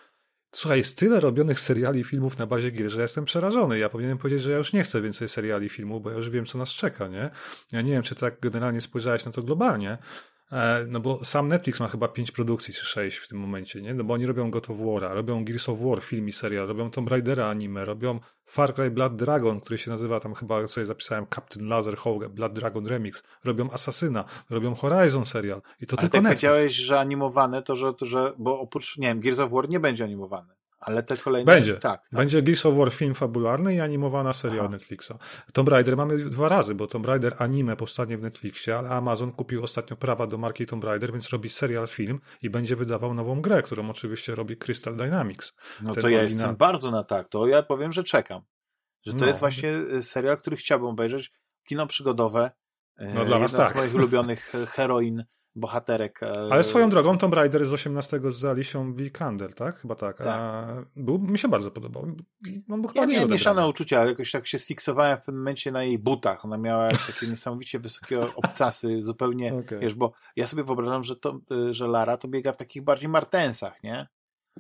Słuchaj, 0.52 0.78
jest 0.78 0.98
tyle 0.98 1.20
robionych 1.20 1.60
seriali, 1.60 2.04
filmów 2.04 2.38
na 2.38 2.46
bazie 2.46 2.72
gier, 2.72 2.90
że 2.90 2.98
ja 2.98 3.02
jestem 3.02 3.26
przerażony. 3.26 3.80
Ja 3.80 3.90
powinienem 3.90 4.18
powiedzieć, 4.18 4.42
że 4.42 4.52
ja 4.52 4.58
już 4.58 4.74
nie 4.74 4.84
chcę 4.84 5.02
więcej 5.02 5.30
seriali, 5.30 5.70
filmów, 5.70 6.04
bo 6.04 6.10
ja 6.10 6.18
już 6.18 6.30
wiem, 6.30 6.46
co 6.46 6.58
nas 6.58 6.70
czeka, 6.70 7.08
nie? 7.08 7.30
Ja 7.72 7.82
nie 7.82 7.92
wiem, 7.92 8.04
czy 8.04 8.16
tak 8.16 8.40
generalnie 8.40 8.82
spojrzałeś 8.82 9.26
na 9.26 9.32
to 9.32 9.44
globalnie, 9.44 9.92
E, 9.92 9.98
No 10.88 11.00
bo 11.00 11.26
sam 11.26 11.48
Netflix 11.48 11.80
ma 11.80 11.88
chyba 11.88 12.08
pięć 12.08 12.32
produkcji 12.32 12.74
czy 12.74 12.86
sześć 12.86 13.18
w 13.18 13.28
tym 13.28 13.38
momencie, 13.40 13.82
nie? 13.82 13.94
No 13.94 14.04
bo 14.04 14.14
oni 14.14 14.26
robią 14.26 14.52
God 14.52 14.70
of 14.70 14.78
War'a, 14.78 15.14
robią 15.14 15.46
Gears 15.46 15.70
of 15.70 15.80
War, 15.82 16.02
film 16.04 16.28
i 16.28 16.32
serial, 16.32 16.68
robią 16.68 16.92
Tomb 16.92 17.10
Raidera 17.10 17.50
anime, 17.50 17.86
robią 17.86 18.20
Far 18.46 18.74
Cry 18.76 18.92
Blood 18.92 19.16
Dragon, 19.16 19.60
który 19.60 19.78
się 19.78 19.92
nazywa 19.92 20.20
tam 20.20 20.34
chyba, 20.34 20.68
sobie 20.68 20.86
zapisałem, 20.86 21.26
Captain 21.36 21.68
Laserhawk, 21.68 22.28
Blood 22.28 22.54
Dragon 22.54 22.88
Remix, 22.88 23.24
robią 23.44 23.72
Assassina, 23.72 24.26
robią 24.50 24.76
Horizon 24.76 25.26
serial 25.26 25.62
i 25.82 25.88
to 25.88 25.98
Ale 25.98 26.02
tylko 26.02 26.18
tak 26.18 26.24
Netflix. 26.24 26.42
powiedziałeś, 26.42 26.74
że 26.74 27.00
animowane, 27.00 27.62
to 27.62 27.76
że, 27.76 27.94
to 27.94 28.06
że, 28.06 28.34
bo 28.38 28.60
oprócz, 28.60 28.98
nie 28.98 29.08
wiem, 29.08 29.20
Gears 29.20 29.40
of 29.40 29.52
War 29.52 29.70
nie 29.70 29.80
będzie 29.80 30.04
animowany, 30.04 30.54
ale 30.80 31.04
te 31.04 31.18
kolejne... 31.18 31.54
Będzie. 31.54 31.74
Tak. 31.74 31.82
tak. 31.82 32.10
Będzie 32.12 32.42
Gears 32.42 32.66
of 32.66 32.76
War 32.76 32.92
film 32.94 33.16
fabularny 33.16 33.76
i 33.76 33.80
animowana 33.80 34.34
seria 34.34 34.62
Aha. 34.62 34.70
Netflixa. 34.70 35.12
Tomb 35.54 35.70
Raider 35.70 35.98
mamy 35.98 36.18
dwa 36.18 36.48
razy, 36.50 36.76
bo 36.76 36.88
Tomb 36.88 37.06
Raider 37.06 37.36
anime 37.38 37.76
powstanie 37.76 38.18
w 38.18 38.22
Netflixie, 38.22 38.78
ale 38.78 38.90
Amazon 38.90 39.32
kupił 39.32 39.64
ostatnio 39.64 39.96
prawa 39.96 40.28
do 40.28 40.38
marki 40.38 40.66
Tomb 40.66 40.84
Raider, 40.84 41.12
więc 41.12 41.30
robi 41.30 41.50
serial 41.50 41.88
film 41.88 42.20
i 42.42 42.50
będzie 42.50 42.76
wydawał 42.76 43.14
nową 43.14 43.42
grę, 43.42 43.62
którą 43.62 43.90
oczywiście 43.90 44.36
robi 44.36 44.58
Crystal 44.58 44.96
Dynamics. 44.96 45.54
No 45.82 45.94
ten 45.94 46.02
to 46.02 46.10
ja 46.10 46.24
jestem 46.24 46.56
bardzo 46.56 46.92
na 46.92 47.04
tak, 47.04 47.30
to 47.30 47.48
ja 47.48 47.64
powiem, 47.64 47.92
że 47.94 48.04
czekam. 48.04 48.42
Że 49.06 49.14
to 49.14 49.20
No. 49.20 49.26
jest 49.28 49.40
właśnie 49.40 49.74
y, 49.94 50.04
serial, 50.04 50.38
który 50.38 50.58
chciałbym 50.58 50.88
obejrzeć. 50.88 51.32
Kino 51.64 51.88
przygodowe. 51.88 52.52
y, 53.02 53.14
No 53.14 53.26
dla 53.26 53.40
was 53.40 53.52
tak. 53.54 53.74
z 53.74 53.76
moich 53.76 53.96
ulubionych 53.96 54.56
e, 54.56 54.66
heroin, 54.66 55.24
bohaterek. 55.58 56.24
e, 56.24 56.48
Ale 56.52 56.64
swoją 56.64 56.90
drogą 56.90 57.18
Tomb 57.18 57.34
Raider 57.34 57.66
z 57.66 57.74
18 57.74 58.20
z 58.32 58.46
Alicją 58.46 58.94
Vikander, 58.94 59.54
tak? 59.54 59.76
Chyba 59.76 59.96
tak. 59.96 60.18
Tak. 60.18 60.28
A, 60.28 60.68
był, 60.96 61.20
mi 61.20 61.38
się 61.38 61.48
bardzo 61.48 61.72
podobał. 61.72 62.04
On 62.70 62.82
był 62.82 62.92
Ja 62.96 63.06
miałem 63.06 63.30
mieszane 63.30 63.68
uczucia, 63.68 64.06
jakoś 64.06 64.32
tak 64.32 64.48
się 64.48 64.60
sfiksowałem 64.60 65.18
w 65.18 65.22
pewnym 65.22 65.42
momencie 65.42 65.72
na 65.72 65.84
jej 65.84 66.00
butach. 66.00 66.46
Ona 66.46 66.58
miała 66.58 66.90
takie 67.08 67.28
niesamowicie 67.28 67.80
wysokie 67.80 68.20
obcasy, 68.36 69.04
zupełnie, 69.04 69.54
Okej. 69.54 69.80
wiesz, 69.80 69.96
bo 69.96 70.12
ja 70.36 70.48
sobie 70.48 70.64
wyobrażam, 70.64 71.04
że, 71.04 71.16
to, 71.16 71.40
y, 71.52 71.74
że 71.74 71.88
Lara 71.88 72.18
to 72.18 72.28
biega 72.28 72.54
w 72.54 72.58
takich 72.58 72.84
bardziej 72.84 73.10
martensach, 73.10 73.84
nie? 73.84 74.08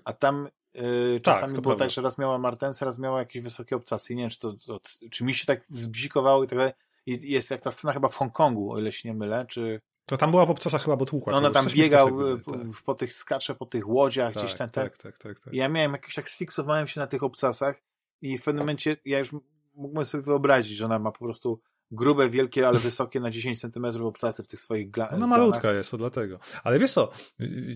A 0.05 0.13
tam 0.13 0.47
y, 0.75 1.19
czasami 1.23 1.55
to 1.55 1.61
było 1.61 1.71
prawda. 1.75 1.85
tak, 1.85 1.91
że 1.91 2.01
raz 2.01 2.17
miała 2.17 2.37
martensy, 2.37 2.85
raz 2.85 2.99
miała 2.99 3.19
jakieś 3.19 3.41
wysokie 3.41 3.75
obcasy. 3.75 4.15
Nie 4.15 4.23
wiem, 4.23 4.29
czy 4.29 4.39
to, 4.39 4.53
to 4.53 4.79
czy 5.11 5.23
mi 5.23 5.33
się 5.33 5.45
tak 5.45 5.61
zbzikowało 5.69 6.43
i 6.43 6.47
tak 6.47 6.57
dalej. 6.57 6.73
I 7.05 7.31
jest 7.31 7.51
jak 7.51 7.61
ta 7.61 7.71
scena 7.71 7.93
chyba 7.93 8.09
w 8.09 8.15
Hongkongu, 8.15 8.71
o 8.71 8.79
ile 8.79 8.91
się 8.91 9.09
nie 9.09 9.15
mylę, 9.15 9.45
czy 9.49 9.81
To 10.07 10.17
tam 10.17 10.31
była 10.31 10.45
w 10.45 10.51
obcasach 10.51 10.83
chyba, 10.83 10.95
bo 10.97 11.05
tłukła. 11.05 11.33
ona 11.33 11.49
kogoś. 11.49 11.63
tam 11.63 11.73
biegał 11.73 12.07
tak 12.07 12.27
y, 12.27 12.35
tak. 12.35 12.43
po, 12.45 12.83
po 12.85 12.95
tych, 12.95 13.13
skacze 13.13 13.55
po 13.55 13.65
tych 13.65 13.89
łodziach, 13.89 14.33
Tak, 14.33 14.43
gdzieś 14.43 14.57
tam, 14.57 14.69
tak, 14.69 14.97
tak, 14.97 15.17
tak, 15.19 15.39
tak. 15.39 15.53
i 15.53 15.57
Ja 15.57 15.69
miałem 15.69 15.91
jakoś 15.91 16.13
tak 16.15 16.29
sfiksowałem 16.29 16.87
się 16.87 16.99
na 16.99 17.07
tych 17.07 17.23
obcasach 17.23 17.81
i 18.21 18.37
w 18.37 18.43
pewnym 18.43 18.59
momencie 18.61 18.97
ja 19.05 19.19
już 19.19 19.29
mógłbym 19.75 20.05
sobie 20.05 20.23
wyobrazić, 20.23 20.77
że 20.77 20.85
ona 20.85 20.99
ma 20.99 21.11
po 21.11 21.19
prostu 21.25 21.61
grube, 21.91 22.29
wielkie, 22.29 22.67
ale 22.67 22.79
wysokie 22.89 23.19
na 23.19 23.29
10 23.31 23.61
centymetrów 23.61 24.07
obcasy 24.07 24.43
w 24.43 24.47
tych 24.47 24.59
swoich 24.59 24.91
gla- 24.91 25.07
Ona 25.09 25.17
glanach. 25.17 25.29
malutka 25.39 25.71
jest, 25.71 25.91
to 25.91 25.97
dlatego. 25.97 26.39
Ale 26.63 26.79
wiesz 26.79 26.91
co? 26.93 27.11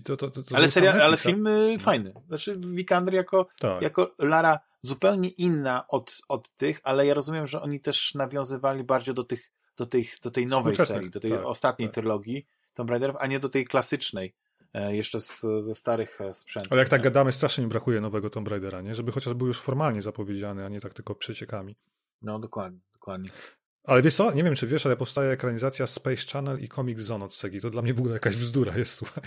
To, 0.04 0.16
to, 0.16 0.30
to, 0.30 0.42
to 0.42 0.56
Ale, 0.56 0.64
był 0.64 0.70
sam 0.72 0.82
seria, 0.84 0.92
ale 1.04 1.16
film 1.16 1.46
y, 1.46 1.78
fajny. 1.78 2.12
Znaczy 2.28 2.52
Vikander 2.58 3.14
jako, 3.14 3.46
Tak. 3.60 3.82
jako 3.82 4.14
Lara 4.18 4.58
zupełnie 4.82 5.28
inna 5.28 5.84
od, 5.88 6.18
od 6.28 6.50
tych, 6.56 6.80
ale 6.84 7.06
ja 7.06 7.14
rozumiem, 7.14 7.46
że 7.46 7.60
oni 7.62 7.80
też 7.80 8.14
nawiązywali 8.14 8.84
bardziej 8.84 9.14
do 9.14 9.24
tych, 9.24 9.52
do 9.82 9.86
tych, 9.86 10.20
do 10.22 10.30
tej 10.30 10.46
nowej 10.46 10.76
serii, 10.76 11.10
do 11.10 11.20
tej 11.20 11.30
tak, 11.30 11.46
ostatniej 11.46 11.88
tak. 11.88 11.94
trylogii 11.94 12.46
Tomb 12.74 12.90
Raiderów, 12.90 13.16
a 13.20 13.26
nie 13.26 13.40
do 13.40 13.48
tej 13.48 13.64
klasycznej. 13.64 14.34
e, 14.74 14.96
jeszcze 14.96 15.20
z, 15.20 15.40
ze 15.40 15.74
starych 15.74 16.20
e, 16.20 16.34
sprzętów. 16.34 16.72
Ale 16.72 16.80
jak 16.80 16.88
tak 16.88 17.02
gadamy, 17.02 17.32
strasznie 17.32 17.64
mi 17.64 17.70
brakuje 17.70 18.00
nowego 18.00 18.30
Tomb 18.30 18.48
Raidera, 18.48 18.80
nie? 18.80 18.94
Żeby 18.94 19.12
chociaż 19.12 19.34
był 19.34 19.46
już 19.46 19.60
formalnie 19.60 20.02
zapowiedziany, 20.02 20.64
a 20.64 20.68
nie 20.68 20.80
tak 20.80 20.94
tylko 20.94 21.14
przeciekami. 21.14 21.76
No 22.22 22.38
dokładnie, 22.38 22.80
dokładnie. 22.92 23.30
Ale 23.84 24.02
wiesz 24.02 24.14
co, 24.14 24.32
nie 24.32 24.44
wiem 24.44 24.54
czy 24.54 24.66
wiesz, 24.66 24.86
ale 24.86 24.96
powstaje 24.96 25.30
ekranizacja 25.30 25.86
Space 25.86 26.26
Channel 26.32 26.60
i 26.60 26.68
Comic 26.68 27.00
Zone 27.00 27.24
od 27.24 27.34
Segi. 27.34 27.60
To 27.60 27.70
dla 27.70 27.82
mnie 27.82 27.94
w 27.94 27.98
ogóle 27.98 28.14
jakaś 28.14 28.36
bzdura 28.36 28.78
jest, 28.78 28.94
słuchaj. 28.94 29.24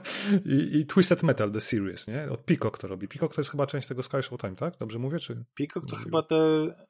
I, 0.54 0.78
I, 0.78 0.86
Twisted 0.86 1.22
Metal, 1.22 1.52
The 1.52 1.60
Series, 1.60 2.08
nie? 2.08 2.30
Od 2.30 2.40
Peacock 2.40 2.78
to 2.78 2.88
robi. 2.88 3.08
Peacock 3.08 3.34
to 3.34 3.40
jest 3.40 3.50
chyba 3.50 3.66
część 3.66 3.88
tego 3.88 4.02
Sky 4.02 4.22
Showtime, 4.22 4.56
tak? 4.56 4.76
Dobrze 4.78 4.98
mówię, 4.98 5.18
czy? 5.18 5.44
Peacock 5.54 5.90
to 5.90 5.96
chyba 5.96 6.22
te, 6.22 6.36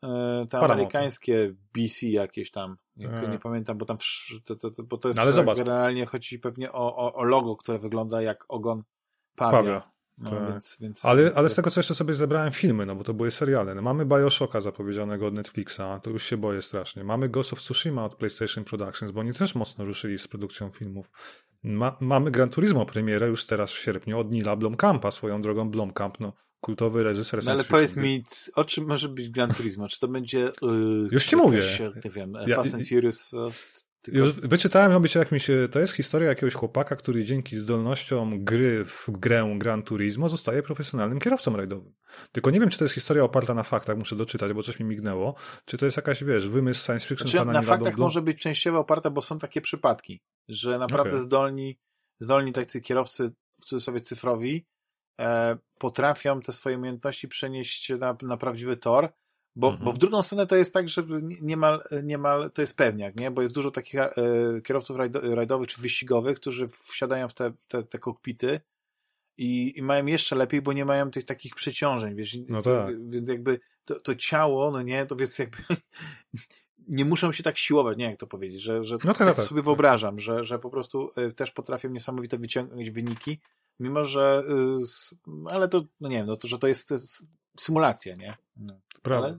e, 0.03 0.47
te 0.51 0.59
amerykańskie 0.59 1.55
BC 1.75 2.07
jakieś 2.07 2.51
tam. 2.51 2.77
Nie, 2.97 3.09
tak. 3.09 3.31
nie 3.31 3.39
pamiętam, 3.39 3.79
bo 3.79 3.87
tam 3.87 3.97
to, 4.45 4.57
to, 4.57 4.71
to, 4.71 4.83
bo 4.83 4.99
to 4.99 5.09
jest 5.09 5.17
no, 5.17 5.23
ale 5.23 5.33
zobacz. 5.33 5.59
generalnie 5.59 6.07
chodzi 6.07 6.39
pewnie 6.39 6.73
o, 6.73 6.97
o, 6.97 7.15
o 7.15 7.25
logo, 7.25 7.57
które 7.57 7.79
wygląda 7.79 8.23
jak 8.23 8.45
ogon 8.49 8.83
pawia. 9.37 9.59
pawia. 9.59 9.94
No, 10.19 10.31
tak. 10.31 10.53
więc, 10.53 10.77
więc, 10.81 11.05
ale, 11.05 11.25
więc... 11.25 11.37
ale 11.37 11.49
z 11.49 11.55
tego, 11.55 11.71
co 11.71 11.81
jeszcze 11.81 11.95
sobie 11.95 12.15
zebrałem 12.15 12.53
filmy, 12.53 12.87
no 12.87 12.97
bo 12.97 13.05
to 13.05 13.15
były 13.15 13.31
seriale. 13.31 13.75
No, 13.75 13.83
mamy 13.83 14.07
Bioshocka 14.07 14.61
zapowiedzianego 14.61 15.27
od 15.27 15.35
Netflixa, 15.35 15.81
to 16.03 16.11
już 16.11 16.25
się 16.25 16.37
boję 16.37 16.63
strasznie. 16.63 17.05
Mamy 17.05 17.29
Ghost 17.29 17.53
of 17.53 17.61
Tsushima 17.61 18.05
od 18.05 18.15
PlayStation 18.15 18.65
Productions, 18.65 19.13
bo 19.13 19.21
oni 19.21 19.33
też 19.33 19.55
mocno 19.55 19.85
ruszyli 19.85 20.19
z 20.19 20.29
produkcją 20.29 20.71
filmów. 20.71 21.11
Ma, 21.63 21.97
mamy 22.01 22.31
Gran 22.31 22.51
Turismo 22.51 22.87
premierę 22.87 23.29
już 23.29 23.47
teraz 23.47 23.73
w 23.73 23.79
sierpniu 23.79 24.19
od 24.19 24.31
Nila 24.31 24.57
Blomkampa, 24.57 25.11
swoją 25.11 25.43
drogą 25.43 25.71
Blomkamp, 25.71 26.21
no 26.21 26.33
kultowy 26.61 27.05
reżyser 27.05 27.45
no, 27.45 27.53
ale 27.53 27.65
powiedz 27.65 27.97
mi, 27.97 28.25
o 28.55 28.65
czym 28.65 28.87
może 28.87 29.09
być 29.09 29.29
Gran 29.29 29.55
Turismo? 29.55 29.89
Czy 29.89 30.01
to 30.01 30.09
będzie... 30.09 30.39
Yy, 30.63 31.09
już 31.11 31.27
ci 31.27 31.37
mówię. 31.37 31.63
Nie 32.05 32.11
wiem, 32.11 32.33
Fast 32.35 32.49
ja, 32.49 32.79
and 32.79 32.89
Furious 32.89 33.31
tylko... 34.05 34.19
Już 34.19 34.33
wyczytałem 34.33 34.93
robicie 34.93 35.19
jakimś, 35.19 35.51
to 35.71 35.81
jest 35.81 35.93
historia 35.93 36.29
jakiegoś 36.29 36.55
chłopaka, 36.55 36.97
który 36.97 37.25
dzięki 37.25 37.57
zdolnościom 37.57 38.45
gry 38.45 38.85
w 38.85 39.07
grę 39.09 39.55
Gran 39.59 39.83
Turismo 39.83 40.29
zostaje 40.29 40.63
profesjonalnym 40.63 41.19
kierowcą 41.19 41.57
rajdowym. 41.57 41.95
Tylko 42.33 42.51
nie 42.51 42.61
wiem, 42.61 42.71
czy 42.71 42.79
to 42.79 42.85
jest 42.85 42.95
historia 42.95 43.25
oparta 43.25 43.55
na 43.55 43.63
faktach, 43.63 43.97
muszę 43.97 44.17
doczytać, 44.17 44.53
bo 44.53 44.63
coś 44.63 44.81
mi 44.81 44.87
mignęło, 44.87 45.35
czy 45.65 45.79
to 45.79 45.85
jest 45.85 45.97
jakaś, 45.97 46.25
wiesz, 46.25 46.49
wymysł 46.49 46.85
science 46.85 47.09
fiction 47.09 47.29
znaczy, 47.29 47.47
Na 47.47 47.63
faktach 47.63 47.97
może 47.97 48.23
być 48.23 48.43
częściowo 48.43 48.79
oparta, 48.79 49.11
bo 49.11 49.23
są 49.23 49.39
takie 49.39 49.61
przypadki, 49.61 50.21
że 50.49 50.79
naprawdę 50.79 51.11
okay. 51.11 51.23
zdolni, 51.23 51.79
zdolni 52.21 52.53
tacy 52.53 52.81
kierowcy, 52.81 53.33
w 53.61 53.65
cudzysłowie 53.65 54.01
cyfrowi, 54.01 54.67
e, 55.21 55.57
potrafią 55.79 56.41
te 56.41 56.53
swoje 56.53 56.79
umiejętności 56.79 57.29
przenieść 57.29 57.93
na, 57.99 58.17
na 58.23 58.37
prawdziwy 58.37 58.77
tor, 58.77 59.13
bo, 59.57 59.69
mhm. 59.69 59.85
bo 59.85 59.93
w 59.93 59.99
drugą 59.99 60.23
stronę 60.23 60.47
to 60.47 60.57
jest 60.57 60.73
tak, 60.73 60.89
że 60.89 61.05
niemal, 61.41 61.83
niemal 62.03 62.51
to 62.51 62.63
jest 62.63 62.77
pewniak, 62.77 63.17
nie? 63.17 63.31
Bo 63.31 63.43
jest 63.43 63.55
dużo 63.55 63.71
takich 63.71 63.95
e, 63.95 64.13
kierowców 64.65 64.97
rajdowych 65.13 65.69
czy 65.69 65.81
wyścigowych, 65.81 66.37
którzy 66.37 66.69
wsiadają 66.69 67.29
w 67.29 67.35
te, 67.35 67.53
te, 67.69 67.83
te 67.83 67.99
kokpity 67.99 68.61
i, 69.39 69.79
i 69.79 69.83
mają 69.83 70.07
jeszcze 70.07 70.37
lepiej, 70.37 70.63
bo 70.63 70.73
nie 70.73 70.85
mają 70.85 71.11
tych 71.11 71.25
takich 71.25 71.55
przeciążeń, 71.55 72.15
wiesz? 72.15 72.37
No 72.49 72.63
tak. 72.63 73.11
Więc 73.11 73.29
jakby 73.29 73.61
to, 73.85 74.01
to 74.01 74.15
ciało, 74.15 74.71
no 74.71 74.83
nie, 74.83 75.07
to 75.07 75.17
więc 75.17 75.39
jakby 75.39 75.59
nie 76.89 77.05
muszą 77.05 77.33
się 77.33 77.43
tak 77.43 77.59
siłować, 77.59 77.99
nie 77.99 78.05
jak 78.05 78.19
to 78.19 78.27
powiedzieć, 78.27 78.63
że, 78.63 78.85
że 78.85 78.95
no 79.05 79.15
tak, 79.15 79.27
tak, 79.27 79.37
tak 79.37 79.47
sobie 79.47 79.63
wyobrażam, 79.63 80.21
że, 80.21 80.45
że 80.45 80.59
po 80.59 80.71
prostu 80.71 81.11
e, 81.17 81.31
też 81.31 81.53
potrafią 81.53 81.91
niesamowite 81.91 82.39
wyciągnąć 82.39 82.91
wyniki, 82.91 83.41
mimo 83.81 84.05
że, 84.05 84.43
e, 84.49 85.51
ale 85.51 85.69
to, 85.69 85.85
no 86.01 86.09
nie 86.09 86.17
wiem, 86.17 86.27
no 86.27 86.37
to, 86.37 86.49
że 86.49 86.59
to 86.59 86.67
jest 86.67 86.95
symulacja, 87.57 88.15
nie? 88.15 88.35
No. 88.57 88.81
Prawda. 89.03 89.29
Ale 89.29 89.39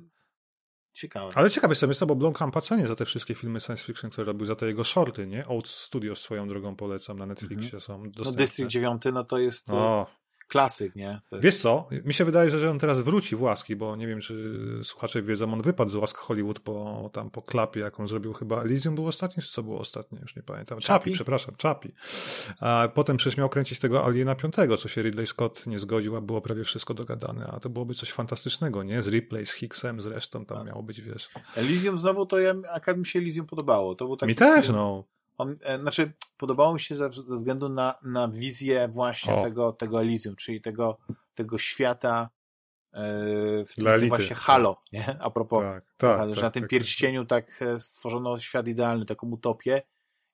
ciekawe. 0.94 1.32
Ale 1.36 1.50
ciekawe 1.50 1.72
jestem, 1.72 1.90
jest, 1.90 2.06
bo 2.06 2.16
Blomkamp 2.16 2.62
cenię 2.62 2.88
za 2.88 2.96
te 2.96 3.06
wszystkie 3.06 3.36
filmy 3.36 3.60
science 3.60 3.84
fiction, 3.84 4.12
które 4.12 4.26
robił, 4.26 4.46
za 4.46 4.56
te 4.56 4.66
jego 4.66 4.84
shorty, 4.84 5.28
nie? 5.28 5.48
Old 5.48 5.68
Studios 5.68 6.22
swoją 6.22 6.48
drogą 6.48 6.76
polecam, 6.76 7.20
na 7.20 7.26
Netflixie 7.26 7.78
mhm. 7.78 7.82
są 7.82 8.04
dostępne. 8.04 8.32
No 8.32 8.38
District 8.38 8.72
9, 8.72 9.02
no 9.14 9.24
to 9.24 9.38
jest... 9.38 9.70
O, 9.72 10.08
klasyk, 10.48 10.96
nie? 10.96 11.22
Jest... 11.32 11.44
Wiesz 11.44 11.58
co, 11.58 11.88
mi 12.06 12.14
się 12.14 12.26
wydaje, 12.26 12.50
że 12.50 12.72
on 12.72 12.80
teraz 12.80 13.00
wróci 13.00 13.36
w 13.36 13.42
łaski, 13.42 13.76
bo 13.76 13.96
nie 13.96 14.08
wiem, 14.08 14.22
czy 14.22 14.62
słuchacze 14.84 15.22
wiedzą, 15.22 15.54
on 15.54 15.62
wypadł 15.62 15.92
z 15.92 15.96
łask 15.96 16.18
Hollywood 16.18 16.60
po, 16.60 17.10
tam, 17.14 17.30
po 17.30 17.42
klapie, 17.42 17.80
jaką 17.80 18.08
zrobił 18.08 18.34
chyba 18.34 18.62
Elysium 18.62 18.96
był 18.96 19.08
ostatni, 19.08 19.44
czy 19.44 19.52
co 19.52 19.64
było 19.64 19.80
ostatnie, 19.80 20.20
już 20.22 20.36
nie 20.36 20.44
pamiętam. 20.44 20.80
Chapi, 20.88 21.12
przepraszam, 21.12 21.56
Chapi. 21.64 21.94
A 22.60 22.88
potem 22.94 23.18
przecież 23.18 23.38
miał 23.38 23.50
kręcić 23.50 23.80
tego 23.80 24.06
Aliena 24.06 24.36
piątego, 24.36 24.78
co 24.78 24.88
się 24.88 25.02
Ridley 25.02 25.28
Scott 25.28 25.68
nie 25.68 25.80
zgodził, 25.80 26.16
a 26.16 26.22
było 26.22 26.42
prawie 26.42 26.64
wszystko 26.64 26.94
dogadane, 26.94 27.48
a 27.48 27.60
to 27.60 27.70
byłoby 27.70 27.94
coś 27.94 28.12
fantastycznego, 28.12 28.84
nie? 28.84 29.02
Z 29.02 29.08
Ripley, 29.08 29.46
z 29.46 29.54
Hicksem, 29.54 30.02
zresztą 30.02 30.46
tam 30.46 30.58
tak. 30.58 30.68
miało 30.68 30.84
być, 30.84 31.02
wiesz. 31.02 31.30
Elysium 31.56 32.00
znowu, 32.00 32.26
to 32.26 32.40
ja, 32.40 32.54
mi 32.98 33.06
się 33.06 33.20
Elysium 33.20 33.46
podobało. 33.46 33.96
To 33.96 34.06
był 34.06 34.18
taki 34.18 34.28
mi 34.28 34.36
też, 34.36 34.70
no. 34.70 35.04
On, 35.38 35.58
e, 35.62 35.80
znaczy, 35.80 36.14
podobało 36.38 36.74
mi 36.74 36.80
się 36.80 36.98
ze, 36.98 37.12
ze 37.12 37.36
względu 37.36 37.70
na, 37.70 37.96
na 38.04 38.28
wizję 38.28 38.88
właśnie 38.88 39.42
tego, 39.42 39.74
tego 39.74 40.02
Elysium, 40.02 40.36
czyli 40.36 40.62
tego, 40.62 40.98
tego 41.34 41.58
świata 41.58 42.30
e, 42.94 43.02
w 43.66 43.76
tym 43.76 44.08
właśnie 44.08 44.36
Halo, 44.36 44.82
nie? 44.94 45.18
A 45.20 45.30
propos, 45.30 45.64
tak, 45.64 45.86
tak, 45.98 46.30
że 46.30 46.36
tak, 46.36 46.44
na 46.44 46.52
tym 46.52 46.64
tak, 46.64 46.70
pierścieniu 46.70 47.26
tak. 47.26 47.62
e, 47.62 47.80
stworzono 47.80 48.40
świat 48.40 48.68
idealny, 48.68 49.06
taką 49.06 49.28
utopię. 49.28 49.82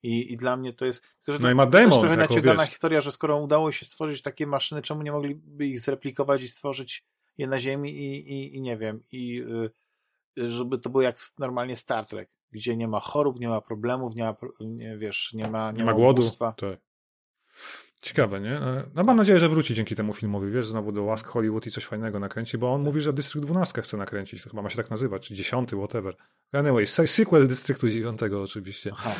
I, 0.04 0.34
i 0.34 0.38
dla 0.38 0.58
mnie 0.58 0.74
to 0.74 0.86
jest... 0.86 1.04
Tylko, 1.26 1.38
że 1.38 1.44
no 1.44 1.52
i 1.52 1.56
ma 1.56 1.66
Damon, 1.66 2.00
trochę 2.00 2.18
naciągana 2.18 2.66
historia, 2.66 3.02
że 3.02 3.12
skoro 3.12 3.38
udało 3.38 3.72
się 3.72 3.86
stworzyć 3.86 4.22
takie 4.22 4.48
maszyny, 4.48 4.82
czemu 4.82 5.02
nie 5.02 5.12
mogliby 5.12 5.68
ich 5.68 5.80
zreplikować 5.80 6.44
i 6.44 6.50
stworzyć 6.50 7.06
je 7.38 7.48
na 7.48 7.60
Ziemi 7.60 7.92
i, 7.92 8.34
i, 8.34 8.56
i 8.56 8.62
nie 8.62 8.78
wiem, 8.78 9.04
i 9.12 9.44
y, 10.38 10.50
żeby 10.50 10.78
to 10.78 10.90
było 10.90 11.02
jak 11.02 11.20
normalnie 11.40 11.76
Star 11.76 12.06
Trek 12.06 12.30
gdzie 12.52 12.78
nie 12.78 12.88
ma 12.88 13.00
chorób, 13.00 13.40
nie 13.40 13.50
ma 13.50 13.62
problemów, 13.62 14.16
nie 14.16 14.24
ma, 14.24 14.36
nie, 14.60 14.98
wiesz, 14.98 15.34
nie 15.34 15.50
ma, 15.50 15.72
nie, 15.72 15.78
nie 15.78 15.86
ma, 15.86 15.94
głodu. 15.94 16.32
Tak. 16.40 16.80
Ciekawe, 18.02 18.42
nie? 18.42 18.58
E, 18.58 18.90
no 18.94 19.04
mam 19.04 19.18
nadzieję, 19.18 19.40
że 19.40 19.50
wróci 19.50 19.74
dzięki 19.74 19.96
temu 19.96 20.14
filmowi, 20.14 20.52
wiesz, 20.52 20.68
znowu 20.68 20.92
do 20.92 21.04
łask 21.04 21.28
Hollywood 21.28 21.68
i 21.68 21.72
coś 21.72 21.86
fajnego 21.86 22.20
nakręci, 22.20 22.58
bo 22.58 22.74
on 22.74 22.82
mówi, 22.82 23.02
że 23.02 23.14
Dystrykt 23.14 23.48
12 23.48 23.82
chce 23.82 23.98
nakręcić, 23.98 24.44
to 24.44 24.50
chyba 24.50 24.62
ma 24.62 24.70
się 24.70 24.78
tak 24.78 24.90
nazywać, 24.90 25.28
czy 25.28 25.36
10, 25.36 25.70
whatever. 25.70 26.16
Anyway, 26.52 26.86
sequel 26.88 27.48
Dystryktu 27.48 27.90
9 27.90 28.22
oczywiście. 28.44 28.92
Aha. 28.94 29.16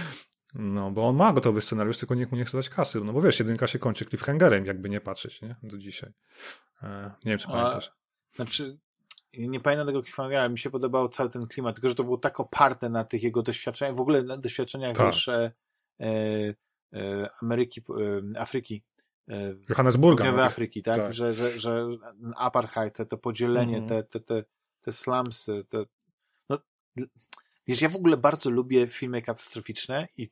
No, 0.54 0.92
bo 0.92 1.08
on 1.08 1.16
ma 1.16 1.34
gotowy 1.34 1.62
scenariusz, 1.62 1.98
tylko 1.98 2.16
nikt 2.16 2.32
mu 2.32 2.38
nie 2.38 2.46
chce 2.46 2.58
dać 2.58 2.70
kasy, 2.70 3.02
no 3.02 3.14
bo 3.14 3.22
wiesz, 3.22 3.40
jedynka 3.40 3.68
się 3.68 3.80
kończy 3.80 4.06
cliffhangerem, 4.06 4.66
jakby 4.66 4.90
nie 4.90 5.02
patrzeć, 5.02 5.42
nie? 5.42 5.56
Do 5.64 5.78
dzisiaj. 5.78 6.12
E, 6.84 7.12
nie 7.26 7.32
wiem, 7.32 7.40
czy 7.40 7.48
A, 7.48 7.52
pamiętasz. 7.52 7.92
Znaczy, 8.32 8.80
nie 9.34 9.60
pamiętam 9.60 9.88
tego 9.88 10.02
cliffhangera, 10.02 10.50
mi 10.50 10.60
się 10.60 10.70
podobał 10.70 11.10
cały 11.10 11.30
ten 11.30 11.48
klimat, 11.48 11.76
tylko 11.76 11.90
że 11.90 11.96
to 11.96 12.04
było 12.04 12.18
tak 12.18 12.40
oparte 12.40 12.90
na 12.90 13.04
tych 13.04 13.24
jego 13.24 13.42
doświadczeniach, 13.42 13.96
w 13.96 14.02
ogóle 14.02 14.24
na 14.24 14.38
doświadczeniach 14.38 14.98
tak. 14.98 15.06
wiesz, 15.06 15.28
e, 15.28 15.52
e, 16.02 17.30
Ameryki, 17.42 17.82
e, 18.36 18.40
Afryki. 18.40 18.84
E, 19.30 19.56
Johannesburga. 19.70 20.32
No, 20.32 20.44
Afryki, 20.44 20.84
tak? 20.84 20.98
tak? 20.98 21.14
Że, 21.14 21.34
że, 21.34 21.60
że 21.60 21.88
apartheid, 22.36 22.96
te, 22.96 23.06
to 23.06 23.18
podzielenie, 23.18 23.78
mm 23.78 23.90
-hmm. 23.90 23.90
te, 23.90 24.04
te, 24.04 24.20
te, 24.20 24.44
te 24.82 24.92
slumsy, 24.92 25.66
te, 25.70 25.86
no, 26.50 26.58
wiesz, 27.68 27.82
ja 27.82 27.90
w 27.90 27.96
ogóle 27.96 28.18
bardzo 28.18 28.50
lubię 28.50 28.88
filmy 28.88 29.22
katastroficzne 29.22 30.08
i 30.18 30.30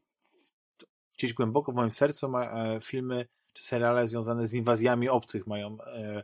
gdzieś 1.18 1.34
głęboko 1.34 1.72
w 1.72 1.76
moim 1.76 1.92
sercu 1.92 2.30
ma, 2.30 2.52
e, 2.52 2.80
filmy 2.82 3.28
czy 3.54 3.64
seriale 3.64 4.08
związane 4.08 4.48
z 4.48 4.54
inwazjami 4.54 5.10
obcych 5.10 5.48
mają 5.48 5.78
e, 5.82 6.24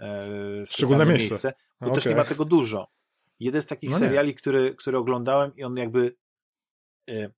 e, 0.00 0.66
szczególne 0.66 1.06
miejsce, 1.06 1.30
miejsce 1.30 1.54
bo 1.80 1.86
okay. 1.86 1.94
też 1.94 2.06
nie 2.06 2.16
ma 2.16 2.24
tego 2.24 2.44
dużo. 2.44 2.88
Jeden 3.40 3.62
z 3.62 3.66
takich 3.66 3.90
no 3.90 3.98
seriali, 3.98 4.34
który, 4.34 4.74
który 4.74 4.98
oglądałem 4.98 5.56
i 5.56 5.64
on 5.64 5.76
jakby 5.76 6.16
e, 7.10 7.30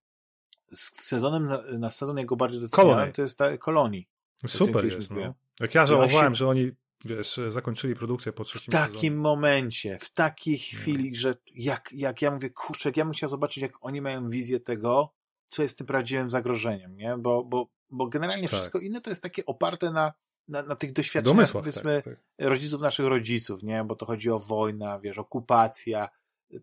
z 0.73 1.07
sezonem 1.07 1.47
na, 1.47 1.61
na 1.79 1.91
sezon 1.91 2.17
jego 2.17 2.35
bardziej 2.35 2.61
doceniałem, 2.61 3.11
to 3.11 3.21
jest 3.21 3.37
ta 3.37 3.57
Kolonii. 3.57 4.07
Super 4.47 4.85
jest, 4.85 5.11
no. 5.11 5.33
Jak 5.59 5.75
ja 5.75 5.85
żałowałem, 5.85 6.35
że 6.35 6.47
oni 6.47 6.71
wiesz, 7.05 7.39
zakończyli 7.47 7.95
produkcję 7.95 8.33
po 8.33 8.43
trzecim 8.43 8.71
W 8.71 8.75
takim 8.75 8.95
sezonie. 8.95 9.15
momencie, 9.15 9.97
w 10.01 10.09
takiej 10.13 10.57
chwili, 10.57 11.15
że 11.15 11.35
jak, 11.55 11.89
jak 11.91 12.21
ja 12.21 12.31
mówię, 12.31 12.49
kurczę, 12.49 12.89
jak 12.89 12.97
ja 12.97 13.05
bym 13.05 13.13
chciał 13.13 13.29
zobaczyć, 13.29 13.57
jak 13.57 13.73
oni 13.81 14.01
mają 14.01 14.29
wizję 14.29 14.59
tego, 14.59 15.13
co 15.47 15.63
jest 15.63 15.77
tym 15.77 15.87
prawdziwym 15.87 16.29
zagrożeniem, 16.29 16.95
nie? 16.95 17.17
Bo, 17.17 17.43
bo, 17.43 17.69
bo 17.89 18.07
generalnie 18.07 18.49
tak. 18.49 18.53
wszystko 18.53 18.79
inne 18.79 19.01
to 19.01 19.09
jest 19.09 19.23
takie 19.23 19.45
oparte 19.45 19.91
na 19.91 20.13
na, 20.47 20.61
na 20.61 20.75
tych 20.75 20.93
doświadczeniach, 20.93 21.35
Domysłach, 21.35 21.63
powiedzmy, 21.63 22.01
tak, 22.01 22.13
tak. 22.13 22.47
rodziców 22.47 22.81
naszych 22.81 23.05
rodziców, 23.05 23.63
nie? 23.63 23.83
Bo 23.83 23.95
to 23.95 24.05
chodzi 24.05 24.29
o 24.29 24.39
wojnę, 24.39 24.99
wiesz, 25.03 25.17
okupacja, 25.17 26.09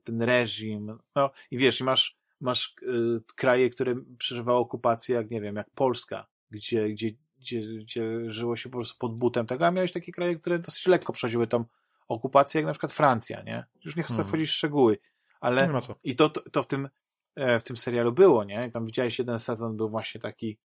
ten 0.03 0.23
reżim, 0.23 0.99
no 1.15 1.31
i 1.51 1.59
wiesz, 1.59 1.81
masz, 1.81 2.17
masz 2.41 2.75
y, 2.83 3.21
kraje, 3.37 3.71
które 3.71 3.95
przeżywały 4.19 4.59
okupację, 4.59 5.15
jak 5.17 5.31
nie 5.31 5.41
wiem, 5.41 5.57
jak 5.57 5.71
Polska, 5.71 6.27
gdzie, 6.51 6.89
gdzie, 6.89 7.11
gdzie, 7.39 7.61
gdzie 7.61 8.31
żyło 8.31 8.57
się 8.57 8.69
po 8.69 8.79
prostu 8.79 8.99
pod 8.99 9.19
butem 9.19 9.47
tego, 9.47 9.67
a 9.67 9.71
miałeś 9.71 9.93
takie 9.93 10.13
kraje, 10.13 10.37
które 10.37 10.59
dosyć 10.59 10.87
lekko 10.87 11.13
przeżyły 11.13 11.47
tą 11.47 11.65
okupację, 12.09 12.61
jak 12.61 12.67
na 12.67 12.73
przykład 12.73 12.93
Francja, 12.93 13.43
nie? 13.43 13.65
Już 13.85 13.97
nie 13.97 14.03
chcę 14.03 14.15
hmm. 14.15 14.29
wchodzić 14.29 14.51
w 14.51 14.53
szczegóły, 14.53 14.99
ale 15.41 15.81
i 16.05 16.17
to, 16.17 16.31
to, 16.31 16.51
to 16.51 16.63
w 16.63 16.67
tym 16.67 16.89
e, 17.35 17.61
w 17.61 17.63
tym 17.63 17.77
serialu 17.77 18.13
było, 18.13 18.45
nie? 18.45 18.67
I 18.67 18.71
tam 18.71 18.87
widziałeś 18.87 19.19
jeden 19.19 19.39
sezon 19.39 19.77
był 19.77 19.91
właśnie 19.91 20.21
taki, 20.21 20.59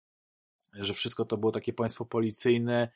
że 0.73 0.95
wszystko 0.95 1.25
to 1.25 1.37
było 1.37 1.53
takie 1.53 1.73
państwo 1.73 2.05
policyjne, 2.05 2.89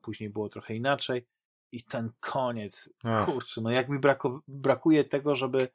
później 0.00 0.30
było 0.30 0.48
trochę 0.48 0.74
inaczej 0.74 1.26
i 1.72 1.82
ten 1.82 2.10
koniec, 2.20 2.90
Ach. 3.04 3.26
kurczę, 3.26 3.60
no 3.60 3.70
jak 3.70 3.88
mi 3.88 3.98
brako, 3.98 4.40
brakuje 4.48 5.04
tego, 5.04 5.36
żeby, 5.36 5.68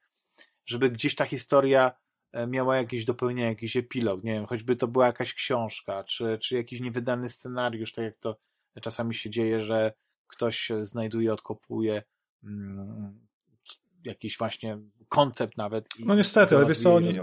żeby 0.66 0.90
gdzieś 0.90 1.16
ta 1.16 1.26
historia 1.26 1.92
e, 2.32 2.48
miała 2.48 2.78
jakieś 2.78 3.06
dopełnienie, 3.06 3.50
jakiś 3.50 3.78
epilog, 3.78 4.24
nie 4.24 4.34
wiem, 4.34 4.46
choćby 4.46 4.76
to 4.76 4.88
była 4.88 5.06
jakaś 5.06 5.34
książka, 5.34 6.04
czy, 6.04 6.38
czy 6.42 6.56
jakiś 6.56 6.82
niewydany 6.82 7.30
scenariusz, 7.30 7.94
tak 7.94 8.06
jak 8.06 8.18
to 8.18 8.38
czasami 8.82 9.16
się 9.16 9.30
dzieje, 9.30 9.62
że 9.62 9.94
ktoś 10.28 10.72
znajduje, 10.82 11.34
odkopuje 11.34 12.04
mm, 12.44 13.28
jakiś 14.04 14.38
właśnie 14.38 14.78
koncept 15.10 15.58
nawet. 15.58 15.86
no 16.00 16.16
niestety, 16.16 16.56
ale 16.56 16.66
wiesz 16.66 16.80
co, 16.80 16.96
oni, 16.96 17.20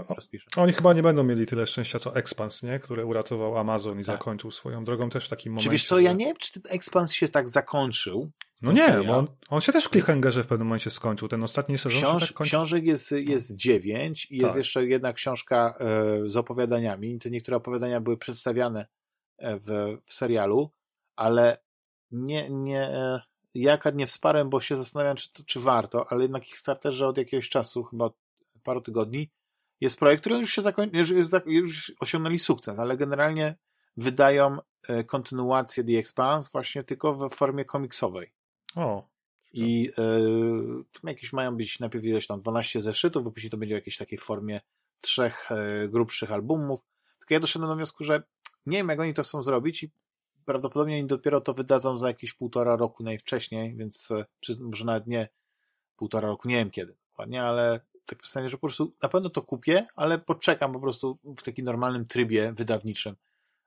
oni 0.57 0.73
chyba 0.73 0.93
nie 0.93 1.03
będą 1.03 1.23
mieli 1.23 1.45
tyle 1.45 1.67
szczęścia 1.67 1.99
co 1.99 2.15
Expans, 2.15 2.63
nie? 2.63 2.79
Które 2.79 3.05
uratował 3.05 3.57
Amazon 3.57 3.99
i 3.99 4.03
tak. 4.03 4.05
zakończył 4.05 4.51
swoją 4.51 4.83
drogą 4.83 5.09
też 5.09 5.25
w 5.25 5.29
takim 5.29 5.51
momencie. 5.51 5.69
Czy 5.69 5.71
wiesz 5.71 5.85
co, 5.85 5.99
ja 5.99 6.13
nie 6.13 6.25
wiem, 6.25 6.35
czy 6.39 6.51
ten 6.51 6.63
Expans 6.69 7.13
się 7.13 7.27
tak 7.27 7.49
zakończył. 7.49 8.31
No 8.61 8.71
nie, 8.71 9.01
bo 9.07 9.17
on, 9.17 9.27
on, 9.49 9.61
się 9.61 9.71
też 9.71 9.85
w 9.85 9.89
cliffhangerze 9.89 10.43
w 10.43 10.47
pewnym 10.47 10.67
momencie 10.67 10.89
skończył. 10.89 11.27
Ten 11.27 11.43
ostatni 11.43 11.77
sezon 11.77 12.01
Książ, 12.01 12.21
się 12.21 12.27
tak 12.27 12.35
kończył. 12.35 12.59
Książek 12.59 12.85
jest, 12.85 13.11
jest 13.11 13.55
dziewięć 13.55 14.27
i 14.31 14.35
jest 14.35 14.47
tak. 14.47 14.57
jeszcze 14.57 14.85
jedna 14.85 15.13
książka 15.13 15.75
e, 15.79 16.29
z 16.29 16.37
opowiadaniami. 16.37 17.19
Te 17.19 17.29
niektóre 17.29 17.57
opowiadania 17.57 18.01
były 18.01 18.17
przedstawiane 18.17 18.87
e, 19.37 19.59
w, 19.59 19.97
w 20.05 20.13
serialu, 20.13 20.71
ale 21.15 21.57
nie, 22.11 22.49
nie, 22.49 22.89
e, 23.57 23.79
ja 23.83 23.91
nie 23.93 24.07
wsparłem, 24.07 24.49
bo 24.49 24.61
się 24.61 24.75
zastanawiam, 24.75 25.15
czy, 25.15 25.45
czy 25.45 25.59
warto, 25.59 26.11
ale 26.11 26.21
jednak 26.21 26.43
Kickstarterze 26.43 27.07
od 27.07 27.17
jakiegoś 27.17 27.49
czasu, 27.49 27.83
chyba 27.83 28.09
paru 28.63 28.81
tygodni, 28.81 29.29
jest 29.81 29.99
projekt, 29.99 30.21
który 30.21 30.35
już 30.35 30.51
się 30.51 30.61
zakończył, 30.61 30.99
już, 30.99 31.09
już 31.45 31.93
osiągnęli 31.99 32.39
sukces, 32.39 32.79
ale 32.79 32.97
generalnie 32.97 33.55
wydają 33.97 34.57
e, 34.87 35.03
kontynuację 35.03 35.83
The 35.83 35.97
Expanse 35.97 36.49
właśnie 36.53 36.83
tylko 36.83 37.13
w 37.13 37.35
formie 37.35 37.65
komiksowej. 37.65 38.33
O. 38.75 39.07
I 39.53 39.91
y, 41.03 41.07
jakieś 41.09 41.33
mają 41.33 41.57
być 41.57 41.79
najpierw 41.79 42.05
ileś 42.05 42.27
tam 42.27 42.39
12 42.39 42.81
zeszytów, 42.81 43.23
bo 43.23 43.31
później 43.31 43.49
to 43.49 43.57
będzie 43.57 43.75
w 43.75 43.77
jakiejś 43.77 43.97
takiej 43.97 44.17
formie 44.17 44.61
trzech 45.01 45.49
y, 45.51 45.89
grubszych 45.89 46.31
albumów. 46.31 46.79
Tylko 47.19 47.33
ja 47.33 47.39
doszedłem 47.39 47.69
do 47.69 47.75
wniosku, 47.75 48.03
że 48.03 48.23
nie 48.65 48.77
wiem, 48.77 48.89
jak 48.89 48.99
oni 48.99 49.13
to 49.13 49.23
chcą 49.23 49.43
zrobić 49.43 49.83
i 49.83 49.91
prawdopodobnie 50.47 50.95
oni 50.95 51.07
dopiero 51.07 51.41
to 51.41 51.53
wydadzą 51.53 51.97
za 51.97 52.07
jakieś 52.07 52.33
półtora 52.33 52.75
roku 52.75 53.03
najwcześniej, 53.03 53.75
więc 53.75 54.11
e, 54.11 54.25
czy 54.39 54.57
może 54.59 54.85
nawet 54.85 55.07
nie 55.07 55.27
półtora 55.97 56.27
roku, 56.27 56.47
nie 56.47 56.55
wiem 56.55 56.71
kiedy 56.71 56.95
dokładnie, 57.09 57.43
ale 57.43 57.79
tak 58.05 58.27
stanie, 58.27 58.49
że 58.49 58.57
po 58.57 58.67
prostu 58.67 58.93
na 59.03 59.09
pewno 59.09 59.29
to 59.29 59.41
kupię, 59.41 59.85
ale 59.95 60.19
poczekam 60.19 60.73
po 60.73 60.79
prostu 60.79 61.17
w 61.37 61.43
takim 61.43 61.65
normalnym 61.65 62.05
trybie 62.05 62.53
wydawniczym, 62.53 63.15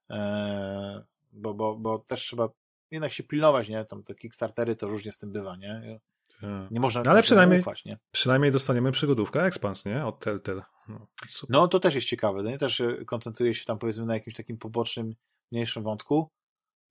eee, 0.09 1.01
bo, 1.33 1.55
bo, 1.55 1.77
bo 1.77 1.99
też 1.99 2.21
trzeba 2.21 2.49
jednak 2.91 3.13
się 3.13 3.23
pilnować, 3.23 3.69
nie? 3.69 3.85
Tam 3.85 4.03
te 4.03 4.15
Kickstartery 4.15 4.77
to 4.77 4.89
różnie 4.89 5.13
z 5.13 5.19
tym 5.19 5.33
bywa, 5.33 5.57
nie? 5.57 6.01
Tak. 6.41 6.71
Nie 6.71 6.81
można 6.81 7.03
no, 7.03 7.11
ale 7.11 7.23
przynajmniej, 7.23 7.61
ufać, 7.61 7.85
nie? 7.85 7.99
przynajmniej 8.13 8.53
dostaniemy 8.53 8.93
przygodówkę 8.93 9.45
Expans, 9.45 9.85
nie? 9.85 10.07
Od 10.07 10.19
Telltale. 10.19 10.63
No, 10.89 11.07
no, 11.49 11.69
to 11.69 11.81
też 11.81 11.95
jest 11.95 12.07
ciekawe, 12.07 12.43
nie? 12.43 12.59
Też 12.59 12.81
e, 12.81 13.05
koncentruje 13.05 13.55
się 13.55 13.65
tam 13.65 13.79
powiedzmy 13.79 14.07
na 14.07 14.15
jakimś 14.15 14.37
takim 14.37 14.59
pobocznym, 14.59 15.15
mniejszym 15.53 15.83
wątku, 15.83 16.31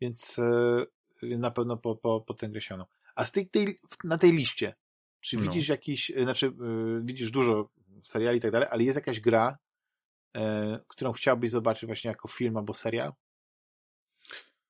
więc 0.02 0.40
e, 0.40 1.38
na 1.38 1.52
pewno 1.52 1.78
po, 1.78 1.96
po, 1.96 2.22
po 2.22 2.34
tę 2.34 2.50
grę 2.50 2.62
sięgną. 2.62 2.86
A 3.16 3.26
z 3.26 3.32
tej, 3.32 3.50
tej, 3.50 3.80
na 4.04 4.18
tej 4.18 4.32
liście, 4.32 4.76
czy 5.20 5.38
no. 5.38 5.42
widzisz 5.42 5.68
jakiś, 5.68 6.12
e, 6.12 6.24
znaczy 6.24 6.48
e, 6.48 6.52
widzisz 7.02 7.32
dużo 7.32 7.70
seriali 8.02 8.38
i 8.38 8.42
tak 8.42 8.52
dalej, 8.52 8.68
ale 8.72 8.84
jest 8.84 8.96
jakaś 8.96 9.20
gra, 9.20 9.58
którą 10.88 11.12
chciałbyś 11.12 11.52
zobaczyć 11.52 11.86
właśnie 11.86 12.08
jako 12.08 12.28
film 12.28 12.58
albo 12.58 12.74
serial? 12.74 13.14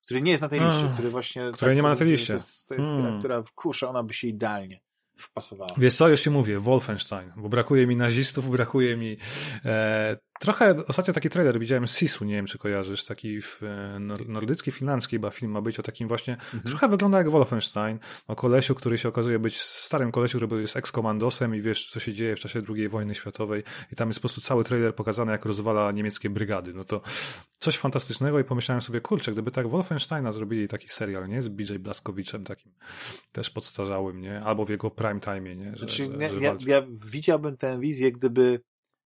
Który 0.06 0.22
nie 0.22 0.32
jest 0.32 0.42
na 0.42 0.50
tej 0.50 0.60
liście, 0.60 0.90
który 0.94 1.10
właśnie... 1.10 1.52
Który 1.54 1.70
tak 1.70 1.76
nie 1.76 1.82
ma 1.82 1.90
na 1.90 1.96
tej 1.96 2.08
liście. 2.08 2.34
To 2.34 2.34
jest, 2.34 2.68
to 2.68 2.74
jest 2.74 2.88
hmm. 2.88 3.12
gra, 3.12 3.20
która, 3.20 3.44
kurczę, 3.56 3.90
ona 3.90 4.04
by 4.04 4.14
się 4.14 4.28
idealnie 4.28 4.82
wpasowała. 5.18 5.70
Wiesz 5.78 5.96
co, 5.96 6.10
już 6.10 6.22
ci 6.22 6.30
mówię, 6.30 6.60
Wolfenstein, 6.60 7.34
bo 7.38 7.50
brakuje 7.50 7.88
mi 7.88 7.96
nazistów, 7.96 8.50
brakuje 8.50 8.98
mi 8.98 9.18
e, 9.66 10.18
Trochę 10.40 10.76
ostatnio 10.88 11.14
taki 11.14 11.30
trailer 11.30 11.60
widziałem 11.60 11.88
z 11.88 11.98
Sisu, 11.98 12.26
nie 12.26 12.34
wiem 12.34 12.46
czy 12.46 12.58
kojarzysz, 12.58 13.06
taki 13.06 13.42
w, 13.42 13.64
e, 13.64 14.00
nordycki, 14.28 14.72
finlandzki 14.72 15.16
chyba 15.16 15.32
film 15.32 15.52
ma 15.52 15.62
być 15.62 15.80
o 15.80 15.84
takim 15.84 16.08
właśnie, 16.08 16.34
mhm. 16.34 16.64
trochę 16.64 16.88
wygląda 16.88 17.18
jak 17.18 17.30
Wolfenstein, 17.30 18.00
o 18.28 18.36
kolesiu, 18.36 18.76
który 18.76 18.98
się 18.98 19.10
okazuje 19.10 19.40
być 19.40 19.62
starym 19.62 20.12
kolesiu, 20.12 20.38
który 20.38 20.62
jest 20.62 20.78
ex-komandosem 20.78 21.56
i 21.56 21.62
wiesz 21.62 21.90
co 21.90 22.00
się 22.00 22.14
dzieje 22.14 22.36
w 22.36 22.40
czasie 22.40 22.62
II 22.70 22.90
wojny 22.90 23.16
światowej 23.16 23.64
i 23.92 23.96
tam 23.96 24.10
jest 24.10 24.20
po 24.20 24.22
prostu 24.22 24.42
cały 24.42 24.64
trailer 24.64 24.96
pokazany 24.96 25.32
jak 25.32 25.46
rozwala 25.46 25.92
niemieckie 25.92 26.30
brygady, 26.30 26.74
no 26.74 26.84
to 26.84 27.02
coś 27.60 27.78
fantastycznego 27.78 28.40
i 28.40 28.44
pomyślałem 28.44 28.82
sobie, 28.82 29.02
kurczę, 29.02 29.32
gdyby 29.32 29.52
tak 29.52 29.68
Wolfensteina 29.68 30.32
zrobili 30.32 30.68
taki 30.68 30.88
serial, 30.88 31.30
nie, 31.30 31.42
z 31.42 31.48
BJ 31.48 31.74
Blaskowiczem 31.74 32.44
takim 32.44 32.72
też 33.32 33.50
podstarzałym, 33.50 34.22
nie, 34.22 34.40
albo 34.40 34.66
w 34.66 34.70
jego 34.70 34.92
prime 34.92 35.20
time, 35.20 35.56
nie, 35.56 35.72
że, 35.72 35.78
znaczy, 35.78 36.10
że, 36.20 36.30
że 36.30 36.40
ja, 36.40 36.58
ja 36.66 36.86
widziałbym 37.12 37.58
tę 37.58 37.80
wizję, 37.80 38.12
gdyby 38.12 38.60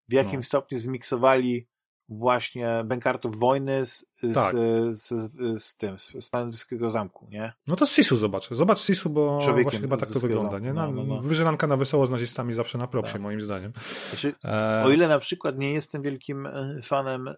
w 0.10 0.14
jakim 0.14 0.40
no. 0.40 0.44
stopniu 0.44 0.78
zmiksowali 0.78 1.68
właśnie 2.10 2.84
bękartów 2.86 3.40
wojny 3.40 3.86
z, 3.86 4.06
tak. 4.34 4.56
z, 4.56 5.02
z, 5.02 5.64
z, 5.64 5.76
tym, 5.76 6.00
z, 6.00 6.12
z 6.20 6.30
Panem 6.30 6.52
Zamku, 6.82 7.28
nie? 7.30 7.54
No 7.68 7.76
to 7.76 7.86
z 7.86 7.96
Sisu 7.96 8.16
zobacz. 8.16 8.50
Zobacz 8.50 8.80
Sisu, 8.80 9.10
bo 9.10 9.40
Człowiekiem 9.44 9.64
właśnie 9.64 9.80
chyba 9.80 9.98
tak 9.98 10.12
to 10.12 10.20
wygląda, 10.20 10.60
nie? 10.60 10.74
No, 10.74 10.92
no, 10.92 11.04
no. 11.04 11.22
Wyżynanka 11.22 11.68
na 11.68 11.78
wesoło 11.78 12.08
z 12.08 12.12
nazistami 12.12 12.54
zawsze 12.54 12.78
na 12.78 12.88
propsie, 12.88 13.14
tak. 13.14 13.22
moim 13.22 13.42
zdaniem. 13.42 13.74
Znaczy, 14.10 14.34
e... 14.44 14.84
O 14.86 14.92
ile 14.92 15.08
na 15.08 15.20
przykład 15.20 15.58
nie 15.58 15.74
jestem 15.74 16.02
wielkim 16.02 16.46
e, 16.46 16.80
fanem 16.84 17.28
y, 17.28 17.36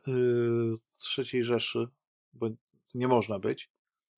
III 1.18 1.44
Rzeszy, 1.44 1.88
bo 2.34 2.50
nie 2.94 3.08
można 3.08 3.40
być, 3.40 3.72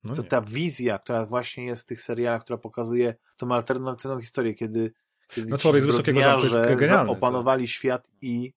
no 0.03 0.15
to 0.15 0.21
nie. 0.21 0.27
ta 0.27 0.41
wizja, 0.41 0.99
która 0.99 1.25
właśnie 1.25 1.65
jest 1.65 1.83
w 1.83 1.85
tych 1.85 2.01
serialach, 2.01 2.41
która 2.41 2.57
pokazuje 2.57 3.15
tą 3.37 3.51
alternatywną 3.51 4.21
historię, 4.21 4.53
kiedy 4.53 4.93
no 5.47 5.57
człowiek 5.57 5.83
z 5.83 5.85
wysokiego 5.85 6.21
zamku 6.21 6.43
jest 6.43 6.79
genialny. 6.79 7.11
opanowali 7.11 7.63
tak. 7.63 7.71
świat 7.71 8.11
i 8.21 8.53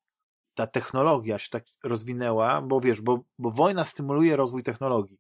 ta 0.54 0.66
technologia 0.66 1.38
się 1.38 1.48
tak 1.50 1.64
rozwinęła, 1.84 2.62
bo 2.62 2.80
wiesz, 2.80 3.00
bo, 3.00 3.24
bo 3.38 3.50
wojna 3.50 3.84
stymuluje 3.84 4.36
rozwój 4.36 4.62
technologii. 4.62 5.18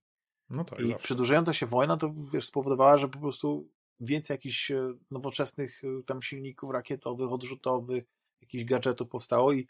No 0.50 0.64
tak, 0.64 0.80
I 0.80 0.88
zawsze. 0.88 1.04
przedłużająca 1.04 1.52
się 1.52 1.66
wojna 1.66 1.96
to 1.96 2.14
wiesz, 2.32 2.46
spowodowała, 2.46 2.98
że 2.98 3.08
po 3.08 3.18
prostu 3.18 3.68
więcej 4.00 4.34
jakichś 4.34 4.70
e, 4.70 4.90
nowoczesnych 5.10 5.82
e, 5.84 6.02
tam 6.02 6.22
silników 6.22 6.70
rakietowych, 6.70 7.32
odrzutowych, 7.32 8.04
jakichś 8.40 8.64
gadżetów 8.64 9.08
powstało 9.08 9.52
i 9.52 9.68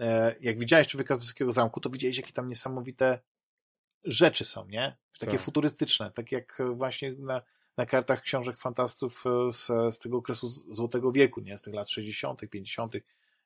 e, 0.00 0.34
jak 0.40 0.58
widziałeś 0.58 0.88
Człowieka 0.88 1.16
z 1.16 1.18
Wysokiego 1.18 1.52
Zamku, 1.52 1.80
to 1.80 1.90
widziałeś, 1.90 2.16
jakie 2.16 2.32
tam 2.32 2.48
niesamowite 2.48 3.20
rzeczy 4.04 4.44
są, 4.44 4.66
nie? 4.68 4.96
Takie 5.18 5.32
tak. 5.32 5.40
futurystyczne, 5.40 6.10
tak 6.10 6.32
jak 6.32 6.62
właśnie 6.74 7.12
na, 7.18 7.42
na 7.76 7.86
kartach 7.86 8.22
książek 8.22 8.58
fantastów 8.58 9.24
e, 9.26 9.52
z, 9.52 9.66
z 9.66 9.98
tego 9.98 10.16
okresu 10.16 10.48
Złotego 10.48 11.12
Wieku, 11.12 11.40
nie? 11.40 11.56
z 11.56 11.62
tych 11.62 11.74
lat 11.74 11.90
60., 11.90 12.40
50., 12.50 12.94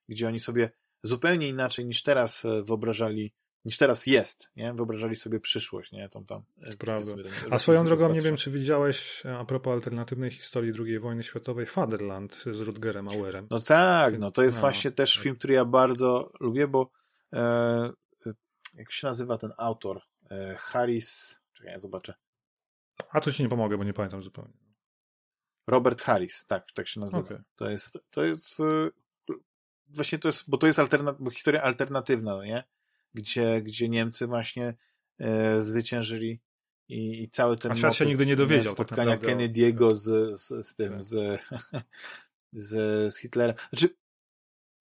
gdzie 0.09 0.29
oni 0.29 0.41
sobie 0.41 0.71
zupełnie 1.03 1.49
inaczej 1.49 1.87
niż 1.87 2.03
teraz 2.03 2.45
e, 2.45 2.63
wyobrażali, 2.63 3.33
niż 3.65 3.77
teraz 3.77 4.07
jest, 4.07 4.51
nie? 4.57 4.75
wyobrażali 4.75 5.17
sobie 5.17 5.41
przyszłość. 5.41 5.93
Nie? 5.93 6.09
Tam, 6.09 6.25
e, 6.63 6.77
Prawda. 6.77 7.15
A 7.51 7.59
swoją 7.59 7.85
drogą, 7.85 8.13
nie 8.13 8.21
wiem, 8.21 8.37
czy 8.37 8.51
widziałeś 8.51 9.23
a 9.27 9.45
propos 9.45 9.73
alternatywnej 9.73 10.31
historii 10.31 10.73
II 10.87 10.99
wojny 10.99 11.23
światowej 11.23 11.67
Fatherland 11.67 12.45
z 12.53 12.61
Rutgerem 12.61 13.09
Auerem. 13.09 13.47
No 13.51 13.61
tak, 13.61 14.19
no 14.19 14.31
to 14.31 14.43
jest 14.43 14.57
no, 14.57 14.61
właśnie 14.61 14.91
też 14.91 15.15
tak. 15.15 15.23
film, 15.23 15.37
który 15.37 15.55
ja 15.55 15.65
bardzo 15.65 16.33
lubię, 16.41 16.69
bo 16.69 16.91
e, 17.33 17.91
jak 18.75 18.93
się 18.93 19.07
nazywa 19.07 19.39
ten 19.39 19.53
autor? 19.57 20.01
E, 20.31 20.57
Harris, 20.59 21.41
czekaj, 21.53 21.73
ja 21.73 21.81
zobaczę. 21.81 22.15
A 23.11 23.21
tu 23.21 23.33
ci 23.33 23.43
nie 23.43 23.49
pomogę, 23.49 23.79
bo 23.79 23.85
nie 23.85 23.93
pamiętam 23.93 24.23
zupełnie. 24.23 24.53
Robert 25.67 26.03
Harris, 26.03 26.47
tak, 26.47 26.67
tak 26.75 26.89
się 26.89 27.01
nazywa. 27.01 27.21
Okay. 27.21 27.43
To 27.57 27.71
jest, 27.71 27.99
to 28.11 28.25
jest, 28.25 28.61
y, 28.61 28.91
właśnie 29.89 30.19
to 30.19 30.29
jest, 30.29 30.51
bo 30.51 30.59
to 30.59 30.67
jest 30.67 30.81
bo 31.19 31.31
historia 31.31 31.63
alternatywna, 31.63 32.37
no 32.37 32.45
nie? 32.45 32.65
Gdzie, 33.15 33.63
gdzie 33.63 33.89
Niemcy 33.89 34.27
właśnie 34.27 34.75
e, 35.19 35.63
zwyciężyli 35.63 36.41
i, 36.89 37.23
i 37.23 37.31
cały 37.31 37.57
ten 37.57 37.73
A 37.73 37.77
świat 37.77 37.95
się 37.95 38.07
nigdy 38.07 38.27
nie 38.27 38.37
dowiedział. 38.37 38.75
Tak 38.75 38.87
spotkania 38.87 39.17
tak 39.17 39.31
Kennedy'ego 39.31 39.95
z, 39.95 40.41
z, 40.41 40.67
z 40.67 40.75
tym, 40.75 40.93
tak. 40.93 41.03
z, 41.03 41.41
z, 42.53 43.15
z 43.15 43.19
Hitlerem. 43.19 43.57
Znaczy, 43.71 43.97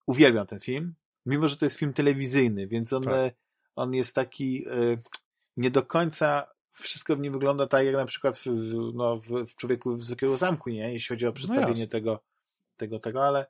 uwielbiam 0.06 0.46
ten 0.46 0.60
film, 0.60 0.94
mimo 1.26 1.48
że 1.48 1.56
to 1.56 1.66
jest 1.66 1.76
film 1.76 1.92
telewizyjny, 1.92 2.66
więc 2.66 2.92
on, 2.92 3.02
tak. 3.02 3.34
On 3.76 3.94
jest 3.94 4.14
taki 4.14 4.68
e, 4.68 4.72
nie 5.56 5.70
do 5.70 5.82
końca 5.82 6.46
wszystko 6.72 7.16
w 7.16 7.20
nim 7.20 7.32
wygląda 7.32 7.66
tak, 7.66 7.86
jak 7.86 7.94
na 7.94 8.06
przykład 8.06 8.38
w, 8.38 8.46
no, 8.94 9.16
w, 9.16 9.46
w 9.46 9.56
Człowieku 9.56 9.96
Wysokiego 9.96 10.36
Zamku, 10.36 10.70
nie? 10.70 10.92
Jeśli 10.92 11.08
chodzi 11.08 11.26
o 11.26 11.28
no 11.28 11.32
przedstawienie 11.32 11.84
no 11.84 11.90
tego, 11.90 12.20
tego, 12.76 12.98
tego, 12.98 13.24
ale, 13.24 13.46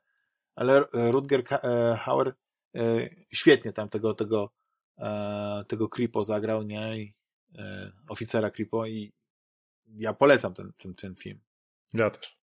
ale 0.55 0.85
Rutger 0.93 1.43
e, 1.51 1.97
Hauer 1.99 2.33
e, 2.75 3.09
świetnie 3.33 3.73
tam 3.73 3.89
tego, 3.89 4.13
tego, 4.13 4.51
e, 4.97 5.65
tego 5.67 5.89
Kripo 5.89 6.23
zagrał, 6.23 6.63
nie? 6.63 6.97
I, 6.97 7.13
oficera 8.09 8.51
Kripo 8.51 8.85
i 8.85 9.13
ja 9.87 10.13
polecam 10.13 10.53
ten, 10.53 10.73
ten, 10.77 10.95
ten 10.95 11.15
film. 11.15 11.39
Ja 11.93 12.09
też. 12.09 12.37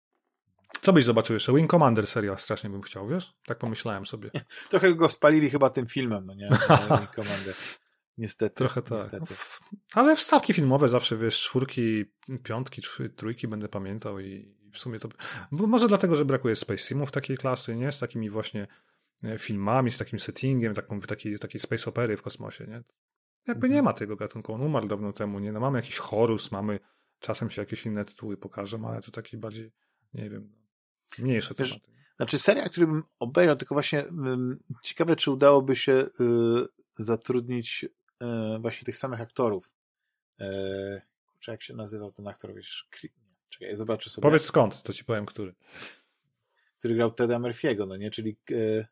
Co 0.81 0.93
byś 0.93 1.05
zobaczył 1.05 1.33
jeszcze? 1.33 1.53
Wing 1.53 1.71
Commander 1.71 2.07
serial 2.07 2.37
strasznie 2.37 2.69
bym 2.69 2.81
chciał, 2.81 3.07
wiesz? 3.07 3.33
Tak 3.45 3.57
pomyślałem 3.57 4.05
sobie. 4.05 4.31
Trochę 4.69 4.93
go 4.93 5.09
spalili 5.09 5.49
chyba 5.49 5.69
tym 5.69 5.87
filmem, 5.87 6.25
no 6.25 6.33
nie? 6.33 6.49
Wing 6.99 7.15
Commander. 7.15 7.55
Niestety. 8.17 8.55
Trochę 8.55 8.81
tak. 8.81 8.91
Niestety. 8.91 9.35
Ale 9.93 10.15
wstawki 10.15 10.53
filmowe 10.53 10.87
zawsze, 10.89 11.17
wiesz, 11.17 11.41
czwórki, 11.41 12.05
piątki, 12.43 12.81
trójki 13.15 13.47
będę 13.47 13.69
pamiętał 13.69 14.19
i 14.19 14.55
w 14.73 14.77
sumie 14.79 14.99
to... 14.99 15.09
Bo 15.51 15.67
może 15.67 15.87
dlatego, 15.87 16.15
że 16.15 16.25
brakuje 16.25 16.55
Space 16.55 16.83
Simów 16.83 17.11
takiej 17.11 17.37
klasy, 17.37 17.75
nie? 17.75 17.91
Z 17.91 17.99
takimi 17.99 18.29
właśnie 18.29 18.67
e, 19.23 19.37
filmami, 19.37 19.91
z 19.91 19.97
takim 19.97 20.19
settingiem, 20.19 20.73
taką, 20.73 20.99
takiej, 21.01 21.39
takiej 21.39 21.61
space 21.61 21.85
opery 21.89 22.17
w 22.17 22.21
kosmosie, 22.21 22.65
nie? 22.67 22.83
Jakby 23.47 23.69
nie 23.69 23.75
Mhm. 23.79 23.85
ma 23.85 23.93
tego 23.93 24.15
gatunku, 24.15 24.53
on 24.53 24.61
umarł 24.61 24.87
dawno 24.87 25.13
temu, 25.13 25.39
nie? 25.39 25.51
No 25.51 25.59
mamy 25.59 25.79
jakiś 25.79 25.97
Horus, 25.97 26.51
mamy, 26.51 26.79
czasem 27.19 27.49
się 27.49 27.61
jakieś 27.61 27.85
inne 27.85 28.05
tytuły 28.05 28.37
pokażą, 28.37 28.87
ale 28.89 29.01
to 29.01 29.11
taki 29.11 29.37
bardziej, 29.37 29.71
nie 30.13 30.29
wiem, 30.29 30.51
no, 31.19 31.25
mniejsze 31.25 31.53
Wiesz, 31.59 31.69
tematy. 31.69 31.87
Znaczy 32.17 32.39
seria, 32.39 32.69
który 32.69 32.87
bym 32.87 33.03
obejrzał, 33.19 33.55
tylko 33.55 33.75
właśnie 33.75 34.07
ym, 34.07 34.59
ciekawe, 34.83 35.15
czy 35.15 35.31
udałoby 35.31 35.75
się 35.75 35.91
y, 35.91 36.05
zatrudnić 37.03 37.85
właśnie 38.59 38.85
tych 38.85 38.97
samych 38.97 39.21
aktorów. 39.21 39.71
Y, 40.41 41.01
czy 41.39 41.51
jak 41.51 41.61
się 41.63 41.73
nazywał 41.73 42.11
ten 42.11 42.27
aktor, 42.27 42.53
wiesz, 42.53 42.87
czekaj, 43.49 43.75
zobaczę 43.75 44.09
sobie. 44.09 44.23
Powiedz 44.23 44.43
skąd, 44.43 44.83
to 44.83 44.93
ci 44.93 45.05
powiem, 45.05 45.25
który. 45.25 45.55
Który 46.79 46.95
grał 46.95 47.11
Teda 47.11 47.37
Murphy'ego, 47.39 47.87
no 47.87 47.97
nie, 47.97 48.11
czyli 48.11 48.37
y, 48.51 48.85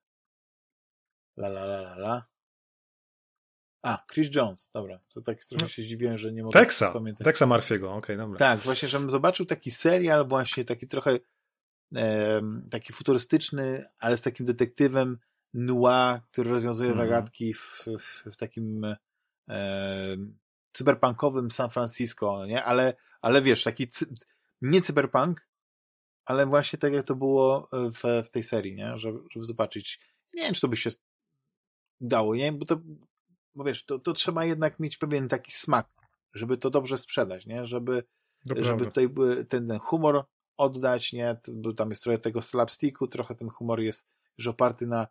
la 1.38 1.48
la 1.48 1.62
la 1.64 1.78
la 1.82 1.95
la. 1.95 2.26
A, 3.82 4.06
Chris 4.14 4.36
Jones, 4.36 4.70
dobra. 4.74 5.00
To 5.14 5.22
tak 5.22 5.45
trochę 5.45 5.64
No. 5.66 5.70
się 5.70 5.84
zdziwiłem, 5.84 6.18
że 6.18 6.32
nie 6.34 6.44
mogę 6.44 6.60
Texa, 6.60 6.92
pamiętać. 6.94 7.26
Texa 7.26 7.45
Marfiego, 7.45 7.94
okej, 7.94 8.18
dobra. 8.18 8.40
Tak, 8.40 8.60
właśnie, 8.60 8.88
żebym 8.88 9.10
zobaczył 9.10 9.45
taki 9.45 9.72
serial, 9.72 10.28
właśnie 10.28 10.66
taki 10.66 10.88
trochę 10.88 11.20
em, 11.95 12.68
taki 12.72 12.94
futurystyczny, 12.94 13.86
ale 14.00 14.18
z 14.18 14.22
takim 14.22 14.45
detektywem 14.45 15.18
noir, 15.53 16.22
który 16.32 16.50
rozwiązuje 16.50 16.90
Mhm. 16.90 17.08
zagadki 17.08 17.53
w, 17.53 17.86
w, 18.00 18.32
w 18.32 18.38
takim 18.38 18.95
em, 19.47 20.38
cyberpunkowym 20.73 21.51
San 21.51 21.69
Francisco, 21.69 22.45
nie? 22.45 22.63
Ale, 22.63 22.95
ale 23.22 23.41
wiesz, 23.41 23.63
taki 23.63 23.88
cy, 23.88 24.05
nie 24.61 24.81
cyberpunk, 24.81 25.47
ale 26.25 26.45
właśnie 26.45 26.80
tak 26.80 26.93
jak 26.93 27.05
to 27.05 27.15
było 27.15 27.69
w, 27.72 28.23
w 28.25 28.30
tej 28.30 28.43
serii, 28.43 28.75
nie? 28.75 28.97
Żeby, 28.97 29.19
żeby 29.31 29.45
zobaczyć. 29.45 29.99
Nie 30.33 30.43
wiem, 30.43 30.53
czy 30.53 30.61
to 30.61 30.67
by 30.67 30.77
się 30.77 30.89
dało, 32.01 32.35
nie? 32.35 32.51
Bo 32.51 32.65
to, 32.65 32.81
bo 33.55 33.63
wiesz, 33.63 33.85
to, 33.85 33.99
to 33.99 34.13
trzeba 34.13 34.45
jednak 34.45 34.80
mieć 34.80 34.97
pewien 34.97 35.27
taki 35.27 35.51
smak, 35.51 35.89
żeby 36.33 36.57
to 36.57 36.69
dobrze 36.69 36.97
sprzedać, 36.97 37.45
nie? 37.45 37.67
Żeby, 37.67 38.03
żeby 38.45 38.85
tutaj 38.85 39.09
ten, 39.49 39.67
ten 39.67 39.80
humor 39.80 40.25
oddać, 40.57 41.13
nie? 41.13 41.38
Bo 41.47 41.73
tam 41.73 41.89
jest 41.89 42.03
trochę 42.03 42.19
tego 42.19 42.41
slapsticku, 42.41 43.07
trochę 43.07 43.35
ten 43.35 43.49
humor 43.49 43.80
jest 43.80 44.07
już 44.38 44.47
oparty 44.47 44.88
na, 44.88 45.07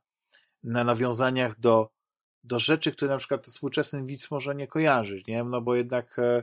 na 0.63 0.85
nawiązaniach 0.85 1.61
do, 1.61 1.91
do 2.45 2.59
rzeczy, 2.59 2.93
które 2.93 3.11
na 3.11 3.19
przykład 3.19 3.47
współczesny 3.47 4.07
widz 4.07 4.31
może 4.31 4.55
nie 4.55 4.67
kojarzy, 4.67 5.23
nie? 5.29 5.45
No 5.45 5.61
bo 5.61 5.75
jednak 5.75 6.19
e, 6.19 6.43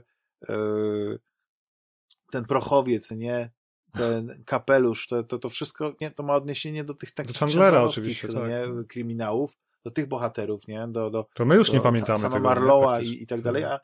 ten 2.31 2.45
prochowiec, 2.45 3.11
nie? 3.11 3.49
Ten 3.93 4.43
kapelusz, 4.45 5.07
to, 5.07 5.23
to, 5.23 5.39
to 5.39 5.49
wszystko, 5.49 5.95
nie? 6.01 6.11
To 6.11 6.23
ma 6.23 6.35
odniesienie 6.35 6.83
do 6.83 6.93
tych 6.93 7.11
takich 7.11 7.37
chandlerowskich, 7.37 7.97
oczywiście, 8.03 8.27
tak. 8.27 8.49
nie? 8.49 8.83
Kryminałów, 8.87 9.57
do 9.83 9.91
tych 9.91 10.07
bohaterów, 10.07 10.67
nie? 10.67 10.87
Do, 10.87 11.09
do, 11.09 11.27
To 11.33 11.45
my 11.45 11.55
już 11.55 11.71
nie 11.71 11.77
do 11.77 11.83
pamiętamy 11.83 12.19
sama 12.19 12.33
tego. 12.33 12.43
nie? 12.43 12.43
Marlowa 12.55 13.01
i, 13.01 13.23
i 13.23 13.27
tak 13.27 13.41
dalej, 13.41 13.63
a 13.63 13.79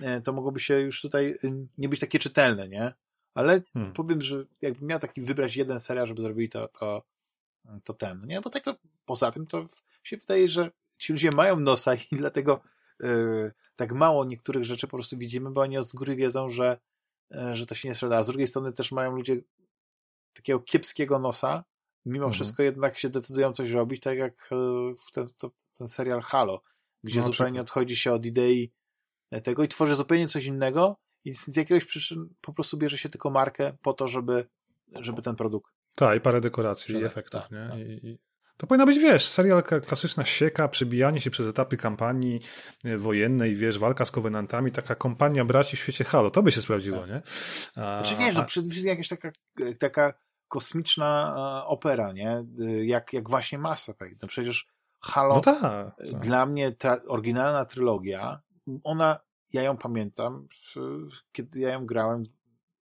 e, 0.00 0.20
to 0.20 0.32
mogłoby 0.32 0.60
się 0.60 0.80
już 0.80 1.00
tutaj 1.00 1.34
y, 1.44 1.66
nie 1.78 1.88
być 1.88 2.00
takie 2.00 2.18
czytelne, 2.18 2.68
nie? 2.68 2.92
Ale 3.34 3.62
Hmm. 3.72 3.92
powiem, 3.92 4.20
że 4.22 4.44
jakbym 4.62 4.88
miał 4.88 4.98
taki 4.98 5.20
wybrać 5.20 5.56
jeden 5.56 5.80
serial, 5.80 6.06
żeby 6.06 6.22
zrobili 6.22 6.48
to, 6.48 6.68
to, 6.68 7.02
to 7.84 7.92
ten, 7.94 8.26
nie? 8.26 8.40
Bo 8.40 8.50
tak 8.50 8.64
to 8.64 8.74
poza 9.06 9.30
tym 9.30 9.46
to 9.46 9.64
się 10.02 10.16
wydaje, 10.16 10.48
że 10.48 10.70
ci 10.98 11.12
ludzie 11.12 11.30
mają 11.30 11.60
nosa 11.60 11.94
i 11.94 12.16
dlatego 12.22 12.60
y, 13.04 13.52
tak 13.76 13.92
mało 13.92 14.24
niektórych 14.24 14.64
rzeczy 14.64 14.86
po 14.86 14.96
prostu 14.96 15.18
widzimy, 15.18 15.50
bo 15.50 15.60
oni 15.60 15.84
z 15.84 15.92
góry 15.92 16.16
wiedzą, 16.16 16.50
że, 16.50 16.78
y, 17.34 17.56
że 17.56 17.66
to 17.66 17.74
się 17.74 17.88
nie 17.88 17.94
sprzeda. 17.94 18.16
A 18.16 18.22
z 18.22 18.26
drugiej 18.26 18.46
strony 18.46 18.72
też 18.72 18.92
mają 18.92 19.16
ludzie 19.16 19.36
takiego 20.32 20.60
kiepskiego 20.60 21.18
nosa, 21.18 21.64
mimo 22.06 22.24
Mhm. 22.24 22.32
wszystko 22.32 22.62
jednak 22.62 22.98
się 22.98 23.08
decydują 23.08 23.52
coś 23.52 23.70
robić, 23.70 24.02
tak 24.02 24.18
jak 24.18 24.50
y, 24.52 24.94
w 25.06 25.12
ten, 25.12 25.28
to, 25.38 25.50
ten 25.78 25.88
serial 25.88 26.20
Halo, 26.20 26.62
gdzie 27.04 27.20
No, 27.20 27.26
na 27.26 27.32
zupełnie 27.32 27.60
odchodzi 27.60 27.96
się 27.96 28.12
od 28.12 28.26
idei 28.26 28.72
tego 29.42 29.64
i 29.64 29.68
tworzy 29.68 29.94
zupełnie 29.94 30.28
coś 30.28 30.44
innego 30.44 30.96
i 31.24 31.34
z, 31.34 31.46
z 31.46 31.56
jakiegoś 31.56 31.84
przyczyn 31.84 32.28
po 32.40 32.52
prostu 32.52 32.76
bierze 32.76 32.98
się 32.98 33.08
tylko 33.08 33.30
markę 33.30 33.76
po 33.82 33.92
to, 33.92 34.08
żeby, 34.08 34.46
żeby 34.92 35.22
ten 35.22 35.36
produkt. 35.36 35.72
Tak, 35.94 36.18
i 36.18 36.20
parę 36.20 36.40
dekoracji 36.40 36.94
i 36.94 37.04
efektów, 37.04 37.40
tak, 37.42 37.50
nie? 37.50 37.68
tak. 37.70 37.78
I... 37.78 38.18
To 38.58 38.66
powinna 38.66 38.86
być, 38.86 38.98
wiesz, 38.98 39.28
serial 39.28 39.62
klasyczna 39.62 40.24
sieka, 40.24 40.68
przebijanie 40.68 41.20
się 41.20 41.30
przez 41.30 41.46
etapy 41.46 41.76
kampanii 41.76 42.40
e, 42.84 42.96
wojennej, 42.98 43.54
wiesz, 43.54 43.78
walka 43.78 44.04
z 44.04 44.10
kowenantami, 44.10 44.72
taka 44.72 44.94
kompania 44.94 45.44
braci 45.44 45.76
w 45.76 45.80
świecie 45.80 46.04
Halo, 46.04 46.30
to 46.30 46.42
by 46.42 46.52
się 46.52 46.60
sprawdziło, 46.60 46.98
Tak. 47.00 47.08
nie? 47.10 47.22
A, 47.84 48.02
Znaczy 48.04 48.16
wiesz, 48.24 48.34
no, 48.34 48.40
a- 48.40 48.44
przede 48.44 48.68
wszystkim 48.68 48.88
jakaś 48.90 49.08
taka, 49.08 49.30
taka 49.78 50.14
kosmiczna 50.48 51.34
e, 51.64 51.66
opera, 51.66 52.12
nie? 52.12 52.44
Jak, 52.84 53.12
jak 53.12 53.28
właśnie 53.30 53.58
Mass 53.58 53.88
Effect. 53.88 54.22
No 54.22 54.28
przecież 54.28 54.66
Halo, 55.00 55.34
no 55.34 55.40
tak. 55.40 55.60
tak. 55.60 55.96
dla 56.20 56.46
mnie 56.46 56.72
ta 56.72 56.96
oryginalna 57.08 57.64
trylogia, 57.64 58.40
ona, 58.84 59.18
ja 59.52 59.62
ją 59.62 59.76
pamiętam, 59.76 60.48
kiedy 61.32 61.60
ja 61.60 61.68
ją 61.70 61.86
grałem, 61.86 62.22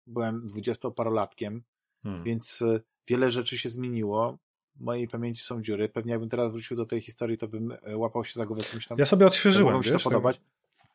byłem 0.07 0.47
dwudziestoparolatkiem, 0.47 1.63
Hmm. 2.03 2.23
więc 2.23 2.61
e, 2.61 2.79
wiele 3.07 3.31
rzeczy 3.31 3.57
się 3.57 3.69
zmieniło. 3.69 4.37
Mojej 4.79 5.07
pamięci 5.07 5.43
są 5.43 5.61
dziury. 5.61 5.89
Pewnie 5.89 6.11
jakbym 6.11 6.29
teraz 6.29 6.51
wrócił 6.51 6.77
do 6.77 6.85
tej 6.85 7.01
historii, 7.01 7.37
to 7.37 7.47
bym 7.47 7.71
e, 7.71 7.97
łapał 7.97 8.25
się 8.25 8.33
za 8.33 8.45
głowę, 8.45 8.63
co 8.63 8.75
myślałem. 8.75 8.99
Ja 8.99 9.05
sobie 9.05 9.25
odświeżyłem, 9.27 9.77
mi 9.77 9.83
się 9.83 9.91
wiesz? 9.91 10.03
to 10.03 10.09
podobać. 10.09 10.41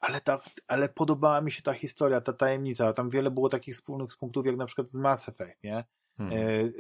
Ale, 0.00 0.20
ta, 0.20 0.40
ale 0.66 0.89
podobała 0.89 1.40
mi 1.40 1.52
się 1.52 1.62
ta 1.62 1.73
historia, 1.73 2.20
ta 2.20 2.32
tajemnica. 2.32 2.92
Tam 2.92 3.10
wiele 3.10 3.31
było 3.31 3.48
takich 3.48 3.74
wspólnych 3.74 4.16
punktów, 4.16 4.47
jak 4.47 4.57
na 4.57 4.66
przykład 4.66 4.90
z 4.90 4.94
Mass 4.94 5.28
Effect, 5.28 5.65
nie? 5.65 5.84
Hmm. 6.16 6.39
E, 6.39 6.70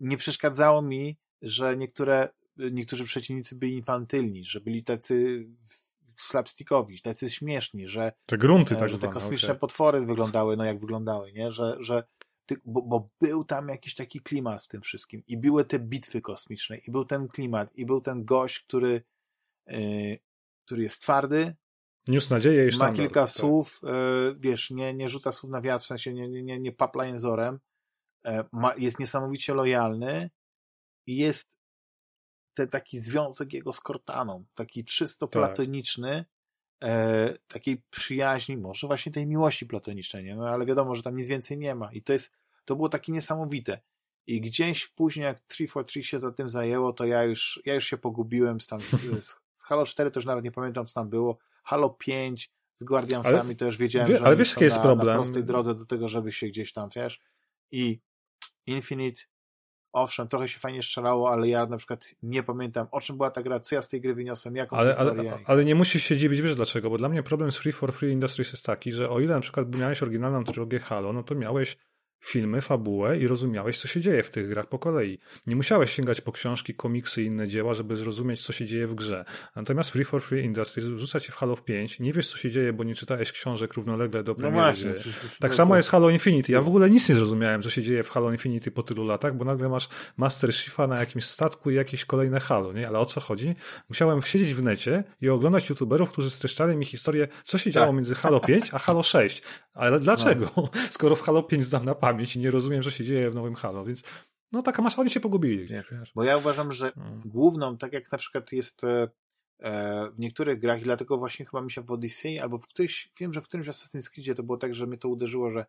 nie 0.00 0.16
przeszkadzało 0.16 0.82
mi, 0.82 1.16
że 1.42 1.76
niektóre, 1.76 2.28
niektórzy 2.56 3.04
przeciwnicy 3.04 3.56
byli 3.56 3.74
infantylni, 3.76 4.44
że 4.44 4.60
byli 4.60 4.84
tacy 4.84 5.46
slapstickowi, 6.16 7.00
tacy 7.00 7.30
śmieszni, 7.30 7.88
że, 7.88 8.12
Te 8.26 8.38
grunty 8.38 8.74
e, 8.74 8.78
tak 8.78 8.88
że 8.88 8.98
te 8.98 9.08
kosmiczne 9.08 9.48
okej. 9.48 9.60
potwory 9.60 10.00
wyglądały, 10.00 10.56
no 10.56 10.64
jak 10.64 10.80
wyglądały, 10.80 11.32
nie? 11.32 11.50
Że, 11.50 11.76
że 11.80 12.04
bo, 12.64 12.82
bo 12.82 13.08
był 13.20 13.44
tam 13.44 13.68
jakiś 13.68 13.94
taki 13.94 14.20
klimat 14.20 14.62
w 14.62 14.68
tym 14.68 14.80
wszystkim 14.82 15.22
i 15.26 15.36
były 15.36 15.64
te 15.64 15.78
bitwy 15.78 16.20
kosmiczne 16.20 16.76
i 16.76 16.90
był 16.90 17.04
ten 17.04 17.28
klimat 17.28 17.74
i 17.74 17.86
był 17.86 18.00
ten 18.00 18.24
gość, 18.24 18.60
który, 18.60 19.02
e, 19.66 19.78
który 20.64 20.82
jest 20.82 21.02
twardy, 21.02 21.56
Niósł 22.08 22.34
nadzieję 22.34 22.62
i 22.62 22.66
ma 22.66 22.72
sztandar. 22.72 22.96
kilka 22.96 23.20
tak. 23.20 23.30
słów, 23.30 23.80
e, 23.84 23.90
wiesz, 24.38 24.70
nie, 24.70 24.94
nie 24.94 25.08
rzuca 25.08 25.32
słów 25.32 25.52
na 25.52 25.60
wiatr, 25.60 25.84
w 25.84 25.86
sensie 25.86 26.12
nie, 26.12 26.28
nie, 26.28 26.42
nie, 26.42 26.60
nie 26.60 26.72
papla 26.72 27.06
jęzorem, 27.06 27.60
e, 28.24 28.44
ma, 28.52 28.74
jest 28.76 28.98
niesamowicie 28.98 29.54
lojalny 29.54 30.30
i 31.06 31.16
jest 31.16 31.58
ten 32.54 32.68
taki 32.68 32.98
związek 32.98 33.52
jego 33.52 33.72
z 33.72 33.80
Cortaną, 33.80 34.44
taki 34.54 34.84
czysto 34.84 35.26
Tak. 35.26 35.32
platoniczny, 35.32 36.24
e, 36.82 37.38
takiej 37.48 37.82
przyjaźni, 37.90 38.56
może 38.56 38.86
właśnie 38.86 39.12
tej 39.12 39.26
miłości 39.26 39.66
platonicznej, 39.66 40.24
nie? 40.24 40.36
No 40.36 40.48
ale 40.48 40.66
wiadomo, 40.66 40.94
że 40.94 41.02
tam 41.02 41.16
nic 41.16 41.28
więcej 41.28 41.58
nie 41.58 41.74
ma 41.74 41.92
i 41.92 42.02
to 42.02 42.12
jest, 42.12 42.32
to 42.68 42.76
było 42.76 42.88
takie 42.88 43.12
niesamowite. 43.12 43.80
I 44.26 44.40
gdzieś 44.40 44.88
później, 44.88 45.24
jak 45.24 45.40
343 45.40 46.04
się 46.04 46.18
za 46.18 46.32
tym 46.32 46.50
zajęło, 46.50 46.92
to 46.92 47.04
ja 47.06 47.22
już, 47.22 47.62
ja 47.64 47.74
już 47.74 47.84
się 47.84 47.96
pogubiłem 47.98 48.60
z 48.60 48.66
tam, 48.66 48.80
z, 48.80 48.90
z 49.26 49.36
Halo 49.62 49.86
4 49.86 50.10
to 50.10 50.20
już 50.20 50.26
nawet 50.26 50.44
nie 50.44 50.50
pamiętam, 50.52 50.86
co 50.86 50.94
tam 50.94 51.08
było, 51.08 51.38
Halo 51.64 51.90
5 51.90 52.50
z 52.74 52.84
Guardiansami, 52.84 53.40
Ale 53.40 53.54
to 53.54 53.64
już 53.64 53.76
wiedziałem, 53.78 54.08
wie- 54.08 54.18
że 54.18 54.24
ale 54.24 54.36
wiesz, 54.36 54.50
jaki 54.50 54.64
jest 54.64 54.76
na, 54.76 54.82
problem? 54.82 55.16
na 55.16 55.22
prostej 55.22 55.44
drodze 55.44 55.74
do 55.74 55.86
tego, 55.86 56.08
żeby 56.08 56.32
się 56.32 56.46
gdzieś 56.46 56.72
tam, 56.72 56.90
wiesz, 56.96 57.20
i 57.70 58.00
Infinite, 58.66 59.20
owszem, 59.92 60.28
trochę 60.28 60.48
się 60.48 60.58
fajnie 60.58 60.82
strzelało, 60.82 61.30
ale 61.32 61.48
ja 61.48 61.66
na 61.66 61.76
przykład 61.76 62.14
nie 62.22 62.42
pamiętam, 62.42 62.86
o 62.90 63.00
czym 63.00 63.16
była 63.16 63.30
ta 63.30 63.42
gra, 63.42 63.60
co 63.60 63.74
ja 63.74 63.82
z 63.82 63.88
tej 63.88 64.00
gry 64.00 64.14
wyniosłem, 64.14 64.56
jaką 64.56 64.76
Ale, 64.76 64.90
historię. 64.94 65.32
ale, 65.32 65.40
ale 65.46 65.64
nie 65.64 65.74
musisz 65.74 66.02
się 66.02 66.16
dziwić, 66.16 66.40
wiesz 66.40 66.54
dlaczego? 66.54 66.90
Bo 66.90 66.98
dla 66.98 67.08
mnie 67.08 67.22
problem 67.22 67.52
z 67.52 67.56
Free 67.56 67.72
for 67.72 67.92
Free 67.92 68.12
Industries 68.12 68.52
jest 68.52 68.66
taki, 68.66 68.92
że 68.92 69.10
o 69.10 69.20
ile 69.20 69.34
na 69.34 69.40
przykład 69.40 69.74
miałeś 69.76 70.02
oryginalną 70.02 70.44
trylogię 70.44 70.78
Halo, 70.78 71.12
no 71.12 71.22
to 71.22 71.34
miałeś 71.34 71.76
filmy, 72.20 72.60
fabułę 72.60 73.18
i 73.18 73.26
rozumiałeś, 73.28 73.78
co 73.80 73.88
się 73.88 74.00
dzieje 74.00 74.22
w 74.22 74.30
tych 74.30 74.48
grach 74.48 74.66
po 74.66 74.78
kolei. 74.78 75.18
Nie 75.46 75.56
musiałeś 75.56 75.92
sięgać 75.92 76.20
po 76.20 76.32
książki, 76.32 76.74
komiksy 76.74 77.22
i 77.22 77.26
inne 77.26 77.48
dzieła, 77.48 77.74
żeby 77.74 77.96
zrozumieć, 77.96 78.42
co 78.42 78.52
się 78.52 78.66
dzieje 78.66 78.86
w 78.86 78.94
grze. 78.94 79.24
Natomiast 79.56 79.90
Free 79.90 80.04
for 80.04 80.22
Free 80.22 80.44
Industries 80.44 80.86
rzuca 80.88 81.20
cię 81.20 81.32
w 81.32 81.34
Halo 81.36 81.56
5, 81.56 82.00
nie 82.00 82.12
wiesz, 82.12 82.28
co 82.30 82.36
się 82.36 82.50
dzieje, 82.50 82.72
bo 82.72 82.84
nie 82.84 82.94
czytałeś 82.94 83.32
książek 83.32 83.74
równolegle 83.74 84.22
do 84.22 84.32
no 84.32 84.38
premiery 84.38 84.62
właśnie. 84.62 84.92
to- 84.92 85.02
to- 85.02 85.28
Tak 85.40 85.54
samo 85.54 85.76
jest 85.76 85.90
Halo 85.90 86.10
Infinity. 86.10 86.52
Ja 86.52 86.62
w 86.62 86.68
ogóle 86.68 86.90
nic 86.90 87.08
nie 87.08 87.14
zrozumiałem, 87.14 87.62
co 87.62 87.70
się 87.70 87.82
dzieje 87.82 88.02
w 88.02 88.10
Halo 88.10 88.32
Infinity 88.32 88.70
po 88.70 88.82
tylu 88.82 89.04
latach, 89.06 89.36
bo 89.36 89.44
nagle 89.44 89.68
masz 89.68 89.88
Master 90.16 90.54
Chiefa 90.54 90.86
na 90.86 91.00
jakimś 91.00 91.24
statku 91.24 91.70
i 91.70 91.74
jakieś 91.74 92.04
kolejne 92.04 92.40
Halo, 92.40 92.72
nie? 92.72 92.88
Ale 92.88 92.98
o 92.98 93.06
co 93.06 93.20
chodzi? 93.20 93.54
Musiałem 93.88 94.22
siedzieć 94.22 94.54
w 94.54 94.62
necie 94.62 95.04
i 95.20 95.28
oglądać 95.28 95.68
youtuberów, 95.68 96.10
którzy 96.10 96.30
streszczali 96.30 96.76
mi 96.76 96.84
historię, 96.84 97.28
co 97.44 97.58
się 97.58 97.70
działo 97.70 97.86
Tak. 97.86 97.94
między 97.94 98.14
Halo 98.14 98.40
5 98.40 98.70
a 98.72 98.78
Halo 98.78 99.02
6. 99.02 99.42
Ale 99.74 100.00
dlaczego? 100.00 100.50
Skoro 100.90 101.16
w 101.16 101.22
Halo 101.22 101.42
5 101.42 101.64
znam 101.64 101.84
na 101.84 101.94
pamięć 102.12 102.36
i 102.36 102.38
nie 102.38 102.50
rozumiem, 102.50 102.82
co 102.82 102.90
się 102.90 103.04
dzieje 103.04 103.30
w 103.30 103.34
nowym 103.34 103.54
Halo, 103.54 103.84
więc 103.84 104.02
no 104.52 104.62
taka 104.62 104.82
masz, 104.82 104.98
oni 104.98 105.10
się 105.10 105.20
pogubili 105.20 105.64
gdzieś, 105.64 105.84
wiesz. 105.92 106.12
Bo 106.14 106.24
ja 106.24 106.36
uważam, 106.36 106.72
że 106.72 106.92
Mm. 106.96 107.20
główną, 107.24 107.76
tak 107.76 107.92
jak 107.92 108.12
na 108.12 108.18
przykład 108.18 108.52
jest 108.52 108.84
e, 108.84 109.08
e, 109.58 110.10
w 110.10 110.18
niektórych 110.18 110.58
grach, 110.58 110.80
i 110.80 110.84
dlatego 110.84 111.18
właśnie 111.18 111.46
chyba 111.46 111.62
mi 111.62 111.70
się 111.70 111.82
w 111.82 111.90
Odyssey, 111.92 112.38
albo 112.38 112.58
w 112.58 112.66
którymś, 112.66 113.10
wiem, 113.20 113.32
że 113.32 113.40
w 113.42 113.44
którymś 113.48 113.68
Assassin's 113.68 114.10
Creedzie 114.10 114.34
to 114.34 114.42
było 114.42 114.58
tak, 114.58 114.74
że 114.74 114.86
mnie 114.86 114.98
to 114.98 115.08
uderzyło, 115.08 115.50
że 115.50 115.66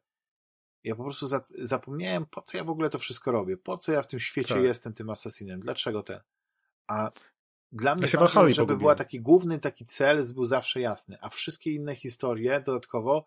ja 0.84 0.96
po 0.96 1.04
prostu 1.04 1.28
za, 1.28 1.42
zapomniałem, 1.58 2.26
po 2.26 2.42
co 2.42 2.58
ja 2.58 2.64
w 2.64 2.70
ogóle 2.70 2.90
to 2.90 2.98
wszystko 2.98 3.32
robię, 3.32 3.58
po 3.58 3.78
co 3.78 3.92
ja 3.92 4.02
w 4.02 4.08
tym 4.08 4.20
świecie 4.20 4.54
Tak. 4.54 4.64
jestem 4.64 4.94
tym 4.94 5.10
asasinem, 5.10 5.60
dlaczego 5.60 6.04
ten. 6.04 6.20
A 6.88 7.12
dla 7.72 7.96
mnie 7.96 8.08
Ja 8.14 8.20
ważne, 8.20 8.54
żeby 8.54 8.78
była 8.78 8.96
taki 8.96 9.22
główny 9.22 9.60
taki 9.60 9.86
cel 9.86 10.34
był 10.34 10.46
zawsze 10.46 10.82
jasny, 10.82 11.18
a 11.22 11.30
wszystkie 11.30 11.72
inne 11.72 11.96
historie 11.96 12.62
dodatkowo 12.66 13.26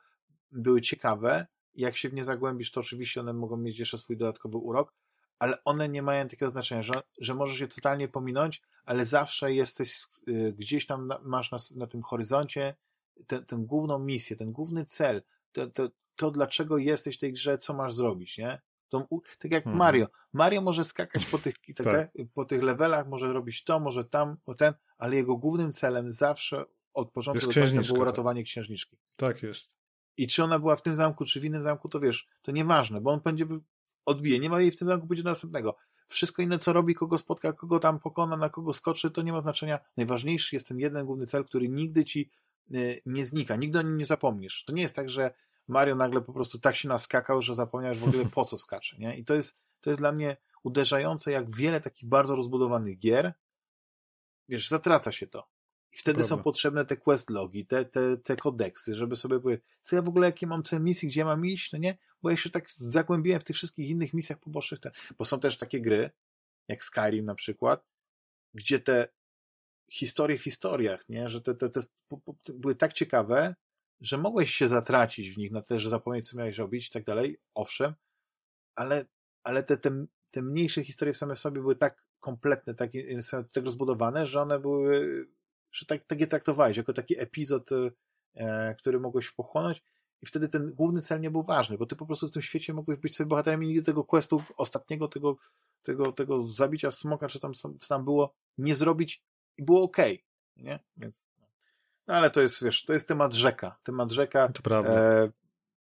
były 0.52 0.80
ciekawe. 0.80 1.46
Jak 1.74 1.96
się 1.96 2.08
w 2.08 2.14
nie 2.14 2.24
zagłębisz, 2.24 2.70
to 2.70 2.80
oczywiście 2.80 3.20
one 3.20 3.32
mogą 3.32 3.56
mieć 3.56 3.78
jeszcze 3.78 3.98
swój 3.98 4.16
dodatkowy 4.16 4.58
urok, 4.58 4.94
ale 5.38 5.64
one 5.64 5.88
nie 5.88 6.02
mają 6.02 6.28
takiego 6.28 6.50
znaczenia, 6.50 6.82
że, 6.82 6.92
że 7.18 7.34
możesz 7.34 7.60
je 7.60 7.68
totalnie 7.68 8.08
pominąć, 8.08 8.62
ale 8.84 9.06
zawsze 9.06 9.54
jesteś 9.54 9.96
y, 10.28 10.54
gdzieś 10.58 10.86
tam, 10.86 11.06
na, 11.06 11.20
masz 11.22 11.50
na, 11.50 11.58
na 11.76 11.86
tym 11.86 12.02
horyzoncie 12.02 12.74
tę 13.26 13.42
tę 13.42 13.56
główną 13.56 13.98
misję, 13.98 14.36
ten 14.36 14.52
główny 14.52 14.84
cel, 14.84 15.22
to, 15.52 15.66
to, 15.66 15.88
to 16.16 16.30
dlaczego 16.30 16.78
jesteś 16.78 17.16
w 17.16 17.20
tej 17.20 17.32
grze, 17.32 17.58
co 17.58 17.74
masz 17.74 17.94
zrobić, 17.94 18.38
nie? 18.38 18.60
To, 18.88 19.06
tak 19.38 19.52
jak 19.52 19.66
Mhm. 19.66 19.76
Mario. 19.76 20.06
Mario 20.32 20.60
może 20.60 20.84
skakać 20.84 21.26
po 21.26 21.38
tych, 21.38 21.54
te, 21.76 21.84
Tak. 21.84 22.10
po 22.34 22.44
tych 22.44 22.62
levelach, 22.62 23.08
może 23.08 23.32
robić 23.32 23.64
to, 23.64 23.80
może 23.80 24.04
tam, 24.04 24.36
o 24.46 24.54
ten, 24.54 24.74
ale 24.98 25.16
jego 25.16 25.36
głównym 25.36 25.72
celem 25.72 26.12
zawsze 26.12 26.64
od 26.94 27.10
początku 27.10 27.46
do 27.46 27.54
końca 27.54 27.82
było 27.82 27.98
tak. 27.98 28.06
ratowanie 28.06 28.42
księżniczki. 28.42 28.96
Tak 29.16 29.42
jest. 29.42 29.70
I 30.16 30.26
czy 30.28 30.44
ona 30.44 30.58
była 30.58 30.76
w 30.76 30.82
tym 30.82 30.96
zamku, 30.96 31.24
czy 31.24 31.40
w 31.40 31.44
innym 31.44 31.64
zamku, 31.64 31.88
to 31.88 32.00
wiesz, 32.00 32.28
to 32.42 32.52
nieważne, 32.52 33.00
bo 33.00 33.10
on 33.10 33.20
będzie 33.20 33.46
odbije. 34.04 34.38
Nie 34.38 34.50
ma 34.50 34.60
jej 34.60 34.70
w 34.70 34.76
tym 34.76 34.88
zamku, 34.88 35.06
będzie 35.06 35.22
do 35.22 35.30
następnego. 35.30 35.76
Wszystko 36.08 36.42
inne, 36.42 36.58
co 36.58 36.72
robi, 36.72 36.94
kogo 36.94 37.18
spotka, 37.18 37.52
kogo 37.52 37.78
tam 37.78 37.98
pokona, 37.98 38.36
na 38.36 38.48
kogo 38.48 38.72
skoczy, 38.72 39.10
to 39.10 39.22
nie 39.22 39.32
ma 39.32 39.40
znaczenia. 39.40 39.78
Najważniejszy 39.96 40.56
jest 40.56 40.68
ten 40.68 40.78
jeden 40.78 41.06
główny 41.06 41.26
cel, 41.26 41.44
który 41.44 41.68
nigdy 41.68 42.04
ci 42.04 42.30
y, 42.74 43.02
nie 43.06 43.24
znika, 43.24 43.56
nigdy 43.56 43.78
o 43.78 43.82
nim 43.82 43.96
nie 43.96 44.06
zapomnisz. 44.06 44.64
To 44.64 44.72
nie 44.72 44.82
jest 44.82 44.96
tak, 44.96 45.10
że 45.10 45.34
Mario 45.68 45.94
nagle 45.94 46.20
po 46.20 46.32
prostu 46.32 46.58
tak 46.58 46.76
się 46.76 46.88
naskakał, 46.88 47.42
że 47.42 47.54
zapomniałeś 47.54 47.98
w 47.98 48.08
ogóle 48.08 48.24
po 48.34 48.44
co 48.44 48.58
skacze, 48.58 48.96
nie? 48.98 49.16
I 49.16 49.24
to 49.24 49.34
jest, 49.34 49.56
to 49.80 49.90
jest 49.90 50.00
dla 50.00 50.12
mnie 50.12 50.36
uderzające, 50.62 51.30
jak 51.30 51.50
wiele 51.50 51.80
takich 51.80 52.08
bardzo 52.08 52.36
rozbudowanych 52.36 52.98
gier, 52.98 53.34
wiesz, 54.48 54.68
zatraca 54.68 55.12
się 55.12 55.26
to. 55.26 55.48
I 55.92 55.96
wtedy 55.96 56.14
Prawda. 56.14 56.36
są 56.36 56.42
potrzebne 56.42 56.84
te 56.84 56.96
quest 56.96 57.30
logi, 57.30 57.66
te, 57.66 57.84
te, 57.84 58.16
te 58.16 58.36
kodeksy, 58.36 58.94
żeby 58.94 59.16
sobie 59.16 59.40
powiedzieć, 59.40 59.64
co 59.80 59.96
ja 59.96 60.02
w 60.02 60.08
ogóle, 60.08 60.26
jakie 60.26 60.46
mam 60.46 60.62
cel 60.62 60.82
misji, 60.82 61.08
gdzie 61.08 61.24
mam 61.24 61.46
iść, 61.46 61.72
no 61.72 61.78
nie? 61.78 61.98
Bo 62.22 62.30
ja 62.30 62.36
się 62.36 62.50
tak 62.50 62.70
zagłębiłem 62.70 63.40
w 63.40 63.44
tych 63.44 63.56
wszystkich 63.56 63.88
innych 63.88 64.14
misjach 64.14 64.38
pobocznych, 64.38 64.80
bo 65.18 65.24
są 65.24 65.40
też 65.40 65.58
takie 65.58 65.80
gry, 65.80 66.10
jak 66.68 66.84
Skyrim 66.84 67.24
na 67.24 67.34
przykład, 67.34 67.86
gdzie 68.54 68.80
te 68.80 69.08
historie 69.90 70.38
w 70.38 70.42
historiach, 70.42 71.08
nie? 71.08 71.28
Że 71.28 71.40
te, 71.40 71.54
te, 71.54 71.70
te 71.70 71.80
były 72.54 72.74
tak 72.74 72.92
ciekawe, 72.92 73.54
że 74.00 74.18
mogłeś 74.18 74.54
się 74.54 74.68
zatracić 74.68 75.30
w 75.30 75.38
nich 75.38 75.52
na 75.52 75.62
tyle, 75.62 75.80
że 75.80 75.90
zapomnieć, 75.90 76.28
co 76.28 76.36
miałeś 76.36 76.58
robić 76.58 76.86
i 76.86 76.90
tak 76.90 77.04
dalej, 77.04 77.40
owszem, 77.54 77.94
ale, 78.74 79.04
ale 79.44 79.62
te, 79.62 79.76
te, 79.76 80.06
te 80.30 80.42
mniejsze 80.42 80.84
historie 80.84 81.14
same 81.14 81.34
w 81.34 81.38
sobie 81.38 81.60
były 81.60 81.76
tak 81.76 82.02
kompletne, 82.20 82.74
tak, 82.74 82.90
tak 83.52 83.64
rozbudowane, 83.64 84.26
że 84.26 84.40
one 84.40 84.58
były, 84.58 85.26
że 85.72 85.86
tak, 85.86 86.04
tak 86.04 86.20
je 86.20 86.26
traktowałeś, 86.26 86.76
jako 86.76 86.92
taki 86.92 87.20
epizod, 87.20 87.70
e, 88.34 88.74
który 88.74 89.00
mogłeś 89.00 89.30
pochłonąć 89.30 89.82
i 90.22 90.26
wtedy 90.26 90.48
ten 90.48 90.66
główny 90.74 91.02
cel 91.02 91.20
nie 91.20 91.30
był 91.30 91.42
ważny, 91.42 91.78
bo 91.78 91.86
ty 91.86 91.96
po 91.96 92.06
prostu 92.06 92.28
w 92.28 92.30
tym 92.30 92.42
świecie 92.42 92.74
mogłeś 92.74 92.98
być 92.98 93.16
sobie 93.16 93.28
bohaterem 93.28 93.64
i 93.64 93.66
nigdy 93.66 93.82
tego 93.82 94.04
questu 94.04 94.42
ostatniego, 94.56 95.08
tego, 95.08 95.36
tego, 95.82 96.12
tego 96.12 96.46
zabicia 96.46 96.90
smoka, 96.90 97.28
czy 97.28 97.40
tam, 97.40 97.54
co 97.54 97.70
tam 97.88 98.04
było, 98.04 98.34
nie 98.58 98.74
zrobić 98.74 99.22
i 99.56 99.62
było 99.62 99.82
okej, 99.82 100.24
nie? 100.56 100.80
Więc, 100.96 101.22
no 102.06 102.14
ale 102.14 102.30
to 102.30 102.40
jest, 102.40 102.64
wiesz, 102.64 102.84
to 102.84 102.92
jest 102.92 103.08
temat 103.08 103.34
rzeka, 103.34 103.78
temat 103.82 104.12
rzeka, 104.12 104.48
To 104.48 104.62
prawda. 104.62 104.90
E, 104.90 105.30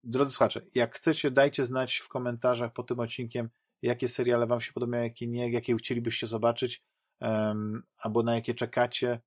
drodzy 0.05 0.31
słuchacze, 0.31 0.61
jak 0.75 0.95
chcecie, 0.95 1.31
dajcie 1.31 1.65
znać 1.65 1.97
w 1.97 2.09
komentarzach 2.09 2.73
pod 2.73 2.89
tym 2.89 3.01
odcinkiem, 3.01 3.51
jakie 3.83 4.09
seriale 4.09 4.47
wam 4.47 4.61
się 4.61 4.73
podobają, 4.73 5.05
jakie 5.05 5.27
nie, 5.27 5.51
jakie 5.51 5.77
chcielibyście 5.77 6.27
zobaczyć, 6.27 6.83
em, 7.21 7.83
albo 7.99 8.23
na 8.23 8.35
jakie 8.35 8.55
czekacie, 8.55 9.21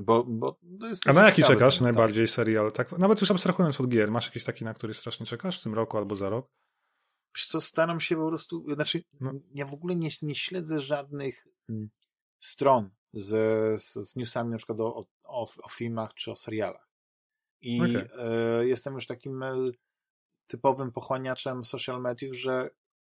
bo, 0.00 0.24
bo 0.24 0.58
to 0.80 0.86
jest 0.86 1.08
A 1.08 1.12
na 1.12 1.26
jaki 1.26 1.42
czekasz 1.42 1.78
temat, 1.78 1.94
najbardziej 1.94 2.28
serial? 2.28 2.72
Tak, 2.72 2.92
nawet 2.92 3.20
już 3.20 3.30
abstrahując 3.30 3.80
od 3.80 3.88
gier, 3.88 4.10
masz 4.10 4.26
jakiś 4.26 4.44
taki, 4.44 4.64
na 4.64 4.74
który 4.74 4.94
strasznie 4.94 5.26
czekasz 5.26 5.60
w 5.60 5.62
tym 5.62 5.74
roku 5.74 5.98
albo 5.98 6.16
za 6.16 6.28
rok? 6.28 6.50
Wiesz 7.36 7.46
co, 7.46 7.60
staram 7.60 8.00
się 8.00 8.16
po 8.16 8.28
prostu, 8.28 8.74
znaczy, 8.74 9.02
No. 9.20 9.32
ja 9.54 9.66
w 9.66 9.74
ogóle 9.74 9.96
nie, 9.96 10.10
nie 10.22 10.34
śledzę 10.34 10.80
żadnych 10.80 11.46
mm, 11.68 11.90
stron 12.38 12.90
z, 13.12 13.30
z, 13.82 13.92
z 13.92 14.16
newsami 14.16 14.50
na 14.50 14.56
przykład 14.56 14.80
o, 14.80 15.06
o, 15.24 15.46
o 15.62 15.68
filmach 15.68 16.14
czy 16.14 16.30
o 16.30 16.36
serialach. 16.36 16.88
I 17.60 17.80
Okej. 17.80 18.06
e, 18.18 18.66
jestem 18.66 18.94
już 18.94 19.06
takim 19.06 19.42
e, 19.42 19.54
typowym 20.46 20.92
pochłaniaczem 20.92 21.64
social 21.64 22.00
mediów, 22.00 22.36
że 22.36 22.70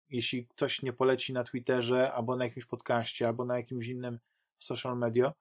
jeśli 0.08 0.46
ktoś 0.46 0.82
nie 0.82 0.92
poleci 0.92 1.32
na 1.32 1.44
Twitterze, 1.44 2.12
albo 2.12 2.36
na 2.36 2.44
jakimś 2.44 2.66
podcaście, 2.66 3.26
albo 3.26 3.44
na 3.44 3.56
jakimś 3.56 3.86
innym 3.86 4.18
social 4.58 4.98
media, 4.98 5.32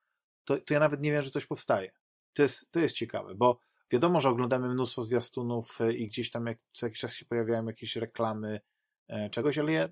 to, 0.49 0.61
to 0.61 0.73
ja 0.73 0.79
nawet 0.79 1.01
nie 1.01 1.11
wiem, 1.11 1.23
że 1.23 1.31
coś 1.31 1.45
powstaje. 1.45 1.91
To 2.33 2.41
jest, 2.43 2.71
to 2.71 2.79
jest 2.79 2.95
ciekawe, 2.95 3.35
bo 3.35 3.59
wiadomo, 3.91 4.21
że 4.21 4.29
oglądamy 4.29 4.69
mnóstwo 4.69 5.03
zwiastunów 5.03 5.81
e, 5.81 5.93
i 5.93 6.07
gdzieś 6.07 6.31
tam 6.31 6.45
jak, 6.45 6.57
co 6.73 6.85
jakiś 6.85 6.99
czas 6.99 7.13
się 7.15 7.25
pojawiają 7.25 7.65
jakieś 7.65 7.95
reklamy 7.95 8.61
e, 9.07 9.29
czegoś, 9.29 9.57
ale 9.57 9.71
ja 9.71 9.89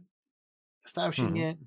staram 0.79 1.13
się 1.13 1.21
Mhm. 1.21 1.35
nie 1.35 1.57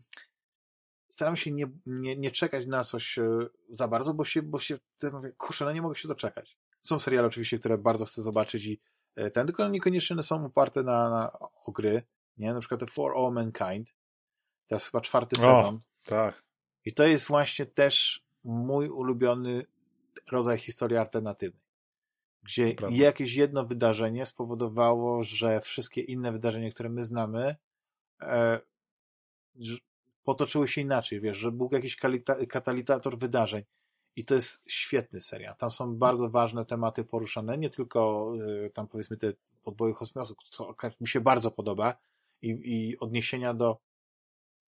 staram 1.08 1.36
się 1.36 1.50
nie, 1.52 1.66
nie, 1.86 2.16
nie 2.16 2.30
czekać 2.30 2.66
na 2.66 2.84
coś 2.84 3.18
e, 3.18 3.46
za 3.68 3.88
bardzo, 3.88 4.14
bo 4.14 4.24
się, 4.24 4.42
bo 4.42 4.58
się 4.58 4.78
mówię, 5.12 5.32
kurczę, 5.38 5.64
no 5.64 5.72
nie 5.72 5.82
mogę 5.82 5.96
się 5.96 6.08
doczekać. 6.08 6.58
Są 6.82 6.98
seriale 6.98 7.28
oczywiście, 7.28 7.58
które 7.58 7.78
bardzo 7.78 8.04
chcę 8.04 8.22
zobaczyć 8.22 8.64
i 8.66 8.80
e, 9.16 9.30
ten, 9.30 9.46
tylko 9.46 9.68
niekoniecznie 9.68 10.22
są 10.22 10.44
oparte 10.44 10.82
na, 10.82 11.10
na 11.10 11.32
o 11.64 11.72
gry, 11.72 12.02
nie? 12.36 12.54
Na 12.54 12.60
przykład 12.60 12.80
The 12.80 12.86
For 12.86 13.12
All 13.16 13.32
Mankind, 13.32 13.94
teraz 14.66 14.86
chyba 14.86 15.00
czwarty 15.00 15.36
O. 15.36 15.38
sezon 15.38 15.80
Tak. 16.04 16.42
i 16.84 16.94
to 16.94 17.06
jest 17.06 17.26
właśnie 17.26 17.66
też 17.66 18.24
mój 18.44 18.88
ulubiony 18.88 19.66
rodzaj 20.32 20.58
historii 20.58 20.96
alternatywnej, 20.96 21.62
gdzie 22.42 22.74
jakieś 22.90 23.34
jedno 23.34 23.64
wydarzenie 23.64 24.26
spowodowało, 24.26 25.22
że 25.22 25.60
wszystkie 25.60 26.00
inne 26.00 26.32
wydarzenia, 26.32 26.70
które 26.70 26.88
my 26.88 27.04
znamy, 27.04 27.56
e, 28.20 28.60
potoczyły 30.24 30.68
się 30.68 30.80
inaczej, 30.80 31.20
wiesz, 31.20 31.38
że 31.38 31.52
był 31.52 31.68
jakiś 31.72 31.96
katalizator 32.48 33.18
wydarzeń. 33.18 33.64
I 34.16 34.24
to 34.24 34.34
jest 34.34 34.64
świetny 34.70 35.20
serial. 35.20 35.56
Tam 35.56 35.70
są 35.70 35.96
bardzo 35.96 36.30
ważne 36.30 36.64
tematy 36.64 37.04
poruszane, 37.04 37.58
nie 37.58 37.70
tylko 37.70 38.32
e, 38.66 38.70
tam 38.70 38.88
powiedzmy 38.88 39.16
te 39.16 39.32
podboje 39.62 39.94
kosmosu, 39.94 40.34
co 40.44 40.74
mi 41.00 41.08
się 41.08 41.20
bardzo 41.20 41.50
podoba 41.50 41.94
i, 42.42 42.48
i 42.48 42.98
odniesienia 42.98 43.54
do, 43.54 43.78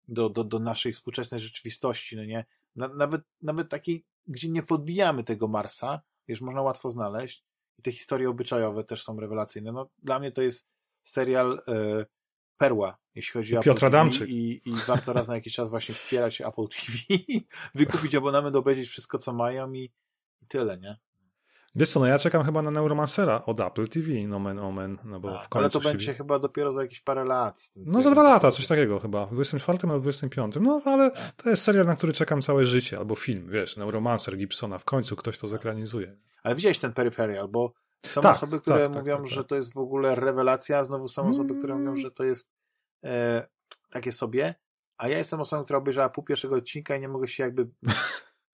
do, 0.09 0.29
do, 0.29 0.45
do 0.45 0.59
naszej 0.59 0.93
współczesnej 0.93 1.41
rzeczywistości, 1.41 2.17
no 2.17 2.25
nie? 2.25 2.45
Na, 2.77 2.89
nawet, 2.89 3.23
nawet 3.43 3.69
takiej, 3.69 4.05
gdzie 4.27 4.49
nie 4.49 4.63
podbijamy 4.63 5.25
tego 5.25 5.49
Marsa, 5.49 6.01
wiesz, 6.29 6.41
można 6.41 6.63
łatwo 6.63 6.91
znaleźć 6.91 7.45
i 7.79 7.83
te 7.83 7.93
historie 7.93 8.31
obyczajowe 8.31 8.85
też 8.85 9.03
są 9.03 9.21
rewelacyjne. 9.21 9.73
No, 9.73 9.91
dla 9.99 10.19
mnie 10.19 10.33
to 10.33 10.43
jest 10.43 10.69
serial 11.05 11.63
e, 11.69 12.07
perła, 12.57 12.99
jeśli 13.15 13.33
chodzi 13.33 13.57
o 13.57 13.59
Apple 13.59 13.71
Piotr 13.71 13.81
TV 13.81 13.87
Adamczyk. 13.87 14.29
i, 14.29 14.69
i 14.69 14.73
warto 14.87 15.13
raz 15.13 15.29
na 15.29 15.35
jakiś 15.35 15.55
czas 15.55 15.71
właśnie 15.71 15.95
wspierać 15.95 16.41
Apple 16.41 16.69
TV, 16.69 16.99
wykupić 17.75 18.15
abonament, 18.15 18.57
obejrzeć 18.57 18.89
wszystko, 18.89 19.19
co 19.19 19.33
mają 19.33 19.73
i, 19.73 19.93
i 20.43 20.47
tyle, 20.47 20.79
nie? 20.79 20.99
Wiesz 21.75 21.89
co, 21.89 22.01
no 22.01 22.07
ja 22.07 22.19
czekam 22.19 22.45
chyba 22.45 22.63
na 22.63 22.71
Neuromancera 22.71 23.43
od 23.47 23.61
Apple 23.61 23.89
TV, 23.89 24.13
nomen 24.27 24.59
omen, 24.59 24.99
no 25.05 25.21
bo 25.21 25.39
A, 25.39 25.43
w 25.43 25.49
końcu 25.49 25.59
ale 25.65 25.71
to 25.71 25.81
się- 25.81 25.89
będzie 25.89 26.15
chyba 26.15 26.39
dopiero 26.39 26.73
za 26.73 26.83
jakieś 26.83 27.01
parę 27.01 27.25
lat. 27.25 27.73
No 27.77 28.03
za 28.03 28.11
dwa 28.11 28.23
lata, 28.23 28.51
coś 28.51 28.67
takiego 28.67 29.01
chyba. 29.01 29.27
W 29.27 29.33
24 29.33 29.79
albo 29.83 30.01
25. 30.01 30.55
No 30.61 30.83
ale 30.85 31.11
to 31.37 31.51
jest 31.51 31.63
serial, 31.63 31.87
na 31.87 31.97
który 31.97 32.13
czekam 32.13 32.43
całe 32.43 32.65
życie, 32.67 32.99
albo 32.99 33.15
film, 33.15 33.49
wiesz, 33.51 33.77
Neuromancer 33.77 34.37
Gibsona. 34.37 34.79
W 34.79 34.85
końcu 34.85 35.17
ktoś 35.17 35.39
to 35.39 35.49
zekranizuje. 35.49 36.17
Ale 36.43 36.55
widziałeś 36.55 36.79
ten 36.79 36.93
Peripheral, 36.93 37.49
bo 37.49 37.73
są 38.07 38.21
Tak, 38.21 38.37
osoby, 38.37 38.61
które 38.61 38.79
tak, 38.79 38.93
tak, 38.93 39.03
mówią, 39.03 39.17
tak, 39.17 39.25
tak. 39.25 39.33
że 39.33 39.45
to 39.45 39.57
jest 39.57 39.75
w 39.75 39.79
ogóle 39.79 40.15
rewelacja, 40.15 40.79
a 40.79 40.85
znowu 40.85 41.09
są 41.09 41.29
osoby, 41.29 41.55
które 41.55 41.75
mówią, 41.75 41.97
że 41.97 42.11
to 42.11 42.25
jest 42.25 42.49
e, 43.05 43.47
takie 43.91 44.13
sobie, 44.13 44.55
a 44.99 45.09
ja 45.09 45.19
jestem 45.19 45.41
osobą, 45.41 45.65
która 45.65 45.79
obejrzała 45.79 46.09
pół 46.09 46.25
pierwszego 46.25 46.57
odcinka 46.57 46.97
i 46.97 47.01
nie 47.01 47.09
mogę 47.09 47.29
się 47.29 47.43
jakby... 47.43 47.69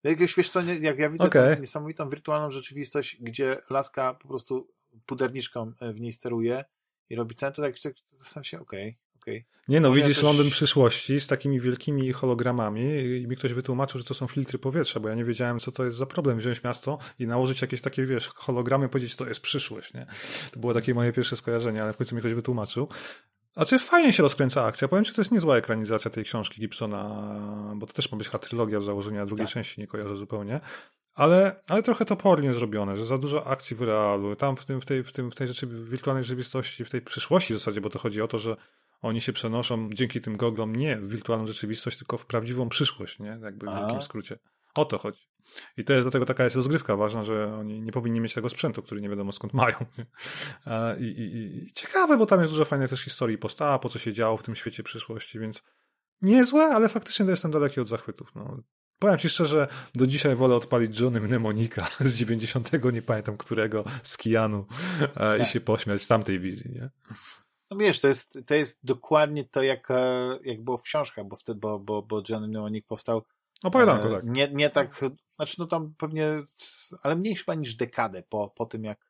Jakiegoś, 0.02 0.34
wiesz 0.36 0.50
co, 0.50 0.62
jak 0.62 0.98
ja 0.98 1.10
widzę 1.10 1.28
tą 1.28 1.60
niesamowitą 1.60 2.08
wirtualną 2.08 2.50
rzeczywistość, 2.50 3.16
gdzie 3.20 3.56
laska 3.70 4.14
po 4.14 4.28
prostu 4.28 4.68
puderniczką 5.06 5.72
e, 5.80 5.92
w 5.92 6.00
niej 6.00 6.12
steruje 6.12 6.64
i 7.10 7.16
robi 7.16 7.34
ten, 7.34 7.52
to 7.52 7.62
tak, 7.62 7.78
tak 7.78 7.94
zastanawiam 8.18 8.44
się, 8.44 8.60
okej, 8.60 8.98
okej. 9.22 9.44
Nie 9.68 9.80
no, 9.80 9.88
Bo 9.88 9.96
ja 9.96 10.02
widzisz 10.02 10.16
też- 10.16 10.24
Londyn 10.24 10.50
przyszłości 10.50 11.20
z 11.20 11.26
takimi 11.26 11.60
wielkimi 11.60 12.12
hologramami 12.12 12.82
i 13.22 13.26
mi 13.28 13.36
ktoś 13.36 13.52
wytłumaczył, 13.52 13.98
że 13.98 14.04
to 14.04 14.14
są 14.14 14.26
filtry 14.26 14.58
powietrza, 14.58 15.00
bo 15.00 15.08
ja 15.08 15.14
nie 15.14 15.24
wiedziałem, 15.24 15.60
co 15.60 15.72
to 15.72 15.84
jest 15.84 15.96
za 15.96 16.06
problem. 16.06 16.38
Wziąć 16.38 16.64
miasto 16.64 16.98
i 17.18 17.26
nałożyć 17.26 17.62
jakieś 17.62 17.80
takie, 17.80 18.06
wiesz, 18.06 18.28
hologramy 18.28 18.88
powiedzieć, 18.88 19.16
to 19.16 19.28
jest 19.28 19.40
przyszłość, 19.40 19.94
nie? 19.94 20.06
To 20.52 20.60
było 20.60 20.74
takie 20.74 20.94
moje 20.94 21.12
pierwsze 21.12 21.36
skojarzenie, 21.36 21.82
ale 21.82 21.92
w 21.92 21.96
końcu 21.96 22.14
mi 22.14 22.20
ktoś 22.20 22.34
wytłumaczył. 22.34 22.88
A 23.58 23.64
czy 23.64 23.78
fajnie 23.78 24.12
się 24.12 24.22
rozkręca 24.22 24.64
akcja? 24.64 24.88
Powiem 24.88 25.04
ci, 25.04 25.14
to 25.14 25.20
jest 25.20 25.32
niezła 25.32 25.56
ekranizacja 25.56 26.10
tej 26.10 26.24
książki 26.24 26.60
Gibsona, 26.60 27.24
bo 27.76 27.86
to 27.86 27.92
też 27.92 28.12
ma 28.12 28.18
być 28.18 28.28
chyba 28.28 28.38
trylogia 28.38 28.80
w 28.80 28.84
założeniu, 28.84 29.22
a 29.22 29.26
drugiej 29.26 29.46
Tak. 29.46 29.54
części 29.54 29.80
nie 29.80 29.86
kojarzę 29.86 30.16
zupełnie. 30.16 30.60
Ale, 31.14 31.60
ale 31.68 31.82
trochę 31.82 32.04
topornie 32.04 32.52
zrobione, 32.52 32.96
że 32.96 33.04
za 33.04 33.18
dużo 33.18 33.46
akcji 33.46 33.76
w 33.76 33.82
realu. 33.82 34.36
Tam 34.36 34.56
w, 34.56 34.64
tym, 34.64 34.80
w, 34.80 34.86
tej, 34.86 35.04
w, 35.04 35.12
tym, 35.12 35.30
w 35.30 35.34
tej 35.34 35.48
rzeczy, 35.48 35.66
w 35.66 35.90
wirtualnej 35.90 36.24
rzeczywistości, 36.24 36.84
w 36.84 36.90
tej 36.90 37.02
przyszłości 37.02 37.54
w 37.54 37.58
zasadzie, 37.58 37.80
bo 37.80 37.90
to 37.90 37.98
chodzi 37.98 38.22
o 38.22 38.28
to, 38.28 38.38
że 38.38 38.56
oni 39.02 39.20
się 39.20 39.32
przenoszą 39.32 39.90
dzięki 39.92 40.20
tym 40.20 40.36
goglom 40.36 40.76
nie 40.76 40.96
w 40.96 41.08
wirtualną 41.08 41.46
rzeczywistość, 41.46 41.98
tylko 41.98 42.18
w 42.18 42.26
prawdziwą 42.26 42.68
przyszłość, 42.68 43.18
nie? 43.18 43.38
Jakby 43.42 43.66
w 43.66 43.68
A. 43.68 43.80
wielkim 43.80 44.02
skrócie. 44.02 44.38
O 44.74 44.84
to 44.84 44.98
chodzi. 44.98 45.28
I 45.76 45.84
to 45.84 45.92
jest 45.92 46.06
do 46.06 46.10
tego 46.10 46.24
taka 46.24 46.44
jest 46.44 46.56
rozgrywka 46.56 46.96
ważna, 46.96 47.24
że 47.24 47.54
oni 47.54 47.80
nie 47.80 47.92
powinni 47.92 48.20
mieć 48.20 48.34
tego 48.34 48.48
sprzętu, 48.48 48.82
który 48.82 49.00
nie 49.00 49.08
wiadomo 49.08 49.32
skąd 49.32 49.54
mają. 49.54 49.76
I, 51.00 51.04
i, 51.04 51.64
i 51.64 51.72
ciekawe, 51.72 52.16
bo 52.16 52.26
tam 52.26 52.40
jest 52.40 52.52
dużo 52.52 52.64
fajnej 52.64 52.88
też 52.88 53.04
historii 53.04 53.38
postawa, 53.38 53.78
po 53.78 53.88
co 53.88 53.98
się 53.98 54.12
działo 54.12 54.36
w 54.36 54.42
tym 54.42 54.56
świecie 54.56 54.82
przyszłości, 54.82 55.38
więc 55.38 55.62
niezłe, 56.22 56.64
ale 56.64 56.88
faktycznie 56.88 57.24
to 57.24 57.30
jestem 57.30 57.50
daleki 57.50 57.80
od 57.80 57.88
zachwytów. 57.88 58.32
No. 58.34 58.62
Powiem 58.98 59.18
ci 59.18 59.28
szczerze, 59.28 59.68
do 59.94 60.06
dzisiaj 60.06 60.36
wolę 60.36 60.54
odpalić 60.54 61.00
Johnny 61.00 61.20
Mnemonika 61.20 61.88
z 62.00 62.14
90, 62.14 62.70
nie 62.92 63.02
pamiętam 63.02 63.36
którego, 63.36 63.84
z 64.02 64.16
Kianu 64.16 64.66
tak. 65.14 65.42
i 65.42 65.46
się 65.46 65.60
pośmiać 65.60 66.02
z 66.02 66.08
tamtej 66.08 66.40
wizji, 66.40 66.72
nie? 66.72 66.90
No 67.70 67.76
wiesz, 67.76 68.00
to 68.00 68.08
jest, 68.08 68.38
to 68.46 68.54
jest 68.54 68.78
dokładnie 68.82 69.44
to, 69.44 69.62
jak, 69.62 69.90
e, 69.90 70.38
jak 70.44 70.64
było 70.64 70.78
w 70.78 70.82
książkach, 70.82 71.24
bo 71.28 71.36
wtedy, 71.36 71.60
bo, 71.60 71.78
bo, 71.78 72.02
bo 72.02 72.22
Johnny 72.28 72.48
Mnemonik 72.48 72.86
powstał 72.86 73.22
Opowiadanko, 73.64 74.10
tak. 74.10 74.24
Nie, 74.24 74.48
nie 74.52 74.70
tak, 74.70 75.04
znaczy 75.36 75.56
no 75.58 75.66
tam 75.66 75.94
pewnie, 75.98 76.26
ale 77.02 77.16
mniej 77.16 77.36
chyba 77.36 77.54
niż 77.54 77.74
dekadę 77.74 78.22
po, 78.22 78.48
po 78.56 78.66
tym, 78.66 78.84
jak 78.84 79.08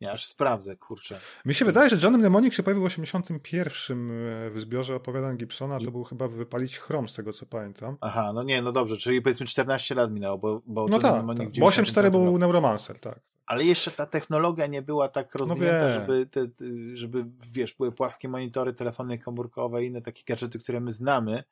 ja 0.00 0.12
aż 0.12 0.26
sprawdzę, 0.26 0.76
kurczę. 0.76 1.20
Mi 1.44 1.54
się 1.54 1.64
wydaje, 1.64 1.88
że 1.88 1.96
John 2.02 2.18
Mnemonic 2.18 2.54
się 2.54 2.62
pojawił 2.62 2.82
w 2.82 2.86
81 2.86 4.10
e, 4.10 4.50
w 4.50 4.60
zbiorze 4.60 4.96
opowiadań 4.96 5.36
Gibsona, 5.36 5.78
to 5.80 5.90
był 5.90 6.04
chyba 6.04 6.28
wypalić 6.28 6.78
chrom, 6.78 7.08
z 7.08 7.14
tego 7.14 7.32
co 7.32 7.46
pamiętam. 7.46 7.96
Aha, 8.00 8.32
no 8.34 8.42
nie, 8.42 8.62
no 8.62 8.72
dobrze, 8.72 8.96
czyli 8.96 9.22
powiedzmy 9.22 9.46
14 9.46 9.94
lat 9.94 10.12
minęło, 10.12 10.38
bo, 10.38 10.62
bo 10.66 10.86
No 10.88 10.98
tak, 10.98 11.24
tak. 11.38 11.48
bo 11.58 11.66
84 11.66 12.10
był 12.10 12.38
Neuromancer, 12.38 13.00
tak. 13.00 13.20
Ale 13.46 13.64
jeszcze 13.64 13.90
ta 13.90 14.06
technologia 14.06 14.66
nie 14.66 14.82
była 14.82 15.08
tak 15.08 15.34
no 15.34 15.38
rozwinięta, 15.38 15.88
no 15.88 15.94
żeby, 15.94 16.26
te, 16.26 16.46
żeby, 16.94 17.24
wiesz, 17.52 17.74
były 17.74 17.92
płaskie 17.92 18.28
monitory, 18.28 18.72
telefony 18.72 19.18
komórkowe 19.18 19.84
i 19.84 19.86
inne 19.86 20.02
takie 20.02 20.22
gadżety, 20.26 20.58
które 20.58 20.80
my 20.80 20.92
znamy, 20.92 21.44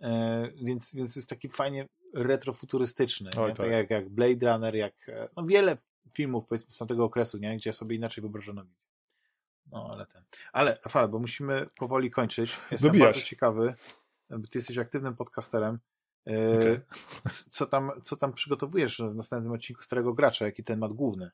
e, 0.00 0.48
więc, 0.62 0.94
więc 0.94 1.16
jest 1.16 1.28
taki 1.28 1.48
fajnie 1.48 1.86
retrofuturystyczny, 2.14 3.30
Oj, 3.36 3.48
tak. 3.50 3.56
tak 3.56 3.70
jak, 3.70 3.90
jak 3.90 4.08
Blade 4.08 4.52
Runner, 4.52 4.74
jak 4.74 5.08
e, 5.08 5.28
no 5.36 5.46
wiele 5.46 5.76
filmów, 6.14 6.46
powiedzmy, 6.48 6.72
z 6.72 6.78
tamtego 6.78 7.04
okresu, 7.04 7.38
nie? 7.38 7.56
gdzie 7.56 7.72
sobie 7.72 7.96
inaczej 7.96 8.22
wyobrażono 8.22 8.64
wizję. 8.64 8.88
No, 9.72 9.88
ale 9.92 10.06
ten. 10.06 10.24
Ale, 10.52 10.78
Rafał, 10.84 11.08
bo 11.08 11.18
musimy 11.18 11.66
powoli 11.76 12.10
kończyć. 12.10 12.58
Jestem 12.70 12.88
Dobijasz. 12.88 13.06
bardzo 13.06 13.26
ciekawy, 13.26 13.74
bo 14.30 14.48
ty 14.48 14.58
jesteś 14.58 14.78
aktywnym 14.78 15.14
podcasterem. 15.14 15.78
E, 16.26 16.58
okay. 16.58 16.80
Co, 17.50 17.66
tam, 17.66 17.90
co 18.02 18.16
tam 18.16 18.32
przygotowujesz 18.32 18.98
w 18.98 19.14
następnym 19.14 19.52
odcinku 19.52 19.82
Starego 19.82 20.14
Gracza? 20.14 20.44
Jaki 20.44 20.64
temat 20.64 20.92
główny? 20.92 21.30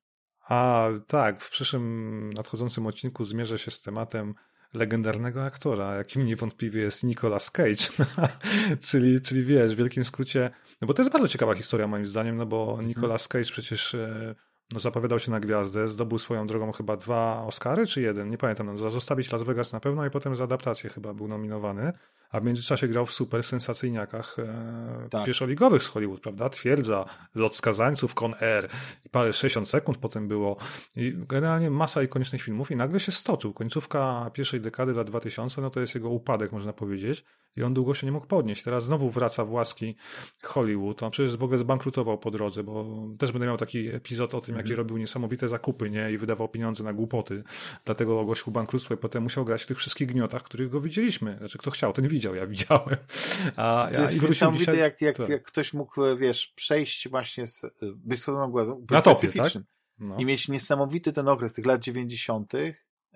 A, 0.48 0.88
tak. 1.06 1.40
W 1.40 1.50
przyszłym 1.50 2.32
nadchodzącym 2.32 2.86
odcinku 2.86 3.24
zmierzę 3.24 3.58
się 3.58 3.70
z 3.70 3.80
tematem 3.80 4.34
legendarnego 4.74 5.44
aktora, 5.44 5.94
jakim 5.94 6.26
niewątpliwie 6.26 6.82
jest 6.82 7.04
Nicolas 7.04 7.50
Cage. 7.50 8.06
czyli, 8.88 9.20
czyli 9.20 9.42
wiesz, 9.42 9.74
w 9.74 9.78
wielkim 9.78 10.04
skrócie, 10.04 10.50
no 10.82 10.88
bo 10.88 10.94
to 10.94 11.02
jest 11.02 11.12
bardzo 11.12 11.28
ciekawa 11.28 11.54
historia 11.54 11.86
moim 11.86 12.06
zdaniem, 12.06 12.36
no 12.36 12.46
bo 12.46 12.70
mhm. 12.70 12.88
Nicolas 12.88 13.28
Cage 13.28 13.50
przecież 13.52 13.94
e, 13.94 14.34
no, 14.72 14.80
zapowiadał 14.80 15.18
się 15.18 15.30
na 15.30 15.40
gwiazdę, 15.40 15.88
zdobył 15.88 16.18
swoją 16.18 16.46
drogą 16.46 16.72
chyba 16.72 16.96
dwa 16.96 17.42
Oscary, 17.46 17.86
czy 17.86 18.00
jeden, 18.00 18.30
nie 18.30 18.38
pamiętam, 18.38 18.66
no, 18.66 18.76
za 18.76 18.90
Zostawić 18.90 19.32
Las 19.32 19.42
Vegas 19.42 19.72
na 19.72 19.80
pewno 19.80 20.06
i 20.06 20.10
potem 20.10 20.36
za 20.36 20.44
adaptację 20.44 20.90
chyba 20.90 21.14
był 21.14 21.28
nominowany, 21.28 21.92
a 22.30 22.40
w 22.40 22.44
międzyczasie 22.44 22.88
grał 22.88 23.06
w 23.06 23.12
super 23.12 23.42
sensacyjniakach 23.42 24.36
e, 24.38 25.08
tak. 25.10 25.24
pierwszoligowych 25.26 25.82
z 25.82 25.86
Hollywood, 25.86 26.20
prawda? 26.20 26.48
Twierdza, 26.48 27.04
Lot 27.34 27.56
Skazańców, 27.56 28.14
Con 28.14 28.34
Air 28.40 28.68
i 29.04 29.08
parę 29.08 29.32
60 29.32 29.68
sekund 29.68 29.98
potem 29.98 30.28
było 30.28 30.56
i 30.96 31.14
generalnie 31.16 31.70
masa 31.70 32.02
ikonicznych 32.02 32.42
filmów 32.42 32.70
i 32.70 32.76
nagle 32.76 33.00
się 33.00 33.12
stoczył. 33.12 33.52
Końcówka 33.52 34.30
pierwszej 34.32 34.60
dekady 34.60 34.92
lat 34.92 35.06
2000, 35.06 35.60
no 35.60 35.70
to 35.70 35.80
jest 35.80 35.94
jego 35.94 36.08
upadek, 36.08 36.52
można 36.52 36.72
powiedzieć 36.72 37.24
i 37.56 37.62
on 37.62 37.74
długo 37.74 37.94
się 37.94 38.06
nie 38.06 38.12
mógł 38.12 38.26
podnieść. 38.26 38.62
Teraz 38.62 38.84
znowu 38.84 39.10
wraca 39.10 39.44
w 39.44 39.52
łaski 39.52 39.96
Hollywood. 40.42 41.02
On 41.02 41.10
przecież 41.10 41.36
w 41.36 41.42
ogóle 41.42 41.58
zbankrutował 41.58 42.18
po 42.18 42.30
drodze, 42.30 42.64
bo 42.64 42.86
też 43.18 43.32
będę 43.32 43.46
miał 43.46 43.56
taki 43.56 43.88
epizod 43.88 44.34
o 44.34 44.40
tym, 44.40 44.53
jakie 44.56 44.68
mm. 44.68 44.78
robił 44.78 44.96
niesamowite 44.96 45.48
zakupy, 45.48 45.90
nie? 45.90 46.12
I 46.12 46.18
wydawał 46.18 46.48
pieniądze 46.48 46.84
na 46.84 46.92
głupoty. 46.92 47.42
Dlatego 47.84 48.20
ogłosił 48.20 48.52
bankructwo 48.52 48.94
i 48.94 48.96
potem 48.96 49.22
musiał 49.22 49.44
grać 49.44 49.62
w 49.62 49.66
tych 49.66 49.78
wszystkich 49.78 50.08
gniotach, 50.08 50.42
których 50.42 50.70
go 50.70 50.80
widzieliśmy. 50.80 51.36
Znaczy, 51.38 51.58
kto 51.58 51.70
chciał, 51.70 51.92
ten 51.92 52.08
widział, 52.08 52.34
ja 52.34 52.46
widziałem. 52.46 52.96
A, 53.56 53.88
to 53.94 54.02
jest 54.02 54.22
niesamowite, 54.22 54.72
dzisiaj... 54.72 54.78
jak, 54.78 55.00
jak, 55.00 55.16
tak. 55.16 55.28
jak 55.28 55.42
ktoś 55.42 55.72
mógł, 55.72 56.16
wiesz, 56.16 56.52
przejść 56.56 57.08
właśnie 57.08 57.46
z, 57.46 57.66
być 57.96 58.22
stroną 58.22 58.50
głazą, 58.50 58.86
na 58.90 59.02
topie, 59.02 59.28
tak? 59.28 59.52
No. 59.98 60.16
I 60.18 60.24
mieć 60.24 60.48
niesamowity 60.48 61.12
ten 61.12 61.28
okres 61.28 61.52
tych 61.52 61.66
lat 61.66 61.80
90., 61.80 62.52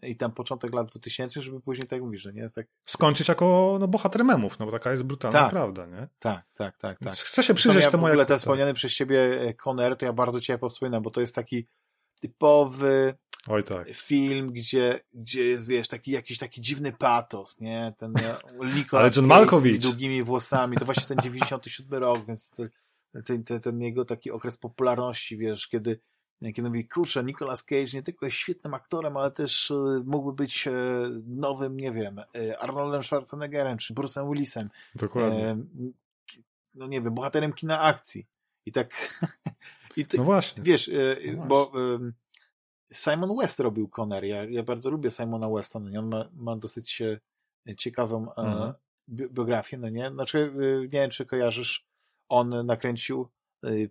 i 0.02 0.16
tam 0.16 0.32
początek 0.32 0.74
lat 0.74 0.86
2000, 0.86 1.42
żeby 1.42 1.60
później 1.60 1.88
tak 1.88 2.02
mówisz, 2.02 2.22
że 2.22 2.32
nie 2.32 2.42
jest 2.42 2.54
tak. 2.54 2.66
Skończyć 2.86 3.28
jako 3.28 3.76
no, 3.80 3.88
bohater 3.88 4.24
memów, 4.24 4.58
no 4.58 4.66
bo 4.66 4.72
taka 4.72 4.90
jest 4.90 5.02
brutalna 5.02 5.38
tak, 5.38 5.50
prawda, 5.50 5.86
nie? 5.86 6.08
Tak, 6.18 6.46
tak, 6.54 6.76
tak, 6.76 6.98
tak. 6.98 7.14
Chcę 7.14 7.42
się 7.42 7.54
przyjrzeć 7.54 7.84
ja 7.84 7.90
temu. 7.90 8.06
W 8.06 8.06
ogóle 8.06 8.26
ten 8.26 8.38
wspomniany 8.38 8.74
przez 8.74 8.92
ciebie 8.92 9.40
e, 9.40 9.54
Conner, 9.54 9.96
to 9.96 10.04
ja 10.04 10.12
bardzo 10.12 10.40
cię 10.40 10.58
wspominam, 10.68 11.02
bo 11.02 11.10
to 11.10 11.20
jest 11.20 11.34
taki 11.34 11.66
typowy 12.20 13.14
Oj, 13.46 13.64
tak. 13.64 13.94
film, 13.94 14.52
gdzie, 14.52 15.00
gdzie 15.12 15.44
jest, 15.44 15.68
wiesz, 15.68 15.88
taki 15.88 16.10
jakiś 16.10 16.38
taki 16.38 16.60
dziwny 16.60 16.92
patos, 16.92 17.60
nie? 17.60 17.94
Ten 17.98 18.14
Nicolas 18.74 19.14
John 19.16 19.26
Malkowicz. 19.26 19.82
z 19.82 19.86
długimi 19.86 20.22
włosami, 20.22 20.76
to 20.76 20.84
właśnie 20.84 21.06
ten 21.06 21.18
97 21.24 22.00
rok, 22.00 22.26
więc 22.26 22.50
ten, 23.24 23.44
ten, 23.44 23.60
ten 23.60 23.80
jego 23.80 24.04
taki 24.04 24.30
okres 24.30 24.56
popularności, 24.56 25.36
wiesz, 25.36 25.68
kiedy 25.68 26.00
kiedy 26.40 26.68
mówi, 26.68 26.88
kurczę, 26.88 27.24
Nicolas 27.24 27.62
Cage 27.62 27.92
nie 27.94 28.02
tylko 28.02 28.26
jest 28.26 28.38
świetnym 28.38 28.74
aktorem, 28.74 29.16
ale 29.16 29.30
też 29.30 29.70
e, 29.70 30.02
mógłby 30.04 30.32
być 30.32 30.66
e, 30.66 30.72
nowym, 31.26 31.76
nie 31.76 31.92
wiem, 31.92 32.18
e, 32.18 32.58
Arnoldem 32.58 33.02
Schwarzeneggerem, 33.02 33.78
czy 33.78 33.94
Bruce'em 33.94 34.32
Willisem. 34.32 34.70
Dokładnie. 34.94 35.56
No 36.74 36.86
nie 36.86 37.00
wiem, 37.00 37.14
bohaterem 37.14 37.52
kina 37.52 37.80
akcji. 37.80 38.26
I 38.66 38.72
tak... 38.72 39.18
i 39.96 40.06
ty, 40.06 40.18
no 40.18 40.24
właśnie. 40.24 40.62
Wiesz, 40.62 40.90
no 41.36 41.46
bo 41.46 41.72
Simon 42.92 43.36
West 43.36 43.60
robił 43.60 43.88
Conner. 43.88 44.24
Ja, 44.24 44.44
ja 44.44 44.62
bardzo 44.62 44.90
lubię 44.90 45.10
Simona 45.10 45.48
Westa. 45.48 45.78
No 45.78 45.90
nie? 45.90 45.98
On 45.98 46.08
ma, 46.08 46.28
ma 46.32 46.56
dosyć 46.56 47.02
ciekawą 47.76 48.32
mhm. 48.34 48.72
biografię, 49.08 49.78
no 49.78 49.88
nie? 49.88 50.10
Znaczy, 50.10 50.52
nie 50.82 50.88
wiem, 50.88 51.10
czy 51.10 51.26
kojarzysz, 51.26 51.86
on 52.28 52.66
nakręcił 52.66 53.28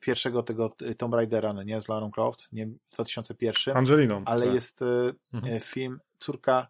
pierwszego 0.01 0.43
tego 0.43 0.75
Tomb 0.97 1.13
Raidera, 1.13 1.53
no 1.53 1.63
nie, 1.63 1.81
z 1.81 1.87
Lara 1.87 2.09
Croft, 2.13 2.47
nie, 2.51 2.67
w 2.67 2.93
2001. 2.93 3.77
Angeliną. 3.77 4.23
Ale 4.25 4.45
tak. 4.45 4.53
jest 4.53 4.81
y, 4.81 5.13
mhm. 5.33 5.55
Y, 5.55 5.59
film 5.59 5.99
Córka, 6.19 6.67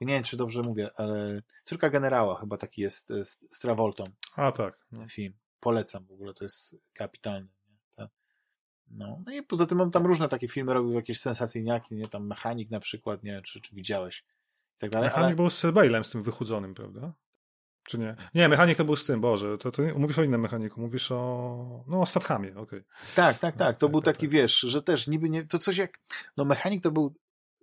nie 0.00 0.14
wiem, 0.14 0.22
czy 0.22 0.36
dobrze 0.36 0.62
mówię, 0.62 0.90
ale 0.96 1.42
Córka 1.64 1.90
Generała 1.90 2.40
chyba 2.40 2.56
taki 2.56 2.82
jest 2.82 3.08
z, 3.08 3.56
z 3.56 3.60
Travoltą. 3.60 4.04
A, 4.36 4.52
tak. 4.52 4.86
No. 4.92 5.08
Film. 5.08 5.34
Polecam 5.60 6.06
w 6.06 6.12
ogóle, 6.12 6.34
to 6.34 6.44
jest 6.44 6.76
kapitalny. 6.92 7.48
No. 8.90 9.22
no 9.26 9.32
i 9.32 9.42
poza 9.42 9.66
tym 9.66 9.80
on 9.80 9.90
tam 9.90 10.06
różne 10.06 10.28
takie 10.28 10.48
filmy 10.48 10.74
robił, 10.74 10.92
jakieś 10.92 11.20
sensacyjniaki, 11.20 11.94
nie, 11.94 12.06
tam 12.06 12.26
Mechanik 12.26 12.70
na 12.70 12.80
przykład, 12.80 13.22
nie, 13.22 13.42
czy, 13.42 13.60
czy 13.60 13.74
widziałeś. 13.74 14.24
I 14.76 14.78
tak 14.78 14.90
dalej. 14.90 15.08
Mechanik 15.08 15.26
ale... 15.26 15.36
był 15.36 15.50
z 15.50 15.62
Bale'em, 15.62 16.02
z 16.04 16.10
tym 16.10 16.22
wychudzonym, 16.22 16.74
prawda? 16.74 17.12
Czy 17.88 17.98
nie? 17.98 18.16
Nie, 18.34 18.48
mechanik 18.48 18.76
to 18.76 18.84
był 18.84 18.96
z 18.96 19.04
tym, 19.04 19.20
Boże. 19.20 19.58
To, 19.58 19.72
to 19.72 19.82
mówisz 19.96 20.18
o 20.18 20.22
innym 20.22 20.40
mechaniku, 20.40 20.80
mówisz 20.80 21.12
o. 21.12 21.84
No, 21.86 22.00
o 22.00 22.06
Stathamie, 22.06 22.50
okej. 22.50 22.62
Okay. 22.62 22.84
Tak, 23.14 23.38
tak, 23.38 23.56
tak. 23.56 23.76
To 23.76 23.86
no, 23.86 23.90
był 23.90 24.00
tak, 24.02 24.14
taki, 24.14 24.26
tak. 24.26 24.32
wiesz, 24.32 24.60
że 24.60 24.82
też 24.82 25.06
niby 25.06 25.30
nie. 25.30 25.44
To 25.44 25.58
coś 25.58 25.76
jak. 25.76 25.98
No, 26.36 26.44
mechanik 26.44 26.82
to 26.82 26.90
był. 26.90 27.14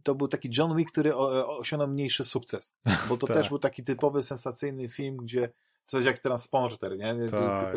To 0.04 0.16
był 0.16 0.28
taki 0.28 0.50
John 0.58 0.76
Wick, 0.76 0.92
który 0.92 1.16
osiągnął 1.16 1.88
mniejszy 1.88 2.26
sukces. 2.26 2.76
Bo 3.10 3.18
to 3.18 3.28
tak. 3.28 3.38
też 3.38 3.50
był 3.50 3.60
taki 3.60 3.84
typowy, 3.84 4.24
sensacyjny 4.24 4.90
film, 4.90 5.18
gdzie 5.18 5.50
coś 5.86 6.06
jak 6.06 6.20
Transporter, 6.20 6.98
nie? 6.98 7.16
Tak, 7.32 7.32
tak. 7.32 7.76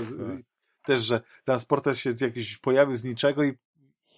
Też, 0.85 1.02
że 1.02 1.20
Transporter 1.44 1.99
się 1.99 2.15
jakiś 2.20 2.59
pojawił 2.59 2.97
z 2.97 3.05
niczego 3.05 3.44
i, 3.44 3.52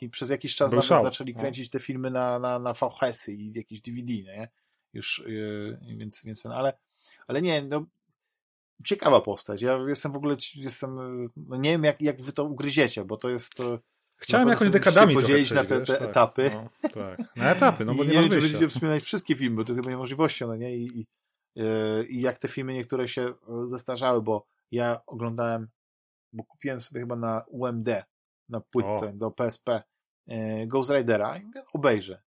i 0.00 0.08
przez 0.08 0.30
jakiś 0.30 0.56
czas 0.56 0.70
nawet 0.70 0.84
szał. 0.86 1.02
zaczęli 1.02 1.34
no. 1.34 1.40
kręcić 1.40 1.70
te 1.70 1.78
filmy 1.78 2.10
na, 2.10 2.38
na, 2.38 2.58
na 2.58 2.72
VHS-y 2.72 3.32
i 3.32 3.52
jakieś 3.52 3.80
DVD, 3.80 4.12
nie? 4.12 4.48
Już, 4.92 5.22
yy, 5.26 5.96
więc, 5.96 6.24
więc, 6.24 6.46
ale, 6.46 6.78
ale 7.26 7.42
nie, 7.42 7.62
no, 7.62 7.86
ciekawa 8.84 9.20
postać. 9.20 9.62
Ja 9.62 9.78
jestem 9.88 10.12
w 10.12 10.16
ogóle, 10.16 10.36
jestem, 10.54 10.96
no 11.36 11.56
nie 11.56 11.70
wiem 11.70 11.84
jak, 11.84 12.00
jak 12.00 12.22
wy 12.22 12.32
to 12.32 12.44
ugryziecie, 12.44 13.04
bo 13.04 13.16
to 13.16 13.30
jest... 13.30 13.54
Chciałem 14.16 14.48
jakoś 14.48 14.70
dekadami 14.70 15.14
podzielić 15.14 15.50
na 15.50 15.64
te, 15.64 15.80
te 15.80 15.92
tak, 15.92 16.02
etapy. 16.02 16.50
No, 16.54 16.88
tak. 16.90 17.36
Na 17.36 17.50
etapy, 17.50 17.84
no 17.84 17.94
bo 17.94 18.04
I 18.04 18.08
nie, 18.08 18.14
nie 18.14 18.20
wiem, 18.20 18.30
czy 18.30 18.40
będziecie 18.40 18.68
wspominać 18.68 19.02
wszystkie 19.02 19.36
filmy, 19.36 19.56
bo 19.56 19.64
to 19.64 19.72
jest 19.72 19.80
chyba 19.80 19.90
niemożliwością, 19.90 20.46
no 20.46 20.56
nie? 20.56 20.76
I, 20.76 21.00
i, 21.00 21.06
yy, 21.54 22.06
I 22.08 22.20
jak 22.20 22.38
te 22.38 22.48
filmy 22.48 22.74
niektóre 22.74 23.08
się 23.08 23.34
zestarzały, 23.70 24.22
bo 24.22 24.46
ja 24.70 25.00
oglądałem, 25.06 25.68
bo 26.32 26.44
kupiłem 26.44 26.80
sobie 26.80 27.00
chyba 27.00 27.16
na 27.16 27.44
UMD, 27.48 27.88
na 28.48 28.60
płytce 28.60 29.08
o. 29.08 29.12
do 29.12 29.30
PSP 29.30 29.82
Ghost 30.66 30.90
Ridera 30.90 31.36
i 31.36 31.44
mówię, 31.44 31.62
obejrzę. 31.72 32.22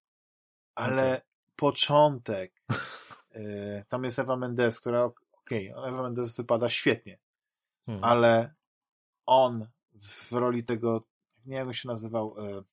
Ale 0.75 1.07
okay. 1.07 1.21
początek, 1.55 2.63
tam 3.87 4.03
jest 4.03 4.19
Eva 4.19 4.35
Mendes, 4.35 4.79
która 4.79 5.09
okej, 5.45 5.73
okay, 5.73 5.89
Eva 5.89 6.03
Mendes 6.03 6.35
wypada 6.35 6.69
świetnie, 6.69 7.19
hmm. 7.85 8.03
ale 8.03 8.55
on 9.25 9.67
w 9.93 10.31
roli 10.31 10.63
tego, 10.63 11.07
nie 11.45 11.55
wiem 11.55 11.67
jak 11.67 11.75
się 11.75 11.87
nazywał, 11.87 12.35
e, 12.37 12.63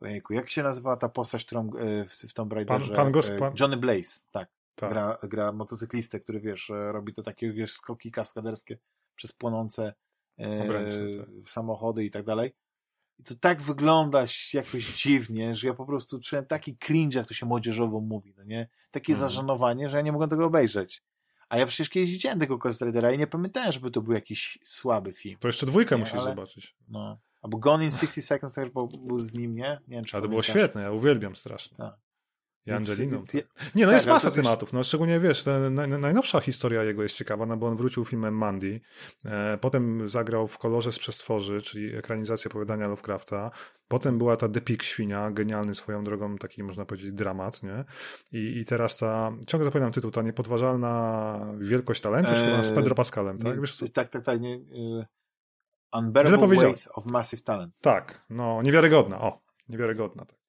Ojejku, 0.00 0.34
jak 0.34 0.50
się 0.50 0.62
nazywała 0.62 0.96
ta 0.96 1.08
postać, 1.08 1.44
którą 1.44 1.70
e, 1.76 2.04
w, 2.04 2.12
w 2.12 2.32
Tomb 2.32 2.52
Raiderze? 2.52 2.94
Pan, 2.94 3.12
pan 3.12 3.38
pan... 3.38 3.54
Johnny 3.60 3.76
Blaze, 3.76 4.20
tak. 4.30 4.48
tak. 4.74 4.90
Gra, 4.90 5.18
gra 5.22 5.52
motocyklistę, 5.52 6.20
który 6.20 6.40
wiesz, 6.40 6.68
robi 6.68 7.12
to 7.12 7.22
takie 7.22 7.52
wiesz, 7.52 7.72
skoki 7.72 8.10
kaskaderskie 8.10 8.78
przez 9.14 9.32
płonące 9.32 9.94
e, 10.38 10.64
Obręczy, 10.64 11.10
tak. 11.18 11.48
samochody 11.48 12.04
i 12.04 12.10
tak 12.10 12.24
dalej. 12.24 12.52
I 13.18 13.24
to 13.24 13.34
tak 13.40 13.62
wygląda 13.62 14.24
jakoś 14.54 15.02
dziwnie, 15.02 15.54
że 15.54 15.66
ja 15.66 15.74
po 15.74 15.86
prostu 15.86 16.20
czułem 16.20 16.46
taki 16.46 16.76
cringe, 16.76 17.18
jak 17.18 17.28
to 17.28 17.34
się 17.34 17.46
młodzieżowo 17.46 18.00
mówi, 18.00 18.34
no 18.36 18.44
nie? 18.44 18.68
Takie 18.90 19.12
Mhm. 19.12 19.30
zażenowanie, 19.30 19.90
że 19.90 19.96
ja 19.96 20.02
nie 20.02 20.12
mogłem 20.12 20.30
tego 20.30 20.46
obejrzeć. 20.46 21.02
A 21.48 21.58
ja 21.58 21.66
przecież 21.66 21.88
kiedyś 21.90 22.10
widziałem 22.10 22.38
tego 22.40 22.58
Ghost 22.58 22.80
Ridera 22.82 23.12
i 23.12 23.18
nie 23.18 23.26
pamiętałem, 23.26 23.72
żeby 23.72 23.90
to 23.90 24.00
był 24.02 24.12
jakiś 24.14 24.58
słaby 24.64 25.12
film. 25.12 25.36
To 25.40 25.48
jeszcze 25.48 25.66
dwójkę 25.66 25.94
Nie, 25.94 26.00
musisz 26.00 26.14
ale- 26.14 26.24
zobaczyć. 26.30 26.76
No. 26.88 27.18
Albo 27.42 27.58
Gone 27.58 27.84
in 27.84 27.92
60 27.92 28.24
Seconds 28.26 28.54
też 28.54 28.70
był, 28.70 28.88
był 28.88 29.18
z 29.20 29.34
nim, 29.34 29.54
nie? 29.56 29.78
Nie 29.88 29.96
wiem, 29.96 30.04
czy 30.04 30.16
Ale 30.16 30.22
to 30.22 30.28
było 30.28 30.42
świetne, 30.42 30.82
ja 30.82 30.90
uwielbiam 30.90 31.36
strasznie. 31.36 31.76
Tak. 31.76 31.94
I 32.66 32.72
Angeliną. 32.72 33.16
więc 33.16 33.34
ja- 33.34 33.40
Nie, 33.74 33.82
no 33.84 33.86
tak, 33.86 33.94
jest 33.94 34.06
masa 34.06 34.30
tematów. 34.30 34.72
No, 34.72 34.84
szczególnie 34.84 35.20
wiesz, 35.20 35.44
naj, 35.70 35.88
najnowsza 35.88 36.40
historia 36.40 36.82
jego 36.84 37.02
jest 37.02 37.16
ciekawa, 37.16 37.46
no 37.46 37.56
bo 37.56 37.66
on 37.66 37.76
wrócił 37.76 38.04
filmem 38.04 38.34
Mandy. 38.38 38.80
E, 39.24 39.58
potem 39.60 40.08
zagrał 40.08 40.46
w 40.46 40.58
kolorze 40.58 40.92
z 40.92 40.98
przestworzy, 40.98 41.62
czyli 41.62 41.96
ekranizacja 41.96 42.48
opowiadania 42.48 42.88
Lovecrafta. 42.88 43.50
Potem 43.88 44.18
była 44.18 44.36
ta 44.36 44.48
The 44.48 44.60
Pig 44.60 44.82
Świnia, 44.82 45.30
genialny 45.30 45.74
swoją 45.74 46.04
drogą, 46.04 46.36
taki 46.36 46.62
można 46.62 46.84
powiedzieć 46.84 47.12
dramat, 47.12 47.62
nie? 47.62 47.84
I, 48.32 48.58
i 48.60 48.64
teraz 48.64 48.96
ta, 48.96 49.32
ciągle 49.46 49.64
zapominam 49.64 49.92
tytuł, 49.92 50.10
ta 50.10 50.22
niepodważalna 50.22 51.46
wielkość 51.58 52.00
talentu, 52.00 52.30
Eee, 52.30 52.50
chyba 52.50 52.62
z 52.62 52.72
Pedro 52.72 52.94
Pascalem, 52.94 53.38
tak? 53.38 53.54
Nie, 53.54 53.60
Wiesz 53.60 53.76
co? 53.76 53.88
tak, 53.88 54.08
tak, 54.08 54.24
tak. 54.24 54.40
Nie, 54.40 54.60
Źle 54.60 55.06
unbearable 55.98 56.48
weight 56.48 56.88
of 56.94 57.06
massive 57.06 57.42
talent. 57.42 57.74
Tak, 57.80 58.24
no 58.30 58.62
niewiarygodna, 58.62 59.20
o, 59.20 59.42
niewiarygodna. 59.68 60.24
Tak. 60.24 60.43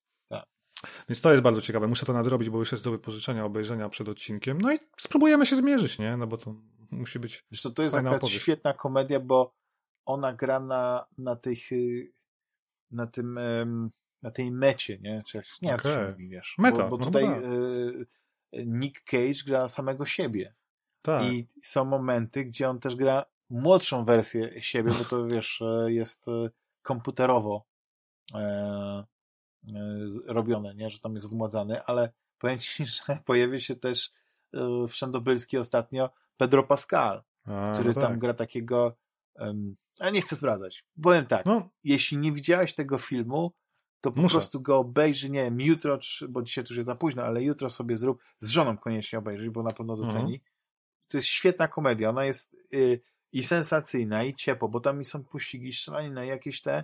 Więc 1.09 1.22
to 1.22 1.31
jest 1.31 1.43
bardzo 1.43 1.61
ciekawe. 1.61 1.88
Muszę 1.88 2.05
to 2.05 2.14
nadrobić, 2.14 2.49
bo 2.49 2.59
już 2.59 2.72
jest 2.72 2.83
do 2.83 2.91
wypożyczenia, 2.91 3.45
obejrzenia 3.45 3.89
przed 3.89 4.09
odcinkiem. 4.09 4.61
No 4.61 4.73
i 4.73 4.77
spróbujemy 4.97 5.45
się 5.45 5.55
zmierzyć, 5.55 5.99
nie? 5.99 6.17
No 6.17 6.27
bo 6.27 6.38
to 6.38 6.55
musi 6.91 7.19
być. 7.19 7.45
Zresztą 7.49 7.73
to 7.73 7.83
jest 7.83 7.95
akurat 7.95 8.15
opowieść. 8.15 8.41
świetna 8.41 8.73
komedia, 8.73 9.19
bo 9.19 9.55
ona 10.05 10.33
gra 10.33 10.59
na, 10.59 11.05
na 11.17 11.35
tych 11.35 11.72
y, 11.72 12.11
na 12.91 13.07
tym 13.07 13.39
na 14.22 14.31
tej 14.31 14.51
mecie, 14.51 14.97
nie? 15.01 15.23
Czy, 15.27 15.38
nie 15.38 15.69
wiem, 15.69 15.80
jak 15.85 16.11
mówi, 16.11 16.30
wiesz. 16.30 16.55
Meta, 16.57 16.83
Bo, 16.83 16.89
bo 16.89 16.97
no 16.97 17.05
tutaj 17.05 17.25
tak. 17.25 17.43
y, 17.43 18.65
Nick 18.65 19.03
Cage 19.03 19.43
gra 19.45 19.69
samego 19.69 20.05
siebie. 20.05 20.55
Tak. 21.01 21.23
I 21.23 21.47
są 21.64 21.85
momenty, 21.85 22.45
gdzie 22.45 22.69
on 22.69 22.80
też 22.80 22.95
gra 22.95 23.25
młodszą 23.49 24.05
wersję 24.05 24.61
siebie, 24.61 24.91
bo 24.99 25.05
to 25.05 25.27
wiesz, 25.27 25.61
e, 25.61 25.91
jest 25.91 26.27
e, 26.27 26.49
komputerowo 26.81 27.65
e, 28.33 29.03
robione, 30.26 30.76
nie? 30.76 30.90
że 30.90 31.00
tam 31.00 31.16
jest 31.16 31.26
odmładzany, 31.26 31.84
ale 31.84 32.14
powiem 32.38 32.60
ci, 32.60 32.85
że 32.95 33.19
pojawi 33.26 33.61
się 33.61 33.76
też 33.76 34.11
e, 34.53 34.88
wszędobylski 34.88 35.58
ostatnio 35.58 36.10
Pedro 36.38 36.64
Pascal, 36.64 37.24
A, 37.45 37.74
który 37.74 37.90
no 37.90 38.02
tam 38.02 38.11
tak. 38.11 38.19
gra 38.19 38.34
takiego 38.34 38.98
em, 39.35 39.76
a 40.00 40.10
nie 40.10 40.22
chcę 40.22 40.35
zdradzać. 40.35 40.85
Powiem 41.03 41.26
tak, 41.26 41.45
No, 41.45 41.69
jeśli 41.84 42.18
nie 42.18 42.32
widziałeś 42.32 42.76
tego 42.76 42.98
filmu, 42.98 43.52
to 44.02 44.11
po 44.11 44.22
Muszę. 44.22 44.34
prostu 44.34 44.61
go 44.61 44.77
obejrzyj, 44.77 45.32
nie 45.32 45.44
wiem, 45.44 45.61
jutro, 45.61 46.00
bo 46.30 46.42
dzisiaj 46.42 46.64
to 46.64 46.69
już 46.69 46.77
jest 46.77 46.85
za 46.85 46.95
późno, 46.95 47.24
ale 47.24 47.44
jutro 47.44 47.69
sobie 47.69 47.98
zrób, 47.98 48.24
z 48.40 48.50
żoną 48.50 48.77
koniecznie 48.77 49.19
obejrzyj, 49.19 49.50
bo 49.50 49.64
na 49.64 49.72
pewno 49.72 49.98
doceni. 49.98 50.42
To 51.08 51.18
jest 51.18 51.27
świetna 51.27 51.68
komedia, 51.68 52.10
ona 52.10 52.26
jest 52.26 52.56
y, 52.74 53.02
i 53.32 53.44
sensacyjna, 53.44 54.24
i 54.24 54.34
ciepło, 54.34 54.69
bo 54.69 54.80
tam 54.80 55.06
są 55.06 55.24
pościgi, 55.24 55.74
strzelanina, 55.74 56.26
jakieś 56.26 56.61
te 56.61 56.84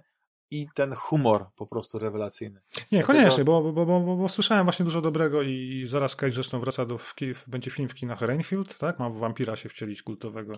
i 0.51 0.67
ten 0.73 0.93
humor 0.93 1.45
po 1.55 1.67
prostu 1.67 1.99
rewelacyjny. 1.99 2.61
nie, 2.91 3.03
koniecznie, 3.03 3.43
bo, 3.43 3.73
bo, 3.73 3.85
bo, 3.85 4.17
bo, 4.17 4.29
słyszałem 4.29 4.63
właśnie 4.63 4.85
dużo 4.85 5.01
dobrego 5.01 5.41
i 5.41 5.83
zaraz 5.87 6.15
Cage 6.15 6.31
zresztą 6.31 6.59
wraca 6.59 6.85
do, 6.85 6.99
będzie 7.47 7.71
film 7.71 7.89
w 7.89 7.93
kinach 7.93 8.21
Rainfield, 8.21 8.77
tak? 8.77 8.99
Ma 8.99 9.09
wampira 9.09 9.55
się 9.55 9.69
wcielić 9.69 10.03
kultowego, 10.03 10.53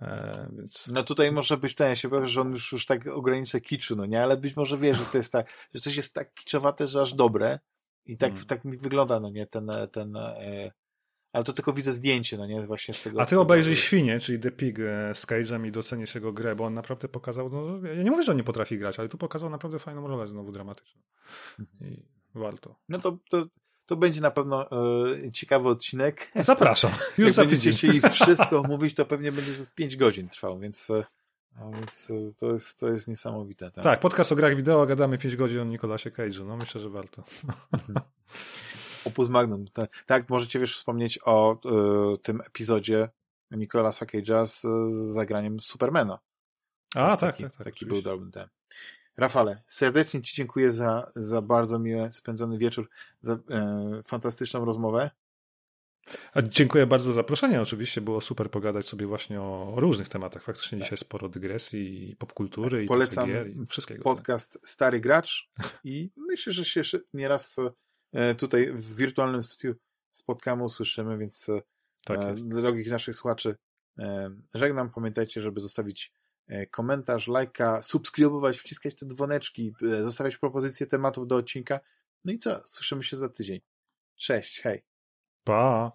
e, 0.00 0.48
więc... 0.52 0.88
No 0.92 1.02
tutaj 1.02 1.32
może 1.32 1.56
być 1.56 1.74
ten, 1.74 1.88
ja 1.88 1.96
się 1.96 2.08
powiem, 2.08 2.26
że 2.26 2.40
on 2.40 2.52
już, 2.52 2.72
już 2.72 2.86
tak 2.86 3.06
ogranicza 3.06 3.60
kiczu, 3.60 3.96
no 3.96 4.06
nie, 4.06 4.22
ale 4.22 4.36
być 4.36 4.56
może 4.56 4.78
wie, 4.78 4.94
że 4.94 5.04
to 5.04 5.18
jest 5.18 5.32
tak, 5.32 5.68
że 5.74 5.80
coś 5.80 5.96
jest 5.96 6.14
tak 6.14 6.34
kiczowate, 6.34 6.86
że 6.86 7.00
aż 7.00 7.14
dobre 7.14 7.58
i 8.06 8.16
tak, 8.16 8.32
Mm. 8.32 8.44
tak 8.44 8.64
mi 8.64 8.76
wygląda, 8.76 9.20
no 9.20 9.30
nie, 9.30 9.46
ten, 9.46 9.70
ten 9.92 10.16
e, 10.16 10.72
ale 11.32 11.44
to 11.44 11.52
tylko 11.52 11.72
widzę 11.72 11.92
zdjęcie, 11.92 12.38
no 12.38 12.46
nie, 12.46 12.66
właśnie 12.66 12.94
z 12.94 13.02
tego. 13.02 13.20
A 13.20 13.24
ty 13.24 13.30
tego- 13.30 13.42
obejrzyj 13.42 13.76
Świnie, 13.76 14.20
czyli 14.20 14.38
The 14.38 14.50
Pig 14.50 14.78
e, 14.78 15.14
z 15.14 15.26
Cage'em 15.26 15.66
i 15.66 15.72
docenisz 15.72 16.14
jego 16.14 16.32
grę, 16.32 16.56
bo 16.56 16.64
on 16.64 16.74
naprawdę 16.74 17.08
pokazał, 17.08 17.50
no, 17.50 17.88
ja 17.88 18.02
nie 18.02 18.10
mówię, 18.10 18.22
że 18.22 18.32
on 18.32 18.38
nie 18.38 18.44
potrafi 18.44 18.78
grać, 18.78 18.98
ale 18.98 19.08
tu 19.08 19.18
pokazał 19.18 19.50
naprawdę 19.50 19.78
fajną 19.78 20.06
rolę 20.06 20.26
znowu 20.26 20.52
dramatyczną. 20.52 21.02
I 21.80 22.02
warto. 22.34 22.76
No 22.88 22.98
to, 22.98 23.18
to, 23.30 23.46
to 23.86 23.96
będzie 23.96 24.20
na 24.20 24.30
pewno 24.30 24.70
e, 24.70 25.30
ciekawy 25.30 25.68
odcinek. 25.68 26.30
Zapraszam, 26.34 26.90
już 27.18 27.26
Jak 27.26 27.32
za 27.32 27.42
będziecie 27.42 27.72
chcieli 27.72 28.00
wszystko 28.10 28.62
mówić, 28.62 28.94
to 28.94 29.06
pewnie 29.06 29.32
będzie 29.32 29.52
z 29.52 29.70
5 29.70 29.96
godzin 29.96 30.28
trwał, 30.28 30.58
więc, 30.58 30.88
a 31.56 31.70
więc 31.70 32.10
e, 32.10 32.34
to, 32.38 32.52
jest, 32.52 32.78
to 32.78 32.88
jest 32.88 33.08
niesamowite. 33.08 33.70
Tak. 33.70 33.84
Tak, 33.84 34.00
podcast 34.00 34.32
o 34.32 34.34
grach 34.34 34.56
wideo, 34.56 34.86
gadamy 34.86 35.18
5 35.18 35.36
godzin 35.36 35.60
o 35.60 35.64
Nikolasie 35.64 36.10
Cage'u, 36.10 36.46
no 36.46 36.56
myślę, 36.56 36.80
że 36.80 36.90
warto. 36.90 37.22
Opus 39.04 39.28
Magnum. 39.28 39.64
Ta- 39.72 39.86
Tak, 40.06 40.30
możecie 40.30 40.58
wiesz 40.58 40.76
wspomnieć 40.76 41.18
o 41.24 41.52
e, 42.14 42.18
tym 42.18 42.40
epizodzie 42.40 43.08
Nicolasa 43.50 44.06
Cage'a 44.06 44.46
z, 44.46 44.60
z 44.92 45.12
zagraniem 45.12 45.60
Supermana. 45.60 46.18
A, 46.94 47.16
tak, 47.16 47.20
taki, 47.20 47.42
tak, 47.42 47.52
tak. 47.52 47.64
Taki 47.64 47.76
oczywiście. 47.76 48.02
był 48.02 48.12
dobry 48.12 48.30
ten. 48.30 48.48
Rafale, 49.16 49.62
serdecznie 49.66 50.22
Ci 50.22 50.36
dziękuję 50.36 50.72
za, 50.72 51.10
za 51.16 51.42
bardzo 51.42 51.78
miły 51.78 52.12
spędzony 52.12 52.58
wieczór, 52.58 52.88
za 53.20 53.32
e, 53.32 54.00
fantastyczną 54.04 54.64
rozmowę. 54.64 55.10
A 56.34 56.42
dziękuję 56.42 56.86
bardzo 56.86 57.04
za 57.04 57.12
zaproszenie. 57.12 57.60
Oczywiście 57.62 58.00
było 58.00 58.20
super 58.20 58.50
pogadać 58.50 58.86
sobie 58.86 59.06
właśnie 59.06 59.40
o, 59.40 59.74
różnych 59.76 60.08
tematach. 60.08 60.42
Faktycznie 60.42 60.78
Tak. 60.78 60.84
dzisiaj 60.84 60.98
sporo 60.98 61.28
dygresji 61.28 62.10
i 62.10 62.16
popkultury 62.16 62.84
i 62.84 62.86
Polecam 62.86 63.28
gier 63.28 63.50
i 63.50 63.66
wszystkiego. 63.66 64.02
Podcast 64.02 64.58
Stary 64.64 65.00
Gracz 65.00 65.50
i 65.84 66.10
myślę, 66.16 66.52
że 66.52 66.64
się 66.64 66.98
nieraz 67.14 67.58
e, 67.58 67.70
tutaj 68.38 68.72
w 68.72 68.96
wirtualnym 68.96 69.42
studiu 69.42 69.74
spotkamy, 70.12 70.64
usłyszymy, 70.64 71.18
więc 71.18 71.48
e, 71.48 71.62
tak 72.04 72.20
e, 72.20 72.34
drogich 72.34 72.90
naszych 72.90 73.16
słuchaczy 73.16 73.56
e, 73.98 74.30
żegnam. 74.54 74.90
Pamiętajcie, 74.90 75.42
żeby 75.42 75.60
zostawić 75.60 76.12
e, 76.48 76.66
komentarz, 76.66 77.28
lajka, 77.28 77.82
subskrybować, 77.82 78.58
wciskać 78.58 78.94
te 78.94 79.06
dzwoneczki, 79.06 79.74
e, 79.82 80.02
zostawiać 80.02 80.36
propozycje 80.36 80.86
tematów 80.86 81.26
do 81.26 81.36
odcinka. 81.36 81.80
No 82.24 82.32
i 82.32 82.38
co? 82.38 82.62
Słyszymy 82.66 83.02
się 83.02 83.16
za 83.16 83.28
tydzień. 83.28 83.60
Cześć, 84.16 84.60
hej. 84.60 84.82
Pa! 85.44 85.92